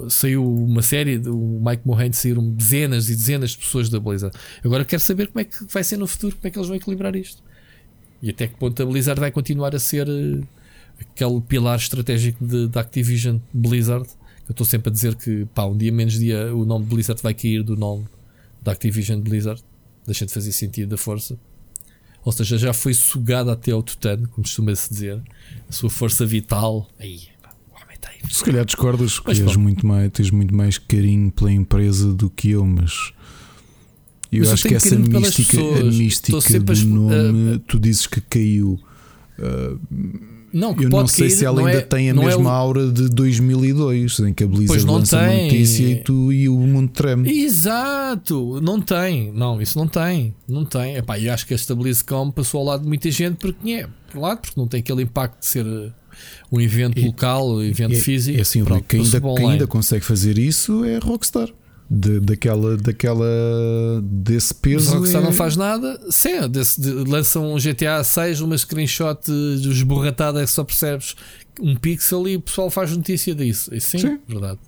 Saiu 0.10 0.44
uma 0.44 0.82
série, 0.82 1.20
do 1.20 1.36
Mike 1.36 1.86
Mohane 1.86 2.14
saíram 2.16 2.50
dezenas 2.50 3.08
e 3.08 3.16
dezenas 3.16 3.52
de 3.52 3.60
pessoas 3.60 3.88
da 3.88 4.00
Blizzard. 4.00 4.36
Agora 4.66 4.84
quero 4.84 5.00
saber 5.00 5.28
como 5.28 5.42
é 5.42 5.44
que 5.44 5.64
vai 5.72 5.84
ser 5.84 5.98
no 5.98 6.08
futuro, 6.08 6.36
como 6.36 6.48
é 6.48 6.50
que 6.50 6.58
eles 6.58 6.68
vão 6.68 6.76
equilibrar 6.76 7.16
isto. 7.16 7.44
E 8.20 8.32
até 8.32 8.48
que 8.48 8.56
ponto 8.58 8.82
a 8.82 8.86
Blizzard 8.86 9.20
vai 9.20 9.30
continuar 9.30 9.76
a 9.76 9.80
ser 9.80 10.08
eh, 10.10 10.42
aquele 11.12 11.42
pilar 11.42 11.78
estratégico 11.78 12.46
da 12.68 12.82
Activision 12.82 13.38
Blizzard. 13.54 14.08
Eu 14.48 14.52
estou 14.52 14.66
sempre 14.66 14.90
a 14.90 14.92
dizer 14.92 15.16
que 15.16 15.46
pá, 15.54 15.66
um 15.66 15.78
dia 15.78 15.92
menos 15.92 16.14
dia 16.14 16.54
o 16.54 16.66
nome 16.66 16.86
Blizzard 16.86 17.22
vai 17.22 17.34
cair 17.34 17.64
do 17.64 17.76
nome 17.78 18.06
da 18.62 18.72
Activision 18.72 19.20
Blizzard. 19.22 19.64
Deixa 20.06 20.26
de 20.26 20.34
fazer 20.34 20.52
sentido 20.52 20.90
da 20.90 20.98
força. 20.98 21.38
Ou 22.26 22.32
seja, 22.32 22.58
já 22.58 22.74
foi 22.74 22.94
sugada 22.94 23.52
até 23.52 23.72
ao 23.72 23.84
tutano, 23.84 24.28
como 24.30 24.44
costuma-se 24.44 24.90
dizer. 24.90 25.22
A 25.68 25.72
sua 25.72 25.90
força 25.90 26.26
vital. 26.26 26.90
Aí, 27.00 27.22
aí. 28.06 28.32
Se 28.32 28.44
calhar 28.44 28.66
discordas 28.66 29.20
que 29.20 29.32
és 29.32 29.56
muito 29.56 29.86
mais, 29.86 30.10
tens 30.12 30.32
muito 30.32 30.56
mais 30.56 30.78
carinho 30.78 31.32
pela 31.32 31.52
empresa 31.52 32.14
do 32.14 32.30
que 32.30 32.52
eu, 32.52 32.66
mas 32.66 33.14
eu 34.32 34.40
Mas 34.40 34.48
eu 34.48 34.54
acho 34.54 34.64
que 34.64 34.70
tenho 34.70 34.78
essa 34.78 34.98
mística, 34.98 35.58
a 35.60 35.84
mística 35.84 36.58
a 36.58 36.60
do 36.60 36.72
exp- 36.74 36.86
nome, 36.86 37.60
tu 37.68 37.80
dizes 37.80 38.08
que 38.08 38.22
caiu. 38.22 38.80
Uh, 39.38 39.80
Não, 40.54 40.74
que 40.76 40.86
eu 40.86 40.90
não 40.90 41.08
sei 41.08 41.28
cair, 41.30 41.38
se 41.38 41.46
ela 41.46 41.60
ainda 41.68 41.80
é- 41.80 41.82
tem 41.82 42.10
a 42.10 42.14
é 42.14 42.14
mesma 42.14 42.50
o- 42.50 42.54
aura 42.54 42.92
de 42.92 43.10
2002, 43.10 44.20
em 44.20 44.34
que 44.34 44.44
a 44.44 44.48
Blizzard 44.48 44.68
Pois 44.68 44.86
não 44.86 44.96
lança 44.96 45.18
uma 45.18 45.28
tem. 45.28 45.44
notícia 45.46 45.84
e, 45.84 45.96
tu, 45.96 46.32
e 46.32 46.48
o 46.48 46.56
mundo 46.60 46.90
treme. 46.92 47.30
Exato, 47.44 48.60
não 48.62 48.80
tem, 48.80 49.32
não, 49.34 49.62
isso 49.62 49.78
não 49.78 49.88
tem, 49.88 50.34
não 50.48 50.64
tem. 50.64 50.96
Epá, 50.98 51.20
eu 51.20 51.34
acho 51.34 51.48
que 51.48 51.54
esta 51.54 51.74
BlizzCon 51.76 52.30
passou 52.32 52.60
ao 52.60 52.66
lado 52.68 52.82
de 52.84 52.88
muita 52.88 53.10
gente 53.10 53.38
porque 53.38 53.72
é, 53.72 53.88
por 54.12 54.20
lado, 54.22 54.42
porque 54.42 54.60
não 54.60 54.68
tem 54.68 54.80
aquele 54.80 55.02
impacto 55.04 55.40
de 55.40 55.46
ser 55.48 55.66
uh, 55.66 55.92
um 56.52 56.62
evento 56.62 57.00
E- 57.00 57.06
local, 57.06 57.56
um 57.56 57.62
evento 57.64 57.94
É- 57.94 58.00
físico. 58.00 58.38
É 58.38 58.42
assim, 58.42 58.64
Pronto, 58.64 58.84
quem, 58.88 59.02
ainda, 59.02 59.20
quem 59.22 59.50
ainda 59.52 59.68
consegue 59.68 60.06
fazer 60.06 60.38
isso 60.38 60.86
é 60.86 60.98
Rockstar. 61.00 61.50
De- 61.96 62.20
daquela, 62.22 62.76
daquela 62.78 63.26
desse 64.02 64.54
Mas 64.54 64.60
peso. 64.62 64.92
a 64.94 64.98
Rockstar 64.98 65.22
é- 65.22 65.26
não 65.26 65.32
faz 65.34 65.56
nada. 65.56 66.00
Sim, 66.10 66.50
desse, 66.50 66.82
de, 66.82 66.90
lançam 66.92 67.54
um 67.54 67.58
GTA 67.60 68.04
6, 68.04 68.42
uma 68.42 68.58
screenshot 68.58 69.20
esborratada 69.70 70.42
que 70.44 70.50
só 70.50 70.64
percebes 70.64 71.16
um 71.62 71.76
pixel 71.76 72.28
e 72.28 72.36
o 72.38 72.42
pessoal 72.42 72.72
faz 72.72 72.96
notícia 72.98 73.36
disso. 73.36 73.74
E 73.76 73.80
sim, 73.80 74.00
Sim. 74.00 74.20
verdade. 74.28 74.60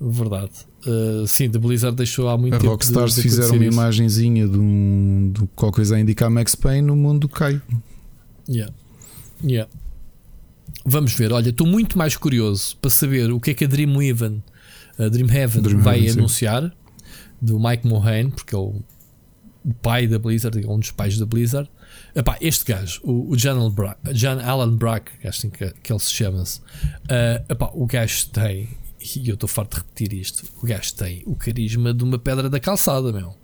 Verdade. 0.00 0.52
Uh, 0.86 1.26
sim, 1.26 1.50
da 1.50 1.58
Blizzard 1.58 1.94
deixou 1.94 2.26
há 2.30 2.38
muito 2.38 2.54
A 2.54 2.58
tempo. 2.58 2.70
Rockstar, 2.72 3.04
de- 3.04 3.12
se 3.12 3.16
de 3.16 3.22
fizer 3.28 3.42
acontecer 3.42 3.56
uma 3.58 3.68
isso. 3.68 3.74
imagenzinha 3.78 4.48
de, 4.48 4.58
um, 4.58 5.30
de 5.34 5.46
qualquer 5.54 5.76
coisa 5.76 5.96
a 5.96 6.00
indicar 6.00 6.30
Max 6.30 6.54
Payne, 6.54 6.90
o 6.90 6.96
mundo 6.96 7.28
cai. 7.28 7.60
Yeah. 8.48 8.72
Yeah. 9.44 9.70
Vamos 10.86 11.12
ver. 11.12 11.32
Olha, 11.34 11.50
estou 11.50 11.66
muito 11.66 11.98
mais 11.98 12.16
curioso 12.16 12.76
para 12.80 12.90
saber 12.90 13.30
o 13.30 13.38
que 13.38 13.50
é 13.50 13.54
que 13.54 13.64
a 13.64 13.68
Dreamhaven, 13.68 14.42
a 15.04 15.08
Dreamhaven 15.08 15.62
Dreamhaven, 15.62 15.76
vai 15.82 16.08
sim. 16.08 16.18
anunciar 16.18 16.72
do 17.40 17.58
Mike 17.58 17.86
Mohane, 17.86 18.30
porque 18.30 18.54
é 18.54 18.58
o, 18.58 18.74
pai 19.82 20.06
da 20.06 20.18
Blizzard, 20.18 20.62
é 20.62 20.68
um 20.68 20.78
dos 20.78 20.90
pais 20.90 21.18
da 21.18 21.26
Blizzard. 21.26 21.70
Epá, 22.14 22.36
este 22.40 22.64
gajo, 22.64 23.00
o, 23.04 23.30
o 23.32 23.36
John, 23.36 23.58
Albra- 23.60 23.96
John 24.14 24.38
Allen 24.40 24.76
Brack, 24.76 25.12
que 25.20 25.28
acho 25.28 25.48
que, 25.50 25.72
que 25.82 25.92
ele 25.92 26.00
se 26.00 26.12
chama-se, 26.12 26.60
ah, 27.08 27.42
epá, 27.48 27.70
o 27.74 27.86
gajo 27.86 28.28
tem, 28.28 28.68
e 29.16 29.28
eu 29.28 29.34
estou 29.34 29.48
farto 29.48 29.72
de 29.76 29.82
repetir 29.82 30.12
isto, 30.20 30.44
o 30.62 30.66
gajo 30.66 30.94
tem 30.94 31.22
o 31.26 31.34
carisma 31.34 31.92
de 31.94 32.04
uma 32.04 32.18
pedra 32.18 32.48
da 32.50 32.58
calçada, 32.60 33.12
meu. 33.12 33.34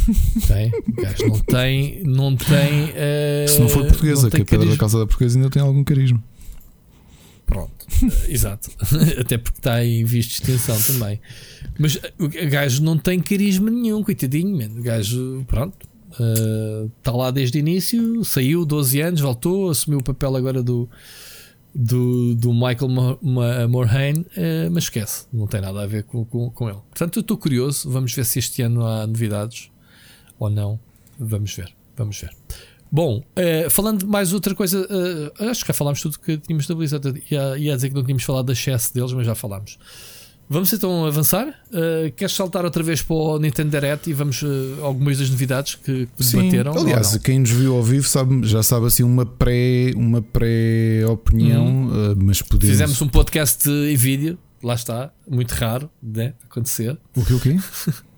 Tem? 0.48 0.68
O 0.88 1.02
gajo 1.02 1.26
não 1.28 1.38
tem, 1.40 2.02
não 2.04 2.36
tem. 2.36 2.90
ah, 2.94 3.48
Se 3.48 3.60
não 3.60 3.68
for 3.68 3.84
portuguesa, 3.86 4.22
não 4.22 4.30
que 4.30 4.36
a 4.36 4.44
pedra 4.44 4.58
da 4.58 4.64
carisma. 4.64 4.76
calçada 4.78 5.06
portuguesa 5.06 5.38
ainda 5.38 5.50
tem 5.50 5.62
algum 5.62 5.84
carisma. 5.84 6.22
Pronto, 7.46 7.86
exato. 8.28 8.70
Até 9.20 9.38
porque 9.38 9.58
está 9.60 9.84
em 9.84 10.04
visto 10.04 10.42
de 10.44 10.52
extensão 10.52 10.94
também. 10.94 11.20
Mas 11.78 11.96
eh, 11.96 12.12
o 12.18 12.28
gajo 12.50 12.82
não 12.82 12.98
tem 12.98 13.20
carisma 13.20 13.70
nenhum, 13.70 14.02
coitadinho, 14.02 14.56
man. 14.56 14.78
O 14.78 14.82
gajo, 14.82 15.44
pronto, 15.46 15.86
eh, 16.18 16.88
está 16.98 17.12
lá 17.12 17.30
desde 17.30 17.58
o 17.58 17.60
início, 17.60 18.24
saiu 18.24 18.66
12 18.66 19.00
anos, 19.00 19.20
voltou, 19.20 19.70
assumiu 19.70 20.00
o 20.00 20.02
papel 20.02 20.34
agora 20.34 20.60
do, 20.62 20.88
do, 21.74 22.34
do 22.34 22.52
Michael 22.52 22.88
Mo- 22.88 23.18
Ma- 23.22 23.68
Morhaine, 23.68 24.26
eh, 24.36 24.68
mas 24.70 24.84
esquece, 24.84 25.26
não 25.32 25.46
tem 25.46 25.60
nada 25.60 25.82
a 25.82 25.86
ver 25.86 26.02
com, 26.02 26.24
com, 26.24 26.50
com 26.50 26.68
ele. 26.68 26.78
Portanto, 26.90 27.16
eu 27.18 27.20
estou 27.20 27.36
curioso, 27.38 27.88
vamos 27.90 28.12
ver 28.12 28.24
se 28.24 28.38
este 28.40 28.60
ano 28.62 28.84
há 28.84 29.06
novidades 29.06 29.70
ou 30.38 30.50
não. 30.50 30.80
Vamos 31.18 31.54
ver, 31.54 31.72
vamos 31.96 32.20
ver. 32.20 32.30
Bom, 32.90 33.22
eh, 33.34 33.68
falando 33.68 34.00
de 34.00 34.06
mais 34.06 34.32
outra 34.32 34.54
coisa, 34.54 34.86
eh, 34.88 35.48
acho 35.48 35.62
que 35.62 35.68
já 35.68 35.74
falámos 35.74 36.00
tudo 36.00 36.18
que 36.18 36.38
tínhamos 36.38 36.66
da 36.66 36.74
Blizzard. 36.74 37.22
Ia, 37.30 37.58
ia 37.58 37.74
dizer 37.74 37.88
que 37.88 37.94
não 37.94 38.02
tínhamos 38.02 38.22
falado 38.22 38.46
da 38.46 38.54
chess 38.54 38.90
deles, 38.92 39.12
mas 39.12 39.26
já 39.26 39.34
falámos. 39.34 39.78
Vamos 40.48 40.72
então 40.72 41.04
avançar. 41.04 41.48
Eh, 41.72 42.12
queres 42.16 42.34
saltar 42.34 42.64
outra 42.64 42.82
vez 42.82 43.02
para 43.02 43.16
o 43.16 43.38
Nintendo 43.38 43.70
Direct 43.70 44.08
e 44.08 44.12
vamos 44.12 44.42
eh, 44.42 44.80
algumas 44.80 45.18
das 45.18 45.28
novidades 45.28 45.74
que, 45.74 46.06
que 46.06 46.24
debateram? 46.24 46.72
ou 46.72 46.80
aliás, 46.80 47.16
quem 47.18 47.40
nos 47.40 47.50
viu 47.50 47.74
ao 47.74 47.82
vivo 47.82 48.06
sabe, 48.06 48.46
já 48.46 48.62
sabe 48.62 48.86
assim 48.86 49.02
uma 49.02 49.26
pré 49.26 49.92
uma 49.96 50.22
pré-opinião, 50.22 51.88
uh, 51.88 52.16
mas 52.16 52.42
podemos. 52.42 52.70
fizemos 52.70 53.02
um 53.02 53.08
podcast 53.08 53.68
em 53.68 53.96
vídeo, 53.96 54.38
lá 54.62 54.74
está, 54.74 55.10
muito 55.28 55.50
raro, 55.52 55.90
né? 56.00 56.34
Acontecer. 56.48 56.96
O 57.16 57.24
que 57.24 57.34
o 57.34 57.40
quê? 57.40 57.56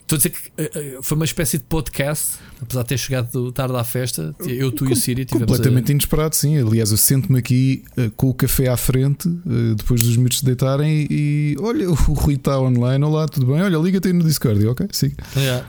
Estou 0.00 0.16
a 0.16 0.18
dizer 0.18 0.30
que 0.30 0.38
eh, 0.58 0.70
eh, 0.74 0.98
foi 1.02 1.16
uma 1.16 1.24
espécie 1.24 1.58
de 1.58 1.64
podcast, 1.64 2.38
apesar 2.60 2.82
de 2.82 2.88
ter 2.88 2.98
chegado 2.98 3.52
tarde 3.52 3.76
à 3.76 3.84
festa. 3.84 4.34
Eu, 4.40 4.72
tu 4.72 4.88
e 4.88 4.92
o 4.92 4.96
Siri 4.96 5.24
tivemos. 5.24 5.46
Completamente 5.46 5.92
inesperado, 5.92 6.34
sim. 6.34 6.58
Aliás, 6.58 6.90
eu 6.90 6.96
sento-me 6.96 7.38
aqui 7.38 7.84
uh, 7.96 8.10
com 8.12 8.30
o 8.30 8.34
café 8.34 8.68
à 8.68 8.76
frente, 8.76 9.28
uh, 9.28 9.74
depois 9.76 10.02
dos 10.02 10.16
miúdos 10.16 10.38
se 10.38 10.44
deitarem, 10.44 11.06
e 11.08 11.54
olha, 11.60 11.88
o 11.88 11.94
Rui 11.94 12.34
está 12.34 12.58
online. 12.58 13.04
Olá, 13.04 13.28
tudo 13.28 13.46
bem? 13.46 13.62
Olha, 13.62 13.78
liga-te 13.78 14.08
aí 14.08 14.12
no 14.12 14.24
Discord, 14.24 14.66
ok? 14.66 14.88
Sim. 14.90 15.12
Yeah, 15.36 15.64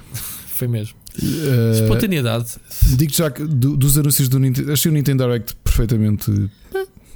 foi 0.47 0.67
mesmo. 0.67 0.95
Uh, 1.21 1.83
Espontaneidade. 1.83 2.55
Digo 2.97 3.13
já 3.13 3.29
que 3.29 3.43
do, 3.43 3.77
dos 3.77 3.97
anúncios 3.97 4.29
do 4.29 4.39
Nintendo, 4.39 4.71
achei 4.71 4.89
o 4.89 4.93
Nintendo 4.93 5.23
Direct 5.23 5.55
perfeitamente. 5.63 6.31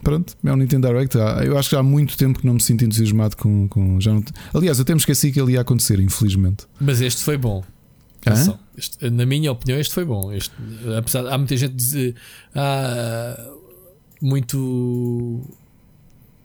Pronto, 0.05 0.37
é 0.45 0.53
um 0.53 0.55
Nintendo 0.55 0.87
Direct. 0.87 1.17
Eu 1.43 1.57
acho 1.57 1.69
que 1.69 1.75
há 1.75 1.81
muito 1.81 2.15
tempo 2.15 2.39
que 2.39 2.45
não 2.45 2.53
me 2.53 2.61
sinto 2.61 2.85
entusiasmado 2.85 3.35
com. 3.35 3.67
com 3.67 3.99
já 3.99 4.13
não, 4.13 4.23
aliás, 4.53 4.77
eu 4.77 4.83
até 4.83 4.93
me 4.93 4.99
esqueci 4.99 5.31
que 5.31 5.41
ele 5.41 5.53
ia 5.53 5.61
acontecer, 5.61 5.99
infelizmente. 5.99 6.67
Mas 6.79 7.01
este 7.01 7.23
foi 7.23 7.37
bom. 7.37 7.63
Este, 8.77 9.09
na 9.09 9.25
minha 9.25 9.51
opinião, 9.51 9.79
este 9.79 9.95
foi 9.95 10.05
bom. 10.05 10.31
Este, 10.31 10.53
apesar, 10.95 11.25
há 11.25 11.35
muita 11.39 11.57
gente 11.57 11.73
dizer 11.73 12.15
ah, 12.53 13.51
muito 14.21 15.41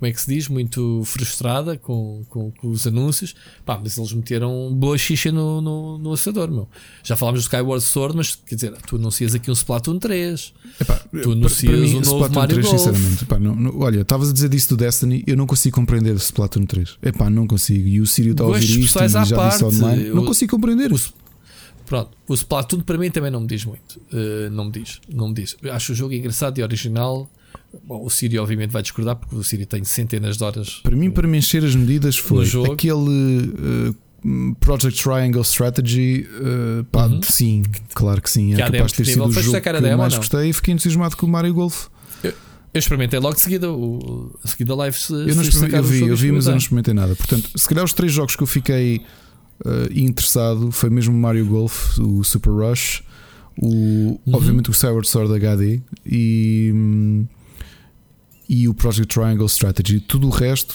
como 0.01 0.09
é 0.09 0.13
que 0.15 0.21
se 0.21 0.35
diz, 0.35 0.49
muito 0.49 1.03
frustrada 1.05 1.77
com, 1.77 2.25
com, 2.31 2.51
com 2.53 2.69
os 2.69 2.87
anúncios. 2.87 3.35
Pá, 3.67 3.79
mas 3.81 3.99
eles 3.99 4.15
meteram 4.15 4.75
boa 4.75 4.97
xixa 4.97 5.31
no, 5.31 5.61
no, 5.61 5.99
no 5.99 6.15
assador, 6.15 6.51
meu. 6.51 6.67
Já 7.05 7.19
falámos 7.19 7.43
do 7.43 7.45
Skyward 7.45 7.85
Sword, 7.85 8.17
mas 8.17 8.35
quer 8.35 8.55
dizer, 8.55 8.73
tu 8.87 8.97
anuncias 8.97 9.35
aqui 9.35 9.51
um 9.51 9.53
Splatoon 9.53 9.99
3. 9.99 10.55
Epá, 10.81 10.97
tu 11.23 11.33
anuncias 11.33 11.61
para, 11.61 11.73
para 11.73 11.81
mim, 11.83 11.91
um 11.91 12.01
novo 12.01 12.17
Splatoon 12.17 12.35
Mario 12.35 12.55
3, 12.55 12.67
Golf. 12.67 12.79
sinceramente. 12.79 13.25
Epá, 13.25 13.39
não, 13.39 13.55
não, 13.55 13.79
olha, 13.79 14.01
estavas 14.01 14.31
a 14.31 14.33
dizer 14.33 14.49
disso 14.49 14.71
do 14.71 14.79
Destiny, 14.79 15.23
eu 15.27 15.37
não 15.37 15.47
consigo 15.47 15.77
compreender 15.77 16.13
o 16.13 16.17
Splatoon 16.17 16.65
3. 16.65 16.97
Epá, 17.03 17.29
não 17.29 17.47
consigo. 17.47 17.87
E 17.87 18.01
o 18.01 18.07
Sírio 18.07 18.33
está 18.33 18.45
a 18.45 18.47
ouvir 18.47 18.81
isto 18.81 19.05
e 19.05 19.09
já 19.09 19.37
parte, 19.37 19.53
disse 19.53 19.65
online. 19.65 20.07
Eu, 20.07 20.15
não 20.15 20.25
consigo 20.25 20.51
compreender. 20.51 20.91
O, 20.95 20.99
pronto, 21.85 22.17
o 22.27 22.33
Splatoon 22.33 22.81
para 22.81 22.97
mim 22.97 23.11
também 23.11 23.31
não 23.31 23.43
me 23.43 23.47
diz 23.47 23.67
muito. 23.67 24.01
Uh, 24.11 24.49
não 24.51 24.65
me 24.65 24.73
diz, 24.73 24.99
não 25.13 25.29
me 25.29 25.35
diz. 25.35 25.59
Acho 25.71 25.93
o 25.93 25.95
jogo 25.95 26.15
engraçado 26.15 26.59
e 26.59 26.63
original. 26.63 27.29
Bom, 27.85 28.05
o 28.05 28.11
Siri 28.11 28.39
obviamente 28.39 28.71
vai 28.71 28.83
discordar 28.83 29.17
porque 29.17 29.35
o 29.35 29.45
Siri 29.45 29.65
tem 29.65 29.85
centenas 29.85 30.37
de 30.37 30.45
horas. 30.45 30.81
Para 30.83 30.97
mim, 30.97 31.11
para 31.11 31.27
me 31.29 31.39
encher 31.39 31.65
as 31.65 31.75
medidas 31.75 32.19
foi 32.19 32.47
aquele 32.73 32.99
uh, 32.99 34.55
Project 34.59 35.03
Triangle 35.03 35.43
Strategy. 35.43 36.27
Uh, 36.41 36.85
pá, 36.85 37.07
uhum. 37.07 37.23
sim, 37.23 37.63
claro 37.95 38.21
que 38.21 38.29
sim. 38.29 38.55
Que 38.55 38.63
é 38.63 38.71
capaz 38.71 38.93
de 38.93 38.99
ter 38.99 39.05
sido 39.07 39.25
o 39.25 39.33
jogo 39.33 39.61
que 39.61 39.69
eu 39.69 39.99
mais 39.99 40.17
gostei 40.17 40.51
e 40.51 40.53
fiquei 40.53 40.75
entusiasmado 40.75 41.17
com 41.17 41.27
o 41.27 41.29
Mario 41.29 41.55
Golf. 41.55 41.87
Eu, 42.25 42.33
eu 42.75 42.79
experimentei 42.79 43.19
logo 43.21 43.35
de 43.35 43.41
seguida, 43.41 43.71
o, 43.71 44.37
a 44.45 44.49
seguida 44.49 44.75
live. 44.75 44.97
Se, 44.97 45.13
eu, 45.13 45.35
não 45.35 45.45
se 45.45 45.65
eu 45.65 45.83
vi, 45.83 46.07
eu 46.07 46.17
vi 46.17 46.33
mas 46.33 46.47
eu 46.47 46.51
não 46.51 46.59
experimentei 46.59 46.93
nada. 46.93 47.15
Portanto, 47.15 47.51
se 47.57 47.69
calhar 47.69 47.85
os 47.85 47.93
três 47.93 48.13
jogos 48.13 48.35
que 48.35 48.43
eu 48.43 48.49
fiquei 48.49 49.01
uh, 49.65 49.93
interessado 49.93 50.73
foi 50.73 50.91
mesmo 50.91 51.15
o 51.15 51.19
Mario 51.19 51.47
Golf, 51.47 51.99
o 51.99 52.25
Super 52.25 52.51
Rush, 52.51 53.05
o, 53.57 53.67
uhum. 53.67 54.21
obviamente 54.33 54.71
o 54.71 54.73
Skyward 54.73 55.07
Sword 55.07 55.33
HD 55.35 55.81
e. 56.05 56.73
Hum, 56.75 57.27
e 58.51 58.67
o 58.67 58.75
Project 58.75 59.15
Triangle 59.15 59.47
Strategy. 59.47 60.01
Tudo 60.01 60.27
o 60.27 60.31
resto, 60.31 60.75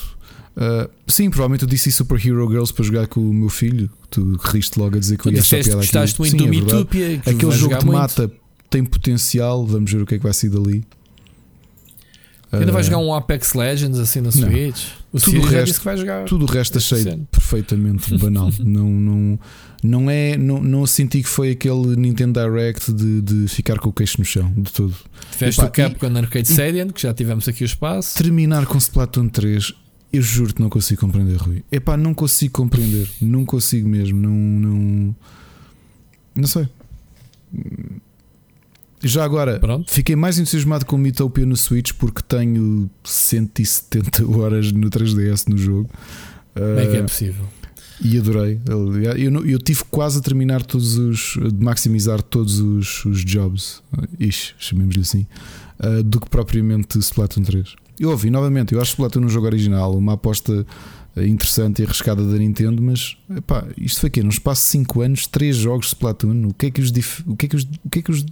uh, 0.55 0.89
sim, 1.05 1.29
provavelmente 1.29 1.63
eu 1.63 1.67
disse 1.67 1.91
Super 1.91 2.25
Hero 2.25 2.49
Girls 2.49 2.73
para 2.73 2.85
jogar 2.85 3.05
com 3.07 3.19
o 3.19 3.33
meu 3.33 3.49
filho. 3.49 3.89
Tu 4.09 4.37
riste 4.37 4.79
logo 4.79 4.95
a 4.95 4.99
dizer 4.99 5.17
que 5.17 5.27
eu 5.27 5.33
ia 5.33 5.41
achar 5.41 5.61
piada 5.61 5.75
gostaste 5.75 6.17
muito 6.17 6.37
do 6.37 6.45
é 6.45 6.47
Mitopia. 6.47 7.21
Aquele 7.25 7.51
jogo 7.51 7.77
de 7.77 7.85
mata 7.85 8.31
tem 8.69 8.81
potencial. 8.81 9.65
Vamos 9.65 9.91
ver 9.91 10.01
o 10.01 10.05
que 10.05 10.15
é 10.15 10.17
que 10.17 10.23
vai 10.23 10.33
ser 10.33 10.49
dali. 10.49 10.85
Ainda 12.49 12.71
uh, 12.71 12.73
vai 12.73 12.81
jogar 12.81 12.99
um 12.99 13.13
Apex 13.13 13.53
Legends 13.53 13.99
assim 13.99 14.21
na 14.21 14.31
Switch? 14.31 14.85
O 15.15 15.19
tudo 15.21 15.39
o 15.39 15.45
resto, 15.45 15.79
que 15.79 15.85
vai 15.85 15.95
jogar. 15.95 16.25
Tudo 16.25 16.43
o 16.43 16.45
resto 16.45 16.77
achei 16.77 17.05
perfeitamente 17.31 18.13
banal. 18.19 18.51
não, 18.59 18.89
não, 18.89 19.39
não 19.81 20.09
é. 20.11 20.35
Não, 20.35 20.61
não 20.61 20.85
senti 20.85 21.23
que 21.23 21.29
foi 21.29 21.51
aquele 21.51 21.95
Nintendo 21.95 22.37
Direct 22.37 22.91
de, 22.91 23.21
de 23.21 23.47
ficar 23.47 23.79
com 23.79 23.87
o 23.87 23.93
queixo 23.93 24.19
no 24.19 24.25
chão, 24.25 24.51
de 24.57 24.73
tudo. 24.73 24.93
Tiveste 25.31 25.61
o 25.61 25.71
Capcom 25.71 26.09
na 26.09 26.19
Arcade 26.19 26.49
Stadium, 26.49 26.89
que 26.89 27.01
já 27.01 27.13
tivemos 27.13 27.47
aqui 27.47 27.63
o 27.63 27.65
espaço. 27.65 28.17
Terminar 28.17 28.65
com 28.65 28.77
Splatoon 28.77 29.29
3, 29.29 29.71
eu 30.11 30.21
juro 30.21 30.53
que 30.53 30.61
não 30.61 30.69
consigo 30.69 30.99
compreender, 30.99 31.37
Rui. 31.37 31.63
Epá, 31.71 31.95
não 31.95 32.13
consigo 32.13 32.53
compreender. 32.53 33.07
não 33.21 33.45
consigo 33.45 33.87
mesmo. 33.87 34.19
Não. 34.19 34.31
Não, 34.31 35.15
não 36.35 36.47
sei. 36.47 36.67
Já 39.03 39.23
agora, 39.23 39.59
Pronto. 39.59 39.91
fiquei 39.91 40.15
mais 40.15 40.39
entusiasmado 40.39 40.85
com 40.85 40.95
o 40.95 40.99
Mythopia 40.99 41.45
no 41.45 41.55
Switch 41.55 41.91
porque 41.93 42.21
tenho 42.21 42.89
170 43.03 44.25
horas 44.37 44.71
no 44.71 44.89
3DS 44.89 45.47
no 45.47 45.57
jogo. 45.57 45.89
Como 46.53 46.79
é 46.79 46.85
que 46.85 46.97
é 46.97 46.99
ah, 46.99 47.03
possível? 47.03 47.45
E 48.01 48.17
adorei. 48.17 48.59
Eu, 48.67 49.45
eu, 49.45 49.59
tive 49.59 49.83
quase 49.89 50.19
a 50.19 50.21
terminar 50.21 50.63
todos 50.63 50.97
os. 50.97 51.37
de 51.37 51.63
maximizar 51.63 52.21
todos 52.21 52.59
os, 52.59 53.05
os 53.05 53.23
jobs, 53.23 53.81
ixi, 54.19 54.53
chamemos-lhe 54.57 55.01
assim, 55.01 55.25
uh, 55.79 56.03
do 56.03 56.19
que 56.19 56.29
propriamente 56.29 56.97
Splatoon 56.99 57.43
3. 57.43 57.75
Eu 57.99 58.09
ouvi 58.09 58.29
novamente, 58.29 58.73
eu 58.73 58.81
acho 58.81 58.91
Splatoon 58.91 59.25
um 59.25 59.29
jogo 59.29 59.45
original, 59.45 59.95
uma 59.95 60.13
aposta 60.13 60.65
ah, 61.15 61.23
interessante 61.23 61.81
e 61.81 61.85
arriscada 61.85 62.25
da 62.25 62.37
Nintendo, 62.37 62.81
mas 62.81 63.15
epá, 63.33 63.65
isto 63.77 64.01
foi 64.01 64.07
aqui, 64.07 64.21
num 64.21 64.29
espaço 64.29 64.63
de 64.63 64.71
5 64.71 65.01
anos, 65.01 65.27
3 65.27 65.55
jogos 65.55 65.85
de 65.85 65.93
Splatoon, 65.93 66.47
o 66.47 66.53
que 66.53 66.65
é 66.65 66.71
que 66.71 66.81
os, 66.81 66.91
dif... 66.91 67.23
o 67.25 67.37
que 67.37 67.45
é 67.45 67.49
que 67.49 67.55
os, 67.55 67.63
o 67.63 67.89
que 67.89 67.99
é 67.99 68.01
que 68.01 68.11
os 68.11 68.25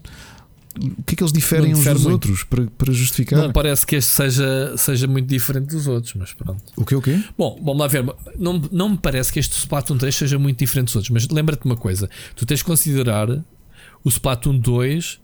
o 0.79 1.03
que 1.03 1.13
é 1.13 1.15
que 1.17 1.23
eles 1.23 1.31
diferem 1.31 1.73
uns 1.73 1.83
dos 1.83 2.03
muito. 2.03 2.09
outros 2.13 2.43
para, 2.43 2.65
para 2.65 2.91
justificar? 2.91 3.39
Não 3.39 3.51
parece 3.51 3.85
que 3.85 3.95
este 3.95 4.09
seja, 4.09 4.75
seja 4.75 5.07
muito 5.07 5.27
diferente 5.27 5.67
dos 5.67 5.87
outros, 5.87 6.13
mas 6.15 6.33
pronto. 6.33 6.61
O 6.75 6.83
que 6.83 6.95
o 6.95 7.01
quê? 7.01 7.21
Bom, 7.37 7.59
vamos 7.63 7.79
lá 7.79 7.87
ver. 7.87 8.03
Não, 8.37 8.61
não 8.71 8.89
me 8.89 8.97
parece 8.97 9.31
que 9.31 9.39
este 9.39 9.55
Splatoon 9.57 9.97
3 9.97 10.15
seja 10.15 10.39
muito 10.39 10.57
diferente 10.57 10.85
dos 10.85 10.95
outros, 10.95 11.11
mas 11.11 11.27
lembra-te 11.29 11.65
uma 11.65 11.77
coisa: 11.77 12.09
tu 12.35 12.45
tens 12.45 12.57
de 12.57 12.65
considerar 12.65 13.29
o 14.03 14.09
Splatoon 14.09 14.57
2 14.57 15.19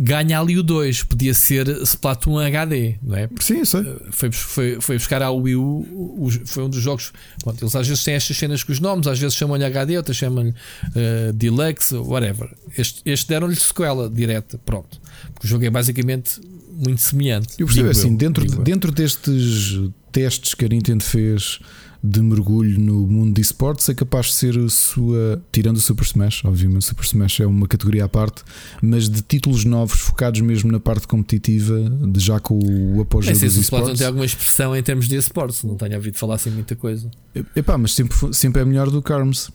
ganha 0.00 0.40
ali 0.40 0.58
o 0.58 0.62
2. 0.62 1.04
Podia 1.04 1.34
ser 1.34 1.68
Splatoon 1.82 2.38
HD, 2.38 2.96
não 3.02 3.16
é? 3.16 3.28
Sim, 3.40 3.64
sei. 3.64 3.80
Eh, 3.80 3.96
foi, 4.10 4.32
foi, 4.32 4.80
foi 4.80 4.96
buscar 4.96 5.22
a 5.22 5.30
Wii 5.30 5.56
U, 5.56 6.28
foi 6.44 6.64
um 6.64 6.68
dos 6.68 6.80
jogos. 6.80 7.12
Pronto, 7.42 7.62
eles 7.62 7.74
às 7.74 7.86
vezes 7.86 8.04
têm 8.04 8.14
estas 8.14 8.36
cenas 8.36 8.62
com 8.62 8.72
os 8.72 8.80
nomes, 8.80 9.06
às 9.06 9.18
vezes 9.18 9.36
chamam-lhe 9.36 9.64
HD, 9.64 9.96
outras 9.96 10.16
chamam-lhe 10.16 10.50
uh, 10.50 11.32
Deluxe, 11.32 11.94
whatever. 11.96 12.50
Este, 12.76 13.02
este 13.04 13.28
deram-lhe 13.28 13.56
sequela 13.56 14.08
direta, 14.08 14.58
pronto. 14.64 15.00
Porque 15.32 15.46
o 15.46 15.48
jogo 15.48 15.64
é 15.64 15.70
basicamente 15.70 16.40
muito 16.72 17.02
semelhante. 17.02 17.54
Eu 17.58 17.66
percebo 17.66 17.90
assim, 17.90 18.10
eu, 18.10 18.16
dentro, 18.16 18.44
dentro 18.62 18.92
destes 18.92 19.78
testes 20.12 20.54
que 20.54 20.64
a 20.64 20.68
Nintendo 20.68 21.04
fez 21.04 21.60
de 22.02 22.20
mergulho 22.22 22.80
no 22.80 23.06
mundo 23.06 23.34
de 23.34 23.42
esportes 23.42 23.88
é 23.88 23.94
capaz 23.94 24.26
de 24.26 24.34
ser 24.34 24.58
a 24.58 24.68
sua, 24.70 25.42
tirando 25.52 25.76
o 25.76 25.80
Super 25.80 26.04
Smash, 26.04 26.44
obviamente 26.44 26.82
o 26.82 26.82
Super 26.82 27.04
Smash 27.04 27.40
é 27.40 27.46
uma 27.46 27.68
categoria 27.68 28.06
à 28.06 28.08
parte, 28.08 28.42
mas 28.80 29.08
de 29.08 29.20
títulos 29.20 29.64
novos 29.66 30.00
focados 30.00 30.40
mesmo 30.40 30.72
na 30.72 30.80
parte 30.80 31.06
competitiva, 31.06 31.78
de 32.08 32.20
já 32.20 32.40
com 32.40 32.58
o 32.58 33.02
apoio 33.02 33.26
dos 33.26 33.42
esportes. 33.42 33.88
não 33.90 33.96
tem 33.96 34.06
alguma 34.06 34.24
expressão 34.24 34.74
em 34.74 34.82
termos 34.82 35.08
de 35.08 35.16
esportes, 35.16 35.62
não 35.62 35.76
tenho 35.76 35.94
ouvido 35.94 36.16
falar 36.16 36.36
assim 36.36 36.50
muita 36.50 36.74
coisa. 36.74 37.10
Epá, 37.54 37.76
mas 37.76 37.94
sempre, 37.94 38.16
sempre 38.32 38.62
é 38.62 38.64
melhor 38.64 38.90
do 38.90 39.02
que 39.02 39.12
ARMS. 39.12 39.50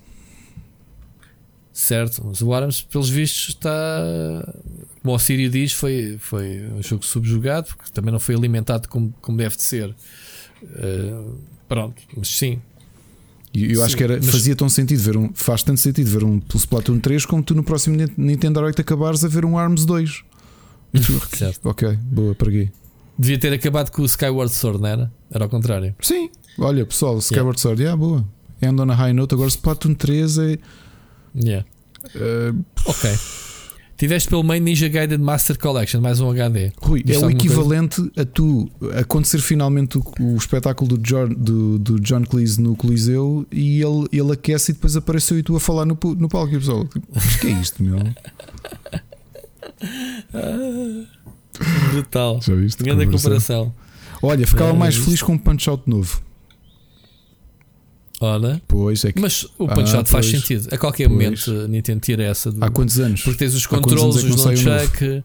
Certo, 1.73 2.21
mas 2.25 2.41
o 2.41 2.53
ARMS, 2.53 2.83
pelos 2.83 3.09
vistos, 3.09 3.49
está. 3.49 4.53
Como 5.01 5.13
o 5.13 5.19
Sírio 5.19 5.49
diz, 5.49 5.73
foi, 5.73 6.15
foi 6.19 6.63
um 6.71 6.81
jogo 6.81 7.03
subjugado, 7.03 7.67
porque 7.67 7.91
também 7.91 8.13
não 8.13 8.19
foi 8.19 8.33
alimentado 8.33 8.87
como, 8.87 9.13
como 9.19 9.37
deve 9.37 9.57
de 9.57 9.63
ser. 9.63 9.93
Uh, 10.63 11.37
Pronto, 11.67 12.01
mas 12.15 12.27
sim. 12.27 12.59
E 13.53 13.71
eu 13.71 13.77
sim, 13.77 13.81
acho 13.83 13.97
que 13.97 14.03
era, 14.03 14.17
mas... 14.17 14.29
fazia 14.29 14.55
tão 14.55 14.67
sentido 14.67 14.99
ver 14.99 15.17
um. 15.17 15.29
Faz 15.33 15.63
tanto 15.63 15.79
sentido 15.79 16.09
ver 16.09 16.23
um 16.23 16.41
Splatoon 16.53 16.99
3 16.99 17.25
como 17.25 17.41
tu 17.41 17.55
no 17.55 17.63
próximo 17.63 17.95
Nintendo 18.17 18.59
Direct 18.59 18.81
acabares 18.81 19.23
a 19.23 19.27
ver 19.27 19.45
um 19.45 19.57
ARMS 19.57 19.85
2. 19.85 20.23
certo. 21.37 21.69
Ok, 21.69 21.97
boa, 22.01 22.35
paguei. 22.35 22.71
Devia 23.17 23.39
ter 23.39 23.53
acabado 23.53 23.91
com 23.91 24.01
o 24.01 24.05
Skyward 24.05 24.51
Sword, 24.51 24.81
não 24.81 24.89
era? 24.89 25.13
Era 25.31 25.45
ao 25.45 25.49
contrário. 25.49 25.95
Sim, 26.01 26.29
olha 26.59 26.85
pessoal, 26.85 27.17
Skyward 27.19 27.57
yeah. 27.57 27.61
Sword, 27.61 27.81
yeah, 27.81 27.97
boa. 27.97 28.25
End 28.61 28.81
on 28.81 28.91
a 28.91 28.95
high 28.95 29.13
note. 29.13 29.33
Agora 29.33 29.49
Splatoon 29.49 29.93
3 29.93 30.37
é. 30.37 30.59
Yeah. 31.33 31.65
Uh, 32.13 32.63
ok. 32.85 33.17
Tiveste 33.97 34.27
pelo 34.29 34.43
meio 34.43 34.61
Ninja 34.61 34.89
Gaiden 34.89 35.19
Master 35.19 35.57
Collection, 35.57 36.01
mais 36.01 36.19
um 36.19 36.29
HD. 36.29 36.73
Rui, 36.81 37.01
é 37.07 37.17
o 37.17 37.29
equivalente 37.29 38.01
coisa? 38.01 38.11
a 38.21 38.25
tu 38.25 38.69
acontecer 38.99 39.39
finalmente 39.39 39.97
o, 39.97 40.03
o 40.19 40.35
espetáculo 40.35 40.97
do 40.97 40.97
John, 40.97 41.29
do, 41.29 41.79
do 41.79 41.99
John 42.01 42.23
Cleese 42.23 42.59
no 42.59 42.75
Coliseu 42.75 43.47
e 43.49 43.81
ele, 43.81 44.05
ele 44.11 44.33
aquece 44.33 44.71
e 44.71 44.73
depois 44.73 44.97
apareceu 44.97 45.39
e 45.39 45.43
tu 45.43 45.55
a 45.55 45.61
falar 45.61 45.85
no, 45.85 45.97
no 46.17 46.27
palco. 46.27 46.53
E 46.53 46.57
o 46.57 46.59
pessoal, 46.59 46.85
mas 47.13 47.35
que 47.37 47.47
é 47.47 47.51
isto, 47.51 47.81
meu? 47.81 47.99
brutal. 51.91 52.41
Já 52.41 52.53
viste? 52.53 52.83
Grande 52.83 53.07
comparação. 53.07 53.73
Olha, 54.21 54.45
ficava 54.45 54.71
é, 54.71 54.73
mais 54.73 54.95
feliz 54.97 55.21
com 55.21 55.33
um 55.33 55.37
punch 55.37 55.69
out 55.69 55.83
novo. 55.87 56.21
Ora, 58.25 58.61
pois 58.67 59.05
é 59.05 59.11
que... 59.11 59.19
Mas 59.19 59.43
o 59.57 59.67
punch 59.67 59.95
ah, 59.95 60.03
faz 60.03 60.25
sentido. 60.25 60.67
A 60.71 60.77
qualquer 60.77 61.07
pois. 61.07 61.11
momento 61.11 61.51
a 61.51 61.67
Nintendo 61.67 61.99
tira 61.99 62.23
essa. 62.23 62.53
Há 62.59 62.69
quantos 62.71 62.99
anos? 62.99 63.21
Porque 63.21 63.37
tens 63.37 63.53
os 63.53 63.67
controles, 63.67 64.23
é 64.23 64.27
os 64.27 64.45
nunchuck. 64.45 65.23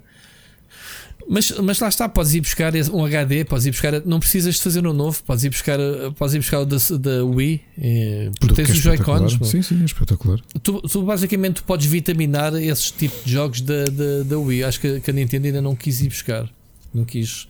Mas, 1.28 1.50
mas 1.62 1.78
lá 1.78 1.88
está, 1.88 2.08
podes 2.08 2.34
ir 2.34 2.40
buscar 2.40 2.72
um 2.92 3.04
HD, 3.04 3.44
podes 3.44 3.64
ir 3.64 3.70
buscar. 3.70 4.04
Não 4.04 4.18
precisas 4.18 4.56
de 4.56 4.62
fazer 4.62 4.84
um 4.84 4.92
novo, 4.92 5.22
podes 5.22 5.44
ir 5.44 5.50
buscar, 5.50 5.78
podes 6.16 6.34
ir 6.34 6.38
buscar 6.40 6.58
o 6.58 6.66
da, 6.66 6.76
da 6.98 7.24
Wii, 7.24 7.60
eh, 7.80 8.30
porque 8.40 8.54
tens 8.56 8.70
é 8.70 8.72
os 8.72 8.78
Joy-Cons. 8.78 9.38
Sim, 9.44 9.62
sim, 9.62 9.80
é 9.80 9.84
espetacular. 9.84 10.40
Tu, 10.60 10.80
tu, 10.82 11.02
basicamente 11.04 11.62
podes 11.62 11.86
vitaminar 11.86 12.52
esses 12.56 12.90
tipos 12.90 13.24
de 13.24 13.32
jogos 13.32 13.60
da, 13.60 13.84
da, 13.84 14.24
da 14.24 14.38
Wii. 14.38 14.64
Acho 14.64 14.80
que, 14.80 15.00
que 15.00 15.10
a 15.10 15.14
Nintendo 15.14 15.46
ainda 15.46 15.62
não 15.62 15.76
quis 15.76 16.00
ir 16.00 16.08
buscar, 16.08 16.50
não 16.92 17.04
quis 17.04 17.46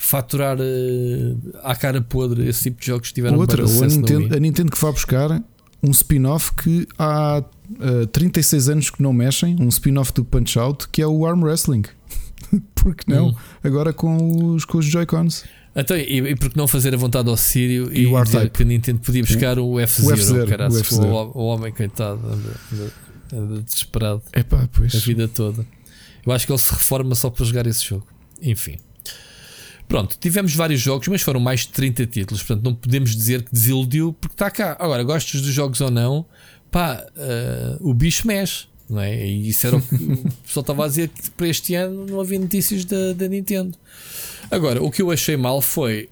faturar 0.00 0.56
uh, 0.58 1.38
à 1.62 1.76
cara 1.76 2.00
podre 2.00 2.48
esse 2.48 2.64
tipo 2.64 2.80
de 2.80 2.86
jogos 2.86 3.08
que 3.08 3.14
tiveram 3.14 3.38
Outra, 3.38 3.62
a 3.62 3.86
Nintendo, 3.86 4.34
a 4.34 4.40
Nintendo 4.40 4.72
que 4.72 4.80
vai 4.80 4.92
buscar 4.92 5.42
um 5.82 5.90
spin-off 5.90 6.52
que 6.54 6.88
há 6.98 7.42
uh, 7.78 8.02
eh, 8.02 8.06
36 8.06 8.68
anos 8.70 8.90
que 8.90 9.02
não 9.02 9.12
mexem, 9.12 9.56
um 9.60 9.68
spin-off 9.68 10.12
do 10.12 10.24
Punch 10.24 10.58
Out, 10.58 10.88
que 10.88 11.02
é 11.02 11.06
o 11.06 11.26
Arm 11.26 11.42
Wrestling. 11.42 11.82
porque 12.74 13.04
não? 13.06 13.28
Hum. 13.28 13.34
Agora 13.62 13.92
com 13.92 14.54
os, 14.54 14.64
com 14.64 14.78
os 14.78 14.86
Joy-Cons. 14.86 15.44
Então, 15.76 15.96
e, 15.96 16.18
e 16.18 16.36
porque 16.36 16.58
não 16.58 16.66
fazer 16.66 16.94
a 16.94 16.96
vontade 16.96 17.28
ao 17.28 17.36
Sírio 17.36 17.90
e, 17.92 18.06
e 18.06 18.22
dizer 18.24 18.50
que 18.50 18.62
a 18.62 18.66
Nintendo 18.66 19.00
podia 19.00 19.22
buscar 19.22 19.58
o 19.58 19.78
F-Zero, 19.78 20.50
o, 20.92 21.04
o, 21.04 21.38
o, 21.38 21.44
homem 21.46 21.72
coitado, 21.72 22.20
anda, 22.26 22.92
anda 23.32 23.62
desesperado 23.62 24.22
Epá, 24.34 24.62
a 24.62 24.98
vida 24.98 25.28
toda. 25.28 25.64
Eu 26.26 26.32
acho 26.32 26.46
que 26.46 26.52
ele 26.52 26.58
se 26.58 26.72
reforma 26.72 27.14
só 27.14 27.30
para 27.30 27.44
jogar 27.44 27.66
esse 27.66 27.84
jogo. 27.84 28.06
Enfim. 28.42 28.76
Pronto, 29.90 30.16
tivemos 30.20 30.54
vários 30.54 30.80
jogos, 30.80 31.08
mas 31.08 31.20
foram 31.20 31.40
mais 31.40 31.62
de 31.62 31.70
30 31.70 32.06
títulos, 32.06 32.44
portanto 32.44 32.64
não 32.64 32.72
podemos 32.72 33.10
dizer 33.10 33.42
que 33.42 33.52
desiludiu 33.52 34.12
porque 34.12 34.34
está 34.34 34.48
cá. 34.48 34.76
Agora, 34.78 35.02
gostas 35.02 35.42
dos 35.42 35.52
jogos 35.52 35.80
ou 35.80 35.90
não, 35.90 36.24
pá, 36.70 37.04
uh, 37.16 37.90
o 37.90 37.92
bicho 37.92 38.24
mexe, 38.24 38.66
não 38.88 39.00
é? 39.00 39.26
E 39.26 39.48
isso 39.48 39.66
era 39.66 39.76
o 39.76 39.82
que 39.82 39.96
o 39.96 40.32
pessoal 40.46 40.62
estava 40.62 40.84
a 40.84 40.88
dizer 40.88 41.08
que 41.08 41.32
para 41.32 41.48
este 41.48 41.74
ano 41.74 42.06
não 42.06 42.20
havia 42.20 42.38
notícias 42.38 42.84
da, 42.84 43.12
da 43.14 43.26
Nintendo. 43.26 43.76
Agora, 44.48 44.80
o 44.80 44.92
que 44.92 45.02
eu 45.02 45.10
achei 45.10 45.36
mal 45.36 45.60
foi 45.60 46.08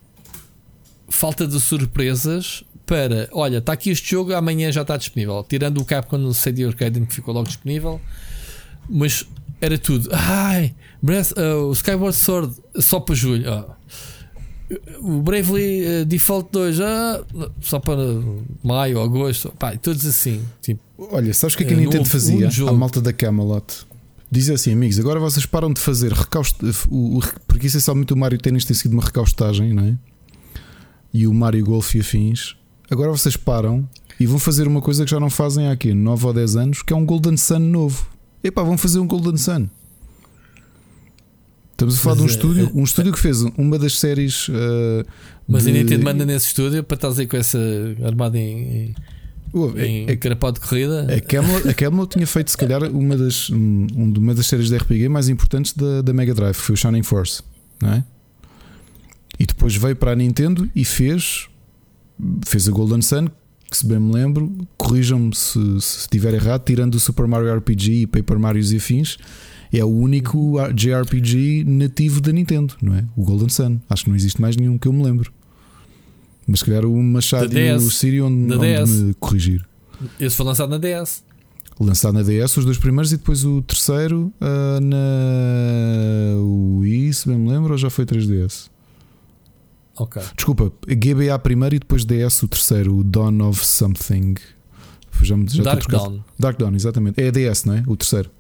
falta 1.09 1.47
de 1.47 1.61
surpresas 1.61 2.65
para, 2.85 3.29
olha, 3.31 3.59
está 3.59 3.75
aqui 3.75 3.91
este 3.91 4.11
jogo, 4.11 4.35
amanhã 4.35 4.73
já 4.73 4.83
está 4.83 4.97
disponível. 4.97 5.47
Tirando 5.49 5.79
o 5.81 5.85
Capcom 5.85 6.19
no 6.19 6.35
CD 6.35 6.65
Arcade 6.65 7.01
que 7.03 7.15
ficou 7.15 7.33
logo 7.33 7.47
disponível, 7.47 8.01
mas 8.89 9.25
era 9.61 9.79
tudo. 9.79 10.09
Ai, 10.13 10.75
Breath, 11.03 11.33
uh, 11.33 11.69
o 11.69 11.73
Skyward 11.73 12.17
Sword 12.17 12.55
só 12.77 13.01
para 13.01 13.15
julho. 13.15 13.45
Oh. 13.51 13.79
O 15.01 15.23
Bravely 15.23 16.03
uh, 16.03 16.05
Default 16.05 16.51
2 16.53 16.81
ah, 16.81 17.25
só 17.61 17.79
para 17.79 18.03
maio, 18.63 19.01
agosto, 19.01 19.51
pá, 19.59 19.77
todos 19.77 20.05
assim. 20.05 20.43
Tipo, 20.61 20.81
Olha, 20.99 21.33
sabes 21.33 21.55
o 21.55 21.59
que 21.59 21.65
é 21.65 21.67
que 21.67 21.75
a 21.75 21.77
uh, 21.77 21.81
Nintendo 21.81 22.05
fazia? 22.05 22.49
A 22.69 22.73
malta 22.73 23.01
da 23.01 23.13
Camelot 23.13 23.87
dizia 24.31 24.55
assim, 24.55 24.73
amigos, 24.73 24.99
agora 24.99 25.19
vocês 25.19 25.47
param 25.47 25.73
de 25.73 25.81
fazer 25.81 26.13
recausto, 26.13 26.67
o, 26.91 27.19
o, 27.19 27.23
porque 27.47 27.67
essencialmente 27.67 28.13
o 28.13 28.17
Mario 28.17 28.39
Tennis 28.39 28.65
tem 28.65 28.77
sido 28.77 28.93
uma 28.93 29.03
recaustagem, 29.03 29.73
não 29.73 29.85
é? 29.85 29.95
E 31.15 31.27
o 31.27 31.33
Mario 31.33 31.65
Golf 31.65 31.95
e 31.95 32.01
afins. 32.01 32.55
Agora 32.91 33.11
vocês 33.11 33.37
param 33.37 33.89
e 34.21 34.27
vão 34.27 34.39
fazer 34.39 34.67
uma 34.67 34.83
coisa 34.83 35.05
que 35.05 35.11
já 35.11 35.19
não 35.19 35.31
fazem 35.31 35.67
há 35.69 35.73
aqui 35.73 35.95
9 35.95 36.27
ou 36.27 36.33
10 36.35 36.57
anos, 36.57 36.83
que 36.83 36.93
é 36.93 36.97
um 36.97 37.07
Golden 37.07 37.37
Sun 37.37 37.59
novo. 37.59 38.07
Epá, 38.43 38.63
vão 38.63 38.79
fazer 38.79 38.99
um 38.99 39.07
Golden 39.07 39.37
Sun. 39.37 39.69
Estamos 41.73 41.97
a 41.97 42.01
falar 42.01 42.17
mas, 42.17 42.19
de 42.19 42.23
um 42.23 42.27
é, 42.27 42.31
estúdio, 42.35 42.73
é, 42.75 42.79
um 42.81 42.83
estúdio 42.85 43.13
que 43.13 43.21
fez 43.21 43.43
uma 43.57 43.79
das 43.79 43.99
séries. 43.99 44.49
Uh, 44.49 45.05
mas 45.47 45.63
de... 45.63 45.71
a 45.71 45.73
Nintendo 45.73 46.05
manda 46.05 46.27
nesse 46.27 46.47
estúdio 46.49 46.83
para 46.83 46.97
estar 46.97 47.09
aí 47.09 47.27
com 47.27 47.37
essa 47.37 47.59
armada 48.03 48.37
em, 48.37 48.95
em, 49.77 50.11
em 50.11 50.17
carapau 50.17 50.51
de 50.51 50.59
corrida. 50.59 51.07
A 51.15 51.21
Camelot, 51.21 51.69
a 51.69 51.75
Camelot 51.75 52.11
tinha 52.11 52.27
feito, 52.27 52.51
se 52.51 52.57
calhar, 52.57 52.83
uma 52.85 53.17
das, 53.17 53.49
um, 53.51 53.87
uma 53.95 54.35
das 54.35 54.47
séries 54.47 54.69
de 54.69 54.77
RPG 54.77 55.09
mais 55.09 55.29
importantes 55.29 55.73
da, 55.73 56.03
da 56.03 56.13
Mega 56.13 56.35
Drive, 56.35 56.57
que 56.57 56.63
foi 56.63 56.75
o 56.75 56.77
Shining 56.77 57.05
Force, 57.05 57.43
não 57.81 57.93
é? 57.93 58.05
E 59.39 59.47
depois 59.47 59.77
veio 59.77 59.95
para 59.95 60.13
a 60.13 60.17
Nintendo 60.17 60.69
e 60.75 60.85
fez, 60.85 61.49
fez 62.45 62.69
a 62.69 62.73
Golden 62.73 63.01
Sun, 63.01 63.29
se 63.71 63.87
bem 63.87 63.99
me 63.99 64.13
lembro, 64.13 64.51
corrijam-me 64.77 65.35
se, 65.35 65.61
se 65.81 65.99
estiver 66.01 66.35
errado, 66.35 66.65
tirando 66.65 66.95
o 66.95 67.01
Super 67.01 67.27
Mario 67.27 67.55
RPG 67.57 68.03
e 68.03 68.07
Paper 68.07 68.39
Mario 68.39 68.63
e 68.63 68.77
afins 68.77 69.19
é 69.73 69.85
o 69.85 69.89
único 69.89 70.57
JRPG 70.73 71.65
nativo 71.67 72.21
da 72.21 72.33
Nintendo, 72.33 72.75
não 72.81 72.95
é? 72.95 73.05
O 73.17 73.25
Golden 73.25 73.49
Sun. 73.49 73.79
Acho 73.89 74.05
que 74.05 74.11
não 74.11 74.17
existe 74.17 74.41
mais 74.41 74.57
nenhum 74.57 74.79
que 74.79 74.89
eu 74.89 74.93
me 74.93 75.03
lembro. 75.03 75.33
Mas 76.47 76.61
se 76.61 76.65
calhar 76.65 76.87
o 76.87 77.03
Machado 77.03 77.57
e 77.57 77.73
o 77.73 77.91
Siri 77.91 78.23
onde, 78.23 78.55
onde 78.55 78.91
me 78.91 79.15
corrigir. 79.15 79.63
Esse 80.19 80.37
foi 80.37 80.47
lançado 80.47 80.71
na 80.71 80.79
DS. 80.79 81.23
Lançado 81.79 82.15
na 82.15 82.23
DS, 82.23 82.57
os 82.57 82.65
dois 82.65 82.79
primeiros, 82.79 83.13
e 83.13 83.19
depois 83.19 83.45
o 83.45 83.63
terceiro 83.63 84.33
uh, 84.41 84.81
na 84.81 86.41
Wii, 86.81 87.13
se 87.13 87.29
bem 87.29 87.39
me 87.39 87.51
lembro, 87.51 87.73
ou 87.73 87.79
já 87.79 87.91
foi 87.91 88.05
3DS? 88.05 88.69
Ok. 89.99 90.23
Desculpa, 90.37 90.73
GBA 90.87 91.39
primeiro 91.41 91.75
e 91.77 91.79
depois 91.79 92.05
DS 92.05 92.43
o 92.43 92.49
terceiro, 92.49 92.97
o 92.97 93.05
Dawn 93.05 93.41
of 93.49 93.65
Something. 93.65 94.35
Já, 95.21 95.37
já 95.49 95.63
Dark 95.63 95.89
Dawn. 95.89 96.21
Dark 96.39 96.59
Dawn, 96.59 96.75
exatamente. 96.75 97.21
É 97.21 97.29
a 97.29 97.31
DS, 97.31 97.65
não 97.65 97.75
é? 97.75 97.83
O 97.87 97.97
terceiro. 97.97 98.31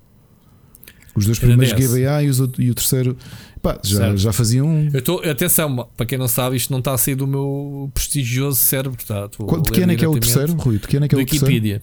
Os 1.15 1.27
dois 1.27 1.39
primeiros 1.41 1.73
GBA 1.73 2.23
e, 2.23 2.29
os, 2.29 2.39
e, 2.59 2.71
o 2.71 2.75
terceiro. 2.75 3.17
Pá, 3.61 3.81
já, 3.83 4.15
já 4.15 4.33
faziam 4.33 4.69
um. 4.69 4.89
Eu 4.93 5.03
tô, 5.03 5.19
atenção, 5.29 5.89
para 5.97 6.07
quem 6.07 6.17
não 6.17 6.29
sabe, 6.29 6.57
isto 6.57 6.71
não 6.71 6.79
está 6.79 6.95
a 6.95 6.99
sair 6.99 7.17
do 7.17 7.27
meu 7.27 7.91
prestigioso 7.93 8.61
cérebro. 8.61 9.05
Tá, 9.05 9.27
de 9.27 9.71
que 9.73 9.83
ano 9.83 9.93
é 9.93 9.97
que 9.97 10.05
é 10.05 10.09
o 10.09 10.19
terceiro, 10.19 10.53
Rui? 10.55 10.79
De 10.79 10.87
que 10.87 10.97
ano 10.97 11.07
é 11.07 11.09
que 11.09 11.15
é 11.17 11.19
o 11.19 11.21
Wikipedia. 11.21 11.83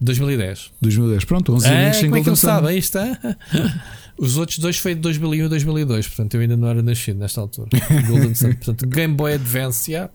2010. 0.00 0.72
2010, 0.80 1.24
pronto, 1.26 1.52
11 1.54 1.68
anos 1.68 1.96
sem 1.96 2.08
Como 2.08 2.20
é 2.20 2.22
que 2.22 2.28
ele 2.28 2.36
sabe? 2.36 2.68
Aí 2.68 2.78
está. 2.78 3.18
Os 4.22 4.36
outros 4.36 4.58
dois 4.58 4.78
foi 4.78 4.94
de 4.94 5.00
2001 5.00 5.46
e 5.46 5.48
2002, 5.48 6.06
portanto 6.06 6.34
eu 6.34 6.42
ainda 6.42 6.56
não 6.56 6.68
era 6.68 6.80
nascido 6.80 7.18
nesta 7.18 7.40
altura. 7.40 7.70
Golden 8.06 8.32
Sun. 8.36 8.52
Portanto, 8.52 8.86
Game 8.86 9.14
Boy 9.14 9.34
Advance, 9.34 9.90
yeah. 9.90 10.12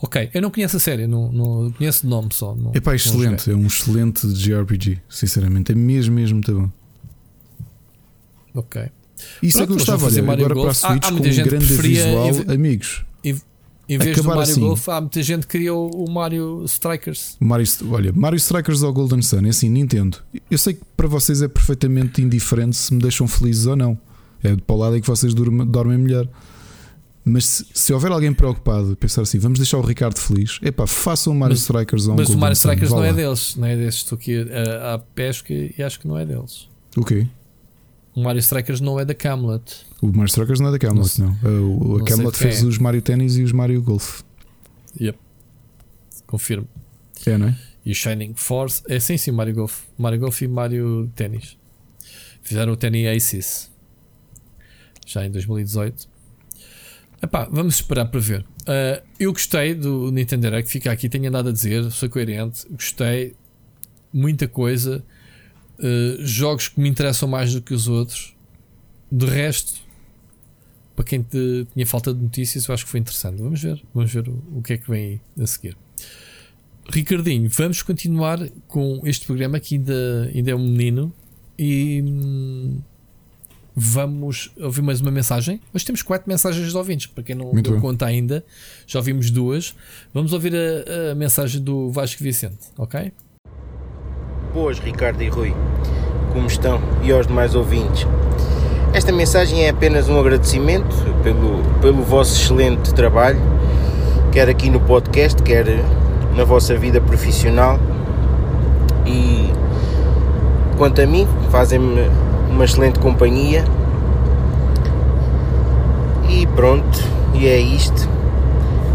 Ok, 0.00 0.30
eu 0.32 0.40
não 0.40 0.48
conheço 0.48 0.76
a 0.76 0.80
série, 0.80 1.08
não, 1.08 1.32
não 1.32 1.72
conheço 1.72 2.02
de 2.02 2.06
nome 2.06 2.28
só. 2.32 2.54
Não, 2.54 2.70
Epá, 2.72 2.94
excelente, 2.94 3.50
é 3.50 3.54
um 3.56 3.66
excelente 3.66 4.32
JRPG, 4.32 5.00
sinceramente, 5.08 5.72
é 5.72 5.74
mesmo, 5.74 6.14
mesmo 6.14 6.36
muito 6.36 6.54
bom. 6.54 6.70
Ok. 8.54 8.82
Isso 9.42 9.58
Pronto, 9.58 9.62
é 9.64 9.66
que 9.66 9.72
eu 9.72 9.96
gostava, 9.96 10.06
olha, 10.06 10.32
agora 10.32 10.54
Golf. 10.54 10.80
para 10.80 10.88
a 10.88 10.92
Switch 10.92 11.04
há, 11.04 11.08
há 11.08 11.10
com 11.10 11.16
um 11.16 11.44
grande 11.44 11.76
visual, 11.78 12.28
em, 12.28 12.54
amigos. 12.54 13.04
Em, 13.24 13.40
em 13.88 13.98
vez 13.98 14.16
do 14.16 14.24
Mario 14.24 14.42
assim, 14.42 14.60
Golf, 14.60 14.88
há 14.88 15.00
muita 15.00 15.22
gente 15.22 15.46
que 15.46 15.58
criou 15.58 15.90
o 15.94 16.10
Mario 16.10 16.62
Strikers. 16.66 17.36
Mario, 17.40 17.66
olha, 17.90 18.12
Mario 18.12 18.36
Strikers 18.36 18.82
ou 18.82 18.92
Golden 18.92 19.22
Sun, 19.22 19.46
é 19.46 19.48
assim, 19.48 19.70
Nintendo. 19.70 20.18
Eu 20.50 20.58
sei 20.58 20.74
que 20.74 20.82
para 20.96 21.08
vocês 21.08 21.40
é 21.40 21.48
perfeitamente 21.48 22.20
indiferente 22.20 22.76
se 22.76 22.92
me 22.92 23.00
deixam 23.00 23.26
felizes 23.26 23.66
ou 23.66 23.76
não. 23.76 23.98
É 24.42 24.54
para 24.54 24.76
o 24.76 24.78
lado 24.78 24.96
em 24.96 25.00
que 25.00 25.06
vocês 25.06 25.32
dormem, 25.32 25.66
dormem 25.66 25.96
melhor. 25.96 26.28
Mas 27.24 27.44
se, 27.44 27.66
se, 27.74 27.92
houver 27.92 28.10
alguém 28.10 28.32
preocupado, 28.32 28.96
pensar 28.96 29.22
assim, 29.22 29.38
vamos 29.38 29.58
deixar 29.58 29.78
o 29.78 29.82
Ricardo 29.82 30.18
feliz, 30.18 30.58
epá, 30.62 30.86
façam 30.86 31.32
o 31.32 31.36
Mario 31.36 31.54
mas, 31.54 31.60
Strikers 31.60 32.06
ou 32.06 32.14
um 32.14 32.16
Mas 32.16 32.28
o 32.30 32.38
Mario 32.38 32.54
Strikers 32.54 32.90
não 32.90 33.04
é 33.04 33.12
deles, 33.12 33.56
não 33.56 33.66
é 33.66 33.76
desses. 33.76 34.00
Estou 34.00 34.16
aqui 34.16 34.36
a 34.40 34.98
pesca 35.14 35.52
e 35.52 35.82
acho 35.82 36.00
que 36.00 36.08
não 36.08 36.18
é 36.18 36.24
deles. 36.24 36.68
O 36.96 37.04
quê? 37.04 37.26
O 38.14 38.22
Mario 38.22 38.40
Strikers 38.40 38.80
não 38.80 38.98
é 38.98 39.04
da 39.04 39.14
Camelot. 39.14 39.87
O 40.00 40.06
Mario 40.08 40.26
Strikers 40.26 40.60
não 40.60 40.68
é 40.68 40.72
da 40.72 40.78
Camelot, 40.78 41.20
não. 41.20 41.36
não. 41.42 41.96
A 41.96 42.04
Camelot 42.04 42.36
fez 42.36 42.62
é. 42.62 42.66
os 42.66 42.78
Mario 42.78 43.02
Tennis 43.02 43.36
e 43.36 43.42
os 43.42 43.52
Mario 43.52 43.82
Golf. 43.82 44.22
Yep. 45.00 45.18
Confirmo. 46.26 46.68
É, 47.26 47.36
não 47.36 47.48
é? 47.48 47.58
E 47.84 47.90
o 47.90 47.94
Shining 47.94 48.34
Force. 48.34 48.82
É 48.88 49.00
sim, 49.00 49.16
sim, 49.16 49.32
Mario 49.32 49.54
Golf. 49.54 49.82
Mario 49.98 50.20
Golf 50.20 50.40
e 50.42 50.48
Mario 50.48 51.10
Tennis. 51.16 51.56
Fizeram 52.42 52.72
o 52.72 52.76
Tennis 52.76 53.16
Aces. 53.16 53.70
Já 55.06 55.26
em 55.26 55.30
2018. 55.30 56.08
Epá, 57.22 57.48
vamos 57.50 57.76
esperar 57.76 58.06
para 58.06 58.20
ver. 58.20 58.40
Uh, 58.62 59.02
eu 59.18 59.32
gostei 59.32 59.74
do 59.74 60.10
Nintendo 60.12 60.42
Direct, 60.42 60.70
fica 60.70 60.92
aqui, 60.92 61.08
tenho 61.08 61.28
andado 61.28 61.48
a 61.48 61.52
dizer, 61.52 61.90
sou 61.90 62.08
coerente, 62.08 62.64
gostei, 62.70 63.34
muita 64.12 64.46
coisa, 64.46 65.02
uh, 65.78 66.24
jogos 66.24 66.68
que 66.68 66.78
me 66.78 66.88
interessam 66.88 67.28
mais 67.28 67.52
do 67.52 67.60
que 67.60 67.74
os 67.74 67.88
outros. 67.88 68.36
De 69.10 69.26
resto, 69.26 69.80
para 70.98 71.04
quem 71.04 71.22
te, 71.22 71.64
tinha 71.72 71.86
falta 71.86 72.12
de 72.12 72.20
notícias, 72.20 72.66
eu 72.66 72.74
acho 72.74 72.84
que 72.84 72.90
foi 72.90 72.98
interessante. 72.98 73.40
Vamos 73.40 73.62
ver, 73.62 73.80
vamos 73.94 74.12
ver 74.12 74.28
o, 74.28 74.42
o 74.56 74.62
que 74.62 74.72
é 74.72 74.76
que 74.76 74.90
vem 74.90 75.04
aí 75.36 75.44
a 75.44 75.46
seguir. 75.46 75.76
Ricardinho, 76.90 77.48
vamos 77.50 77.82
continuar 77.82 78.40
com 78.66 79.00
este 79.04 79.24
programa 79.24 79.60
que 79.60 79.76
ainda, 79.76 80.28
ainda 80.34 80.50
é 80.50 80.54
um 80.56 80.66
menino 80.66 81.12
e. 81.56 82.02
Hum, 82.04 82.80
vamos 83.76 84.50
ouvir 84.58 84.82
mais 84.82 85.00
uma 85.00 85.12
mensagem. 85.12 85.60
Hoje 85.72 85.84
temos 85.84 86.02
quatro 86.02 86.28
mensagens 86.28 86.68
de 86.68 86.76
ouvintes, 86.76 87.06
para 87.06 87.22
quem 87.22 87.36
não 87.36 87.52
Muito 87.52 87.62
deu 87.62 87.74
bem. 87.74 87.80
conta 87.80 88.04
ainda, 88.04 88.44
já 88.84 88.98
ouvimos 88.98 89.30
duas. 89.30 89.76
Vamos 90.12 90.32
ouvir 90.32 90.52
a, 90.52 91.12
a, 91.12 91.14
mensagem 91.14 91.62
do 91.62 91.92
Vasco 91.92 92.20
Vicente, 92.24 92.72
ok? 92.76 93.12
Boas, 94.52 94.80
Ricardo 94.80 95.22
e 95.22 95.28
Rui. 95.28 95.54
Como 96.32 96.48
estão? 96.48 96.80
E 97.04 97.12
aos 97.12 97.28
demais 97.28 97.54
ouvintes. 97.54 98.04
Esta 98.92 99.12
mensagem 99.12 99.64
é 99.64 99.68
apenas 99.68 100.08
um 100.08 100.18
agradecimento 100.18 100.96
pelo, 101.22 101.62
pelo 101.80 102.02
vosso 102.02 102.40
excelente 102.40 102.92
trabalho, 102.94 103.40
quer 104.32 104.48
aqui 104.48 104.70
no 104.70 104.80
podcast, 104.80 105.42
quer 105.42 105.66
na 106.34 106.44
vossa 106.44 106.76
vida 106.76 107.00
profissional. 107.00 107.78
E 109.06 109.52
quanto 110.76 111.00
a 111.00 111.06
mim, 111.06 111.26
fazem-me 111.50 112.10
uma 112.50 112.64
excelente 112.64 112.98
companhia 112.98 113.64
E 116.28 116.46
pronto, 116.46 117.02
e 117.34 117.48
é 117.48 117.58
isto. 117.58 118.06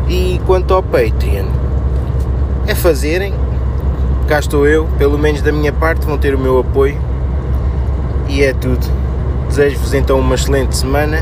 E 0.07 0.40
quanto 0.45 0.74
ao 0.74 0.84
Patreon, 0.84 1.48
é 2.68 2.76
fazerem. 2.76 3.34
Cá 4.28 4.40
estou 4.40 4.68
eu, 4.68 4.88
pelo 4.98 5.18
menos 5.18 5.41
da 5.41 5.52
minha 5.52 5.74
parte, 5.74 6.06
vão 6.06 6.18
ter 6.18 6.36
o 6.36 6.40
meu 6.40 6.60
apoio. 6.60 6.98
E 8.30 8.44
é 8.44 8.53
tudo. 8.53 9.03
Desejo-vos 9.54 9.94
então 9.94 10.20
uma 10.20 10.34
excelente 10.34 10.76
semana 10.76 11.20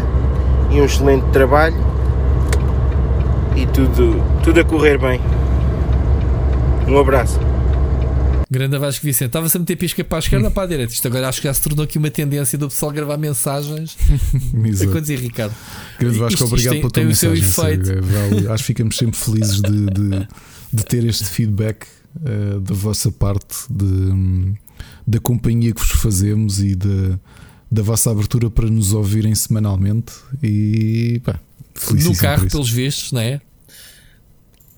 e 0.72 0.80
um 0.80 0.86
excelente 0.86 1.30
trabalho 1.34 1.76
e 3.58 3.66
tudo, 3.68 4.24
tudo 4.41 4.58
a 4.62 4.64
correr 4.64 4.98
bem. 4.98 5.20
Um 6.88 6.98
abraço. 6.98 7.38
Grande 8.49 8.78
Vasco 8.78 9.06
Vicente. 9.06 9.28
Estava-se 9.28 9.58
a 9.58 9.60
meter 9.60 9.76
pisca 9.76 10.02
para 10.06 10.18
a 10.18 10.20
esquerda 10.20 10.45
ou 10.48 10.52
para 10.52 10.64
a 10.64 10.66
direita. 10.66 10.94
Isto 10.94 11.08
agora 11.10 11.28
acho 11.28 11.41
que 11.41 11.48
já 11.49 11.53
se 11.53 11.62
tornou 11.62 11.84
aqui 11.84 11.98
uma 11.98 12.10
tendência 12.10 12.58
do 12.58 12.70
pessoal 12.70 12.94
gravar 12.94 13.18
mensagens. 13.18 13.98
a 14.82 14.88
conduzir, 14.88 15.20
Ricardo. 15.20 15.53
Grande 15.99 16.18
Vasco, 16.18 16.34
Isto- 16.34 16.44
isto 16.45 16.53
obrigado 16.53 16.72
tem- 16.76 16.82
pela 16.84 16.91
tua 16.94 17.03
tem 17.03 17.12
o 17.12 17.16
seu 17.18 17.32
mensagem. 17.32 17.74
efeito. 17.74 17.86
sério, 17.86 17.99
é, 17.99 18.30
vale. 18.30 18.48
Acho 18.48 18.64
que 18.64 18.68
ficamos 18.68 18.95
sempre 18.98 19.18
felizes 19.20 19.62
de, 19.62 19.86
de, 19.88 20.28
de 20.72 20.86
ter 20.86 21.03
este 21.03 21.26
feedback 21.26 21.86
eh, 22.26 22.60
da 22.62 22.74
vossa 22.74 23.12
parte, 23.12 23.58
de, 23.70 24.53
da 25.06 25.20
companhia 25.20 25.74
que 25.74 25.82
vos 25.82 25.91
fazemos 25.91 26.62
e 26.64 26.76
de, 26.78 27.20
da 27.72 27.81
vossa 27.81 28.11
abertura 28.11 28.49
para 28.49 28.69
nos 28.69 28.93
ouvirem 28.93 29.34
semanalmente. 29.34 30.11
E 30.43 31.22
pá, 31.23 31.39
No 32.10 32.15
carro, 32.18 32.41
pelos 32.52 32.69
vistos, 32.69 33.11
não 33.14 33.22
é? 33.22 33.39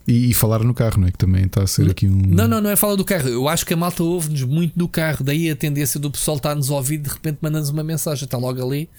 E, 0.07 0.29
e 0.29 0.33
falar 0.33 0.63
no 0.63 0.73
carro, 0.73 0.99
não 0.99 1.07
é? 1.07 1.11
Que 1.11 1.17
também 1.17 1.45
está 1.45 1.63
a 1.63 1.67
ser 1.67 1.89
aqui 1.89 2.07
um. 2.07 2.21
Não, 2.27 2.47
não, 2.47 2.59
não 2.61 2.69
é 2.69 2.75
falar 2.75 2.95
do 2.95 3.05
carro. 3.05 3.29
Eu 3.29 3.47
acho 3.47 3.65
que 3.65 3.73
a 3.73 3.77
malta 3.77 4.03
ouve-nos 4.03 4.43
muito 4.43 4.77
no 4.77 4.87
carro. 4.87 5.23
Daí 5.23 5.49
a 5.49 5.55
tendência 5.55 5.99
do 5.99 6.11
pessoal 6.11 6.37
estar 6.37 6.51
a 6.51 6.55
nos 6.55 6.69
ouvir 6.69 6.97
de 6.97 7.09
repente 7.09 7.37
manda-nos 7.41 7.69
uma 7.69 7.83
mensagem. 7.83 8.25
Está 8.25 8.37
logo 8.37 8.63
ali. 8.63 8.89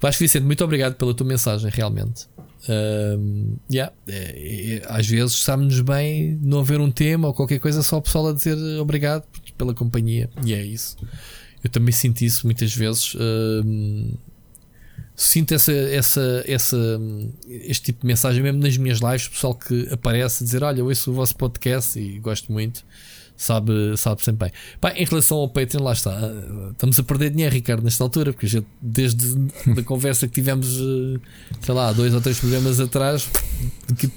Vasco 0.00 0.22
Vicente, 0.22 0.44
muito 0.44 0.64
obrigado 0.64 0.94
pela 0.94 1.14
tua 1.14 1.26
mensagem, 1.26 1.70
realmente. 1.72 2.26
Ahm, 2.68 3.56
yeah, 3.70 3.92
é- 4.08 4.76
é- 4.76 4.82
às 4.88 5.06
vezes 5.06 5.42
sabe-nos 5.42 5.80
bem 5.80 6.38
não 6.42 6.60
haver 6.60 6.80
um 6.80 6.90
tema 6.90 7.28
ou 7.28 7.34
qualquer 7.34 7.58
coisa, 7.58 7.82
só 7.82 7.98
o 7.98 8.02
pessoal 8.02 8.28
a 8.28 8.32
dizer 8.32 8.56
obrigado 8.80 9.24
pela 9.58 9.74
companhia. 9.74 10.28
E 10.44 10.54
é 10.54 10.64
isso. 10.64 10.96
Eu 11.64 11.70
também 11.70 11.92
sinto 11.92 12.22
isso 12.22 12.46
muitas 12.46 12.74
vezes. 12.74 13.16
ahm, 13.18 14.12
sinto 15.16 15.54
essa, 15.54 15.72
essa, 15.72 16.44
essa, 16.46 17.00
este 17.48 17.86
tipo 17.86 18.02
de 18.02 18.06
mensagem 18.06 18.42
mesmo 18.42 18.60
nas 18.60 18.76
minhas 18.76 19.00
lives. 19.00 19.28
Pessoal 19.28 19.54
que 19.54 19.88
aparece 19.90 20.44
a 20.44 20.46
dizer: 20.46 20.62
Olha, 20.62 20.84
ouço 20.84 21.10
o 21.10 21.14
vosso 21.14 21.34
podcast 21.36 21.98
e 21.98 22.18
gosto 22.18 22.52
muito. 22.52 22.84
Sabe, 23.36 23.96
sabe 23.96 24.22
sempre 24.22 24.46
bem. 24.46 24.52
Pá, 24.80 24.92
em 24.92 25.04
relação 25.04 25.38
ao 25.38 25.48
Patreon, 25.48 25.82
lá 25.82 25.92
está. 25.92 26.16
Estamos 26.70 27.00
a 27.00 27.02
perder 27.02 27.30
dinheiro, 27.30 27.52
Ricardo, 27.52 27.82
nesta 27.82 28.04
altura, 28.04 28.32
porque 28.32 28.46
a 28.46 28.48
gente, 28.48 28.66
desde 28.80 29.34
a 29.76 29.82
conversa 29.82 30.28
que 30.28 30.34
tivemos, 30.34 30.68
eh, 30.68 31.20
sei 31.60 31.74
lá, 31.74 31.92
dois 31.92 32.14
ou 32.14 32.20
três 32.20 32.38
programas 32.38 32.78
atrás, 32.78 33.28
que 33.98 34.08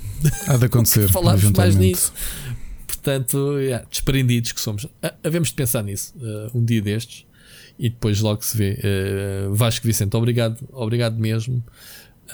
Há 0.45 0.57
de 0.57 0.65
acontecer. 0.65 1.10
falámos 1.10 1.49
mais 1.52 1.76
nisso. 1.76 2.14
Portanto, 2.86 3.57
yeah, 3.57 3.88
desprendidos 3.90 4.52
que 4.52 4.61
somos. 4.61 4.86
Havemos 5.24 5.48
de 5.49 5.56
pensar 5.56 5.84
nisso 5.84 6.14
ah, 6.22 6.52
um 6.53 6.64
dia 6.64 6.82
destes 6.82 7.27
e 7.80 7.90
depois 7.90 8.20
logo 8.22 8.44
se 8.44 8.58
vê. 8.58 8.80
Ah, 8.84 9.49
Vasco 9.52 9.86
Vicente, 9.86 10.16
obrigado, 10.16 10.58
obrigado 10.72 11.18
mesmo. 11.18 11.64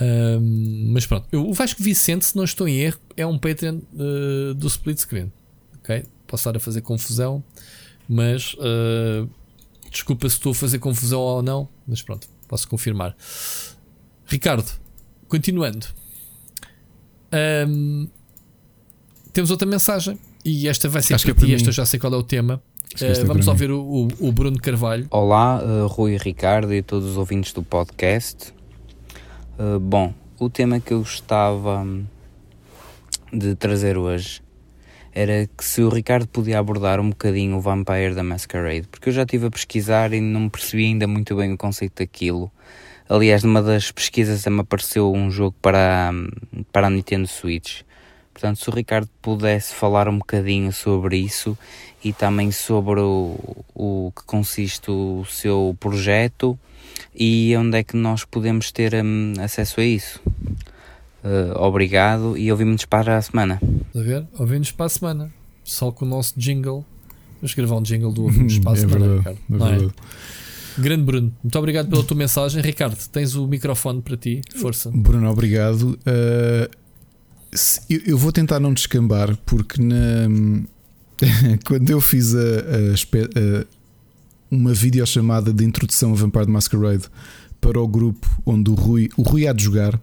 Ahm, 0.02 0.92
mas 0.92 1.06
pronto, 1.06 1.28
o 1.38 1.54
Vasco 1.54 1.82
Vicente, 1.84 2.26
se 2.26 2.36
não 2.36 2.44
estou 2.44 2.68
em 2.68 2.80
erro, 2.80 3.00
é 3.16 3.26
um 3.26 3.38
Patreon 3.38 3.80
ah, 3.94 4.54
do 4.54 4.68
Split 4.68 5.00
Screen. 5.00 5.32
Ok? 5.80 6.06
Posso 6.26 6.42
estar 6.42 6.58
a 6.58 6.60
fazer 6.60 6.82
confusão, 6.82 7.44
mas 8.08 8.56
ah, 8.60 9.28
desculpa 9.92 10.28
se 10.30 10.36
estou 10.36 10.52
a 10.52 10.56
fazer 10.56 10.80
confusão 10.80 11.20
ou 11.20 11.42
não, 11.42 11.70
mas 11.88 12.02
pronto, 12.02 12.28
posso 12.48 12.68
confirmar. 12.68 13.16
Ricardo, 14.26 14.70
continuando. 15.28 15.86
Ahm, 17.32 18.08
temos 19.32 19.50
outra 19.50 19.68
mensagem 19.68 20.20
e 20.46 20.68
esta 20.68 20.88
vai 20.88 21.02
ser 21.02 21.16
Acho 21.16 21.26
que 21.26 21.32
é 21.32 21.34
para 21.34 21.50
esta 21.50 21.70
eu 21.70 21.74
já 21.74 21.86
sei 21.86 22.00
qual 22.00 22.14
é 22.14 22.18
o 22.18 22.24
tema. 22.24 22.62
É 23.02 23.24
vamos 23.24 23.48
ouvir 23.48 23.72
o, 23.72 23.80
o- 23.82 24.08
o 24.28 24.32
Bruno 24.32 24.58
Carvalho. 24.60 25.08
Olá, 25.10 25.62
eh, 25.64 25.88
Rui 25.90 26.18
Ricardo 26.18 26.74
e 26.74 26.82
todos 26.82 27.08
os 27.10 27.18
ouvintes 27.18 27.52
do 27.54 27.64
podcast. 27.64 28.54
Eh, 29.58 29.80
bom, 29.80 30.14
o 30.40 30.50
tema 30.50 30.80
que 30.80 30.94
eu 30.94 31.00
gostava 31.00 31.82
hum, 31.82 32.04
de 33.32 33.56
trazer 33.56 33.98
hoje 33.98 34.42
era 35.12 35.48
que 35.58 35.64
se 35.66 35.82
o 35.82 35.90
Ricardo 35.90 36.28
podia 36.28 36.60
abordar 36.60 37.00
um 37.00 37.10
bocadinho 37.10 37.58
o 37.58 37.62
Vampire 37.62 38.14
da 38.16 38.24
Masquerade, 38.24 38.88
porque 38.90 39.10
eu 39.10 39.14
já 39.14 39.24
estive 39.24 39.48
a 39.48 39.52
pesquisar 39.52 40.14
e 40.14 40.22
não 40.22 40.48
percebi 40.50 40.86
ainda 40.86 41.08
muito 41.08 41.36
bem 41.36 41.54
o 41.54 41.58
conceito 41.58 42.00
daquilo. 42.04 42.52
Aliás, 43.10 43.44
numa 43.44 43.62
das 43.62 43.92
pesquisas 43.92 44.44
também 44.44 44.62
apareceu 44.62 45.12
um 45.12 45.30
jogo 45.32 45.56
para, 45.62 46.12
hum, 46.14 46.28
para 46.72 46.88
a 46.88 46.90
Nintendo 46.90 47.28
Switch. 47.28 47.82
Portanto, 48.34 48.60
se 48.60 48.70
o 48.70 48.74
Ricardo 48.74 49.10
pudesse 49.22 49.74
falar 49.74 50.10
um 50.10 50.18
bocadinho 50.18 50.74
sobre 50.74 51.18
isso 51.18 51.58
e 52.04 52.12
também 52.12 52.52
sobre 52.52 53.00
o, 53.00 53.38
o 53.74 54.12
que 54.16 54.24
consiste 54.26 54.90
o 54.90 55.24
seu 55.30 55.78
projeto 55.80 56.58
e 57.16 57.56
onde 57.58 57.78
é 57.78 57.84
que 57.84 57.96
nós 57.96 58.26
podemos 58.26 58.72
ter 58.72 58.94
hum, 58.96 59.34
acesso 59.40 59.80
a 59.80 59.86
isso. 59.86 60.20
Eh, 61.24 61.54
obrigado 61.56 62.38
e 62.38 62.52
ouvimos 62.52 62.86
para 62.86 63.18
a 63.18 63.22
semana. 63.22 63.62
A 63.96 64.00
ver? 64.00 64.26
Ouvimos 64.38 64.72
para 64.72 64.88
a 64.88 64.90
semana. 64.90 65.34
Só 65.64 65.92
com 65.92 66.04
o 66.04 66.08
nosso 66.08 66.34
jingle. 66.38 66.86
Vamos 67.42 67.54
gravar 67.56 67.76
um 67.78 67.82
jingle 67.82 68.12
do 68.12 68.24
Ouvimos 68.24 68.60
para 68.60 68.72
a 68.72 68.74
É 68.76 68.78
semana, 68.78 69.08
verdade, 69.08 69.18
Ricardo. 69.20 69.40
é 69.40 69.56
é? 69.56 69.70
verdade. 69.78 69.94
Grande 70.76 71.04
Bruno, 71.04 71.34
muito 71.44 71.60
obrigado 71.60 71.88
pela 71.88 72.04
tua 72.04 72.18
mensagem. 72.18 72.62
Ricardo, 72.62 72.98
tens 73.12 73.36
o 73.36 73.48
microfone 73.48 74.02
para 74.02 74.18
ti. 74.18 74.42
Força. 74.56 74.90
Bruno, 74.92 75.30
obrigado. 75.30 76.00
Uh, 76.00 76.83
eu, 77.90 78.02
vou 78.18 78.32
tentar 78.32 78.60
não 78.60 78.74
descambar, 78.74 79.38
porque 79.46 79.82
na- 79.82 80.66
quando 81.66 81.90
eu 81.90 82.02
fiz 82.02 82.34
a, 82.36 82.40
a 82.40 82.94
a- 83.62 83.66
uma 84.52 84.74
videochamada 84.74 85.52
de 85.52 85.64
introdução 85.64 86.12
a 86.12 86.16
Vampire 86.16 86.48
Masquerade 86.50 87.04
para 87.60 87.80
o 87.82 87.88
grupo 87.88 88.28
onde 88.46 88.70
o 88.70 88.74
Rui, 88.76 89.10
o 89.18 89.24
Rui 89.24 89.48
há 89.48 89.54
de 89.54 89.64
jogar. 89.64 89.96
uh, 89.96 90.00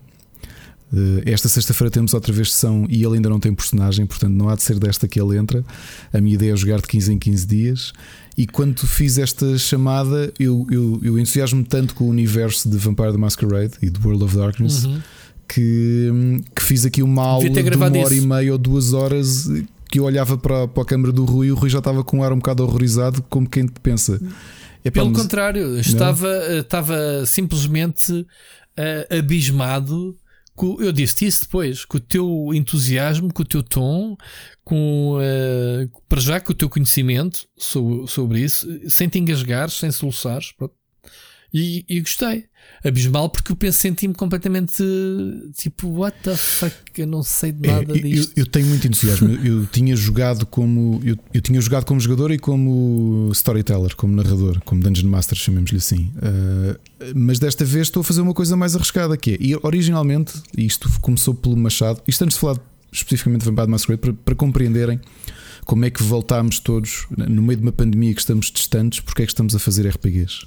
esta 1.25 1.49
sexta-feira 1.49 1.89
temos 1.91 2.15
outra 2.15 2.33
vez 2.33 2.53
sessão 2.53 2.85
e 2.89 3.05
ele 3.05 3.17
ainda 3.17 3.29
não 3.29 3.39
tem 3.39 3.55
personagem, 3.55 4.07
portanto 4.07 4.33
não 4.33 4.49
há 4.49 4.57
de 4.57 4.63
ser 4.63 4.79
desta 4.79 5.07
que 5.07 5.21
ele 5.21 5.37
entra. 5.37 5.65
A 6.13 6.21
minha 6.21 6.35
ideia 6.35 6.53
é 6.53 6.57
jogar 6.57 6.81
de 6.81 6.89
15 6.89 7.13
em 7.13 7.19
15 7.19 7.47
dias. 7.47 7.93
E 8.37 8.47
quando 8.47 8.85
fiz 8.87 9.19
esta 9.19 9.57
chamada, 9.59 10.33
eu, 10.39 10.67
eu, 10.71 10.99
eu 11.03 11.19
entusiasmo 11.19 11.63
tanto 11.63 11.95
com 11.95 12.05
o 12.05 12.09
universo 12.09 12.69
de 12.69 12.77
Vampire 12.79 13.13
the 13.13 13.19
Masquerade 13.19 13.75
e 13.83 13.89
de 13.91 14.01
World 14.05 14.25
of 14.25 14.37
Darkness 14.37 14.85
Uhum. 14.85 15.01
Que, 15.53 16.11
que 16.55 16.63
fiz 16.63 16.85
aqui 16.85 17.03
uma 17.03 17.23
aula 17.25 17.49
de 17.51 17.61
uma 17.75 17.87
hora 17.87 17.99
isso. 18.15 18.15
e 18.15 18.27
meia 18.27 18.53
ou 18.53 18.59
duas 18.59 18.93
horas 18.93 19.49
que 19.91 19.99
eu 19.99 20.05
olhava 20.05 20.39
para, 20.39 20.69
para 20.69 20.83
a 20.83 20.87
câmara 20.87 21.13
do 21.13 21.25
Rui 21.25 21.49
e 21.49 21.53
o 21.53 21.57
Rui 21.57 21.69
já 21.69 21.79
estava 21.79 22.05
com 22.05 22.19
um 22.19 22.23
ar 22.23 22.33
um 22.33 22.37
bocado 22.37 22.63
horrorizado, 22.63 23.23
como 23.29 23.49
quem 23.49 23.67
pensa. 23.67 24.21
"Epá, 24.85 25.01
Pelo 25.01 25.11
mas- 25.11 25.23
contrário, 25.23 25.79
estava, 25.81 26.29
estava 26.61 27.27
simplesmente 27.27 28.25
eh, 28.77 29.19
abismado. 29.19 30.17
Com, 30.55 30.81
eu 30.81 30.93
disse 30.93 31.25
isso 31.27 31.43
depois, 31.43 31.85
com 31.87 31.97
o 31.97 32.01
teu 32.01 32.51
entusiasmo, 32.55 33.33
com 33.33 33.43
o 33.43 33.47
teu 33.47 33.63
tom, 33.63 34.17
com 34.63 35.19
eh, 35.21 35.89
para 36.09 36.21
já 36.21 36.39
com 36.41 36.53
o 36.53 36.55
teu 36.55 36.69
conhecimento 36.69 37.47
sobre, 37.59 38.07
sobre 38.09 38.41
isso, 38.41 38.69
sem 38.89 39.09
te 39.09 39.19
engasgares, 39.19 39.75
sem 39.75 39.91
soluçares. 39.91 40.53
E, 41.53 41.85
e 41.89 41.99
gostei. 42.01 42.45
Abismal 42.85 43.29
porque 43.29 43.53
eu 43.53 43.57
penso, 43.57 43.79
senti-me 43.79 44.15
completamente 44.15 44.83
tipo, 45.55 45.89
what 45.89 46.17
the 46.23 46.35
fuck, 46.35 46.75
eu 46.97 47.07
não 47.07 47.23
sei 47.23 47.53
de 47.53 47.69
É, 47.69 47.73
nada 47.73 47.93
eu- 47.93 47.97
eu, 47.97 48.03
disto. 48.03 48.33
eu 48.37 48.47
tenho 48.47 48.67
muito 48.67 48.87
entusiasmo. 48.87 49.29
Eu, 49.31 49.61
eu 49.61 49.67
tinha 49.67 49.95
jogado 49.95 50.47
como 50.47 51.01
eu, 51.05 51.17
eu 51.35 51.41
tinha 51.41 51.61
jogado 51.61 51.85
como 51.85 52.01
jogador 52.01 52.31
e 52.31 52.39
como 52.39 53.29
storyteller, 53.33 53.95
como 53.97 54.15
narrador, 54.15 54.61
como 54.65 54.83
dungeon 54.83 55.09
master, 55.09 55.37
chamemos-lhe 55.37 55.77
assim. 55.79 56.11
Uh, 56.17 56.79
mas 57.15 57.39
desta 57.39 57.65
vez 57.65 57.89
estou 57.89 58.01
a 58.01 58.05
fazer 58.05 58.23
uma 58.23 58.33
coisa 58.35 58.57
mais 58.57 58.75
arriscada 58.75 59.17
que 59.17 59.33
é. 59.33 59.37
E 59.41 59.55
originalmente 59.63 60.33
isto 60.57 60.89
começou 61.01 61.35
pelo 61.35 61.57
Machado. 61.57 62.01
Isto 62.09 62.25
antes 62.25 62.37
de 62.37 62.41
falar 62.41 62.59
especificamente 62.93 63.43
de 63.43 63.47
Vampire 63.51 63.69
Masquerade 63.69 64.01
para, 64.01 64.13
para 64.15 64.35
compreenderem 64.35 64.99
como 65.67 65.85
é 65.85 65.91
que 65.91 66.03
voltámos 66.03 66.59
todos 66.59 67.07
no 67.17 67.43
meio 67.43 67.59
de 67.59 67.63
uma 67.63 67.73
pandemia 67.73 68.13
que 68.15 68.21
estamos 68.21 68.51
distantes, 68.51 69.01
porque 69.01 69.23
é 69.23 69.27
que 69.27 69.33
estamos 69.33 69.55
a 69.55 69.59
fazer 69.59 69.87
RPGs. 69.87 70.45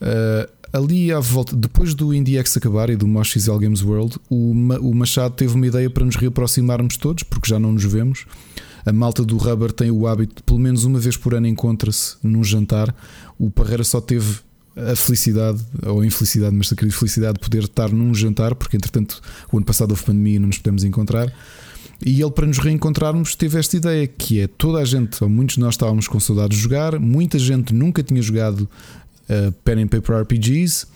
Uh, 0.00 0.57
ali 0.72 1.12
à 1.12 1.20
volta, 1.20 1.56
depois 1.56 1.94
do 1.94 2.12
IndieX 2.12 2.56
acabar 2.56 2.90
e 2.90 2.96
do 2.96 3.06
Mosh 3.06 3.32
XL 3.32 3.58
Games 3.58 3.82
World, 3.82 4.18
o, 4.28 4.52
o 4.80 4.94
Machado 4.94 5.34
teve 5.34 5.54
uma 5.54 5.66
ideia 5.66 5.88
para 5.88 6.04
nos 6.04 6.16
reaproximarmos 6.16 6.96
todos, 6.96 7.22
porque 7.22 7.48
já 7.48 7.58
não 7.58 7.72
nos 7.72 7.84
vemos. 7.84 8.26
A 8.84 8.92
malta 8.92 9.24
do 9.24 9.36
Rubber 9.36 9.72
tem 9.72 9.90
o 9.90 10.06
hábito, 10.06 10.42
pelo 10.44 10.58
menos 10.58 10.84
uma 10.84 10.98
vez 10.98 11.16
por 11.16 11.34
ano, 11.34 11.46
encontra-se 11.46 12.16
num 12.22 12.42
jantar. 12.44 12.94
O 13.38 13.50
Parreira 13.50 13.84
só 13.84 14.00
teve 14.00 14.40
a 14.76 14.94
felicidade, 14.94 15.62
ou 15.84 16.00
a 16.00 16.06
infelicidade, 16.06 16.54
mas 16.54 16.72
acredito 16.72 16.96
felicidade 16.96 17.34
de 17.34 17.40
poder 17.40 17.64
estar 17.64 17.90
num 17.90 18.14
jantar, 18.14 18.54
porque 18.54 18.76
entretanto 18.76 19.20
o 19.52 19.56
ano 19.56 19.66
passado 19.66 19.90
houve 19.90 20.04
pandemia 20.04 20.36
e 20.36 20.38
não 20.38 20.46
nos 20.46 20.58
pudemos 20.58 20.84
encontrar. 20.84 21.32
E 22.04 22.22
ele, 22.22 22.30
para 22.30 22.46
nos 22.46 22.58
reencontrarmos, 22.58 23.34
teve 23.34 23.58
esta 23.58 23.76
ideia 23.76 24.06
que 24.06 24.40
é 24.40 24.46
toda 24.46 24.78
a 24.78 24.84
gente, 24.84 25.22
ou 25.22 25.28
muitos 25.28 25.56
de 25.56 25.60
nós 25.60 25.74
estávamos 25.74 26.06
com 26.06 26.20
saudades 26.20 26.56
de 26.56 26.62
jogar, 26.62 26.98
muita 27.00 27.38
gente 27.38 27.74
nunca 27.74 28.04
tinha 28.04 28.22
jogado 28.22 28.68
uh, 29.28 29.52
pen 29.64 29.82
and 29.82 29.88
paper 29.88 30.22
RPGs 30.22 30.86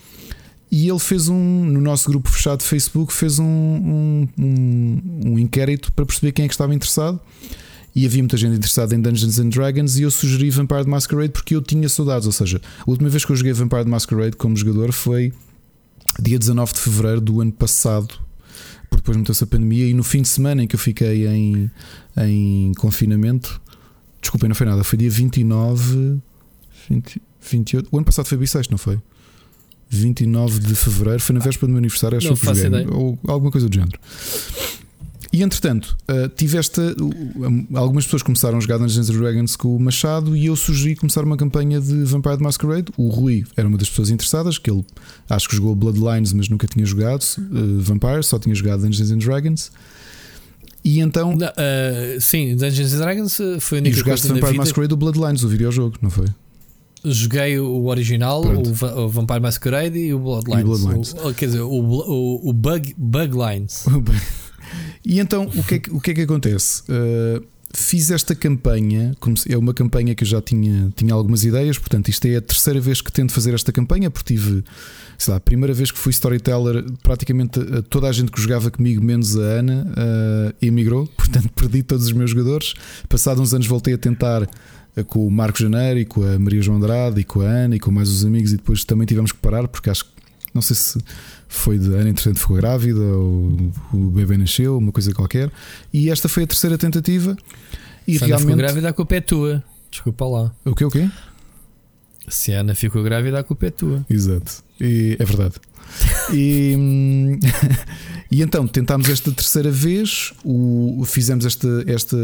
E 0.71 0.89
ele 0.89 0.99
fez 0.99 1.29
um, 1.29 1.65
no 1.65 1.81
nosso 1.81 2.09
grupo 2.09 2.31
fechado 2.31 2.61
de 2.61 2.65
Facebook, 2.65 3.13
fez 3.13 3.39
um, 3.39 3.45
um, 3.45 4.29
um, 4.39 5.01
um 5.27 5.39
inquérito 5.39 5.93
para 5.93 6.07
perceber 6.07 6.33
quem 6.33 6.47
é 6.47 6.49
que 6.49 6.55
estava 6.55 6.75
interessado. 6.75 7.21
E 7.95 8.07
havia 8.07 8.23
muita 8.23 8.39
gente 8.39 8.57
interessada 8.57 8.95
em 8.95 9.01
Dungeons 9.01 9.39
and 9.39 9.51
Dragons 9.51 9.99
e 9.99 10.03
eu 10.03 10.11
sugeri 10.11 10.49
Vampire 10.49 10.85
the 10.85 10.91
Masquerade 10.91 11.31
porque 11.31 11.55
eu 11.55 11.61
tinha 11.61 11.89
saudades. 11.91 12.27
Ou 12.27 12.33
seja, 12.33 12.61
a 12.81 12.91
última 12.91 13.11
vez 13.11 13.23
que 13.25 13.33
eu 13.33 13.37
joguei 13.37 13.53
Vampire 13.53 13.85
the 13.85 13.91
Masquerade 13.91 14.37
como 14.37 14.57
jogador 14.57 14.93
foi 14.93 15.33
dia 16.19 16.39
19 16.39 16.73
de 16.73 16.79
fevereiro 16.79 17.21
do 17.21 17.41
ano 17.43 17.53
passado, 17.53 18.15
porque 18.89 19.03
depois 19.03 19.17
meteu-se 19.19 19.45
a 19.45 19.47
pandemia. 19.47 19.87
E 19.87 19.93
no 19.93 20.03
fim 20.03 20.23
de 20.23 20.29
semana 20.29 20.63
em 20.63 20.67
que 20.67 20.75
eu 20.75 20.81
fiquei 20.81 21.27
em, 21.27 21.71
em 22.17 22.73
confinamento, 22.79 23.61
desculpem, 24.23 24.49
não 24.49 24.57
foi 24.57 24.67
nada, 24.67 24.83
foi 24.83 24.99
dia 24.99 25.11
29, 25.11 26.19
20, 26.89 27.23
28. 27.51 27.89
O 27.91 27.97
ano 27.97 28.07
passado 28.07 28.27
foi 28.27 28.39
bissexto, 28.39 28.71
não 28.71 28.79
foi? 28.79 28.99
29 29.89 30.59
de 30.59 30.75
fevereiro, 30.75 31.21
foi 31.21 31.35
na 31.35 31.41
véspera 31.41 31.67
do 31.67 31.73
meu 31.73 31.79
aniversário, 31.79 32.17
acho 32.17 32.29
Não 32.29 32.35
que 32.35 32.47
joguei, 32.47 32.67
ideia. 32.67 32.91
ou 32.91 33.19
alguma 33.29 33.51
coisa 33.51 33.69
do 33.69 33.75
género. 33.75 33.99
E 35.31 35.43
entretanto, 35.43 35.97
uh, 36.11 36.29
tiveste 36.29 36.81
uh, 36.81 37.67
algumas 37.75 38.05
pessoas 38.05 38.23
começaram 38.23 38.59
a 38.59 38.61
jogar 38.61 38.77
Dungeons 38.79 39.09
Dragons 39.09 39.57
com 39.57 39.75
o 39.75 39.81
Machado 39.81 40.37
e 40.37 40.47
eu 40.47 40.57
sugeri 40.57 40.95
começar 40.95 41.25
uma 41.25 41.39
campanha 41.39 41.81
de 41.81 42.05
Vampire 42.05 42.37
the 42.37 42.43
Masquerade. 42.43 42.93
O 42.99 43.09
Rui 43.09 43.45
era 43.57 43.67
uma 43.67 43.79
das 43.79 43.89
pessoas 43.89 44.11
interessadas, 44.11 44.59
que 44.59 44.71
ele 44.71 44.85
acho 45.29 45.49
que 45.49 45.57
jogou 45.57 45.75
Bloodlines, 45.75 46.35
mas 46.35 46.51
nunca 46.51 46.67
tinha 46.67 46.85
jogado 46.85 47.23
uh, 47.23 47.81
Vampire, 47.81 48.23
só 48.23 48.39
tinha 48.39 48.55
jogado 48.55 48.83
Dungeons 48.83 49.11
and 49.11 49.19
Dragons. 49.19 49.73
E 50.85 51.01
então. 51.01 51.35
Não, 51.37 51.47
ah, 51.47 52.21
sim, 52.21 52.57
Dungeons 52.57 52.93
and 52.93 52.99
Dragons 52.99 53.39
foi 53.61 53.79
a 53.79 53.81
E 53.81 53.83
única 53.83 53.97
jogaste 53.97 54.27
coisa 54.27 54.29
na 54.29 54.35
Vampire 54.35 54.53
vida. 54.53 54.63
Masquerade 54.65 54.95
o 54.95 54.97
Bloodlines, 54.97 55.45
o 55.45 55.49
videojogo, 55.49 55.97
não 56.03 56.11
foi? 56.11 56.27
Joguei 57.05 57.59
o 57.59 57.87
original, 57.87 58.43
o, 58.45 59.01
o 59.01 59.09
Vampire 59.09 59.41
Masquerade 59.41 59.99
e 59.99 60.15
o 60.15 60.19
Bloodlines. 60.19 60.61
E 60.61 60.65
o 60.65 60.67
Bloodlines. 60.67 61.15
O- 61.15 61.35
quer 61.35 61.47
dizer, 61.47 61.61
o, 61.61 61.69
o, 61.71 62.49
o 62.49 62.53
Bug, 62.53 62.95
Buglines. 62.97 63.85
E 65.05 65.21
então 65.21 65.51
o 65.55 65.63
que 65.63 65.75
é 65.75 65.79
que, 65.79 65.91
o 65.91 66.01
que, 66.01 66.11
é 66.13 66.15
que 66.15 66.21
acontece? 66.23 66.83
Uh, 66.83 67.45
fiz 67.75 68.11
esta 68.11 68.35
campanha, 68.35 69.15
é 69.49 69.57
uma 69.57 69.75
campanha 69.75 70.15
que 70.15 70.25
eu 70.25 70.29
já 70.29 70.41
tinha, 70.41 70.93
tinha 70.95 71.13
algumas 71.13 71.45
ideias, 71.45 71.79
portanto, 71.79 72.09
isto 72.09 72.25
é 72.27 72.37
a 72.37 72.41
terceira 72.41 72.81
vez 72.81 73.01
que 73.01 73.11
tento 73.11 73.33
fazer 73.33 73.55
esta 73.55 73.73
campanha, 73.73 74.11
porque 74.11 74.35
tive, 74.35 74.63
sei 75.19 75.33
lá, 75.33 75.39
a 75.39 75.41
primeira 75.41 75.75
vez 75.75 75.91
que 75.91 75.99
fui 75.99 76.11
storyteller, 76.11 76.85
praticamente 77.03 77.59
uh, 77.59 77.83
toda 77.83 78.09
a 78.09 78.13
gente 78.13 78.31
que 78.31 78.41
jogava 78.41 78.71
comigo, 78.71 79.03
menos 79.03 79.37
a 79.37 79.43
Ana, 79.43 79.87
uh, 79.91 80.55
emigrou, 80.65 81.07
portanto, 81.17 81.51
perdi 81.55 81.83
todos 81.83 82.07
os 82.07 82.13
meus 82.13 82.31
jogadores. 82.31 82.75
Passados 83.09 83.43
uns 83.43 83.55
anos 83.55 83.67
voltei 83.67 83.95
a 83.95 83.99
tentar 83.99 84.49
com 85.07 85.27
o 85.27 85.31
Marco 85.31 85.59
Janeiro 85.59 85.99
e 86.01 86.05
com 86.05 86.23
a 86.23 86.39
Maria 86.39 86.61
João 86.63 86.77
Andrade 86.79 87.21
e 87.21 87.25
com 87.25 87.41
a 87.41 87.45
Ana 87.47 87.77
e 87.77 87.81
com 87.81 87.91
mais 87.91 88.09
os 88.09 88.25
amigos, 88.25 88.53
e 88.53 88.57
depois 88.57 88.85
também 88.85 89.07
tivemos 89.07 89.33
que 89.33 89.39
parar, 89.39 89.67
porque 89.69 89.89
acho 89.91 90.05
que 90.05 90.11
não 90.55 90.61
sei 90.61 90.77
se 90.77 90.99
foi 91.49 91.79
de 91.79 91.87
Ana, 91.95 92.11
entretanto, 92.11 92.39
ficou 92.39 92.57
grávida 92.57 93.01
ou 93.01 93.57
o 93.93 94.11
bebê 94.11 94.37
nasceu, 94.37 94.77
uma 94.77 94.93
coisa 94.93 95.13
qualquer. 95.15 95.51
E 95.93 96.11
esta 96.11 96.29
foi 96.29 96.43
a 96.43 96.47
terceira 96.47 96.77
tentativa. 96.77 97.37
E 98.07 98.19
Se 98.19 98.25
a 98.25 98.27
Ana 98.27 98.37
ficou 98.37 98.49
realmente. 98.49 98.57
grávida, 98.59 98.89
a 98.91 98.93
culpa 98.93 99.15
é 99.17 99.21
tua. 99.23 99.65
Desculpa 99.91 100.25
lá. 100.27 100.53
O 100.65 100.75
que 100.75 100.85
o 100.85 100.91
quê? 100.91 101.09
Se 102.29 102.53
a 102.53 102.61
Ana 102.61 102.75
ficou 102.75 103.03
grávida, 103.03 103.39
a 103.39 103.43
culpa 103.43 103.67
é 103.67 103.71
tua. 103.71 104.05
Exato. 104.11 104.63
E- 104.81 105.17
é 105.19 105.25
verdade. 105.25 105.55
E, 106.33 106.75
hum, 106.79 107.39
e 108.31 108.43
então 108.43 108.67
tentámos 108.67 109.09
esta 109.09 109.31
terceira 109.33 109.71
vez, 109.71 110.33
o, 110.45 111.03
fizemos 111.07 111.45
esta, 111.45 111.85
esta 111.87 112.17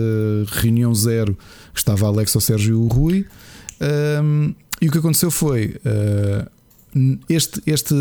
reunião 0.47 0.95
zero, 0.95 1.37
que 1.73 1.79
estava 1.79 2.07
Alex, 2.07 2.35
o 2.35 2.41
Sérgio 2.41 2.71
e 2.71 2.79
o 2.79 2.87
Rui. 2.87 3.27
hum, 4.23 4.55
e 4.81 4.89
o 4.89 4.93
que 4.93 4.99
aconteceu 4.99 5.31
foi 5.31 5.77
uh, 5.85 6.49
este, 7.29 7.63
este, 7.67 7.95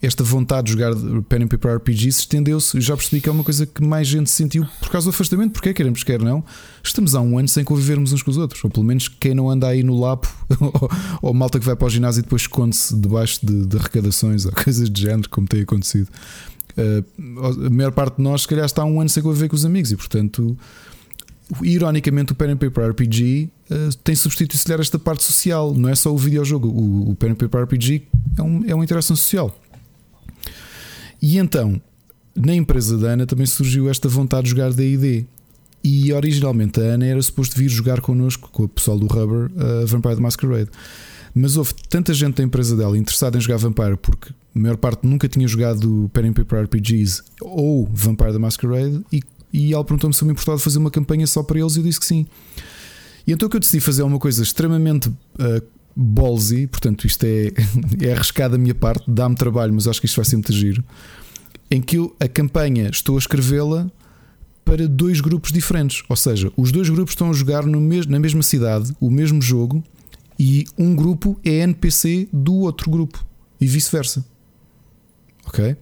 esta 0.00 0.24
vontade 0.24 0.66
de 0.66 0.72
jogar 0.72 0.94
pen 1.28 1.44
and 1.44 1.48
paper 1.48 1.76
RPGs 1.76 2.20
estendeu-se. 2.20 2.80
Já 2.80 2.96
percebi 2.96 3.20
que 3.20 3.28
é 3.28 3.32
uma 3.32 3.44
coisa 3.44 3.66
que 3.66 3.82
mais 3.82 4.08
gente 4.08 4.30
sentiu 4.30 4.66
por 4.80 4.90
causa 4.90 5.06
do 5.06 5.10
afastamento, 5.10 5.52
porque 5.52 5.72
queremos, 5.72 6.02
quer 6.02 6.20
não. 6.20 6.44
Estamos 6.82 7.14
há 7.14 7.20
um 7.20 7.38
ano 7.38 7.48
sem 7.48 7.64
convivermos 7.64 8.12
uns 8.12 8.22
com 8.22 8.30
os 8.30 8.36
outros, 8.36 8.62
ou 8.64 8.70
pelo 8.70 8.84
menos 8.84 9.08
quem 9.08 9.34
não 9.34 9.48
anda 9.48 9.68
aí 9.68 9.82
no 9.82 9.98
lapo, 9.98 10.28
ou, 10.60 10.90
ou 11.22 11.34
malta 11.34 11.58
que 11.60 11.66
vai 11.66 11.76
para 11.76 11.86
o 11.86 11.90
ginásio 11.90 12.20
e 12.20 12.22
depois 12.22 12.42
esconde-se 12.42 12.94
debaixo 12.96 13.44
de, 13.44 13.66
de 13.66 13.76
arrecadações 13.76 14.44
ou 14.44 14.52
coisas 14.64 14.90
de 14.90 15.00
género, 15.00 15.28
como 15.28 15.46
tem 15.46 15.62
acontecido. 15.62 16.08
Uh, 16.76 17.66
a 17.66 17.70
maior 17.70 17.92
parte 17.92 18.16
de 18.16 18.22
nós, 18.22 18.42
se 18.42 18.48
calhar, 18.48 18.64
está 18.64 18.82
há 18.82 18.84
um 18.84 19.00
ano 19.00 19.10
sem 19.10 19.22
conviver 19.22 19.48
com 19.48 19.56
os 19.56 19.64
amigos 19.64 19.92
e, 19.92 19.96
portanto, 19.96 20.56
ironicamente, 21.62 22.32
o 22.32 22.34
Pen 22.34 22.52
and 22.52 22.56
Paper 22.56 22.90
RPG 22.90 23.50
uh, 23.72 23.96
tem 24.04 24.14
substituído, 24.14 24.56
se 24.56 24.72
esta 24.72 24.98
parte 24.98 25.22
social. 25.22 25.74
Não 25.74 25.88
é 25.88 25.94
só 25.94 26.12
o 26.12 26.18
videojogo. 26.18 26.68
O, 26.68 27.10
o 27.10 27.16
Pen 27.16 27.34
Paper 27.34 27.64
RPG 27.64 28.06
é, 28.36 28.42
um, 28.42 28.64
é 28.66 28.74
uma 28.74 28.84
interação 28.84 29.16
social. 29.16 29.56
E 31.20 31.38
então, 31.38 31.80
na 32.34 32.54
empresa 32.54 32.98
da 32.98 33.10
Ana 33.10 33.26
também 33.26 33.46
surgiu 33.46 33.88
esta 33.88 34.08
vontade 34.08 34.44
de 34.44 34.50
jogar 34.50 34.72
DD. 34.72 35.26
E 35.84 36.12
originalmente 36.12 36.80
a 36.80 36.84
Ana 36.84 37.06
era 37.06 37.20
suposto 37.20 37.56
vir 37.56 37.68
jogar 37.68 38.00
connosco, 38.00 38.48
com 38.52 38.64
o 38.64 38.68
pessoal 38.68 38.98
do 38.98 39.06
Rubber, 39.06 39.50
a 39.56 39.84
Vampire 39.84 40.14
the 40.14 40.20
Masquerade. 40.20 40.70
Mas 41.34 41.56
houve 41.56 41.74
tanta 41.88 42.12
gente 42.12 42.36
da 42.36 42.42
empresa 42.44 42.76
dela 42.76 42.96
interessada 42.96 43.36
em 43.36 43.40
jogar 43.40 43.56
Vampire, 43.56 43.96
porque 43.96 44.32
a 44.54 44.58
maior 44.58 44.76
parte 44.76 45.06
nunca 45.06 45.28
tinha 45.28 45.48
jogado 45.48 46.10
Pen 46.12 46.28
and 46.28 46.32
Paper 46.34 46.64
RPGs 46.64 47.22
ou 47.40 47.88
Vampire 47.92 48.32
the 48.32 48.38
Masquerade, 48.38 49.02
e, 49.10 49.22
e 49.52 49.72
ela 49.72 49.82
perguntou-me 49.82 50.14
se 50.14 50.22
eu 50.22 50.26
me 50.26 50.32
importava 50.32 50.58
de 50.58 50.64
fazer 50.64 50.78
uma 50.78 50.90
campanha 50.90 51.26
só 51.26 51.42
para 51.42 51.58
eles, 51.58 51.74
e 51.74 51.80
eu 51.80 51.82
disse 51.82 51.98
que 51.98 52.06
sim. 52.06 52.26
E 53.26 53.32
então 53.32 53.46
o 53.46 53.50
que 53.50 53.56
eu 53.56 53.60
decidi 53.60 53.80
fazer 53.80 54.02
é 54.02 54.04
uma 54.04 54.18
coisa 54.18 54.42
extremamente 54.42 55.08
uh, 55.08 55.62
ballsy, 55.94 56.66
portanto 56.66 57.06
isto 57.06 57.24
é, 57.24 57.52
é 58.06 58.12
arriscado 58.12 58.56
da 58.56 58.58
minha 58.58 58.74
parte, 58.74 59.04
dá-me 59.08 59.36
trabalho, 59.36 59.72
mas 59.72 59.86
acho 59.86 60.00
que 60.00 60.06
isto 60.06 60.16
vai 60.16 60.24
ser 60.24 60.36
muito 60.36 60.52
giro. 60.52 60.82
Em 61.70 61.80
que 61.80 61.96
eu, 61.96 62.14
a 62.20 62.28
campanha 62.28 62.90
estou 62.90 63.16
a 63.16 63.18
escrevê-la 63.18 63.90
para 64.64 64.86
dois 64.86 65.20
grupos 65.20 65.52
diferentes, 65.52 66.02
ou 66.08 66.16
seja, 66.16 66.52
os 66.56 66.70
dois 66.70 66.88
grupos 66.88 67.12
estão 67.12 67.30
a 67.30 67.32
jogar 67.32 67.64
no 67.64 67.80
mes 67.80 68.06
na 68.06 68.18
mesma 68.18 68.42
cidade, 68.42 68.94
o 69.00 69.10
mesmo 69.10 69.40
jogo, 69.40 69.82
e 70.38 70.64
um 70.78 70.94
grupo 70.94 71.38
é 71.44 71.60
NPC 71.60 72.28
do 72.32 72.54
outro 72.54 72.90
grupo 72.90 73.24
e 73.60 73.66
vice-versa. 73.66 74.24
Ok? 75.46 75.76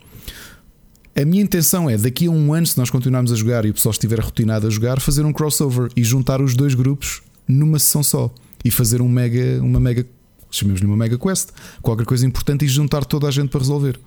A 1.14 1.24
minha 1.24 1.42
intenção 1.42 1.90
é, 1.90 1.96
daqui 1.96 2.26
a 2.26 2.30
um 2.30 2.54
ano, 2.54 2.66
se 2.66 2.78
nós 2.78 2.88
continuarmos 2.88 3.32
a 3.32 3.34
jogar 3.34 3.64
e 3.64 3.70
o 3.70 3.74
pessoal 3.74 3.92
estiver 3.92 4.20
rotinado 4.20 4.66
a 4.66 4.70
jogar, 4.70 5.00
fazer 5.00 5.24
um 5.24 5.32
crossover 5.32 5.90
e 5.96 6.04
juntar 6.04 6.40
os 6.40 6.54
dois 6.54 6.74
grupos 6.74 7.22
numa 7.50 7.78
sessão 7.78 8.02
só 8.02 8.32
e 8.64 8.70
fazer 8.70 9.00
um 9.00 9.08
mega, 9.08 9.62
uma 9.62 9.80
mega, 9.80 10.06
chamemos-lhe 10.50 10.86
uma 10.86 10.96
mega 10.96 11.18
quest, 11.18 11.50
qualquer 11.82 12.04
coisa 12.04 12.26
importante 12.26 12.64
e 12.64 12.68
juntar 12.68 13.04
toda 13.04 13.28
a 13.28 13.30
gente 13.30 13.48
para 13.48 13.60
resolver. 13.60 13.98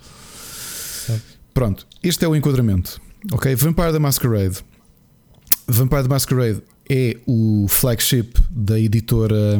Pronto, 1.53 1.85
este 2.01 2.25
é 2.25 2.27
o 2.27 2.35
enquadramento. 2.35 2.99
Ok? 3.31 3.55
Vampire 3.55 3.91
the 3.91 3.99
Masquerade. 3.99 4.57
Vampire 5.67 6.03
the 6.03 6.09
Masquerade 6.09 6.61
é 6.89 7.17
o 7.25 7.65
flagship 7.69 8.33
da 8.49 8.79
editora 8.79 9.57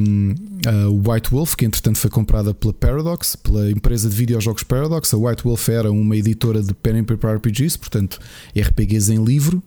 a 0.67 0.89
White 0.89 1.29
Wolf, 1.29 1.55
que 1.55 1.65
entretanto 1.65 1.97
foi 1.97 2.09
comprada 2.09 2.53
pela 2.53 2.73
Paradox, 2.73 3.35
pela 3.35 3.71
empresa 3.71 4.09
de 4.09 4.15
videojogos 4.15 4.63
Paradox. 4.63 5.13
A 5.13 5.17
White 5.17 5.43
Wolf 5.43 5.69
era 5.69 5.91
uma 5.91 6.15
editora 6.15 6.61
de 6.61 6.73
pen 6.73 6.99
and 6.99 7.05
paper 7.05 7.35
RPGs, 7.35 7.77
portanto 7.77 8.19
RPGs 8.55 9.13
em 9.13 9.23
livro, 9.23 9.63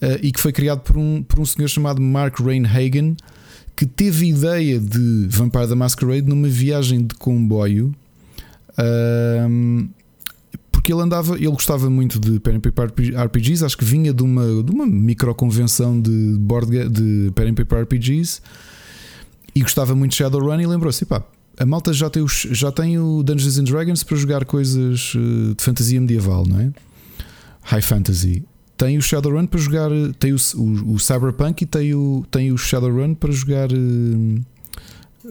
eh, 0.00 0.20
e 0.22 0.32
que 0.32 0.40
foi 0.40 0.52
criado 0.52 0.80
por 0.80 0.96
um, 0.96 1.22
por 1.22 1.40
um 1.40 1.44
senhor 1.44 1.68
chamado 1.68 2.00
Mark 2.00 2.40
Rainhagen, 2.40 3.16
que 3.78 3.86
teve 3.86 4.26
ideia 4.26 4.80
de 4.80 5.28
Vampire 5.30 5.68
the 5.68 5.74
Masquerade 5.76 6.28
numa 6.28 6.48
viagem 6.48 7.06
de 7.06 7.14
comboio. 7.14 7.94
hum, 9.48 9.88
porque 10.72 10.92
ele 10.92 11.00
andava, 11.00 11.36
ele 11.36 11.46
gostava 11.46 11.88
muito 11.88 12.18
de 12.18 12.40
pen 12.40 12.56
and 12.56 12.60
paper 12.60 12.86
RPGs, 13.26 13.64
acho 13.64 13.78
que 13.78 13.84
vinha 13.84 14.12
de 14.12 14.20
uma, 14.24 14.64
de 14.64 14.72
uma 14.72 14.84
micro 14.84 15.32
convenção 15.32 16.00
de 16.00 16.10
board 16.40 16.88
de 16.88 17.30
pen 17.36 17.50
and 17.50 17.54
paper 17.54 17.82
RPGs 17.82 18.40
e 19.54 19.60
gostava 19.60 19.94
muito 19.94 20.10
de 20.10 20.16
Shadowrun 20.16 20.60
e 20.60 20.66
lembrou-se, 20.66 21.04
pá, 21.04 21.22
a 21.56 21.64
malta 21.64 21.92
já 21.92 22.10
tem, 22.10 22.20
os, 22.20 22.48
já 22.50 22.72
tem 22.72 22.98
o 22.98 23.22
Dungeons 23.22 23.58
and 23.58 23.64
Dragons 23.64 24.02
para 24.02 24.16
jogar 24.16 24.44
coisas 24.44 25.12
eh, 25.14 25.54
de 25.56 25.62
fantasia 25.62 26.00
medieval, 26.00 26.44
não 26.44 26.58
é? 26.58 26.72
High 27.62 27.82
fantasy. 27.82 28.44
Tem 28.78 28.96
o 28.96 29.02
Shadowrun 29.02 29.44
para 29.48 29.58
jogar, 29.58 29.90
eh, 29.90 30.12
tem 30.20 30.32
o, 30.32 30.36
o, 30.54 30.94
o 30.94 30.98
Cyberpunk 31.00 31.62
e 31.62 31.66
tem 31.66 31.94
o, 31.94 32.24
tem 32.30 32.52
o 32.52 32.56
Shadowrun 32.56 33.12
para 33.12 33.32
jogar 33.32 33.72
eh, 33.72 34.40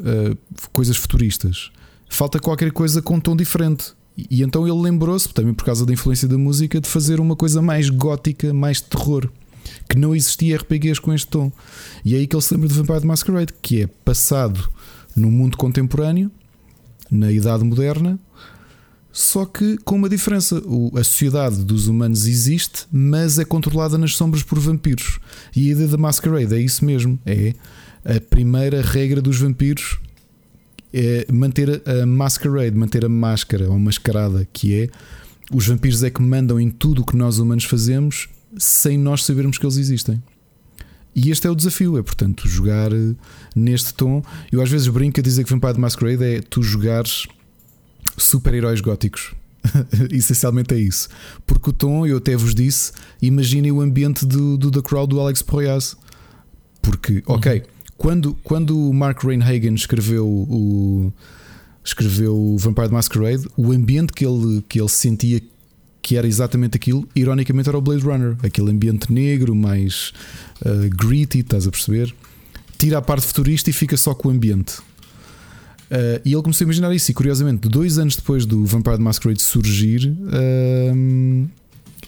eh, 0.04 0.38
coisas 0.74 0.98
futuristas. 0.98 1.72
Falta 2.10 2.40
qualquer 2.40 2.74
coisa 2.74 3.02
com 3.02 3.16
um 3.16 3.20
tom 3.22 3.38
diferente. 3.38 3.94
E, 4.18 4.28
e 4.30 4.44
então 4.44 4.68
ele 4.68 4.78
lembrou-se, 4.78 5.30
também 5.30 5.54
por 5.54 5.64
causa 5.64 5.86
da 5.86 5.94
influência 5.94 6.28
da 6.28 6.38
música, 6.38 6.82
de 6.82 6.90
fazer 6.90 7.22
uma 7.22 7.38
coisa 7.38 7.62
mais 7.62 7.90
gótica, 7.90 8.54
mais 8.54 8.82
terror. 8.82 9.30
Que 9.90 9.98
não 9.98 10.14
existia 10.14 10.58
RPGs 10.58 11.00
com 11.00 11.14
este 11.14 11.28
tom. 11.28 11.50
E 12.04 12.16
é 12.16 12.18
aí 12.18 12.28
que 12.28 12.36
ele 12.36 12.44
se 12.44 12.54
lembra 12.54 12.68
de 12.68 12.74
Vampire 12.74 13.00
the 13.00 13.08
Masquerade, 13.08 13.54
que 13.62 13.84
é 13.84 13.88
passado 13.88 14.70
no 15.16 15.32
mundo 15.32 15.56
contemporâneo, 15.56 16.30
na 17.10 17.32
Idade 17.32 17.64
Moderna, 17.64 18.20
só 19.18 19.46
que 19.46 19.80
com 19.80 19.96
uma 19.96 20.08
diferença. 20.08 20.62
A 20.94 21.04
sociedade 21.04 21.64
dos 21.64 21.88
humanos 21.88 22.28
existe, 22.28 22.86
mas 22.92 23.40
é 23.40 23.46
controlada 23.46 23.98
nas 23.98 24.16
sombras 24.16 24.44
por 24.44 24.60
vampiros. 24.60 25.20
E 25.56 25.70
a 25.70 25.72
ideia 25.72 25.88
da 25.88 25.98
Masquerade 25.98 26.54
é 26.54 26.60
isso 26.60 26.86
mesmo. 26.86 27.18
É 27.26 27.56
a 28.06 28.22
primeira 28.22 28.80
regra 28.80 29.20
dos 29.20 29.40
vampiros 29.40 29.98
é 30.94 31.26
manter 31.32 31.82
a 31.84 32.06
masquerade, 32.06 32.78
manter 32.78 33.06
a 33.06 33.10
máscara 33.10 33.68
ou 33.68 33.80
mascarada, 33.80 34.48
que 34.54 34.84
é 34.84 34.90
os 35.52 35.66
vampiros 35.68 36.04
é 36.04 36.12
que 36.12 36.22
mandam 36.22 36.60
em 36.60 36.70
tudo 36.70 37.02
o 37.02 37.06
que 37.06 37.18
nós 37.18 37.40
humanos 37.40 37.64
fazemos 37.64 38.30
sem 38.56 39.00
nós 39.00 39.26
sabermos 39.26 39.58
que 39.58 39.66
eles 39.66 39.78
existem. 39.78 40.22
E 41.16 41.32
este 41.32 41.48
é 41.48 41.50
o 41.50 41.56
desafio, 41.56 41.98
é 41.98 42.04
portanto 42.04 42.48
jogar 42.48 42.94
eh, 42.94 43.16
neste 43.56 43.96
tom. 43.96 44.22
Eu 44.52 44.62
às 44.62 44.70
vezes 44.70 44.88
brinco 44.88 45.20
a 45.20 45.24
dizer 45.24 45.44
que 45.44 45.50
Vampire 45.50 45.74
the 45.74 45.80
Masquerade 45.80 46.24
é 46.24 46.42
tu 46.42 46.62
jogares 46.62 47.26
super-heróis 48.18 48.82
góticos. 48.82 49.34
Essencialmente 50.12 50.74
é 50.74 50.78
isso. 50.78 51.10
Porque 51.46 51.70
o 51.70 51.74
tom, 51.74 52.06
eu 52.06 52.18
até 52.18 52.36
vos 52.36 52.56
disse, 52.56 52.92
imaginem 53.22 53.72
o 53.72 53.82
ambiente 53.82 54.26
do, 54.26 54.58
do 54.58 54.72
The 54.72 54.82
Crowd 54.82 55.10
do 55.10 55.20
Alex 55.20 55.42
Proyas. 55.42 55.96
Porque, 56.82 57.22
ok, 57.26 57.60
uhum. 57.60 57.66
quando, 57.98 58.34
quando 58.44 58.90
o 58.90 58.94
Mark 58.94 59.24
Rainhagen 59.24 59.76
escreveu 59.76 60.26
o, 60.28 61.12
escreveu 61.84 62.36
o 62.36 62.58
Vampire 62.58 62.92
Masquerade, 62.92 63.48
o 63.56 63.72
ambiente 63.72 64.14
que 64.14 64.26
ele, 64.26 64.64
que 64.68 64.80
ele 64.80 64.90
sentia 64.90 65.42
que 66.02 66.16
era 66.16 66.26
exatamente 66.26 66.78
aquilo, 66.78 67.08
ironicamente 67.14 67.68
era 67.68 67.78
o 67.78 67.82
Blade 67.82 68.04
Runner, 68.04 68.38
aquele 68.42 68.72
ambiente 68.72 69.12
negro, 69.12 69.54
mais 69.54 70.14
uh, 70.62 70.90
gritty, 70.96 71.40
estás 71.40 71.68
a 71.68 71.72
perceber? 71.72 72.16
Tira 72.78 73.00
a 73.00 73.02
parte 73.02 73.26
futurista 73.26 73.70
e 73.70 73.74
fica 73.74 73.98
só 73.98 74.14
com 74.14 74.30
o 74.30 74.32
ambiente. 74.32 74.76
Uh, 75.90 76.20
e 76.26 76.34
ele 76.34 76.42
começou 76.42 76.66
a 76.66 76.68
imaginar 76.68 76.94
isso, 76.94 77.10
e 77.12 77.14
curiosamente, 77.14 77.68
dois 77.70 77.98
anos 77.98 78.16
depois 78.16 78.46
do 78.46 78.66
Vampire 78.66 79.00
Masquerade 79.00 79.42
surgir, 79.42 80.10
uh, 80.10 81.50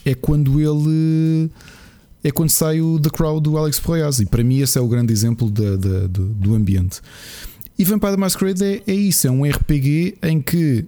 é 0.04 0.14
quando 0.14 0.60
ele. 0.60 1.50
É 2.22 2.30
quando 2.30 2.50
sai 2.50 2.82
o 2.82 3.00
The 3.00 3.08
Crowd 3.08 3.42
do 3.42 3.56
Alex 3.56 3.80
Proyas, 3.80 4.20
e 4.20 4.26
para 4.26 4.44
mim 4.44 4.60
esse 4.60 4.76
é 4.76 4.80
o 4.80 4.86
grande 4.86 5.10
exemplo 5.10 5.50
de, 5.50 5.78
do 6.06 6.54
ambiente. 6.54 7.00
E 7.78 7.84
Vampire 7.84 8.18
Masquerade 8.18 8.62
é, 8.62 8.82
é, 8.86 8.92
isso, 8.94 9.26
é 9.26 9.30
um 9.30 9.42
RPG 9.42 10.18
em 10.22 10.42
que 10.42 10.84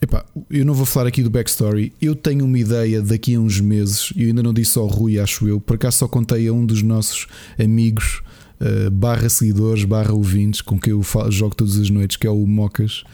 Epá, 0.00 0.24
eu 0.50 0.64
não 0.64 0.74
vou 0.74 0.84
falar 0.84 1.08
aqui 1.08 1.22
do 1.22 1.30
backstory. 1.30 1.92
Eu 2.00 2.14
tenho 2.14 2.44
uma 2.44 2.58
ideia 2.58 3.00
daqui 3.00 3.34
a 3.34 3.40
uns 3.40 3.60
meses, 3.60 4.12
e 4.14 4.24
ainda 4.26 4.42
não 4.42 4.52
disse 4.52 4.78
ao 4.78 4.86
Rui, 4.86 5.18
acho 5.18 5.48
eu, 5.48 5.60
por 5.60 5.76
acaso 5.76 5.98
só 5.98 6.08
contei 6.08 6.46
a 6.48 6.52
um 6.52 6.66
dos 6.66 6.82
nossos 6.82 7.26
amigos, 7.58 8.22
uh, 8.60 8.90
barra 8.90 9.28
seguidores, 9.28 9.84
barra 9.84 10.12
ouvintes, 10.12 10.60
com 10.60 10.78
quem 10.78 10.92
eu 10.92 11.02
jogo 11.30 11.54
todas 11.54 11.78
as 11.78 11.90
noites, 11.90 12.16
que 12.16 12.26
é 12.26 12.30
o 12.30 12.46
Mocas. 12.46 13.04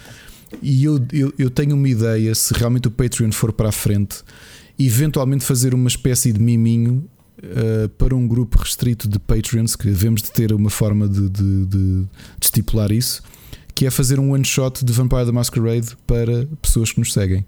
E 0.62 0.84
eu, 0.84 1.00
eu, 1.12 1.32
eu 1.38 1.50
tenho 1.50 1.74
uma 1.74 1.88
ideia, 1.88 2.34
se 2.34 2.52
realmente 2.54 2.88
o 2.88 2.90
Patreon 2.90 3.32
for 3.32 3.52
para 3.52 3.70
a 3.70 3.72
frente, 3.72 4.22
eventualmente 4.78 5.44
fazer 5.44 5.74
uma 5.74 5.88
espécie 5.88 6.32
de 6.32 6.40
miminho 6.40 7.04
uh, 7.38 7.88
para 7.90 8.14
um 8.14 8.26
grupo 8.26 8.58
restrito 8.58 9.08
de 9.08 9.18
Patreons, 9.18 9.76
que 9.76 9.84
devemos 9.84 10.22
de 10.22 10.30
ter 10.30 10.52
uma 10.52 10.70
forma 10.70 11.08
de, 11.08 11.28
de, 11.28 11.66
de, 11.66 12.02
de 12.02 12.06
estipular 12.40 12.92
isso 12.92 13.22
que 13.74 13.86
é 13.86 13.90
fazer 13.90 14.20
um 14.20 14.32
one 14.32 14.44
shot 14.44 14.84
de 14.84 14.92
Vampire 14.92 15.26
the 15.26 15.32
Masquerade 15.32 15.96
para 16.06 16.46
pessoas 16.60 16.92
que 16.92 16.98
nos 17.00 17.12
seguem. 17.12 17.44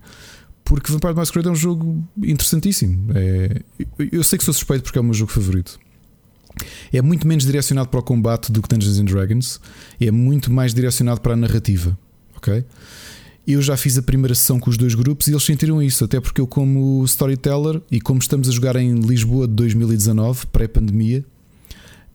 Porque 0.65 0.91
Vampire 0.91 1.13
the 1.13 1.21
Masquerade 1.21 1.49
é 1.49 1.53
um 1.53 1.57
jogo 1.57 2.03
interessantíssimo. 2.17 3.13
É, 3.15 3.63
eu 4.11 4.25
sei 4.25 4.39
que 4.39 4.45
sou 4.45 4.55
suspeito 4.55 4.85
porque 4.85 4.99
é 4.99 5.01
o 5.01 5.05
meu 5.05 5.15
jogo 5.15 5.31
favorito. 5.31 5.79
É 6.93 7.03
muito 7.03 7.27
menos 7.27 7.45
direcionado 7.45 7.89
para 7.89 8.01
o 8.01 8.03
combate 8.03 8.51
do 8.53 8.63
que 8.63 8.69
Dungeons 8.69 8.99
and 8.99 9.05
Dragons, 9.05 9.61
é 10.01 10.11
muito 10.11 10.53
mais 10.53 10.73
direcionado 10.73 11.21
para 11.21 11.35
a 11.35 11.37
narrativa. 11.37 11.99
Ok? 12.37 12.65
Eu 13.47 13.61
já 13.61 13.77
fiz 13.77 13.99
a 13.99 14.03
primeira 14.03 14.35
sessão 14.35 14.59
com 14.59 14.71
os 14.71 14.79
dois 14.79 14.95
grupos 14.95 15.29
e 15.29 15.33
eles 15.33 15.43
sentiram 15.43 15.83
isso, 15.83 16.05
até 16.05 16.19
porque 16.19 16.41
eu, 16.41 16.47
como 16.47 17.05
storyteller 17.05 17.81
e 17.91 18.01
como 18.01 18.19
estamos 18.19 18.49
a 18.49 18.53
jogar 18.53 18.77
em 18.77 18.95
Lisboa 18.95 19.47
de 19.47 19.53
2019, 19.55 20.47
pré-pandemia, 20.47 21.25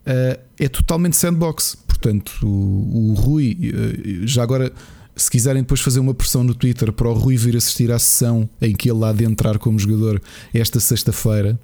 uh, 0.08 0.40
é 0.60 0.68
totalmente 0.68 1.16
sandbox. 1.16 1.78
Portanto, 1.88 2.32
o, 2.42 3.12
o 3.12 3.14
Rui, 3.14 3.58
uh, 3.72 4.28
já 4.28 4.42
agora, 4.42 4.74
se 5.16 5.30
quiserem 5.30 5.62
depois 5.62 5.82
fazer 5.82 6.00
uma 6.00 6.16
pressão 6.16 6.44
no 6.44 6.56
Twitter 6.56 6.92
para 6.92 7.08
o 7.08 7.14
Rui 7.14 7.38
vir 7.38 7.56
assistir 7.56 7.92
à 7.92 8.00
sessão 8.00 8.50
em 8.60 8.74
que 8.74 8.90
ele 8.90 9.04
há 9.06 9.14
de 9.14 9.24
entrar 9.24 9.60
como 9.60 9.78
jogador 9.78 10.20
esta 10.52 10.80
sexta-feira, 10.80 11.60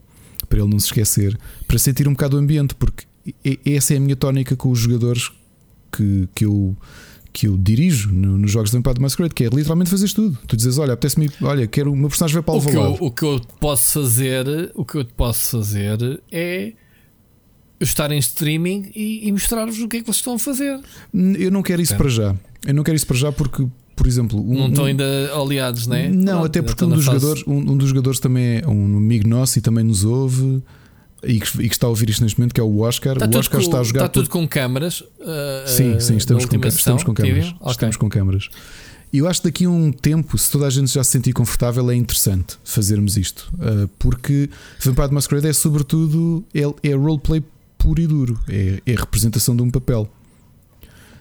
para 0.56 0.64
ele 0.64 0.72
não 0.72 0.80
se 0.80 0.86
esquecer, 0.86 1.38
para 1.68 1.77
sentir 1.77 2.07
um 2.07 2.14
bocado 2.14 2.38
o 2.38 2.40
ambiente, 2.40 2.73
porque 2.76 3.06
essa 3.65 3.94
é 3.94 3.98
a 3.98 3.99
minha 3.99 4.15
tónica 4.15 4.56
com 4.56 4.72
os 4.72 4.80
jogadores 4.80 5.30
que, 5.91 6.30
que 6.34 6.45
eu 6.45 6.76
que 7.34 7.48
eu 7.48 7.57
dirijo 7.57 8.14
no, 8.14 8.38
nos 8.38 8.49
jogos 8.49 8.72
de 8.72 8.77
Vampire 8.77 9.02
Masquerade, 9.02 9.36
que 9.36 9.44
é 9.44 9.49
literalmente 9.49 9.90
fazer 9.90 10.10
tudo. 10.14 10.40
Tu 10.48 10.56
dizes, 10.56 10.77
olha, 10.77 10.94
apetece-me, 10.94 11.30
olha, 11.41 11.68
quero 11.68 11.91
o 11.91 11.95
meu 11.95 12.07
personagem 12.07 12.36
vai 12.36 12.44
para 12.44 12.53
o, 12.53 12.69
eu, 12.73 12.98
O 13.02 13.11
que 13.11 13.23
eu 13.23 13.41
posso 13.60 13.91
fazer, 13.91 14.72
o 14.73 14.86
que 14.86 14.95
eu 14.95 15.03
posso 15.03 15.52
fazer 15.52 16.22
é 16.32 16.72
estar 17.77 18.10
em 18.14 18.18
streaming 18.19 18.90
e, 18.95 19.27
e 19.27 19.32
mostrar-vos 19.34 19.77
o 19.82 19.90
que 19.90 19.98
é 19.98 19.99
que 19.99 20.06
vocês 20.06 20.19
estão 20.19 20.36
a 20.36 20.40
fazer. 20.40 20.80
Eu 21.14 21.52
não 21.52 21.61
quero 21.61 21.82
isso 21.82 21.94
é. 21.94 21.98
para 21.98 22.07
já. 22.07 22.34
Eu 22.65 22.73
não 22.73 22.84
quero 22.84 22.95
isso 22.95 23.06
para 23.06 23.18
já 23.18 23.34
porque, 23.34 23.68
por 23.95 24.07
exemplo, 24.07 24.39
um, 24.39 24.53
não 24.53 24.67
estão 24.67 24.85
ainda 24.85 25.31
aliados, 25.34 25.88
né? 25.88 26.09
não 26.09 26.39
Não, 26.39 26.43
até 26.43 26.61
porque 26.61 26.84
um 26.84 26.89
dos, 26.89 27.03
jogadores, 27.03 27.43
um, 27.47 27.57
um, 27.57 27.77
dos 27.77 27.89
jogadores 27.89 28.19
também 28.19 28.61
é 28.63 28.67
um 28.67 28.97
amigo 28.97 29.27
nosso 29.27 29.57
e 29.57 29.61
também 29.61 29.84
nos 29.84 30.03
ouve. 30.03 30.61
E 31.23 31.39
que, 31.39 31.63
e 31.63 31.69
que 31.69 31.73
está 31.73 31.88
a 31.88 31.89
ouvir 31.89 32.09
isto 32.09 32.22
neste 32.22 32.38
momento, 32.38 32.53
que 32.53 32.61
é 32.61 32.63
o 32.63 32.81
Oscar. 32.81 33.13
Está 33.13 33.26
o 33.26 33.39
Oscar 33.39 33.59
com, 33.59 33.65
está 33.65 33.80
a 33.80 33.84
jogar. 33.84 34.01
Está 34.01 34.09
tudo 34.09 34.30
com 34.30 34.47
câmaras. 34.47 35.01
Uh, 35.01 35.05
sim, 35.65 35.99
sim, 35.99 36.17
estamos 36.17 36.45
com, 36.45 36.55
estamos 36.67 37.03
com 37.03 37.13
câmaras. 37.15 37.47
Okay. 37.47 37.72
Estamos 37.72 37.97
com 37.97 38.09
câmaras. 38.09 38.49
E 39.11 39.19
eu 39.19 39.27
acho 39.27 39.41
que 39.41 39.47
daqui 39.47 39.65
a 39.65 39.69
um 39.69 39.91
tempo, 39.91 40.38
se 40.38 40.51
toda 40.51 40.67
a 40.67 40.69
gente 40.69 40.93
já 40.93 41.03
se 41.03 41.11
sentir 41.11 41.31
confortável, 41.31 41.89
é 41.89 41.95
interessante 41.95 42.57
fazermos 42.63 43.17
isto. 43.17 43.51
Uh, 43.53 43.88
porque 43.97 44.49
Vampire 44.84 45.13
Masquerade 45.13 45.47
é 45.47 45.53
sobretudo 45.53 46.43
é, 46.53 46.61
é 46.84 46.93
roleplay 46.93 47.41
puro 47.77 48.01
e 48.01 48.07
duro, 48.07 48.39
é, 48.47 48.81
é 48.85 48.93
a 48.93 48.99
representação 48.99 49.55
de 49.55 49.63
um 49.63 49.72
papel. 49.72 50.09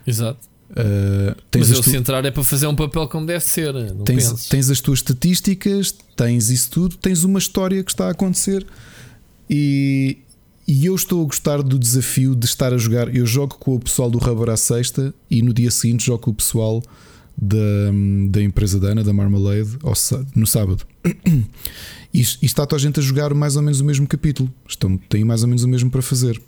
Exato. 0.06 0.53
Uh, 0.70 1.36
Mas 1.56 1.70
eu 1.70 1.80
tu... 1.80 1.90
se 1.90 1.96
entrar 1.96 2.24
é 2.24 2.30
para 2.30 2.42
fazer 2.42 2.66
um 2.66 2.74
papel 2.74 3.06
como 3.06 3.26
deve 3.26 3.44
ser. 3.44 3.72
Tens, 4.04 4.48
tens, 4.48 4.70
as 4.70 4.80
tuas 4.80 5.00
estatísticas, 5.00 5.94
tens 6.16 6.50
isso 6.50 6.70
tudo, 6.70 6.96
tens 6.96 7.22
uma 7.22 7.38
história 7.38 7.82
que 7.84 7.90
está 7.90 8.08
a 8.08 8.10
acontecer 8.10 8.66
e, 9.48 10.18
e 10.66 10.86
eu 10.86 10.94
estou 10.94 11.22
a 11.22 11.26
gostar 11.26 11.62
do 11.62 11.78
desafio 11.78 12.34
de 12.34 12.46
estar 12.46 12.72
a 12.72 12.78
jogar. 12.78 13.14
Eu 13.14 13.26
jogo 13.26 13.56
com 13.58 13.76
o 13.76 13.80
pessoal 13.80 14.10
do 14.10 14.18
Rubber 14.18 14.50
à 14.50 14.56
sexta 14.56 15.14
e 15.30 15.42
no 15.42 15.52
dia 15.52 15.70
seguinte 15.70 16.06
jogo 16.06 16.18
com 16.18 16.30
o 16.30 16.34
pessoal 16.34 16.82
da, 17.36 17.56
da 18.30 18.42
empresa 18.42 18.80
da 18.80 18.88
Ana, 18.88 19.04
da 19.04 19.12
Marmalade, 19.12 19.78
no 20.34 20.46
sábado. 20.46 20.84
E, 22.12 22.20
e 22.20 22.46
está 22.46 22.64
toda 22.64 22.76
a 22.76 22.82
gente 22.82 23.00
a 23.00 23.02
jogar 23.02 23.34
mais 23.34 23.56
ou 23.56 23.62
menos 23.62 23.80
o 23.80 23.84
mesmo 23.84 24.06
capítulo. 24.06 24.48
Estão, 24.68 24.96
têm 24.96 25.24
mais 25.24 25.42
ou 25.42 25.48
menos 25.48 25.64
o 25.64 25.68
mesmo 25.68 25.90
para 25.90 26.00
fazer 26.00 26.40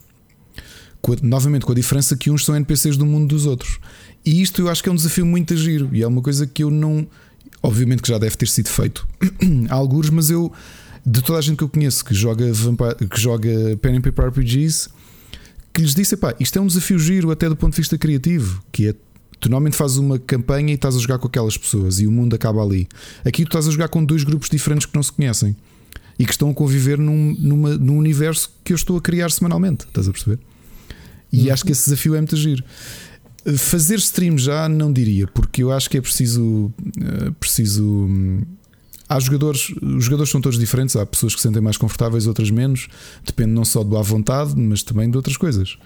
com 1.07 1.13
a, 1.13 1.17
novamente 1.23 1.65
com 1.65 1.73
a 1.73 1.75
diferença 1.75 2.17
que 2.17 2.31
uns 2.31 2.45
são 2.45 2.57
NPCs 2.57 2.97
do 2.97 3.07
mundo 3.07 3.29
dos 3.29 3.47
outros. 3.47 3.79
E 4.27 4.43
isto 4.43 4.61
eu 4.61 4.69
acho 4.69 4.83
que 4.83 4.89
é 4.89 4.93
um 4.93 4.97
desafio 4.97 5.25
muito 5.25 5.57
giro 5.57 5.89
e 5.93 6.03
é 6.03 6.07
uma 6.07 6.21
coisa 6.21 6.47
que 6.47 6.65
eu 6.65 6.71
não. 6.71 7.07
Obviamente 7.63 8.03
que 8.03 8.09
já 8.09 8.19
deve 8.19 8.37
ter 8.37 8.49
sido 8.49 8.69
feito 8.69 9.07
há 9.71 9.75
alguns, 9.75 10.11
mas 10.11 10.31
eu, 10.31 10.53
de 11.05 11.23
toda 11.23 11.39
a 11.39 11.43
gente 11.43 11.57
que 11.57 11.65
eu 11.65 11.69
conheço 11.69 12.05
que 12.05 12.13
joga, 12.15 12.45
que 13.11 13.21
joga 13.21 13.49
Pen 13.81 13.97
and 13.97 14.03
Paper 14.03 14.27
RPGs, 14.27 14.89
que 15.73 15.81
lhes 15.81 15.95
disse: 15.95 16.17
pá, 16.17 16.35
isto 16.41 16.59
é 16.59 16.61
um 16.61 16.67
desafio 16.67 16.99
giro 16.99 17.31
até 17.31 17.49
do 17.49 17.57
ponto 17.57 17.73
de 17.73 17.79
vista 17.79 17.97
criativo, 17.97 18.63
que 18.73 18.89
é 18.89 18.95
Tu 19.39 19.51
normalmente 19.51 19.77
fazes 19.77 19.99
uma 19.99 20.19
campanha 20.19 20.73
e 20.73 20.75
estás 20.75 20.97
a 20.97 20.99
jogar 20.99 21.19
com 21.19 21.29
aquelas 21.29 21.57
pessoas 21.59 22.01
e 22.01 22.07
o 22.07 22.11
mundo 22.11 22.35
acaba 22.35 22.63
ali. 22.63 22.89
Aqui 23.25 23.45
tu 23.45 23.49
estás 23.49 23.69
a 23.69 23.71
jogar 23.71 23.89
com 23.89 24.05
dois 24.05 24.25
grupos 24.25 24.49
diferentes 24.49 24.87
que 24.87 24.95
não 24.95 25.03
se 25.03 25.13
conhecem 25.13 25.55
e 26.19 26.25
que 26.25 26.33
estão 26.33 26.51
a 26.51 26.55
conviver 26.55 26.99
num, 26.99 27.37
numa, 27.39 27.77
num 27.77 27.99
universo 27.99 28.51
que 28.65 28.73
eu 28.73 28.77
estou 28.77 28.97
a 28.97 29.01
criar 29.01 29.31
semanalmente. 29.31 29.85
Estás 29.85 30.09
a 30.09 30.13
perceber? 30.13 30.39
E 31.31 31.47
uhum. 31.47 31.53
acho 31.53 31.65
que 31.65 31.73
esse 31.73 31.91
desafio 31.91 32.15
é 32.15 32.19
muito 32.19 32.37
giro. 32.37 32.65
Fazer 33.57 33.97
stream 33.97 34.37
já 34.37 34.69
não 34.69 34.93
diria, 34.93 35.27
porque 35.29 35.63
eu 35.63 35.73
acho 35.73 35.89
que 35.89 35.99
é 35.99 36.01
preciso. 36.01 36.73
Eh, 37.01 37.31
preciso 37.39 37.85
hum, 37.85 38.43
há 39.09 39.21
jogadores, 39.21 39.73
os 39.81 40.05
jogadores 40.05 40.31
são 40.31 40.41
todos 40.41 40.59
diferentes, 40.59 40.97
há 40.97 41.07
pessoas 41.07 41.35
que 41.35 41.41
se 41.41 41.47
sentem 41.47 41.63
mais 41.63 41.77
confortáveis, 41.77 42.27
outras 42.27 42.51
menos, 42.51 42.89
depende 43.25 43.51
não 43.51 43.65
só 43.65 43.85
do 43.85 43.97
à 43.97 44.03
vontade, 44.03 44.55
mas 44.57 44.83
também 44.83 45.11
de 45.11 45.17
outras 45.17 45.37
coisas. 45.37 45.79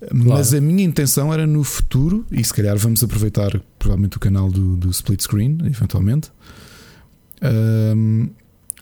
Claro. 0.00 0.24
Mas 0.24 0.52
a 0.52 0.60
minha 0.60 0.84
intenção 0.84 1.32
era 1.32 1.46
no 1.46 1.62
futuro, 1.64 2.26
e 2.30 2.42
se 2.42 2.52
calhar 2.52 2.76
vamos 2.76 3.02
aproveitar 3.02 3.60
provavelmente 3.78 4.16
o 4.16 4.20
canal 4.20 4.50
do, 4.50 4.76
do 4.76 4.90
split 4.90 5.20
screen, 5.20 5.58
eventualmente. 5.64 6.30
Um, 7.42 8.28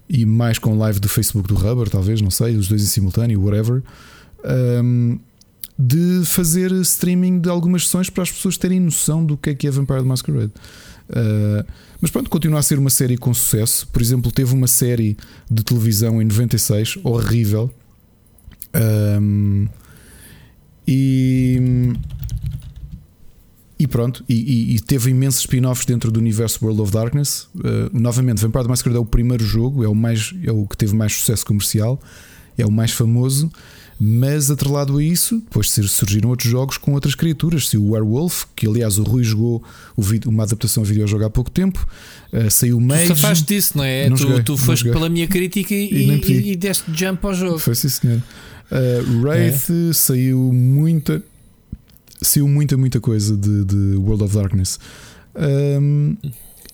e 0.09 0.27
mais 0.27 0.59
com 0.59 0.77
live 0.77 1.01
do 1.01 1.09
Facebook 1.09 1.49
do 1.49 1.55
Rubber, 1.55 1.89
talvez, 1.89 2.21
não 2.21 2.31
sei, 2.31 2.57
os 2.57 2.69
dois 2.69 2.83
em 2.83 2.87
simultâneo, 2.87 3.41
whatever. 3.43 3.83
Um, 4.45 5.19
de 5.85 6.25
fazer 6.25 6.71
streaming 6.83 7.41
de 7.41 7.49
algumas 7.49 7.87
sessões 7.87 8.09
para 8.09 8.23
as 8.23 8.31
pessoas 8.31 8.57
terem 8.57 8.79
noção 8.79 9.25
do 9.25 9.37
que 9.37 9.51
é 9.51 9.55
que 9.55 9.67
é 9.67 9.71
Vampire 9.71 9.99
the 9.99 10.07
Masquerade. 10.07 10.53
Uh, 11.11 11.67
mas 12.01 12.11
pronto, 12.11 12.31
continua 12.31 12.61
a 12.61 12.63
ser 12.63 12.79
uma 12.79 12.91
série 12.91 13.17
com 13.17 13.35
sucesso. 13.35 13.89
Por 13.89 14.01
exemplo, 14.01 14.31
teve 14.31 14.55
uma 14.55 14.69
série 14.69 15.17
de 15.51 15.65
televisão 15.65 16.23
em 16.23 16.25
96, 16.25 16.99
horrível. 17.03 17.69
Um, 19.21 19.67
e, 20.87 21.61
e 23.77 23.87
pronto, 23.89 24.25
e, 24.29 24.35
e, 24.35 24.77
e 24.77 24.81
teve 24.81 25.11
imensos 25.11 25.41
spin-offs 25.41 25.85
dentro 25.85 26.13
do 26.13 26.21
universo 26.21 26.65
World 26.65 26.81
of 26.81 26.93
Darkness. 26.93 27.49
Uh, 27.57 27.91
novamente, 27.93 28.41
Vampire 28.41 28.65
the 28.65 28.71
Masquerade 28.71 28.99
é 28.99 29.01
o 29.01 29.07
primeiro 29.07 29.45
jogo, 29.45 29.83
é 29.83 29.89
o, 29.89 29.95
mais, 29.97 30.33
é 30.45 30.53
o 30.53 30.65
que 30.65 30.77
teve 30.77 30.95
mais 30.95 31.13
sucesso 31.13 31.45
comercial, 31.45 32.01
é 32.57 32.65
o 32.65 32.71
mais 32.71 32.93
famoso 32.93 33.51
Mas 34.01 34.51
atrelado 34.51 34.99
a 34.99 35.03
isso, 35.03 35.39
depois 35.39 35.71
surgiram 35.71 36.31
outros 36.31 36.51
jogos 36.51 36.77
com 36.77 36.93
outras 36.93 37.15
criaturas. 37.15 37.69
Se 37.69 37.77
o 37.77 37.91
Werewolf, 37.91 38.45
que 38.57 38.67
aliás 38.67 38.99
o 38.99 39.03
Rui 39.03 39.23
jogou 39.23 39.63
uma 40.27 40.43
adaptação 40.43 40.83
a 40.83 40.87
videojogo 40.87 41.25
há 41.25 41.31
pouco 41.31 41.51
tempo, 41.51 41.87
uh, 42.33 42.51
saiu 42.51 42.79
o 42.79 42.81
Mage. 42.81 43.09
Tu 43.09 43.17
faz 43.17 43.43
disso, 43.43 43.79
não 43.79 43.85
é? 43.85 44.09
Não 44.09 44.17
tu, 44.17 44.23
joguei, 44.23 44.43
tu 44.43 44.57
foste 44.57 44.91
pela 44.91 45.09
minha 45.09 45.29
crítica 45.29 45.75
e, 45.75 45.89
e, 45.89 46.33
e, 46.33 46.53
e 46.53 46.57
deste 46.57 46.85
jump 46.93 47.25
ao 47.25 47.35
jogo. 47.35 47.59
Foi 47.59 47.75
sim, 47.75 47.89
senhor. 47.89 48.23
Uh, 48.71 49.21
Wraith 49.21 49.71
é. 49.71 49.93
saiu 49.93 50.53
muita. 50.53 51.23
Saiu 52.21 52.49
muita, 52.49 52.77
muita 52.77 53.01
coisa 53.01 53.37
de, 53.37 53.65
de 53.65 53.97
World 53.97 54.25
of 54.25 54.35
Darkness. 54.35 54.79
Um, 55.35 56.17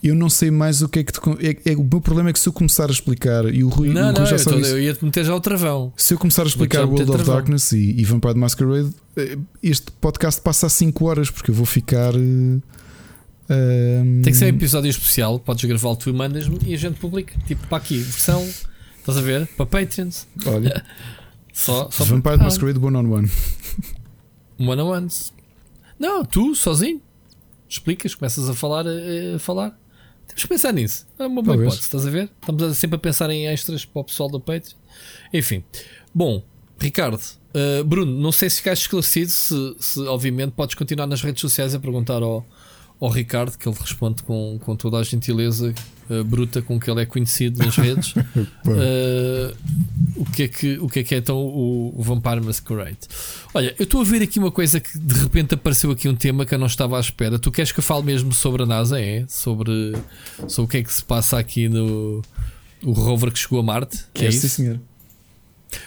eu 0.03 0.15
não 0.15 0.31
sei 0.31 0.51
mais 0.51 0.83
o 0.83 0.89
que 0.89 1.01
é 1.01 1.05
que 1.05 1.13
te, 1.13 1.21
é, 1.45 1.73
é, 1.73 1.77
o 1.77 1.83
meu 1.83 2.01
problema 2.01 2.31
é 2.31 2.33
que 2.33 2.39
se 2.39 2.49
eu 2.49 2.53
começar 2.53 2.89
a 2.89 2.93
explicar 2.93 3.53
e 3.53 3.65
o 3.65 3.69
Rui, 3.69 3.89
não, 3.89 4.03
o 4.03 4.05
Rui 4.07 4.15
não, 4.15 4.27
já 4.27 4.37
eu, 4.37 4.39
sabe 4.39 4.61
tô, 4.61 4.67
eu 4.67 4.83
ia 4.83 4.95
te 4.95 5.05
meter 5.05 5.25
já 5.25 5.35
o 5.35 5.41
travão. 5.41 5.93
Se 5.97 6.15
eu 6.15 6.19
começar 6.19 6.43
a 6.43 6.47
explicar 6.47 6.85
World 6.85 7.11
of 7.11 7.25
Darkness 7.25 7.73
e, 7.73 7.95
e 7.99 8.05
Vampire 8.05 8.35
the 8.35 8.41
Masquerade, 8.41 8.91
eh, 9.17 9.39
este 9.63 9.91
podcast 9.93 10.41
passa 10.41 10.67
a 10.67 10.71
5 10.71 11.05
horas 11.05 11.31
porque 11.31 11.51
eu 11.51 11.55
vou 11.55 11.67
ficar. 11.67 12.15
Um... 12.15 12.61
Tem 14.23 14.33
que 14.33 14.35
ser 14.35 14.45
um 14.45 14.49
episódio 14.49 14.91
especial, 14.91 15.39
podes 15.41 15.65
gravar 15.65 15.97
tu 15.97 16.11
e 16.11 16.13
mandas-me 16.13 16.59
e 16.67 16.75
a 16.75 16.77
gente 16.77 16.99
publica. 17.01 17.35
Tipo 17.47 17.67
para 17.67 17.79
aqui, 17.79 17.99
versão, 17.99 18.47
estás 18.99 19.19
a 19.19 19.23
ver? 19.23 19.47
Para 19.57 19.67
Patreons. 19.67 20.27
Olha, 20.47 20.85
só, 21.53 21.91
só 21.91 22.05
Vampire 22.05 22.39
the 22.39 22.45
Masquerade 22.45 22.79
One 22.79 22.97
on 22.97 23.11
One. 23.11 23.31
One 24.61 24.83
on 24.83 24.89
ones. 24.91 25.33
Não, 25.99 26.25
tu 26.25 26.55
sozinho 26.55 27.01
explicas, 27.69 28.15
começas 28.15 28.49
a 28.49 28.55
falar, 28.55 28.87
a 28.87 29.39
falar. 29.39 29.79
Que 30.39 30.47
pensar 30.47 30.73
nisso. 30.73 31.05
É 31.19 31.27
uma 31.27 31.43
boa 31.43 31.57
hipótese, 31.57 31.83
estás 31.83 32.07
a 32.07 32.11
ver? 32.11 32.31
Estamos 32.41 32.79
sempre 32.79 32.95
a 32.95 32.99
pensar 32.99 33.29
em 33.29 33.49
extras 33.49 33.85
para 33.85 34.01
o 34.01 34.05
pessoal 34.05 34.29
do 34.29 34.39
Patreon. 34.39 34.77
Enfim, 35.33 35.65
bom, 36.15 36.43
Ricardo, 36.79 37.17
uh, 37.17 37.85
Bruno, 37.85 38.13
não 38.13 38.31
sei 38.31 38.49
se 38.49 38.59
ficaste 38.59 38.83
esclarecido. 38.83 39.31
Se, 39.31 39.77
se, 39.81 40.01
obviamente, 40.03 40.53
podes 40.53 40.77
continuar 40.77 41.09
nas 41.09 41.23
redes 41.23 41.41
sociais 41.41 41.75
a 41.75 41.81
perguntar 41.81 42.23
ao, 42.23 42.47
ao 43.01 43.11
Ricardo, 43.11 43.57
que 43.57 43.69
ele 43.69 43.77
responde 43.79 44.23
com, 44.23 44.59
com 44.61 44.75
toda 44.75 44.99
a 44.99 45.03
gentileza 45.03 45.73
uh, 46.11 46.25
bruta 46.25 46.61
com 46.61 46.81
que 46.81 46.91
ele 46.91 47.03
é 47.03 47.07
conhecido 47.07 47.59
nas 47.65 47.77
redes. 47.77 48.15
uh, 48.17 49.57
o, 50.17 50.25
que 50.27 50.43
é 50.43 50.49
que, 50.49 50.79
o 50.79 50.89
que 50.89 50.99
é 51.01 51.03
que 51.05 51.15
é 51.15 51.19
então 51.19 51.39
o, 51.39 51.95
o 51.97 52.03
Vampire 52.03 52.41
Masquerade? 52.41 52.99
Olha, 53.55 53.75
eu 53.79 53.85
estou 53.85 54.01
a 54.01 54.05
ver 54.05 54.23
aqui 54.23 54.39
uma 54.39 54.51
coisa 54.51 54.81
que 54.81 54.99
de 54.99 55.15
repente 55.15 55.55
apareceu 55.55 55.91
aqui 55.91 56.09
um 56.09 56.17
tema 56.17 56.45
que 56.45 56.55
eu 56.55 56.59
não 56.59 56.67
estava 56.67 56.97
à 56.97 57.01
espera. 57.01 57.39
Tu 57.39 57.51
queres 57.53 57.71
que 57.71 57.79
eu 57.79 57.85
fale 57.85 58.03
mesmo 58.03 58.33
sobre 58.33 58.65
a 58.65 58.67
NASA? 58.67 59.01
É? 59.01 59.25
Sobre, 59.29 59.93
sobre 60.49 60.67
o 60.67 60.69
que 60.69 60.77
é 60.79 60.83
que 60.83 60.93
se 60.93 61.05
passa 61.05 61.39
aqui 61.39 61.69
no 61.69 62.23
o 62.83 62.93
rover 62.93 63.33
que 63.33 63.39
chegou 63.39 63.61
a 63.61 63.63
Marte? 63.63 64.05
Que 64.13 64.25
é, 64.25 64.27
é 64.27 64.31
isso? 64.31 64.49
senhor. 64.49 64.81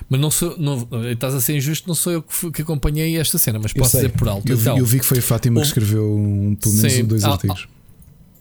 Mas 0.10 0.20
não 0.20 0.30
sou, 0.30 0.56
não, 0.58 0.88
estás 1.12 1.34
a 1.34 1.42
ser 1.42 1.56
injusto, 1.56 1.88
não 1.88 1.96
sou 1.96 2.14
eu 2.14 2.22
que, 2.22 2.52
que 2.52 2.62
acompanhei 2.62 3.18
esta 3.18 3.38
cena, 3.38 3.60
mas 3.60 3.74
posso 3.74 3.98
dizer 3.98 4.12
por 4.12 4.28
alto. 4.28 4.48
Eu 4.48 4.58
vi, 4.58 4.62
então, 4.62 4.78
eu 4.78 4.86
vi 4.86 5.00
que 5.00 5.06
foi 5.06 5.20
a 5.20 5.22
Fátima 5.22 5.62
que 5.62 5.68
escreveu 5.68 6.16
um, 6.16 6.56
pelo 6.56 6.76
menos 6.76 6.94
sim, 6.94 7.04
dois 7.04 7.24
ah, 7.24 7.32
artigos. 7.32 7.68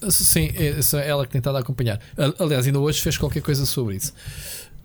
Ah, 0.03 0.11
sim, 0.11 0.51
é, 0.55 1.09
ela 1.09 1.25
que 1.27 1.33
tem 1.33 1.39
estado 1.39 1.57
a 1.57 1.61
acompanhar. 1.61 2.01
Aliás, 2.39 2.67
ainda 2.67 2.79
hoje 2.79 3.01
fez 3.01 3.17
qualquer 3.17 3.43
coisa 3.43 3.65
sobre 3.67 3.97
isso. 3.97 4.13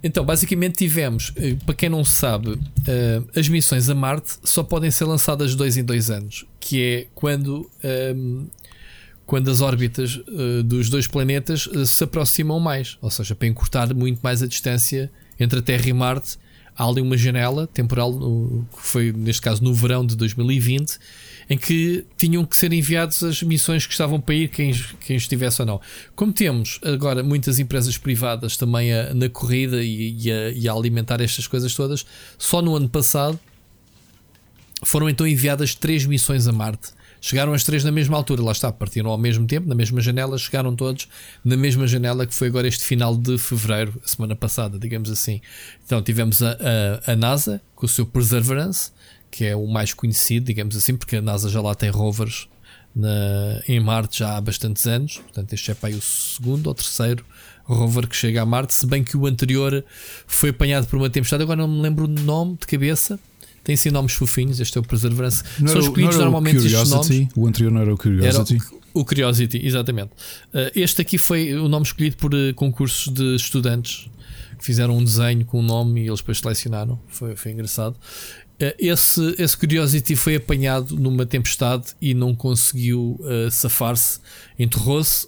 Então, 0.03 0.23
basicamente, 0.23 0.75
tivemos, 0.75 1.33
eh, 1.35 1.55
para 1.65 1.73
quem 1.73 1.89
não 1.89 2.03
sabe, 2.03 2.59
eh, 2.87 3.23
as 3.35 3.49
missões 3.49 3.89
a 3.89 3.95
Marte 3.95 4.37
só 4.43 4.61
podem 4.61 4.91
ser 4.91 5.05
lançadas 5.05 5.55
dois 5.55 5.77
em 5.77 5.83
dois 5.83 6.11
anos, 6.11 6.45
que 6.59 6.79
é 6.79 7.07
quando, 7.15 7.67
ehm, 7.83 8.45
quando 9.25 9.49
as 9.49 9.61
órbitas 9.61 10.21
eh, 10.27 10.61
dos 10.61 10.91
dois 10.91 11.07
planetas 11.07 11.67
se 11.87 12.03
aproximam 12.03 12.59
mais, 12.59 12.99
ou 13.01 13.09
seja, 13.09 13.33
para 13.33 13.47
encurtar 13.47 13.95
muito 13.95 14.19
mais 14.21 14.43
a 14.43 14.47
distância 14.47 15.11
entre 15.39 15.57
a 15.57 15.61
Terra 15.63 15.87
e 15.87 15.93
Marte 15.93 16.37
há 16.77 16.85
ali 16.85 17.01
uma 17.01 17.17
janela 17.17 17.67
temporal, 17.67 18.13
que 18.13 18.81
foi 18.81 19.11
neste 19.11 19.41
caso 19.41 19.63
no 19.63 19.73
verão 19.73 20.05
de 20.05 20.15
2020, 20.15 20.97
em 21.49 21.57
que 21.57 22.05
tinham 22.17 22.43
que 22.45 22.55
ser 22.55 22.73
enviadas 22.73 23.23
as 23.23 23.41
missões 23.43 23.85
que 23.85 23.93
estavam 23.93 24.19
para 24.19 24.35
ir, 24.35 24.49
quem, 24.49 24.73
quem 24.99 25.15
estivesse 25.15 25.61
ou 25.61 25.65
não. 25.65 25.81
Como 26.15 26.33
temos 26.33 26.79
agora 26.83 27.23
muitas 27.23 27.59
empresas 27.59 27.97
privadas 27.97 28.57
também 28.57 28.91
a, 28.93 29.13
na 29.13 29.29
corrida 29.29 29.83
e, 29.83 30.17
e, 30.19 30.31
a, 30.31 30.49
e 30.49 30.67
a 30.67 30.73
alimentar 30.73 31.21
estas 31.21 31.47
coisas 31.47 31.73
todas, 31.73 32.05
só 32.37 32.61
no 32.61 32.75
ano 32.75 32.89
passado 32.89 33.39
foram 34.83 35.09
então 35.09 35.25
enviadas 35.25 35.73
três 35.73 36.05
missões 36.05 36.47
a 36.47 36.51
Marte 36.51 36.91
Chegaram 37.25 37.53
as 37.53 37.63
três 37.63 37.83
na 37.83 37.91
mesma 37.91 38.15
altura, 38.15 38.43
lá 38.43 38.51
está, 38.51 38.71
partiram 38.71 39.09
ao 39.09 39.17
mesmo 39.17 39.47
tempo, 39.47 39.67
na 39.67 39.73
mesma 39.73 39.99
janela, 39.99 40.37
chegaram 40.37 40.75
todos 40.75 41.07
na 41.43 41.57
mesma 41.57 41.87
janela 41.87 42.27
que 42.27 42.35
foi 42.35 42.49
agora 42.49 42.67
este 42.67 42.85
final 42.85 43.17
de 43.17 43.35
fevereiro, 43.39 43.99
semana 44.05 44.35
passada, 44.35 44.77
digamos 44.77 45.09
assim. 45.09 45.41
Então 45.83 46.03
tivemos 46.03 46.43
a, 46.43 46.51
a, 47.07 47.13
a 47.13 47.15
NASA 47.15 47.59
com 47.73 47.87
o 47.87 47.89
seu 47.89 48.05
Perseverance, 48.05 48.91
que 49.31 49.43
é 49.43 49.55
o 49.55 49.65
mais 49.65 49.91
conhecido, 49.91 50.45
digamos 50.45 50.75
assim, 50.75 50.95
porque 50.95 51.15
a 51.15 51.21
NASA 51.21 51.49
já 51.49 51.59
lá 51.63 51.73
tem 51.73 51.89
rovers 51.89 52.47
na, 52.95 53.59
em 53.67 53.79
Marte 53.79 54.19
já 54.19 54.37
há 54.37 54.39
bastantes 54.39 54.85
anos, 54.85 55.17
portanto, 55.17 55.51
este 55.51 55.71
é 55.71 55.73
para 55.73 55.89
aí 55.89 55.95
o 55.95 56.01
segundo 56.01 56.67
ou 56.67 56.75
terceiro 56.75 57.25
rover 57.63 58.07
que 58.07 58.15
chega 58.15 58.43
a 58.43 58.45
Marte, 58.45 58.71
se 58.75 58.85
bem 58.85 59.03
que 59.03 59.17
o 59.17 59.25
anterior 59.25 59.83
foi 60.27 60.51
apanhado 60.51 60.85
por 60.85 60.97
uma 60.97 61.09
tempestade, 61.09 61.41
agora 61.41 61.57
não 61.57 61.67
me 61.67 61.81
lembro 61.81 62.05
o 62.05 62.07
nome 62.07 62.55
de 62.59 62.67
cabeça 62.67 63.19
tem 63.65 63.75
sim 63.75 63.89
nomes 63.89 64.13
fofinhos. 64.13 64.59
Este 64.59 64.77
é 64.77 64.81
o 64.81 64.83
Perseverance. 64.83 65.43
Não 65.59 65.67
São 65.67 65.81
escolhidos 65.81 66.17
normalmente 66.17 66.57
estes 66.57 66.89
nomes. 66.89 67.27
O 67.35 67.47
anterior 67.47 67.71
não 67.71 67.81
era 67.81 67.93
o 67.93 67.97
Curiosity. 67.97 68.53
Era 68.53 68.63
o, 68.93 69.01
o 69.01 69.03
Curiosity, 69.03 69.65
exatamente. 69.65 70.11
Uh, 70.53 70.71
este 70.75 71.01
aqui 71.01 71.17
foi 71.17 71.55
o 71.55 71.67
nome 71.67 71.83
escolhido 71.83 72.15
por 72.15 72.33
uh, 72.33 72.53
concursos 72.53 73.11
de 73.11 73.35
estudantes 73.35 74.07
que 74.59 74.63
fizeram 74.63 74.95
um 74.95 75.03
desenho 75.03 75.43
com 75.45 75.57
o 75.57 75.61
um 75.61 75.63
nome 75.63 76.03
e 76.03 76.07
eles 76.07 76.19
depois 76.19 76.37
selecionaram. 76.37 76.99
Foi, 77.07 77.35
foi 77.35 77.53
engraçado. 77.53 77.95
Uh, 77.95 78.71
esse, 78.77 79.35
esse 79.39 79.57
Curiosity 79.57 80.15
foi 80.15 80.35
apanhado 80.35 80.95
numa 80.95 81.25
tempestade 81.25 81.95
e 81.99 82.13
não 82.13 82.35
conseguiu 82.35 83.19
safar-se, 83.49 84.19
enterrou-se, 84.59 85.27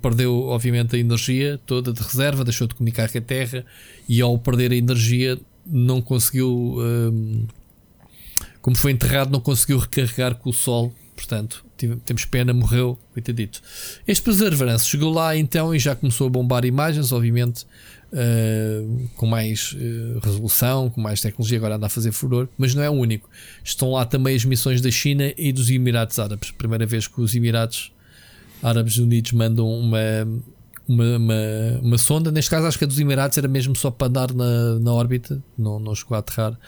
perdeu, 0.00 0.44
obviamente, 0.44 0.94
a 0.94 0.98
energia 0.98 1.60
toda 1.66 1.92
de 1.92 2.00
reserva, 2.00 2.44
deixou 2.44 2.68
de 2.68 2.76
comunicar 2.76 3.10
com 3.10 3.18
a 3.18 3.20
Terra 3.20 3.66
e, 4.08 4.20
ao 4.20 4.38
perder 4.38 4.70
a 4.70 4.76
energia, 4.76 5.38
não 5.66 6.00
conseguiu 6.00 6.78
como 8.64 8.74
foi 8.74 8.92
enterrado, 8.92 9.30
não 9.30 9.40
conseguiu 9.40 9.76
recarregar 9.76 10.36
com 10.36 10.48
o 10.48 10.52
sol. 10.52 10.90
Portanto, 11.14 11.62
temos 11.76 12.24
pena, 12.24 12.54
morreu, 12.54 12.98
coitadito. 13.12 13.60
Este 14.08 14.22
Perseverance 14.22 14.86
chegou 14.86 15.12
lá 15.12 15.36
então 15.36 15.74
e 15.74 15.78
já 15.78 15.94
começou 15.94 16.28
a 16.28 16.30
bombar 16.30 16.64
imagens, 16.64 17.12
obviamente, 17.12 17.66
uh, 18.10 19.08
com 19.16 19.26
mais 19.26 19.72
uh, 19.74 20.18
resolução, 20.18 20.88
com 20.88 20.98
mais 20.98 21.20
tecnologia. 21.20 21.58
Agora 21.58 21.76
anda 21.76 21.84
a 21.84 21.90
fazer 21.90 22.10
furor, 22.10 22.48
mas 22.56 22.74
não 22.74 22.82
é 22.82 22.88
o 22.88 22.94
único. 22.94 23.28
Estão 23.62 23.92
lá 23.92 24.06
também 24.06 24.34
as 24.34 24.46
missões 24.46 24.80
da 24.80 24.90
China 24.90 25.30
e 25.36 25.52
dos 25.52 25.68
Emirados 25.68 26.18
Árabes. 26.18 26.50
Primeira 26.50 26.86
vez 26.86 27.06
que 27.06 27.20
os 27.20 27.34
Emirados 27.34 27.92
Árabes 28.62 28.96
Unidos 28.96 29.32
mandam 29.32 29.68
uma, 29.68 30.26
uma, 30.88 31.16
uma, 31.16 31.34
uma, 31.82 31.98
sonda. 31.98 32.30
Neste 32.30 32.50
caso, 32.50 32.66
acho 32.66 32.78
que 32.78 32.84
a 32.84 32.86
dos 32.86 32.98
Emirados 32.98 33.36
era 33.38 33.48
mesmo 33.48 33.74
só 33.76 33.90
para 33.90 34.08
andar 34.08 34.32
na, 34.32 34.78
na 34.78 34.92
órbita, 34.92 35.42
não, 35.56 35.78
não 35.78 35.94
chegou 35.94 36.16
a 36.16 36.18
aterrar. 36.18 36.58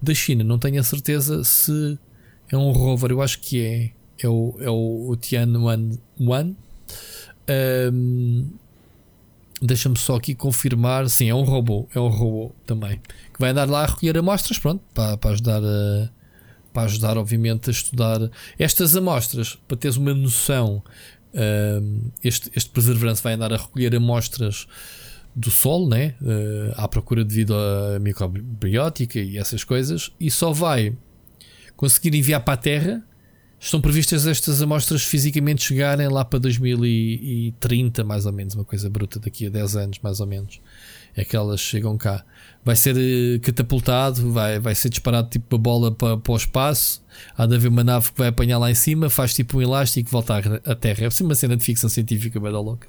Da 0.00 0.14
China, 0.14 0.44
não 0.44 0.58
tenho 0.58 0.80
a 0.80 0.84
certeza 0.84 1.44
se 1.44 1.98
é 2.50 2.56
um 2.56 2.70
rover, 2.72 3.10
eu 3.10 3.22
acho 3.22 3.40
que 3.40 3.62
é. 3.62 3.90
É 4.18 4.26
o, 4.28 4.56
é 4.60 4.70
o, 4.70 5.10
o 5.10 5.16
Tianwen 5.16 5.98
One. 6.18 6.56
Um, 7.92 8.48
Deixa-me 9.60 9.98
só 9.98 10.16
aqui 10.16 10.34
confirmar. 10.34 11.08
Sim, 11.08 11.28
é 11.28 11.34
um 11.34 11.42
robô. 11.42 11.88
É 11.94 12.00
um 12.00 12.08
robô 12.08 12.54
também. 12.66 13.00
Que 13.32 13.40
vai 13.40 13.50
andar 13.50 13.68
lá 13.68 13.82
a 13.82 13.86
recolher 13.86 14.18
amostras, 14.18 14.58
pronto, 14.58 14.82
para, 14.94 15.16
para 15.16 15.30
ajudar 15.30 15.62
a, 15.62 16.10
para 16.76 16.82
ajudar, 16.82 17.16
obviamente, 17.16 17.70
a 17.70 17.72
estudar 17.72 18.30
estas 18.58 18.94
amostras, 18.94 19.58
para 19.66 19.78
teres 19.78 19.96
uma 19.96 20.12
noção 20.12 20.82
Este, 22.24 22.50
este 22.54 22.70
Perseverance 22.70 23.22
vai 23.22 23.34
andar 23.34 23.52
a 23.52 23.56
recolher 23.56 23.94
amostras 23.94 24.66
do 25.34 25.50
Sol, 25.50 25.86
né? 25.86 26.14
Uh, 26.20 26.72
à 26.76 26.88
procura 26.88 27.22
devido 27.22 27.54
à 27.54 27.98
microbiótica 27.98 29.18
e 29.18 29.36
essas 29.36 29.62
coisas, 29.62 30.10
e 30.18 30.30
só 30.30 30.50
vai 30.50 30.96
conseguir 31.76 32.16
enviar 32.16 32.42
para 32.42 32.54
a 32.54 32.56
Terra. 32.56 33.02
Estão 33.60 33.80
previstas 33.80 34.26
estas 34.26 34.60
amostras 34.62 35.02
fisicamente 35.02 35.62
chegarem 35.62 36.08
lá 36.08 36.24
para 36.24 36.38
2030, 36.38 38.04
mais 38.04 38.26
ou 38.26 38.32
menos, 38.32 38.54
uma 38.54 38.64
coisa 38.64 38.88
bruta, 38.88 39.18
daqui 39.18 39.46
a 39.46 39.50
10 39.50 39.76
anos, 39.76 39.98
mais 40.02 40.20
ou 40.20 40.26
menos. 40.26 40.60
É 41.14 41.24
que 41.24 41.36
elas 41.36 41.60
chegam 41.60 41.96
cá 41.96 42.24
vai 42.66 42.74
ser 42.74 42.96
eh, 42.96 43.38
catapultado, 43.38 44.32
vai, 44.32 44.58
vai 44.58 44.74
ser 44.74 44.88
disparado 44.88 45.30
tipo 45.30 45.54
a 45.54 45.58
bola 45.58 45.92
para, 45.92 46.16
para 46.16 46.32
o 46.32 46.36
espaço. 46.36 47.00
Há 47.38 47.46
de 47.46 47.54
haver 47.54 47.68
uma 47.68 47.84
nave 47.84 48.10
que 48.10 48.18
vai 48.18 48.26
apanhar 48.26 48.58
lá 48.58 48.68
em 48.68 48.74
cima, 48.74 49.08
faz 49.08 49.32
tipo 49.32 49.58
um 49.58 49.62
elástico 49.62 50.10
e 50.10 50.10
volta 50.10 50.36
à, 50.36 50.74
Terra. 50.74 51.06
É 51.06 51.22
uma 51.22 51.36
cena 51.36 51.56
de 51.56 51.64
ficção 51.64 51.88
científica, 51.88 52.40
bem 52.40 52.50
louca. 52.50 52.88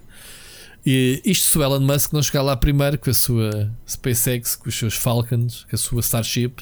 E 0.83 1.21
isto 1.23 1.45
se 1.45 1.57
o 1.59 1.63
Elon 1.63 1.81
Musk 1.81 2.11
não 2.11 2.23
chegar 2.23 2.41
lá 2.41 2.57
primeiro 2.57 2.97
com 2.97 3.11
a 3.11 3.13
sua 3.13 3.71
SpaceX, 3.87 4.55
com 4.55 4.67
os 4.67 4.75
seus 4.75 4.95
Falcons, 4.95 5.63
com 5.69 5.75
a 5.75 5.77
sua 5.77 5.99
Starship, 5.99 6.55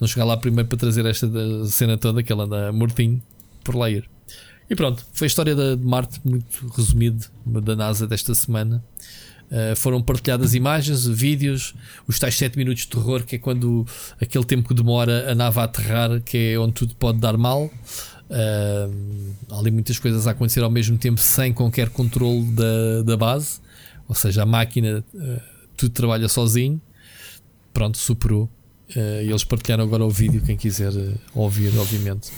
não 0.00 0.08
chegar 0.08 0.24
lá 0.24 0.36
primeiro 0.36 0.68
para 0.68 0.76
trazer 0.76 1.06
esta 1.06 1.28
cena 1.66 1.96
toda 1.96 2.20
que 2.20 2.32
ele 2.32 2.42
anda 2.42 2.72
mortinho 2.72 3.22
por 3.62 3.76
lá 3.76 3.88
ir. 3.88 4.10
E 4.68 4.74
pronto, 4.74 5.06
foi 5.12 5.26
a 5.26 5.28
história 5.28 5.54
de 5.54 5.76
Marte, 5.76 6.20
muito 6.24 6.66
resumido, 6.76 7.26
da 7.44 7.76
NASA 7.76 8.08
desta 8.08 8.34
semana. 8.34 8.82
Uh, 9.50 9.76
foram 9.76 10.02
partilhadas 10.02 10.54
imagens, 10.54 11.06
vídeos, 11.06 11.74
os 12.06 12.18
tais 12.18 12.34
7 12.34 12.58
minutos 12.58 12.82
de 12.82 12.88
terror, 12.88 13.24
que 13.24 13.36
é 13.36 13.38
quando 13.38 13.86
aquele 14.20 14.44
tempo 14.44 14.68
que 14.68 14.74
demora 14.74 15.30
a 15.30 15.34
nave 15.34 15.60
a 15.60 15.64
aterrar, 15.64 16.20
que 16.20 16.52
é 16.52 16.58
onde 16.58 16.72
tudo 16.72 16.94
pode 16.96 17.18
dar 17.18 17.36
mal. 17.36 17.70
Uh, 18.28 19.34
há 19.50 19.58
ali 19.58 19.70
muitas 19.70 19.98
coisas 20.00 20.26
a 20.26 20.32
acontecer 20.32 20.64
ao 20.64 20.70
mesmo 20.70 20.98
tempo 20.98 21.20
sem 21.20 21.52
qualquer 21.52 21.90
controle 21.90 22.42
da, 22.52 23.02
da 23.04 23.16
base, 23.16 23.60
ou 24.08 24.16
seja, 24.16 24.42
a 24.42 24.46
máquina 24.46 25.04
uh, 25.14 25.40
tudo 25.76 25.92
trabalha 25.92 26.28
sozinho. 26.28 26.80
Pronto, 27.72 27.98
superou. 27.98 28.48
e 28.96 29.28
eles 29.28 29.44
partilharam 29.44 29.84
agora 29.84 30.02
o 30.04 30.10
vídeo, 30.10 30.40
quem 30.40 30.56
quiser 30.56 30.92
ouvir, 31.34 31.76
obviamente. 31.78 32.32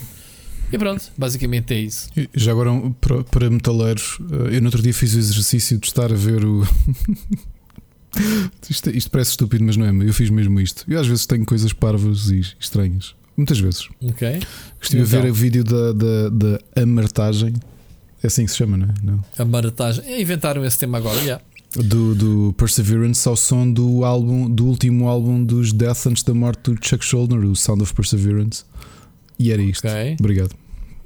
E 0.71 0.77
pronto, 0.77 1.11
basicamente 1.17 1.73
é 1.73 1.79
isso. 1.79 2.09
Já 2.33 2.51
agora, 2.51 2.71
para, 3.01 3.23
para 3.23 3.49
metaleiros, 3.49 4.19
eh, 4.31 4.57
eu 4.57 4.61
no 4.61 4.67
outro 4.67 4.81
dia 4.81 4.93
fiz 4.93 5.15
o 5.15 5.19
exercício 5.19 5.77
de 5.77 5.87
estar 5.87 6.11
a 6.11 6.15
ver 6.15 6.45
o. 6.45 6.67
isto, 8.69 8.89
isto, 8.89 9.11
parece 9.11 9.31
estúpido, 9.31 9.63
mas 9.63 9.77
não 9.77 9.85
é? 9.85 10.07
Eu 10.07 10.13
fiz 10.13 10.29
mesmo 10.29 10.59
isto. 10.59 10.85
Eu 10.87 10.99
às 10.99 11.07
vezes 11.07 11.25
tenho 11.25 11.45
coisas 11.45 11.73
parvas 11.73 12.29
e 12.29 12.41
estranhas. 12.59 13.15
Muitas 13.35 13.59
vezes. 13.59 13.87
Ok. 14.03 14.41
Estive 14.81 15.03
então. 15.03 15.19
a 15.19 15.21
ver 15.23 15.31
o 15.31 15.33
vídeo 15.33 15.63
da, 15.63 15.93
da, 15.93 16.29
da 16.29 16.81
amartagem. 16.83 17.53
É 18.21 18.27
assim 18.27 18.43
que 18.43 18.51
se 18.51 18.57
chama, 18.57 18.75
não 18.75 18.87
é? 18.87 18.93
Não. 19.01 19.23
Amartagem. 19.37 20.03
É, 20.05 20.21
inventaram 20.21 20.65
esse 20.65 20.77
tema 20.77 20.97
agora, 20.97 21.17
yeah. 21.21 21.41
Do, 21.73 22.15
do 22.15 22.53
Perseverance 22.57 23.27
ao 23.27 23.37
som 23.37 23.71
do 23.71 24.03
álbum 24.03 24.49
do 24.49 24.65
último 24.65 25.07
álbum 25.07 25.41
dos 25.43 25.71
Death 25.71 26.07
antes 26.07 26.23
da 26.23 26.33
morte 26.33 26.71
do 26.71 26.85
Chuck 26.85 27.05
Schuldiner, 27.05 27.45
o 27.45 27.55
Sound 27.55 27.83
of 27.83 27.93
Perseverance. 27.93 28.65
E 29.39 29.51
era 29.53 29.61
isto. 29.61 29.87
Okay. 29.87 30.17
Obrigado. 30.19 30.53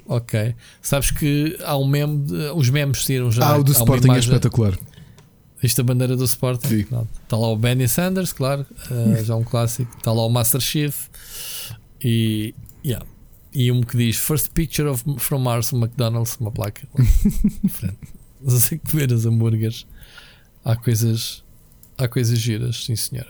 Ok. 0.08 0.56
Sabes 0.82 1.12
que 1.12 1.58
há 1.64 1.78
um 1.78 1.88
meme, 1.88 2.26
de, 2.26 2.52
os 2.56 2.70
memes 2.70 3.06
saíram 3.06 3.32
já. 3.32 3.48
Ah, 3.48 3.58
o 3.58 3.64
do 3.64 3.72
Sporting 3.72 4.12
é 4.12 4.20
espetacular. 4.20 4.78
Isto 5.62 5.80
a 5.80 5.84
bandeira 5.84 6.18
do 6.18 6.26
Sporting. 6.26 6.86
Está 7.24 7.38
lá 7.38 7.48
o 7.48 7.56
Benny 7.56 7.88
Sanders, 7.88 8.34
claro, 8.34 8.66
uh, 8.92 9.24
já 9.24 9.34
um 9.36 9.46
clássico. 9.46 9.96
Está 9.98 10.12
lá 10.12 10.26
o 10.26 10.30
Master 10.30 10.60
Chief 10.60 11.08
e, 12.04 12.54
yeah. 12.84 13.06
e 13.54 13.72
um 13.72 13.82
que 13.82 13.96
diz 13.96 14.18
First 14.18 14.50
Picture 14.50 14.90
of, 14.90 15.06
from 15.20 15.40
Mars, 15.40 15.72
McDonald's, 15.72 16.36
uma 16.36 16.52
placa. 16.52 16.86
Sei 18.46 18.78
comer 18.78 19.10
os 19.14 19.26
hambúrgueres. 19.26 19.88
Há 20.66 20.76
coisas, 20.76 21.46
há 21.98 22.10
coisas 22.10 22.38
giras, 22.38 22.84
sim 22.84 22.98
senhor. 22.98 23.28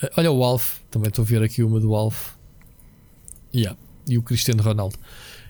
Uh, 0.00 0.08
olha 0.18 0.30
o 0.30 0.44
Alf, 0.44 0.78
também 0.88 1.08
estou 1.08 1.24
a 1.24 1.26
ver 1.26 1.42
aqui 1.42 1.64
uma 1.64 1.80
do 1.80 1.96
Alf. 1.96 2.36
Yeah 3.52 3.76
e 4.08 4.18
o 4.18 4.22
Cristiano 4.22 4.62
Ronaldo. 4.62 4.96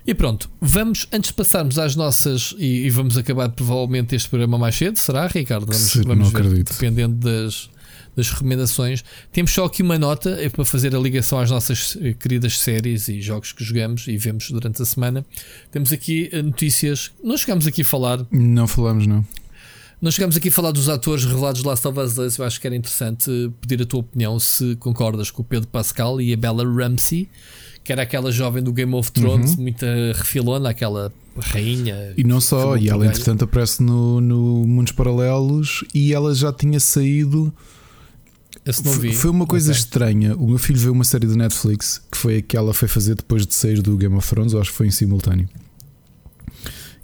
E 0.06 0.14
pronto, 0.14 0.48
vamos, 0.60 1.08
antes 1.12 1.30
de 1.30 1.34
passarmos 1.34 1.78
às 1.78 1.96
nossas, 1.96 2.54
e, 2.58 2.86
e 2.86 2.90
vamos 2.90 3.18
acabar 3.18 3.48
provavelmente 3.48 4.14
este 4.14 4.28
programa 4.28 4.56
mais 4.56 4.76
cedo, 4.76 4.96
será, 4.98 5.26
Ricardo? 5.26 5.66
Vamos, 5.66 5.82
Sim, 5.82 6.02
vamos 6.02 6.30
ver, 6.30 6.38
acredito. 6.42 6.72
dependendo 6.72 7.16
das, 7.16 7.68
das 8.14 8.30
recomendações. 8.30 9.04
Temos 9.32 9.50
só 9.50 9.64
aqui 9.64 9.82
uma 9.82 9.98
nota 9.98 10.30
é 10.40 10.48
para 10.48 10.64
fazer 10.64 10.94
a 10.94 10.98
ligação 10.98 11.40
às 11.40 11.50
nossas 11.50 11.98
eh, 12.00 12.14
queridas 12.14 12.58
séries 12.60 13.08
e 13.08 13.20
jogos 13.20 13.52
que 13.52 13.64
jogamos 13.64 14.06
e 14.06 14.16
vemos 14.16 14.48
durante 14.48 14.80
a 14.80 14.84
semana. 14.84 15.26
Temos 15.72 15.92
aqui 15.92 16.30
eh, 16.32 16.40
notícias. 16.40 17.10
Não 17.22 17.36
chegamos 17.36 17.66
aqui 17.66 17.82
a 17.82 17.84
falar. 17.84 18.24
Não 18.30 18.68
falamos, 18.68 19.08
não. 19.08 19.26
Não 20.00 20.10
chegamos 20.12 20.36
aqui 20.36 20.50
a 20.50 20.52
falar 20.52 20.70
dos 20.70 20.88
atores 20.88 21.24
revelados 21.24 21.62
de 21.62 21.66
Last 21.66 21.88
of 21.88 21.98
Us 21.98 22.14
2. 22.14 22.36
Eu 22.36 22.44
acho 22.44 22.60
que 22.60 22.66
era 22.66 22.76
interessante 22.76 23.28
pedir 23.60 23.82
a 23.82 23.86
tua 23.86 24.00
opinião 24.00 24.38
se 24.38 24.76
concordas 24.76 25.30
com 25.30 25.42
o 25.42 25.44
Pedro 25.44 25.68
Pascal 25.68 26.20
e 26.20 26.32
a 26.32 26.36
Bella 26.36 26.64
Ramsey 26.64 27.28
que 27.86 27.92
era 27.92 28.02
aquela 28.02 28.32
jovem 28.32 28.60
do 28.60 28.72
Game 28.72 28.92
of 28.94 29.12
Thrones, 29.12 29.52
uhum. 29.52 29.62
muita 29.62 29.86
refilona, 30.12 30.70
aquela 30.70 31.12
rainha. 31.38 32.12
E 32.16 32.24
não 32.24 32.40
só, 32.40 32.76
e 32.76 32.88
ela 32.88 33.06
entretanto 33.06 33.44
aparece 33.44 33.80
no, 33.80 34.20
no 34.20 34.66
Mundos 34.66 34.92
Paralelos 34.92 35.84
e 35.94 36.12
ela 36.12 36.34
já 36.34 36.52
tinha 36.52 36.80
saído. 36.80 37.54
Esse 38.64 38.84
não 38.84 38.90
vi. 38.92 39.14
Foi 39.14 39.30
uma 39.30 39.46
coisa 39.46 39.70
okay. 39.70 39.80
estranha. 39.80 40.34
O 40.34 40.48
meu 40.48 40.58
filho 40.58 40.80
viu 40.80 40.92
uma 40.92 41.04
série 41.04 41.28
de 41.28 41.36
Netflix 41.36 42.02
que 42.10 42.18
foi 42.18 42.38
a 42.38 42.42
que 42.42 42.56
ela 42.56 42.74
foi 42.74 42.88
fazer 42.88 43.14
depois 43.14 43.46
de 43.46 43.54
sair 43.54 43.80
do 43.80 43.96
Game 43.96 44.16
of 44.16 44.28
Thrones, 44.28 44.52
acho 44.52 44.72
que 44.72 44.76
foi 44.76 44.88
em 44.88 44.90
simultâneo. 44.90 45.48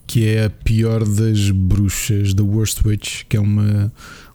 Que 0.05 0.27
é 0.27 0.47
a 0.47 0.51
pior 0.51 1.05
das 1.07 1.49
bruxas, 1.53 2.35
The 2.35 2.43
Worst 2.43 2.85
Witch, 2.85 3.23
que 3.29 3.37
é 3.37 3.41
uma, 3.41 3.93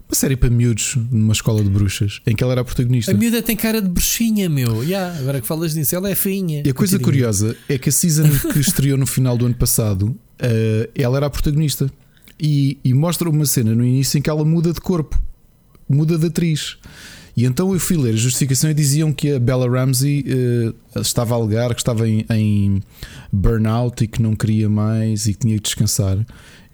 uma 0.10 0.16
série 0.16 0.38
para 0.38 0.50
miúdos 0.50 0.98
numa 1.12 1.34
escola 1.34 1.62
de 1.62 1.70
bruxas 1.70 2.22
em 2.26 2.34
que 2.34 2.42
ela 2.42 2.54
era 2.54 2.62
a 2.62 2.64
protagonista. 2.64 3.12
A 3.12 3.14
miúda 3.14 3.42
tem 3.42 3.58
cara 3.58 3.82
de 3.82 3.90
bruxinha, 3.90 4.50
meu. 4.50 4.82
Yeah, 4.82 5.20
agora 5.20 5.42
que 5.42 5.48
falas 5.48 5.76
nisso, 5.76 5.96
ela 5.96 6.10
é 6.10 6.16
feinha. 6.16 6.64
E 6.66 6.70
a 6.70 6.74
coisa 6.74 6.98
curiosa 6.98 7.56
é 7.68 7.78
que 7.78 7.90
a 7.90 7.92
season 7.92 8.30
que 8.54 8.60
estreou 8.60 8.98
no 8.98 9.06
final 9.06 9.38
do 9.38 9.46
ano 9.46 9.56
passado, 9.56 10.08
uh, 10.08 10.90
ela 10.96 11.18
era 11.18 11.26
a 11.26 11.30
protagonista. 11.30 11.92
E, 12.40 12.78
e, 12.84 12.94
mostra 12.94 13.28
uma 13.30 13.46
cena 13.46 13.74
no 13.74 13.84
início 13.84 14.18
em 14.18 14.22
que 14.22 14.30
ela 14.30 14.46
muda 14.46 14.72
de 14.72 14.80
corpo, 14.80 15.20
muda 15.90 16.18
de 16.18 16.28
atriz. 16.28 16.78
E 17.36 17.46
então 17.46 17.74
eu 17.74 17.80
fui 17.80 17.98
ler 17.98 18.14
a 18.14 18.18
justificação 18.18 18.70
e 18.70 18.74
diziam 18.76 19.12
que 19.12 19.34
a 19.34 19.40
Bella 19.40 19.68
Ramsey 19.68 20.24
uh, 20.24 21.00
estava 21.02 21.36
a 21.36 21.38
alegar 21.38 21.74
que 21.74 21.82
estava 21.82 22.08
em, 22.08 22.26
em 22.30 22.82
burnout 23.32 24.04
e 24.04 24.08
que 24.08 24.22
não 24.22 24.36
queria 24.36 24.70
mais 24.70 25.26
e 25.26 25.34
que 25.34 25.40
tinha 25.40 25.56
que 25.58 25.64
descansar. 25.64 26.18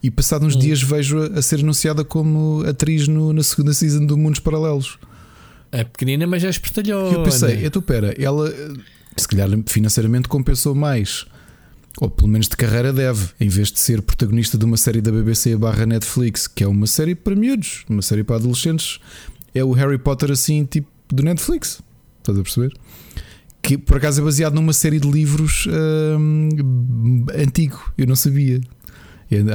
E 0.03 0.11
passados 0.11 0.45
uns 0.45 0.55
hum. 0.57 0.59
dias 0.59 0.83
vejo 0.83 1.17
a, 1.17 1.41
ser 1.41 1.61
anunciada 1.61 2.03
como 2.03 2.61
atriz 2.67 3.07
no, 3.07 3.31
na 3.31 3.41
segunda 3.41 3.73
season 3.73 4.05
do 4.05 4.17
Mundos 4.17 4.41
Paralelos. 4.41 4.99
É 5.71 5.85
pequenina, 5.85 6.27
mas 6.27 6.41
já 6.41 6.49
é 6.49 6.51
espertalhou. 6.51 7.09
E 7.09 7.15
eu 7.15 7.23
pensei, 7.23 7.65
então 7.65 7.81
pera, 7.81 8.13
ela 8.21 8.53
se 9.15 9.27
calhar 9.27 9.49
financeiramente 9.65 10.27
compensou 10.27 10.75
mais. 10.75 11.25
Ou 12.01 12.09
pelo 12.09 12.27
menos 12.27 12.47
de 12.47 12.57
carreira 12.57 12.91
deve, 12.91 13.29
em 13.39 13.47
vez 13.47 13.71
de 13.71 13.79
ser 13.79 14.01
protagonista 14.01 14.57
de 14.57 14.65
uma 14.65 14.77
série 14.77 14.99
da 14.99 15.11
BBC 15.11 15.55
barra 15.55 15.85
Netflix, 15.85 16.47
que 16.47 16.63
é 16.63 16.67
uma 16.67 16.87
série 16.87 17.15
para 17.15 17.35
miúdos, 17.35 17.85
uma 17.87 18.01
série 18.01 18.23
para 18.23 18.35
adolescentes. 18.35 18.99
É 19.53 19.63
o 19.63 19.71
Harry 19.71 19.97
Potter 19.97 20.31
assim, 20.31 20.65
tipo 20.65 20.87
do 21.07 21.23
Netflix. 21.23 21.81
Estás 22.19 22.37
a 22.37 22.41
perceber? 22.41 22.73
Que 23.61 23.77
por 23.77 23.97
acaso 23.97 24.21
é 24.21 24.23
baseado 24.23 24.55
numa 24.55 24.73
série 24.73 24.99
de 24.99 25.09
livros 25.09 25.67
hum, 26.19 27.25
antigo, 27.35 27.93
eu 27.97 28.07
não 28.07 28.15
sabia. 28.15 28.59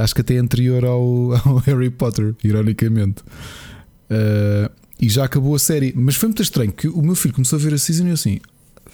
Acho 0.01 0.15
que 0.15 0.21
até 0.21 0.35
é 0.35 0.37
anterior 0.37 0.85
ao, 0.85 1.33
ao 1.45 1.57
Harry 1.57 1.89
Potter, 1.89 2.35
ironicamente. 2.43 3.21
Uh, 4.09 4.69
e 4.99 5.07
já 5.07 5.25
acabou 5.25 5.55
a 5.55 5.59
série. 5.59 5.93
Mas 5.95 6.15
foi 6.15 6.27
muito 6.27 6.41
estranho 6.41 6.71
que 6.71 6.87
o 6.87 7.01
meu 7.01 7.15
filho 7.15 7.33
começou 7.33 7.57
a 7.57 7.61
ver 7.61 7.73
a 7.73 7.77
season 7.77 8.05
e 8.05 8.09
eu 8.09 8.13
assim: 8.13 8.39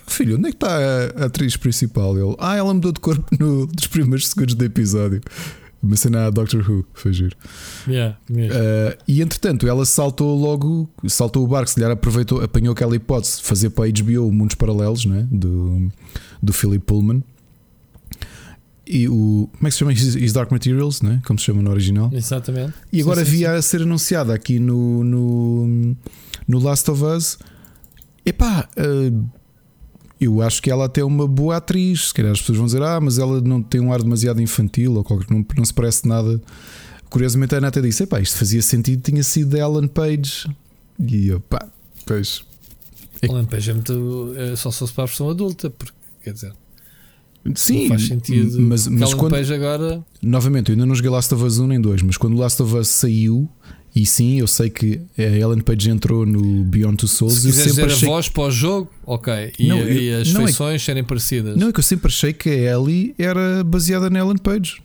Filho, 0.08 0.38
onde 0.38 0.50
é 0.50 0.52
que 0.52 0.58
está 0.58 0.78
a, 0.78 1.26
atriz 1.26 1.58
principal? 1.58 2.18
Ele, 2.18 2.36
ah, 2.40 2.56
ela 2.56 2.74
mudou 2.74 2.92
de 2.92 3.00
corpo 3.00 3.26
no, 3.40 3.66
dos 3.66 3.88
primeiros 3.88 4.28
segundos 4.28 4.56
do 4.56 4.64
episódio. 4.64 5.22
Uma 5.82 5.96
cena 5.96 6.26
a 6.26 6.30
Doctor 6.32 6.68
Who, 6.68 6.84
foi 6.96 7.14
giro. 7.14 7.36
Yeah, 7.88 8.18
uh, 8.32 8.98
e 9.08 9.22
entretanto, 9.22 9.68
ela 9.68 9.86
saltou 9.86 10.36
logo, 10.36 10.90
saltou 11.08 11.44
o 11.44 11.48
barco, 11.48 11.70
se 11.70 11.80
lhe 11.80 11.86
aproveitou, 11.86 12.42
apanhou 12.42 12.74
aquela 12.74 12.96
hipótese 12.96 13.38
de 13.38 13.44
fazer 13.44 13.70
para 13.70 13.86
a 13.86 13.88
HBO 13.88 14.32
Mundos 14.32 14.56
Paralelos, 14.56 15.06
né? 15.06 15.28
do, 15.30 15.92
do 16.42 16.52
Philip 16.54 16.84
Pullman 16.84 17.24
e 18.88 19.08
o. 19.08 19.50
Como 19.54 19.68
é 19.68 19.70
que 19.70 19.72
se 19.72 19.80
chama? 19.80 19.94
His 19.94 20.34
Dark 20.34 20.52
Materials, 20.52 21.02
né? 21.02 21.22
como 21.26 21.40
se 21.40 21.46
chama 21.46 21.62
no 21.62 21.72
original. 21.72 22.10
Exatamente. 22.14 22.74
E 22.92 23.02
agora 23.02 23.26
sim, 23.26 23.32
sim, 23.32 23.38
via 23.38 23.52
sim. 23.52 23.58
a 23.58 23.62
ser 23.62 23.82
anunciada 23.82 24.34
aqui 24.34 24.60
no, 24.60 25.04
no, 25.04 25.96
no 26.48 26.60
Last 26.60 26.90
of 26.92 27.04
Us. 27.04 27.38
Epá, 28.26 28.68
uh, 28.78 29.30
eu 30.20 30.42
acho 30.42 30.62
que 30.62 30.70
ela 30.70 30.86
até 30.86 31.02
é 31.02 31.06
uma 31.06 31.28
boa 31.28 31.58
atriz. 31.58 32.08
Se 32.08 32.14
calhar 32.14 32.32
as 32.32 32.40
pessoas 32.40 32.58
vão 32.58 32.68
dizer, 32.68 32.82
ah, 32.82 33.00
mas 33.00 33.18
ela 33.18 33.42
não 33.42 33.62
tem 33.62 33.82
um 33.82 33.92
ar 33.92 34.02
demasiado 34.02 34.42
infantil 34.42 34.96
ou 34.96 35.04
qualquer, 35.04 35.34
não, 35.34 35.46
não 35.58 35.66
se 35.66 35.74
parece 35.74 36.08
nada. 36.08 36.42
Curiosamente, 37.10 37.56
a 37.56 37.58
Ana 37.58 37.68
até 37.68 37.82
disse: 37.82 38.04
epá, 38.04 38.20
isto 38.20 38.38
fazia 38.38 38.62
sentido, 38.62 39.02
tinha 39.02 39.24
sido 39.24 39.58
Ellen 39.58 39.88
Page. 39.88 40.48
E 41.00 41.28
eu, 41.28 41.40
pá, 41.40 41.68
pois. 42.06 42.44
Ellen 43.22 43.46
Page 43.46 43.72
é 43.72 43.74
muito. 43.74 44.34
É 44.38 44.56
só 44.56 44.70
se 44.70 44.80
fosse 44.80 44.94
para 44.94 45.04
a 45.06 45.08
versão 45.08 45.30
adulta, 45.30 45.70
porque 45.70 45.94
quer 46.24 46.34
dizer. 46.34 46.54
Sim, 47.54 47.82
não 47.82 47.90
faz 47.90 48.08
sentido. 48.08 48.60
Mas, 48.62 48.88
mas 48.88 49.14
quando, 49.14 49.36
agora. 49.36 50.04
Novamente, 50.22 50.70
eu 50.70 50.74
ainda 50.74 50.86
não 50.86 50.96
joguei 50.96 51.12
Last 51.12 51.34
of 51.34 51.44
Us 51.44 51.60
1 51.60 51.68
nem 51.68 51.80
2, 51.80 52.02
mas 52.02 52.18
quando 52.18 52.34
o 52.34 52.40
Last 52.40 52.62
of 52.62 52.76
Us 52.76 52.88
saiu, 52.88 53.48
e 53.96 54.06
sim, 54.06 54.40
eu 54.40 54.48
sei 54.48 54.70
que 54.70 55.00
a 55.18 55.22
Ellen 55.22 55.62
Page 55.62 55.90
entrou 55.90 56.26
no 56.26 56.64
Beyond 56.64 56.98
Two 56.98 57.08
Souls. 57.08 57.36
Se 57.36 57.48
quiser 57.48 57.66
dizer 57.66 57.86
achei... 57.86 58.10
a 58.10 58.12
voz 58.12 58.28
para 58.28 58.44
o 58.44 58.52
jogo, 58.52 58.92
ok. 59.06 59.54
E, 59.60 59.68
não, 59.68 59.78
eu, 59.78 59.94
e 59.94 60.14
as 60.14 60.34
não 60.34 60.42
é 60.42 60.46
feições 60.46 60.82
é, 60.82 60.86
serem 60.86 61.04
parecidas. 61.04 61.56
Não, 61.56 61.70
é 61.70 61.72
que 61.72 61.80
eu 61.80 61.84
sempre 61.84 62.08
achei 62.08 62.34
que 62.34 62.50
a 62.50 62.76
Ellie 62.76 63.14
era 63.18 63.64
baseada 63.64 64.10
na 64.10 64.20
Ellen 64.20 64.38
Page. 64.38 64.82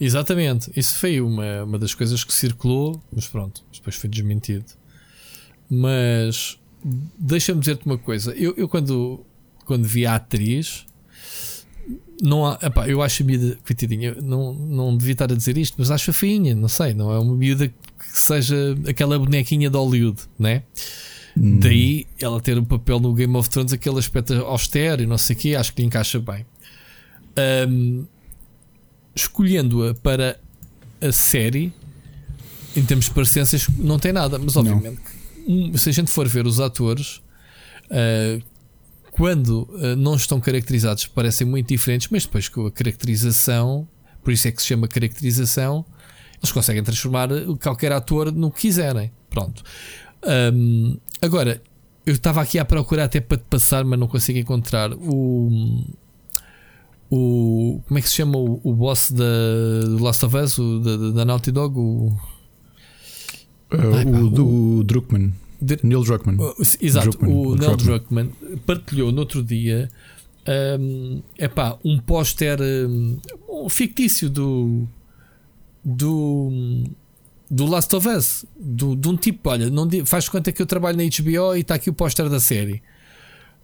Exatamente, 0.00 0.70
isso 0.74 0.98
foi 0.98 1.20
uma, 1.20 1.64
uma 1.64 1.78
das 1.78 1.92
coisas 1.92 2.24
que 2.24 2.32
circulou, 2.32 3.02
mas 3.12 3.26
pronto, 3.26 3.62
depois 3.70 3.96
foi 3.96 4.08
desmentido. 4.08 4.64
Mas 5.68 6.58
deixa-me 7.18 7.60
dizer-te 7.60 7.84
uma 7.84 7.98
coisa: 7.98 8.32
eu, 8.32 8.54
eu 8.56 8.66
quando, 8.66 9.20
quando 9.66 9.84
vi 9.84 10.06
a 10.06 10.14
atriz, 10.14 10.86
não 12.22 12.46
há, 12.46 12.58
epá, 12.62 12.88
eu 12.88 13.02
acho 13.02 13.22
a 13.22 13.26
miúda, 13.26 13.58
coitadinha, 13.66 14.14
não, 14.20 14.52
não 14.52 14.96
devia 14.96 15.12
estar 15.12 15.30
a 15.32 15.34
dizer 15.34 15.56
isto, 15.56 15.74
mas 15.78 15.90
acho 15.90 16.10
a 16.10 16.14
feinha, 16.14 16.54
não 16.54 16.68
sei, 16.68 16.92
não 16.92 17.12
é 17.12 17.18
uma 17.18 17.34
miúda 17.34 17.68
que 17.68 17.74
seja 18.12 18.76
aquela 18.86 19.18
bonequinha 19.18 19.70
de 19.70 19.76
Hollywood, 19.76 20.20
né? 20.38 20.62
Hum. 21.36 21.58
Daí 21.60 22.06
ela 22.20 22.40
ter 22.40 22.58
um 22.58 22.64
papel 22.64 23.00
no 23.00 23.14
Game 23.14 23.34
of 23.36 23.48
Thrones, 23.48 23.72
aquele 23.72 23.98
aspecto 23.98 24.34
austero 24.34 25.02
e 25.02 25.06
não 25.06 25.16
sei 25.16 25.36
o 25.36 25.38
que, 25.38 25.56
acho 25.56 25.72
que 25.72 25.80
lhe 25.80 25.86
encaixa 25.86 26.18
bem. 26.18 26.44
Um, 27.68 28.04
Escolhendo-a 29.14 29.94
para 29.94 30.38
a 31.00 31.12
série, 31.12 31.72
em 32.76 32.84
termos 32.84 33.06
de 33.06 33.10
parecências, 33.10 33.66
não 33.76 33.98
tem 33.98 34.12
nada. 34.12 34.38
Mas 34.38 34.56
obviamente, 34.56 35.00
um, 35.46 35.76
se 35.76 35.90
a 35.90 35.92
gente 35.92 36.10
for 36.10 36.28
ver 36.28 36.46
os 36.46 36.60
atores, 36.60 37.20
uh, 37.90 38.42
quando 39.20 39.68
uh, 39.74 39.94
não 39.98 40.14
estão 40.14 40.40
caracterizados, 40.40 41.06
parecem 41.06 41.46
muito 41.46 41.68
diferentes, 41.68 42.08
mas 42.10 42.24
depois 42.24 42.48
com 42.48 42.64
a 42.64 42.70
caracterização, 42.70 43.86
por 44.24 44.32
isso 44.32 44.48
é 44.48 44.50
que 44.50 44.62
se 44.62 44.68
chama 44.68 44.88
caracterização, 44.88 45.84
eles 46.38 46.50
conseguem 46.50 46.82
transformar 46.82 47.28
qualquer 47.62 47.92
ator 47.92 48.32
no 48.32 48.50
que 48.50 48.62
quiserem. 48.62 49.12
Pronto. 49.28 49.62
Um, 50.54 50.96
agora, 51.20 51.60
eu 52.06 52.14
estava 52.14 52.40
aqui 52.40 52.58
a 52.58 52.64
procurar 52.64 53.04
até 53.04 53.20
para 53.20 53.36
te 53.36 53.44
passar, 53.44 53.84
mas 53.84 53.98
não 53.98 54.08
consigo 54.08 54.38
encontrar 54.38 54.90
o. 54.94 55.84
O, 57.10 57.82
como 57.86 57.98
é 57.98 58.00
que 58.00 58.08
se 58.08 58.14
chama 58.14 58.38
o, 58.38 58.58
o 58.64 58.72
boss 58.72 59.12
da, 59.12 59.84
do 59.84 60.02
Last 60.02 60.24
of 60.24 60.34
Us, 60.34 60.56
o, 60.56 60.78
da, 60.78 60.96
da 61.10 61.24
Naughty 61.26 61.50
Dog? 61.52 61.78
O, 61.78 62.06
uh, 62.06 62.16
Ai, 63.70 64.04
pá, 64.06 64.10
o, 64.10 64.78
o, 64.78 64.84
Druckmann. 64.84 65.34
De, 65.60 65.78
Neil 65.82 66.02
Druckmann. 66.02 66.38
exato, 66.80 67.10
Druckmann, 67.10 67.32
o, 67.32 67.48
o 67.48 67.54
Neil 67.54 67.76
Druckmann 67.76 68.30
partilhou 68.66 69.12
no 69.12 69.20
outro 69.20 69.42
dia 69.42 69.90
um, 70.78 71.22
epá, 71.38 71.78
um 71.84 71.98
póster 71.98 72.58
um, 72.60 73.18
fictício 73.68 74.30
do, 74.30 74.88
do, 75.84 76.84
do 77.50 77.66
Last 77.66 77.94
of 77.94 78.08
Us, 78.08 78.44
do, 78.58 78.96
de 78.96 79.08
um 79.08 79.16
tipo, 79.16 79.50
olha, 79.50 79.70
não 79.70 79.88
faz 80.06 80.28
conta 80.28 80.52
que 80.52 80.62
eu 80.62 80.66
trabalho 80.66 80.96
na 80.96 81.04
HBO 81.04 81.56
e 81.56 81.60
está 81.60 81.74
aqui 81.74 81.90
o 81.90 81.94
póster 81.94 82.28
da 82.28 82.40
série. 82.40 82.82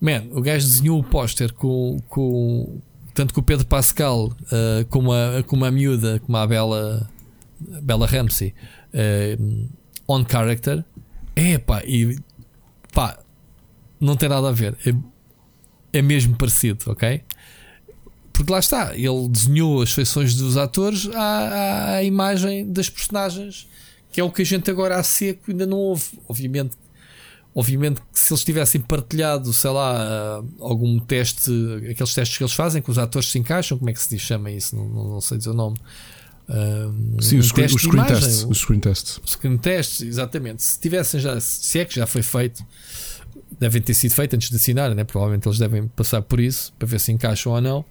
Man, 0.01 0.25
o 0.33 0.43
gajo 0.43 0.67
desenhou 0.67 1.01
o 1.01 1.05
póster 1.05 1.53
com, 1.55 1.99
com 2.09 2.81
tanto 3.15 3.33
com 3.33 3.41
o 3.41 3.43
Pedro 3.43 3.67
Pascal 3.67 4.27
uh, 4.27 4.85
como, 4.91 5.11
a, 5.13 5.43
como 5.47 5.65
a 5.65 5.71
miúda, 5.71 6.21
como 6.21 6.37
a 6.37 6.47
Bela, 6.47 7.09
Bela 7.83 8.07
Ramsey, 8.07 8.55
uh, 8.93 9.69
on 10.07 10.25
character. 10.29 10.85
É 11.37 11.59
pá, 11.59 11.83
e 11.85 12.19
pá, 12.93 13.19
não 14.01 14.17
tem 14.17 14.29
nada 14.29 14.49
a 14.49 14.53
ver. 14.53 14.77
É, 14.85 15.99
é 15.99 16.03
mesmo 16.03 16.35
parecido, 16.37 16.91
ok? 16.91 17.23
Porque 18.33 18.53
lá 18.53 18.59
está, 18.59 18.95
ele 18.97 19.29
desenhou 19.29 19.81
as 19.81 19.93
feições 19.93 20.35
dos 20.35 20.57
atores 20.57 21.09
à, 21.15 21.95
à 21.95 22.03
imagem 22.03 22.73
das 22.73 22.91
personagens 22.91 23.69
que 24.17 24.21
é 24.23 24.25
o 24.25 24.31
que 24.31 24.41
a 24.41 24.45
gente 24.47 24.71
agora 24.71 24.97
a 24.97 25.03
seco 25.03 25.51
ainda 25.51 25.67
não 25.67 25.77
houve. 25.77 26.19
Obviamente, 26.27 26.75
obviamente 27.55 28.01
que 28.01 28.19
se 28.19 28.33
eles 28.33 28.43
tivessem 28.43 28.81
partilhado, 28.81 29.53
sei 29.53 29.71
lá, 29.71 30.43
algum 30.59 30.99
teste, 30.99 31.51
aqueles 31.91 32.15
testes 32.15 32.39
que 32.39 32.43
eles 32.43 32.55
fazem, 32.55 32.81
que 32.81 32.91
os 32.91 32.97
atores 32.97 33.31
se 33.31 33.39
encaixam, 33.39 33.77
como 33.77 33.91
é 33.91 33.93
que 33.93 34.01
se 34.01 34.09
diz, 34.09 34.23
chama 34.23 34.51
isso? 34.51 34.75
Não, 34.75 34.89
não 34.89 35.21
sei 35.21 35.37
dizer 35.37 35.51
o 35.51 35.53
nome. 35.53 35.77
Um, 36.49 37.21
Sim, 37.21 37.37
um 37.37 37.39
os, 37.41 37.47
screen, 37.47 37.67
os 37.67 37.83
screen 37.83 38.05
tests. 38.05 38.45
Os 38.45 38.59
screen 38.59 38.81
tests. 38.81 39.21
Os 39.25 39.31
screen 39.33 39.57
tests, 39.59 40.03
exatamente. 40.03 40.63
Se 40.63 40.79
tivessem 40.79 41.21
já, 41.21 41.41
se 41.41 41.79
é 41.79 41.85
que 41.85 41.95
já 41.95 42.07
foi 42.07 42.23
feito, 42.23 42.65
devem 43.59 43.83
ter 43.83 43.95
sido 43.95 44.13
feitos 44.13 44.37
antes 44.37 44.51
de 44.51 44.57
assinar, 44.57 44.95
né? 44.95 45.05
provavelmente 45.05 45.49
eles 45.49 45.59
devem 45.59 45.89
passar 45.89 46.23
por 46.23 46.41
isso 46.41 46.73
para 46.79 46.87
ver 46.87 47.01
se 47.01 47.13
encaixam 47.13 47.53
ou 47.53 47.61
não. 47.61 47.85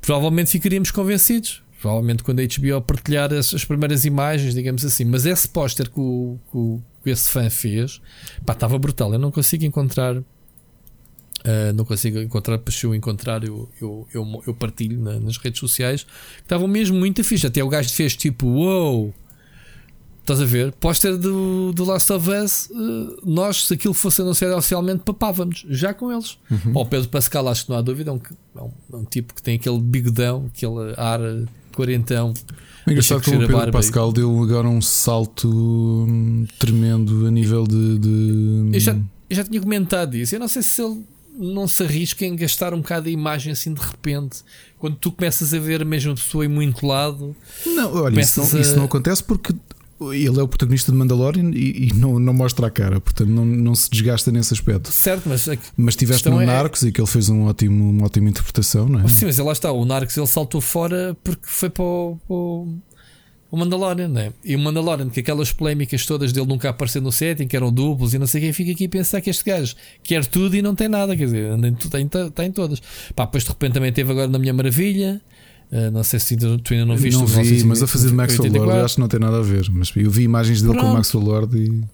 Provavelmente 0.00 0.50
ficaríamos 0.50 0.90
convencidos. 0.90 1.62
Provavelmente 1.80 2.22
quando 2.22 2.40
a 2.40 2.42
HBO 2.42 2.82
partilhar 2.82 3.32
as, 3.32 3.54
as 3.54 3.64
primeiras 3.64 4.04
imagens, 4.04 4.54
digamos 4.54 4.84
assim. 4.84 5.04
Mas 5.04 5.24
esse 5.24 5.48
póster 5.48 5.88
que, 5.88 5.98
o, 5.98 6.38
que, 6.52 7.04
que 7.04 7.10
esse 7.10 7.30
fã 7.30 7.48
fez, 7.48 8.02
pá, 8.44 8.52
estava 8.52 8.78
brutal. 8.78 9.12
Eu 9.12 9.18
não 9.18 9.30
consigo 9.30 9.64
encontrar. 9.64 10.22
Uh, 11.40 11.72
não 11.74 11.84
consigo 11.84 12.18
encontrar, 12.18 12.58
para 12.58 12.72
se 12.72 12.84
eu 12.84 12.94
encontrar, 12.94 13.42
eu, 13.44 13.68
eu, 13.80 14.06
eu, 14.12 14.42
eu 14.46 14.54
partilho 14.54 15.00
na, 15.00 15.18
nas 15.18 15.38
redes 15.38 15.58
sociais. 15.58 16.06
Estavam 16.42 16.68
mesmo 16.68 16.98
muito 16.98 17.24
fixe. 17.24 17.46
Até 17.46 17.64
o 17.64 17.68
gajo 17.68 17.88
fez 17.90 18.14
tipo: 18.14 18.46
Uou! 18.46 19.14
Estás 20.20 20.40
a 20.40 20.44
ver? 20.44 20.70
Póster 20.72 21.16
do, 21.16 21.72
do 21.72 21.84
Last 21.84 22.12
of 22.12 22.30
Us, 22.30 22.68
uh, 22.70 23.18
nós, 23.24 23.66
se 23.66 23.74
aquilo 23.74 23.94
fosse 23.94 24.20
anunciado 24.20 24.54
oficialmente, 24.54 25.02
papávamos 25.04 25.64
já 25.68 25.94
com 25.94 26.12
eles. 26.12 26.38
Uhum. 26.50 26.72
o 26.74 26.86
Pedro 26.86 27.08
Pascal, 27.08 27.48
acho 27.48 27.64
que 27.64 27.70
não 27.70 27.78
há 27.78 27.82
dúvida, 27.82 28.10
é 28.10 28.14
um, 28.14 28.20
é 28.56 28.62
um, 28.62 28.70
é 28.92 28.96
um 28.96 29.04
tipo 29.04 29.34
que 29.34 29.42
tem 29.42 29.56
aquele 29.56 29.80
bigodão, 29.80 30.50
aquele 30.54 30.94
ar 30.96 31.20
quarentão. 31.74 32.34
Engraçado 32.86 33.22
que 33.22 33.30
o 33.30 33.38
Pedro 33.38 33.72
Pascal 33.72 34.12
deu 34.12 34.42
agora 34.42 34.68
um 34.68 34.80
salto 34.80 35.48
hum, 35.48 36.46
tremendo 36.58 37.26
a 37.26 37.30
nível 37.30 37.64
de. 37.64 37.98
de... 37.98 38.70
Eu, 38.72 38.80
já, 38.80 38.92
eu 38.92 39.36
já 39.36 39.44
tinha 39.44 39.60
comentado 39.60 40.16
isso. 40.16 40.34
Eu 40.34 40.40
não 40.40 40.48
sei 40.48 40.62
se 40.62 40.82
ele 40.82 41.02
não 41.40 41.66
se 41.66 41.82
arrisca 41.82 42.24
em 42.24 42.36
gastar 42.36 42.74
um 42.74 42.78
bocado 42.78 43.08
a 43.08 43.10
imagem 43.10 43.52
assim 43.52 43.72
de 43.72 43.80
repente. 43.80 44.40
Quando 44.78 44.96
tu 44.96 45.10
começas 45.10 45.52
a 45.54 45.58
ver 45.58 45.82
a 45.82 45.84
mesma 45.84 46.14
pessoa 46.14 46.44
em 46.44 46.48
muito 46.48 46.86
lado. 46.86 47.34
Não, 47.66 47.94
olha, 47.94 48.20
isso 48.20 48.40
não, 48.40 48.58
a... 48.58 48.60
isso 48.60 48.76
não 48.76 48.84
acontece 48.84 49.24
porque 49.24 49.54
ele 50.12 50.40
é 50.40 50.42
o 50.42 50.48
protagonista 50.48 50.90
de 50.90 50.96
Mandalorian 50.96 51.50
e, 51.52 51.88
e, 51.88 51.92
não, 51.94 52.18
não 52.18 52.32
mostra 52.32 52.66
a 52.66 52.70
cara, 52.70 53.00
portanto 53.00 53.28
não, 53.28 53.44
não 53.44 53.74
se 53.74 53.90
desgasta 53.90 54.32
nesse 54.32 54.54
aspecto. 54.54 54.90
Certo, 54.90 55.28
mas. 55.28 55.46
Mas 55.76 55.96
tiveste 55.96 56.28
no 56.30 56.40
é... 56.40 56.46
Narcos 56.46 56.82
e 56.82 56.92
que 56.92 57.00
ele 57.00 57.08
fez 57.08 57.28
um 57.28 57.44
ótimo, 57.44 57.90
uma 57.90 58.06
ótima 58.06 58.30
interpretação, 58.30 58.88
não 58.88 59.00
é? 59.00 59.08
Sim, 59.08 59.26
mas 59.26 59.38
lá 59.38 59.52
está, 59.52 59.70
o 59.70 59.84
Narcos 59.84 60.16
ele 60.16 60.26
saltou 60.26 60.60
fora 60.60 61.16
porque 61.22 61.42
foi 61.44 61.68
para 61.68 61.84
o, 61.84 62.18
para 62.26 62.34
o 62.34 62.74
Mandalorian, 63.56 64.08
não 64.08 64.20
é? 64.20 64.32
E 64.44 64.54
o 64.54 64.58
Mandalorian, 64.58 65.08
que 65.08 65.20
aquelas 65.20 65.52
polémicas 65.52 66.06
todas 66.06 66.32
dele 66.32 66.46
nunca 66.46 66.68
aparecer 66.68 67.02
no 67.02 67.10
setting, 67.10 67.48
que 67.48 67.56
eram 67.56 67.72
duplos 67.72 68.14
e 68.14 68.18
não 68.18 68.26
sei 68.26 68.40
quem, 68.40 68.52
fica 68.52 68.70
aqui 68.70 68.86
a 68.86 68.88
pensar 68.88 69.20
que 69.20 69.28
este 69.28 69.44
gajo 69.44 69.74
quer 70.02 70.24
tudo 70.24 70.54
e 70.54 70.62
não 70.62 70.74
tem 70.74 70.88
nada, 70.88 71.16
quer 71.16 71.24
dizer, 71.24 71.58
tem, 71.90 72.06
tem, 72.08 72.30
tem 72.30 72.52
todas. 72.52 72.80
Pá, 73.14 73.24
depois 73.24 73.42
de 73.42 73.50
repente 73.50 73.74
também 73.74 73.92
teve 73.92 74.10
agora 74.12 74.28
na 74.28 74.38
Minha 74.38 74.52
Maravilha. 74.52 75.20
Uh, 75.72 75.88
não 75.92 76.02
sei 76.02 76.18
se 76.18 76.36
tu 76.36 76.74
ainda 76.74 76.84
não 76.84 76.96
viste. 76.96 77.16
Não 77.16 77.26
vi, 77.26 77.62
mas 77.62 77.80
a 77.80 77.86
fazer 77.86 78.08
de 78.08 78.14
Maxwell 78.14 78.52
Lord 78.52 78.80
acho 78.80 78.96
que 78.96 79.00
não 79.00 79.06
tem 79.06 79.20
nada 79.20 79.38
a 79.38 79.42
ver. 79.42 79.68
Mas 79.70 79.92
eu 79.94 80.10
vi 80.10 80.24
imagens 80.24 80.62
dele 80.62 80.74
pronto. 80.74 80.88
com 80.88 80.94
Maxwell 80.94 81.24
Lord 81.24 81.56
e. 81.56 81.84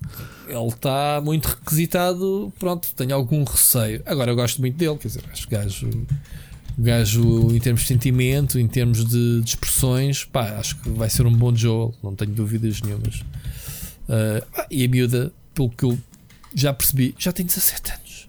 Ele 0.48 0.68
está 0.68 1.20
muito 1.22 1.46
requisitado. 1.46 2.50
Pronto, 2.58 2.88
tenho 2.96 3.14
algum 3.14 3.44
receio. 3.44 4.00
Agora 4.06 4.30
eu 4.30 4.36
gosto 4.36 4.60
muito 4.60 4.76
dele, 4.76 4.96
quer 4.96 5.08
dizer, 5.08 5.24
acho 5.30 5.46
que 5.46 5.54
gajo. 5.54 5.90
Gajo, 6.78 7.54
em 7.54 7.58
termos 7.58 7.82
de 7.82 7.88
sentimento, 7.88 8.58
em 8.58 8.68
termos 8.68 9.04
de, 9.04 9.40
de, 9.40 9.48
expressões, 9.48 10.24
pá, 10.24 10.58
acho 10.58 10.76
que 10.76 10.90
vai 10.90 11.08
ser 11.08 11.26
um 11.26 11.32
bom 11.32 11.54
Joel, 11.54 11.94
não 12.02 12.14
tenho 12.14 12.32
dúvidas 12.32 12.80
nenhumas. 12.82 13.20
Uh, 14.08 14.64
e 14.70 14.84
a 14.84 14.88
miúda, 14.88 15.32
pelo 15.54 15.70
que 15.70 15.84
eu 15.84 15.98
já 16.54 16.72
percebi, 16.72 17.14
já 17.18 17.32
tem 17.32 17.46
17 17.46 17.92
anos. 17.92 18.28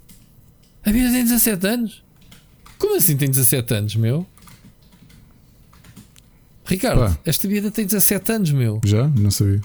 A 0.85 0.91
miúda 0.91 1.11
tem 1.11 1.23
17 1.23 1.67
anos? 1.67 2.03
Como 2.77 2.95
assim 2.95 3.17
tem 3.17 3.29
17 3.29 3.73
anos, 3.73 3.95
meu? 3.95 4.25
Ricardo, 6.65 6.99
Pá. 6.99 7.19
esta 7.25 7.47
vida 7.47 7.71
tem 7.71 7.85
17 7.85 8.31
anos, 8.31 8.51
meu. 8.51 8.81
Já? 8.83 9.07
Não 9.07 9.31
sabia. 9.31 9.61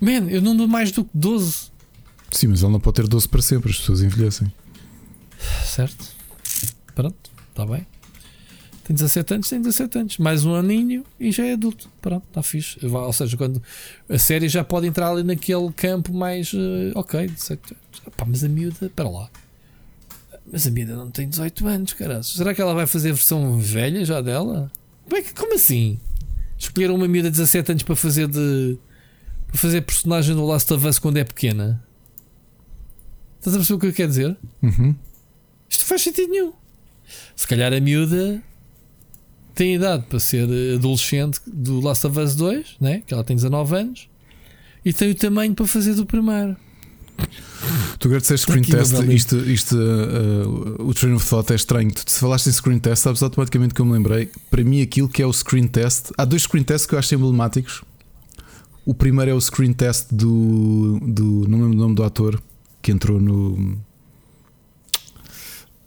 Man, 0.00 0.28
eu 0.28 0.42
não 0.42 0.56
dou 0.56 0.68
mais 0.68 0.92
do 0.92 1.04
que 1.04 1.10
12. 1.14 1.70
Sim, 2.30 2.48
mas 2.48 2.62
ele 2.62 2.72
não 2.72 2.80
pode 2.80 2.96
ter 2.96 3.08
12 3.08 3.28
para 3.28 3.40
sempre, 3.40 3.70
as 3.70 3.78
pessoas 3.78 4.02
envelhecem. 4.02 4.52
Certo. 5.64 6.16
Pronto, 6.94 7.30
está 7.56 7.64
bem. 7.64 7.86
Tem 8.84 8.94
17 8.94 9.34
anos, 9.34 9.48
tem 9.48 9.60
17 9.60 9.98
anos. 9.98 10.18
Mais 10.18 10.44
um 10.44 10.54
aninho 10.54 11.04
e 11.18 11.32
já 11.32 11.44
é 11.44 11.54
adulto. 11.54 11.90
Pronto, 12.00 12.24
está 12.28 12.42
fixe. 12.42 12.78
Ou 12.86 13.12
seja, 13.12 13.36
quando 13.36 13.60
a 14.08 14.18
série 14.18 14.48
já 14.48 14.62
pode 14.62 14.86
entrar 14.86 15.10
ali 15.10 15.24
naquele 15.24 15.72
campo 15.72 16.12
mais. 16.12 16.52
Uh, 16.52 16.92
ok, 16.94 17.26
17 17.26 17.74
anos. 17.74 18.14
Pá, 18.16 18.24
mas 18.24 18.44
a 18.44 18.48
miúda, 18.48 18.90
para 18.94 19.08
lá. 19.08 19.28
Mas 20.52 20.66
a 20.66 20.70
miúda 20.70 20.94
não 20.94 21.10
tem 21.10 21.28
18 21.28 21.66
anos, 21.66 21.92
caralho. 21.94 22.22
Será 22.22 22.54
que 22.54 22.60
ela 22.60 22.74
vai 22.74 22.86
fazer 22.86 23.10
a 23.10 23.14
versão 23.14 23.58
velha 23.58 24.04
já 24.04 24.20
dela? 24.20 24.70
Como, 25.04 25.16
é 25.16 25.22
que, 25.22 25.34
como 25.34 25.54
assim? 25.54 25.98
Escolheram 26.56 26.94
uma 26.94 27.08
miúda 27.08 27.30
de 27.30 27.38
17 27.38 27.72
anos 27.72 27.82
para 27.82 27.96
fazer 27.96 28.28
de. 28.28 28.78
para 29.48 29.58
fazer 29.58 29.80
personagem 29.80 30.36
do 30.36 30.44
Last 30.44 30.72
of 30.72 30.86
Us 30.86 30.98
quando 31.00 31.16
é 31.16 31.24
pequena? 31.24 31.82
Estás 33.38 33.56
a 33.56 33.58
perceber 33.58 33.76
o 33.76 33.80
que 33.80 33.86
eu 33.86 33.92
quero 33.92 34.08
dizer? 34.10 34.36
Uhum. 34.62 34.94
Isto 35.68 35.84
faz 35.84 36.02
sentido 36.02 36.30
nenhum. 36.30 36.52
Se 37.34 37.46
calhar 37.46 37.72
a 37.72 37.80
miúda 37.80 38.42
tem 39.54 39.74
idade 39.74 40.04
para 40.08 40.20
ser 40.20 40.46
adolescente 40.74 41.40
do 41.46 41.80
Last 41.80 42.06
of 42.06 42.18
Us 42.18 42.36
2, 42.36 42.76
né? 42.80 43.02
que 43.06 43.14
ela 43.14 43.24
tem 43.24 43.34
19 43.34 43.74
anos, 43.74 44.08
e 44.84 44.92
tem 44.92 45.10
o 45.10 45.14
tamanho 45.14 45.54
para 45.54 45.66
fazer 45.66 45.94
do 45.94 46.04
primeiro. 46.04 46.56
Tu 47.98 48.08
agradeceste 48.08 48.46
screen 48.46 48.62
test, 48.62 48.92
isto, 49.08 49.36
isto 49.50 49.74
uh, 49.74 50.82
uh, 50.82 50.88
o 50.88 50.92
train 50.92 51.14
of 51.14 51.26
thought 51.26 51.50
é 51.50 51.56
estranho. 51.56 51.90
Tu, 51.90 52.02
se 52.06 52.20
falaste 52.20 52.48
em 52.48 52.52
screen 52.52 52.78
test, 52.78 53.02
sabes 53.02 53.22
automaticamente 53.22 53.74
que 53.74 53.80
eu 53.80 53.86
me 53.86 53.92
lembrei. 53.92 54.30
Para 54.50 54.62
mim, 54.62 54.82
aquilo 54.82 55.08
que 55.08 55.22
é 55.22 55.26
o 55.26 55.32
screen 55.32 55.66
test, 55.66 56.10
há 56.18 56.24
dois 56.24 56.42
screen 56.42 56.62
tests 56.62 56.86
que 56.86 56.94
eu 56.94 56.98
acho 56.98 57.14
emblemáticos. 57.14 57.82
O 58.84 58.94
primeiro 58.94 59.30
é 59.30 59.34
o 59.34 59.40
screen 59.40 59.72
test 59.72 60.08
do, 60.12 61.00
do 61.02 61.48
não 61.48 61.62
lembro 61.62 61.72
o 61.72 61.80
nome 61.80 61.94
do 61.94 62.04
ator 62.04 62.40
que 62.82 62.92
entrou 62.92 63.20
no. 63.20 63.78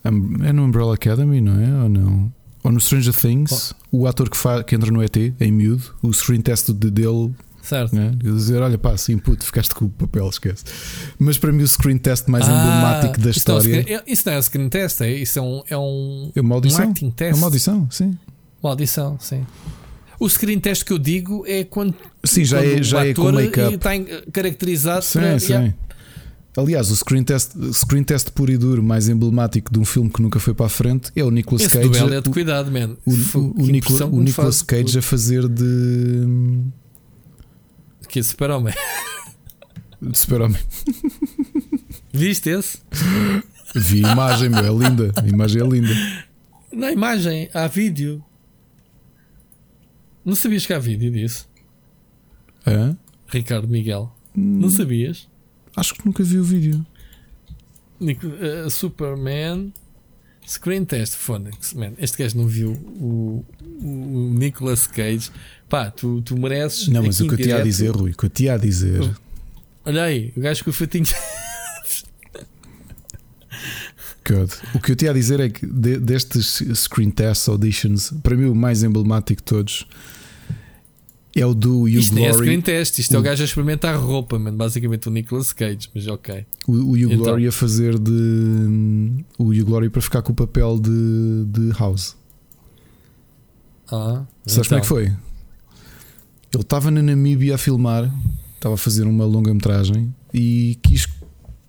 É 0.03 0.53
no 0.53 0.63
Umbrella 0.63 0.93
Academy, 0.93 1.41
não 1.41 1.59
é? 1.59 1.83
Ou 1.83 1.89
não? 1.89 2.33
Ou 2.63 2.71
no 2.71 2.79
Stranger 2.79 3.13
Things, 3.13 3.73
oh. 3.91 3.99
o 3.99 4.07
ator 4.07 4.29
que, 4.29 4.37
fa, 4.37 4.63
que 4.63 4.75
entra 4.75 4.91
no 4.91 5.01
ET, 5.01 5.15
em 5.17 5.51
miúdo, 5.51 5.83
o 6.01 6.13
screen 6.13 6.41
test 6.41 6.71
dele 6.71 7.33
Certo. 7.61 7.95
Né? 7.95 8.11
dizer, 8.17 8.61
olha, 8.61 8.77
pá, 8.77 8.97
sim, 8.97 9.17
puto, 9.17 9.45
ficaste 9.45 9.75
com 9.75 9.85
o 9.85 9.89
papel, 9.89 10.27
esquece. 10.27 10.63
Mas 11.19 11.37
para 11.37 11.51
mim, 11.51 11.61
o 11.61 11.67
screen 11.67 11.97
test 11.97 12.27
mais 12.27 12.47
ah, 12.47 12.51
emblemático 12.51 13.19
da 13.19 13.29
história. 13.29 13.85
Não, 13.87 14.01
isso 14.07 14.23
não 14.27 14.33
é 14.33 14.41
screen 14.41 14.69
test, 14.69 15.01
é, 15.01 15.11
isso 15.11 15.37
é 15.37 15.41
um, 15.41 15.63
é 15.69 15.77
um, 15.77 16.31
é 16.35 16.41
uma 16.41 16.55
audição. 16.55 16.89
Um 16.89 17.11
test. 17.11 17.33
É 17.33 17.35
uma 17.35 17.47
audição, 17.47 17.87
sim. 17.91 18.17
Uma 18.63 18.71
audição, 18.71 19.17
sim. 19.19 19.45
O 20.19 20.27
screen 20.27 20.59
test 20.59 20.83
que 20.83 20.91
eu 20.91 20.97
digo 20.97 21.45
é 21.47 21.63
quando. 21.63 21.93
Sim, 22.23 22.43
já 22.43 22.57
quando 22.57 22.79
é, 22.79 22.83
já 22.83 22.97
o 22.97 23.01
é 23.01 23.13
com 23.13 23.21
ator 23.21 23.33
make-up. 23.33 23.75
Está 23.75 23.91
caracterizado 24.33 25.05
Sim, 25.05 25.19
para. 25.19 25.39
sim. 25.39 25.53
Yeah. 25.53 25.73
Aliás, 26.59 26.89
o 26.91 26.95
screen 26.95 27.23
test, 27.23 27.51
screen 27.73 28.03
test 28.03 28.29
puro 28.31 28.51
e 28.51 28.57
duro 28.57 28.83
mais 28.83 29.07
emblemático 29.09 29.71
de 29.71 29.79
um 29.79 29.85
filme 29.85 30.09
que 30.09 30.21
nunca 30.21 30.39
foi 30.39 30.53
para 30.53 30.65
a 30.65 30.69
frente 30.69 31.11
é 31.15 31.23
o 31.23 31.31
Nicolas 31.31 31.61
Esse 31.63 31.71
Cage. 31.77 31.89
duelo 31.89 32.13
é 32.13 32.21
de 32.21 32.29
cuidado, 32.29 32.71
man. 32.71 32.97
o, 33.05 33.11
o, 33.37 33.63
o, 33.63 33.67
Nicola- 33.67 34.05
o 34.05 34.21
Nicolas 34.21 34.61
Cage 34.61 34.99
a 34.99 35.01
fazer 35.01 35.47
de, 35.47 36.63
Que 38.07 38.19
é 38.19 38.23
super-homem. 38.23 38.73
de 40.01 40.17
super-homem. 40.17 40.59
Viste 42.13 42.49
esse? 42.49 42.79
Vi 43.75 44.03
a 44.05 44.11
imagem, 44.11 44.49
meu, 44.49 44.59
é 44.59 44.87
linda. 44.89 45.11
A 45.15 45.27
imagem 45.27 45.61
é 45.61 45.65
linda. 45.65 45.93
Na 46.73 46.91
imagem, 46.91 47.49
há 47.53 47.67
vídeo. 47.67 48.23
Não 50.25 50.35
sabias 50.35 50.65
que 50.65 50.73
há 50.73 50.79
vídeo 50.79 51.11
disso? 51.11 51.47
Hã? 52.65 52.97
Ricardo 53.27 53.67
Miguel. 53.67 54.13
Hum. 54.35 54.59
Não 54.61 54.69
sabias? 54.69 55.27
Acho 55.75 55.93
que 55.95 56.05
nunca 56.05 56.23
vi 56.23 56.37
o 56.37 56.43
vídeo. 56.43 56.85
Uh, 58.01 58.69
Superman 58.69 59.73
Screen 60.47 60.85
Test 60.85 61.15
Phonics, 61.15 61.73
man. 61.73 61.91
Este 61.99 62.17
gajo 62.23 62.37
não 62.37 62.47
viu 62.47 62.71
o, 62.71 63.45
o, 63.81 64.29
o 64.29 64.33
Nicolas 64.33 64.87
Cage. 64.87 65.29
Pá, 65.67 65.91
tu, 65.91 66.21
tu 66.21 66.37
mereces. 66.37 66.87
Não, 66.87 67.03
mas 67.03 67.19
o 67.19 67.27
que 67.27 67.33
eu 67.33 67.37
te 67.37 67.41
ia 67.43 67.47
direto- 67.47 67.63
dizer, 67.65 67.89
Rui, 67.91 68.11
o 68.11 68.17
que 68.17 68.25
eu 68.25 68.29
te 68.29 68.43
ia 68.45 68.57
dizer. 68.57 69.11
Olha 69.85 70.03
aí, 70.03 70.33
o 70.35 70.39
gajo 70.41 70.63
com 70.63 70.69
o 70.69 70.73
fatinho. 70.73 71.05
God. 74.27 74.51
O 74.75 74.79
que 74.79 74.91
eu 74.91 74.95
te 74.95 75.05
ia 75.05 75.13
dizer 75.13 75.39
é 75.39 75.49
que 75.49 75.65
de- 75.65 75.97
destes 75.99 76.63
screen 76.75 77.09
tests, 77.11 77.47
auditions, 77.49 78.11
para 78.23 78.35
mim 78.35 78.45
o 78.45 78.55
mais 78.55 78.83
emblemático 78.83 79.41
de 79.41 79.45
todos 79.45 79.87
é 81.35 81.45
o 81.45 81.53
do 81.53 81.87
You 81.87 81.99
Isto 81.99 82.17
é 82.17 82.21
Glory. 82.29 82.37
screen 82.37 82.61
test, 82.61 82.99
isto 82.99 83.13
é 83.13 83.17
o 83.17 83.21
O- 83.21 83.23
gajo 83.23 83.41
a 83.41 83.45
experimentar 83.45 83.95
roupa, 83.99 84.37
man. 84.39 84.55
Basicamente 84.55 85.07
o 85.07 85.11
Nicolas 85.11 85.53
Cage, 85.53 85.89
mas 85.93 86.07
ok. 86.07 86.45
O, 86.67 86.71
o 86.91 86.97
You 86.97 87.11
Então. 87.11 87.23
Glory 87.25 87.47
a 87.47 87.51
fazer 87.51 87.97
de. 87.99 89.23
O 89.37 89.53
You 89.53 89.65
Glory 89.65 89.89
para 89.89 90.01
ficar 90.01 90.21
com 90.21 90.31
o 90.31 90.35
papel 90.35 90.79
de, 90.79 91.45
de 91.47 91.71
House. 91.77 92.15
Ah, 93.91 94.23
Sabes 94.45 94.67
como 94.67 94.77
é 94.79 94.81
que 94.81 94.85
então. 94.85 94.97
foi? 94.97 95.03
Ele 96.53 96.61
estava 96.63 96.89
na 96.91 97.01
Namíbia 97.01 97.55
a 97.55 97.57
filmar, 97.57 98.11
estava 98.55 98.75
a 98.75 98.77
fazer 98.77 99.03
uma 99.05 99.25
longa-metragem 99.25 100.13
e 100.33 100.77
quis 100.81 101.07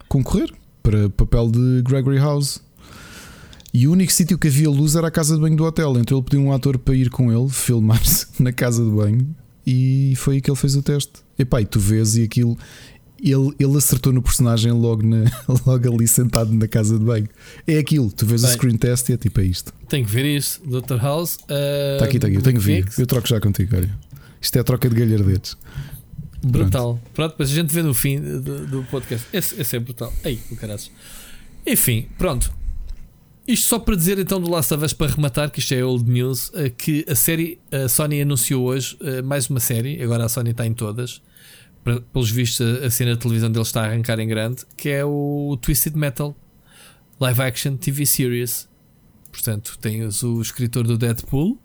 concorrer 0.09 0.53
para 0.83 1.07
o 1.07 1.11
papel 1.11 1.51
de 1.51 1.83
Gregory 1.83 2.19
House. 2.19 2.61
E 3.73 3.87
o 3.87 3.93
único 3.93 4.11
sítio 4.11 4.37
que 4.39 4.49
havia 4.49 4.69
luz 4.69 4.97
era 4.97 5.07
a 5.07 5.11
casa 5.11 5.35
de 5.37 5.41
banho 5.41 5.57
do 5.57 5.65
hotel. 5.65 5.97
Então 5.99 6.19
ele 6.19 6.25
pediu 6.25 6.41
um 6.41 6.53
ator 6.53 6.77
para 6.79 6.95
ir 6.95 7.09
com 7.11 7.31
ele, 7.33 7.49
filmar-se 7.51 8.27
na 8.43 8.53
casa 8.53 8.83
de 8.85 8.91
banho. 8.91 9.35
E 9.71 10.17
foi 10.17 10.35
aí 10.37 10.41
que 10.41 10.51
ele 10.51 10.57
fez 10.57 10.75
o 10.75 10.83
teste. 10.83 11.13
Epá, 11.39 11.61
e 11.61 11.65
tu 11.65 11.79
vês 11.79 12.17
e 12.17 12.23
aquilo. 12.25 12.59
Ele, 13.23 13.55
ele 13.59 13.77
acertou 13.77 14.13
no 14.13 14.23
personagem 14.23 14.73
logo, 14.73 15.03
na, 15.07 15.25
logo 15.67 15.95
ali 15.95 16.09
sentado 16.09 16.53
na 16.53 16.67
casa 16.67 16.99
de 16.99 17.05
banho. 17.05 17.29
É 17.67 17.79
aquilo, 17.79 18.11
tu 18.11 18.25
vês 18.27 18.43
o 18.43 18.47
Bem. 18.47 18.55
screen 18.57 18.77
test 18.79 19.09
e 19.11 19.13
é 19.13 19.17
tipo 19.17 19.41
é 19.41 19.45
isto. 19.45 19.73
Tenho 19.89 20.05
que 20.07 20.11
ver 20.11 20.25
isso, 20.25 20.61
Dr. 20.65 20.97
House. 21.01 21.33
Está 21.33 21.55
Tá 21.99 22.05
aqui, 22.07 22.17
está 22.17 22.27
aqui, 22.29 22.37
eu 22.37 22.43
tenho 22.43 22.59
que 22.59 22.65
ver. 22.65 22.89
Eu 22.99 23.07
troco 23.07 23.29
já 23.29 23.39
contigo, 23.39 23.77
olha. 23.77 23.91
Isto 24.41 24.57
é 24.57 24.61
a 24.61 24.65
troca 24.65 24.89
de 24.89 24.97
galhardetes. 24.97 25.57
Brutal. 26.43 26.99
Pronto, 27.13 27.35
mas 27.39 27.51
a 27.51 27.55
gente 27.55 27.73
vê 27.75 27.83
no 27.83 27.93
fim 27.93 28.19
do, 28.19 28.67
do 28.67 28.83
podcast. 28.91 29.27
Esse, 29.33 29.61
esse 29.61 29.77
é 29.77 29.79
brutal. 29.79 30.11
Ei, 30.25 30.41
o 30.51 30.57
caralho. 30.57 30.81
Enfim, 31.67 32.07
pronto. 32.17 32.51
Isto 33.51 33.67
só 33.69 33.79
para 33.81 33.97
dizer 33.97 34.17
então 34.19 34.41
do 34.41 34.49
Last 34.49 34.73
of 34.73 34.85
Us 34.85 34.93
para 34.93 35.11
rematar, 35.13 35.51
que 35.51 35.59
isto 35.59 35.75
é 35.75 35.85
old 35.85 36.09
news, 36.09 36.53
eh, 36.55 36.69
que 36.71 37.05
a 37.09 37.17
série, 37.17 37.59
a 37.73 37.89
Sony 37.89 38.21
anunciou 38.23 38.65
hoje 38.67 38.97
eh, 39.01 39.23
mais 39.23 39.49
uma 39.51 39.59
série, 39.59 40.01
agora 40.03 40.25
a 40.25 40.29
Sony 40.29 40.51
está 40.51 40.65
em 40.65 40.73
todas, 40.73 41.21
pelos 42.13 42.31
vistos 42.31 42.61
a, 42.83 42.87
a 42.87 42.91
cena 42.91 43.15
de 43.15 43.19
televisão 43.19 43.51
deles 43.51 43.67
está 43.69 43.83
a 43.83 43.87
arrancar 43.87 44.21
em 44.21 44.29
grande, 44.29 44.63
que 44.77 44.89
é 44.89 45.05
o 45.05 45.59
Twisted 45.61 45.97
Metal 45.97 46.37
Live 47.19 47.43
Action 47.43 47.77
TV 47.77 48.07
Series. 48.07 48.69
Portanto, 49.33 49.77
tens 49.81 50.23
o 50.23 50.41
escritor 50.41 50.87
do 50.87 50.97
Deadpool 50.97 51.59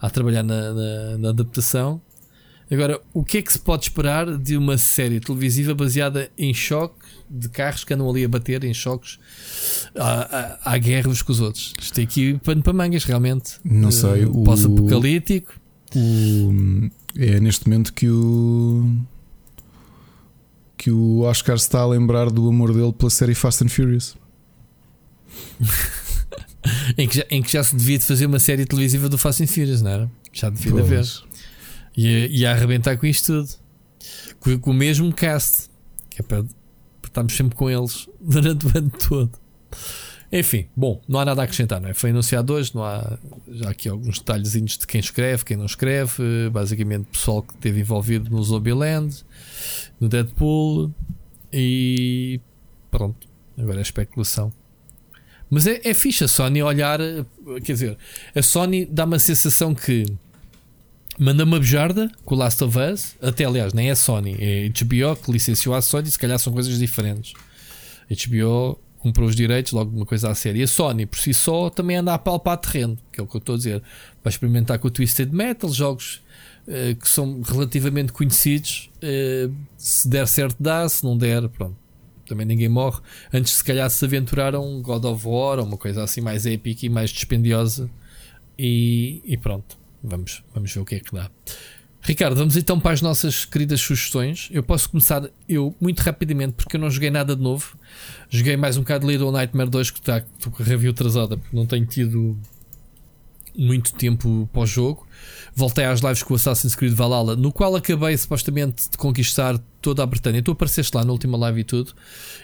a 0.00 0.08
trabalhar 0.08 0.42
na- 0.42 0.72
na- 0.72 1.18
na 1.18 1.28
adaptação 1.30 2.00
Agora, 2.70 3.00
o 3.12 3.22
que 3.24 3.38
é 3.38 3.42
que 3.42 3.52
se 3.52 3.58
pode 3.58 3.84
esperar 3.84 4.38
de 4.38 4.56
uma 4.56 4.78
série 4.78 5.20
televisiva 5.20 5.74
baseada 5.74 6.30
em 6.36 6.52
choque 6.54 6.96
de 7.30 7.48
carros 7.48 7.84
que 7.84 7.92
andam 7.94 8.08
ali 8.08 8.24
a 8.24 8.28
bater 8.28 8.64
em 8.64 8.72
choques 8.72 9.18
à, 9.96 10.60
à, 10.70 10.72
à 10.74 10.78
guerra 10.78 11.08
uns 11.08 11.20
com 11.22 11.30
os 11.32 11.40
outros? 11.40 11.72
Isto 11.80 11.94
tem 11.94 12.04
aqui 12.04 12.38
pano 12.42 12.62
para 12.62 12.72
mangas, 12.72 13.04
realmente. 13.04 13.54
Não 13.64 13.88
Eh, 13.88 13.92
sei, 13.92 14.24
o- 14.24 14.42
Pós-apocalíptico. 14.44 15.52
É 17.16 17.38
neste 17.38 17.68
momento 17.68 17.92
que 17.92 18.08
o 18.08 18.90
que 20.76 20.90
o 20.90 21.20
Oscar 21.20 21.58
se 21.58 21.64
está 21.66 21.80
a 21.80 21.86
lembrar 21.86 22.28
do 22.30 22.46
amor 22.48 22.72
dele 22.74 22.92
pela 22.92 23.10
série 23.10 23.34
Fast 23.34 23.62
and 23.64 23.68
Furious. 23.68 24.16
Em 26.96 27.06
que, 27.06 27.16
já, 27.18 27.24
em 27.30 27.42
que 27.42 27.52
já 27.52 27.62
se 27.62 27.76
devia 27.76 27.98
de 27.98 28.04
fazer 28.04 28.24
uma 28.26 28.38
série 28.38 28.64
televisiva 28.64 29.06
do 29.08 29.18
Fast 29.18 29.42
and 29.42 29.46
Furious, 29.46 29.82
não 29.82 29.90
era? 29.90 30.10
Já 30.32 30.48
devia 30.48 30.72
de 30.72 30.80
haver. 30.80 31.04
E, 31.96 32.40
e 32.40 32.46
a 32.46 32.52
arrebentar 32.52 32.96
com 32.96 33.06
isto 33.06 33.32
tudo. 33.32 33.48
Com, 34.40 34.58
com 34.58 34.70
o 34.70 34.74
mesmo 34.74 35.12
cast. 35.12 35.68
Que 36.10 36.20
é 36.20 36.24
para, 36.24 36.44
estarmos 37.14 37.36
sempre 37.36 37.56
com 37.56 37.70
eles 37.70 38.08
durante 38.20 38.66
o 38.66 38.78
ano 38.78 38.90
todo. 38.90 39.30
Enfim, 40.32 40.66
bom, 40.74 41.00
não 41.06 41.20
há 41.20 41.24
nada 41.24 41.42
a 41.42 41.44
acrescentar, 41.44 41.80
não 41.80 41.88
é? 41.88 41.94
Foi 41.94 42.10
anunciado 42.10 42.52
hoje, 42.54 42.74
não 42.74 42.82
há 42.82 43.16
já 43.48 43.70
aqui 43.70 43.88
alguns 43.88 44.18
detalhezinhos 44.18 44.76
de 44.76 44.84
quem 44.84 44.98
escreve, 44.98 45.44
quem 45.44 45.56
não 45.56 45.66
escreve, 45.66 46.50
basicamente 46.50 47.06
pessoal 47.06 47.40
que 47.40 47.54
esteve 47.54 47.80
envolvido 47.80 48.28
no 48.30 48.42
Zombieland, 48.42 49.24
no 50.00 50.08
Deadpool 50.08 50.92
e 51.52 52.40
pronto, 52.90 53.28
agora 53.56 53.78
é 53.78 53.82
especulação. 53.82 54.52
Mas 55.48 55.68
é, 55.68 55.80
é 55.84 55.94
fixe 55.94 56.24
a 56.24 56.28
Sony 56.28 56.64
olhar, 56.64 56.98
quer 57.64 57.72
dizer, 57.72 57.98
a 58.34 58.42
Sony 58.42 58.86
dá 58.86 59.04
uma 59.04 59.20
sensação 59.20 59.72
que 59.72 60.04
manda 61.18 61.44
uma 61.44 61.58
bejarda 61.58 62.10
com 62.24 62.34
o 62.34 62.38
Last 62.38 62.62
of 62.64 62.76
Us, 62.78 63.16
até 63.22 63.44
aliás, 63.44 63.72
nem 63.72 63.90
é 63.90 63.94
Sony, 63.94 64.36
é 64.38 64.68
HBO 64.68 65.16
que 65.16 65.30
licenciou 65.30 65.74
a 65.74 65.82
Sony, 65.82 66.10
se 66.10 66.18
calhar 66.18 66.38
são 66.38 66.52
coisas 66.52 66.78
diferentes. 66.78 67.34
HBO 68.10 68.78
comprou 68.98 69.28
os 69.28 69.36
direitos, 69.36 69.72
logo 69.72 69.94
uma 69.94 70.06
coisa 70.06 70.30
a 70.30 70.34
série. 70.34 70.60
E 70.60 70.62
a 70.62 70.66
Sony, 70.66 71.04
por 71.04 71.18
si 71.18 71.34
só, 71.34 71.68
também 71.68 71.96
anda 71.96 72.14
a 72.14 72.18
palpar 72.18 72.56
terreno, 72.56 72.98
que 73.12 73.20
é 73.20 73.22
o 73.22 73.26
que 73.26 73.36
eu 73.36 73.38
estou 73.38 73.54
a 73.54 73.58
dizer. 73.58 73.82
Vai 74.22 74.30
experimentar 74.30 74.78
com 74.78 74.88
o 74.88 74.90
Twisted 74.90 75.30
Metal, 75.30 75.70
jogos 75.70 76.22
eh, 76.66 76.94
que 76.94 77.06
são 77.06 77.42
relativamente 77.42 78.12
conhecidos. 78.12 78.90
eh, 79.02 79.50
se 79.76 80.08
der 80.08 80.26
certo, 80.26 80.56
dá, 80.58 80.88
se 80.88 81.04
não 81.04 81.16
der, 81.18 81.46
pronto. 81.50 81.76
Também 82.26 82.46
ninguém 82.46 82.68
morre. 82.70 83.00
Antes, 83.32 83.52
se 83.52 83.64
calhar, 83.64 83.90
se 83.90 84.02
aventuraram 84.06 84.80
God 84.80 85.04
of 85.04 85.26
War 85.26 85.58
ou 85.58 85.66
uma 85.66 85.76
coisa 85.76 86.02
assim 86.02 86.22
mais 86.22 86.46
épica 86.46 86.86
e 86.86 86.88
mais 86.88 87.10
dispendiosa. 87.10 87.90
E, 88.58 89.20
e 89.26 89.36
pronto, 89.36 89.76
vamos, 90.04 90.44
vamos 90.54 90.72
ver 90.72 90.80
o 90.80 90.84
que 90.84 90.96
é 90.96 91.00
que 91.00 91.12
dá. 91.12 91.30
Ricardo, 92.02 92.36
vamos 92.36 92.54
então 92.54 92.78
para 92.78 92.92
as 92.92 93.00
nossas 93.00 93.46
queridas 93.46 93.80
sugestões. 93.80 94.50
Eu 94.52 94.62
posso 94.62 94.90
começar 94.90 95.26
eu 95.48 95.74
muito 95.80 96.00
rapidamente 96.00 96.52
porque 96.52 96.76
eu 96.76 96.80
não 96.80 96.90
joguei 96.90 97.10
nada 97.10 97.34
de 97.34 97.40
novo. 97.42 97.78
Joguei 98.28 98.58
mais 98.58 98.76
um 98.76 98.80
bocado 98.80 99.10
Little 99.10 99.32
Nightmare 99.32 99.70
2 99.70 99.90
que 99.90 100.00
está 100.00 100.20
com 100.20 100.62
a 100.62 100.66
review 100.66 100.90
atrasada 100.90 101.38
porque 101.38 101.56
não 101.56 101.64
tenho 101.64 101.86
tido 101.86 102.38
muito 103.56 103.94
tempo 103.94 104.46
para 104.52 104.62
o 104.62 104.66
jogo. 104.66 105.06
Voltei 105.54 105.86
às 105.86 106.00
lives 106.00 106.22
com 106.22 106.34
o 106.34 106.36
Assassin's 106.36 106.74
Creed 106.74 106.92
Valhalla, 106.92 107.36
no 107.36 107.50
qual 107.50 107.74
acabei 107.74 108.14
supostamente 108.18 108.90
de 108.90 108.98
conquistar 108.98 109.58
toda 109.80 110.02
a 110.02 110.06
Bretanha. 110.06 110.42
Tu 110.42 110.50
apareceste 110.50 110.94
lá 110.94 111.04
na 111.04 111.12
última 111.12 111.38
live 111.38 111.60
e 111.60 111.64
tudo. 111.64 111.94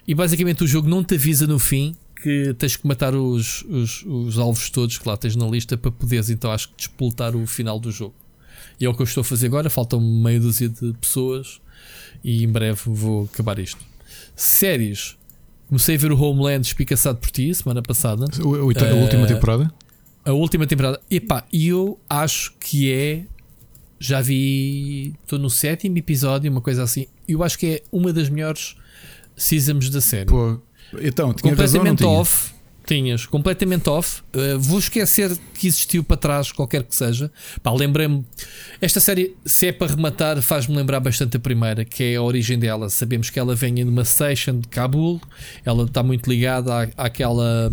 E 0.08 0.14
basicamente 0.14 0.64
o 0.64 0.66
jogo 0.66 0.88
não 0.88 1.04
te 1.04 1.16
avisa 1.16 1.46
no 1.46 1.58
fim 1.58 1.94
que 2.22 2.54
tens 2.58 2.76
que 2.76 2.86
matar 2.86 3.14
os, 3.14 3.62
os, 3.62 4.04
os 4.06 4.38
alvos 4.38 4.70
todos 4.70 4.98
que 4.98 5.08
lá 5.08 5.16
tens 5.16 5.36
na 5.36 5.46
lista 5.46 5.76
para 5.76 5.90
poderes 5.90 6.30
então 6.30 6.50
acho 6.50 6.68
que 6.68 6.74
despoltar 6.76 7.34
o 7.36 7.46
final 7.46 7.78
do 7.80 7.90
jogo. 7.90 8.14
E 8.78 8.84
é 8.84 8.88
o 8.88 8.94
que 8.94 9.02
eu 9.02 9.04
estou 9.04 9.20
a 9.20 9.24
fazer 9.24 9.46
agora. 9.46 9.68
Faltam 9.70 10.00
meia 10.00 10.40
dúzia 10.40 10.68
de 10.68 10.92
pessoas 10.94 11.60
e 12.24 12.44
em 12.44 12.48
breve 12.48 12.80
vou 12.86 13.24
acabar 13.32 13.58
isto. 13.58 13.78
Séries. 14.36 15.16
Comecei 15.68 15.94
a 15.94 15.98
ver 15.98 16.12
o 16.12 16.20
Homeland 16.20 16.66
espicaçado 16.66 17.18
por 17.18 17.30
ti 17.30 17.54
semana 17.54 17.82
passada. 17.82 18.24
O- 18.44 18.54
a 18.56 18.64
oita- 18.64 18.84
a 18.86 18.88
Eh, 18.90 19.02
última 19.02 19.26
temporada? 19.26 19.72
A 20.24 20.32
última 20.32 20.66
temporada. 20.66 21.00
Epá, 21.10 21.44
eu 21.52 21.98
acho 22.08 22.52
que 22.58 22.92
é. 22.92 23.24
Já 23.98 24.20
vi. 24.20 25.14
Estou 25.22 25.38
no 25.38 25.50
sétimo 25.50 25.96
episódio, 25.98 26.50
uma 26.50 26.60
coisa 26.62 26.82
assim. 26.82 27.06
Eu 27.28 27.42
acho 27.44 27.58
que 27.58 27.66
é 27.66 27.82
uma 27.92 28.12
das 28.12 28.28
melhores 28.30 28.74
seasons 29.36 29.90
da 29.90 30.00
série. 30.00 30.26
Pô, 30.26 30.58
então, 31.00 31.32
tinha 31.32 31.54
razão, 31.54 31.80
Completamente 31.80 31.98
tinha? 31.98 32.10
off. 32.10 32.50
Tinhas, 32.86 33.24
completamente 33.24 33.88
off. 33.88 34.20
Uh, 34.34 34.58
vou 34.58 34.78
esquecer 34.80 35.30
que 35.54 35.68
existiu 35.68 36.02
para 36.02 36.16
trás, 36.16 36.50
qualquer 36.50 36.82
que 36.82 36.94
seja. 36.96 37.30
Pá, 37.62 37.70
lembrei-me. 37.72 38.24
Esta 38.80 38.98
série, 38.98 39.36
se 39.44 39.68
é 39.68 39.72
para 39.72 39.92
rematar, 39.94 40.42
faz-me 40.42 40.74
lembrar 40.74 40.98
bastante 40.98 41.36
a 41.36 41.40
primeira, 41.40 41.84
que 41.84 42.02
é 42.02 42.16
a 42.16 42.22
origem 42.22 42.58
dela. 42.58 42.88
Sabemos 42.90 43.30
que 43.30 43.38
ela 43.38 43.54
vem 43.54 43.74
de 43.74 43.84
uma 43.84 44.04
station 44.04 44.58
de 44.58 44.66
Cabul, 44.66 45.20
ela 45.64 45.84
está 45.84 46.02
muito 46.02 46.28
ligada 46.28 46.74
à, 46.96 47.04
àquela. 47.04 47.70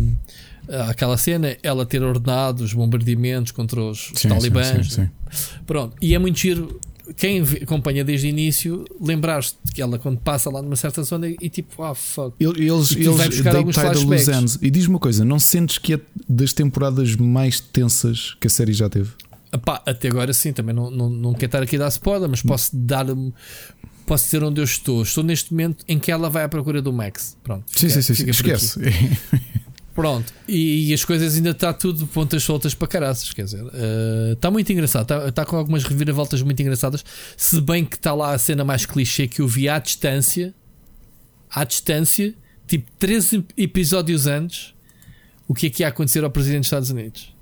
Aquela 0.86 1.16
cena, 1.16 1.56
ela 1.62 1.86
ter 1.86 2.02
ordenado 2.02 2.62
os 2.62 2.74
bombardeamentos 2.74 3.52
contra 3.52 3.80
os, 3.80 4.12
Sim, 4.14 4.28
talibãs. 4.28 4.66
sim, 4.68 4.82
sim, 4.82 5.10
sim. 5.30 5.48
Pronto, 5.66 5.96
e 6.00 6.14
é 6.14 6.18
muito 6.18 6.38
giro. 6.38 6.78
Quem 7.16 7.40
acompanha 7.62 8.04
desde 8.04 8.26
o 8.26 8.30
início, 8.30 8.84
lembrar-te 9.00 9.54
que 9.74 9.80
ela, 9.80 9.98
quando 9.98 10.18
passa 10.18 10.50
lá 10.50 10.60
numa 10.62 10.76
certa 10.76 11.02
zona, 11.02 11.28
e 11.28 11.48
tipo, 11.48 11.82
ah, 11.82 11.94
fuck. 11.94 12.34
Ele- 12.38 12.68
Eles, 12.70 12.90
E 12.92 13.02
tu 13.04 13.12
vai 13.14 13.26
eles 13.26 13.36
buscar 13.36 13.56
alguns 13.56 13.74
flashbacks. 13.74 14.58
E 14.60 14.70
diz-me 14.70 14.94
uma 14.94 14.98
coisa: 15.00 15.24
não 15.24 15.38
sentes 15.38 15.78
que 15.78 15.94
é 15.94 16.00
das 16.28 16.52
temporadas 16.52 17.14
mais 17.16 17.60
tensas 17.60 18.36
que 18.40 18.46
a 18.46 18.50
série 18.50 18.72
já 18.72 18.88
teve? 18.88 19.10
Epá, 19.52 19.82
até 19.86 20.08
agora 20.08 20.32
sim, 20.34 20.52
também 20.52 20.74
não, 20.74 20.90
não, 20.90 21.08
não 21.08 21.32
quero 21.32 21.46
estar 21.46 21.62
aqui 21.62 21.76
a 21.76 21.78
dar 21.80 21.88
spoiler, 21.88 22.28
mas 22.28 22.42
posso 22.42 22.76
dar 22.76 23.06
posso 24.06 24.24
dizer 24.24 24.42
onde 24.42 24.60
eu 24.60 24.64
estou. 24.64 25.02
Estou 25.02 25.24
neste 25.24 25.52
momento 25.52 25.84
em 25.88 25.98
que 25.98 26.10
ela 26.12 26.28
vai 26.30 26.42
à 26.44 26.48
procura 26.48 26.80
do 26.82 26.92
Max. 26.92 27.36
Pronto. 27.42 27.64
Fica- 27.68 27.88
sim, 27.90 28.02
sim, 28.02 28.14
sim. 28.14 28.30
esquece. 28.30 28.78
Pronto. 29.98 30.32
E, 30.46 30.90
e 30.90 30.94
as 30.94 31.04
coisas 31.04 31.34
ainda 31.34 31.50
está 31.50 31.72
tudo 31.72 32.06
pontas 32.06 32.44
soltas 32.44 32.72
para 32.72 32.86
caraças. 32.86 33.32
Quer 33.32 33.46
dizer, 33.46 33.64
eh, 33.74 34.32
está 34.34 34.48
muito 34.48 34.72
engraçado. 34.72 35.02
Está, 35.02 35.28
está 35.28 35.44
com 35.44 35.56
algumas 35.56 35.82
reviravoltas 35.82 36.40
muito 36.40 36.62
engraçadas. 36.62 37.04
Se 37.36 37.60
bem 37.60 37.84
que 37.84 37.96
está 37.96 38.14
lá 38.14 38.32
a 38.32 38.38
cena 38.38 38.64
mais 38.64 38.86
clichê 38.86 39.26
que 39.26 39.40
eu 39.40 39.48
vi 39.48 39.68
à 39.68 39.80
distância, 39.80 40.54
à 41.50 41.64
distância, 41.64 42.32
tipo 42.68 42.88
13 42.96 43.44
episódios 43.56 44.28
antes, 44.28 44.72
o 45.48 45.54
que 45.54 45.66
é 45.66 45.70
que 45.70 45.82
ia 45.82 45.88
acontecer 45.88 46.22
ao 46.22 46.30
Presidente 46.30 46.60
dos 46.60 46.66
Estados 46.68 46.90
Unidos. 46.90 47.34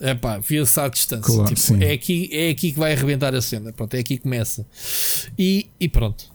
É 0.00 0.12
pá, 0.12 0.38
via-se 0.38 0.80
à 0.80 0.88
distância. 0.88 1.32
Claro, 1.32 1.54
Tipo, 1.54 1.80
é, 1.80 1.92
aqui, 1.92 2.28
é 2.32 2.50
aqui 2.50 2.72
que 2.72 2.78
vai 2.80 2.92
arrebentar 2.92 3.36
a 3.36 3.40
cena. 3.40 3.72
Pronto, 3.72 3.94
é 3.94 4.00
aqui 4.00 4.16
que 4.16 4.24
começa. 4.24 4.66
E, 5.38 5.68
e 5.78 5.88
pronto. 5.88 6.28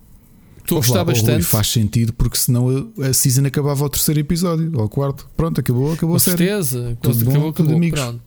Estou 0.65 0.77
a 0.79 0.81
gostar 0.81 1.03
bastante. 1.03 1.43
faz 1.43 1.67
sentido 1.67 2.11
porque 2.13 2.37
senão 2.37 2.91
a, 2.99 3.07
a 3.07 3.13
season 3.13 3.45
acabava 3.45 3.83
ao 3.83 3.89
terceiro 3.89 4.19
episódio, 4.19 4.71
ou 4.73 4.81
ao 4.81 4.89
quarto. 4.89 5.29
Pronto, 5.37 5.59
acabou, 5.59 5.93
acabou 5.93 6.15
Com 6.15 6.19
certeza. 6.19 6.97
Tudo 7.01 7.17
Com- 7.19 7.23
bom, 7.25 7.31
acabou, 7.31 7.53
tudo 7.53 7.65
acabou. 7.65 7.77
amigos. 7.77 7.99
Pronto. 7.99 8.21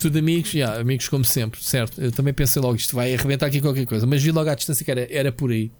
Tudo 0.00 0.18
amigos, 0.18 0.50
já, 0.50 0.80
amigos 0.80 1.08
como 1.08 1.24
sempre, 1.24 1.62
certo? 1.62 2.00
Eu 2.00 2.10
também 2.10 2.34
pensei 2.34 2.60
logo 2.60 2.74
isto 2.74 2.96
vai 2.96 3.14
arrebentar 3.14 3.46
aqui 3.46 3.60
qualquer 3.60 3.86
coisa, 3.86 4.06
mas 4.06 4.20
vi 4.20 4.32
logo 4.32 4.50
à 4.50 4.54
distância 4.56 4.84
que 4.84 4.90
era, 4.90 5.06
era 5.08 5.30
por 5.30 5.52
aí. 5.52 5.70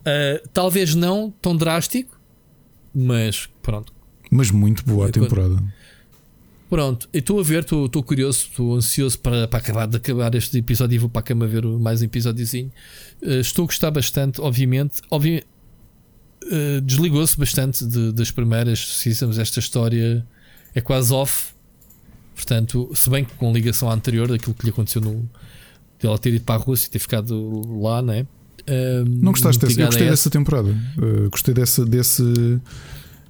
Uh, 0.00 0.46
talvez 0.52 0.94
não 0.94 1.32
tão 1.40 1.56
drástico, 1.56 2.14
mas 2.94 3.48
pronto. 3.62 3.90
Mas 4.30 4.50
muito 4.50 4.84
boa 4.84 5.08
a 5.08 5.10
temporada. 5.10 5.56
Pronto, 6.72 7.06
estou 7.12 7.38
a 7.38 7.42
ver, 7.42 7.64
estou 7.64 8.02
curioso, 8.02 8.46
estou 8.48 8.74
ansioso 8.74 9.18
para, 9.18 9.46
para 9.46 9.58
acabar 9.58 9.86
de 9.86 9.98
acabar 9.98 10.34
este 10.34 10.56
episódio 10.56 10.94
e 10.94 10.98
vou 10.98 11.10
para 11.10 11.20
a 11.20 11.22
cama 11.22 11.46
ver 11.46 11.66
o- 11.66 11.78
mais 11.78 12.00
um 12.00 12.06
episódiozinho. 12.06 12.72
Uh, 13.20 13.40
estou 13.40 13.64
a 13.64 13.66
gostar 13.66 13.90
bastante, 13.90 14.40
obviamente. 14.40 15.02
Obvi 15.10 15.44
uh, 16.44 16.80
Desligou-se 16.80 17.38
bastante 17.38 17.84
de- 17.84 18.12
das 18.12 18.30
primeiras 18.30 18.78
seasons. 18.96 19.36
Esta 19.36 19.60
história 19.60 20.26
é 20.74 20.80
quase 20.80 21.12
off. 21.12 21.52
Portanto, 22.34 22.90
se 22.94 23.10
bem 23.10 23.26
que 23.26 23.34
com 23.34 23.52
ligação 23.52 23.90
à 23.90 23.92
anterior, 23.92 24.26
daquilo 24.26 24.54
que 24.54 24.64
lhe 24.64 24.70
aconteceu 24.70 25.02
no. 25.02 25.28
de 26.00 26.06
ela 26.06 26.18
ter 26.18 26.32
ido 26.32 26.44
para 26.46 26.54
a 26.54 26.64
Rússia 26.64 26.86
e 26.86 26.90
ter 26.90 27.00
ficado 27.00 27.80
lá, 27.82 28.00
né? 28.00 28.26
Uh, 28.62 29.04
Não 29.06 29.32
gostaste 29.32 29.60
dessa? 29.60 29.78
Eu 29.78 29.86
gostei 29.88 30.08
dessa 30.08 30.30
temporada. 30.30 30.70
Uh, 30.96 31.28
gostei 31.28 31.52
dessa, 31.52 31.84
desse. 31.84 32.22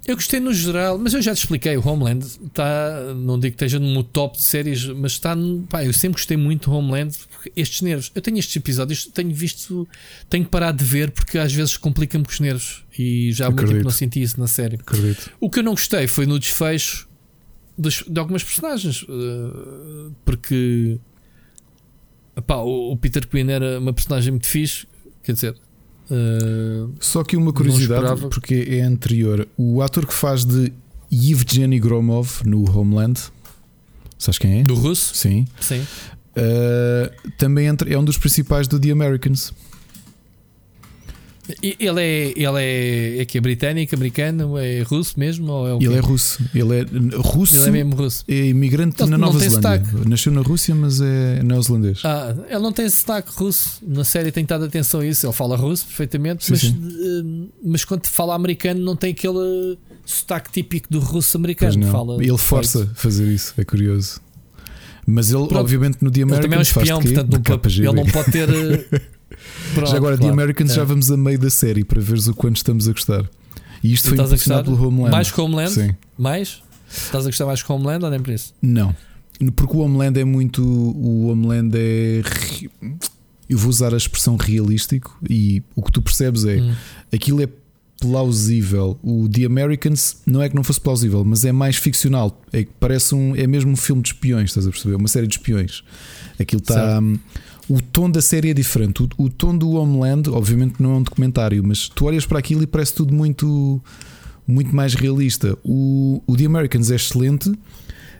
Eu 0.05 0.17
gostei 0.17 0.41
no 0.41 0.53
geral, 0.53 0.99
mas 0.99 1.15
eu 1.15 1.23
já 1.23 1.33
te 1.33 1.39
expliquei. 1.39 1.77
O 1.77 1.87
Homeland 1.89 2.27
está, 2.27 3.15
não 3.15 3.39
digo 3.39 3.57
que 3.57 3.65
esteja 3.65 3.79
no 3.79 4.03
top 4.03 4.37
de 4.37 4.43
séries, 4.43 4.85
mas 4.87 5.13
está. 5.13 5.35
no- 5.37 5.63
Pá, 5.69 5.85
eu 5.85 5.93
sempre 5.93 6.15
gostei 6.19 6.37
muito 6.37 6.69
do 6.69 6.77
Homeland. 6.77 7.17
Porque 7.31 7.53
estes 7.55 7.83
nervos, 7.83 8.11
eu 8.13 8.21
tenho 8.21 8.37
estes 8.39 8.57
episódios, 8.57 9.07
tenho 9.07 9.33
visto, 9.33 9.87
tenho 10.29 10.45
que 10.45 10.51
parar 10.51 10.73
de 10.73 10.85
ver 10.85 11.13
porque 11.13 11.39
às 11.39 11.53
vezes 11.53 11.77
complica-me 11.77 12.25
com 12.25 12.31
os 12.33 12.41
nervos 12.41 12.85
e 12.99 13.31
já 13.33 13.47
há 13.47 13.51
muito 13.51 13.61
tempo 13.75 13.85
não 13.85 13.91
senti 13.93 14.21
isso 14.23 14.41
na 14.41 14.49
série. 14.49 14.75
Acredito. 14.77 15.31
O 15.39 15.49
que 15.49 15.61
eu 15.61 15.63
não 15.63 15.73
gostei 15.73 16.09
foi 16.09 16.27
no 16.27 16.37
desfecho 16.37 17.09
dos- 17.79 18.03
de 18.09 18.19
algumas 18.19 18.43
personagens, 18.43 19.07
eh, 19.09 20.11
porque 20.25 20.99
epá, 22.37 22.57
o, 22.57 22.91
o 22.93 22.97
Peter 22.97 23.25
Quinn 23.29 23.49
era 23.51 23.79
uma 23.79 23.93
personagem 23.93 24.33
muito 24.33 24.49
fixe, 24.49 24.85
quer 25.23 25.33
dizer. 25.33 25.55
Eh, 26.13 26.87
Só 27.01 27.25
que 27.25 27.37
uma 27.37 27.53
curiosidade, 27.53 28.21
porque 28.29 28.67
é 28.69 28.83
anterior. 28.83 29.49
O 29.57 29.81
ator 29.81 30.07
que 30.07 30.13
faz 30.13 30.45
de 30.45 30.73
Yevgeny 31.11 31.79
Gromov 31.79 32.43
no 32.45 32.65
Homeland, 32.71 33.19
sabes 34.19 34.39
quem 34.39 34.61
é? 34.61 34.63
do 34.63 34.75
russo, 34.75 35.15
Sim. 35.15 35.47
sim. 35.61 35.81
Uh, 36.35 37.31
também 37.37 37.67
é 37.67 37.99
um 37.99 38.05
dos 38.05 38.17
principais 38.17 38.67
do 38.67 38.81
The 38.81 38.91
Americans. 38.91 39.53
Ele 41.63 42.01
é, 42.01 42.33
ele 42.37 42.63
é, 42.63 43.21
é 43.21 43.25
que 43.25 43.39
é 43.39 43.41
britânico, 43.41 43.95
americano, 43.95 44.57
é 44.59 44.83
russo 44.83 45.19
mesmo? 45.19 45.51
Ou 45.53 45.69
é 45.69 45.75
o? 45.75 45.83
Ele 45.83 45.95
é 45.95 46.01
russo. 46.01 46.43
Ele 46.55 46.81
é 46.81 46.87
russo. 47.17 47.57
Ele 47.57 47.67
é 47.67 47.71
mesmo 47.71 47.95
russo. 47.97 48.25
é 48.29 48.47
imigrante 48.47 49.03
Ele 49.03 49.11
na 49.11 49.19
Nova 49.19 49.39
Zelândia. 49.39 49.85
sotaque. 49.85 50.09
Nasceu 50.09 50.33
na 50.33 50.41
Rússia, 50.43 50.75
mas 50.75 51.01
é 51.01 51.43
neozelandês. 51.43 52.01
Ah, 52.05 52.35
ele 52.49 52.61
não 52.61 52.73
tem 52.73 52.89
sotaque 52.89 53.31
russo. 53.35 53.79
Na 53.87 54.05
série 54.05 54.31
tem 54.31 54.45
dado 54.45 54.65
atenção 54.65 55.01
a 55.01 55.07
isso. 55.07 55.27
Ele 55.27 55.33
fala 55.33 55.57
russo 55.57 55.85
perfeitamente, 55.87 56.45
Sim, 56.45 56.53
mas, 56.53 56.61
sim. 56.61 56.77
eh, 56.77 57.49
mas 57.65 57.85
quando 57.85 58.07
fala 58.07 58.35
americano 58.35 58.81
não 58.81 58.97
tem 58.97 59.11
aquele 59.13 59.79
sotaque 60.05 60.51
típico 60.53 60.89
do 60.91 61.01
russo 61.01 61.37
americano. 61.37 61.87
Fala 61.91 62.23
Ele 62.23 62.39
força 62.39 62.83
a 62.91 62.95
fazer 62.95 63.27
isso, 63.27 63.55
é 63.59 63.65
curioso. 63.65 64.21
Mas 65.07 65.31
ele, 65.31 65.39
Pronto. 65.47 65.57
obviamente, 65.59 65.99
no 66.01 66.11
The 66.13 66.21
Ele 66.21 66.31
também 66.39 66.55
é 66.57 66.59
um 66.59 66.63
espião, 66.63 67.01
portanto 67.01 67.33
não 67.33 67.43
pode, 67.43 67.83
ele 67.83 67.93
não 67.93 68.07
pode 68.07 68.31
ter. 68.31 68.49
Pronto, 69.75 69.91
já 69.91 69.97
agora, 69.97 70.17
The 70.17 70.23
claro. 70.23 70.35
Americans, 70.41 70.75
já 70.75 70.83
É. 70.83 70.85
vamos 70.85 71.11
a 71.11 71.17
meio 71.17 71.39
da 71.39 71.51
série 71.51 71.85
para 71.85 72.01
veres 72.01 72.27
o 72.29 72.35
quanto 72.35 72.57
estamos 72.57 72.89
a 72.89 72.93
gostar. 72.93 73.29
E 73.83 73.93
isto 73.93 74.09
foi 74.09 74.13
Estás 74.17 74.31
a 74.31 74.35
impulsionado 74.35 74.65
pelo 74.77 74.89
Homeland. 74.89 75.11
Mais 75.13 75.31
que 75.31 75.41
Homeland? 75.41 75.73
Sim. 75.73 75.91
Mais? 76.17 76.63
Estás 76.91 77.25
a 77.27 77.29
gostar 77.31 77.47
mais 77.47 77.63
que 77.63 77.73
Homeland 77.73 78.05
ou 78.05 78.11
nem 78.11 78.21
por 78.21 78.33
isso? 78.33 78.55
Não, 78.63 78.95
porque 79.57 79.77
o 79.77 79.81
Homeland 79.81 80.21
é 80.21 80.25
muito. 80.25 80.63
O 80.63 81.29
Homeland 81.31 81.77
é. 81.77 82.23
Eu 83.49 83.59
vou 83.59 83.69
usar 83.71 83.93
a 83.93 83.97
expressão 83.97 84.37
realístico 84.37 85.19
e 85.29 85.63
o 85.75 85.83
que 85.83 85.91
tu 85.93 86.01
percebes 86.01 86.45
é 86.45 86.57
Hum. 86.61 86.75
aquilo 87.13 87.43
é 87.43 87.49
plausível. 88.01 88.99
O 89.03 89.29
The 89.29 89.45
Americans 89.45 90.17
não 90.27 90.43
é 90.43 90.49
que 90.49 90.55
não 90.57 90.65
fosse 90.65 90.81
plausível, 90.81 91.25
mas 91.25 91.45
é 91.45 91.53
mais 91.53 91.77
ficcional. 91.77 92.41
É 92.53 92.67
parece 92.81 93.15
um. 93.15 93.35
É 93.37 93.47
mesmo 93.47 93.71
um 93.73 93.77
filme 93.77 94.03
de 94.03 94.09
espiões, 94.09 94.51
estás 94.51 94.67
a 94.67 94.71
perceber? 94.71 94.95
Uma 94.97 95.09
série 95.09 95.27
de 95.27 95.37
espiões. 95.37 95.83
Aquilo 96.39 96.61
está. 96.63 97.01
O 97.69 97.81
tom 97.81 98.11
da 98.11 98.21
série 98.21 98.51
é 98.51 98.55
diferente. 98.55 99.03
O, 99.03 99.09
o 99.25 99.31
tom 99.31 99.57
do 99.57 99.73
Homeland, 99.73 100.29
obviamente, 100.31 100.83
não 100.83 100.93
é 100.93 100.95
um 100.97 101.03
documentário, 101.03 101.63
mas 101.65 101.89
tu 101.89 102.07
olhas 102.07 102.27
para 102.27 102.39
aquilo 102.39 102.63
e 102.63 102.67
parece 102.67 102.95
tudo 102.95 103.15
muito, 103.15 103.81
muito 104.47 104.75
mais 104.75 104.95
realista. 104.95 105.57
O, 105.65 106.23
o 106.27 106.37
The 106.37 106.47
Americans 106.47 106.91
é 106.91 106.97
excelente, 106.97 107.53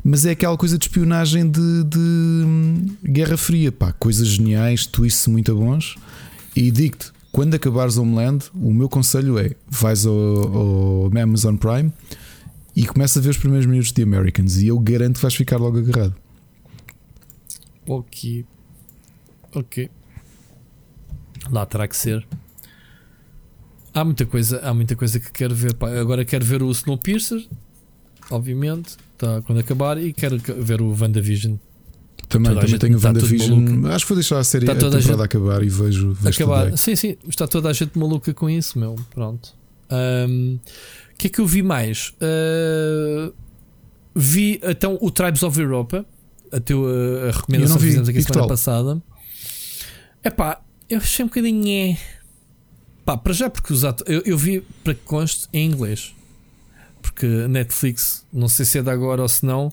mas 0.05 0.25
é 0.25 0.31
aquela 0.31 0.57
coisa 0.57 0.79
de 0.79 0.85
espionagem 0.85 1.49
de, 1.51 1.85
de, 1.85 1.99
hum, 1.99 2.87
Guerra 3.05 3.37
Fria. 3.37 3.73
Pá, 3.73 3.93
coisas 3.93 4.29
geniais, 4.29 4.87
twists 4.87 5.27
muito 5.27 5.55
bons. 5.55 5.97
E 6.55 6.71
digo-te, 6.71 7.11
quando 7.31 7.55
acabares 7.55 7.97
Homeland, 7.97 8.45
o 8.55 8.73
meu 8.73 8.89
conselho 8.89 9.39
é: 9.39 9.51
vais 9.69 10.07
ao, 10.07 10.15
ao 10.15 11.19
Amazon 11.19 11.57
Prime 11.57 11.93
e 12.75 12.87
começa 12.87 13.19
a 13.19 13.23
ver 13.23 13.31
os 13.31 13.37
primeiros 13.37 13.67
minutos 13.67 13.89
de 13.89 13.95
The 13.95 14.03
Americans. 14.03 14.57
E 14.59 14.69
eu 14.69 14.79
garanto 14.79 15.17
que 15.17 15.23
vais 15.23 15.35
ficar 15.35 15.59
logo 15.59 15.79
agarrado. 15.79 16.15
Ok. 17.87 18.45
Ok. 19.55 19.91
Lá 21.51 21.67
terá 21.67 21.87
que 21.89 21.97
ser. 21.97 22.27
Há 23.95 24.05
muita 24.05 24.25
coisa, 24.25 24.61
há 24.61 24.73
muita 24.73 24.97
coisa 24.97 25.21
que 25.21 25.31
quero 25.33 25.55
ver. 25.55 25.75
pá. 25.75 25.91
Agora 25.99 26.25
quero 26.25 26.45
ver 26.45 26.63
o 26.63 26.71
Snowpiercer, 26.71 27.47
obviamente, 28.31 28.97
tá, 29.19 29.43
quando 29.43 29.59
acabar, 29.59 29.99
e 29.99 30.13
quero 30.13 30.39
que- 30.41 30.53
ver 30.53 30.81
o 30.81 30.91
WandaVision. 30.99 31.57
Também, 32.29 32.55
também 32.55 32.69
gente 32.69 32.81
tenho 32.81 32.95
o 32.95 32.97
está 32.97 33.13
tudo 33.13 33.23
WandaVision. 33.25 33.87
Acho 33.93 34.05
que 34.07 34.09
vou 34.09 34.17
deixar 34.17 34.39
a 34.39 34.45
série 34.45 34.65
Está 34.65 34.73
a 34.73 34.81
toda 34.81 34.97
a 34.97 35.01
temporada 35.01 35.25
acabar 35.25 35.63
e 35.63 35.69
vejo. 35.69 36.13
vejo 36.15 36.43
acabar. 36.43 36.79
Sim, 36.79 36.97
sim, 36.97 37.17
está 37.29 37.47
toda 37.47 37.69
a 37.69 37.73
gente 37.75 37.99
maluca 37.99 38.33
com 38.33 38.49
isso, 38.49 38.79
meu. 38.79 38.97
Pronto. 39.15 39.55
O 39.91 41.17
que 41.19 41.27
é 41.27 41.31
que 41.31 41.41
eu 41.41 41.47
vi 41.47 41.63
mais? 41.63 42.15
Ah, 42.23 43.31
vi 44.15 44.59
então 44.63 44.97
o 45.03 45.11
Tribes 45.11 45.43
of 45.43 45.61
Europa, 45.61 46.07
a, 46.51 46.59
teu, 46.61 46.87
a 47.29 47.31
recomendação 47.33 47.77
que 47.77 47.83
fizemos 47.83 48.09
aqui 48.09 48.23
semana 48.23 48.49
passada. 48.49 49.03
É 50.23 50.31
pá, 50.31 50.61
eu 50.89 50.99
achei 50.99 51.25
um 51.25 51.29
bocadinho. 51.29 51.69
É. 51.69 51.99
Pá, 53.05 53.17
para 53.17 53.33
já, 53.33 53.51
porque 53.51 53.73
os 53.73 53.83
eu, 53.83 54.23
eu 54.25 54.39
vi 54.39 54.61
para 54.85 54.95
que 54.95 55.01
conste 55.05 55.49
em 55.53 55.67
inglês. 55.69 56.15
Porque 57.01 57.27
Netflix, 57.27 58.25
não 58.33 58.49
sei 58.49 58.65
se 58.65 58.79
é 58.79 58.83
de 58.83 58.91
agora 58.91 59.23
ou 59.23 59.29
se 59.29 59.45
não, 59.45 59.73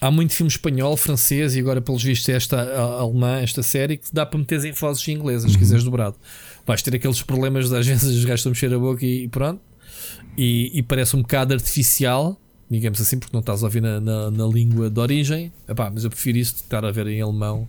há 0.00 0.10
muito 0.10 0.32
filme 0.32 0.50
espanhol, 0.50 0.96
francês 0.96 1.54
e 1.54 1.60
agora, 1.60 1.82
pelos 1.82 2.02
vistos, 2.02 2.26
esta 2.30 2.58
a- 2.58 3.00
alemã, 3.02 3.38
esta 3.40 3.62
série, 3.62 3.98
que 3.98 4.06
dá 4.12 4.24
para 4.24 4.38
meter 4.38 4.64
em 4.64 4.72
vozes 4.72 5.06
inglesas, 5.08 5.52
se 5.52 5.58
quiseres 5.58 5.84
dobrado. 5.84 6.16
Vais 6.66 6.80
ter 6.80 6.94
aqueles 6.94 7.20
problemas 7.22 7.68
das 7.68 7.80
agências, 7.80 8.12
os 8.14 8.24
gajos 8.24 8.40
estão 8.40 8.50
a 8.50 8.54
mexer 8.54 8.72
a 8.74 8.78
boca 8.78 9.04
e, 9.04 9.24
e 9.24 9.28
pronto. 9.28 9.60
E, 10.38 10.70
e 10.72 10.82
parece 10.82 11.14
um 11.14 11.20
bocado 11.20 11.52
artificial, 11.52 12.40
digamos 12.70 12.98
assim, 12.98 13.18
porque 13.18 13.34
não 13.36 13.40
estás 13.40 13.62
a 13.62 13.66
ouvir 13.66 13.82
na, 13.82 14.00
na, 14.00 14.30
na 14.30 14.46
língua 14.46 14.88
de 14.88 14.98
origem. 14.98 15.52
Epá, 15.68 15.90
mas 15.92 16.02
eu 16.04 16.10
prefiro 16.10 16.38
isso 16.38 16.54
de 16.54 16.60
estar 16.62 16.82
a 16.82 16.90
ver 16.90 17.06
em 17.08 17.20
alemão 17.20 17.68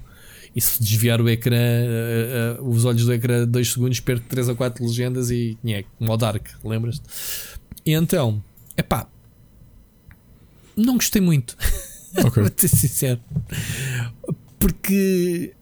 e 0.56 0.62
se 0.62 0.82
desviar 0.82 1.20
o 1.20 1.30
ecrã, 1.30 1.58
uh, 1.58 2.62
uh, 2.62 2.70
os 2.70 2.86
olhos 2.86 3.06
do 3.06 3.14
ecrã 3.14 3.46
2 3.46 3.74
segundos, 3.74 4.00
perco 4.00 4.26
3 4.30 4.50
ou 4.50 4.56
4 4.56 4.86
legendas 4.86 5.30
e 5.30 5.58
é 5.66 5.84
como 5.98 6.14
o 6.14 6.18
Dark, 6.18 6.48
lembras-te? 6.64 7.04
E 7.86 7.92
então, 7.92 8.42
epá, 8.78 9.08
não 10.76 10.96
gostei 10.96 11.22
muito. 11.22 11.58
Okay. 12.18 12.44
Vou 12.44 12.52
ser 12.56 12.68
sincero. 12.70 13.20
Porque 14.58 15.54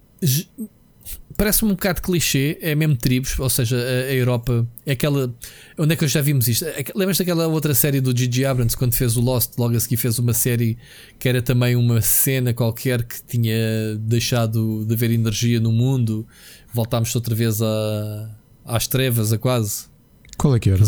parece-me 1.37 1.71
um 1.71 1.75
bocado 1.75 2.01
clichê, 2.01 2.57
é 2.61 2.75
mesmo 2.75 2.95
tribos, 2.95 3.37
ou 3.39 3.49
seja, 3.49 3.77
a, 3.77 4.09
a, 4.09 4.13
Europa 4.13 4.67
é 4.85 4.93
aquela. 4.93 5.33
Onde 5.77 5.93
é 5.93 5.95
que 5.95 6.07
já 6.07 6.21
vimos 6.21 6.47
isto? 6.47 6.65
É, 6.65 6.83
lembras 6.95 7.17
daquela 7.17 7.47
outra 7.47 7.73
série 7.73 7.99
do 7.99 8.15
Gigi 8.15 8.45
Abrams 8.45 8.75
quando 8.75 8.93
fez 8.93 9.17
o 9.17 9.21
Lost? 9.21 9.57
Logo 9.57 9.75
a 9.75 9.79
seguir 9.79 9.97
fez 9.97 10.19
uma 10.19 10.33
série 10.33 10.77
que 11.19 11.27
era 11.27 11.41
também 11.41 11.75
uma 11.75 12.01
cena 12.01 12.53
qualquer 12.53 13.03
que 13.03 13.23
tinha 13.23 13.95
deixado 13.99 14.85
de 14.85 14.93
haver 14.93 15.11
energia 15.11 15.59
no 15.59 15.71
mundo. 15.71 16.25
Voltámos 16.73 17.13
outra 17.15 17.35
vez 17.35 17.61
a, 17.61 18.29
às 18.65 18.87
trevas, 18.87 19.33
a 19.33 19.37
quase. 19.37 19.85
Qual 20.37 20.55
é 20.55 20.59
que 20.59 20.69
era? 20.69 20.83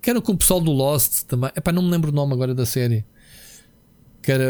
Que 0.00 0.10
era 0.10 0.20
com 0.20 0.32
o 0.32 0.36
pessoal 0.36 0.60
do 0.60 0.72
Lost 0.72 1.24
também. 1.24 1.50
Epá, 1.56 1.72
não 1.72 1.82
me 1.82 1.90
lembro 1.90 2.10
o 2.10 2.14
nome 2.14 2.32
agora 2.32 2.54
da 2.54 2.64
série. 2.64 3.04
Que 4.22 4.32
era, 4.32 4.44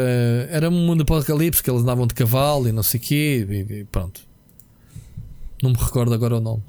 era 0.51 0.69
um 0.69 0.85
mundo 0.85 1.01
apocalipse 1.01 1.63
que 1.63 1.69
eles 1.69 1.81
andavam 1.81 2.05
de 2.05 2.13
cavalo 2.13 2.67
e 2.67 2.71
não 2.71 2.83
sei 2.83 2.99
o 2.99 3.03
quê. 3.03 3.47
E, 3.49 3.73
e 3.79 3.85
pronto 3.85 4.28
não 5.61 5.71
me 5.71 5.77
recordo 5.77 6.13
agora 6.13 6.37
o 6.37 6.39
nome. 6.39 6.63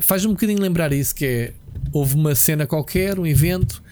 Faz-me 0.00 0.28
um 0.28 0.34
bocadinho 0.34 0.60
lembrar 0.60 0.92
isso: 0.92 1.14
que 1.14 1.24
é 1.24 1.54
houve 1.92 2.14
uma 2.14 2.34
cena 2.34 2.66
qualquer, 2.66 3.18
um 3.18 3.26
evento, 3.26 3.82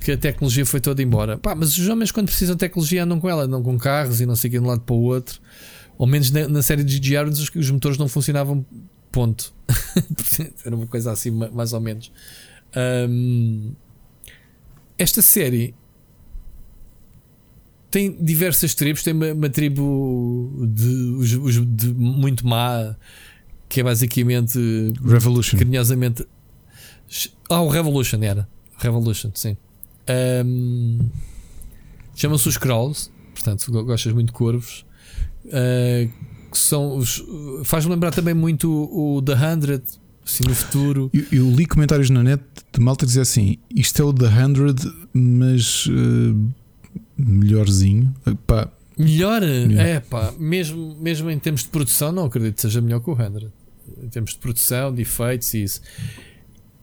que 0.00 0.12
a 0.12 0.16
tecnologia 0.16 0.64
foi 0.66 0.80
toda 0.80 1.02
embora. 1.02 1.38
Pá, 1.38 1.54
mas 1.54 1.76
os 1.76 1.88
homens, 1.88 2.10
quando 2.10 2.26
precisam 2.26 2.54
de 2.54 2.60
tecnologia, 2.60 3.04
andam 3.04 3.20
com 3.20 3.28
ela, 3.28 3.44
andam 3.44 3.62
com 3.62 3.78
carros 3.78 4.20
e 4.20 4.26
não 4.26 4.36
sei 4.36 4.48
o 4.48 4.52
que 4.52 4.58
de 4.58 4.64
um 4.64 4.68
lado 4.68 4.82
para 4.82 4.94
o 4.94 5.02
outro. 5.02 5.40
Ou 5.96 6.06
menos 6.06 6.30
na, 6.30 6.48
na 6.48 6.62
série 6.62 6.84
de 6.84 6.98
GGR, 6.98 7.28
os, 7.28 7.50
os 7.54 7.70
motores 7.70 7.98
não 7.98 8.08
funcionavam, 8.08 8.64
ponto. 9.10 9.54
Era 10.64 10.74
uma 10.74 10.86
coisa 10.86 11.12
assim, 11.12 11.30
mais 11.30 11.72
ou 11.72 11.80
menos. 11.80 12.10
Um, 13.08 13.72
esta 14.98 15.22
série 15.22 15.74
tem 17.90 18.12
diversas 18.20 18.74
tribos. 18.74 19.02
Tem 19.02 19.14
uma, 19.14 19.32
uma 19.32 19.48
tribo 19.48 20.52
de, 20.66 21.64
de 21.64 21.94
muito 21.94 22.46
má 22.46 22.96
que 23.74 23.80
é 23.80 23.82
basicamente 23.82 24.56
Revolution. 25.04 25.58
carinhosamente. 25.58 26.24
Ah, 27.50 27.60
o 27.60 27.68
Revolution 27.68 28.22
era. 28.22 28.48
Revolution, 28.78 29.32
sim. 29.34 29.56
Um, 30.46 31.00
Chamam-se 32.14 32.48
os 32.48 32.56
Crawls, 32.56 33.10
portanto, 33.34 33.72
gostas 33.84 34.12
muito 34.12 34.28
de 34.28 34.32
corvos. 34.32 34.86
Uh, 35.46 36.08
que 36.52 36.56
são. 36.56 37.02
Faz-me 37.64 37.90
lembrar 37.90 38.12
também 38.12 38.32
muito 38.32 38.70
o, 38.70 39.16
o 39.16 39.22
The 39.22 39.34
Hundred, 39.34 39.82
assim 40.24 40.44
no 40.44 40.54
futuro. 40.54 41.10
Eu, 41.12 41.24
eu, 41.32 41.50
li 41.50 41.66
comentários 41.66 42.10
na 42.10 42.22
net 42.22 42.44
de 42.72 42.80
malta 42.80 43.04
dizer 43.04 43.22
assim: 43.22 43.58
isto 43.74 44.00
é 44.00 44.04
o 44.04 44.12
The 44.12 44.28
Hundred, 44.28 44.80
mas 45.12 45.86
uh, 45.86 46.52
melhorzinho. 47.18 48.14
Pá, 48.46 48.70
Melhor? 48.96 49.42
Yeah. 49.42 49.82
É 49.82 49.98
pá, 50.00 50.32
mesmo, 50.38 50.96
mesmo 51.00 51.28
em 51.28 51.40
termos 51.40 51.62
de 51.62 51.68
produção, 51.70 52.12
não 52.12 52.26
acredito 52.26 52.54
que 52.54 52.62
seja 52.62 52.80
melhor 52.80 53.00
que 53.00 53.10
o 53.10 53.16
100. 53.16 53.50
Em 54.02 54.08
termos 54.08 54.32
de 54.32 54.38
produção, 54.38 54.94
de 54.94 55.02
efeitos 55.02 55.52
e 55.54 55.62
isso. 55.62 55.80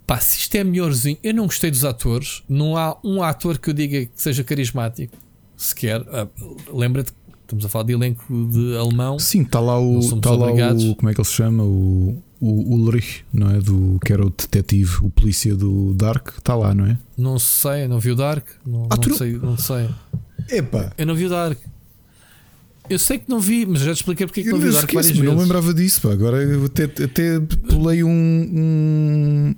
Pá, 0.06 0.20
se 0.20 0.40
isto 0.40 0.56
é 0.56 0.64
melhorzinho, 0.64 1.18
eu 1.24 1.34
não 1.34 1.46
gostei 1.46 1.72
dos 1.72 1.86
atores. 1.86 2.44
Não 2.50 2.76
há 2.76 2.98
um 3.04 3.24
ator 3.24 3.58
que 3.58 3.70
eu 3.70 3.74
diga 3.74 4.06
que 4.06 4.12
seja 4.16 4.44
carismático, 4.44 5.16
sequer. 5.56 6.04
Ah, 6.10 6.28
Lembra-te 6.74 7.14
que 7.14 7.18
estamos 7.44 7.66
a 7.66 7.70
falar 7.70 7.86
de 7.86 7.94
elenco 7.94 8.26
de 8.48 8.76
alemão. 8.76 9.18
Sim, 9.20 9.44
está 9.44 9.60
lá 9.60 9.80
o. 9.80 10.00
Está 10.00 10.32
lá 10.32 10.52
o 10.52 10.96
como 10.96 11.10
é 11.10 11.14
que 11.14 11.22
ele 11.22 11.28
se 11.28 11.34
chama? 11.34 11.64
O, 11.64 12.22
o 12.42 12.76
Ulrich, 12.76 13.24
não 13.32 13.52
é? 13.52 13.60
Do, 13.60 14.00
que 14.04 14.12
era 14.12 14.26
o 14.26 14.30
detetive, 14.30 14.98
o 15.04 15.10
polícia 15.10 15.56
do 15.56 15.94
Dark, 15.94 16.30
está 16.38 16.56
lá, 16.56 16.74
não 16.74 16.88
é? 16.88 16.98
Não 17.16 17.38
sei, 17.38 17.88
não 17.88 18.00
vi 18.00 18.12
o 18.12 18.16
Dark. 18.16 18.48
Não, 18.66 18.88
ah, 18.90 18.96
não 18.98 19.16
sei, 19.16 19.34
não 19.38 19.58
sei. 19.58 19.90
Eu 20.98 21.06
não 21.06 21.16
vi 21.16 21.26
o 21.26 21.30
Dark. 21.30 21.60
Eu 22.92 23.00
sei 23.00 23.20
que 23.20 23.30
não 23.30 23.40
vi, 23.40 23.66
mas 23.66 23.82
já 23.82 23.94
te 23.94 23.98
expliquei 23.98 24.28
porque 24.28 24.42
é 24.42 24.44
que 24.44 24.50
não 24.50 24.60
vi 24.60 24.68
o 24.68 24.74
várias 24.74 25.08
vezes. 25.08 25.18
Não 25.24 25.38
lembrava 25.38 25.74
disso, 25.74 26.02
pá. 26.02 26.12
agora 26.12 26.44
eu 26.44 26.66
até, 26.66 26.84
até 26.84 27.40
pulei 27.70 28.04
um, 28.04 28.10
um... 28.10 29.56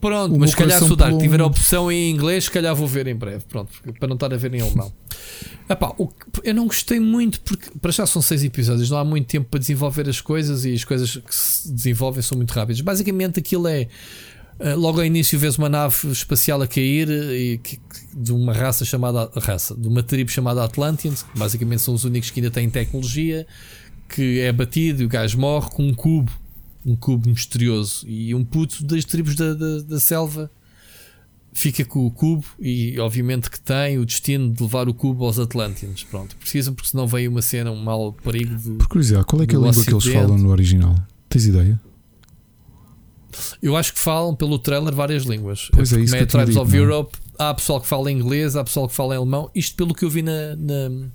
Pronto, 0.00 0.38
mas 0.38 0.50
se 0.50 0.56
calhar 0.56 0.82
se 0.82 0.92
o 0.92 0.96
Dark 0.96 1.16
tiver 1.18 1.40
a 1.40 1.46
opção 1.46 1.90
em 1.90 2.10
inglês, 2.10 2.44
se 2.44 2.50
calhar 2.50 2.74
vou 2.74 2.86
ver 2.86 3.06
em 3.06 3.14
breve. 3.14 3.42
Pronto, 3.48 3.72
para 3.98 4.06
não 4.06 4.14
estar 4.16 4.34
a 4.34 4.36
ver 4.36 4.52
em 4.52 4.60
alemão. 4.60 4.92
Epá, 5.66 5.94
eu 6.42 6.54
não 6.54 6.66
gostei 6.66 7.00
muito 7.00 7.40
porque 7.40 7.70
para 7.80 7.90
já 7.90 8.04
são 8.04 8.20
seis 8.20 8.44
episódios, 8.44 8.90
não 8.90 8.98
há 8.98 9.04
muito 9.04 9.28
tempo 9.28 9.48
para 9.48 9.60
desenvolver 9.60 10.06
as 10.06 10.20
coisas 10.20 10.66
e 10.66 10.74
as 10.74 10.84
coisas 10.84 11.16
que 11.16 11.34
se 11.34 11.72
desenvolvem 11.72 12.20
são 12.20 12.36
muito 12.36 12.50
rápidas. 12.50 12.82
Basicamente 12.82 13.38
aquilo 13.38 13.66
é 13.66 13.88
logo 14.76 15.00
ao 15.00 15.06
início 15.06 15.38
vês 15.38 15.58
uma 15.58 15.68
nave 15.68 16.10
espacial 16.10 16.62
a 16.62 16.66
cair 16.66 17.10
eh, 17.10 17.36
e, 17.36 17.58
que, 17.58 17.78
de 18.14 18.32
uma 18.32 18.52
raça 18.52 18.84
chamada 18.84 19.30
raça, 19.36 19.74
de 19.74 19.88
uma 19.88 20.02
tribo 20.02 20.30
chamada 20.30 20.62
Atlanteans, 20.62 21.22
que 21.22 21.38
basicamente 21.38 21.82
são 21.82 21.94
os 21.94 22.04
únicos 22.04 22.30
que 22.30 22.40
ainda 22.40 22.50
têm 22.50 22.70
tecnologia, 22.70 23.46
que 24.08 24.40
é 24.40 24.52
batido 24.52 25.02
e 25.02 25.06
o 25.06 25.08
gajo 25.08 25.38
morre 25.38 25.68
com 25.70 25.82
um 25.86 25.94
cubo, 25.94 26.32
um 26.86 26.94
cubo 26.94 27.28
misterioso. 27.28 28.06
E 28.08 28.34
um 28.34 28.44
puto 28.44 28.84
das 28.84 29.04
tribos 29.04 29.34
da, 29.34 29.54
da, 29.54 29.80
da 29.80 29.98
selva 29.98 30.50
fica 31.52 31.84
com 31.84 32.06
o 32.06 32.10
cubo 32.10 32.44
e 32.58 32.98
obviamente 32.98 33.48
que 33.48 33.60
tem 33.60 33.98
o 33.98 34.04
destino 34.04 34.52
de 34.52 34.62
levar 34.62 34.88
o 34.88 34.94
cubo 34.94 35.24
aos 35.24 35.38
Atlanteans. 35.38 36.04
Pronto, 36.04 36.36
precisam 36.36 36.74
porque 36.74 36.90
senão 36.90 37.06
vem 37.06 37.26
uma 37.26 37.42
cena, 37.42 37.70
um 37.70 37.82
mau 37.82 38.12
perigo 38.12 38.54
de. 38.56 38.70
Por 38.72 38.88
curiosidade, 38.88 39.24
qual 39.24 39.42
é, 39.42 39.46
que 39.46 39.54
é 39.54 39.58
a 39.58 39.62
língua 39.62 39.84
que 39.84 39.90
eles 39.90 40.04
falam 40.04 40.38
no 40.38 40.50
original? 40.50 40.94
Tens 41.28 41.46
ideia? 41.46 41.80
Eu 43.62 43.76
acho 43.76 43.92
que 43.92 43.98
falam 43.98 44.34
pelo 44.34 44.58
trailer 44.58 44.94
várias 44.94 45.24
línguas. 45.24 45.68
Pois 45.72 45.92
é, 45.92 46.00
isso 46.00 46.16
que 46.16 46.26
Tribes 46.26 46.56
of 46.56 46.70
não? 46.70 46.78
É? 46.78 46.82
Europe, 46.82 47.16
há 47.38 47.54
pessoal 47.54 47.80
que 47.80 47.86
fala 47.86 48.10
inglês, 48.10 48.56
há 48.56 48.64
pessoal 48.64 48.88
que 48.88 48.94
fala 48.94 49.16
alemão. 49.16 49.50
Isto 49.54 49.76
pelo 49.76 49.94
que 49.94 50.04
eu 50.04 50.10
vi 50.10 50.22
na, 50.22 50.56
na 50.56 51.08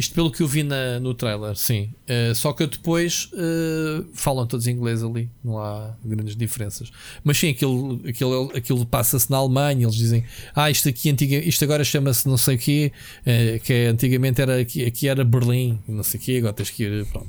isto 0.00 0.14
pelo 0.14 0.30
que 0.30 0.42
eu 0.42 0.48
vi 0.48 0.62
na, 0.62 0.98
no 0.98 1.12
trailer, 1.12 1.54
sim. 1.56 1.92
Uh, 2.08 2.34
só 2.34 2.54
que 2.54 2.66
depois 2.66 3.28
uh, 3.34 4.06
falam 4.14 4.46
todos 4.46 4.66
inglês 4.66 5.02
ali, 5.02 5.28
não 5.44 5.58
há 5.58 5.94
grandes 6.02 6.34
diferenças. 6.34 6.90
Mas 7.22 7.36
sim, 7.36 7.50
aquilo, 7.50 8.00
aquilo, 8.08 8.50
aquilo 8.56 8.86
passa-se 8.86 9.30
na 9.30 9.36
Alemanha. 9.36 9.84
Eles 9.84 9.94
dizem, 9.94 10.24
ah, 10.54 10.70
isto 10.70 10.88
aqui 10.88 11.10
antiga, 11.10 11.36
isto 11.36 11.62
agora 11.64 11.84
chama-se 11.84 12.26
não 12.26 12.38
sei 12.38 12.56
o 12.56 12.58
quê, 12.58 12.92
uh, 13.26 13.60
que 13.60 13.74
antigamente 13.88 14.40
era 14.40 14.60
aqui, 14.60 14.86
aqui 14.86 15.06
era 15.06 15.22
Berlim, 15.22 15.78
não 15.86 16.02
sei 16.02 16.18
o 16.18 16.22
quê, 16.22 16.36
agora 16.38 16.54
tens 16.54 16.70
que 16.70 16.82
ir. 16.82 17.04
Pronto. 17.04 17.28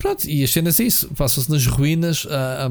Pronto, 0.00 0.24
e 0.24 0.42
as 0.42 0.50
cenas 0.50 0.80
é 0.80 0.84
isso, 0.84 1.10
passam-se 1.14 1.50
nas 1.50 1.66
ruínas. 1.66 2.26
Há, 2.30 2.70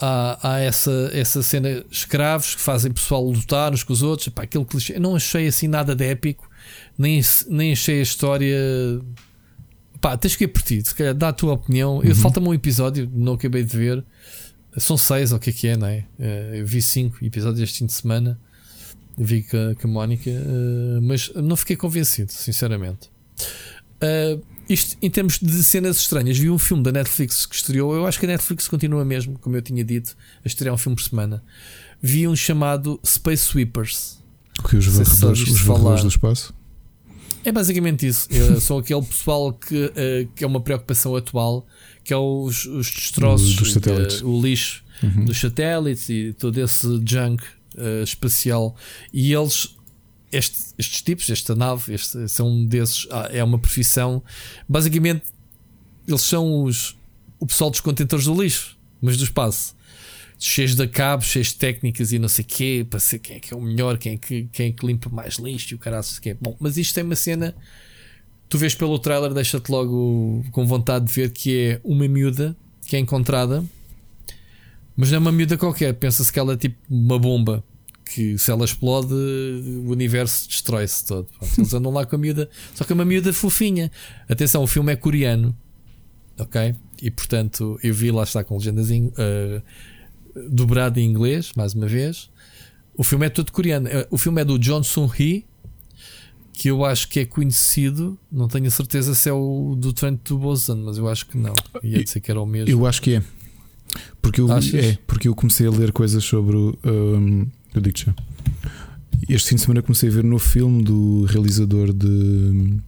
há, 0.00 0.38
há, 0.42 0.58
essa, 0.58 1.10
essa 1.12 1.44
cena 1.44 1.84
escravos 1.88 2.56
que 2.56 2.60
fazem 2.60 2.90
pessoal 2.90 3.24
lutar 3.24 3.72
uns 3.72 3.84
com 3.84 3.92
os 3.92 4.02
outros. 4.02 4.28
Pá, 4.28 4.42
aquele 4.42 4.64
clichê. 4.64 4.96
Eu 4.96 5.00
não 5.00 5.14
achei 5.14 5.46
assim 5.46 5.68
nada 5.68 5.94
de 5.94 6.04
épico, 6.04 6.50
nem, 6.98 7.20
nem 7.48 7.72
achei 7.72 8.00
a 8.00 8.02
história. 8.02 8.58
Pá, 10.00 10.16
tens 10.16 10.34
que 10.34 10.42
ir 10.42 10.48
por 10.48 10.60
ti, 10.60 10.82
se 10.84 10.92
calhar 10.92 11.14
dá 11.14 11.28
a 11.28 11.32
tua 11.32 11.52
opinião. 11.52 11.98
Uhum. 11.98 12.14
Falta-me 12.16 12.48
um 12.48 12.54
episódio, 12.54 13.08
não 13.14 13.34
acabei 13.34 13.62
de 13.62 13.76
ver. 13.76 14.04
São 14.78 14.96
seis, 14.96 15.30
ou 15.30 15.38
o 15.38 15.40
que 15.40 15.50
é 15.50 15.52
que 15.52 15.68
é, 15.68 15.76
não 15.76 15.86
é? 15.86 16.04
Eh, 16.18 16.50
eu 16.56 16.66
vi 16.66 16.82
cinco 16.82 17.24
episódios 17.24 17.62
este 17.62 17.78
fim 17.78 17.86
de 17.86 17.92
semana. 17.92 18.38
Vi 19.16 19.44
com 19.44 19.70
a, 19.70 19.74
com 19.76 19.86
a 19.86 19.90
Mónica, 19.90 20.30
eh, 20.30 21.00
mas 21.00 21.32
não 21.36 21.54
fiquei 21.54 21.76
convencido, 21.76 22.32
sinceramente. 22.32 23.08
Uh, 24.02 24.42
isto 24.68 24.96
em 25.00 25.10
termos 25.10 25.38
de 25.38 25.62
cenas 25.62 25.98
estranhas, 25.98 26.38
vi 26.38 26.50
um 26.50 26.58
filme 26.58 26.82
da 26.82 26.92
Netflix 26.92 27.46
que 27.46 27.54
estreou. 27.54 27.94
Eu 27.94 28.06
acho 28.06 28.18
que 28.18 28.26
a 28.26 28.28
Netflix 28.28 28.66
continua 28.68 29.04
mesmo, 29.04 29.38
como 29.38 29.56
eu 29.56 29.62
tinha 29.62 29.84
dito, 29.84 30.16
a 30.44 30.48
estrear 30.48 30.74
um 30.74 30.78
filme 30.78 30.96
por 30.96 31.02
semana. 31.02 31.42
Vi 32.00 32.26
um 32.26 32.36
chamado 32.36 33.00
Space 33.04 33.44
Sweepers. 33.46 34.18
Que 34.68 34.76
os 34.76 34.86
varredores, 34.86 35.42
os 35.42 35.60
varredores 35.60 36.02
do 36.02 36.08
espaço? 36.08 36.54
É 37.44 37.52
basicamente 37.52 38.06
isso. 38.06 38.28
Sou 38.60 38.80
aquele 38.80 39.02
pessoal 39.02 39.52
que, 39.52 39.84
uh, 39.84 40.28
que 40.34 40.42
é 40.42 40.46
uma 40.46 40.60
preocupação 40.60 41.14
atual, 41.14 41.64
que 42.02 42.12
é 42.12 42.16
os, 42.16 42.66
os 42.66 42.90
destroços, 42.90 43.54
dos 43.54 43.72
satélites. 43.72 44.20
O 44.22 44.40
lixo 44.40 44.84
uhum. 45.02 45.26
dos 45.26 45.38
satélites 45.38 46.08
e 46.08 46.34
todo 46.36 46.58
esse 46.58 46.86
junk 47.06 47.44
uh, 47.76 48.02
espacial. 48.02 48.74
E 49.12 49.32
eles 49.32 49.76
este, 50.36 50.74
estes 50.78 51.02
tipos, 51.02 51.28
esta 51.30 51.54
nave, 51.54 51.94
este, 51.94 52.28
são 52.28 52.48
um 52.48 52.66
desses, 52.66 53.06
ah, 53.10 53.28
é 53.32 53.42
uma 53.42 53.58
profissão. 53.58 54.22
Basicamente, 54.68 55.24
eles 56.06 56.22
são 56.22 56.62
os, 56.62 56.96
o 57.40 57.46
pessoal 57.46 57.70
dos 57.70 57.80
contentores 57.80 58.26
do 58.26 58.42
lixo, 58.42 58.78
mas 59.00 59.16
do 59.16 59.24
espaço. 59.24 59.74
Cheios 60.38 60.74
de 60.74 60.86
cabos, 60.86 61.26
cheios 61.26 61.48
de 61.48 61.56
técnicas 61.56 62.12
e 62.12 62.18
não 62.18 62.28
sei 62.28 62.44
quê, 62.44 62.86
para 62.88 63.00
ser 63.00 63.18
quem 63.18 63.36
é 63.36 63.40
que 63.40 63.54
é 63.54 63.56
o 63.56 63.60
melhor, 63.60 63.96
quem 63.96 64.14
é 64.14 64.16
que, 64.18 64.48
quem 64.52 64.68
é 64.68 64.72
que 64.72 64.86
limpa 64.86 65.08
mais 65.08 65.36
lixo 65.36 65.72
e 65.72 65.74
o 65.74 65.78
caralho, 65.78 66.04
sei 66.04 66.20
quê. 66.20 66.36
Bom, 66.38 66.54
mas 66.60 66.76
isto 66.76 66.94
tem 66.94 67.02
uma 67.02 67.16
cena. 67.16 67.54
Tu 68.48 68.58
vês 68.58 68.74
pelo 68.74 68.98
trailer, 68.98 69.32
deixa-te 69.32 69.70
logo 69.70 70.44
com 70.52 70.66
vontade 70.66 71.06
de 71.06 71.12
ver 71.12 71.30
que 71.32 71.58
é 71.58 71.80
uma 71.82 72.06
miúda 72.06 72.56
que 72.86 72.94
é 72.94 72.98
encontrada, 72.98 73.64
mas 74.94 75.10
não 75.10 75.16
é 75.16 75.18
uma 75.18 75.32
miúda 75.32 75.56
qualquer. 75.56 75.94
Pensa-se 75.94 76.32
que 76.32 76.38
ela 76.38 76.52
é 76.52 76.56
tipo 76.56 76.76
uma 76.88 77.18
bomba 77.18 77.64
que 78.06 78.38
se 78.38 78.50
ela 78.50 78.64
explode, 78.64 79.12
o 79.12 79.90
universo 79.90 80.48
destrói-se 80.48 81.04
todo. 81.04 81.26
Pronto, 81.26 81.58
eles 81.58 81.74
andam 81.74 81.92
lá 81.92 82.06
com 82.06 82.14
a 82.14 82.18
miúda, 82.18 82.48
só 82.74 82.84
que 82.84 82.92
é 82.92 82.94
uma 82.94 83.04
miúda 83.04 83.32
fofinha. 83.32 83.90
Atenção, 84.28 84.62
o 84.62 84.66
filme 84.66 84.92
é 84.92 84.96
coreano, 84.96 85.54
ok? 86.38 86.74
E 87.02 87.10
portanto, 87.10 87.78
eu 87.82 87.92
vi 87.92 88.10
lá 88.10 88.22
está 88.22 88.44
com 88.44 88.56
legendas 88.56 88.90
em, 88.90 89.06
uh, 89.06 89.62
dobrado 90.48 91.00
em 91.00 91.04
inglês, 91.04 91.52
mais 91.56 91.74
uma 91.74 91.86
vez. 91.86 92.30
O 92.96 93.02
filme 93.02 93.26
é 93.26 93.28
todo 93.28 93.50
coreano. 93.50 93.88
Uh, 93.88 94.06
o 94.10 94.16
filme 94.16 94.40
é 94.40 94.44
do 94.44 94.58
John 94.58 94.82
Sung-hee, 94.82 95.44
que 96.52 96.68
eu 96.68 96.84
acho 96.84 97.08
que 97.08 97.20
é 97.20 97.24
conhecido. 97.24 98.16
Não 98.30 98.46
tenho 98.46 98.66
a 98.66 98.70
certeza 98.70 99.14
se 99.14 99.28
é 99.28 99.32
o 99.32 99.74
do 99.76 99.92
Trent 99.92 100.20
to 100.22 100.38
Busan, 100.38 100.76
mas 100.76 100.96
eu 100.96 101.08
acho 101.08 101.26
que 101.26 101.36
não. 101.36 101.54
Ia 101.82 102.02
dizer 102.02 102.20
que 102.20 102.30
era 102.30 102.40
o 102.40 102.46
mesmo. 102.46 102.70
Eu 102.70 102.86
acho 102.86 103.02
que 103.02 103.16
é. 103.16 103.22
Porque 104.22 104.40
eu, 104.40 104.50
é, 104.50 104.98
porque 105.06 105.28
eu 105.28 105.34
comecei 105.34 105.66
a 105.66 105.70
ler 105.70 105.92
coisas 105.92 106.24
sobre. 106.24 106.56
Um, 106.56 107.46
eu 107.78 107.82
digo 107.82 107.98
já. 107.98 108.14
Este 109.28 109.48
fim 109.50 109.54
de 109.56 109.62
semana 109.62 109.82
comecei 109.82 110.08
a 110.08 110.12
ver 110.12 110.24
no 110.24 110.38
filme 110.38 110.82
do 110.82 111.24
realizador 111.24 111.92
de 111.92 112.80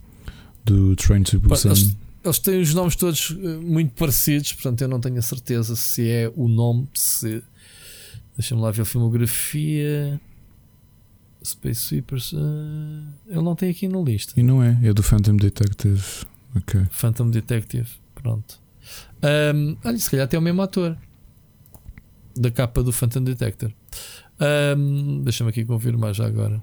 do 0.64 0.94
Train 0.96 1.22
to 1.22 1.40
Busan. 1.40 1.70
Eles, 1.70 1.96
eles, 2.24 2.38
têm 2.38 2.60
os 2.60 2.74
nomes 2.74 2.94
todos 2.94 3.36
eh, 3.42 3.56
muito 3.56 3.94
parecidos, 3.94 4.52
portanto 4.52 4.82
eu 4.82 4.88
não 4.88 5.00
tenho 5.00 5.18
a 5.18 5.22
certeza 5.22 5.74
se 5.74 6.08
é 6.08 6.32
o 6.36 6.46
nome. 6.46 6.88
Se... 6.94 7.42
Deixa-me 8.36 8.60
lá 8.60 8.70
ver 8.70 8.82
a 8.82 8.84
filmografia. 8.84 10.20
Space 11.44 11.86
Sweepers. 11.86 12.32
Uh... 12.32 13.02
ele 13.26 13.42
não 13.42 13.54
tem 13.56 13.70
aqui 13.70 13.88
na 13.88 14.00
lista. 14.00 14.38
E 14.38 14.42
não 14.42 14.62
é, 14.62 14.78
é 14.82 14.92
do 14.92 15.02
Phantom 15.02 15.36
Detective. 15.36 16.04
Ok. 16.54 16.86
Phantom 16.90 17.30
Detective, 17.30 17.88
pronto. 18.14 18.60
Um, 19.54 19.76
olha, 19.84 19.98
se 19.98 20.10
calhar 20.10 20.28
tem 20.28 20.38
o 20.38 20.42
mesmo 20.42 20.62
ator 20.62 20.96
da 22.36 22.50
capa 22.50 22.82
do 22.82 22.92
Phantom 22.92 23.22
Detector. 23.22 23.72
Um, 24.40 25.22
Deixa-me 25.22 25.50
aqui 25.50 25.64
confirmar 25.64 26.14
já 26.14 26.26
agora. 26.26 26.62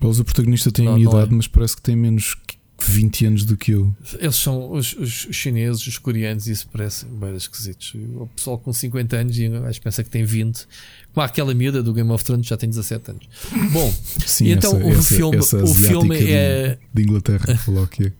Mas 0.00 0.18
o 0.18 0.24
protagonista 0.24 0.72
tem 0.72 0.86
não, 0.86 0.92
a 0.92 0.96
minha 0.96 1.08
idade, 1.08 1.30
é. 1.30 1.34
mas 1.34 1.46
parece 1.46 1.76
que 1.76 1.82
tem 1.82 1.94
menos 1.94 2.36
20 2.80 3.26
anos 3.26 3.44
do 3.44 3.56
que 3.56 3.72
eu. 3.72 3.94
Eles 4.18 4.36
são 4.36 4.72
os, 4.72 4.94
os 4.94 5.28
chineses, 5.30 5.86
os 5.86 5.98
coreanos, 5.98 6.46
e 6.46 6.52
isso 6.52 6.68
parece 6.72 7.04
bem 7.04 7.36
esquisitos. 7.36 7.94
O 8.16 8.26
pessoal 8.28 8.58
com 8.58 8.72
50 8.72 9.16
anos 9.16 9.38
e 9.38 9.46
acho 9.46 9.78
que 9.78 9.84
pensa 9.84 10.02
que 10.02 10.10
tem 10.10 10.24
20. 10.24 10.66
Como 11.12 11.24
aquela 11.24 11.52
miúda 11.52 11.82
do 11.82 11.92
Game 11.92 12.10
of 12.10 12.22
Thrones 12.24 12.46
já 12.46 12.56
tem 12.56 12.68
17 12.68 13.10
anos. 13.10 13.28
Bom, 13.72 13.92
Sim, 14.26 14.50
então 14.50 14.76
essa, 14.76 14.86
o 14.86 14.90
essa, 14.90 15.14
filme, 15.14 15.36
essa 15.36 15.64
o 15.64 15.74
filme 15.74 16.16
é. 16.32 16.78
De 16.92 17.02
Inglaterra, 17.02 17.56
falou 17.56 17.86
que 17.86 18.04
uh, 18.06 18.12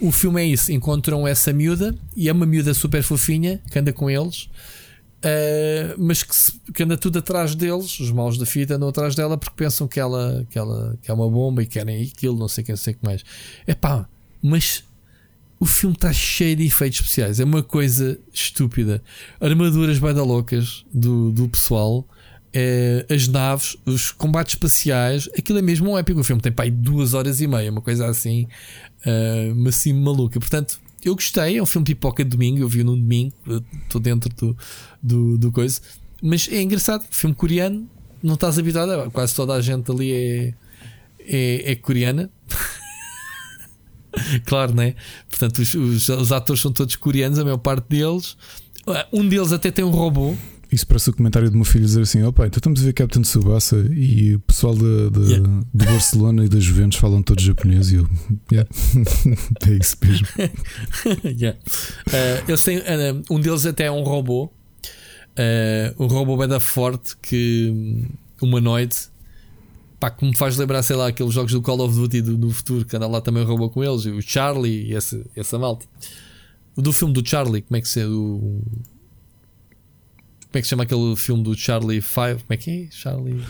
O 0.00 0.12
filme 0.12 0.42
é 0.42 0.46
isso: 0.46 0.72
encontram 0.72 1.26
essa 1.26 1.52
miúda 1.52 1.94
e 2.16 2.28
é 2.28 2.32
uma 2.32 2.46
miúda 2.46 2.74
super 2.74 3.02
fofinha 3.02 3.60
que 3.70 3.78
anda 3.78 3.92
com 3.92 4.10
eles. 4.10 4.48
Uh, 5.16 5.96
mas 5.98 6.22
que, 6.22 6.36
se, 6.36 6.52
que, 6.72 6.82
anda 6.82 6.96
tudo 6.96 7.18
atrás 7.18 7.54
deles, 7.54 7.98
os 7.98 8.12
maus 8.12 8.36
da 8.36 8.44
fita 8.44 8.76
andam 8.76 8.88
atrás 8.88 9.14
dela 9.14 9.36
porque 9.36 9.56
pensam 9.56 9.88
que 9.88 9.98
ela, 9.98 10.46
que 10.50 10.58
ela 10.58 10.96
que 11.02 11.10
é 11.10 11.14
uma 11.14 11.28
bomba 11.28 11.62
e 11.62 11.66
querem 11.66 12.02
aquilo, 12.02 12.38
não 12.38 12.48
sei 12.48 12.62
quem 12.62 12.76
sei 12.76 12.94
que 12.94 13.00
mais. 13.02 13.24
É 13.66 13.74
pá, 13.74 14.06
mas 14.42 14.84
o 15.58 15.64
filme 15.64 15.94
está 15.94 16.12
cheio 16.12 16.56
de 16.56 16.64
efeitos 16.64 17.00
especiais, 17.00 17.40
é 17.40 17.44
uma 17.44 17.62
coisa 17.62 18.18
estúpida. 18.32 19.02
Armaduras 19.40 19.98
bada 19.98 20.22
loucas 20.22 20.84
do, 20.92 21.32
do 21.32 21.48
pessoal, 21.48 22.06
é, 22.52 23.06
as 23.10 23.26
naves, 23.28 23.76
os 23.84 24.10
combates 24.10 24.54
espaciais, 24.54 25.28
aquilo 25.36 25.58
é 25.58 25.62
mesmo 25.62 25.90
um 25.90 25.98
épico. 25.98 26.20
O 26.20 26.24
filme 26.24 26.40
tem 26.40 26.52
pá, 26.52 26.64
duas 26.70 27.14
horas 27.14 27.40
e 27.40 27.46
meia, 27.46 27.70
uma 27.70 27.80
coisa 27.80 28.06
assim, 28.06 28.46
uh, 29.04 29.68
assim 29.68 29.92
maluca. 29.92 30.38
Portanto, 30.38 30.80
eu 31.04 31.14
gostei, 31.14 31.58
é 31.58 31.62
um 31.62 31.66
filme 31.66 31.84
pipoca 31.84 32.24
de 32.24 32.30
domingo, 32.30 32.58
eu 32.58 32.68
vi 32.68 32.82
no 32.82 32.96
domingo, 32.96 33.34
estou 33.82 34.00
dentro 34.00 34.28
do, 34.34 34.56
do, 35.02 35.38
do, 35.38 35.52
coisa. 35.52 35.80
Mas 36.22 36.48
é 36.50 36.62
engraçado, 36.62 37.04
filme 37.10 37.34
coreano, 37.34 37.88
não 38.22 38.34
estás 38.34 38.58
habituado, 38.58 39.10
quase 39.10 39.34
toda 39.34 39.54
a 39.54 39.60
gente 39.60 39.90
ali 39.90 40.12
é, 40.12 40.54
é, 41.20 41.72
é 41.72 41.74
coreana. 41.76 42.30
claro, 44.46 44.74
né? 44.74 44.94
Portanto, 45.28 45.58
os, 45.58 45.74
os, 45.74 46.08
os 46.08 46.32
atores 46.32 46.62
são 46.62 46.72
todos 46.72 46.96
coreanos, 46.96 47.38
a 47.38 47.44
maior 47.44 47.58
parte 47.58 47.86
deles. 47.88 48.36
Um 49.12 49.28
deles 49.28 49.52
até 49.52 49.70
tem 49.70 49.84
um 49.84 49.90
robô 49.90 50.36
isso 50.70 50.86
parece 50.86 51.10
o 51.10 51.12
comentário 51.12 51.48
do 51.48 51.56
meu 51.56 51.64
filho 51.64 51.84
dizer 51.84 52.02
assim: 52.02 52.22
opa, 52.22 52.46
então 52.46 52.58
estamos 52.58 52.80
a 52.80 52.84
ver 52.84 52.92
Captain 52.92 53.22
Tsubasa 53.22 53.86
e 53.92 54.34
o 54.34 54.40
pessoal 54.40 54.74
de, 54.74 55.10
de, 55.10 55.32
yeah. 55.32 55.60
de 55.72 55.86
Barcelona 55.86 56.44
e 56.44 56.48
da 56.48 56.58
Juventus 56.58 56.98
falam 56.98 57.22
todos 57.22 57.44
japonês 57.44 57.92
e 57.92 57.96
eu, 57.96 58.06
yeah. 58.50 58.68
é 59.66 59.70
isso 59.70 59.96
mesmo. 60.02 60.26
yeah. 61.24 61.58
uh, 62.08 62.44
eles 62.48 62.64
têm, 62.64 62.78
uh, 62.78 63.22
um 63.30 63.40
deles 63.40 63.64
até 63.64 63.84
é 63.84 63.90
um 63.90 64.02
robô, 64.02 64.44
uh, 64.44 66.02
um 66.02 66.06
robô 66.06 66.36
bem 66.36 66.48
da 66.48 66.60
forte 66.60 67.16
que 67.22 67.72
um 68.42 68.46
humanoide. 68.46 68.96
Pá, 69.98 70.10
que 70.10 70.24
me 70.24 70.36
faz 70.36 70.56
lembrar, 70.56 70.82
sei 70.82 70.96
lá, 70.96 71.08
aqueles 71.08 71.32
jogos 71.32 71.52
do 71.52 71.62
Call 71.62 71.80
of 71.80 71.94
Duty 71.94 72.20
do, 72.20 72.36
do 72.36 72.50
futuro, 72.50 72.84
que 72.84 72.94
anda 72.96 73.06
lá 73.06 73.20
também 73.20 73.44
robô 73.44 73.70
com 73.70 73.82
eles, 73.82 74.04
o 74.04 74.20
Charlie 74.20 74.90
e 74.90 74.94
essa, 74.94 75.24
essa 75.34 75.58
malta. 75.58 75.86
O 76.76 76.82
do 76.82 76.92
filme 76.92 77.14
do 77.14 77.26
Charlie, 77.26 77.62
como 77.62 77.78
é 77.78 77.80
que 77.80 77.88
se 77.88 78.00
é? 78.00 78.04
Do, 78.04 78.60
como 80.56 80.58
é 80.58 80.60
que 80.60 80.62
se 80.62 80.70
chama 80.70 80.84
aquele 80.84 81.16
filme 81.16 81.42
do 81.42 81.54
Charlie 81.54 82.00
Five? 82.00 82.42
Como 82.42 82.50
é 82.50 82.56
que 82.56 82.70
é? 82.70 82.88
Charlie. 82.90 83.44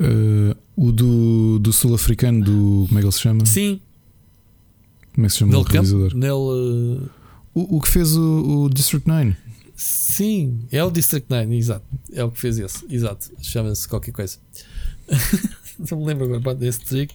Uh, 0.00 0.56
o 0.74 0.90
do, 0.90 1.58
do 1.58 1.72
sul-africano, 1.72 2.42
do. 2.42 2.86
Como 2.88 2.98
é 2.98 3.02
que 3.02 3.06
ele 3.06 3.12
se 3.12 3.20
chama? 3.20 3.44
Sim. 3.44 3.80
Como 5.14 5.26
é 5.26 5.28
que 5.28 5.32
se 5.32 5.38
chama 5.40 5.52
Nel 5.52 5.60
o 5.60 5.64
realizador? 5.64 6.14
Nel, 6.16 6.38
uh... 6.38 7.10
o, 7.54 7.76
o 7.76 7.80
que 7.80 7.88
fez 7.88 8.16
o, 8.16 8.64
o, 8.64 8.70
District 8.70 9.06
9. 9.06 9.36
Sim, 9.76 10.60
é 10.72 10.82
o 10.82 10.90
District 10.90 11.28
9, 11.28 11.54
exato. 11.54 11.84
É 12.12 12.24
o 12.24 12.30
que 12.30 12.40
fez 12.40 12.58
esse, 12.58 12.84
exato. 12.88 13.30
Chama-se 13.42 13.86
qualquer 13.86 14.12
coisa. 14.12 14.38
não 15.90 15.98
me 15.98 16.06
lembro 16.06 16.34
agora 16.34 16.56
District 16.56 17.14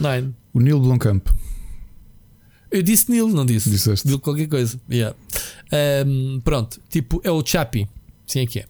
9. 0.00 0.30
O 0.52 0.60
Neil 0.60 0.80
Blomkamp. 0.80 1.28
Eu 2.70 2.82
disse 2.82 3.10
Neil, 3.10 3.28
não 3.28 3.46
disse. 3.46 3.70
Disseste. 3.70 4.06
Disse 4.06 4.18
qualquer 4.18 4.48
coisa. 4.48 4.80
Yeah. 4.90 5.16
Um, 6.06 6.40
pronto, 6.40 6.80
tipo, 6.90 7.20
é 7.22 7.30
o 7.30 7.44
Chappie. 7.44 7.88
Sim, 8.26 8.40
é 8.40 8.46
que 8.46 8.58
é. 8.60 8.66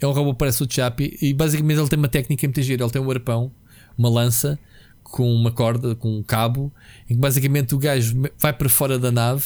É 0.00 0.06
um 0.06 0.12
robô 0.12 0.32
que 0.32 0.38
parece 0.38 0.62
o 0.62 0.66
Chappie 0.70 1.18
e 1.20 1.34
basicamente 1.34 1.78
ele 1.78 1.88
tem 1.88 1.98
uma 1.98 2.08
técnica 2.08 2.46
muito 2.46 2.62
gira. 2.62 2.84
Ele 2.84 2.92
tem 2.92 3.02
um 3.02 3.10
arpão, 3.10 3.50
uma 3.96 4.08
lança 4.08 4.58
com 5.02 5.32
uma 5.34 5.50
corda, 5.50 5.94
com 5.96 6.18
um 6.18 6.22
cabo, 6.22 6.72
em 7.08 7.14
que 7.14 7.20
basicamente 7.20 7.74
o 7.74 7.78
gajo 7.78 8.14
vai 8.38 8.52
para 8.52 8.68
fora 8.68 8.98
da 8.98 9.10
nave 9.10 9.44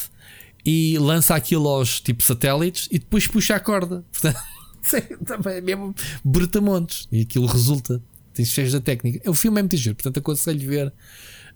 e 0.64 0.98
lança 0.98 1.34
aquilo 1.34 1.68
aos 1.68 2.00
tipo 2.00 2.22
satélites 2.22 2.88
e 2.90 2.98
depois 2.98 3.26
puxa 3.26 3.56
a 3.56 3.60
corda. 3.60 4.04
Portanto, 4.12 5.24
também 5.24 5.54
é 5.54 5.60
mesmo 5.60 5.94
brutamontes. 6.24 7.08
E 7.10 7.22
aquilo 7.22 7.46
resulta. 7.46 8.02
Tem 8.32 8.44
cheios 8.44 8.72
da 8.72 8.80
técnica. 8.80 9.30
O 9.30 9.34
filme 9.34 9.58
é 9.58 9.62
muito 9.62 9.76
giro, 9.76 9.94
portanto 9.94 10.18
aconselho 10.18 10.68
ver 10.68 10.92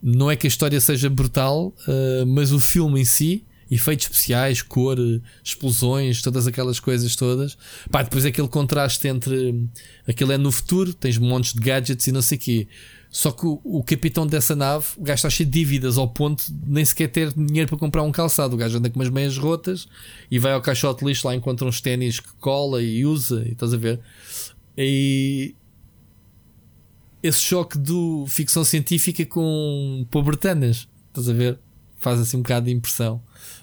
não 0.02 0.30
é 0.30 0.36
que 0.36 0.46
a 0.46 0.48
história 0.48 0.80
seja 0.80 1.08
brutal, 1.08 1.74
uh, 1.88 2.26
mas 2.26 2.52
o 2.52 2.60
filme 2.60 3.00
em 3.00 3.04
si, 3.04 3.44
efeitos 3.70 4.06
especiais, 4.06 4.62
cor, 4.62 4.98
explosões, 5.42 6.22
todas 6.22 6.46
aquelas 6.46 6.78
coisas 6.78 7.16
todas. 7.16 7.56
Pá, 7.90 8.02
depois 8.02 8.24
aquele 8.24 8.48
contraste 8.48 9.08
entre 9.08 9.68
aquele 10.06 10.34
é 10.34 10.38
no 10.38 10.52
futuro, 10.52 10.94
tens 10.94 11.18
montes 11.18 11.52
de 11.52 11.60
gadgets 11.60 12.06
e 12.06 12.12
não 12.12 12.22
sei 12.22 12.38
o 12.38 12.40
quê. 12.40 12.68
Só 13.10 13.32
que 13.32 13.46
o, 13.46 13.60
o, 13.64 13.82
capitão 13.82 14.26
dessa 14.26 14.54
nave, 14.54 14.86
o 14.96 15.02
gajo 15.02 15.16
está 15.16 15.30
cheio 15.30 15.48
de 15.48 15.58
dívidas 15.58 15.96
ao 15.96 16.08
ponto 16.08 16.44
de 16.52 16.70
nem 16.70 16.84
sequer 16.84 17.08
ter 17.08 17.32
dinheiro 17.32 17.68
para 17.68 17.78
comprar 17.78 18.02
um 18.02 18.12
calçado. 18.12 18.54
O 18.54 18.58
gajo 18.58 18.78
anda 18.78 18.90
com 18.90 18.98
umas 18.98 19.08
meias 19.08 19.38
rotas 19.38 19.88
e 20.30 20.38
vai 20.38 20.52
ao 20.52 20.60
caixote 20.60 21.04
lixo 21.04 21.26
lá 21.26 21.34
encontra 21.34 21.66
uns 21.66 21.80
ténis 21.80 22.20
que 22.20 22.28
cola 22.40 22.82
e 22.82 23.06
usa, 23.06 23.42
e 23.46 23.52
estás 23.52 23.72
a 23.72 23.76
ver? 23.76 24.00
E, 24.76 25.54
esse 27.26 27.40
choque 27.40 27.78
do 27.78 28.26
ficção 28.28 28.64
científica 28.64 29.24
com 29.26 30.06
pobretanas. 30.10 30.88
Estás 31.08 31.28
a 31.28 31.32
ver? 31.32 31.58
Faz 31.96 32.20
assim 32.20 32.36
um 32.36 32.42
bocado 32.42 32.66
de 32.66 32.72
impressão 32.72 33.22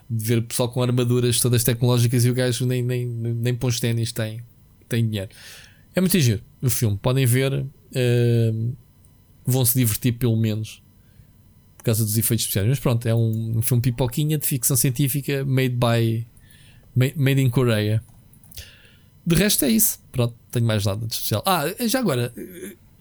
de 0.09 0.23
ver 0.23 0.39
o 0.39 0.43
pessoal 0.43 0.69
com 0.69 0.81
armaduras 0.81 1.39
todas 1.39 1.63
tecnológicas 1.63 2.25
e 2.25 2.29
o 2.29 2.33
gajo 2.33 2.65
nem, 2.65 2.83
nem, 2.83 3.05
nem 3.05 3.55
põe 3.55 3.69
os 3.69 3.79
ténis 3.79 4.11
tem, 4.11 4.41
tem 4.87 5.07
dinheiro. 5.07 5.29
É 5.95 6.01
muito 6.01 6.19
giro 6.19 6.41
o 6.61 6.69
filme. 6.69 6.97
Podem 7.01 7.25
ver, 7.25 7.53
uh, 7.53 8.75
vão 9.45 9.65
se 9.65 9.77
divertir 9.77 10.13
pelo 10.13 10.35
menos 10.35 10.81
por 11.77 11.83
causa 11.83 12.03
dos 12.03 12.17
efeitos 12.17 12.45
especiais. 12.45 12.67
Mas 12.67 12.79
pronto, 12.79 13.05
é 13.07 13.13
um, 13.13 13.61
filme 13.61 13.81
pipoquinha 13.81 14.37
de 14.37 14.47
ficção 14.47 14.75
científica 14.75 15.43
made 15.45 15.75
by 15.75 16.25
made, 16.95 17.17
made 17.17 17.41
in 17.41 17.49
Coreia. 17.49 18.03
De 19.25 19.35
resto 19.35 19.65
é 19.65 19.69
isso. 19.69 19.99
Pronto, 20.11 20.35
tenho 20.51 20.65
mais 20.65 20.85
nada 20.85 21.05
de 21.05 21.13
especial. 21.13 21.43
Ah, 21.45 21.65
já 21.87 21.99
agora, 21.99 22.33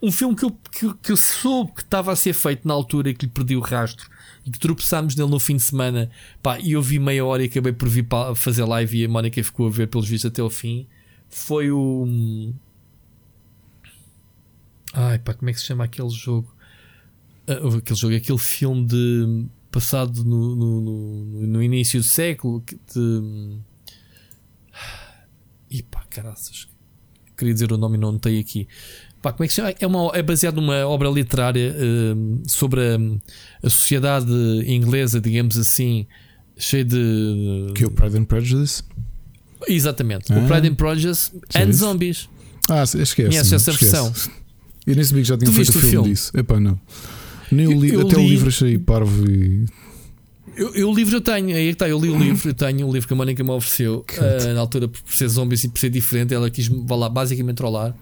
um 0.02 0.10
filme 0.10 0.34
que 0.34 0.44
eu, 0.44 0.50
que, 0.50 0.94
que 0.94 1.12
eu 1.12 1.16
soube 1.16 1.74
que 1.74 1.82
estava 1.82 2.12
a 2.12 2.16
ser 2.16 2.32
feito 2.32 2.66
na 2.66 2.74
altura 2.74 3.10
e 3.10 3.14
que 3.14 3.26
lhe 3.26 3.32
perdi 3.32 3.56
o 3.56 3.60
rastro 3.60 4.10
e 4.44 4.50
que 4.50 4.58
tropeçámos 4.58 5.14
nele 5.14 5.30
no 5.30 5.38
fim 5.38 5.56
de 5.56 5.62
semana 5.62 6.10
pá, 6.42 6.58
e 6.58 6.72
eu 6.72 6.82
vi 6.82 6.98
meia 6.98 7.24
hora 7.24 7.42
e 7.42 7.46
acabei 7.46 7.72
por 7.72 7.88
vir 7.88 8.02
para 8.02 8.34
fazer 8.34 8.64
live 8.64 8.98
e 8.98 9.04
a 9.04 9.08
Mónica 9.08 9.42
ficou 9.42 9.68
a 9.68 9.70
ver 9.70 9.86
pelos 9.86 10.08
vistos 10.08 10.30
até 10.30 10.42
o 10.42 10.50
fim 10.50 10.86
foi 11.28 11.70
o 11.70 12.52
ai 14.92 15.18
pá, 15.20 15.34
como 15.34 15.48
é 15.48 15.52
que 15.52 15.60
se 15.60 15.66
chama 15.66 15.84
aquele 15.84 16.10
jogo 16.10 16.52
uh, 17.48 17.76
aquele 17.76 17.98
jogo, 17.98 18.16
aquele 18.16 18.38
filme 18.38 18.84
de 18.84 19.46
passado 19.70 20.24
no, 20.24 20.56
no, 20.56 20.80
no, 20.80 21.46
no 21.46 21.62
início 21.62 22.00
do 22.00 22.04
século 22.04 22.62
de, 22.92 23.60
E 25.70 25.82
pá, 25.82 26.04
caraças. 26.10 26.68
Queria 27.36 27.54
dizer 27.54 27.72
o 27.72 27.78
nome 27.78 27.96
e 27.96 28.00
não 28.00 28.12
notei 28.12 28.38
aqui. 28.38 28.68
Pá, 29.22 29.32
como 29.32 29.44
é 29.44 29.46
que 29.46 29.54
se 29.54 29.60
chama? 29.60 29.72
É, 29.78 29.86
uma, 29.86 30.10
é 30.14 30.22
baseado 30.22 30.56
numa 30.56 30.84
obra 30.84 31.08
literária 31.08 31.72
uh, 31.72 32.42
sobre 32.44 32.80
a, 32.80 32.98
a, 33.64 33.70
sociedade 33.70 34.32
inglesa, 34.66 35.20
digamos 35.20 35.56
assim, 35.56 36.06
cheia 36.58 36.84
de. 36.84 37.72
Que 37.74 37.84
é 37.84 37.86
o 37.86 37.90
Pride 37.90 38.18
and 38.18 38.24
Prejudice? 38.24 38.82
Exatamente. 39.68 40.32
Ah, 40.32 40.38
o 40.38 40.46
Pride 40.48 40.68
and 40.68 40.74
Prejudice 40.74 41.30
and 41.54 41.72
Zombies. 41.72 42.28
Ah, 42.68 42.82
esquece. 42.82 43.14
Conhece 43.14 43.54
essa 43.54 43.70
esquece. 43.70 43.92
versão? 43.92 44.12
Eu 44.84 44.96
nem 44.96 45.04
sabia 45.04 45.22
que 45.22 45.28
já 45.28 45.38
tinha 45.38 45.52
feito 45.52 45.68
o 45.68 45.72
filme, 45.72 45.90
filme 45.90 46.08
disso. 46.10 46.32
Epá, 46.36 46.58
não. 46.58 46.80
Nem 47.50 47.68
o 47.68 47.80
li, 47.80 47.94
até 47.94 48.16
li... 48.16 48.26
o 48.26 48.28
livro 48.28 48.48
achei 48.48 48.76
parvo 48.76 49.30
e. 49.30 49.66
Eu, 50.56 50.74
eu, 50.74 50.90
o 50.90 50.94
livro 50.94 51.16
eu 51.16 51.20
tenho, 51.20 51.48
aí 51.48 51.68
é 51.68 51.70
está, 51.70 51.88
eu 51.88 51.98
li 51.98 52.10
o 52.10 52.18
livro, 52.18 52.50
eu 52.50 52.54
tenho 52.54 52.86
um 52.86 52.92
livro 52.92 53.06
que 53.06 53.14
a 53.14 53.16
Mónica 53.16 53.42
me 53.42 53.50
ofereceu 53.50 54.04
uh, 54.18 54.52
na 54.52 54.60
altura 54.60 54.86
por 54.86 55.00
ser 55.14 55.28
zombies 55.28 55.64
e 55.64 55.68
por 55.68 55.78
ser 55.78 55.88
diferente, 55.88 56.34
ela 56.34 56.50
quis 56.50 56.68
lá 56.68 57.08
basicamente 57.08 57.56
trollar. 57.56 57.94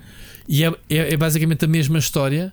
E 0.50 0.64
é, 0.64 0.74
é, 0.88 1.14
é, 1.14 1.16
basicamente 1.16 1.64
a 1.64 1.68
mesma 1.68 2.00
história. 2.00 2.52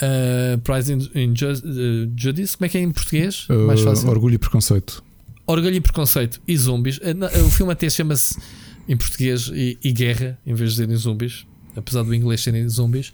Uh, 0.00 0.58
Prize 0.60 0.90
in, 0.90 1.32
uh, 1.32 2.12
Judice, 2.16 2.56
como 2.56 2.64
é 2.64 2.68
que 2.70 2.78
é 2.78 2.80
em 2.80 2.90
português? 2.90 3.46
Uh, 3.50 3.66
Mais 3.66 3.82
fácil. 3.82 4.08
Orgulho 4.08 4.36
e 4.36 4.38
Preconceito. 4.38 5.04
Orgulho 5.46 5.74
e 5.74 5.80
Preconceito 5.82 6.40
e 6.48 6.56
Zombies. 6.56 6.96
Uh, 6.96 7.46
o 7.46 7.50
filme 7.50 7.70
até 7.74 7.90
chama-se 7.90 8.40
em 8.88 8.96
português 8.96 9.50
e, 9.52 9.76
e, 9.84 9.92
Guerra, 9.92 10.38
em 10.46 10.54
vez 10.54 10.70
de 10.70 10.78
serem 10.78 10.96
zombies, 10.96 11.44
apesar 11.76 12.02
do 12.04 12.14
inglês 12.14 12.40
serem 12.40 12.66
zombies. 12.66 13.12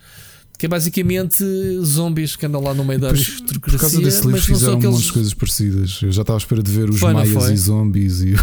Que 0.57 0.67
é 0.67 0.69
basicamente 0.69 1.45
zombies 1.83 2.37
que 2.37 2.47
andam 2.47 2.63
lá 2.63 2.73
no 2.73 2.85
meio 2.85 3.01
da 3.01 3.09
aristocracia. 3.09 3.61
Por 3.61 3.79
causa 3.79 4.01
desse 4.01 4.25
livro 4.25 4.41
fizeram 4.41 4.75
aqueles... 4.75 4.95
um 4.95 4.97
monte 4.97 5.07
de 5.07 5.13
coisas 5.13 5.35
parecidas. 5.35 6.01
Eu 6.01 6.13
já 6.13 6.23
estava 6.23 6.37
à 6.37 6.41
espera 6.41 6.63
de 6.63 6.71
ver 6.71 6.89
os 6.89 7.01
foi, 7.01 7.13
maias 7.13 7.51
e 7.51 7.57
zombies 7.57 8.21
e 8.23 8.35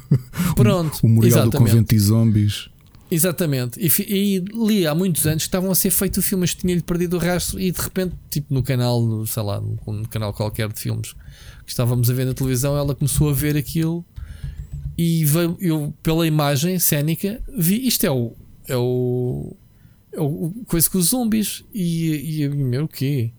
Pronto, 0.56 0.98
o, 1.02 1.06
o 1.06 1.08
memorial 1.08 1.28
exatamente. 1.28 1.52
do 1.52 1.58
convento 1.58 1.94
e 1.94 1.98
zombies. 2.00 2.72
Exatamente. 3.12 3.78
E, 3.78 3.90
e, 4.00 4.38
li 4.38 4.86
há 4.86 4.94
muitos 4.94 5.26
anos 5.26 5.42
que 5.42 5.48
estavam 5.48 5.70
a 5.70 5.74
ser 5.74 5.90
feito 5.90 6.18
o 6.18 6.22
filme, 6.22 6.40
mas 6.40 6.54
tinha-lhe 6.54 6.80
perdido 6.80 7.16
o 7.16 7.18
rastro 7.18 7.60
e 7.60 7.70
de 7.70 7.78
repente, 7.78 8.14
tipo 8.30 8.54
no 8.54 8.62
canal, 8.62 9.26
sei 9.26 9.42
lá, 9.42 9.60
num 9.60 10.04
canal 10.04 10.32
qualquer 10.32 10.72
de 10.72 10.80
filmes 10.80 11.12
que 11.64 11.70
estávamos 11.70 12.08
a 12.08 12.14
ver 12.14 12.24
na 12.24 12.32
televisão, 12.32 12.74
ela 12.74 12.94
começou 12.94 13.28
a 13.28 13.34
ver 13.34 13.54
aquilo 13.54 14.02
e 14.96 15.26
veio, 15.26 15.58
eu, 15.60 15.94
pela 16.02 16.26
imagem 16.26 16.78
cénica, 16.78 17.38
vi 17.54 17.86
isto 17.86 18.04
é 18.04 18.10
o. 18.10 18.32
É 18.66 18.76
o 18.76 19.56
é 20.12 20.20
o 20.20 20.52
coisa 20.66 20.88
com 20.88 20.98
os 20.98 21.08
zombies. 21.08 21.64
E, 21.74 22.42
e 22.42 22.48
meu, 22.48 22.84
o 22.84 22.88
quê? 22.88 23.30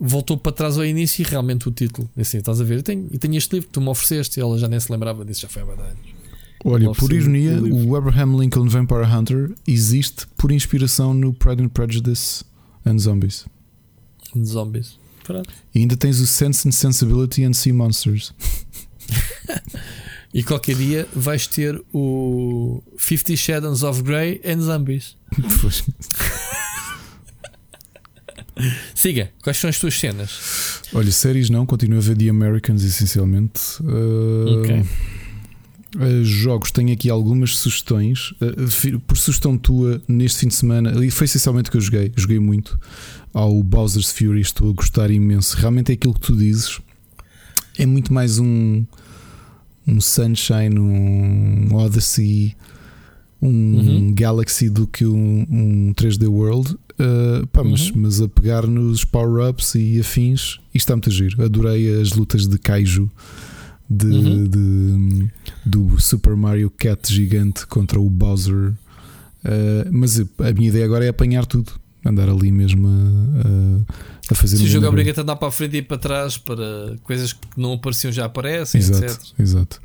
Voltou 0.00 0.36
para 0.36 0.50
trás 0.50 0.78
ao 0.78 0.84
início 0.84 1.22
e 1.22 1.24
realmente 1.24 1.68
o 1.68 1.72
título. 1.72 2.10
Assim, 2.16 2.38
estás 2.38 2.60
a 2.60 2.64
ver? 2.64 2.78
E 2.78 2.82
tenho, 2.82 3.08
tenho 3.18 3.36
este 3.36 3.52
livro 3.52 3.68
que 3.68 3.72
tu 3.72 3.80
me 3.80 3.88
ofereceste 3.88 4.40
e 4.40 4.42
ela 4.42 4.58
já 4.58 4.66
nem 4.66 4.80
se 4.80 4.90
lembrava 4.90 5.24
disso, 5.24 5.42
já 5.42 5.48
foi 5.48 5.62
há 5.62 5.66
anos. 5.66 6.11
Olha, 6.64 6.92
por 6.92 7.12
ironia, 7.12 7.60
o 7.60 7.96
Abraham 7.96 8.38
Lincoln 8.38 8.68
Vampire 8.68 9.04
Hunter 9.04 9.52
existe 9.66 10.26
por 10.36 10.52
inspiração 10.52 11.12
no 11.12 11.32
Pride 11.32 11.64
and 11.64 11.68
Prejudice 11.70 12.44
and 12.86 12.98
Zombies. 12.98 13.46
Zombies. 14.44 14.98
Pronto. 15.24 15.48
E 15.74 15.80
ainda 15.80 15.96
tens 15.96 16.20
o 16.20 16.26
Sense 16.26 16.68
and 16.68 16.72
Sensibility 16.72 17.44
and 17.44 17.52
Sea 17.52 17.72
Monsters. 17.72 18.34
e 20.32 20.42
qualquer 20.42 20.76
dia 20.76 21.08
vais 21.14 21.46
ter 21.46 21.80
o 21.92 22.82
Fifty 22.96 23.36
Shadows 23.36 23.82
of 23.82 24.02
Grey 24.02 24.40
and 24.44 24.60
Zombies. 24.60 25.16
Siga, 28.94 29.32
quais 29.42 29.56
são 29.56 29.68
as 29.68 29.78
tuas 29.78 29.98
cenas? 29.98 30.82
Olha, 30.92 31.10
séries 31.10 31.50
não, 31.50 31.66
continuo 31.66 31.98
a 31.98 32.02
ver 32.02 32.16
The 32.16 32.28
Americans 32.28 32.84
essencialmente. 32.84 33.60
Uh, 33.80 34.60
ok. 34.60 34.84
Uh, 35.94 36.24
jogos, 36.24 36.70
tenho 36.70 36.92
aqui 36.92 37.10
algumas 37.10 37.56
sugestões. 37.56 38.32
Uh, 38.40 38.98
por 39.00 39.18
sugestão 39.18 39.58
tua, 39.58 40.00
neste 40.08 40.40
fim 40.40 40.48
de 40.48 40.54
semana, 40.54 41.04
e 41.04 41.10
foi 41.10 41.26
essencialmente 41.26 41.70
que 41.70 41.76
eu 41.76 41.80
joguei, 41.80 42.12
joguei 42.16 42.38
muito 42.38 42.78
ao 43.32 43.62
Bowser's 43.62 44.10
Fury, 44.10 44.40
estou 44.40 44.70
a 44.70 44.72
gostar 44.72 45.10
imenso. 45.10 45.56
Realmente 45.56 45.90
é 45.90 45.94
aquilo 45.94 46.14
que 46.14 46.20
tu 46.20 46.36
dizes, 46.36 46.80
é 47.78 47.84
muito 47.84 48.12
mais 48.12 48.38
um, 48.38 48.84
um 49.86 50.00
Sunshine, 50.00 50.78
um 50.78 51.74
Odyssey, 51.74 52.56
um 53.40 53.48
uhum. 53.48 54.14
Galaxy 54.14 54.70
do 54.70 54.86
que 54.86 55.04
um, 55.04 55.46
um 55.50 55.94
3D 55.94 56.26
World. 56.28 56.76
Uh, 56.92 57.46
pá, 57.48 57.64
mas, 57.64 57.90
uhum. 57.90 58.02
mas 58.02 58.20
a 58.20 58.28
pegar 58.28 58.66
nos 58.66 59.04
power-ups 59.04 59.74
e 59.74 59.98
afins, 59.98 60.58
isto 60.72 60.76
está 60.76 60.94
muito 60.94 61.08
a 61.08 61.12
giro. 61.12 61.44
Adorei 61.44 62.00
as 62.00 62.12
lutas 62.12 62.46
de 62.46 62.58
Kaiju 62.58 63.10
de, 63.88 64.06
uhum. 64.06 64.44
de, 64.44 65.30
do 65.64 66.00
Super 66.00 66.36
Mario 66.36 66.70
Cat 66.70 67.12
gigante 67.12 67.66
contra 67.66 68.00
o 68.00 68.08
Bowser. 68.08 68.72
Uh, 69.44 69.88
mas 69.90 70.20
a 70.20 70.52
minha 70.54 70.68
ideia 70.68 70.84
agora 70.84 71.04
é 71.04 71.08
apanhar 71.08 71.44
tudo, 71.46 71.72
andar 72.04 72.28
ali 72.28 72.52
mesmo 72.52 72.88
a, 72.88 74.32
a 74.32 74.34
fazer. 74.34 74.56
Se 74.56 74.64
o 74.64 74.68
jogo 74.68 74.86
obriga-te 74.86 75.18
a 75.18 75.22
andar 75.22 75.36
para 75.36 75.48
a 75.48 75.50
frente 75.50 75.76
e 75.76 75.82
para 75.82 75.98
trás 75.98 76.38
para 76.38 76.96
coisas 77.02 77.32
que 77.32 77.40
não 77.56 77.72
apareciam 77.72 78.12
já 78.12 78.24
aparecem, 78.24 78.80
exato, 78.80 79.04
etc. 79.04 79.20
Exato. 79.38 79.80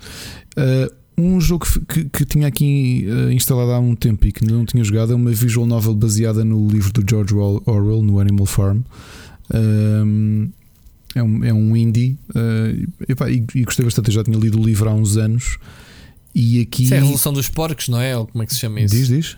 Uh, 0.57 1.07
um 1.19 1.41
jogo 1.41 1.65
que, 1.87 2.05
que, 2.05 2.25
tinha 2.25 2.47
aqui 2.47 3.07
uh, 3.09 3.31
instalado 3.31 3.71
há 3.71 3.79
um 3.79 3.95
tempo 3.95 4.27
e 4.27 4.31
que 4.31 4.45
não 4.45 4.63
tinha 4.63 4.83
jogado 4.83 5.13
é 5.13 5.15
uma 5.15 5.31
visual 5.31 5.65
novel 5.65 5.95
baseada 5.95 6.45
no 6.45 6.67
livro 6.67 6.93
do 6.93 7.03
George 7.09 7.33
Orwell, 7.33 8.03
no 8.03 8.19
Animal 8.19 8.45
Farm. 8.45 8.81
Um, 9.51 10.51
é 11.17 11.23
um, 11.23 11.43
é 11.43 11.53
um 11.53 11.75
indie 11.75 12.17
uh, 12.29 12.91
epá, 13.07 13.29
e, 13.29 13.45
e, 13.55 13.63
gostei 13.63 13.83
bastante. 13.83 14.09
Eu 14.09 14.13
já 14.13 14.23
tinha 14.23 14.37
lido 14.37 14.59
o 14.59 14.63
livro 14.63 14.89
há 14.89 14.93
uns 14.93 15.17
anos. 15.17 15.57
E 16.33 16.61
aqui. 16.61 16.83
Isso 16.83 16.93
é 16.93 16.97
a 16.97 17.01
Revolução 17.01 17.33
dos 17.33 17.49
Porcos, 17.49 17.89
não 17.89 17.99
é? 17.99 18.15
Ou 18.15 18.27
como 18.27 18.43
é 18.43 18.45
que 18.45 18.53
se 18.53 18.59
chama 18.59 18.81
isso? 18.81 18.95
Diz, 18.95 19.07
diz. 19.07 19.37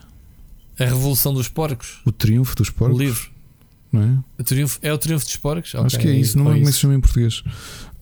A 0.79 0.85
Revolução 0.85 1.33
dos 1.33 1.47
Porcos. 1.47 1.99
O 2.05 2.11
Triunfo 2.11 2.55
dos 2.55 2.69
Porcos. 2.69 2.97
O 2.97 3.01
livro. 3.01 3.29
Não 3.91 4.01
é? 4.01 4.41
O 4.41 4.43
triunfo, 4.43 4.79
é 4.81 4.93
o 4.93 4.97
Triunfo 4.97 5.25
dos 5.25 5.35
Porcos? 5.37 5.73
Acho 5.73 5.97
okay, 5.97 5.99
que 5.99 6.07
é 6.07 6.19
isso, 6.19 6.37
não 6.37 6.51
é 6.51 6.53
como 6.53 6.63
é 6.63 6.67
que 6.67 6.73
se 6.73 6.79
chama 6.79 6.93
em 6.93 6.99
português. 6.99 7.39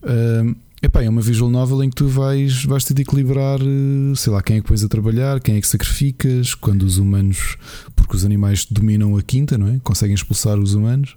Uh, 0.04 0.56
epá, 0.82 1.02
é 1.02 1.10
uma 1.10 1.22
visual 1.22 1.50
novel 1.50 1.84
em 1.84 1.90
que 1.90 1.96
tu 1.96 2.08
vais, 2.08 2.66
vais 2.66 2.84
ter 2.84 2.94
de 2.94 3.04
equilibrar, 3.04 3.60
eh, 3.62 4.16
sei 4.16 4.34
lá, 4.34 4.44
quem 4.44 4.58
é 4.58 4.62
que 4.62 4.68
pões 4.68 4.84
a 4.84 4.88
trabalhar, 4.90 5.40
quem 5.40 5.56
é 5.56 5.62
que 5.62 5.68
sacrificas, 5.68 6.54
quando 6.54 6.84
os 6.84 6.98
humanos, 6.98 7.56
porque 7.96 8.16
os 8.18 8.26
animais 8.26 8.66
dominam 8.70 9.16
a 9.16 9.22
quinta, 9.22 9.58
não 9.58 9.70
é? 9.70 9.80
Conseguem 9.82 10.14
expulsar 10.14 10.60
os 10.60 10.74
humanos 10.74 11.16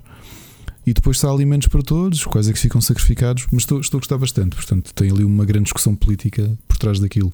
e 0.86 0.92
depois 0.92 1.22
há 1.24 1.30
alimentos 1.30 1.68
para 1.68 1.82
todos, 1.82 2.24
quais 2.24 2.48
é 2.48 2.52
que 2.52 2.58
ficam 2.58 2.80
sacrificados, 2.80 3.46
mas 3.52 3.62
estou, 3.62 3.80
estou 3.80 3.98
a 3.98 4.00
gostar 4.00 4.18
bastante, 4.18 4.56
portanto 4.56 4.92
tem 4.94 5.10
ali 5.10 5.24
uma 5.24 5.44
grande 5.44 5.64
discussão 5.64 5.94
política 5.94 6.50
por 6.66 6.78
trás 6.78 6.98
daquilo. 6.98 7.32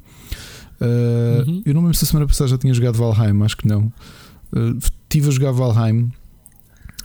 Uh, 0.80 1.48
uhum. 1.48 1.62
Eu 1.64 1.74
não 1.74 1.80
me 1.80 1.86
lembro 1.86 1.94
se 1.94 2.04
a 2.04 2.06
semana 2.06 2.26
passada 2.26 2.48
já 2.48 2.58
tinha 2.58 2.74
jogado 2.74 2.98
Valheim, 2.98 3.42
acho 3.42 3.56
que 3.56 3.66
não. 3.66 3.92
Uh, 4.52 4.78
tive 5.08 5.28
a 5.28 5.30
jogar 5.30 5.52
Valheim 5.52 6.10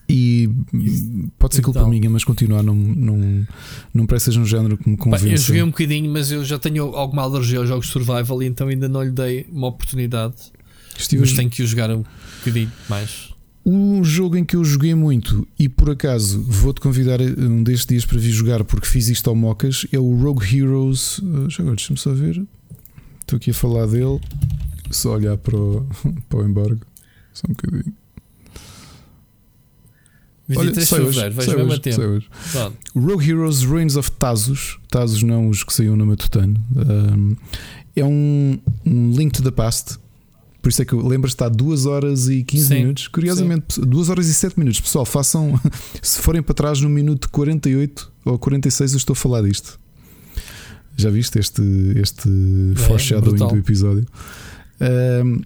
e 0.10 0.50
pode 1.40 1.56
ser 1.56 1.62
culpa 1.62 1.80
então. 1.80 1.90
minha, 1.90 2.10
mas 2.10 2.26
continuar 2.26 2.62
não, 2.64 2.76
não, 2.76 3.48
não 3.94 4.06
parece 4.06 4.34
ser 4.34 4.40
um 4.40 4.46
género 4.46 4.78
que 4.78 4.90
me 4.90 4.98
convence. 4.98 5.30
eu 5.30 5.38
joguei 5.38 5.64
um 5.64 5.68
bocadinho, 5.68 6.12
mas 6.12 6.32
eu 6.32 6.44
já 6.44 6.60
tenho 6.60 6.84
alguma 6.96 7.22
alergia 7.22 7.60
aos 7.60 7.70
jogos 7.70 7.88
survival 7.88 8.44
e 8.44 8.46
então 8.46 8.68
ainda 8.68 8.90
não 8.90 9.04
lhe 9.04 9.12
dei 9.12 9.48
uma 9.50 9.68
oportunidade. 9.68 10.36
Estive 10.98 11.22
mas 11.22 11.32
a... 11.32 11.36
tenho 11.38 11.50
que 11.50 11.64
o 11.64 11.66
jogar 11.68 11.90
um 11.92 12.04
bocadinho 12.40 12.72
mais. 12.90 13.31
O 13.64 14.04
jogo 14.04 14.38
em 14.38 14.44
que 14.44 14.56
eu 14.56 14.64
joguei 14.64 14.96
muito 14.96 15.48
e 15.58 15.70
por 15.70 15.92
acaso 15.92 16.42
vou-te 16.42 16.82
convidar 16.82 17.22
um 17.22 17.62
destes 17.62 17.86
dias 17.86 18.06
para 18.06 18.18
vir 18.18 18.32
jogar 18.32 18.64
porque 18.64 18.88
fiz 18.88 19.08
isto 19.08 19.30
ao 19.30 19.36
Mocas 19.36 19.86
é 19.92 20.00
o 20.00 20.16
Rogue 20.16 20.44
Heroes. 20.44 21.20
Uh, 21.20 21.50
já 21.50 21.62
agora 21.62 21.76
deixa-me 21.76 22.00
só 22.00 22.12
ver. 22.12 22.44
Estou 23.20 23.38
aqui 23.38 23.52
a 23.52 23.54
falar 23.54 23.86
dele. 23.86 24.20
Só 24.90 25.14
olhar 25.14 25.38
para 25.38 25.56
o, 25.56 25.88
para 26.28 26.40
o 26.40 26.46
embargo. 26.46 26.82
Só 27.34 27.44
um 27.48 27.54
bocadinho. 27.54 27.94
23 30.48 30.76
de 30.76 30.96
fevereiro, 30.96 31.36
vais 31.36 31.48
mesmo 31.48 31.74
a 31.74 31.80
tempo. 31.80 32.24
Rogue 32.96 33.30
Heroes 33.30 33.64
Ruins 33.64 33.96
of 33.96 34.12
Tazos. 34.12 34.80
Tazos 34.90 35.24
não 35.24 35.50
os 35.50 35.64
que 35.64 35.72
saíram 35.72 35.96
na 35.96 36.06
Matutano. 36.06 36.62
Um, 36.76 37.36
é 37.96 38.04
um, 38.04 38.60
um 38.86 39.12
Link 39.12 39.32
to 39.34 39.44
the 39.44 39.52
Past 39.52 40.01
por 40.62 40.70
isso 40.70 40.82
é 40.82 40.86
que 40.86 40.96
lembras 40.96 41.32
está 41.32 41.50
2 41.50 41.86
horas 41.88 42.30
e 42.30 42.44
15 42.44 42.68
sim, 42.68 42.74
minutos. 42.76 43.08
Curiosamente, 43.08 43.82
2 43.82 44.10
horas 44.10 44.28
e 44.28 44.34
7 44.34 44.60
minutos. 44.60 44.80
Pessoal, 44.80 45.06
façam. 45.06 45.60
Se 46.02 46.20
forem 46.20 46.42
para 46.44 46.54
trás 46.54 46.80
no 46.82 46.90
minuto 46.90 47.30
48 47.30 48.12
ou 48.26 48.38
46, 48.38 48.92
eu 48.92 48.98
estou 48.98 49.14
a 49.14 49.16
falar 49.16 49.42
disto. 49.42 49.80
Já 50.96 51.10
viste 51.10 51.40
este, 51.40 51.64
este 51.96 52.30
é, 52.30 52.80
foreshadowing 52.80 53.38
brutal. 53.38 53.50
do 53.50 53.58
episódio? 53.58 54.06
Um, 54.80 55.42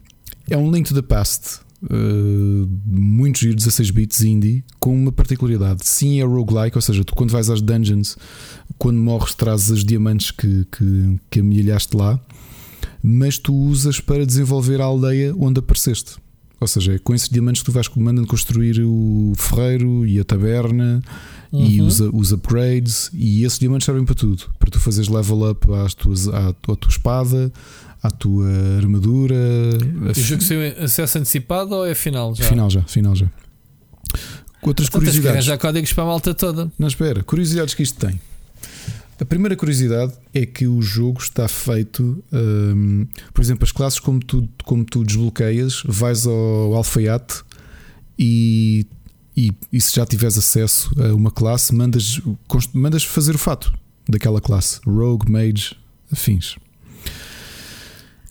é 0.49 0.57
um 0.57 0.69
Link 0.69 0.89
to 0.89 0.93
the 0.93 1.01
Past. 1.01 1.59
Uh, 1.83 2.67
muito 2.85 3.39
giro, 3.39 3.55
16 3.55 3.91
bits 3.91 4.21
indie, 4.21 4.65
com 4.79 4.93
uma 4.93 5.11
particularidade. 5.11 5.85
Sim, 5.85 6.19
é 6.19 6.25
roguelike, 6.25 6.77
ou 6.77 6.81
seja, 6.81 7.05
tu 7.05 7.15
quando 7.15 7.31
vais 7.31 7.49
às 7.49 7.61
dungeons, 7.61 8.17
quando 8.77 8.97
morres, 8.97 9.33
trazes 9.35 9.69
os 9.69 9.85
diamantes 9.85 10.31
que, 10.31 10.65
que, 10.71 11.19
que 11.29 11.39
amelhaste 11.39 11.95
lá 11.95 12.19
mas 13.08 13.38
tu 13.38 13.53
usas 13.53 14.00
para 14.00 14.25
desenvolver 14.25 14.82
a 14.82 14.85
aldeia 14.85 15.32
onde 15.38 15.59
apareceste. 15.59 16.16
Ou 16.59 16.67
seja, 16.67 16.95
é 16.95 16.98
com 16.98 17.14
esses 17.14 17.30
diamantes 17.30 17.61
que 17.61 17.66
tu 17.67 17.72
vais 17.72 17.88
comandando 17.88 18.25
construir 18.25 18.82
o 18.82 19.34
ferreiro 19.38 20.08
e 20.08 20.19
a 20.19 20.24
taberna 20.24 21.03
uhum. 21.51 21.66
e 21.66 21.82
os, 21.82 22.00
os 22.00 22.32
upgrades. 22.32 23.11
E 23.14 23.43
esses 23.43 23.59
diamantes 23.59 23.85
servem 23.85 24.03
para 24.03 24.16
tudo: 24.16 24.50
para 24.58 24.72
tu 24.72 24.80
fazeres 24.80 25.08
level 25.08 25.51
up 25.51 25.72
às 25.74 25.93
tuas, 25.93 26.27
à, 26.27 26.48
à 26.50 26.53
tua 26.53 26.77
espada, 26.90 27.53
à 28.01 28.09
tua 28.09 28.50
armadura. 28.77 29.35
O 30.09 30.19
jogo 30.19 30.42
saiu 30.42 30.84
acesso 30.84 31.19
antecipado 31.19 31.75
ou 31.75 31.85
é 31.85 31.93
final 31.93 32.34
já? 32.34 32.45
Final 32.45 32.69
já, 32.72 32.82
final 32.84 33.16
já. 33.16 33.30
Outras 34.64 34.88
Então 34.88 35.00
curiosidades. 35.00 35.32
arranjar 35.32 35.58
códigos 35.59 35.93
para 35.93 36.03
a 36.06 36.08
malta 36.08 36.34
toda. 36.34 36.72
Não, 36.80 36.88
espera, 36.88 37.22
curiosidades 37.22 37.75
que 37.75 37.84
isto 37.84 38.00
tem. 38.00 38.19
A 39.19 39.23
primeira 39.23 39.55
curiosidade 39.55 40.13
é 40.33 40.45
que 40.45 40.67
o 40.67 40.81
jogo 40.81 41.21
está 41.21 41.47
feito, 41.47 42.21
hum, 42.33 43.07
por 43.33 43.41
exemplo, 43.41 43.63
as 43.63 43.71
classes 43.71 43.99
como 43.99 44.19
tu, 44.19 44.47
como 44.65 44.83
tu 44.83 45.05
desbloqueias, 45.05 45.83
vais 45.85 46.27
ao 46.27 46.75
alfaiate 46.75 47.43
e, 48.19 48.85
e, 49.35 49.51
e 49.71 49.79
se 49.79 49.95
já 49.95 50.05
tiveres 50.05 50.37
acesso 50.37 50.91
a 51.01 51.15
uma 51.15 51.31
classe, 51.31 51.73
mandas, 51.73 52.19
mandas 52.73 53.03
fazer 53.03 53.35
o 53.35 53.37
fato 53.37 53.73
daquela 54.07 54.41
classe, 54.41 54.81
Rogue, 54.85 55.31
Mage, 55.31 55.77
afins. 56.11 56.57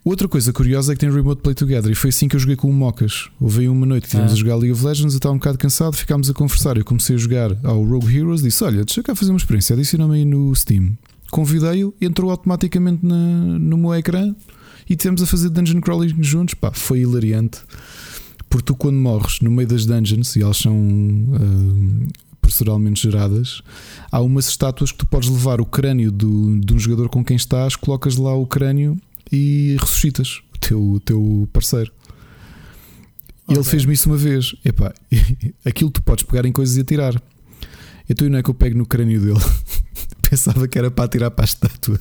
Outra 0.04 0.28
coisa 0.28 0.52
curiosa 0.52 0.92
é 0.92 0.94
que 0.94 1.00
tem 1.00 1.10
Remote 1.10 1.40
Play 1.40 1.54
Together 1.54 1.90
e 1.90 1.94
foi 1.94 2.10
assim 2.10 2.28
que 2.28 2.36
eu 2.36 2.40
joguei 2.40 2.56
com 2.56 2.68
o 2.68 2.72
Mocas. 2.74 3.30
Houve 3.40 3.60
aí 3.60 3.68
uma 3.70 3.86
noite 3.86 4.02
que 4.02 4.08
estivemos 4.08 4.32
Ah. 4.32 4.34
a 4.34 4.38
jogar 4.38 4.56
League 4.56 4.72
of 4.72 4.84
Legends, 4.84 5.14
eu 5.14 5.16
estava 5.16 5.34
um 5.34 5.38
bocado 5.38 5.56
cansado, 5.56 5.96
ficámos 5.96 6.28
a 6.28 6.34
conversar. 6.34 6.76
Eu 6.76 6.84
comecei 6.84 7.16
a 7.16 7.18
jogar 7.18 7.56
ao 7.64 7.82
Rogue 7.82 8.14
Heroes, 8.14 8.42
disse: 8.42 8.62
Olha, 8.62 8.84
deixa 8.84 9.02
cá 9.02 9.14
fazer 9.14 9.30
uma 9.30 9.38
experiência, 9.38 9.72
adiciona-me 9.72 10.16
aí 10.16 10.24
no 10.26 10.54
Steam. 10.54 10.96
Convidei-o, 11.30 11.94
entrou 12.02 12.30
automaticamente 12.30 13.04
na- 13.04 13.58
no 13.58 13.78
meu 13.78 13.94
ecrã 13.94 14.34
e 14.88 14.94
tivemos 14.94 15.22
a 15.22 15.26
fazer 15.26 15.48
dungeon 15.48 15.80
crawling 15.80 16.14
juntos. 16.22 16.54
Pá, 16.54 16.70
foi 16.70 17.00
hilariante. 17.00 17.60
Porque 18.50 18.66
tu, 18.66 18.74
quando 18.76 18.96
morres 18.96 19.40
no 19.40 19.50
meio 19.50 19.66
das 19.66 19.86
dungeons, 19.86 20.36
e 20.36 20.42
elas 20.42 20.58
são 20.58 20.76
hum, 20.76 22.06
proceduralmente 22.42 23.02
geradas, 23.02 23.62
há 24.12 24.20
umas 24.20 24.48
estátuas 24.48 24.92
que 24.92 24.98
tu 24.98 25.06
podes 25.06 25.30
levar 25.30 25.62
o 25.62 25.64
crânio 25.66 26.12
do, 26.12 26.60
de 26.60 26.74
um 26.74 26.78
jogador 26.78 27.08
com 27.08 27.24
quem 27.24 27.36
estás, 27.36 27.74
colocas 27.74 28.16
lá 28.16 28.34
o 28.36 28.46
crânio 28.46 28.96
e 29.32 29.76
ressuscitas 29.80 30.40
o 30.54 30.58
teu, 30.58 31.02
teu 31.04 31.48
parceiro. 31.52 31.90
E 33.48 33.52
ele 33.54 33.64
fez-me 33.64 33.92
isso 33.92 34.08
uma 34.08 34.16
vez. 34.16 34.54
Epá, 34.64 34.92
aquilo 35.64 35.90
tu 35.90 36.02
podes 36.02 36.24
pegar 36.24 36.46
em 36.46 36.52
coisas 36.52 36.76
e 36.76 36.80
atirar. 36.80 37.20
Então 38.08 38.28
não 38.28 38.38
é 38.38 38.42
que 38.42 38.50
eu 38.50 38.54
pego 38.54 38.76
no 38.78 38.86
crânio 38.86 39.20
dele. 39.20 39.40
Pensava 40.28 40.66
que 40.66 40.78
era 40.78 40.90
para 40.90 41.04
atirar 41.04 41.30
para 41.30 41.44
a 41.44 41.46
estátua. 41.46 42.00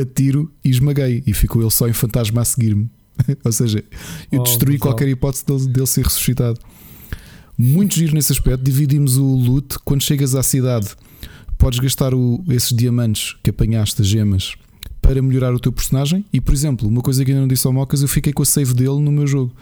Atiro 0.00 0.52
e 0.64 0.70
esmaguei. 0.70 1.22
E 1.26 1.32
ficou 1.32 1.62
ele 1.62 1.70
só 1.70 1.88
em 1.88 1.92
fantasma 1.92 2.42
a 2.42 2.44
seguir-me. 2.44 2.90
Ou 3.44 3.52
seja, 3.52 3.84
eu 4.30 4.40
Oh, 4.40 4.42
destruí 4.42 4.78
qualquer 4.78 5.08
hipótese 5.08 5.44
dele, 5.46 5.66
dele 5.68 5.86
ser 5.86 6.02
ressuscitado. 6.04 6.58
Muito 7.56 7.94
giro 7.94 8.14
nesse 8.14 8.32
aspecto. 8.32 8.62
Dividimos 8.64 9.16
o 9.16 9.24
loot. 9.24 9.78
Quando 9.84 10.02
chegas 10.02 10.34
à 10.34 10.42
cidade, 10.42 10.88
podes 11.58 11.78
gastar 11.78 12.12
o- 12.14 12.42
esses 12.48 12.72
diamantes 12.76 13.36
que 13.42 13.50
apanhaste, 13.50 14.02
as 14.02 14.08
gemas, 14.08 14.54
para 15.02 15.20
melhorar 15.20 15.52
o 15.52 15.60
teu 15.60 15.72
personagem. 15.72 16.24
E, 16.32 16.40
por 16.40 16.54
exemplo, 16.54 16.88
uma 16.88 17.02
coisa 17.02 17.24
que 17.24 17.30
ainda 17.30 17.42
não 17.42 17.48
disse 17.48 17.66
ao 17.66 17.72
Mocas, 17.72 18.00
eu 18.00 18.08
fiquei 18.08 18.32
com 18.32 18.42
a 18.42 18.46
save 18.46 18.72
dele 18.72 19.00
no 19.00 19.12
meu 19.12 19.26
jogo. 19.26 19.52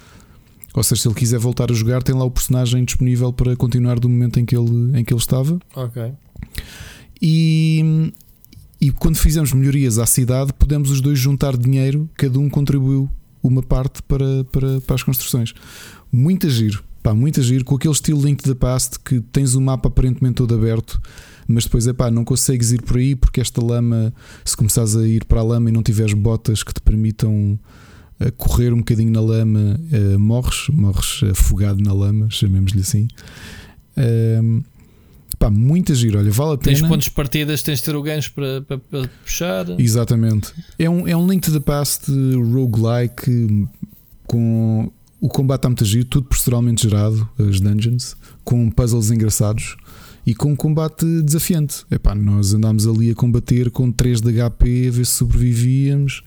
Ou 0.73 0.83
seja, 0.85 1.03
se 1.03 1.09
ele 1.09 1.15
quiser 1.15 1.39
voltar 1.41 1.73
a 1.73 1.75
jogar, 1.75 2.03
tem 2.03 2.15
lá 2.15 2.25
o 2.25 2.31
personagem 2.31 2.85
disponível 2.85 3.33
para 3.33 3.57
continuar 3.57 3.99
do 3.99 4.09
momento 4.09 4.39
em 4.39 4.45
que 4.45 4.57
ele, 4.57 4.97
em 4.97 5.03
que 5.03 5.13
ele 5.13 5.21
estava. 5.21 5.59
Ok. 5.75 6.13
E, 7.21 8.13
e 8.81 8.91
quando 8.93 9.17
fizemos 9.17 9.53
melhorias 9.53 9.99
à 9.99 10.07
cidade, 10.07 10.53
pudemos 10.53 10.91
os 10.91 11.01
dois 11.01 11.19
juntar 11.19 11.57
dinheiro, 11.57 12.09
cada 12.15 12.39
um 12.39 12.49
contribuiu 12.49 13.11
uma 13.43 13.63
parte 13.63 14.03
para, 14.03 14.45
para, 14.45 14.81
para 14.81 14.95
as 14.95 15.03
construções. 15.03 15.53
Muito 16.13 16.49
giro, 16.49 16.85
pá, 17.03 17.15
muito 17.15 17.43
giro, 17.43 17.65
com 17.65 17.75
aquele 17.75 17.95
estilo 17.95 18.23
Link 18.23 18.43
to 18.43 18.55
the 18.55 18.59
Past 18.59 19.01
que 19.01 19.21
tens 19.21 19.55
o 19.55 19.61
mapa 19.61 19.89
aparentemente 19.89 20.37
todo 20.37 20.55
aberto, 20.55 21.01
mas 21.51 21.65
depois 21.65 21.87
é 21.87 21.93
pá, 21.93 22.11
não 22.11 22.25
consegues 22.25 22.73
ir 22.73 22.83
por 22.83 22.97
aí 22.97 23.15
porque 23.15 23.41
esta 23.41 23.63
lama, 23.63 24.13
se 24.45 24.57
começares 24.57 24.97
a 24.97 25.07
ir 25.07 25.25
para 25.25 25.41
a 25.41 25.43
lama 25.43 25.69
e 25.69 25.73
não 25.73 25.83
tiveres 25.83 26.15
botas 26.15 26.63
que 26.63 26.73
te 26.73 26.81
permitam 26.81 27.59
eh, 28.21 28.31
correr 28.37 28.73
um 28.73 28.79
bocadinho 28.79 29.11
na 29.11 29.21
lama, 29.21 29.81
eh, 29.93 30.17
morres, 30.17 30.69
morres 30.69 31.23
afogado 31.31 31.83
na 31.83 31.93
lama, 31.93 32.29
chamemos-lhe 32.31 32.81
assim. 32.81 33.09
Ehm, 33.97 34.61
pá, 35.39 35.51
muito 35.51 35.95
giro, 35.95 36.19
olha, 36.19 36.31
vale 36.31 36.55
a 36.55 36.59
pena. 36.59 36.77
Tens 36.77 36.89
pontos 36.89 37.05
de 37.07 37.11
partidas, 37.13 37.63
tens 37.63 37.79
de 37.79 37.85
ter 37.85 37.97
o 37.97 38.03
gancho 38.03 38.33
para, 38.33 38.63
para, 38.63 38.79
para 38.79 39.09
puxar. 39.25 39.67
Exatamente. 39.81 40.53
É 40.79 40.89
um, 40.89 41.09
é 41.09 41.17
um 41.17 41.29
Link 41.29 41.43
to 41.43 41.53
the 41.53 41.61
Past 41.61 42.11
roguelike 42.53 43.69
com 44.27 44.93
o 45.21 45.29
combate 45.29 45.67
a 45.67 45.69
muito 45.69 45.85
giro, 45.85 46.05
tudo 46.05 46.29
proceduralmente 46.29 46.83
gerado, 46.83 47.29
as 47.39 47.61
dungeons, 47.61 48.17
com 48.45 48.71
puzzles 48.71 49.11
engraçados 49.11 49.77
e 50.27 50.35
com 50.35 50.53
um 50.53 50.57
combate 50.57 51.05
desafiante. 51.23 51.85
Epá, 51.91 52.15
nós 52.15 52.53
andámos 52.55 52.87
ali 52.87 53.11
a 53.11 53.15
combater 53.15 53.71
com 53.71 53.91
3 53.91 54.21
de 54.21 54.33
HP, 54.33 54.89
a 54.89 54.91
ver 54.91 55.07
se 55.07 55.13
sobrevivíamos. 55.13 56.23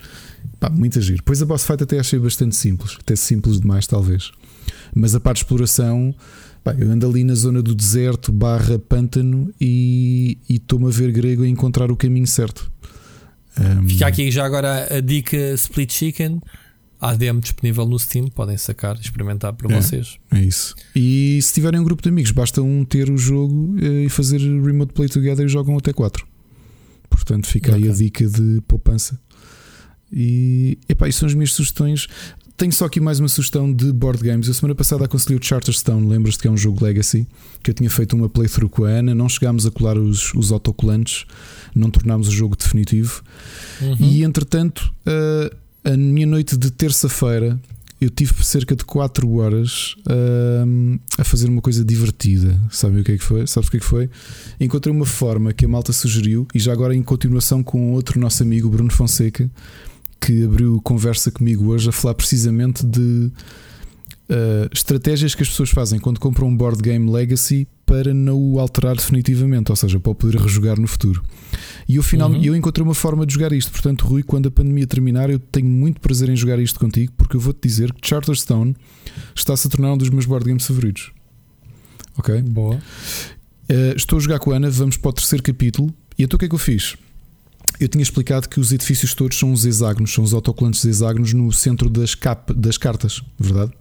Pá, 0.60 0.70
muito 0.70 1.00
giro. 1.02 1.18
Depois 1.18 1.42
a 1.42 1.46
boss 1.46 1.66
fight 1.66 1.84
até 1.84 2.00
achei 2.00 2.20
bastante 2.20 2.56
simples, 2.56 2.98
até 3.00 3.16
simples 3.16 3.60
demais, 3.60 3.88
talvez. 3.88 4.32
Mas 4.96 5.16
a 5.16 5.20
parte 5.20 5.38
de 5.38 5.44
exploração, 5.44 6.14
pá, 6.64 6.74
eu 6.78 6.92
ando 6.92 7.08
ali 7.08 7.24
na 7.24 7.36
zona 7.36 7.62
do 7.62 7.76
deserto 7.76 8.32
barra 8.32 8.80
pântano 8.80 9.54
e 9.60 10.38
e 10.50 10.56
estou-me 10.56 10.88
a 10.88 10.90
ver 10.90 11.12
grego 11.12 11.44
a 11.44 11.48
encontrar 11.48 11.92
o 11.92 11.96
caminho 11.96 12.28
certo. 12.28 12.72
Um, 13.60 13.88
Fica 13.88 14.08
aqui 14.08 14.32
já 14.32 14.46
agora 14.46 14.88
a 14.96 15.00
dica 15.00 15.38
Split 15.54 15.92
Chicken. 15.92 16.42
Há 17.06 17.16
demo 17.16 17.42
disponível 17.42 17.86
no 17.86 18.00
Steam, 18.00 18.28
podem 18.30 18.56
sacar, 18.58 18.98
experimentar 19.00 19.52
para 19.54 19.74
É. 19.76 19.82
vocês. 19.82 20.18
É 20.32 20.42
isso. 20.42 20.74
E 20.96 21.38
se 21.42 21.54
tiverem 21.54 21.80
um 21.80 21.84
grupo 21.84 22.02
de 22.02 22.08
amigos, 22.10 22.32
basta 22.32 22.62
um 22.62 22.86
ter 22.86 23.10
o 23.10 23.18
jogo 23.18 23.76
eh, 23.82 24.06
e 24.06 24.10
fazer 24.10 24.40
remote 24.40 24.94
play 24.94 25.10
together 25.10 25.46
e 25.46 25.50
jogam 25.50 25.78
até 25.78 25.92
4. 25.92 26.26
Portanto, 27.10 27.46
fica 27.48 27.76
aí 27.76 27.82
Ok. 27.84 27.92
a 27.92 27.94
dica 27.94 28.26
de 28.28 28.62
poupança. 28.68 29.20
E 30.12 30.78
epá, 30.88 31.08
isso 31.08 31.20
são 31.20 31.28
as 31.28 31.34
minhas 31.34 31.52
sugestões. 31.54 32.08
Tenho 32.56 32.72
só 32.72 32.86
aqui 32.86 33.00
mais 33.00 33.20
uma 33.20 33.28
sugestão 33.28 33.74
de 33.74 33.92
board 33.92 34.24
games. 34.24 34.48
Eu 34.48 34.54
semana 34.54 34.76
passada 34.76 35.04
aconselhei 35.06 35.38
o 35.38 35.44
Charterstone, 35.44 36.08
lembras-te 36.08 36.42
que 36.44 36.48
é 36.48 36.52
um 36.52 36.56
jogo 36.58 36.84
Legacy, 36.86 37.28
que 37.64 37.72
eu 37.72 37.74
tinha 37.74 37.90
feito 37.90 38.16
uma 38.16 38.30
playthrough 38.30 38.70
com 38.70 38.86
a 38.86 38.90
Ana, 38.90 39.16
não 39.16 39.28
chegámos 39.28 39.66
a 39.66 39.72
colar 39.72 39.98
os, 39.98 40.34
os 40.36 40.52
autocolantes, 40.52 41.26
não 41.76 41.90
tornámos 41.90 42.28
o 42.28 42.32
jogo 42.32 42.56
definitivo. 42.56 43.24
Uhum. 43.82 43.98
E 44.00 44.24
entretanto, 44.24 44.94
a, 45.06 45.52
a 45.84 45.98
minha 45.98 46.28
noite 46.28 46.56
de 46.58 46.72
terça-feira, 46.72 47.60
eu 48.00 48.10
tive 48.10 48.34
cerca 48.44 48.76
de 48.76 48.84
4 48.84 49.30
horas 49.36 49.96
ahm, 50.10 50.98
a 51.18 51.24
fazer 51.24 51.48
uma 51.48 51.62
coisa 51.62 51.84
divertida. 51.84 52.60
Sabem 52.70 53.02
o 53.02 53.04
que 53.04 53.14
é 53.14 53.18
que 53.18 53.24
foi? 53.24 53.48
Sabes 53.48 53.68
o 53.68 53.72
que 53.72 53.78
é 53.78 53.80
que 53.80 53.86
foi? 53.86 54.10
Encontrei 54.60 54.94
uma 54.94 55.06
forma 55.06 55.54
que 55.54 55.66
a 55.66 55.68
malta 55.68 55.94
sugeriu, 55.94 56.48
e 56.54 56.60
já 56.60 56.74
agora 56.74 56.96
em 56.96 57.02
continuação 57.02 57.64
com 57.64 57.92
outro 57.92 58.20
nosso 58.20 58.44
amigo, 58.44 58.70
Bruno 58.70 58.92
Fonseca, 58.92 59.50
que 60.20 60.44
abriu 60.44 60.82
conversa 60.82 61.32
comigo 61.32 61.72
hoje 61.72 61.90
a 61.90 61.92
falar 61.92 62.14
precisamente 62.14 62.86
de 62.86 63.32
ah, 64.30 64.70
estratégias 64.74 65.36
que 65.36 65.44
as 65.44 65.50
pessoas 65.50 65.70
fazem 65.70 66.00
quando 66.00 66.20
compram 66.20 66.48
um 66.48 66.56
board 66.56 66.82
game 66.82 67.10
legacy 67.12 67.68
para 67.86 68.14
não 68.14 68.40
o 68.40 68.60
alterar 68.60 68.96
definitivamente, 68.96 69.70
ou 69.72 69.76
seja, 69.76 70.00
para 70.00 70.12
o 70.12 70.16
poder 70.16 70.40
rejogar 70.40 70.80
no 70.80 70.88
futuro. 70.88 71.24
E 71.88 71.98
eu, 71.98 72.04
final, 72.04 72.32
Uhum. 72.32 72.42
eu 72.42 72.56
encontrei 72.56 72.84
uma 72.84 72.94
forma 72.96 73.26
de 73.26 73.34
jogar 73.34 73.52
isto. 73.52 73.72
Portanto, 73.72 74.06
Rui, 74.08 74.24
quando 74.24 74.48
a 74.48 74.52
pandemia 74.52 74.88
terminar, 74.88 75.30
eu 75.30 75.38
tenho 75.38 75.68
muito 75.68 76.00
prazer 76.00 76.30
em 76.30 76.36
jogar 76.36 76.58
isto 76.60 76.80
contigo, 76.80 77.12
porque 77.18 77.36
eu 77.36 77.40
vou-te 77.40 77.68
dizer 77.68 77.92
que 77.94 78.08
Charterstone 78.08 78.76
está-se 79.36 79.68
a 79.68 79.70
tornar 79.70 79.94
um 79.94 79.98
dos 79.98 80.10
meus 80.10 80.26
board 80.26 80.46
games 80.46 80.66
favoritos. 80.66 81.12
Ok? 82.18 82.42
Boa. 82.42 82.76
Uh, 82.76 83.96
estou 83.96 84.18
a 84.18 84.22
jogar 84.22 84.40
com 84.40 84.52
a 84.52 84.56
Ana, 84.56 84.70
vamos 84.70 84.98
para 84.98 85.10
o 85.10 85.14
terceiro 85.14 85.44
capítulo. 85.44 85.94
E 86.18 86.24
então 86.24 86.38
o 86.38 86.40
que 86.40 86.46
é 86.46 86.50
que 86.50 86.56
eu 86.56 86.60
fiz? 86.60 86.96
Eu 87.80 87.88
tinha 87.88 88.02
explicado 88.02 88.48
que 88.48 88.60
os 88.60 88.72
edifícios 88.72 89.14
todos 89.14 89.38
são 89.38 89.52
os 89.52 89.66
hexágonos, 89.66 90.14
são 90.14 90.24
os 90.24 90.34
autocolantes 90.34 90.84
hexágonos 90.86 91.34
no 91.34 91.52
centro 91.52 91.90
das, 91.90 92.16
cap, 92.16 92.54
das 92.54 92.78
cartas, 92.78 93.22
verdade? 93.40 93.72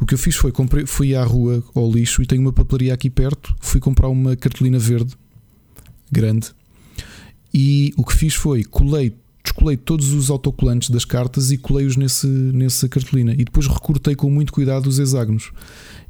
O 0.00 0.06
que 0.06 0.14
eu 0.14 0.18
fiz 0.18 0.36
foi 0.36 0.52
comprei, 0.52 0.86
fui 0.86 1.14
à 1.14 1.24
rua 1.24 1.62
ao 1.74 1.90
lixo 1.90 2.22
e 2.22 2.26
tenho 2.26 2.42
uma 2.42 2.52
papelaria 2.52 2.92
aqui 2.94 3.10
perto. 3.10 3.54
Fui 3.60 3.80
comprar 3.80 4.08
uma 4.08 4.36
cartolina 4.36 4.78
verde 4.78 5.14
grande 6.10 6.52
e 7.58 7.94
o 7.96 8.04
que 8.04 8.14
fiz 8.14 8.34
foi 8.34 8.62
colei, 8.64 9.14
descolei 9.42 9.78
todos 9.78 10.12
os 10.12 10.28
autocolantes 10.28 10.90
das 10.90 11.06
cartas 11.06 11.50
e 11.50 11.56
colei-os 11.56 11.96
nesse, 11.96 12.26
nessa 12.26 12.86
cartolina 12.86 13.32
e 13.32 13.44
depois 13.44 13.66
recortei 13.66 14.14
com 14.14 14.28
muito 14.30 14.52
cuidado 14.52 14.86
os 14.86 14.98
hexágonos. 14.98 15.52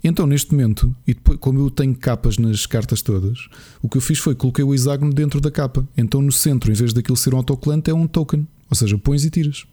Então, 0.03 0.27
neste 0.27 0.51
momento, 0.53 0.95
e 1.07 1.15
depois, 1.15 1.39
como 1.39 1.61
eu 1.61 1.71
tenho 1.71 1.95
capas 1.95 2.37
nas 2.37 2.67
cartas 2.67 3.01
todas, 3.01 3.49
o 3.81 3.89
que 3.89 3.97
eu 3.97 4.01
fiz 4.01 4.19
foi 4.19 4.35
coloquei 4.35 4.65
o 4.65 4.75
hexágono 4.75 5.13
dentro 5.13 5.41
da 5.41 5.51
capa. 5.51 5.87
Então, 5.97 6.21
no 6.21 6.33
centro, 6.33 6.71
em 6.71 6.75
vez 6.75 6.93
daquilo 6.93 7.17
ser 7.17 7.33
um 7.33 7.37
autocolante, 7.39 7.91
é 7.91 7.95
um 7.95 8.09
token. 8.09 8.47
Ou 8.69 8.77
seja, 8.77 8.99
pões 8.99 9.25
e 9.25 9.31
tiras. 9.31 9.65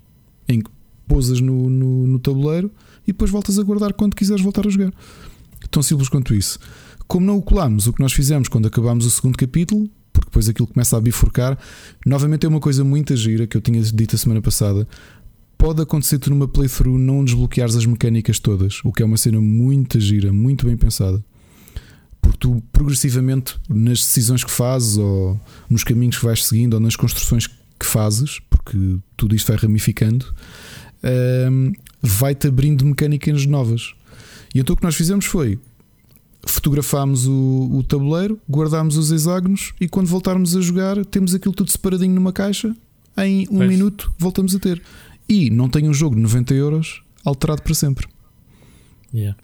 Em 0.47 0.61
pousas 1.07 1.41
no, 1.41 1.71
no, 1.71 2.05
no 2.05 2.19
tabuleiro 2.19 2.71
e 3.07 3.11
depois 3.11 3.31
voltas 3.31 3.59
a 3.59 3.63
guardar 3.63 3.93
quando 3.93 4.15
quiseres 4.15 4.41
voltar 4.41 4.65
a 4.67 4.69
jogar. 4.69 4.93
Tão 5.69 5.81
simples 5.81 6.09
quanto 6.09 6.33
isso. 6.33 6.59
Como 7.07 7.25
não 7.25 7.37
o 7.37 7.41
colámos, 7.41 7.87
o 7.87 7.93
que 7.93 8.01
nós 8.01 8.13
fizemos 8.13 8.47
quando 8.47 8.67
acabámos 8.67 9.05
o 9.05 9.11
segundo 9.11 9.37
capítulo, 9.37 9.89
porque 10.11 10.27
depois 10.29 10.47
aquilo 10.47 10.67
começa 10.67 10.95
a 10.95 11.01
bifurcar, 11.01 11.57
novamente 12.05 12.45
é 12.45 12.49
uma 12.49 12.59
coisa 12.59 12.83
muito 12.83 13.15
gira 13.15 13.47
que 13.47 13.57
eu 13.57 13.61
tinha 13.61 13.81
dito 13.81 14.15
a 14.15 14.19
semana 14.19 14.41
passada. 14.41 14.87
Pode 15.57 15.81
acontecer 15.81 16.19
tu 16.19 16.29
numa 16.29 16.47
playthrough 16.47 16.97
não 16.97 17.23
desbloqueares 17.23 17.75
as 17.75 17.85
mecânicas 17.85 18.39
todas, 18.39 18.81
o 18.83 18.91
que 18.91 19.01
é 19.01 19.05
uma 19.05 19.17
cena 19.17 19.39
muito 19.39 19.99
gira, 19.99 20.31
muito 20.31 20.65
bem 20.65 20.77
pensada. 20.77 21.23
Porque 22.21 22.37
tu 22.37 22.63
progressivamente 22.71 23.57
nas 23.69 23.99
decisões 23.99 24.43
que 24.43 24.51
fazes, 24.51 24.97
ou 24.97 25.39
nos 25.69 25.83
caminhos 25.83 26.17
que 26.17 26.25
vais 26.25 26.45
seguindo, 26.45 26.75
ou 26.75 26.79
nas 26.79 26.95
construções 26.95 27.47
que 27.47 27.85
fazes, 27.85 28.39
porque 28.49 28.97
tudo 29.17 29.35
isto 29.35 29.47
vai 29.47 29.57
ramificando, 29.57 30.25
um, 31.51 31.73
vai-te 32.03 32.47
abrindo 32.47 32.85
mecânicas 32.85 33.45
novas. 33.45 33.93
E 34.53 34.59
então 34.59 34.73
o 34.73 34.77
que 34.77 34.83
nós 34.83 34.95
fizemos 34.95 35.25
foi 35.25 35.57
fotografámos 36.45 37.25
o, 37.25 37.69
o 37.73 37.83
tabuleiro, 37.83 38.37
guardámos 38.51 38.97
os 38.97 39.11
hexágonos 39.11 39.73
e 39.79 39.87
quando 39.87 40.07
voltarmos 40.07 40.55
a 40.55 40.61
jogar, 40.61 41.03
temos 41.05 41.33
aquilo 41.33 41.53
tudo 41.53 41.71
separadinho 41.71 42.13
numa 42.13 42.33
caixa. 42.33 42.75
Em 43.17 43.47
um 43.49 43.57
Pois. 43.57 43.69
minuto 43.69 44.11
voltamos 44.17 44.53
a 44.55 44.59
ter. 44.59 44.81
E 45.29 45.49
não 45.49 45.69
tem 45.69 45.87
um 45.87 45.93
jogo 45.93 46.15
de 46.15 46.21
90 46.21 46.53
euros 46.53 47.01
alterado 47.23 47.61
para 47.61 47.73
sempre. 47.73 48.07
Yeah. 49.13 49.37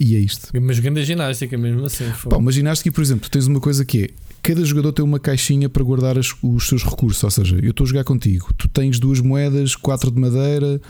E 0.00 0.14
é 0.16 0.18
isto. 0.18 0.48
Mas 0.62 0.78
grande 0.78 1.04
ginástica 1.04 1.58
mesmo 1.58 1.84
assim. 1.84 2.04
Pá, 2.28 2.36
uma 2.36 2.52
ginástica, 2.52 2.90
por 2.92 3.02
exemplo, 3.02 3.28
tens 3.28 3.46
uma 3.46 3.60
coisa 3.60 3.84
que 3.84 4.04
é 4.04 4.10
cada 4.40 4.64
jogador 4.64 4.92
tem 4.92 5.04
uma 5.04 5.18
caixinha 5.18 5.68
para 5.68 5.82
guardar 5.82 6.16
as- 6.16 6.34
os 6.42 6.68
seus 6.68 6.82
recursos. 6.84 7.22
Ou 7.24 7.30
seja, 7.30 7.58
eu 7.62 7.70
estou 7.70 7.84
a 7.84 7.88
jogar 7.88 8.04
contigo, 8.04 8.48
tu 8.56 8.66
tens 8.68 8.98
duas 8.98 9.20
moedas, 9.20 9.74
quatro 9.74 10.10
de 10.10 10.18
madeira, 10.20 10.80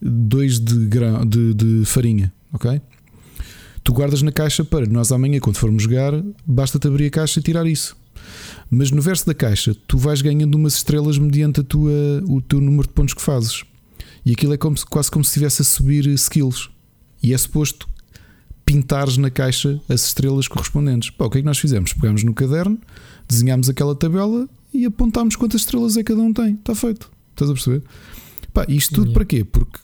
dois 0.00 0.58
de, 0.60 0.86
grão, 0.86 1.24
de, 1.24 1.54
de 1.54 1.84
farinha, 1.84 2.32
ok? 2.52 2.80
Tu 3.82 3.92
guardas 3.92 4.22
na 4.22 4.32
caixa 4.32 4.64
para 4.64 4.86
nós 4.86 5.12
amanhã, 5.12 5.38
quando 5.40 5.56
formos 5.58 5.82
jogar, 5.82 6.12
basta-te 6.46 6.86
abrir 6.88 7.06
a 7.06 7.10
caixa 7.10 7.40
e 7.40 7.42
tirar 7.42 7.66
isso. 7.66 7.96
Mas 8.70 8.90
no 8.90 9.02
verso 9.02 9.26
da 9.26 9.34
caixa, 9.34 9.76
tu 9.86 9.98
vais 9.98 10.22
ganhando 10.22 10.54
umas 10.54 10.76
estrelas 10.76 11.18
mediante 11.18 11.60
a 11.60 11.62
tua, 11.62 11.92
o 12.26 12.40
teu 12.40 12.60
número 12.60 12.88
de 12.88 12.94
pontos 12.94 13.12
que 13.14 13.20
fazes. 13.20 13.62
E 14.24 14.32
aquilo 14.32 14.54
é 14.54 14.56
como 14.56 14.76
se- 14.76 14.86
quase 14.86 15.10
como 15.10 15.22
se 15.22 15.28
estivesse 15.30 15.60
a 15.60 15.64
subir 15.66 16.06
skills. 16.08 16.70
E 17.22 17.34
é 17.34 17.38
suposto 17.38 17.86
pintares 18.64 19.18
na 19.18 19.30
caixa 19.30 19.78
as 19.88 20.06
estrelas 20.06 20.48
correspondentes. 20.48 21.10
Pá, 21.10 21.26
o 21.26 21.30
que 21.30 21.38
é 21.38 21.40
que 21.42 21.46
nós 21.46 21.58
fizemos? 21.58 21.92
Pegámos 21.92 22.24
no 22.24 22.32
caderno, 22.32 22.78
desenhámos 23.28 23.68
aquela 23.68 23.94
tabela 23.94 24.48
e 24.72 24.86
apontámos 24.86 25.36
quantas 25.36 25.60
estrelas 25.60 25.96
é 25.98 26.02
que 26.02 26.12
cada 26.12 26.22
um 26.22 26.32
tem. 26.32 26.54
Está 26.54 26.74
feito. 26.74 27.10
Estás 27.32 27.50
a 27.50 27.54
perceber? 27.54 27.82
Pá, 28.54 28.64
isto 28.68 28.94
tudo 28.94 29.08
Yeah. 29.08 29.14
para 29.14 29.24
quê? 29.26 29.44
Porque 29.44 29.78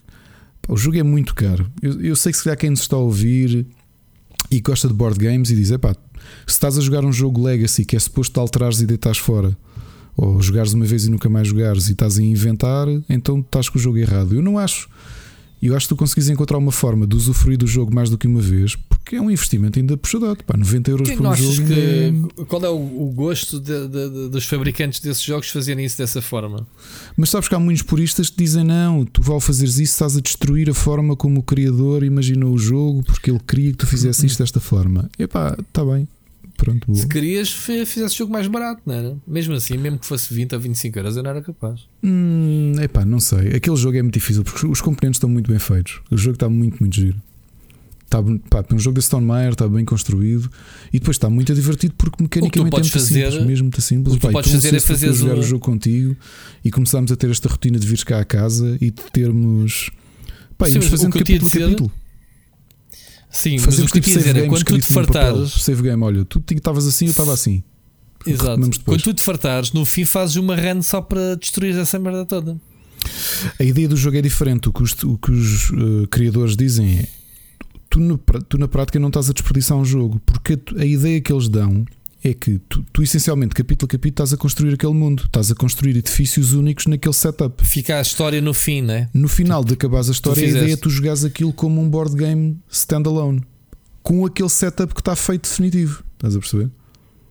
o 0.69 0.77
jogo 0.77 0.99
é 0.99 1.03
muito 1.03 1.35
caro. 1.35 1.71
Eu, 1.83 2.01
eu 2.01 2.17
sei 2.17 2.33
que 2.33 2.39
se 2.39 2.45
calhar 2.45 2.59
quem 2.59 2.71
nos 2.71 2.81
está 2.81 2.97
a 2.97 3.01
ouvir 3.01 3.67
e 4.51 4.61
gosta 4.61 4.89
de 4.89 4.95
board 4.95 5.19
games 5.19 5.51
e 5.51 5.57
diz: 5.57 5.77
pá, 5.79 5.95
se 6.47 6.55
estás 6.55 6.79
a 6.79 6.81
jogar 6.81 7.05
um 7.05 7.13
jogo 7.13 7.43
Legacy 7.43 7.85
que 7.85 7.97
é 7.97 7.99
suposto 7.99 8.39
alterares 8.41 8.81
e 8.81 8.87
deitares 8.87 9.19
fora, 9.19 9.57
ou 10.17 10.41
jogares 10.43 10.73
uma 10.73 10.85
vez 10.85 11.07
e 11.07 11.11
nunca 11.11 11.29
mais 11.29 11.49
jogares 11.49 11.89
e 11.89 11.93
estás 11.93 12.19
a 12.19 12.23
inventar, 12.23 12.87
então 13.09 13.41
estás 13.41 13.69
com 13.69 13.79
o 13.79 13.81
jogo 13.81 13.99
errado. 13.99 14.35
Eu 14.35 14.43
não 14.43 14.59
acho. 14.59 14.89
Eu 15.63 15.77
acho 15.77 15.87
que 15.87 15.95
tu 15.95 15.97
conseguis 15.97 16.29
encontrar 16.31 16.57
uma 16.57 16.73
forma 16.73 17.07
de 17.07 17.15
usufruir 17.15 17.59
do 17.59 17.67
jogo 17.67 17.95
mais 17.95 18.09
do 18.09 18.17
que 18.17 18.27
uma 18.27 18.41
vez, 18.41 18.77
porque 19.03 19.17
é 19.17 19.21
um 19.21 19.31
investimento 19.31 19.79
ainda 19.79 19.97
puxadado. 19.97 20.45
Pá, 20.45 20.57
90 20.57 20.91
euros 20.91 21.09
Quem 21.09 21.17
por 21.17 21.27
um 21.27 21.35
jogo. 21.35 21.61
ainda 21.63 21.75
é- 21.75 22.13
que, 22.37 22.45
qual 22.45 22.65
é 22.65 22.69
o, 22.69 22.75
o 22.77 23.13
gosto 23.15 23.59
de- 23.59 23.89
de- 23.89 24.09
de- 24.11 24.29
dos 24.29 24.45
fabricantes 24.45 25.01
desses 25.01 25.23
jogos 25.23 25.49
fazerem 25.51 25.85
isso 25.85 25.99
dessa 25.99 26.23
forma? 26.23 26.67
Mas 27.17 27.31
sabes 27.31 27.49
que 27.49 27.55
há 27.55 27.59
muitos 27.59 27.83
puristas 27.83 28.31
que 28.31 28.37
dizem: 28.37 28.63
não, 28.65 29.05
tu 29.05 29.21
ao 29.33 29.41
fazeres 29.41 29.75
isso 29.75 29.93
estás 29.95 30.17
a 30.17 30.21
destruir 30.21 30.71
a 30.71 30.75
forma 30.75 31.17
como 31.17 31.41
o 31.41 31.43
criador 31.43 32.05
imaginou 32.05 32.55
o 32.55 32.59
jogo, 32.59 33.03
porque 33.03 33.31
ele 33.31 33.41
queria 33.47 33.71
que 33.73 33.79
tu 33.79 33.87
fizesse 33.87 34.27
isto 34.27 34.39
desta 34.39 34.61
forma. 34.61 35.11
Epá, 35.19 35.57
está 35.59 35.85
bem. 35.85 36.07
Pronto, 36.57 36.87
boa. 36.89 36.99
Se 36.99 37.09
querias, 37.09 37.51
fizesse 37.51 38.15
o 38.17 38.19
jogo 38.19 38.33
mais 38.35 38.47
barato, 38.47 38.83
não 38.85 38.95
era? 38.95 39.17
Mesmo 39.27 39.55
assim, 39.55 39.79
mesmo 39.79 39.99
que 39.99 40.05
fosse 40.05 40.33
20 40.35 40.55
ou 40.55 40.61
25 40.61 40.99
euros, 40.99 41.17
eu 41.17 41.23
não 41.23 41.31
era 41.31 41.41
capaz. 41.41 41.81
Hum, 42.05 42.75
epá, 42.83 43.03
não 43.03 43.19
sei. 43.19 43.55
Aquele 43.57 43.77
jogo 43.77 43.97
é 43.97 44.03
muito 44.03 44.13
difícil 44.13 44.45
porque 44.45 44.67
os 44.67 44.81
componentes 44.83 45.17
estão 45.17 45.31
muito 45.31 45.49
bem 45.51 45.59
feitos. 45.59 46.01
O 46.11 46.19
jogo 46.19 46.35
está 46.35 46.51
muito, 46.51 46.77
muito 46.79 46.95
giro. 46.95 47.17
Está, 48.13 48.21
pá, 48.51 48.65
um 48.75 48.79
jogo 48.79 48.97
da 48.97 49.03
Stone 49.03 49.25
Meyer 49.25 49.53
está 49.53 49.69
bem 49.69 49.85
construído 49.85 50.51
e 50.93 50.99
depois 50.99 51.15
está 51.17 51.31
muito 51.31 51.55
divertido 51.55 51.95
porque 51.97 52.21
mecanicamente 52.21 52.75
é 52.75 52.81
muito 52.81 52.91
fazer- 52.91 53.31
simples, 53.31 53.47
mesmo 53.47 53.65
muito 53.67 53.81
simples. 53.81 54.15
o 54.17 54.19
que 54.19 54.27
Pá, 54.27 54.33
podes 54.33 54.51
fazer 54.51 54.75
é 54.75 54.81
fazeres 54.81 55.19
jogar 55.19 55.39
o 55.39 55.43
jogo 55.45 55.65
contigo 55.65 56.17
e 56.65 56.73
começámos 56.73 57.13
a 57.13 57.17
ter 57.17 57.31
esta 57.31 57.49
rotina 57.49 57.79
de 57.79 57.87
vires 57.87 58.03
cá 58.03 58.19
a 58.19 58.25
casa 58.25 58.77
e 58.81 58.91
de 58.91 59.03
termos. 59.13 59.91
Pá, 60.59 60.67
Sim, 60.67 60.75
mas 60.79 60.87
fazendo 60.87 61.13
capítulo 61.13 61.47
a 61.47 61.51
capítulo. 61.51 61.93
Sim, 63.31 63.53
mas 63.59 63.65
Fazemos 63.65 63.91
o 63.91 63.93
que 63.93 63.99
eu 63.99 64.03
tipo 64.03 64.19
dizer 64.19 64.37
é 64.37 64.47
quando 64.49 64.65
tu 64.65 64.79
te 64.81 64.93
fartares. 64.93 65.53
Save 65.63 65.83
game, 65.83 66.03
olha, 66.03 66.25
tu 66.25 66.43
estavas 66.51 66.89
assim, 66.89 67.05
eu 67.05 67.11
estava 67.13 67.33
assim. 67.33 67.63
Exato. 68.27 68.69
Quando 68.85 69.03
tu 69.03 69.15
te 69.15 69.23
fartares, 69.23 69.73
no 69.73 69.87
fim 69.87 70.05
fazes 70.05 70.35
uma 70.35 70.57
run 70.57 70.83
só 70.83 71.01
para 71.01 71.37
destruir 71.37 71.79
essa 71.79 71.97
merda 71.97 72.27
toda. 72.27 72.61
A 73.59 73.63
ideia 73.63 73.89
do 73.89 73.97
jogo 73.97 74.17
é 74.17 74.21
diferente. 74.21 74.69
O 74.69 74.73
que 74.73 74.83
os, 74.83 74.93
o 75.05 75.17
que 75.17 75.31
os, 75.31 75.71
eh, 75.71 76.07
criadores 76.11 76.57
dizem 76.57 76.99
é: 76.99 77.09
tu, 77.91 77.99
no 77.99 78.17
tu 78.17 78.57
na 78.57 78.69
prática 78.69 78.99
não 78.99 79.09
estás 79.09 79.29
a 79.29 79.33
desperdiçar 79.33 79.77
um 79.77 79.85
jogo, 79.85 80.21
porque 80.25 80.59
a, 80.79 80.85
ideia 80.85 81.21
que 81.21 81.33
eles 81.33 81.49
dão 81.49 81.85
é 82.23 82.33
que 82.33 82.59
tu, 82.69 82.85
tu, 82.93 83.03
essencialmente, 83.03 83.55
capítulo 83.55 83.87
a 83.87 83.91
capítulo, 83.91 84.13
estás 84.13 84.33
a 84.33 84.37
construir 84.37 84.75
aquele 84.75 84.95
mundo, 84.95 85.25
estás 85.27 85.51
a 85.51 85.55
construir 85.55 85.97
edifícios 85.97 86.53
únicos 86.53 86.87
naquele 86.87 87.15
setup. 87.15 87.67
Fica 87.67 87.99
a 87.99 88.01
história 88.01 88.41
no 88.41 88.55
fim, 88.55 88.81
né? 88.81 89.11
No 89.13 89.29
final 89.29 89.65
de 89.65 89.75
acabares 89.75 90.09
a 90.09 90.13
história, 90.13 90.45
a 90.45 90.49
ideia 90.49 90.75
é 90.75 90.77
tu 90.77 90.89
jogares 90.89 91.25
aquilo 91.25 91.53
como 91.53 91.81
um 91.81 91.91
board 91.91 92.15
game 92.15 92.59
standalone, 92.71 93.43
com 94.03 94.25
aquele 94.25 94.49
setup 94.49 94.95
que 94.95 95.01
está 95.01 95.17
feito 95.17 95.49
definitivo. 95.49 96.05
Estás 96.15 96.37
a 96.37 96.39
perceber? 96.39 96.71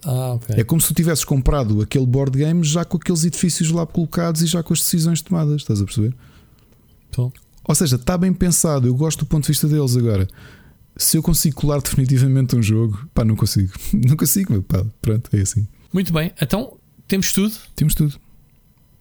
Ah, 0.04 0.34
ok. 0.34 0.56
É 0.58 0.64
como 0.64 0.82
se 0.82 0.88
tu 0.88 0.94
tivesses 0.94 1.24
comprado 1.24 1.82
aquele 1.82 2.06
board 2.06 2.38
game 2.38 2.64
já 2.64 2.84
com 2.84 2.98
aqueles 2.98 3.24
edifícios 3.24 3.70
lá 3.72 3.86
colocados 3.86 4.42
e 4.42 4.48
já 4.48 4.64
com 4.64 4.74
as 4.74 4.80
decisões 4.80 5.22
tomadas. 5.22 5.62
Estás 5.62 5.82
a 5.82 5.86
perceber? 5.86 6.16
Tô. 7.12 7.32
Ou 7.70 7.76
seja, 7.76 7.98
está 7.98 8.18
bem 8.18 8.34
pensado. 8.34 8.88
Eu 8.88 8.96
gosto 8.96 9.20
do 9.20 9.26
ponto 9.28 9.44
de 9.44 9.50
vista 9.50 9.68
deles 9.68 9.96
agora. 9.96 10.28
Se 10.98 11.18
eu 11.18 11.22
consigo 11.22 11.56
colar 11.56 11.80
definitivamente 11.80 12.56
um 12.56 12.64
jogo, 12.64 13.08
pá, 13.14 13.24
não 13.24 13.36
consigo. 13.36 13.72
Não 13.94 14.18
consigo, 14.18 14.54
meu 14.54 14.64
pá. 14.64 14.84
Pronto, 15.00 15.30
é 15.32 15.40
assim. 15.40 15.68
Muito 15.94 16.12
bem, 16.12 16.34
então 16.42 16.78
temos 17.08 17.32
tudo. 17.32 17.54
Temos 17.76 17.94
tudo. 17.94 18.20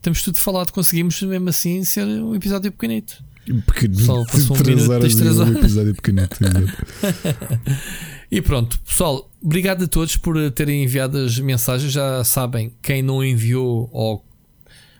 Temos 0.02 0.22
tudo 0.22 0.36
falado. 0.38 0.70
Conseguimos 0.70 1.20
mesmo 1.22 1.48
assim 1.48 1.82
ser 1.82 2.04
um 2.04 2.34
episódio 2.34 2.70
pequenito. 2.70 3.24
Porque 3.64 3.90
Só 3.94 4.22
passou 4.26 4.54
um 4.54 4.60
minuto, 4.60 4.92
horas 4.92 5.14
tens 5.14 5.16
três 5.16 5.36
e 5.36 5.40
um 5.40 5.58
episódio 5.58 5.94
pequenito. 5.94 6.36
E 8.30 8.42
pronto, 8.42 8.78
pessoal, 8.80 9.30
obrigado 9.42 9.84
a 9.84 9.88
todos 9.88 10.18
por 10.18 10.50
terem 10.50 10.84
enviado 10.84 11.16
as 11.16 11.38
mensagens. 11.38 11.90
Já 11.90 12.22
sabem, 12.22 12.74
quem 12.82 13.00
não 13.00 13.24
enviou 13.24 13.88
ou 13.90 14.22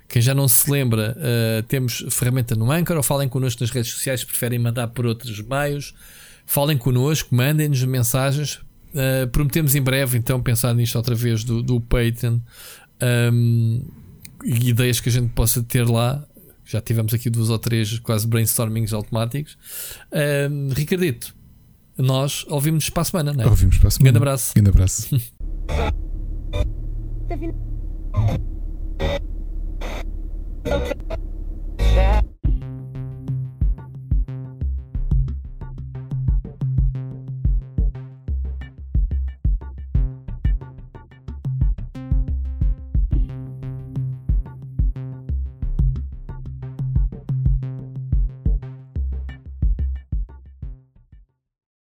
quem 0.08 0.22
já 0.22 0.34
não 0.34 0.48
se 0.48 0.70
lembra, 0.70 1.16
eh, 1.20 1.62
temos 1.68 2.04
ferramenta 2.10 2.54
no 2.54 2.70
Anchor 2.72 2.96
ou 2.96 3.02
falem 3.02 3.28
connosco 3.28 3.62
nas 3.62 3.70
redes 3.70 3.92
sociais, 3.92 4.20
se 4.20 4.26
preferem 4.26 4.58
mandar 4.58 4.88
por 4.88 5.04
outros 5.06 5.40
meios. 5.42 5.94
Falem 6.46 6.78
connosco, 6.78 7.34
mandem-nos 7.34 7.82
mensagens. 7.84 8.58
Eh, 8.94 9.26
prometemos 9.26 9.74
em 9.74 9.82
breve, 9.82 10.16
então, 10.16 10.42
pensar 10.42 10.74
nisto 10.74 10.96
outra 10.96 11.14
vez 11.14 11.44
do, 11.44 11.62
do 11.62 11.80
Patreon 11.80 12.38
Ahm, 13.00 13.82
e 14.44 14.70
ideias 14.70 14.98
que 14.98 15.08
a 15.08 15.12
gente 15.12 15.28
possa 15.34 15.62
ter 15.62 15.86
lá. 15.86 16.24
Já 16.64 16.80
tivemos 16.80 17.12
aqui 17.14 17.30
duas 17.30 17.48
ou 17.50 17.58
três 17.58 17.98
quase 18.00 18.26
brainstormings 18.26 18.92
automáticos. 18.92 19.56
Ahm, 20.10 20.70
Ricardito, 20.74 21.34
nós 21.96 22.44
ouvimos 22.48 22.88
para 22.90 23.02
a 23.02 23.04
semana, 23.04 23.32
não 23.32 23.44
é? 23.44 23.46
Ouvimos 23.46 23.76
para 23.76 23.86
a 23.86 23.88
Um 23.88 23.90
semana. 23.90 24.04
grande 24.12 24.18
abraço. 24.18 24.54
Grande 24.54 24.70
abraço. 24.70 25.20
Okay. 30.70 31.27